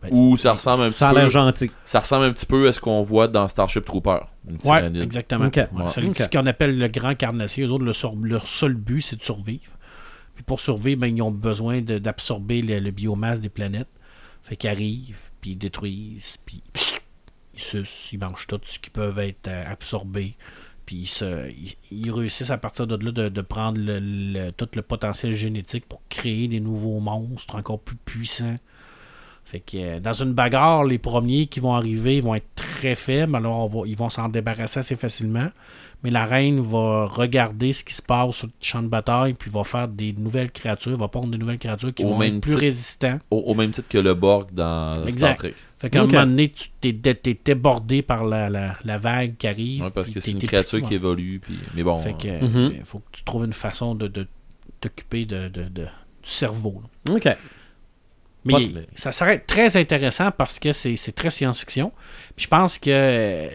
Ben, 0.00 0.08
Ou 0.12 0.36
ça 0.36 0.52
ressemble 0.52 0.82
un 0.84 0.88
petit 0.88 0.96
Ça 0.98 1.10
a 1.10 1.12
peu. 1.12 1.20
l'air 1.20 1.30
gentil. 1.30 1.70
Ça 1.84 2.00
ressemble 2.00 2.24
un 2.26 2.32
petit 2.32 2.46
peu 2.46 2.66
à 2.68 2.72
ce 2.72 2.80
qu'on 2.80 3.02
voit 3.02 3.28
dans 3.28 3.46
Starship 3.46 3.84
Trooper. 3.84 4.18
Une 4.48 4.54
Ouais, 4.54 4.58
tyrannide. 4.60 5.02
exactement. 5.02 5.44
Ouais, 5.46 5.68
Ok. 6.08 6.16
Ce 6.18 6.28
qu'on 6.28 6.46
appelle 6.46 6.76
le 6.78 6.88
grand 6.88 7.14
carnassier, 7.16 7.64
eux 7.64 7.70
autres, 7.70 7.84
le 7.84 7.92
sur- 7.92 8.14
leur 8.20 8.46
seul 8.46 8.74
but, 8.74 9.00
c'est 9.02 9.16
de 9.16 9.22
survivre. 9.24 9.62
Puis 10.34 10.44
pour 10.44 10.60
survivre, 10.60 11.00
ben, 11.00 11.14
ils 11.16 11.22
ont 11.22 11.30
besoin 11.30 11.80
d'absorber 11.82 12.62
le, 12.62 12.90
biomasse 12.90 13.40
des 13.40 13.48
planètes. 13.48 13.88
Fait 14.42 14.56
qu'ils 14.56 14.70
arrivent, 14.70 15.18
puis 15.40 15.52
ils 15.52 15.56
détruisent, 15.56 16.36
puis 16.46 16.62
ils 17.54 17.62
sucent, 17.62 18.12
ils 18.12 18.18
mangent 18.18 18.46
tout 18.46 18.60
ce 18.64 18.78
qui 18.78 18.90
peuvent 18.90 19.18
être 19.18 19.48
euh, 19.48 19.64
absorbés. 19.66 20.34
Puis 20.86 20.96
ils, 20.96 21.06
se- 21.06 21.48
ils- 21.50 21.76
ils 21.92 22.10
réussissent 22.10 22.50
à 22.50 22.58
partir 22.58 22.86
de 22.86 22.96
là 22.96 23.30
de, 23.30 23.40
prendre 23.40 23.78
le- 23.80 24.50
tout 24.50 24.68
le 24.74 24.82
potentiel 24.82 25.32
génétique 25.32 25.86
pour 25.86 26.02
créer 26.08 26.48
des 26.48 26.60
nouveaux 26.60 26.98
monstres 27.00 27.54
encore 27.56 27.78
plus 27.80 27.96
puissants. 27.96 28.58
Fait 29.44 29.60
que 29.60 29.76
euh, 29.76 30.00
dans 30.00 30.12
une 30.12 30.32
bagarre, 30.32 30.84
les 30.84 30.98
premiers 30.98 31.46
qui 31.46 31.60
vont 31.60 31.74
arriver 31.74 32.20
vont 32.20 32.34
être 32.34 32.48
très 32.54 32.94
faibles, 32.94 33.36
alors 33.36 33.86
ils 33.86 33.96
vont 33.96 34.08
s'en 34.08 34.28
débarrasser 34.28 34.80
assez 34.80 34.96
facilement. 34.96 35.50
Mais 36.04 36.10
la 36.10 36.24
reine 36.24 36.60
va 36.60 37.06
regarder 37.06 37.72
ce 37.72 37.84
qui 37.84 37.94
se 37.94 38.02
passe 38.02 38.34
sur 38.36 38.48
le 38.48 38.52
champ 38.60 38.82
de 38.82 38.88
bataille, 38.88 39.34
puis 39.34 39.50
va 39.50 39.62
faire 39.62 39.86
des 39.86 40.12
nouvelles 40.12 40.50
créatures, 40.50 40.96
va 40.98 41.06
pondre 41.08 41.28
des 41.28 41.38
nouvelles 41.38 41.58
créatures 41.60 41.94
qui 41.94 42.04
Au 42.04 42.08
vont 42.08 42.18
même 42.18 42.36
être 42.36 42.40
plus 42.42 42.50
titre- 42.52 42.60
résistants. 42.60 43.18
Au, 43.30 43.36
au 43.38 43.54
même 43.54 43.70
titre 43.70 43.88
que 43.88 43.98
le 43.98 44.14
Borg 44.14 44.48
dans 44.52 44.94
Star 44.94 45.08
Exact. 45.08 45.38
Trek. 45.38 45.54
Fait 45.78 45.90
qu'à 45.90 46.02
Ok. 46.04 46.10
un 46.12 46.12
moment 46.14 46.26
donné, 46.26 46.48
tu 46.50 46.68
t'es, 46.80 46.92
dé- 46.92 47.14
t'es 47.14 47.38
débordé 47.44 48.02
par 48.02 48.24
la, 48.24 48.48
la- 48.50 48.74
la 48.84 48.98
vague 48.98 49.36
qui 49.36 49.46
arrive. 49.46 49.82
Ouais, 49.84 49.90
parce 49.90 50.10
que 50.10 50.18
c'est 50.20 50.32
une 50.32 50.38
créature 50.38 50.80
plus- 50.80 50.88
qui 50.88 50.94
évolue. 50.94 51.38
Puis... 51.40 51.58
Mais 51.74 51.82
bon. 51.84 51.98
Fait 52.00 52.14
que, 52.14 52.26
euh, 52.28 52.38
euh, 52.42 52.70
Mhm. 52.70 52.84
faut 52.84 52.98
que 52.98 53.08
tu 53.12 53.22
trouves 53.24 53.44
une 53.44 53.52
façon 53.52 53.94
de, 53.94 54.08
de 54.08 54.26
t'occuper 54.80 55.24
de, 55.24 55.48
de- 55.48 55.64
de- 55.68 55.82
du 55.84 55.88
cerveau. 56.30 56.82
là. 57.08 57.14
OK. 57.14 57.36
Mais 58.44 58.54
il- 58.62 58.86
ça 58.96 59.12
serait 59.12 59.38
très 59.38 59.76
intéressant 59.76 60.32
parce 60.32 60.58
que 60.58 60.72
c'est, 60.72 60.96
très 61.14 61.30
science-fiction. 61.30 61.92
Puis 62.34 62.44
je 62.44 62.48
pense 62.48 62.76
que 62.78 62.90
euh, 62.90 63.48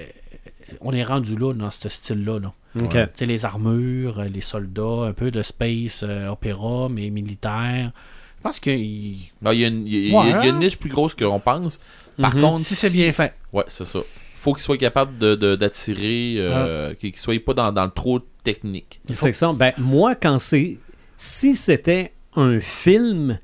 on 0.82 0.92
est 0.94 1.04
rendu 1.04 1.36
là 1.38 1.54
dans 1.54 1.72
ce 1.72 1.90
style-là. 1.90 2.40
Là. 2.40 2.54
OK. 2.82 2.94
Ouais. 2.94 3.08
Tu 3.08 3.12
sais, 3.20 3.26
les 3.26 3.46
armures, 3.46 4.20
euh, 4.20 4.26
les 4.26 4.42
soldats, 4.42 5.06
un 5.08 5.14
peu 5.14 5.32
de 5.32 5.42
space 5.44 6.04
euh, 6.08 6.28
opéra, 6.30 6.88
mais 6.90 7.10
militaire. 7.10 7.92
Je 8.38 8.44
pense 8.44 8.60
que 8.60 8.70
il- 8.70 9.30
non, 9.42 9.52
Il 9.52 9.60
y, 9.62 9.66
a 9.66 9.68
une- 9.68 9.88
il 9.88 10.08
y 10.10 10.16
a- 10.16 10.44
y 10.44 10.48
y 10.48 10.50
une 10.50 10.60
niche 10.60 10.78
plus 10.78 10.90
grosse 10.90 11.16
qu'on 11.16 11.40
pense. 11.40 11.80
Par 12.22 12.36
Mhm. 12.36 12.42
contre, 12.42 12.66
si 12.66 12.76
c'est 12.76 12.90
bien 12.92 13.12
fait. 13.14 13.34
Ouais, 13.54 13.64
c'est 13.68 13.86
ça. 13.86 14.00
Faut 14.40 14.54
qu'il 14.54 14.64
soit 14.64 14.78
capable 14.78 15.18
de, 15.18 15.36
de- 15.36 15.56
d'attirer, 15.56 16.36
euh, 16.38 16.94
qu'il 16.94 17.12
qu'il 17.12 17.20
soit 17.20 17.44
pas 17.44 17.54
dans, 17.54 17.72
dans 17.72 17.86
le 17.86 17.92
trop 17.92 18.20
technique. 18.44 19.02
C'est 19.10 19.32
ça. 19.34 19.52
Ben, 19.54 19.74
moi, 19.78 20.16
quand 20.16 20.38
c'est. 20.40 20.78
Si 21.18 21.56
c'était 21.56 22.14
un 22.36 22.60
film, 22.60 23.40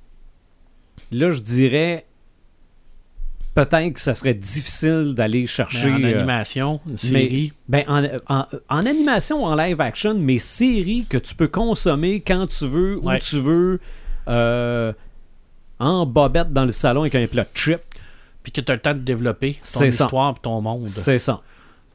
là, 1.11 1.31
je 1.31 1.39
dirais. 1.41 2.05
Peut-être 3.55 3.93
que 3.93 3.99
ça 3.99 4.15
serait 4.15 4.33
difficile 4.33 5.13
d'aller 5.15 5.41
Mais 5.41 5.45
chercher. 5.45 5.91
en 5.91 6.01
euh, 6.03 6.17
animation, 6.19 6.79
une 6.87 6.97
série. 6.97 7.53
Ben, 7.69 7.83
en, 7.87 8.03
en- 8.27 8.45
en 8.69 8.85
animation, 8.85 9.45
en 9.45 9.55
live 9.55 9.79
action, 9.79 10.15
mais 10.15 10.39
séries 10.39 11.05
que 11.07 11.17
tu 11.19 11.35
peux 11.35 11.47
consommer 11.47 12.21
quand 12.21 12.47
tu 12.47 12.67
veux, 12.67 12.97
Ouais. 12.99 13.17
où 13.17 13.19
tu 13.19 13.39
veux, 13.39 13.79
euh, 14.27 14.91
en 15.79 16.05
bobette 16.05 16.51
dans 16.51 16.65
le 16.65 16.71
salon 16.71 17.01
avec 17.01 17.13
un 17.15 17.27
plat 17.27 17.43
de 17.43 17.49
chip. 17.53 17.79
Puis 18.41 18.51
que 18.51 18.59
tu 18.61 18.71
as 18.71 18.75
le 18.75 18.81
temps 18.81 18.93
de 18.93 18.99
développer 18.99 19.59
ton 19.73 19.85
histoire 19.85 20.31
et 20.37 20.41
ton 20.41 20.59
monde. 20.61 20.87
C'est 20.87 21.17
ça. 21.19 21.41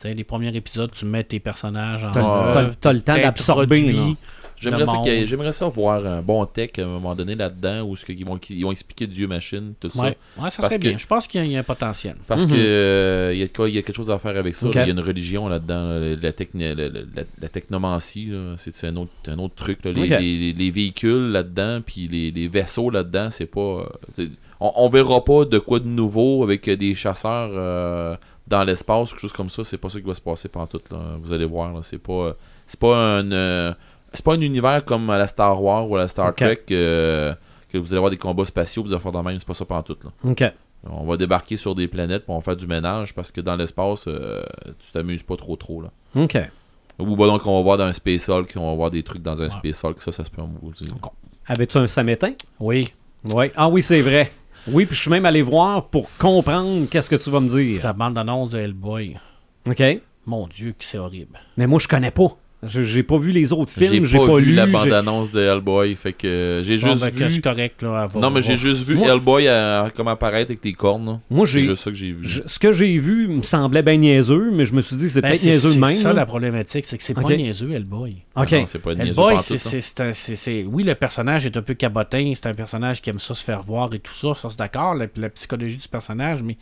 Tu 0.01 0.09
sais, 0.09 0.14
les 0.14 0.24
premiers 0.24 0.55
épisodes, 0.55 0.90
tu 0.93 1.05
mets 1.06 1.24
tes 1.24 1.40
personnages 1.40 2.05
en 2.05 2.12
T'as 2.12 2.70
t'as 2.80 2.93
le 2.93 3.01
temps 3.01 3.16
d'absorber. 3.16 4.14
J'aimerais 4.60 4.86
ça, 4.86 4.93
monde. 4.93 5.05
qu'il 5.05 5.12
y 5.12 5.16
ait- 5.16 5.26
j'aimerais 5.26 5.52
ça 5.52 5.68
voir 5.68 6.05
un 6.06 6.20
bon 6.22 6.44
tech 6.47 6.70
à 6.78 6.82
un 6.82 6.86
moment 6.86 7.14
donné 7.14 7.35
là-dedans 7.35 7.82
où 7.82 7.97
ce 7.97 8.05
qu'ils 8.05 8.24
vont, 8.24 8.39
qu'ils 8.39 8.62
vont 8.64 8.72
expliquer 8.72 9.06
Dieu 9.06 9.26
machine, 9.26 9.74
tout 9.80 9.89
ça. 9.90 10.01
Ouais, 10.01 10.09
ouais, 10.09 10.14
ça 10.16 10.40
Parce 10.40 10.56
serait 10.56 10.76
que- 10.78 10.89
bien. 10.89 10.98
Je 10.98 11.06
pense 11.06 11.26
qu'il 11.26 11.40
y, 11.40 11.43
a- 11.43 11.47
il 11.47 11.52
y 11.52 11.56
a 11.56 11.60
un 11.60 11.64
potentiel. 11.64 12.16
Parce 12.26 12.44
Mhm. 12.44 12.51
que 12.52 12.56
euh, 12.59 13.30
il 13.35 13.39
y, 13.40 13.43
a 13.43 13.47
de 13.47 13.52
quoi- 13.52 13.68
il 13.68 13.74
y 13.74 13.78
a 13.78 13.82
quelque 13.82 13.97
chose 13.97 14.10
à 14.10 14.18
faire 14.18 14.36
avec 14.36 14.55
ça. 14.56 14.66
Ok. 14.66 14.74
là. 14.74 14.82
Il 14.85 14.86
y 14.89 14.90
a 14.90 14.94
une 14.94 15.01
religion 15.01 15.48
là-dedans. 15.48 15.89
là. 15.89 15.98
La, 16.20 16.32
techni- 16.32 16.74
la, 16.74 16.74
la- 16.74 16.89
la- 16.89 17.22
la 17.40 17.48
technomancie, 17.48 18.26
là, 18.26 18.55
c'est 18.56 18.74
c'est 18.74 18.86
un 18.89 18.97
autre, 18.97 19.10
un 19.28 19.39
autre 19.39 19.55
truc. 19.55 19.85
là. 19.85 19.93
Les, 19.93 20.02
Ok. 20.02 20.20
les- 20.20 20.52
les 20.52 20.70
véhicules 20.70 21.30
là-dedans, 21.30 21.80
puis 21.85 22.09
les, 22.09 22.30
les 22.30 22.48
vaisseaux 22.48 22.90
là-dedans, 22.90 23.28
c'est 23.30 23.47
pas. 23.47 23.60
euh, 23.60 23.85
c'est- 24.14 24.28
on, 24.60 24.72
on 24.76 24.89
verra 24.89 25.24
pas 25.24 25.44
de 25.44 25.59
quoi 25.59 25.78
de 25.78 25.86
nouveau 25.86 26.43
avec 26.43 26.66
euh, 26.68 26.76
des 26.76 26.94
chasseurs 26.94 27.51
euh, 27.52 28.16
dans 28.48 28.64
l'espace, 28.64 29.10
quelque 29.10 29.20
chose 29.20 29.32
comme 29.32 29.51
ça. 29.51 29.62
C'est 29.62 29.78
pas 29.78 29.89
ça 29.89 30.01
qui 30.01 30.06
va 30.06 30.14
se 30.14 30.20
passer 30.20 30.48
pendant 30.48 30.66
tout. 30.66 30.80
Là. 30.90 30.98
Vous 31.22 31.32
allez 31.32 31.44
voir. 31.44 31.72
là. 31.72 31.80
C'est 31.82 31.98
pas. 32.02 32.12
euh, 32.12 32.32
C'est 32.66 32.80
pas 32.80 32.97
un. 33.18 33.30
euh, 33.32 33.72
c'est 34.12 34.24
pas 34.24 34.35
un 34.35 34.40
univers 34.40 34.85
comme 34.85 35.09
à 35.10 35.18
la 35.18 35.26
Star 35.26 35.62
Wars 35.62 35.89
ou 35.89 35.97
à 35.97 36.01
la 36.01 36.09
Star. 36.09 36.35
Trek 36.35 36.60
euh, 36.70 37.35
que 37.70 37.78
vous 37.78 37.89
allez 37.93 37.98
avoir 37.98 38.10
des 38.10 38.16
combats 38.16 38.44
spatiaux, 38.44 38.82
des 38.82 38.94
affaires 38.94 39.12
de 39.12 39.18
même. 39.18 39.39
C'est 39.39 39.47
pas 39.47 39.55
ça 39.55 39.64
pendant 39.64 39.82
tout. 39.82 39.97
Là. 40.02 40.10
OK. 40.30 40.44
On 40.89 41.05
va 41.05 41.16
débarquer 41.16 41.56
sur 41.56 41.74
des 41.74 41.89
planètes 41.89 42.24
pour 42.24 42.35
on 42.35 42.39
va 42.39 42.44
faire 42.44 42.56
du 42.56 42.66
ménage 42.66 43.14
parce 43.14 43.30
que 43.32 43.40
dans 43.40 43.56
l'espace, 43.56 44.05
euh, 44.06 44.43
tu 44.78 44.93
t'amuses 44.93 45.22
pas 45.22 45.36
trop 45.36 45.56
trop 45.56 45.82
là. 45.82 45.90
OK. 46.16 46.39
Ou 47.01 47.16
bah 47.16 47.26
donc 47.26 47.47
on 47.47 47.56
va 47.56 47.62
voir 47.62 47.76
dans 47.78 47.85
un 47.85 47.93
Space 47.93 48.28
Hulk, 48.28 48.52
on 48.56 48.70
va 48.70 48.74
voir 48.76 48.90
des 48.90 49.02
trucs 49.02 49.22
dans 49.22 49.40
un 49.40 49.44
Ouais. 49.44 49.51
Space 49.51 49.85
Hulk, 49.85 50.01
ça 50.01 50.12
ça 50.12 50.24
se 50.24 50.30
peut 50.30 50.40
en 50.43 50.48
maudit. 50.62 50.89
Avais-tu 51.47 51.78
un 51.78 51.86
samétain? 51.86 52.32
Oui, 52.60 52.93
Oui. 53.24 53.51
Ah 53.56 53.68
oui, 53.68 53.82
c'est 53.82 54.01
vrai. 54.01 54.30
Oui, 54.66 54.85
puis 54.86 54.94
je 54.97 55.01
suis 55.02 55.10
même 55.10 55.24
allé 55.26 55.40
voir 55.43 55.86
pour 55.89 56.09
comprendre 56.18 56.86
qu'est-ce 56.90 57.09
que 57.10 57.16
tu 57.16 57.30
vas 57.30 57.40
me 57.40 57.48
dire. 57.48 57.82
la 57.85 57.93
bande-annonce 57.93 58.51
de 58.51 58.59
Hellboy. 58.59 59.16
OK. 59.68 59.82
Mon 60.26 60.47
Dieu, 60.47 60.72
que 60.78 60.85
c'est 60.85 60.98
horrible. 60.98 61.39
Mais 61.56 61.66
moi, 61.66 61.78
je 61.78 61.89
connais 61.89 62.10
pas. 62.10 62.36
Je- 62.64 62.82
J'ai 62.82 63.05
pas 63.05 63.16
vu 63.18 63.30
les 63.30 63.52
autres 63.52 63.72
J'ai 63.78 63.86
films, 63.86 64.02
pas, 64.02 64.09
j'ai 64.09 64.18
pas, 64.18 64.36
vu 64.39 64.44
lu. 64.47 64.55
la 64.55 64.66
bande-annonce 64.66 65.30
de 65.30 65.40
Hellboy, 65.40 65.94
fait 65.94 66.12
que 66.12 66.60
j'ai 66.64 66.76
Bon, 66.78 66.89
juste 66.89 67.01
ben, 67.16 67.28
vu. 67.28 67.40
correct, 67.40 67.82
là. 67.82 68.09
Non 68.16 68.30
mais 68.30 68.43
j'ai 68.43 68.56
juste 68.56 68.82
vu 68.82 68.97
Moi- 68.97 69.06
Hellboy 69.06 69.47
comme 69.94 70.09
apparaître 70.09 70.51
avec 70.51 70.60
des 70.62 70.72
cornes. 70.72 71.06
là. 71.06 71.20
Moi, 71.30 71.47
C'est 71.47 71.52
j'ai. 71.52 71.62
juste 71.66 71.85
ça 71.85 71.90
que 71.90 71.97
j'ai 71.97 72.10
vu. 72.10 72.18
je- 72.26 72.40
Ce 72.47 72.59
que 72.59 72.72
j'ai 72.72 72.98
vu 72.98 73.28
me 73.28 73.43
semblait 73.43 73.82
bien 73.82 73.97
niaiseux, 73.97 74.51
mais 74.52 74.64
je 74.64 74.74
me 74.74 74.80
suis 74.80 74.97
dit, 74.97 75.09
c'est 75.09 75.20
Ben, 75.20 75.28
peut-être 75.30 75.44
niaiseux 75.44 75.68
de 75.68 75.74
c'est 75.74 75.80
même. 75.80 75.90
ça 75.90 76.09
là. 76.09 76.14
la 76.16 76.26
problématique, 76.26 76.85
c'est 76.85 76.98
que 76.98 77.05
c'est 77.05 77.16
Ok. 77.16 77.28
pas 77.28 77.36
niaiseux, 77.36 77.70
Hellboy. 77.70 78.16
OK. 78.35 78.51
Non, 78.52 78.64
c'est 78.66 78.78
pas 78.80 78.94
niaiseux 78.94 79.10
Hellboy, 79.10 79.36
c'est- 79.40 80.64
Oui, 80.66 80.82
le 80.82 80.94
personnage 80.97 81.47
est 81.47 81.56
un 81.56 81.62
peu 81.62 81.74
cabotin, 81.74 82.32
c'est 82.35 82.47
un 82.48 82.55
personnage 82.55 83.01
qui 83.02 83.10
aime 83.10 83.20
ça 83.20 83.35
se 83.35 83.44
faire 83.44 83.62
voir 83.62 83.89
et 83.94 84.01
tout 84.01 84.12
ça, 84.12 84.35
ça 84.35 84.48
c'est 84.51 84.59
d'accord, 84.59 84.94
la, 84.94 85.06
la 85.16 85.28
psychologie 85.30 85.76
du 85.76 85.86
personnage, 85.89 86.43
mais 86.43 86.56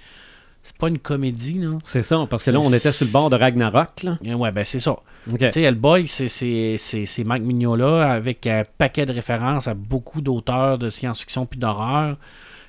c'est 0.66 0.76
pas 0.76 0.88
une 0.88 0.98
comédie, 0.98 1.58
là. 1.60 1.78
C'est 1.84 2.02
ça, 2.02 2.26
parce 2.28 2.42
que 2.42 2.50
là, 2.50 2.58
on 2.60 2.72
était 2.72 2.92
sur 2.92 3.06
le 3.06 3.12
bord 3.12 3.30
de 3.30 3.36
Ragnarok. 3.36 4.02
Là. 4.02 4.18
Et 4.24 4.34
Ouais, 4.34 4.50
ben 4.52 4.64
c'est 4.64 4.78
ça. 4.80 4.96
Tu 5.28 5.36
sais, 5.52 5.62
Hellboy, 5.62 6.06
c'est, 6.06 6.28
c'est, 6.28 6.76
c'est, 6.78 7.06
c'est 7.06 7.24
Mike 7.24 7.42
Mignola 7.42 8.12
avec 8.12 8.46
un 8.46 8.64
paquet 8.78 9.06
de 9.06 9.12
références 9.12 9.66
à 9.68 9.74
beaucoup 9.74 10.20
d'auteurs 10.20 10.78
de 10.78 10.88
science-fiction 10.88 11.46
puis 11.46 11.58
d'horreur. 11.58 12.16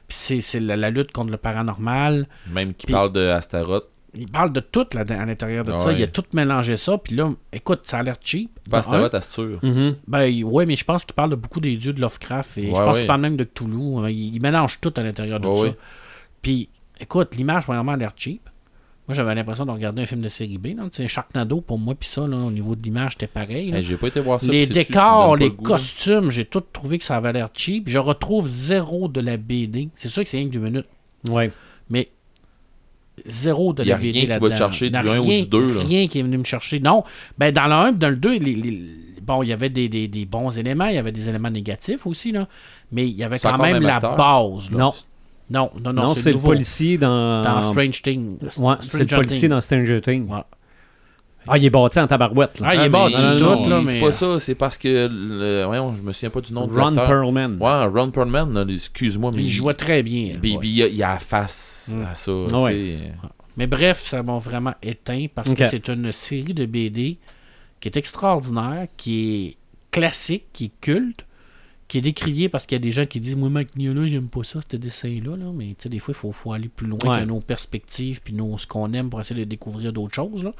Puis 0.07 0.17
c'est, 0.19 0.41
c'est 0.41 0.59
la, 0.59 0.77
la 0.77 0.89
lutte 0.89 1.11
contre 1.11 1.31
le 1.31 1.37
paranormal. 1.37 2.27
Même 2.51 2.73
qui 2.73 2.87
parle 2.87 3.11
de 3.11 3.27
Astaroth. 3.27 3.87
Il 4.15 4.27
parle 4.31 4.51
de 4.51 4.61
tout 4.61 4.85
là, 4.93 5.01
à 5.07 5.25
l'intérieur 5.25 5.63
de 5.65 5.77
ça. 5.77 5.91
Il 5.93 6.01
a 6.01 6.07
tout 6.07 6.23
mélangé 6.33 6.77
ça. 6.77 6.97
Puis 6.97 7.15
là, 7.15 7.29
écoute, 7.51 7.81
ça 7.83 7.99
a 7.99 8.03
l'air 8.03 8.15
cheap. 8.23 8.49
Pas 8.69 8.79
Astaroth, 8.79 9.13
Astur. 9.13 9.59
Mhm. 9.61 9.95
Ben 10.07 10.43
ouais, 10.43 10.65
mais 10.65 10.75
je 10.75 10.85
pense 10.85 11.05
qu'il 11.05 11.13
parle 11.13 11.29
de 11.31 11.35
beaucoup 11.35 11.59
des 11.59 11.75
dieux 11.75 11.93
de 11.93 11.99
Lovecraft 12.01 12.57
et 12.57 12.67
je 12.67 12.71
pense 12.71 12.93
ouais. 12.93 12.99
qu'il 12.99 13.05
parle 13.07 13.21
même 13.21 13.37
de 13.37 13.43
Cthulhu. 13.43 13.97
hein. 13.99 14.09
Il, 14.09 14.33
il 14.35 14.41
mélange 14.41 14.79
tout 14.81 14.93
à 14.95 15.03
l'intérieur 15.03 15.39
de 15.39 15.47
Ouais, 15.47 15.53
tout 15.53 15.61
ouais. 15.61 15.69
ça. 15.69 15.75
Puis 16.41 16.69
écoute, 16.99 17.35
l'image 17.35 17.65
vraiment 17.65 17.93
a 17.93 17.97
l'air 17.97 18.13
cheap. 18.15 18.41
Moi 19.07 19.15
j'avais 19.15 19.33
l'impression 19.35 19.65
de 19.65 19.71
regarder 19.71 20.01
un 20.01 20.05
film 20.05 20.19
de 20.21 20.27
série 20.27 20.57
B. 20.57 20.67
Sais, 20.91 21.07
Sharknado 21.07 21.61
pour 21.61 21.79
moi 21.79 21.95
puis 21.95 22.09
ça, 22.09 22.27
là, 22.27 22.35
au 22.37 22.51
niveau 22.51 22.75
de 22.75 22.83
l'image, 22.83 23.13
c'était 23.13 23.27
pareil. 23.27 23.73
Hey, 23.73 23.83
j'ai 23.83 23.95
pas 23.95 24.07
été 24.07 24.19
voir 24.19 24.41
ça. 24.41 24.51
les 24.51 24.67
décors, 24.67 25.37
les 25.37 25.45
le 25.45 25.51
goût, 25.51 25.63
là. 25.63 25.69
costumes, 25.77 26.29
j'ai 26.29 26.43
tout 26.45 26.59
trouvé 26.61 26.97
que 26.97 27.05
ça 27.05 27.15
avait 27.15 27.31
l'air 27.31 27.49
cheap. 27.53 27.87
Je 27.87 27.99
retrouve 27.99 28.47
zéro 28.47 29.07
de 29.07 29.21
la 29.21 29.37
BD. 29.37 29.87
C'est 29.95 30.09
sûr 30.09 30.23
que 30.23 30.29
c'est 30.29 30.37
rien 30.37 30.47
que 30.47 30.51
deux 30.53 30.59
minutes, 30.59 30.87
Ouais. 31.29 31.51
mais 31.89 32.09
zéro 33.25 33.71
de 33.73 33.83
Y 33.83 33.91
a 33.91 33.95
la 33.95 34.01
BD 34.01 34.11
rien 34.11 34.21
qui 34.21 34.27
va 34.27 34.37
te 34.39 34.43
là-dedans. 34.43 34.57
chercher 34.57 34.85
Il 34.87 34.93
y 34.93 34.97
a 34.97 35.01
du 35.03 35.09
un 35.09 35.19
ou 35.19 35.21
rien- 35.23 35.41
du 35.43 35.47
deux, 35.47 35.73
là. 35.73 35.81
Rien 35.87 36.07
qui 36.07 36.19
est 36.19 36.23
venu 36.23 36.37
me 36.37 36.43
chercher. 36.43 36.79
Non, 36.81 37.03
ben 37.37 37.51
dans 37.53 37.67
le 37.67 37.73
1 37.73 37.87
et 37.87 37.91
dans 37.93 38.09
le 38.09 38.15
2, 38.17 38.37
les, 38.39 38.55
les- 38.55 38.83
bon, 39.21 39.41
il 39.41 39.47
y 39.49 39.53
avait 39.53 39.69
des, 39.69 39.87
des- 39.89 40.07
des 40.09 40.25
bons 40.25 40.57
éléments, 40.57 40.87
il 40.87 40.95
y 40.95 40.97
avait 40.97 41.11
des 41.13 41.29
éléments 41.29 41.49
négatifs 41.49 42.05
aussi, 42.05 42.33
là, 42.33 42.47
mais 42.91 43.07
il 43.07 43.15
y 43.15 43.23
avait 43.23 43.37
C'est 43.39 43.47
quand 43.49 43.57
même 43.57 43.81
la 43.81 43.95
acteur? 43.95 44.17
base. 44.17 44.69
là. 44.71 44.77
Non. 44.77 44.93
Non, 45.49 45.71
non, 45.81 45.93
non, 45.93 46.03
Non, 46.07 46.15
c'est 46.15 46.33
le 46.33 46.39
policier 46.39 46.97
dans. 46.97 47.41
Dans 47.43 47.63
Strange 47.63 48.01
Things. 48.01 48.37
Ouais, 48.57 48.75
c'est 48.89 49.09
le 49.09 49.15
policier 49.15 49.47
dans 49.47 49.61
Stranger 49.61 50.01
Things. 50.01 50.27
Ouais. 50.29 50.41
Ah, 51.49 51.57
il 51.57 51.63
est 51.63 51.69
bâti 51.69 51.97
en 51.97 52.07
tabarouette. 52.07 52.59
Là. 52.59 52.67
Ah, 52.69 52.75
il 52.75 52.79
est 52.81 52.83
mais 52.83 52.89
bâti 52.89 53.23
non, 53.25 53.37
tout, 53.37 53.69
non, 53.69 53.83
là, 53.85 53.91
C'est 53.91 53.99
pas 54.01 54.11
ça, 54.11 54.39
c'est 54.39 54.55
parce 54.55 54.77
que. 54.77 55.07
le- 55.09 55.63
voyons, 55.65 55.95
je 55.95 56.01
me 56.01 56.11
souviens 56.11 56.29
pas 56.29 56.41
du 56.41 56.51
nom 56.53 56.67
de 56.67 56.73
Ron. 56.77 56.93
Perlman. 56.93 57.57
Ouais, 57.61 57.85
Ron 57.85 58.11
Perlman, 58.11 58.67
excuse-moi, 58.69 59.31
mais 59.33 59.43
Il 59.43 59.47
jouait 59.47 59.73
très 59.73 60.03
bien. 60.03 60.35
Puis, 60.41 60.53
ouais. 60.53 60.59
puis 60.59 60.67
il 60.69 60.75
y 60.75 60.83
a- 60.83 60.87
il 60.87 60.95
y 60.97 61.03
a 61.03 61.13
la 61.13 61.19
face 61.19 61.89
Mm. 61.93 62.01
à 62.11 62.13
ça. 62.15 62.31
Ah 62.51 62.59
ouais. 62.59 62.97
Mais 63.55 63.65
bref, 63.65 64.01
ça 64.01 64.21
m'a 64.23 64.37
vraiment 64.39 64.73
éteint 64.83 65.27
parce 65.33 65.53
que 65.53 65.63
c'est 65.63 65.87
une 65.87 66.11
série 66.11 66.53
de 66.53 66.65
BD 66.65 67.17
qui 67.79 67.87
est 67.87 67.95
extraordinaire, 67.95 68.87
qui 68.97 69.45
est 69.47 69.57
classique, 69.89 70.47
qui 70.51 70.65
est 70.65 70.71
culte, 70.81 71.25
qui 71.88 71.99
est 71.99 72.01
décriée 72.01 72.49
parce 72.49 72.65
qu'il 72.65 72.76
y 72.76 72.81
a 72.81 72.84
des 72.84 72.91
gens 72.91 73.05
qui 73.05 73.19
disent 73.19 73.35
Moi, 73.35 73.49
Mignola, 73.76 74.07
j'aime 74.07 74.27
pas 74.27 74.43
ça, 74.43 74.59
ce 74.69 74.77
dessin-là. 74.77 75.38
Là. 75.38 75.51
Mais 75.53 75.68
tu 75.69 75.76
sais, 75.84 75.89
des 75.89 75.99
fois, 75.99 76.14
il 76.14 76.18
faut, 76.18 76.31
faut 76.31 76.53
aller 76.53 76.68
plus 76.69 76.88
loin 76.88 76.99
Ouais. 77.05 77.19
que 77.22 77.26
nos 77.26 77.39
perspectives 77.39 78.22
puis 78.23 78.34
nos, 78.34 78.57
ce 78.57 78.68
qu'on 78.68 78.91
aime 78.93 79.09
pour 79.09 79.22
essayer 79.22 79.45
de 79.45 79.49
découvrir 79.49 79.93
d'autres 79.93 80.14
choses. 80.15 80.43
Là. 80.43 80.51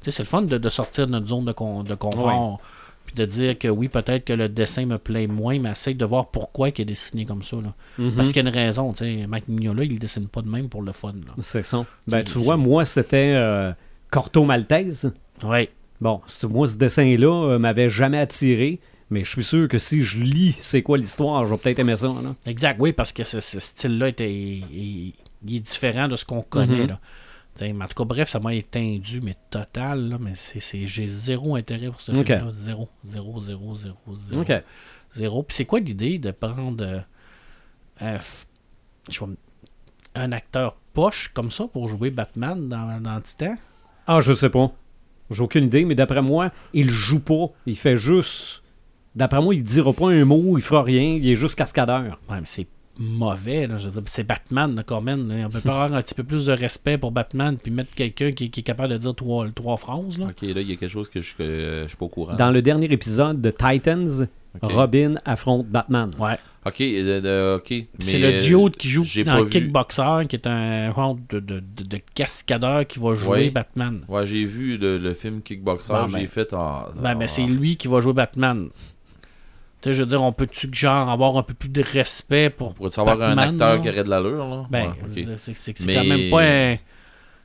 Tu 0.00 0.06
sais, 0.06 0.10
c'est 0.10 0.22
le 0.24 0.28
fun 0.28 0.42
de, 0.42 0.58
de 0.58 0.68
sortir 0.68 1.06
de 1.06 1.12
notre 1.12 1.28
zone 1.28 1.44
de, 1.44 1.52
con- 1.52 1.82
de 1.82 1.94
confort. 1.94 2.60
Puis 3.06 3.14
de 3.14 3.26
dire 3.26 3.58
que 3.58 3.68
oui, 3.68 3.88
peut-être 3.88 4.24
que 4.24 4.32
le 4.32 4.48
dessin 4.48 4.86
me 4.86 4.96
plaît 4.96 5.26
moins, 5.26 5.58
mais 5.58 5.70
essaye 5.72 5.94
de 5.94 6.06
voir 6.06 6.28
pourquoi 6.30 6.70
il 6.70 6.80
est 6.80 6.84
dessiné 6.86 7.26
comme 7.26 7.42
ça. 7.42 7.56
Là. 7.58 7.74
Mhm. 7.98 8.12
Parce 8.16 8.28
qu'il 8.32 8.42
y 8.42 8.46
a 8.46 8.48
une 8.48 8.54
raison. 8.54 8.92
tu 8.94 9.04
sais 9.04 9.26
Mike 9.28 9.46
Mignola, 9.48 9.84
il 9.84 9.98
dessine 9.98 10.26
pas 10.26 10.40
de 10.40 10.48
même 10.48 10.70
pour 10.70 10.80
le 10.80 10.92
fun. 10.92 11.12
C'est 11.38 11.62
ça. 11.62 11.84
Ben, 12.08 12.24
tu 12.24 12.38
vois, 12.38 12.56
moi, 12.56 12.86
c'était 12.86 13.34
euh, 13.36 13.72
Corto 14.10 14.44
Maltese. 14.44 15.12
Ouais. 15.44 15.68
Bon, 16.00 16.22
moi, 16.48 16.66
ce 16.66 16.76
dessin-là 16.78 17.50
euh, 17.50 17.58
m'avait 17.58 17.90
jamais 17.90 18.18
attiré, 18.18 18.80
mais 19.14 19.24
je 19.24 19.30
suis 19.30 19.44
sûr 19.44 19.68
que 19.68 19.78
si 19.78 20.02
je 20.02 20.18
lis 20.20 20.52
c'est 20.60 20.82
quoi 20.82 20.98
l'histoire, 20.98 21.46
je 21.46 21.50
vais 21.52 21.58
peut-être 21.58 21.78
aimer 21.78 21.96
ça. 21.96 22.08
Là. 22.08 22.34
Exact, 22.46 22.76
oui, 22.80 22.92
parce 22.92 23.12
que 23.12 23.24
ce, 23.24 23.40
ce 23.40 23.60
style-là 23.60 24.08
était, 24.08 24.30
il, 24.32 25.12
il 25.46 25.56
est 25.56 25.60
différent 25.60 26.08
de 26.08 26.16
ce 26.16 26.24
qu'on 26.24 26.42
connaît. 26.42 26.82
Mhm. 26.82 26.88
là. 26.88 26.98
En 27.84 27.86
tout 27.88 27.94
cas, 27.94 28.04
bref, 28.04 28.28
ça 28.28 28.40
m'a 28.40 28.52
éteindu, 28.52 29.20
mais 29.22 29.36
total, 29.48 30.08
là, 30.08 30.16
mais 30.20 30.32
c'est, 30.34 30.86
j'ai 30.86 31.06
zéro 31.06 31.54
intérêt 31.54 31.86
pour 31.86 32.00
ce 32.00 32.10
film-là. 32.24 32.50
Zéro, 32.50 32.88
zéro, 33.04 33.40
zéro, 33.40 33.74
zéro, 33.74 34.14
zéro. 34.16 34.40
OK. 34.42 34.52
Zéro. 35.14 35.42
Puis 35.44 35.54
c'est 35.56 35.64
quoi 35.64 35.78
l'idée 35.78 36.18
de 36.18 36.32
prendre 36.32 36.84
euh, 36.84 36.98
un, 38.00 38.16
f- 38.16 38.46
je 39.08 39.20
vais 39.20 39.26
me- 39.26 39.36
un 40.16 40.32
acteur 40.32 40.74
poche 40.94 41.30
comme 41.32 41.52
ça 41.52 41.68
pour 41.68 41.86
jouer 41.88 42.10
Batman 42.10 42.68
dans, 42.68 43.00
dans 43.00 43.20
Titan? 43.20 43.54
Ah, 44.08 44.20
je 44.20 44.32
sais 44.32 44.50
pas. 44.50 44.72
J'ai 45.30 45.42
aucune 45.42 45.64
idée, 45.66 45.84
mais 45.84 45.94
d'après 45.94 46.22
moi, 46.22 46.50
il 46.72 46.90
joue 46.90 47.20
pas. 47.20 47.46
Il 47.66 47.76
fait 47.76 47.96
juste. 47.96 48.63
D'après 49.14 49.40
moi, 49.40 49.54
il 49.54 49.62
dira 49.62 49.92
pas 49.92 50.10
un 50.10 50.24
mot, 50.24 50.56
il 50.58 50.62
fera 50.62 50.82
rien, 50.82 51.02
il 51.20 51.28
est 51.28 51.36
juste 51.36 51.54
cascadeur. 51.54 52.18
Ouais, 52.28 52.36
mais 52.40 52.42
c'est 52.44 52.66
mauvais, 52.98 53.66
là, 53.66 53.76
je 53.76 53.88
veux 53.88 54.00
dire, 54.00 54.02
c'est 54.06 54.24
Batman, 54.24 54.74
là, 54.74 54.82
quand 54.84 55.00
même. 55.00 55.28
là. 55.28 55.46
On 55.46 55.50
peut 55.50 55.60
pas 55.60 55.84
avoir 55.84 55.94
un 55.98 56.02
petit 56.02 56.14
peu 56.14 56.22
plus 56.24 56.46
de 56.46 56.52
respect 56.52 56.96
pour 56.98 57.10
Batman 57.10 57.56
puis 57.60 57.70
mettre 57.72 57.92
quelqu'un 57.94 58.32
qui, 58.32 58.50
qui 58.50 58.60
est 58.60 58.64
capable 58.64 58.92
de 58.92 58.98
dire 58.98 59.14
trois, 59.14 59.46
trois 59.54 59.76
phrases. 59.76 60.18
Là. 60.18 60.26
Ok, 60.26 60.42
là, 60.42 60.60
il 60.60 60.70
y 60.70 60.72
a 60.72 60.76
quelque 60.76 60.88
chose 60.92 61.08
que 61.08 61.20
je, 61.20 61.32
je 61.38 61.84
suis 61.88 61.96
pas 61.96 62.04
au 62.06 62.08
courant. 62.08 62.34
Dans 62.34 62.50
le 62.50 62.62
dernier 62.62 62.86
épisode 62.92 63.40
de 63.40 63.50
Titans. 63.50 64.28
Robin 64.62 65.16
affronte 65.24 65.66
Batman. 65.66 66.12
Ouais. 66.18 66.36
Ok, 66.64 66.80
euh, 66.80 67.56
ok. 67.56 67.70
mais, 67.70 67.86
C'est 67.98 68.18
le 68.18 68.40
duo 68.40 68.70
qui 68.70 68.88
joue 68.88 69.02
dans. 69.24 69.44
Kickboxer, 69.46 70.26
qui 70.28 70.36
est 70.36 70.46
un 70.46 70.94
genre 70.94 71.16
de, 71.28 71.40
de, 71.40 71.58
de, 71.58 71.84
de 71.84 72.00
cascadeur 72.14 72.86
qui 72.86 73.00
va 73.00 73.16
jouer 73.16 73.28
Ouais. 73.28 73.50
Batman. 73.50 74.04
Ouais, 74.08 74.24
j'ai 74.26 74.44
vu 74.44 74.78
le, 74.78 74.96
le 74.98 75.12
film 75.12 75.42
Kickboxer, 75.42 75.92
j'ai 76.08 76.18
ben- 76.18 76.26
fait 76.28 76.54
en. 76.54 76.84
Ben, 76.94 77.16
ben, 77.16 77.24
en- 77.24 77.28
c'est 77.28 77.42
lui 77.42 77.76
qui 77.76 77.88
va 77.88 77.98
jouer 77.98 78.12
Batman. 78.12 78.68
Je 79.92 80.00
veux 80.02 80.08
dire, 80.08 80.22
on 80.22 80.32
peut-tu 80.32 80.68
genre 80.72 81.08
avoir 81.08 81.36
un 81.36 81.42
peu 81.42 81.54
plus 81.54 81.68
de 81.68 81.82
respect 81.82 82.50
pour. 82.50 82.74
Pourrais-tu 82.74 83.00
avoir 83.00 83.20
un 83.20 83.36
acteur 83.38 83.76
là? 83.76 83.78
qui 83.82 83.88
aurait 83.88 84.04
de 84.04 84.08
l'allure, 84.10 84.46
là? 84.48 84.66
Ben, 84.70 84.86
Ouais, 84.86 84.92
c'est 85.36 85.54
c'est- 85.54 85.54
c'est 85.76 85.86
Mais- 85.86 85.94
quand 85.94 86.04
même 86.04 86.30
pas 86.30 86.42
un. 86.42 86.76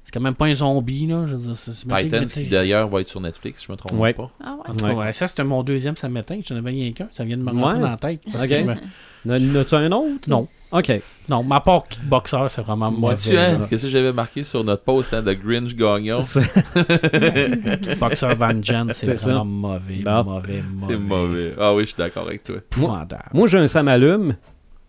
C'est 0.03 0.11
quand 0.13 0.21
même 0.21 0.33
pas 0.33 0.45
un 0.47 0.55
zombie, 0.55 1.05
là. 1.05 1.25
Je 1.27 1.35
veux 1.35 1.41
dire, 1.41 1.55
c'est- 1.55 1.71
c'est- 1.73 1.83
Titans, 1.85 2.21
mettez- 2.21 2.43
qui 2.43 2.49
d'ailleurs 2.49 2.87
va 2.89 3.01
être 3.01 3.07
sur 3.09 3.21
Netflix, 3.21 3.59
si 3.59 3.67
je 3.67 3.71
me 3.71 3.77
trompe 3.77 3.99
Ouais. 3.99 4.13
pas. 4.13 4.31
Ah 4.43 4.57
ouais. 4.83 5.13
Ça, 5.13 5.27
c'était 5.27 5.43
mon 5.43 5.61
deuxième, 5.61 5.95
ça 5.97 6.09
m'éteint. 6.09 6.39
J'en 6.43 6.55
avais 6.55 6.71
rien 6.71 6.91
qu'un. 6.93 7.07
Ça 7.11 7.23
vient 7.25 7.37
de 7.37 7.43
me 7.43 7.51
rentrer 7.51 7.75
Ouais. 7.77 7.83
dans 7.83 7.89
la 7.91 7.97
tête. 7.97 8.21
parce 8.31 8.43
Ok. 8.45 8.49
que 8.49 8.55
je 8.55 8.61
me- 8.63 8.75
N'as-tu 9.25 9.75
un 9.75 9.91
autre? 9.91 10.29
Non. 10.29 10.47
OK. 10.71 11.01
Non, 11.27 11.43
ma 11.43 11.59
part 11.61 11.87
Kickboxer, 11.87 12.45
c'est 12.49 12.61
vraiment 12.61 12.91
mauvais. 12.91 13.17
Sais-tu, 13.17 13.37
hein, 13.37 13.65
qu'est-ce 13.69 13.83
que 13.83 13.89
j'avais 13.89 14.13
marqué 14.13 14.43
sur 14.43 14.63
notre 14.63 14.83
post, 14.83 15.13
hein, 15.13 15.23
de 15.23 15.33
Grinch 15.33 15.71
C'est 16.21 16.43
Kickboxer 17.81 18.35
Vengeance, 18.35 18.91
c'est 18.91 19.07
vraiment 19.07 19.45
mauvais, 19.45 20.01
mauvais, 20.05 20.23
mauvais. 20.23 20.63
C'est 20.87 20.97
mauvais. 20.97 21.53
Ah 21.59 21.73
oui, 21.73 21.83
je 21.83 21.87
suis 21.87 21.97
d'accord 21.97 22.27
avec 22.27 22.43
toi. 22.43 22.57
Épouvantable. 22.57 23.23
Moi, 23.33 23.47
j'ai 23.47 23.57
un 23.57 23.67
Samalume. 23.67 24.35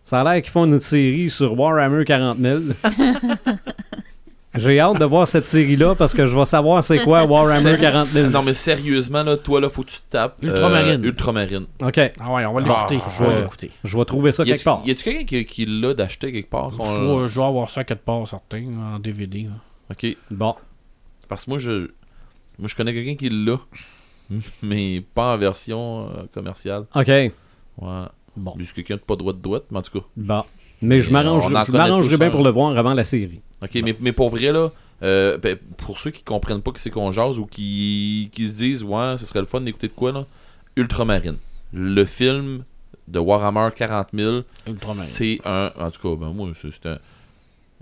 Ça 0.03 0.21
a 0.21 0.23
l'air 0.23 0.41
qu'ils 0.41 0.51
font 0.51 0.65
une 0.65 0.75
autre 0.75 0.83
série 0.83 1.29
sur 1.29 1.57
Warhammer 1.57 2.05
40 2.05 2.37
000. 2.39 2.59
J'ai 4.53 4.79
hâte 4.81 4.99
de 4.99 5.05
voir 5.05 5.27
cette 5.29 5.45
série-là 5.45 5.95
parce 5.95 6.13
que 6.13 6.25
je 6.25 6.37
vais 6.37 6.43
savoir 6.45 6.83
c'est 6.83 7.03
quoi 7.03 7.23
Warhammer 7.23 7.77
40 7.79 8.09
000. 8.09 8.29
Non, 8.29 8.43
mais 8.43 8.53
sérieusement, 8.53 9.23
là, 9.23 9.37
toi, 9.37 9.61
là, 9.61 9.69
faut 9.69 9.81
que 9.83 9.89
tu 9.91 9.97
te 9.99 10.09
tapes. 10.11 10.35
euh, 10.43 10.47
Ultramarine. 10.47 11.03
Ultramarine. 11.05 11.65
OK, 11.81 11.97
Ah 12.19 12.33
ouais, 12.33 12.45
on 12.45 12.53
va 12.59 12.61
Ah, 12.65 12.85
l'écouter. 12.89 13.09
je 13.11 13.17
je 13.17 13.23
vais 13.23 13.33
vais- 13.35 13.41
l'écouter. 13.43 13.71
je 13.83 13.97
vais 13.97 14.05
trouver 14.05 14.31
ça 14.33 14.43
Y 14.43 14.47
quelque 14.47 14.63
part. 14.65 14.81
y 14.85 14.91
a-tu 14.91 15.03
quelqu'un 15.05 15.23
qui, 15.25 15.45
qui 15.45 15.65
l'a 15.65 15.93
d'acheter 15.93 16.31
quelque 16.33 16.49
part 16.49 16.71
Je 16.71 17.33
dois 17.35 17.47
avoir 17.47 17.69
ça 17.69 17.83
quelque 17.85 18.03
part, 18.03 18.27
certain, 18.27 18.63
en 18.95 18.99
DVD. 18.99 19.43
là. 19.43 19.55
Ok. 19.91 20.17
Bon, 20.29 20.55
Parce 21.29 21.45
que 21.45 21.49
moi, 21.51 21.59
je. 21.59 21.89
Moi, 22.59 22.67
je 22.67 22.75
connais 22.75 22.93
quelqu'un 22.93 23.15
qui 23.15 23.29
l'a. 23.29 23.55
Mais 24.63 25.01
pas 25.15 25.33
en 25.33 25.37
version 25.37 26.07
euh, 26.09 26.23
commerciale. 26.33 26.83
OK, 26.93 27.07
Ouais. 27.07 27.31
bon, 28.35 28.53
c'est 28.61 28.73
quelqu'un 28.75 28.95
de 28.95 28.99
pas 29.01 29.15
droit 29.15 29.31
de 29.33 29.41
droite, 29.41 29.63
mais 29.71 29.79
en 29.79 29.81
tout 29.81 29.97
cas. 29.99 30.05
bon. 30.17 30.43
Mais 30.81 30.99
je 30.99 31.11
m'arrangerai 31.11 32.17
bien 32.17 32.29
pour 32.31 32.43
le 32.43 32.49
voir 32.49 32.77
avant 32.77 32.93
la 32.93 33.03
série. 33.03 33.41
Ok, 33.61 33.75
mais, 33.83 33.95
mais 33.99 34.11
pour 34.11 34.29
vrai, 34.29 34.51
là, 34.51 34.71
euh, 35.03 35.37
ben, 35.37 35.57
pour 35.77 35.97
ceux 35.97 36.11
qui 36.11 36.23
comprennent 36.23 36.61
pas 36.61 36.71
que 36.71 36.79
c'est 36.79 36.89
qu'on 36.89 37.11
jase 37.11 37.39
ou 37.39 37.45
qui, 37.45 38.29
qui 38.33 38.49
se 38.49 38.55
disent, 38.55 38.83
ouais, 38.83 39.15
ce 39.17 39.25
serait 39.25 39.39
le 39.39 39.45
fun 39.45 39.61
d'écouter 39.61 39.87
de 39.87 39.93
quoi, 39.93 40.11
là, 40.11 40.25
Ultramarine. 40.75 41.37
Le 41.73 42.05
film 42.05 42.63
de 43.07 43.19
Warhammer 43.19 43.69
40 43.75 44.07
000, 44.13 44.41
Ultramarine. 44.67 45.03
c'est 45.11 45.39
un. 45.45 45.71
En 45.79 45.91
tout 45.91 46.01
cas, 46.01 46.15
ben, 46.25 46.33
moi, 46.33 46.49
c'est 46.55 46.85
un. 46.85 46.99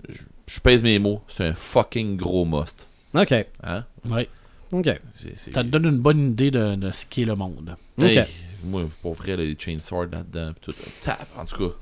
Je, 0.08 0.14
je 0.46 0.60
pèse 0.60 0.82
mes 0.82 0.98
mots, 0.98 1.22
c'est 1.28 1.44
un 1.44 1.54
fucking 1.54 2.16
gros 2.16 2.44
must. 2.44 2.86
OK, 3.14 3.32
Hein? 3.64 3.84
Ouais. 4.08 4.28
OK. 4.72 4.88
Ça 5.36 5.62
te 5.64 5.68
donne 5.68 5.86
une 5.86 5.98
bonne 5.98 6.30
idée 6.30 6.50
de, 6.50 6.76
de 6.76 6.90
ce 6.92 7.04
qu'est 7.06 7.24
le 7.24 7.34
monde. 7.34 7.74
OK. 7.98 8.04
Hey, 8.04 8.24
moi, 8.62 8.82
pour 9.02 9.14
vrai, 9.14 9.36
là, 9.36 9.42
les 9.42 9.56
chainswords 9.58 10.06
là-dedans, 10.12 10.52
pis 10.52 10.60
tout. 10.60 10.74
Tap, 11.04 11.26
en 11.36 11.44
tout 11.44 11.56
cas. 11.68 11.74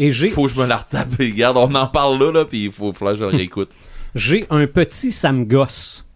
Et 0.00 0.10
j'ai 0.10 0.30
Faut 0.30 0.44
que 0.44 0.54
je 0.54 0.58
me 0.58 0.66
la 0.66 0.78
retape. 0.78 1.14
Regarde, 1.18 1.58
on 1.58 1.74
en 1.74 1.86
parle 1.86 2.18
là, 2.18 2.32
là, 2.32 2.44
puis 2.46 2.64
il 2.64 2.72
faut, 2.72 2.90
que 2.90 3.14
je 3.14 3.20
le 3.20 3.26
réécoute. 3.26 3.68
j'ai 4.14 4.46
un 4.48 4.66
petit 4.66 5.12
Sam 5.12 5.44
Goss. 5.44 6.06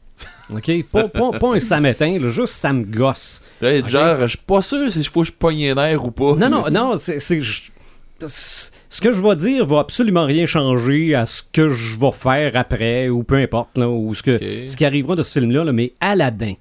OK? 0.51 0.85
Pas, 0.91 1.09
pas, 1.09 1.33
pas 1.33 1.55
un 1.55 1.61
Samétain, 1.61 2.19
juste 2.31 2.55
Sam 2.55 2.85
Goss. 2.85 3.43
Hey, 3.61 3.83
Ok? 3.83 3.89
Genre, 3.89 4.23
je 4.23 4.27
suis 4.29 4.39
pas 4.39 4.63
sûr 4.63 4.91
si 4.91 5.03
je 5.03 5.11
faut 5.11 5.21
que 5.21 5.27
je 5.27 5.33
pogne 5.33 5.75
ou 6.03 6.11
pas. 6.11 6.35
Non, 6.35 6.49
non, 6.49 6.65
non, 6.71 6.97
c'est. 6.97 7.19
Ce 7.19 9.01
que 9.01 9.13
je 9.13 9.21
vais 9.21 9.35
dire 9.35 9.67
va 9.67 9.81
absolument 9.81 10.25
rien 10.25 10.47
changer 10.47 11.15
à 11.15 11.27
ce 11.27 11.43
que 11.53 11.69
je 11.69 11.99
vais 11.99 12.13
faire 12.13 12.53
après, 12.55 13.11
ou 13.11 13.23
peu 13.23 13.37
importe, 13.37 13.77
là, 13.77 13.89
ou 13.89 14.15
ce, 14.15 14.23
que, 14.23 14.39
ce 14.67 14.77
qui 14.77 14.87
arrivera 14.87 15.15
de 15.15 15.23
ce 15.23 15.39
film-là, 15.39 15.65
là, 15.65 15.73
mais 15.73 15.93
Aladdin. 16.01 16.55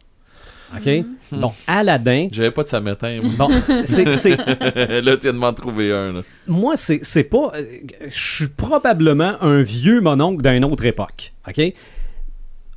OK? 0.75 1.05
Hmm. 1.31 1.39
Bon, 1.39 1.51
Aladdin. 1.67 2.27
J'avais 2.31 2.51
pas 2.51 2.63
de 2.63 2.67
samétain. 2.69 3.17
moi. 3.21 3.47
Bon, 3.47 3.49
c'est, 3.85 4.11
c'est- 4.13 4.37
là, 5.01 5.17
tu 5.17 5.23
viens 5.23 5.33
de 5.33 5.37
m'en 5.37 5.53
trouver 5.53 5.91
un. 5.91 6.11
Là. 6.13 6.21
moi, 6.47 6.75
c'est, 6.77 6.99
c'est 7.03 7.23
pas. 7.23 7.51
euh, 7.55 7.63
Je 8.05 8.09
suis 8.35 8.47
probablement 8.49 9.41
un 9.41 9.61
vieux 9.61 10.01
mononcle 10.01 10.41
d'une 10.41 10.65
autre 10.65 10.85
époque. 10.85 11.33
OK? 11.47 11.73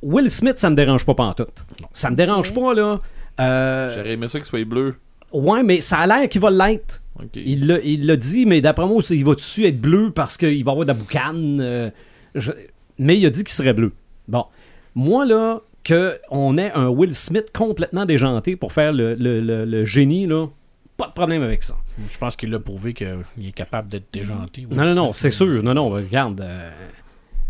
Will 0.03 0.29
Smith, 0.29 0.59
ça 0.59 0.69
me 0.69 0.75
dérange 0.75 1.05
pas 1.05 1.15
pantoute. 1.15 1.65
Ça 1.91 2.09
me 2.11 2.15
dérange 2.15 2.53
pas, 2.53 2.73
là. 2.73 2.99
Euh, 3.39 3.91
J'aurais 3.95 4.11
aimé 4.13 4.27
ça 4.27 4.39
qu'il 4.39 4.47
soit 4.47 4.63
bleu. 4.65 4.95
ouais, 5.33 5.63
mais 5.63 5.81
ça 5.81 5.97
a 5.99 6.07
l'air 6.07 6.29
qu'il 6.29 6.41
va 6.41 6.51
l'être. 6.51 7.01
Ok. 7.19 7.29
Il 7.35 7.65
l'a, 7.67 7.79
il 7.79 8.05
l'a 8.05 8.15
dit, 8.15 8.45
mais 8.45 8.61
d'après 8.61 8.85
moi, 8.85 9.01
il 9.09 9.25
va 9.25 9.33
dessus 9.33 9.65
être 9.65 9.81
bleu 9.81 10.11
parce 10.11 10.37
qu'il 10.37 10.63
va 10.63 10.71
avoir 10.71 10.85
de 10.85 10.91
la 10.91 10.97
boucane? 10.97 11.59
euh, 11.61 11.89
je- 12.35 12.51
Mais 12.99 13.17
il 13.17 13.25
a 13.25 13.29
dit 13.31 13.43
qu'il 13.43 13.53
serait 13.53 13.73
bleu. 13.73 13.91
Bon. 14.27 14.45
Moi, 14.93 15.25
là, 15.25 15.61
qu'on 15.87 16.57
ait 16.57 16.71
un 16.73 16.89
Will 16.89 17.15
Smith 17.15 17.51
complètement 17.53 18.05
déjanté 18.05 18.55
pour 18.55 18.71
faire 18.73 18.91
le, 18.93 19.15
le- 19.15 19.39
le- 19.41 19.65
le 19.65 19.85
génie, 19.85 20.27
là, 20.27 20.47
pas 20.97 21.07
de 21.07 21.13
problème 21.13 21.43
avec 21.43 21.63
ça. 21.63 21.75
Je 22.11 22.17
pense 22.17 22.35
qu'il 22.35 22.53
a 22.53 22.59
prouvé 22.59 22.93
qu'il 22.93 23.07
est 23.45 23.51
capable 23.51 23.87
d'être 23.89 24.11
déjanté. 24.11 24.67
Non, 24.69 24.85
non, 24.85 24.93
non, 24.95 25.13
c'est 25.13 25.29
sûr. 25.31 25.63
Non, 25.63 25.73
non, 25.73 25.89
regarde. 25.89 26.41
euh, 26.41 26.69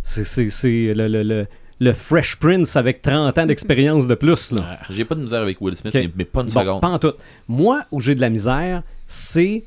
c'est, 0.04 0.94
le, 0.94 1.08
le- 1.08 1.24
le- 1.24 1.48
le 1.80 1.94
Fresh 1.94 2.38
Prince 2.38 2.76
avec 2.76 3.02
30 3.02 3.38
ans 3.38 3.46
d'expérience 3.46 4.08
de 4.08 4.16
plus, 4.16 4.52
là. 4.52 4.78
J'ai 4.90 5.06
pas 5.06 5.16
de 5.16 5.22
misère 5.22 5.42
avec 5.42 5.62
Will 5.62 5.76
Smith, 5.76 5.96
mais 6.16 6.26
pas 6.26 6.42
une 6.42 6.48
Bon, 6.50 6.60
seconde. 6.62 6.82
pas 6.82 6.88
en 6.90 6.98
tout. 7.00 7.14
Moi, 7.48 7.84
où 7.92 8.00
j'ai 8.02 8.16
de 8.16 8.22
la 8.22 8.30
misère, 8.30 8.82
c'est 9.06 9.64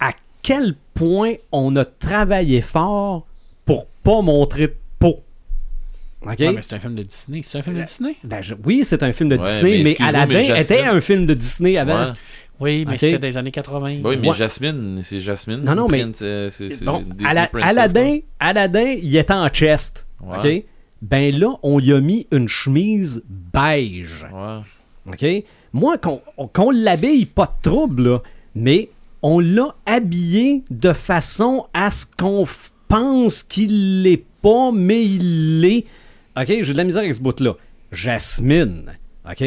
à 0.00 0.12
quel 0.42 0.74
point 0.94 1.34
on 1.50 1.74
a 1.76 1.84
travaillé 1.84 2.60
fort 2.60 3.26
pour 3.64 3.86
pas 3.86 4.20
montrer 4.22 4.66
de 4.68 4.74
peau. 6.20 6.30
OK? 6.30 6.38
Ouais, 6.38 6.52
mais 6.52 6.62
c'est 6.62 6.74
un 6.74 6.78
film 6.78 6.94
de 6.94 7.02
Disney. 7.02 7.40
C'est 7.44 7.58
un 7.58 7.62
film 7.62 7.76
de 7.76 7.82
Disney? 7.82 8.16
Ben, 8.24 8.40
je- 8.42 8.54
oui, 8.64 8.80
c'est 8.84 9.02
un 9.02 9.12
film 9.12 9.28
de 9.30 9.36
Ouais, 9.36 9.42
Disney, 9.42 9.82
mais 9.82 9.96
Aladdin 10.00 10.26
mais 10.34 10.44
Jasmine- 10.46 10.62
était 10.62 10.80
un 10.86 11.00
film 11.00 11.26
de 11.26 11.34
Disney 11.34 11.76
avant. 11.78 12.00
Ouais. 12.06 12.12
Oui, 12.60 12.84
mais 12.86 12.98
c'était 12.98 13.18
des 13.18 13.36
années 13.38 13.50
80. 13.52 14.00
Oui, 14.04 14.18
mais 14.20 14.28
Ouais. 14.28 14.36
Jasmine, 14.36 15.00
c'est 15.02 15.20
Jasmine. 15.20 15.60
Non, 15.64 15.74
non, 15.74 15.88
mais- 15.88 16.04
euh, 16.20 16.50
c'est- 16.50 16.68
c'est 16.68 16.84
Bon, 16.84 17.02
Ala- 17.24 17.48
Aladdin, 17.62 18.18
Aladdin, 18.38 18.96
il 19.02 19.16
était 19.16 19.32
en 19.32 19.48
chest. 19.48 20.06
Ouais. 20.22 20.36
OK? 20.58 20.64
Ben 21.00 21.34
là, 21.38 21.56
on 21.62 21.78
lui 21.78 21.94
a 21.94 22.00
mis 22.00 22.26
une 22.30 22.48
chemise 22.48 23.22
beige. 23.28 24.26
OK? 25.06 25.24
Moi, 25.72 25.96
qu'on 25.98 26.20
qu'on 26.52 26.70
l'habille, 26.70 27.24
pas 27.24 27.46
de 27.46 27.62
trouble, 27.70 28.02
là, 28.10 28.18
mais 28.54 28.90
on 29.22 29.40
l'a 29.40 29.74
habillé 29.86 30.62
de 30.70 30.92
façon 30.92 31.66
à 31.72 31.90
ce 31.90 32.04
qu'on 32.04 32.44
f- 32.44 32.70
pense 32.88 33.42
qu'il 33.42 34.02
l'est 34.02 34.22
pas, 34.42 34.70
mais 34.72 35.02
il 35.04 35.60
l'est. 35.62 35.84
OK? 36.40 36.46
J'ai 36.62 36.72
de 36.72 36.76
la 36.76 36.84
misère 36.84 37.02
avec 37.02 37.14
ce 37.14 37.20
bout-là. 37.20 37.54
Jasmine. 37.92 38.92
OK? 39.28 39.44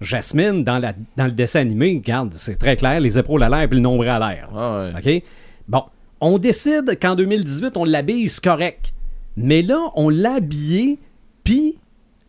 Jasmine, 0.00 0.64
dans, 0.64 0.78
la, 0.78 0.94
dans 1.16 1.26
le 1.26 1.32
dessin 1.32 1.60
animé, 1.60 2.00
regarde, 2.02 2.32
c'est 2.32 2.56
très 2.56 2.76
clair, 2.76 3.00
les 3.00 3.18
épaules 3.18 3.42
à 3.42 3.48
l'air 3.48 3.68
puis 3.68 3.76
le 3.76 3.82
nombril 3.82 4.08
à 4.08 4.18
l'air. 4.18 4.48
Ouais. 4.52 4.92
OK? 4.96 5.22
Bon, 5.68 5.82
on 6.20 6.38
décide 6.38 6.98
qu'en 7.00 7.14
2018, 7.14 7.76
on 7.76 7.84
l'habille, 7.84 8.28
c'est 8.28 8.42
correct. 8.42 8.92
Mais 9.36 9.62
là, 9.62 9.90
on 9.94 10.08
l'a 10.08 10.34
habillé, 10.36 10.98
puis 11.44 11.76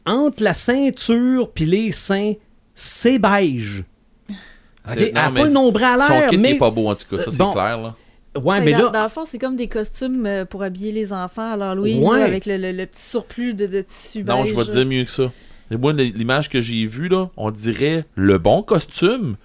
entre 0.05 0.43
la 0.43 0.53
ceinture 0.53 1.51
puis 1.53 1.65
les 1.65 1.91
seins, 1.91 2.33
c'est 2.75 3.19
beige. 3.19 3.83
OK? 4.89 4.97
Elle 4.97 5.17
a 5.17 5.31
pas 5.31 5.45
le 5.45 5.51
nombril 5.51 5.85
à 5.85 6.07
Son 6.07 6.13
l'air, 6.13 6.29
kit 6.29 6.35
il 6.35 6.41
mais... 6.41 6.51
est 6.55 6.57
pas 6.57 6.71
beau, 6.71 6.89
en 6.89 6.95
tout 6.95 7.05
cas, 7.09 7.23
ça, 7.23 7.31
c'est 7.31 7.37
bon. 7.37 7.51
clair. 7.51 7.77
Là. 7.81 7.95
Ouais, 8.35 8.61
mais 8.61 8.71
dans, 8.71 8.85
là... 8.85 8.89
dans 8.91 9.03
le 9.03 9.09
fond, 9.09 9.25
c'est 9.25 9.37
comme 9.39 9.55
des 9.57 9.67
costumes 9.67 10.25
euh, 10.25 10.45
pour 10.45 10.63
habiller 10.63 10.91
les 10.91 11.11
enfants 11.11 11.51
à 11.51 11.57
l'Halloween, 11.57 12.03
Ouais. 12.03 12.21
avec 12.21 12.45
le, 12.45 12.57
le- 12.57 12.71
le 12.71 12.85
petit 12.85 13.03
surplus 13.03 13.53
de, 13.53 13.67
de 13.67 13.81
tissu 13.81 14.23
Non, 14.23 14.43
beige, 14.43 14.51
je 14.51 14.55
vais 14.57 14.65
te 14.65 14.71
dire 14.71 14.85
mieux 14.85 15.03
que 15.03 15.11
ça. 15.11 15.31
Et 15.69 15.75
moi, 15.77 15.91
l'image 15.93 16.49
que 16.49 16.61
j'ai 16.61 16.85
vue, 16.85 17.09
là, 17.09 17.29
on 17.37 17.51
dirait 17.51 18.05
le 18.15 18.37
bon 18.37 18.61
costume 18.63 19.35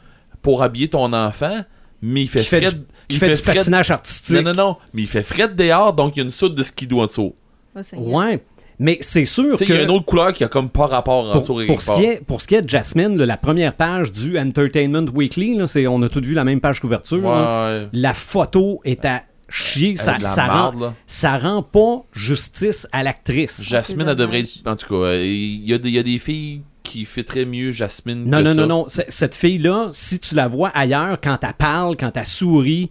pour 0.43 0.63
habiller 0.63 0.89
ton 0.89 1.13
enfant, 1.13 1.65
mais 2.03 2.23
il 2.23 2.29
fait 2.29 2.41
Qui 2.41 2.47
fait 2.47 2.61
du, 2.61 2.67
il 3.09 3.17
fait 3.19 3.33
du 3.35 3.43
patinage 3.43 3.91
artistique. 3.91 4.37
Non, 4.37 4.43
non, 4.43 4.53
non, 4.55 4.77
mais 4.95 5.03
il 5.03 5.09
fait 5.09 5.23
fret 5.23 5.49
dehors, 5.49 5.93
donc 5.93 6.17
il 6.17 6.21
y 6.21 6.23
a 6.23 6.25
une 6.25 6.31
soude 6.33 6.55
de 6.55 6.63
skidoo 6.63 7.01
en 7.01 7.07
dessous. 7.07 7.35
Oh. 7.75 7.81
Ouais, 8.19 8.43
mais 8.79 8.99
c'est 9.01 9.25
sûr 9.25 9.59
sais, 9.59 9.65
que... 9.65 9.73
il 9.73 9.77
y 9.77 9.79
a 9.81 9.83
une 9.85 9.91
autre 9.91 10.05
couleur 10.05 10.33
qui 10.33 10.45
a 10.45 10.49
comme 10.49 10.69
pas 10.69 10.87
rapport 10.87 11.33
pour, 11.33 11.43
pour 11.45 11.59
quelque 11.59 11.83
ce 11.83 11.93
qui 11.93 12.05
est, 12.05 12.25
pour 12.25 12.43
ce 12.43 12.49
qui 12.49 12.55
est 12.57 12.63
de 12.63 12.69
Jasmine, 12.69 13.17
là, 13.17 13.27
la 13.27 13.37
première 13.37 13.75
page 13.75 14.13
du 14.13 14.39
Entertainment 14.39 15.07
Weekly, 15.15 15.57
là, 15.57 15.67
c'est, 15.69 15.87
on 15.87 16.03
a 16.03 16.09
tous 16.09 16.21
vu 16.21 16.35
la 16.35 16.45
même 16.45 16.61
page 16.61 16.81
couverture. 16.81 17.21
là. 17.23 17.87
La 17.93 18.15
photo 18.15 18.81
est 18.85 19.05
à 19.05 19.23
chier. 19.49 19.95
Ça, 19.97 20.19
de 20.19 20.23
la 20.25 20.29
ça 20.29 20.47
marde, 20.47 20.75
rend, 20.75 20.81
là. 20.87 20.95
ça 21.07 21.39
rend 21.39 21.63
pas 21.63 22.03
justice 22.13 22.89
à 22.93 23.03
l'actrice. 23.03 23.69
Jasmine, 23.69 24.09
elle 24.09 24.17
devrait 24.17 24.41
être. 24.41 24.51
En 24.67 24.77
tout 24.77 24.89
cas, 24.89 24.95
euh, 25.07 25.25
il 25.25 25.65
y, 25.65 25.73
a 25.73 25.79
des- 25.79 25.89
il 25.89 25.95
y 25.95 25.99
a 25.99 26.03
des 26.03 26.19
filles 26.19 26.63
qui 26.83 27.05
fitteraient 27.05 27.45
mieux 27.45 27.71
Jasmine. 27.73 28.25
Non, 28.29 28.39
que 28.39 28.43
non, 28.43 28.49
ça. 28.55 28.55
non, 28.55 28.67
non. 28.67 28.85
Cette 28.89 29.35
fille-là, 29.35 29.89
si 29.93 30.19
tu 30.21 30.35
la 30.35 30.49
vois 30.49 30.69
ailleurs, 30.71 31.19
quand 31.23 31.39
elle 31.43 31.53
parle, 31.55 31.97
quand 31.97 32.17
elle 32.17 32.27
sourit, 32.27 32.91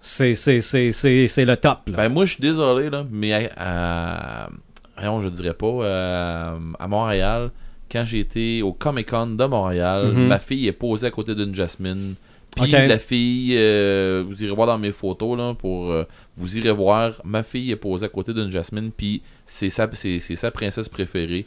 c'est, 0.00 0.34
c'est, 0.34 0.60
c'est, 0.60 0.90
c'est, 0.92 1.26
c'est 1.26 1.44
le 1.44 1.56
top. 1.56 1.88
Là. 1.88 1.96
Ben, 1.96 2.08
moi, 2.08 2.24
je 2.24 2.32
suis 2.34 2.40
désolé, 2.42 2.90
là, 2.90 3.04
mais 3.10 3.50
à. 3.56 4.48
Voyons, 4.96 5.20
je 5.20 5.28
dirais 5.28 5.54
pas. 5.54 5.66
euh, 5.66 6.58
à 6.78 6.88
Montréal, 6.88 7.50
quand 7.90 8.04
j'ai 8.04 8.20
été 8.20 8.62
au 8.62 8.72
Comic 8.72 9.10
Con 9.10 9.26
de 9.28 9.44
Montréal, 9.44 10.12
Mhm. 10.12 10.26
ma 10.26 10.38
fille 10.38 10.66
est 10.68 10.72
posée 10.72 11.06
à 11.06 11.10
côté 11.10 11.34
d'une 11.34 11.54
Jasmine. 11.54 12.14
Puis 12.62 12.70
la 12.88 12.98
fille, 12.98 13.54
euh, 13.58 14.24
vous 14.26 14.42
irez 14.42 14.54
voir 14.54 14.66
dans 14.66 14.78
mes 14.78 14.92
photos, 14.92 15.36
là, 15.36 15.54
pour. 15.54 15.90
euh, 15.90 16.04
vous 16.38 16.56
irez 16.58 16.72
voir, 16.72 17.20
ma 17.24 17.42
fille 17.42 17.70
est 17.70 17.76
posée 17.76 18.06
à 18.06 18.08
côté 18.08 18.32
d'une 18.32 18.50
Jasmine, 18.50 18.90
puis 18.96 19.20
c'est 19.44 19.68
sa, 19.70 19.88
c'est, 19.92 20.18
c'est 20.20 20.36
sa 20.36 20.50
princesse 20.50 20.88
préférée. 20.88 21.44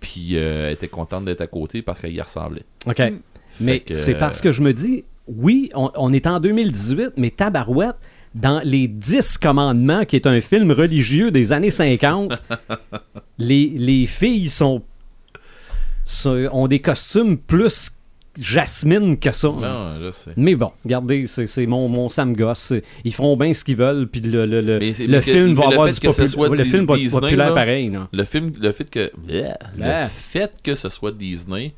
Puis 0.00 0.34
elle 0.34 0.72
était 0.72 0.88
contente 0.88 1.24
d'être 1.26 1.40
à 1.42 1.46
côté 1.46 1.80
parce 1.80 2.00
qu'elle 2.00 2.12
y 2.14 2.20
ressemblait. 2.20 2.64
OK. 2.86 3.00
Mais 3.60 3.82
c'est 3.92 4.14
parce 4.16 4.40
que 4.40 4.50
je 4.52 4.60
me 4.62 4.72
dis, 4.72 5.04
oui, 5.28 5.70
on, 5.74 5.90
on 5.94 6.12
est 6.12 6.26
en 6.26 6.40
2018, 6.40 7.12
mais 7.16 7.30
Tabarouette, 7.30 7.96
dans 8.34 8.60
Les 8.64 8.88
10 8.88 9.38
commandements, 9.38 10.04
qui 10.04 10.16
est 10.16 10.26
un 10.26 10.40
film 10.40 10.70
religieux 10.72 11.30
des 11.30 11.52
années 11.52 11.70
50, 11.70 12.32
les, 13.38 13.72
les 13.76 14.06
filles 14.06 14.48
sont, 14.48 14.82
sont- 16.04 16.48
ont 16.52 16.68
des 16.68 16.80
costumes 16.80 17.38
plus 17.38 17.92
Jasmine 18.40 19.18
que 19.18 19.30
ça. 19.32 19.48
Non, 19.48 20.00
je 20.00 20.10
sais. 20.10 20.30
Mais 20.38 20.54
bon, 20.54 20.72
regardez, 20.84 21.26
c'est 21.26 21.66
mon, 21.66 21.86
mon 21.90 22.08
Sam 22.08 22.34
Goss. 22.34 22.72
Ils 23.04 23.12
feront 23.12 23.36
bien 23.36 23.52
ce 23.52 23.62
qu'ils 23.62 23.76
veulent, 23.76 24.08
puis 24.08 24.22
le, 24.22 24.46
le, 24.46 24.62
le, 24.62 24.78
Mais 24.78 24.92
le 24.92 25.06
mais 25.06 25.16
que- 25.20 25.22
film 25.32 25.54
va 25.54 25.64
avoir 25.68 25.86
du 25.90 26.00
Le 26.02 26.64
film 26.64 26.86
va 26.86 26.94
être 26.94 27.00
Disney, 27.00 27.20
populaire 27.20 27.48
là, 27.50 27.54
pareil. 27.54 27.90
là. 27.90 28.08
Le 28.10 28.24
film, 28.24 28.52
le 28.58 28.72
fait 28.72 28.88
que, 28.90 29.12
le 29.28 30.06
fait 30.30 30.50
que 30.62 30.74
ce 30.74 30.88
soit 30.88 31.12
Disney, 31.12 31.74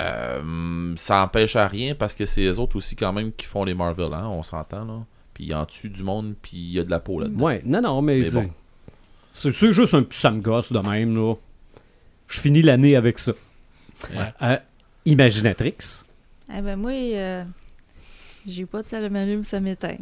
euh, 0.00 0.94
ça 0.96 1.24
empêche 1.24 1.56
à 1.56 1.66
rien 1.66 1.96
parce 1.96 2.14
que 2.14 2.26
c'est 2.26 2.42
eux 2.44 2.60
autres 2.60 2.76
aussi 2.76 2.94
quand 2.94 3.12
même 3.12 3.32
qui 3.32 3.46
font 3.46 3.64
les 3.64 3.74
Marvel, 3.74 4.12
hein, 4.14 4.28
on 4.30 4.42
s'entend 4.44 4.84
là. 4.84 5.00
Puis 5.42 5.48
il 5.50 5.54
en 5.56 5.66
tue 5.66 5.88
du 5.88 6.04
monde, 6.04 6.34
puis 6.40 6.52
il 6.56 6.72
y 6.74 6.78
a 6.78 6.84
de 6.84 6.90
la 6.90 7.00
peau 7.00 7.18
là-dedans. 7.18 7.44
Ouais, 7.44 7.62
non, 7.64 7.82
non, 7.82 8.00
mais, 8.00 8.18
Mais 8.20 8.30
bon. 8.30 8.48
C'est 9.32 9.50
c'est 9.52 9.72
juste 9.72 9.92
un 9.94 10.04
petit 10.04 10.20
ça 10.20 10.30
me 10.30 10.40
gosse 10.40 10.72
de 10.72 10.78
même, 10.78 11.16
là. 11.16 11.34
Je 12.28 12.38
finis 12.40 12.62
l'année 12.62 12.94
avec 12.94 13.18
ça. 13.18 13.32
Ouais. 14.14 14.32
Euh, 14.42 14.56
Imaginatrix. 15.04 15.74
Eh 16.56 16.60
ben 16.60 16.76
moi, 16.76 16.92
euh, 16.92 17.42
j'ai 18.46 18.66
pas 18.66 18.82
de 18.82 18.86
ça 18.86 19.00
m'allume, 19.08 19.42
ça 19.42 19.58
m'éteint. 19.58 19.96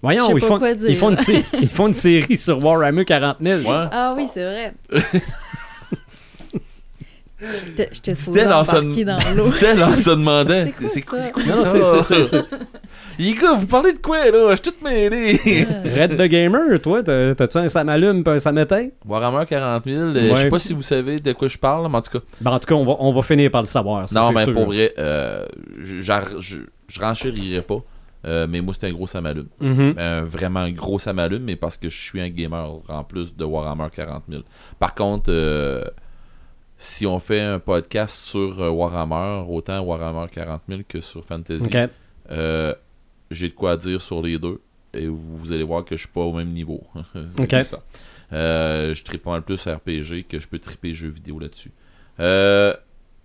Voyons, 0.00 0.34
ils 0.34 0.40
pas 0.40 0.46
font, 0.46 0.58
quoi 0.58 0.74
dire. 0.74 0.88
ils, 0.88 0.96
font 0.96 1.10
une 1.10 1.42
ils 1.60 1.68
font 1.68 1.88
une 1.88 1.94
série 1.94 2.38
sur 2.38 2.64
Warhammer 2.64 3.04
40 3.04 3.36
000. 3.38 3.60
Ouais. 3.60 3.66
Ah 3.92 4.14
oui, 4.16 4.26
c'est 4.32 4.42
vrai. 4.44 4.74
J'étais 7.92 8.46
embarquer 8.46 9.04
dans 9.04 9.18
l'eau. 9.34 9.44
en 9.46 9.92
se 9.98 10.10
demandant. 10.10 10.66
C'est 10.66 10.72
quoi 10.72 10.88
C'est 10.88 11.02
quoi, 11.02 11.18
ça? 11.20 11.24
c'est 11.26 11.32
quoi 11.32 11.42
Non, 11.44 11.64
ça? 11.64 11.70
c'est 11.70 11.84
c'est- 11.84 12.02
c'est- 12.02 12.22
c'est- 12.24 12.79
Les 13.22 13.34
gars, 13.34 13.54
vous 13.54 13.66
parlez 13.66 13.92
de 13.92 13.98
quoi, 13.98 14.30
là? 14.30 14.50
Je 14.50 14.62
suis 14.62 14.72
tout 14.72 14.82
mêlé. 14.84 15.34
Red 15.94 16.16
the 16.16 16.22
Gamer, 16.28 16.80
toi, 16.80 17.02
t'as- 17.02 17.34
t'as-tu 17.34 17.58
un 17.58 17.68
ça 17.68 17.84
m'allume 17.84 18.24
pis 18.24 18.30
un 18.30 18.38
ça 18.38 18.50
m'éteint? 18.50 18.88
Warhammer 19.06 19.44
40 19.46 19.84
000, 19.84 19.96
euh, 20.00 20.14
je 20.14 20.36
sais 20.42 20.48
pas 20.48 20.58
si 20.58 20.72
vous 20.72 20.82
savez 20.82 21.18
de 21.18 21.32
quoi 21.32 21.46
je 21.48 21.58
parle, 21.58 21.86
mais 21.90 21.96
en 21.98 22.02
tout 22.02 22.18
cas. 22.18 22.24
Ben, 22.40 22.50
en 22.52 22.58
tout 22.58 22.66
cas, 22.66 22.74
on 22.74 22.84
va, 22.84 22.96
on 22.98 23.12
va 23.12 23.22
finir 23.22 23.50
par 23.50 23.60
le 23.60 23.66
savoir. 23.66 24.08
ça, 24.08 24.20
non, 24.20 24.32
mais 24.32 24.44
sûr. 24.44 24.54
pour 24.54 24.64
vrai, 24.66 24.94
euh, 24.98 25.44
je, 25.82 26.00
j'ar- 26.00 26.40
je, 26.40 26.58
je 26.88 27.00
renchérirai 27.00 27.60
pas. 27.60 27.82
euh, 28.26 28.46
mais 28.48 28.60
moi, 28.62 28.72
c'est 28.78 28.86
un 28.86 28.92
gros 28.92 29.06
Samalume. 29.06 29.48
Mhm. 29.60 29.94
Un 29.98 30.22
vraiment 30.24 30.60
un 30.60 30.72
gros 30.72 30.98
Samalume, 30.98 31.42
mais 31.42 31.56
parce 31.56 31.76
que 31.76 31.88
je 31.90 32.00
suis 32.02 32.20
un 32.22 32.28
gamer 32.30 32.70
en 32.88 33.04
plus 33.04 33.36
de 33.36 33.44
Warhammer 33.44 33.88
40 33.94 34.22
000. 34.30 34.42
Par 34.78 34.94
contre, 34.94 35.26
euh, 35.30 35.84
si 36.78 37.06
on 37.06 37.18
fait 37.18 37.40
un 37.42 37.58
podcast 37.58 38.16
sur 38.16 38.62
euh, 38.62 38.70
Warhammer, 38.70 39.44
autant 39.46 39.80
Warhammer 39.80 40.26
40 40.32 40.62
000 40.68 40.80
que 40.88 41.00
sur 41.02 41.22
Fantasy, 41.24 41.64
Ok. 41.66 41.90
J'ai 43.30 43.48
de 43.48 43.54
quoi 43.54 43.76
dire 43.76 44.00
sur 44.00 44.22
les 44.22 44.38
deux. 44.38 44.60
Et 44.92 45.06
vous, 45.06 45.52
allez 45.52 45.62
voir 45.62 45.84
que 45.84 45.94
je 45.96 46.00
suis 46.00 46.12
pas 46.12 46.22
au 46.22 46.32
même 46.32 46.50
niveau. 46.50 46.82
Ok. 47.40 47.54
Ça. 47.64 47.80
Euh, 48.32 48.94
je 48.94 49.02
tripe 49.04 49.22
pas 49.24 49.30
mal 49.32 49.42
plus 49.42 49.60
RPG 49.66 50.24
que 50.28 50.38
je 50.40 50.46
peux 50.48 50.58
triper 50.58 50.94
jeux 50.94 51.08
vidéo 51.08 51.38
là-dessus. 51.38 51.72
Euh, 52.20 52.74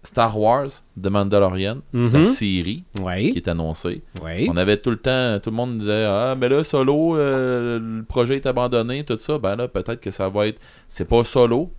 Star 0.03 0.39
Wars, 0.39 0.67
The 1.01 1.07
Mandalorian, 1.07 1.79
la 1.93 1.99
Mhm. 1.99 2.25
série 2.25 2.83
qui 3.31 3.37
est 3.39 3.47
annoncée. 3.47 4.03
On 4.49 4.57
avait 4.57 4.77
tout 4.77 4.91
le 4.91 4.97
temps, 4.97 5.39
tout 5.39 5.49
le 5.49 5.55
monde 5.55 5.79
disait 5.79 6.05
Ah, 6.07 6.35
mais 6.39 6.47
là, 6.49 6.63
solo, 6.63 7.17
euh, 7.17 7.79
le 7.79 8.03
projet 8.03 8.35
est 8.35 8.45
abandonné, 8.45 9.03
tout 9.03 9.17
ça. 9.19 9.39
Ben 9.39 9.55
là, 9.55 9.67
peut-être 9.67 9.99
que 10.01 10.11
ça 10.11 10.29
va 10.29 10.47
être. 10.47 10.59
C'est 10.87 11.07
pas 11.09 11.23
solo. 11.23 11.71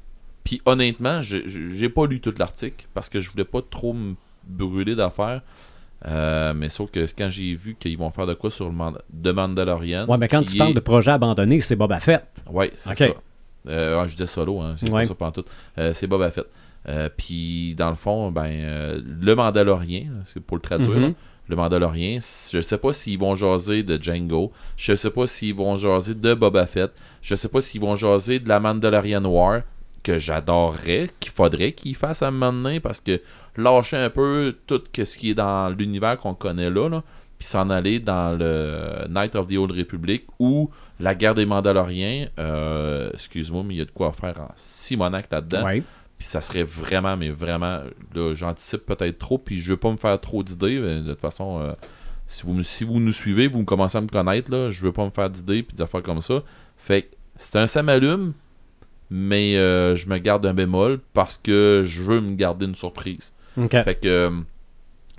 Puis 0.42 0.60
honnêtement, 0.64 1.20
j'ai 1.22 1.88
pas 1.88 2.06
lu 2.06 2.20
tout 2.20 2.34
l'article 2.38 2.86
parce 2.94 3.08
que 3.08 3.18
je 3.20 3.30
voulais 3.30 3.44
pas 3.44 3.62
trop 3.62 3.92
me 3.92 4.14
brûler 4.46 4.94
d'affaires. 4.96 5.42
Euh, 6.06 6.52
mais 6.54 6.68
sauf 6.68 6.90
que 6.90 7.06
quand 7.16 7.28
j'ai 7.30 7.54
vu 7.54 7.74
qu'ils 7.78 7.96
vont 7.96 8.10
faire 8.10 8.26
de 8.26 8.34
quoi 8.34 8.50
sur 8.50 8.66
le 8.66 8.72
Mand- 8.72 8.98
The 9.22 9.28
Mandalorian. 9.28 10.06
Ouais, 10.06 10.18
mais 10.18 10.28
quand 10.28 10.42
tu 10.44 10.56
parles 10.56 10.74
de 10.74 10.80
projet 10.80 11.10
abandonné, 11.10 11.60
c'est 11.60 11.74
Boba 11.76 11.98
Fett. 11.98 12.44
Ouais, 12.50 12.70
c'est 12.76 12.94
ça. 12.94 13.06
Euh, 13.68 14.06
je 14.06 14.12
disais 14.12 14.26
solo, 14.26 14.60
hein, 14.60 14.74
c'est 14.76 14.90
Ouais. 14.90 15.06
pas 15.06 15.32
ça. 15.34 15.42
Euh, 15.78 15.92
c'est 15.94 16.06
Boba 16.06 16.30
Fett. 16.30 16.46
Puis 17.16 17.74
dans 17.76 17.90
le 17.90 17.96
fond, 17.96 18.30
ben 18.30 19.02
le 19.04 19.34
Mandalorien, 19.34 20.04
pour 20.46 20.56
le 20.58 20.62
traduire, 20.62 20.90
Mhm. 20.96 21.02
là, 21.02 21.12
le 21.48 21.56
Mandalorien, 21.56 22.18
je 22.52 22.60
sais 22.60 22.78
pas 22.78 22.92
s'ils 22.92 23.18
vont 23.18 23.34
jaser 23.34 23.82
de 23.82 24.00
Django, 24.00 24.52
je 24.76 24.94
sais 24.94 25.10
pas 25.10 25.26
s'ils 25.26 25.54
vont 25.54 25.76
jaser 25.76 26.14
de 26.14 26.34
Boba 26.34 26.66
Fett, 26.66 26.92
je 27.22 27.34
sais 27.34 27.48
pas 27.48 27.60
s'ils 27.60 27.80
vont 27.80 27.96
jaser 27.96 28.38
de 28.38 28.48
la 28.48 28.60
Mandalorian 28.60 29.24
War, 29.24 29.62
que 30.04 30.18
j'adorerais, 30.18 31.10
qu'il 31.18 31.32
faudrait 31.32 31.72
qu'ils 31.72 31.96
fassent 31.96 32.22
à 32.22 32.28
un 32.28 32.30
moment 32.30 32.52
donné, 32.52 32.78
parce 32.78 33.00
que 33.00 33.20
lâcher 33.56 33.96
un 33.96 34.10
peu 34.10 34.54
tout 34.66 34.82
ce 34.96 35.16
qui 35.16 35.30
est 35.30 35.34
dans 35.34 35.68
l'univers 35.70 36.18
qu'on 36.18 36.34
connaît 36.34 36.70
là, 36.70 36.88
là 36.88 37.02
puis 37.38 37.46
s'en 37.46 37.70
aller 37.70 38.00
dans 38.00 38.36
le 38.38 39.06
Night 39.10 39.36
of 39.36 39.46
the 39.46 39.56
Old 39.56 39.72
Republic 39.72 40.24
ou 40.38 40.70
la 41.00 41.14
guerre 41.14 41.34
des 41.34 41.44
Mandaloriens. 41.44 42.28
Euh, 42.38 43.10
Excuse-moi, 43.12 43.62
mais 43.64 43.74
il 43.74 43.78
y 43.78 43.80
a 43.82 43.84
de 43.84 43.90
quoi 43.90 44.12
faire 44.12 44.40
en 44.40 44.50
Simonac 44.56 45.28
là-dedans. 45.30 45.64
Puis 46.18 46.26
ça 46.28 46.40
serait 46.40 46.62
vraiment, 46.62 47.16
mais 47.16 47.28
vraiment, 47.28 47.80
là, 48.14 48.32
j'anticipe 48.34 48.86
peut-être 48.86 49.18
trop, 49.18 49.36
puis 49.36 49.58
je 49.58 49.72
veux 49.72 49.76
pas 49.76 49.90
me 49.90 49.98
faire 49.98 50.18
trop 50.18 50.42
d'idées. 50.42 50.80
De 50.80 51.10
toute 51.10 51.20
façon, 51.20 51.60
euh, 51.60 51.72
si, 52.26 52.44
vous, 52.44 52.62
si 52.62 52.84
vous 52.84 53.00
nous 53.00 53.12
suivez, 53.12 53.48
vous 53.48 53.58
me 53.58 53.64
commencez 53.64 53.98
à 53.98 54.00
me 54.00 54.08
connaître, 54.08 54.50
là, 54.50 54.70
je 54.70 54.82
veux 54.82 54.92
pas 54.92 55.04
me 55.04 55.10
faire 55.10 55.28
d'idées, 55.28 55.62
puis 55.62 55.76
des 55.76 55.82
affaires 55.82 56.02
comme 56.02 56.22
ça. 56.22 56.42
Fait 56.78 57.02
que 57.02 57.08
c'est 57.36 57.56
un 57.56 57.66
ça 57.66 57.82
m'allume, 57.82 58.32
mais 59.10 59.58
euh, 59.58 59.94
je 59.94 60.08
me 60.08 60.16
garde 60.16 60.46
un 60.46 60.54
bémol 60.54 61.00
parce 61.12 61.36
que 61.36 61.82
je 61.84 62.02
veux 62.02 62.22
me 62.22 62.34
garder 62.34 62.64
une 62.64 62.74
surprise. 62.74 63.34
OK. 63.56 63.70
Fait 63.70 64.00
que 64.00 64.08
euh, 64.08 64.30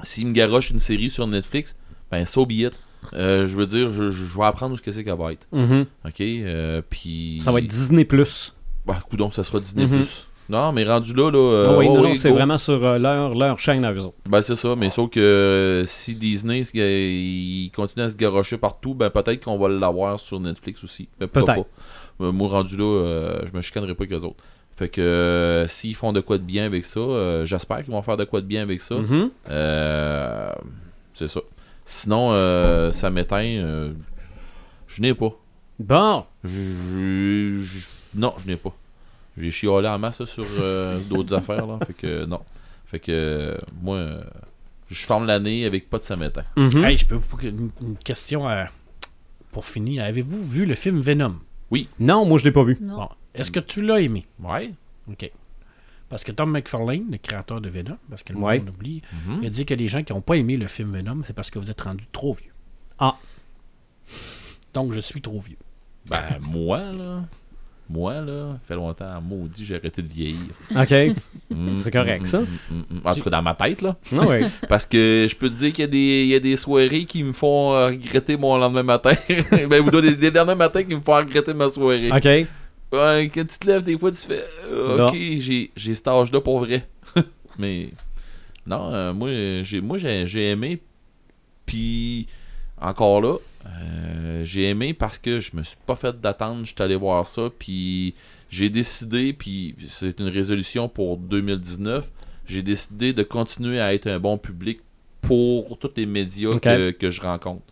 s'il 0.04 0.28
me 0.28 0.34
garoche 0.34 0.70
une 0.70 0.80
série 0.80 1.10
sur 1.10 1.28
Netflix, 1.28 1.76
ben 2.12 2.26
so 2.26 2.46
be 2.46 2.52
it. 2.54 2.74
Euh, 3.14 3.48
je 3.48 3.56
veux 3.56 3.66
dire, 3.68 3.92
je, 3.92 4.10
je 4.10 4.38
vais 4.38 4.44
apprendre 4.46 4.74
où 4.74 4.78
ce 4.78 4.82
que 4.82 4.92
c'est 4.92 5.04
qu'elle 5.04 5.18
va 5.18 5.32
être. 5.32 5.48
Mhm. 5.52 5.86
OK? 6.06 6.22
Euh, 6.22 6.82
puis... 6.90 7.38
Ça 7.40 7.52
va 7.52 7.60
être 7.60 7.68
Disney+. 7.70 8.06
Plus. 8.06 8.54
Bah, 8.86 9.02
coudonc, 9.10 9.32
ça 9.32 9.44
sera 9.44 9.60
Disney+. 9.60 9.86
Mhm. 9.86 10.06
Non, 10.50 10.72
mais 10.72 10.86
rendu 10.86 11.14
là, 11.14 11.30
là... 11.30 11.38
euh, 11.38 11.64
Ah 11.68 11.78
oui, 11.78 11.90
non, 11.90 12.16
c'est 12.16 12.32
vraiment 12.32 12.58
sur 12.58 12.80
leur, 12.98 13.36
leur 13.36 13.60
chaîne 13.60 13.84
à 13.84 13.92
eux 13.94 14.00
autres. 14.06 14.16
Ben, 14.30 14.42
c'est 14.42 14.56
ça, 14.56 14.76
mais 14.78 14.90
sauf 14.90 15.10
que 15.10 15.84
si 15.86 16.16
Disney, 16.16 16.62
il 16.74 17.70
continue 17.76 18.06
à 18.06 18.10
se 18.10 18.16
garocher 18.16 18.58
partout, 18.58 18.94
ben 18.94 19.10
peut-être 19.10 19.44
qu'on 19.44 19.58
va 19.58 19.68
l'avoir 19.68 20.20
sur 20.20 20.40
Netflix 20.40 20.84
aussi. 20.84 21.10
Peut-être. 21.20 21.66
moi, 22.20 22.48
rendu 22.48 22.78
là, 22.78 22.84
euh, 22.84 23.42
je 23.46 23.56
me 23.56 23.62
chicanerai 23.62 23.94
pas 23.94 24.06
qu'eux 24.06 24.22
autres. 24.22 24.44
Fait 24.78 24.90
que 24.90 25.02
euh, 25.02 25.68
s'ils 25.68 25.96
font 25.96 26.14
de 26.14 26.22
quoi 26.22 26.38
de 26.38 26.44
bien 26.44 26.66
avec 26.66 26.86
ça, 26.86 27.00
euh, 27.00 27.46
j'espère 27.46 27.78
qu'ils 27.84 27.92
vont 27.92 28.02
faire 28.04 28.16
de 28.18 28.26
quoi 28.26 28.42
de 28.42 28.46
bien 28.46 28.62
avec 28.62 28.82
ça. 28.82 28.96
Mhm. 28.96 29.32
Euh, 29.50 30.54
c'est 31.14 31.28
ça. 31.28 31.40
Sinon, 31.86 32.32
euh, 32.34 32.92
ça 32.92 33.10
m'éteint. 33.10 33.44
euh, 33.44 33.92
je 34.88 35.02
n'ai 35.02 35.14
pas. 35.14 35.32
Bon. 35.80 36.26
Je- 36.44 36.50
je- 36.50 37.62
je- 37.64 37.88
non, 38.16 38.34
je 38.44 38.48
n'ai 38.48 38.56
pas. 38.56 38.76
J'ai 39.38 39.52
chiolé 39.52 39.88
en 39.88 39.98
masse 40.00 40.20
là, 40.20 40.26
sur 40.26 40.46
euh, 40.62 41.00
d'autres 41.10 41.36
affaires. 41.36 41.66
Là, 41.66 41.80
fait 41.86 41.94
que 41.94 42.26
non. 42.26 42.42
Fait 42.86 43.00
que 43.00 43.12
euh, 43.12 43.58
moi, 43.82 43.98
euh, 43.98 44.24
je 44.92 45.06
forme 45.06 45.26
l'année 45.26 45.66
avec 45.66 45.90
pas 45.90 45.98
de 45.98 46.04
ça 46.04 46.16
m'éteint. 46.16 46.46
Mhm. 46.56 46.86
Hey, 46.86 46.98
je 46.98 47.06
peux 47.08 47.16
vous 47.16 47.28
poser 47.28 47.50
une, 47.50 47.70
une 47.82 47.98
question 47.98 48.48
euh, 48.48 48.64
pour 49.52 49.66
finir. 49.66 50.04
Avez-vous 50.04 50.44
vu 50.44 50.66
le 50.68 50.76
film 50.76 51.00
Venom? 51.00 51.36
Non, 52.00 52.26
moi, 52.26 52.38
je 52.38 52.46
l'ai 52.46 52.52
pas 52.52 52.64
vu. 52.64 52.78
Non. 52.82 52.96
Bon. 52.98 53.10
Est-ce 53.38 53.52
que 53.52 53.60
tu 53.60 53.82
l'as 53.82 54.00
aimé? 54.02 54.26
Ouais. 54.42 54.72
OK. 55.10 55.32
Parce 56.10 56.24
que 56.24 56.32
Tom 56.32 56.52
McFarlane, 56.52 57.06
le 57.12 57.18
créateur 57.18 57.60
de 57.60 57.70
Venom, 57.70 57.98
parce 58.10 58.24
que 58.24 58.32
le 58.34 58.40
Ouais. 58.40 58.60
monde 58.60 58.70
oublie, 58.70 59.02
Mhm. 59.28 59.40
il 59.42 59.48
a 59.48 59.50
dit 59.50 59.66
que 59.66 59.74
les 59.74 59.88
gens 59.90 60.04
qui 60.04 60.14
n'ont 60.14 60.22
pas 60.22 60.36
aimé 60.36 60.56
le 60.58 60.68
film 60.68 60.96
Venom, 60.96 61.22
c'est 61.26 61.34
parce 61.34 61.50
que 61.52 61.60
vous 61.60 61.70
êtes 61.70 61.82
rendu 61.82 62.06
trop 62.14 62.34
vieux. 62.34 62.54
Ah. 63.00 63.16
Donc, 64.74 64.94
je 64.94 65.00
suis 65.00 65.22
trop 65.22 65.40
vieux. 65.40 65.58
Ben, 66.10 66.18
moi, 66.42 66.80
là. 66.80 67.24
Moi, 67.90 68.20
là, 68.20 68.58
fait 68.68 68.76
longtemps, 68.76 69.22
maudit, 69.22 69.64
j'ai 69.66 69.76
arrêté 69.78 70.02
de 70.02 70.08
vieillir. 70.12 70.38
OK. 70.76 70.94
Mm, 71.50 71.78
C'est 71.78 71.92
correct, 71.92 72.24
mm, 72.24 72.26
ça. 72.26 72.42
mm. 72.42 72.84
En 73.06 73.16
tout 73.16 73.24
cas, 73.24 73.30
dans 73.30 73.42
ma 73.42 73.54
tête, 73.56 73.82
là. 73.82 73.96
Ah 74.18 74.26
oui. 74.28 74.46
Parce 74.70 74.86
que 74.86 75.26
je 75.30 75.34
peux 75.36 75.50
te 75.50 75.56
dire 75.56 75.72
qu'il 75.72 75.84
y 75.84 75.86
a 75.86 75.88
des, 75.88 76.24
il 76.24 76.28
y 76.28 76.36
a 76.36 76.40
des 76.42 76.58
soirées 76.58 77.06
qui 77.06 77.24
me 77.24 77.32
font 77.32 77.72
euh, 77.74 77.88
regretter 77.88 78.36
mon 78.36 78.58
lendemain 78.58 78.84
matin. 78.84 79.14
ben, 79.70 79.82
vous 79.82 79.90
donnez 79.90 80.10
des, 80.12 80.30
des 80.30 80.32
lendemains 80.32 80.56
matins 80.56 80.84
qui 80.84 80.94
me 80.94 81.00
font 81.00 81.16
regretter 81.16 81.54
ma 81.54 81.70
soirée. 81.70 82.12
OK. 82.12 82.48
Ouais, 82.92 83.30
quand 83.34 83.46
tu 83.46 83.60
te 83.60 83.68
lèves, 83.68 83.84
des 83.84 83.98
fois, 83.98 84.12
tu 84.12 84.18
fais 84.18 84.44
euh, 84.66 85.08
Ok, 85.08 85.14
j'ai, 85.14 85.72
j'ai 85.76 85.94
cet 85.94 86.08
âge-là 86.08 86.40
pour 86.40 86.60
vrai. 86.60 86.88
Mais 87.60 87.90
non, 88.66 88.94
euh, 88.94 89.14
moi, 89.14 89.30
j'ai, 89.64 89.82
moi 89.82 89.98
j'ai, 89.98 90.26
j'ai 90.26 90.52
aimé. 90.52 90.80
Puis, 91.66 92.28
encore 92.80 93.22
là, 93.22 93.38
euh, 93.66 94.46
j'ai 94.46 94.70
aimé 94.70 94.94
parce 94.94 95.18
que 95.18 95.40
je 95.40 95.56
me 95.56 95.64
suis 95.64 95.78
pas 95.86 95.96
fait 95.96 96.20
d'attendre. 96.20 96.62
Je 96.66 96.74
suis 96.74 96.82
allé 96.82 96.96
voir 96.96 97.28
ça. 97.28 97.50
Puis, 97.58 98.16
j'ai 98.50 98.70
décidé, 98.70 99.34
puis 99.34 99.76
c'est 99.90 100.20
une 100.20 100.30
résolution 100.30 100.88
pour 100.88 101.18
2019. 101.18 102.10
J'ai 102.46 102.62
décidé 102.62 103.12
de 103.12 103.24
continuer 103.24 103.82
à 103.82 103.94
être 103.94 104.08
un 104.08 104.20
bon 104.20 104.38
public 104.38 104.80
pour 105.22 105.78
tous 105.78 105.92
les 105.98 106.06
médias 106.06 106.50
que, 106.52 106.92
que 106.92 107.10
je 107.10 107.22
rencontre. 107.22 107.64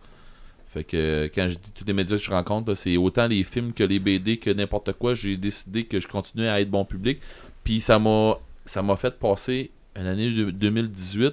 Fait 0.76 0.84
que 0.84 1.30
quand 1.34 1.48
je 1.48 1.54
dis 1.54 1.72
tous 1.74 1.86
les 1.86 1.94
médias 1.94 2.18
que 2.18 2.22
je 2.22 2.30
rencontre, 2.30 2.74
c'est 2.74 2.98
autant 2.98 3.26
les 3.26 3.44
films 3.44 3.72
que 3.72 3.82
les 3.82 3.98
BD 3.98 4.36
que 4.36 4.50
n'importe 4.50 4.92
quoi. 4.92 5.14
J'ai 5.14 5.38
décidé 5.38 5.84
que 5.84 6.00
je 6.00 6.06
continuais 6.06 6.48
à 6.48 6.60
être 6.60 6.68
bon 6.70 6.84
public. 6.84 7.18
Puis 7.64 7.80
ça 7.80 7.98
m'a 7.98 8.38
ça 8.66 8.82
m'a 8.82 8.96
fait 8.96 9.18
passer 9.18 9.70
une 9.98 10.06
année 10.06 10.30
de- 10.30 10.50
2018 10.50 11.32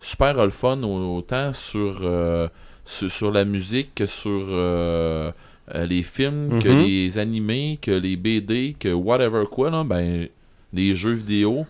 super 0.00 0.34
le 0.44 0.50
fun 0.50 0.80
au- 0.82 1.16
autant 1.16 1.52
sur, 1.52 1.98
euh, 2.02 2.46
sur, 2.84 3.10
sur 3.10 3.32
la 3.32 3.44
musique 3.44 3.94
que 3.94 4.06
sur 4.06 4.30
euh, 4.50 5.32
euh, 5.74 5.86
les 5.86 6.02
films, 6.02 6.58
que 6.62 6.68
Mhm. 6.68 6.78
les 6.86 7.18
animés, 7.18 7.78
que 7.82 7.90
les 7.90 8.16
BD, 8.16 8.76
que 8.78 8.90
whatever 8.92 9.44
quoi, 9.50 9.70
là, 9.70 9.82
ben, 9.82 10.28
les 10.72 10.94
jeux 10.94 11.12
vidéo. 11.14 11.66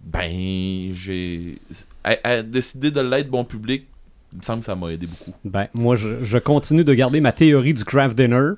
Ben, 0.00 0.92
j'ai. 0.92 1.58
Décider 2.46 2.90
de 2.90 3.00
l'être 3.02 3.28
bon 3.28 3.44
public, 3.44 3.84
il 4.32 4.38
me 4.38 4.42
semble 4.42 4.60
que 4.60 4.66
ça 4.66 4.74
m'a 4.74 4.88
aidé 4.88 5.06
beaucoup. 5.06 5.32
Ben, 5.44 5.68
moi, 5.74 5.96
je, 5.96 6.22
je 6.22 6.38
continue 6.38 6.84
de 6.84 6.94
garder 6.94 7.20
ma 7.20 7.32
théorie 7.32 7.74
du 7.74 7.84
craft 7.84 8.16
dinner. 8.16 8.52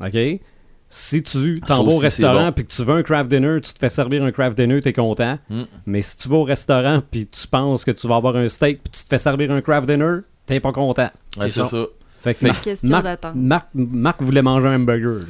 OK? 0.00 0.40
Si 0.88 1.22
tu 1.22 1.60
t'en 1.60 1.82
vas 1.82 1.92
au 1.92 1.98
restaurant 1.98 2.46
bon. 2.46 2.52
puis 2.52 2.66
que 2.66 2.72
tu 2.72 2.84
veux 2.84 2.94
un 2.94 3.02
craft 3.02 3.28
dinner, 3.28 3.60
tu 3.60 3.72
te 3.72 3.78
fais 3.78 3.88
servir 3.88 4.22
un 4.22 4.30
craft 4.30 4.56
dinner, 4.56 4.80
t'es 4.80 4.92
content. 4.92 5.38
Mm. 5.48 5.62
Mais 5.86 6.02
si 6.02 6.16
tu 6.16 6.28
vas 6.28 6.36
au 6.36 6.44
restaurant 6.44 7.02
puis 7.10 7.26
tu 7.26 7.48
penses 7.48 7.84
que 7.84 7.90
tu 7.90 8.06
vas 8.06 8.16
avoir 8.16 8.36
un 8.36 8.48
steak 8.48 8.82
puis 8.82 8.92
tu 8.92 9.02
te 9.02 9.08
fais 9.08 9.18
servir 9.18 9.50
un 9.50 9.60
craft 9.60 9.88
dinner, 9.88 10.20
t'es 10.46 10.60
pas 10.60 10.72
content. 10.72 11.10
Ouais, 11.36 11.48
c'est 11.48 11.62
ça. 11.62 11.66
ça. 11.66 11.86
Fait 12.20 12.34
que 12.34 12.46
Marc, 12.46 12.62
Question 12.62 12.88
Marc, 12.90 13.04
d'attente. 13.04 13.34
Marc, 13.34 13.68
Marc 13.74 14.22
voulait 14.22 14.42
manger 14.42 14.68
un 14.68 14.76
hamburger. 14.76 15.20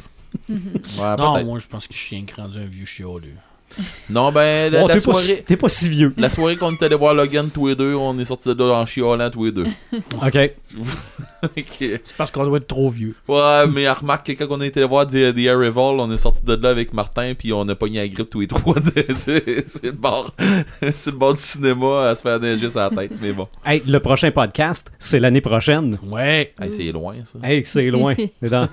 Ouais, 0.48 1.16
Non, 1.16 1.44
moi, 1.44 1.58
je 1.60 1.66
pense 1.66 1.86
que 1.86 1.94
je 1.94 1.98
suis 1.98 2.16
un 2.16 2.42
rendu 2.42 2.58
un 2.58 2.66
vieux 2.66 2.84
chioleux. 2.84 3.34
Non, 4.08 4.30
ben, 4.30 4.72
la, 4.72 4.80
Bon, 4.82 4.86
la 4.86 4.94
t'es, 4.94 5.00
pas, 5.00 5.14
si- 5.14 5.26
soirée, 5.26 5.44
t'es 5.46 5.56
pas 5.56 5.68
si 5.68 5.88
vieux. 5.88 6.14
la 6.16 6.30
soirée 6.30 6.56
qu'on 6.56 6.72
est 6.72 6.82
allé 6.82 6.94
voir 6.94 7.12
Logan 7.14 7.50
tous 7.52 7.68
les 7.68 7.74
deux, 7.74 7.94
on 7.94 8.16
est 8.18 8.24
sortis 8.24 8.54
de 8.54 8.62
là 8.64 8.74
en 8.74 8.86
chiolant 8.86 9.30
tous 9.30 9.46
les 9.46 9.52
deux. 9.52 9.64
OK. 9.92 10.50
Ok. 11.44 11.60
C'est 11.78 12.16
parce 12.16 12.30
qu'on 12.30 12.46
doit 12.46 12.56
être 12.56 12.66
trop 12.66 12.88
vieux. 12.88 13.14
Ouais, 13.28 13.66
mais 13.70 13.86
remarque 13.90 14.26
que 14.28 14.32
quand 14.32 14.46
on 14.48 14.62
a 14.62 14.66
été 14.66 14.82
voir 14.84 15.06
The, 15.06 15.34
The 15.34 15.46
Arrival, 15.48 16.00
on 16.00 16.10
est 16.10 16.16
sorti 16.16 16.40
de 16.42 16.54
là 16.54 16.70
avec 16.70 16.94
Martin, 16.94 17.34
puis 17.38 17.52
on 17.52 17.68
a 17.68 17.74
pogné 17.74 17.98
la 17.98 18.08
grippe 18.08 18.30
tous 18.30 18.40
les 18.40 18.46
trois. 18.46 18.74
c'est 19.14 19.44
c'est 19.68 19.84
le 19.84 19.92
bord, 19.92 20.32
c'est 20.96 21.10
le 21.10 21.16
bord 21.18 21.34
du 21.34 21.40
cinéma 21.42 22.08
à 22.08 22.14
se 22.14 22.22
faire 22.22 22.40
neiger 22.40 22.68
la 22.74 22.88
tête, 22.88 23.12
mais 23.20 23.32
bon. 23.32 23.46
Hey, 23.66 23.82
le 23.86 23.98
prochain 24.00 24.30
podcast, 24.30 24.90
c'est 24.98 25.20
l'année 25.20 25.42
prochaine. 25.42 25.98
Ouais. 26.10 26.50
Hey, 26.58 26.70
c'est 26.70 26.90
loin, 26.92 27.16
ça. 27.24 27.38
Hey, 27.46 27.62
c'est 27.66 27.90
loin. 27.90 28.14
Dans, 28.40 28.68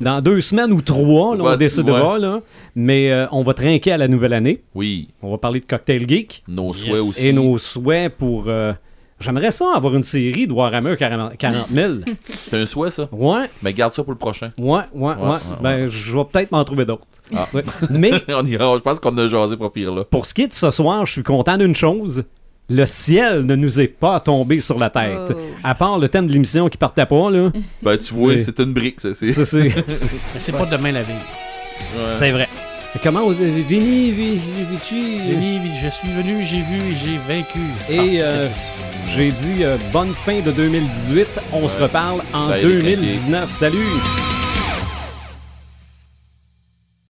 dans 0.00 0.22
deux 0.22 0.40
semaines 0.40 0.72
ou 0.72 0.80
trois, 0.80 1.36
là, 1.36 1.44
on 1.44 1.46
Ouais, 1.50 1.56
décidera. 1.58 2.18
Là, 2.18 2.40
mais 2.74 3.12
euh, 3.12 3.26
on 3.32 3.42
va 3.42 3.52
trinquer 3.52 3.92
à 3.92 3.98
la 3.98 4.08
nouvelle 4.08 4.17
année. 4.32 4.62
Oui, 4.74 5.08
On 5.22 5.30
va 5.30 5.38
parler 5.38 5.60
de 5.60 5.64
Cocktail 5.66 6.08
Geek 6.08 6.42
nos 6.48 6.72
Yes. 6.74 6.84
souhaits 6.84 7.00
aussi. 7.00 7.26
et 7.26 7.32
nos 7.32 7.58
souhaits 7.58 8.14
pour. 8.16 8.44
euh, 8.48 8.72
J'aimerais 9.20 9.50
ça 9.50 9.64
avoir 9.74 9.96
une 9.96 10.04
série 10.04 10.46
de 10.46 10.52
Warhammer 10.52 10.96
40 10.96 11.36
40 11.36 11.66
000. 11.74 11.92
C'est 12.38 12.56
un 12.56 12.66
souhait, 12.66 12.92
ça. 12.92 13.08
Ouais, 13.10 13.50
Mais 13.64 13.72
garde 13.72 13.92
ça 13.92 14.04
pour 14.04 14.12
le 14.12 14.18
prochain. 14.18 14.52
ouais, 14.56 14.82
ouais, 14.94 15.14
ouais. 15.14 15.14
ouais, 15.16 15.36
Ben, 15.60 15.88
je 15.88 16.16
vais 16.16 16.24
peut-être 16.24 16.52
m'en 16.52 16.62
trouver 16.64 16.84
d'autres. 16.84 17.02
Ah. 17.34 17.48
Ouais. 17.52 17.64
Mais 17.90 18.12
on 18.28 18.46
y 18.46 18.54
va, 18.54 18.74
je 18.76 18.80
pense 18.80 19.00
qu'on 19.00 19.18
a 19.18 19.26
jasé 19.26 19.56
pour 19.56 19.72
pire, 19.72 19.92
là. 19.92 20.04
pour 20.04 20.24
ce 20.24 20.32
qui 20.34 20.42
est 20.42 20.46
de 20.46 20.52
ce 20.52 20.70
soir, 20.70 21.04
je 21.04 21.14
suis 21.14 21.24
content 21.24 21.58
d'une 21.58 21.74
chose. 21.74 22.22
Le 22.70 22.84
ciel 22.86 23.44
ne 23.44 23.56
nous 23.56 23.80
est 23.80 23.88
pas 23.88 24.20
tombé 24.20 24.60
sur 24.60 24.78
la 24.78 24.88
tête. 24.90 25.32
Oh. 25.34 25.40
À 25.64 25.74
part 25.74 25.98
le 25.98 26.08
thème 26.08 26.28
de 26.28 26.32
l'émission 26.32 26.68
qui 26.68 26.76
partait 26.78 27.06
pas, 27.06 27.28
là. 27.30 27.50
Ben, 27.82 27.96
tu 27.98 28.14
vois, 28.14 28.38
c'est 28.38 28.60
une 28.60 28.72
brique, 28.72 29.00
ça. 29.00 29.14
C'est 29.14 29.32
C'est- 29.32 29.44
c'est- 29.44 29.62
Mais 29.64 30.38
c'est 30.38 30.52
pas 30.52 30.66
demain 30.66 30.92
la 30.92 31.02
veille. 31.02 31.16
Ouais. 31.96 32.04
c'est 32.16 32.30
vrai. 32.30 32.46
Comment, 33.02 33.28
Vini, 33.30 34.10
Vi- 34.10 34.40
Vici, 34.70 35.18
Denis, 35.28 35.60
je 35.80 35.88
suis 35.88 36.08
venu, 36.08 36.42
j'ai 36.44 36.62
vu 36.62 36.78
et 36.90 36.96
j'ai 36.96 37.18
vaincu. 37.28 37.60
Et, 37.90 38.22
euh, 38.22 38.48
J'ai 39.10 39.30
dit 39.30 39.62
euh, 39.64 39.76
bonne 39.92 40.12
fin 40.12 40.40
de 40.40 40.50
2018. 40.50 41.26
On 41.52 41.66
se 41.68 41.78
reparle 41.78 42.22
en 42.34 42.48
Bye, 42.48 42.62
les 42.62 42.96
2019. 42.96 43.50
Salut! 43.50 43.78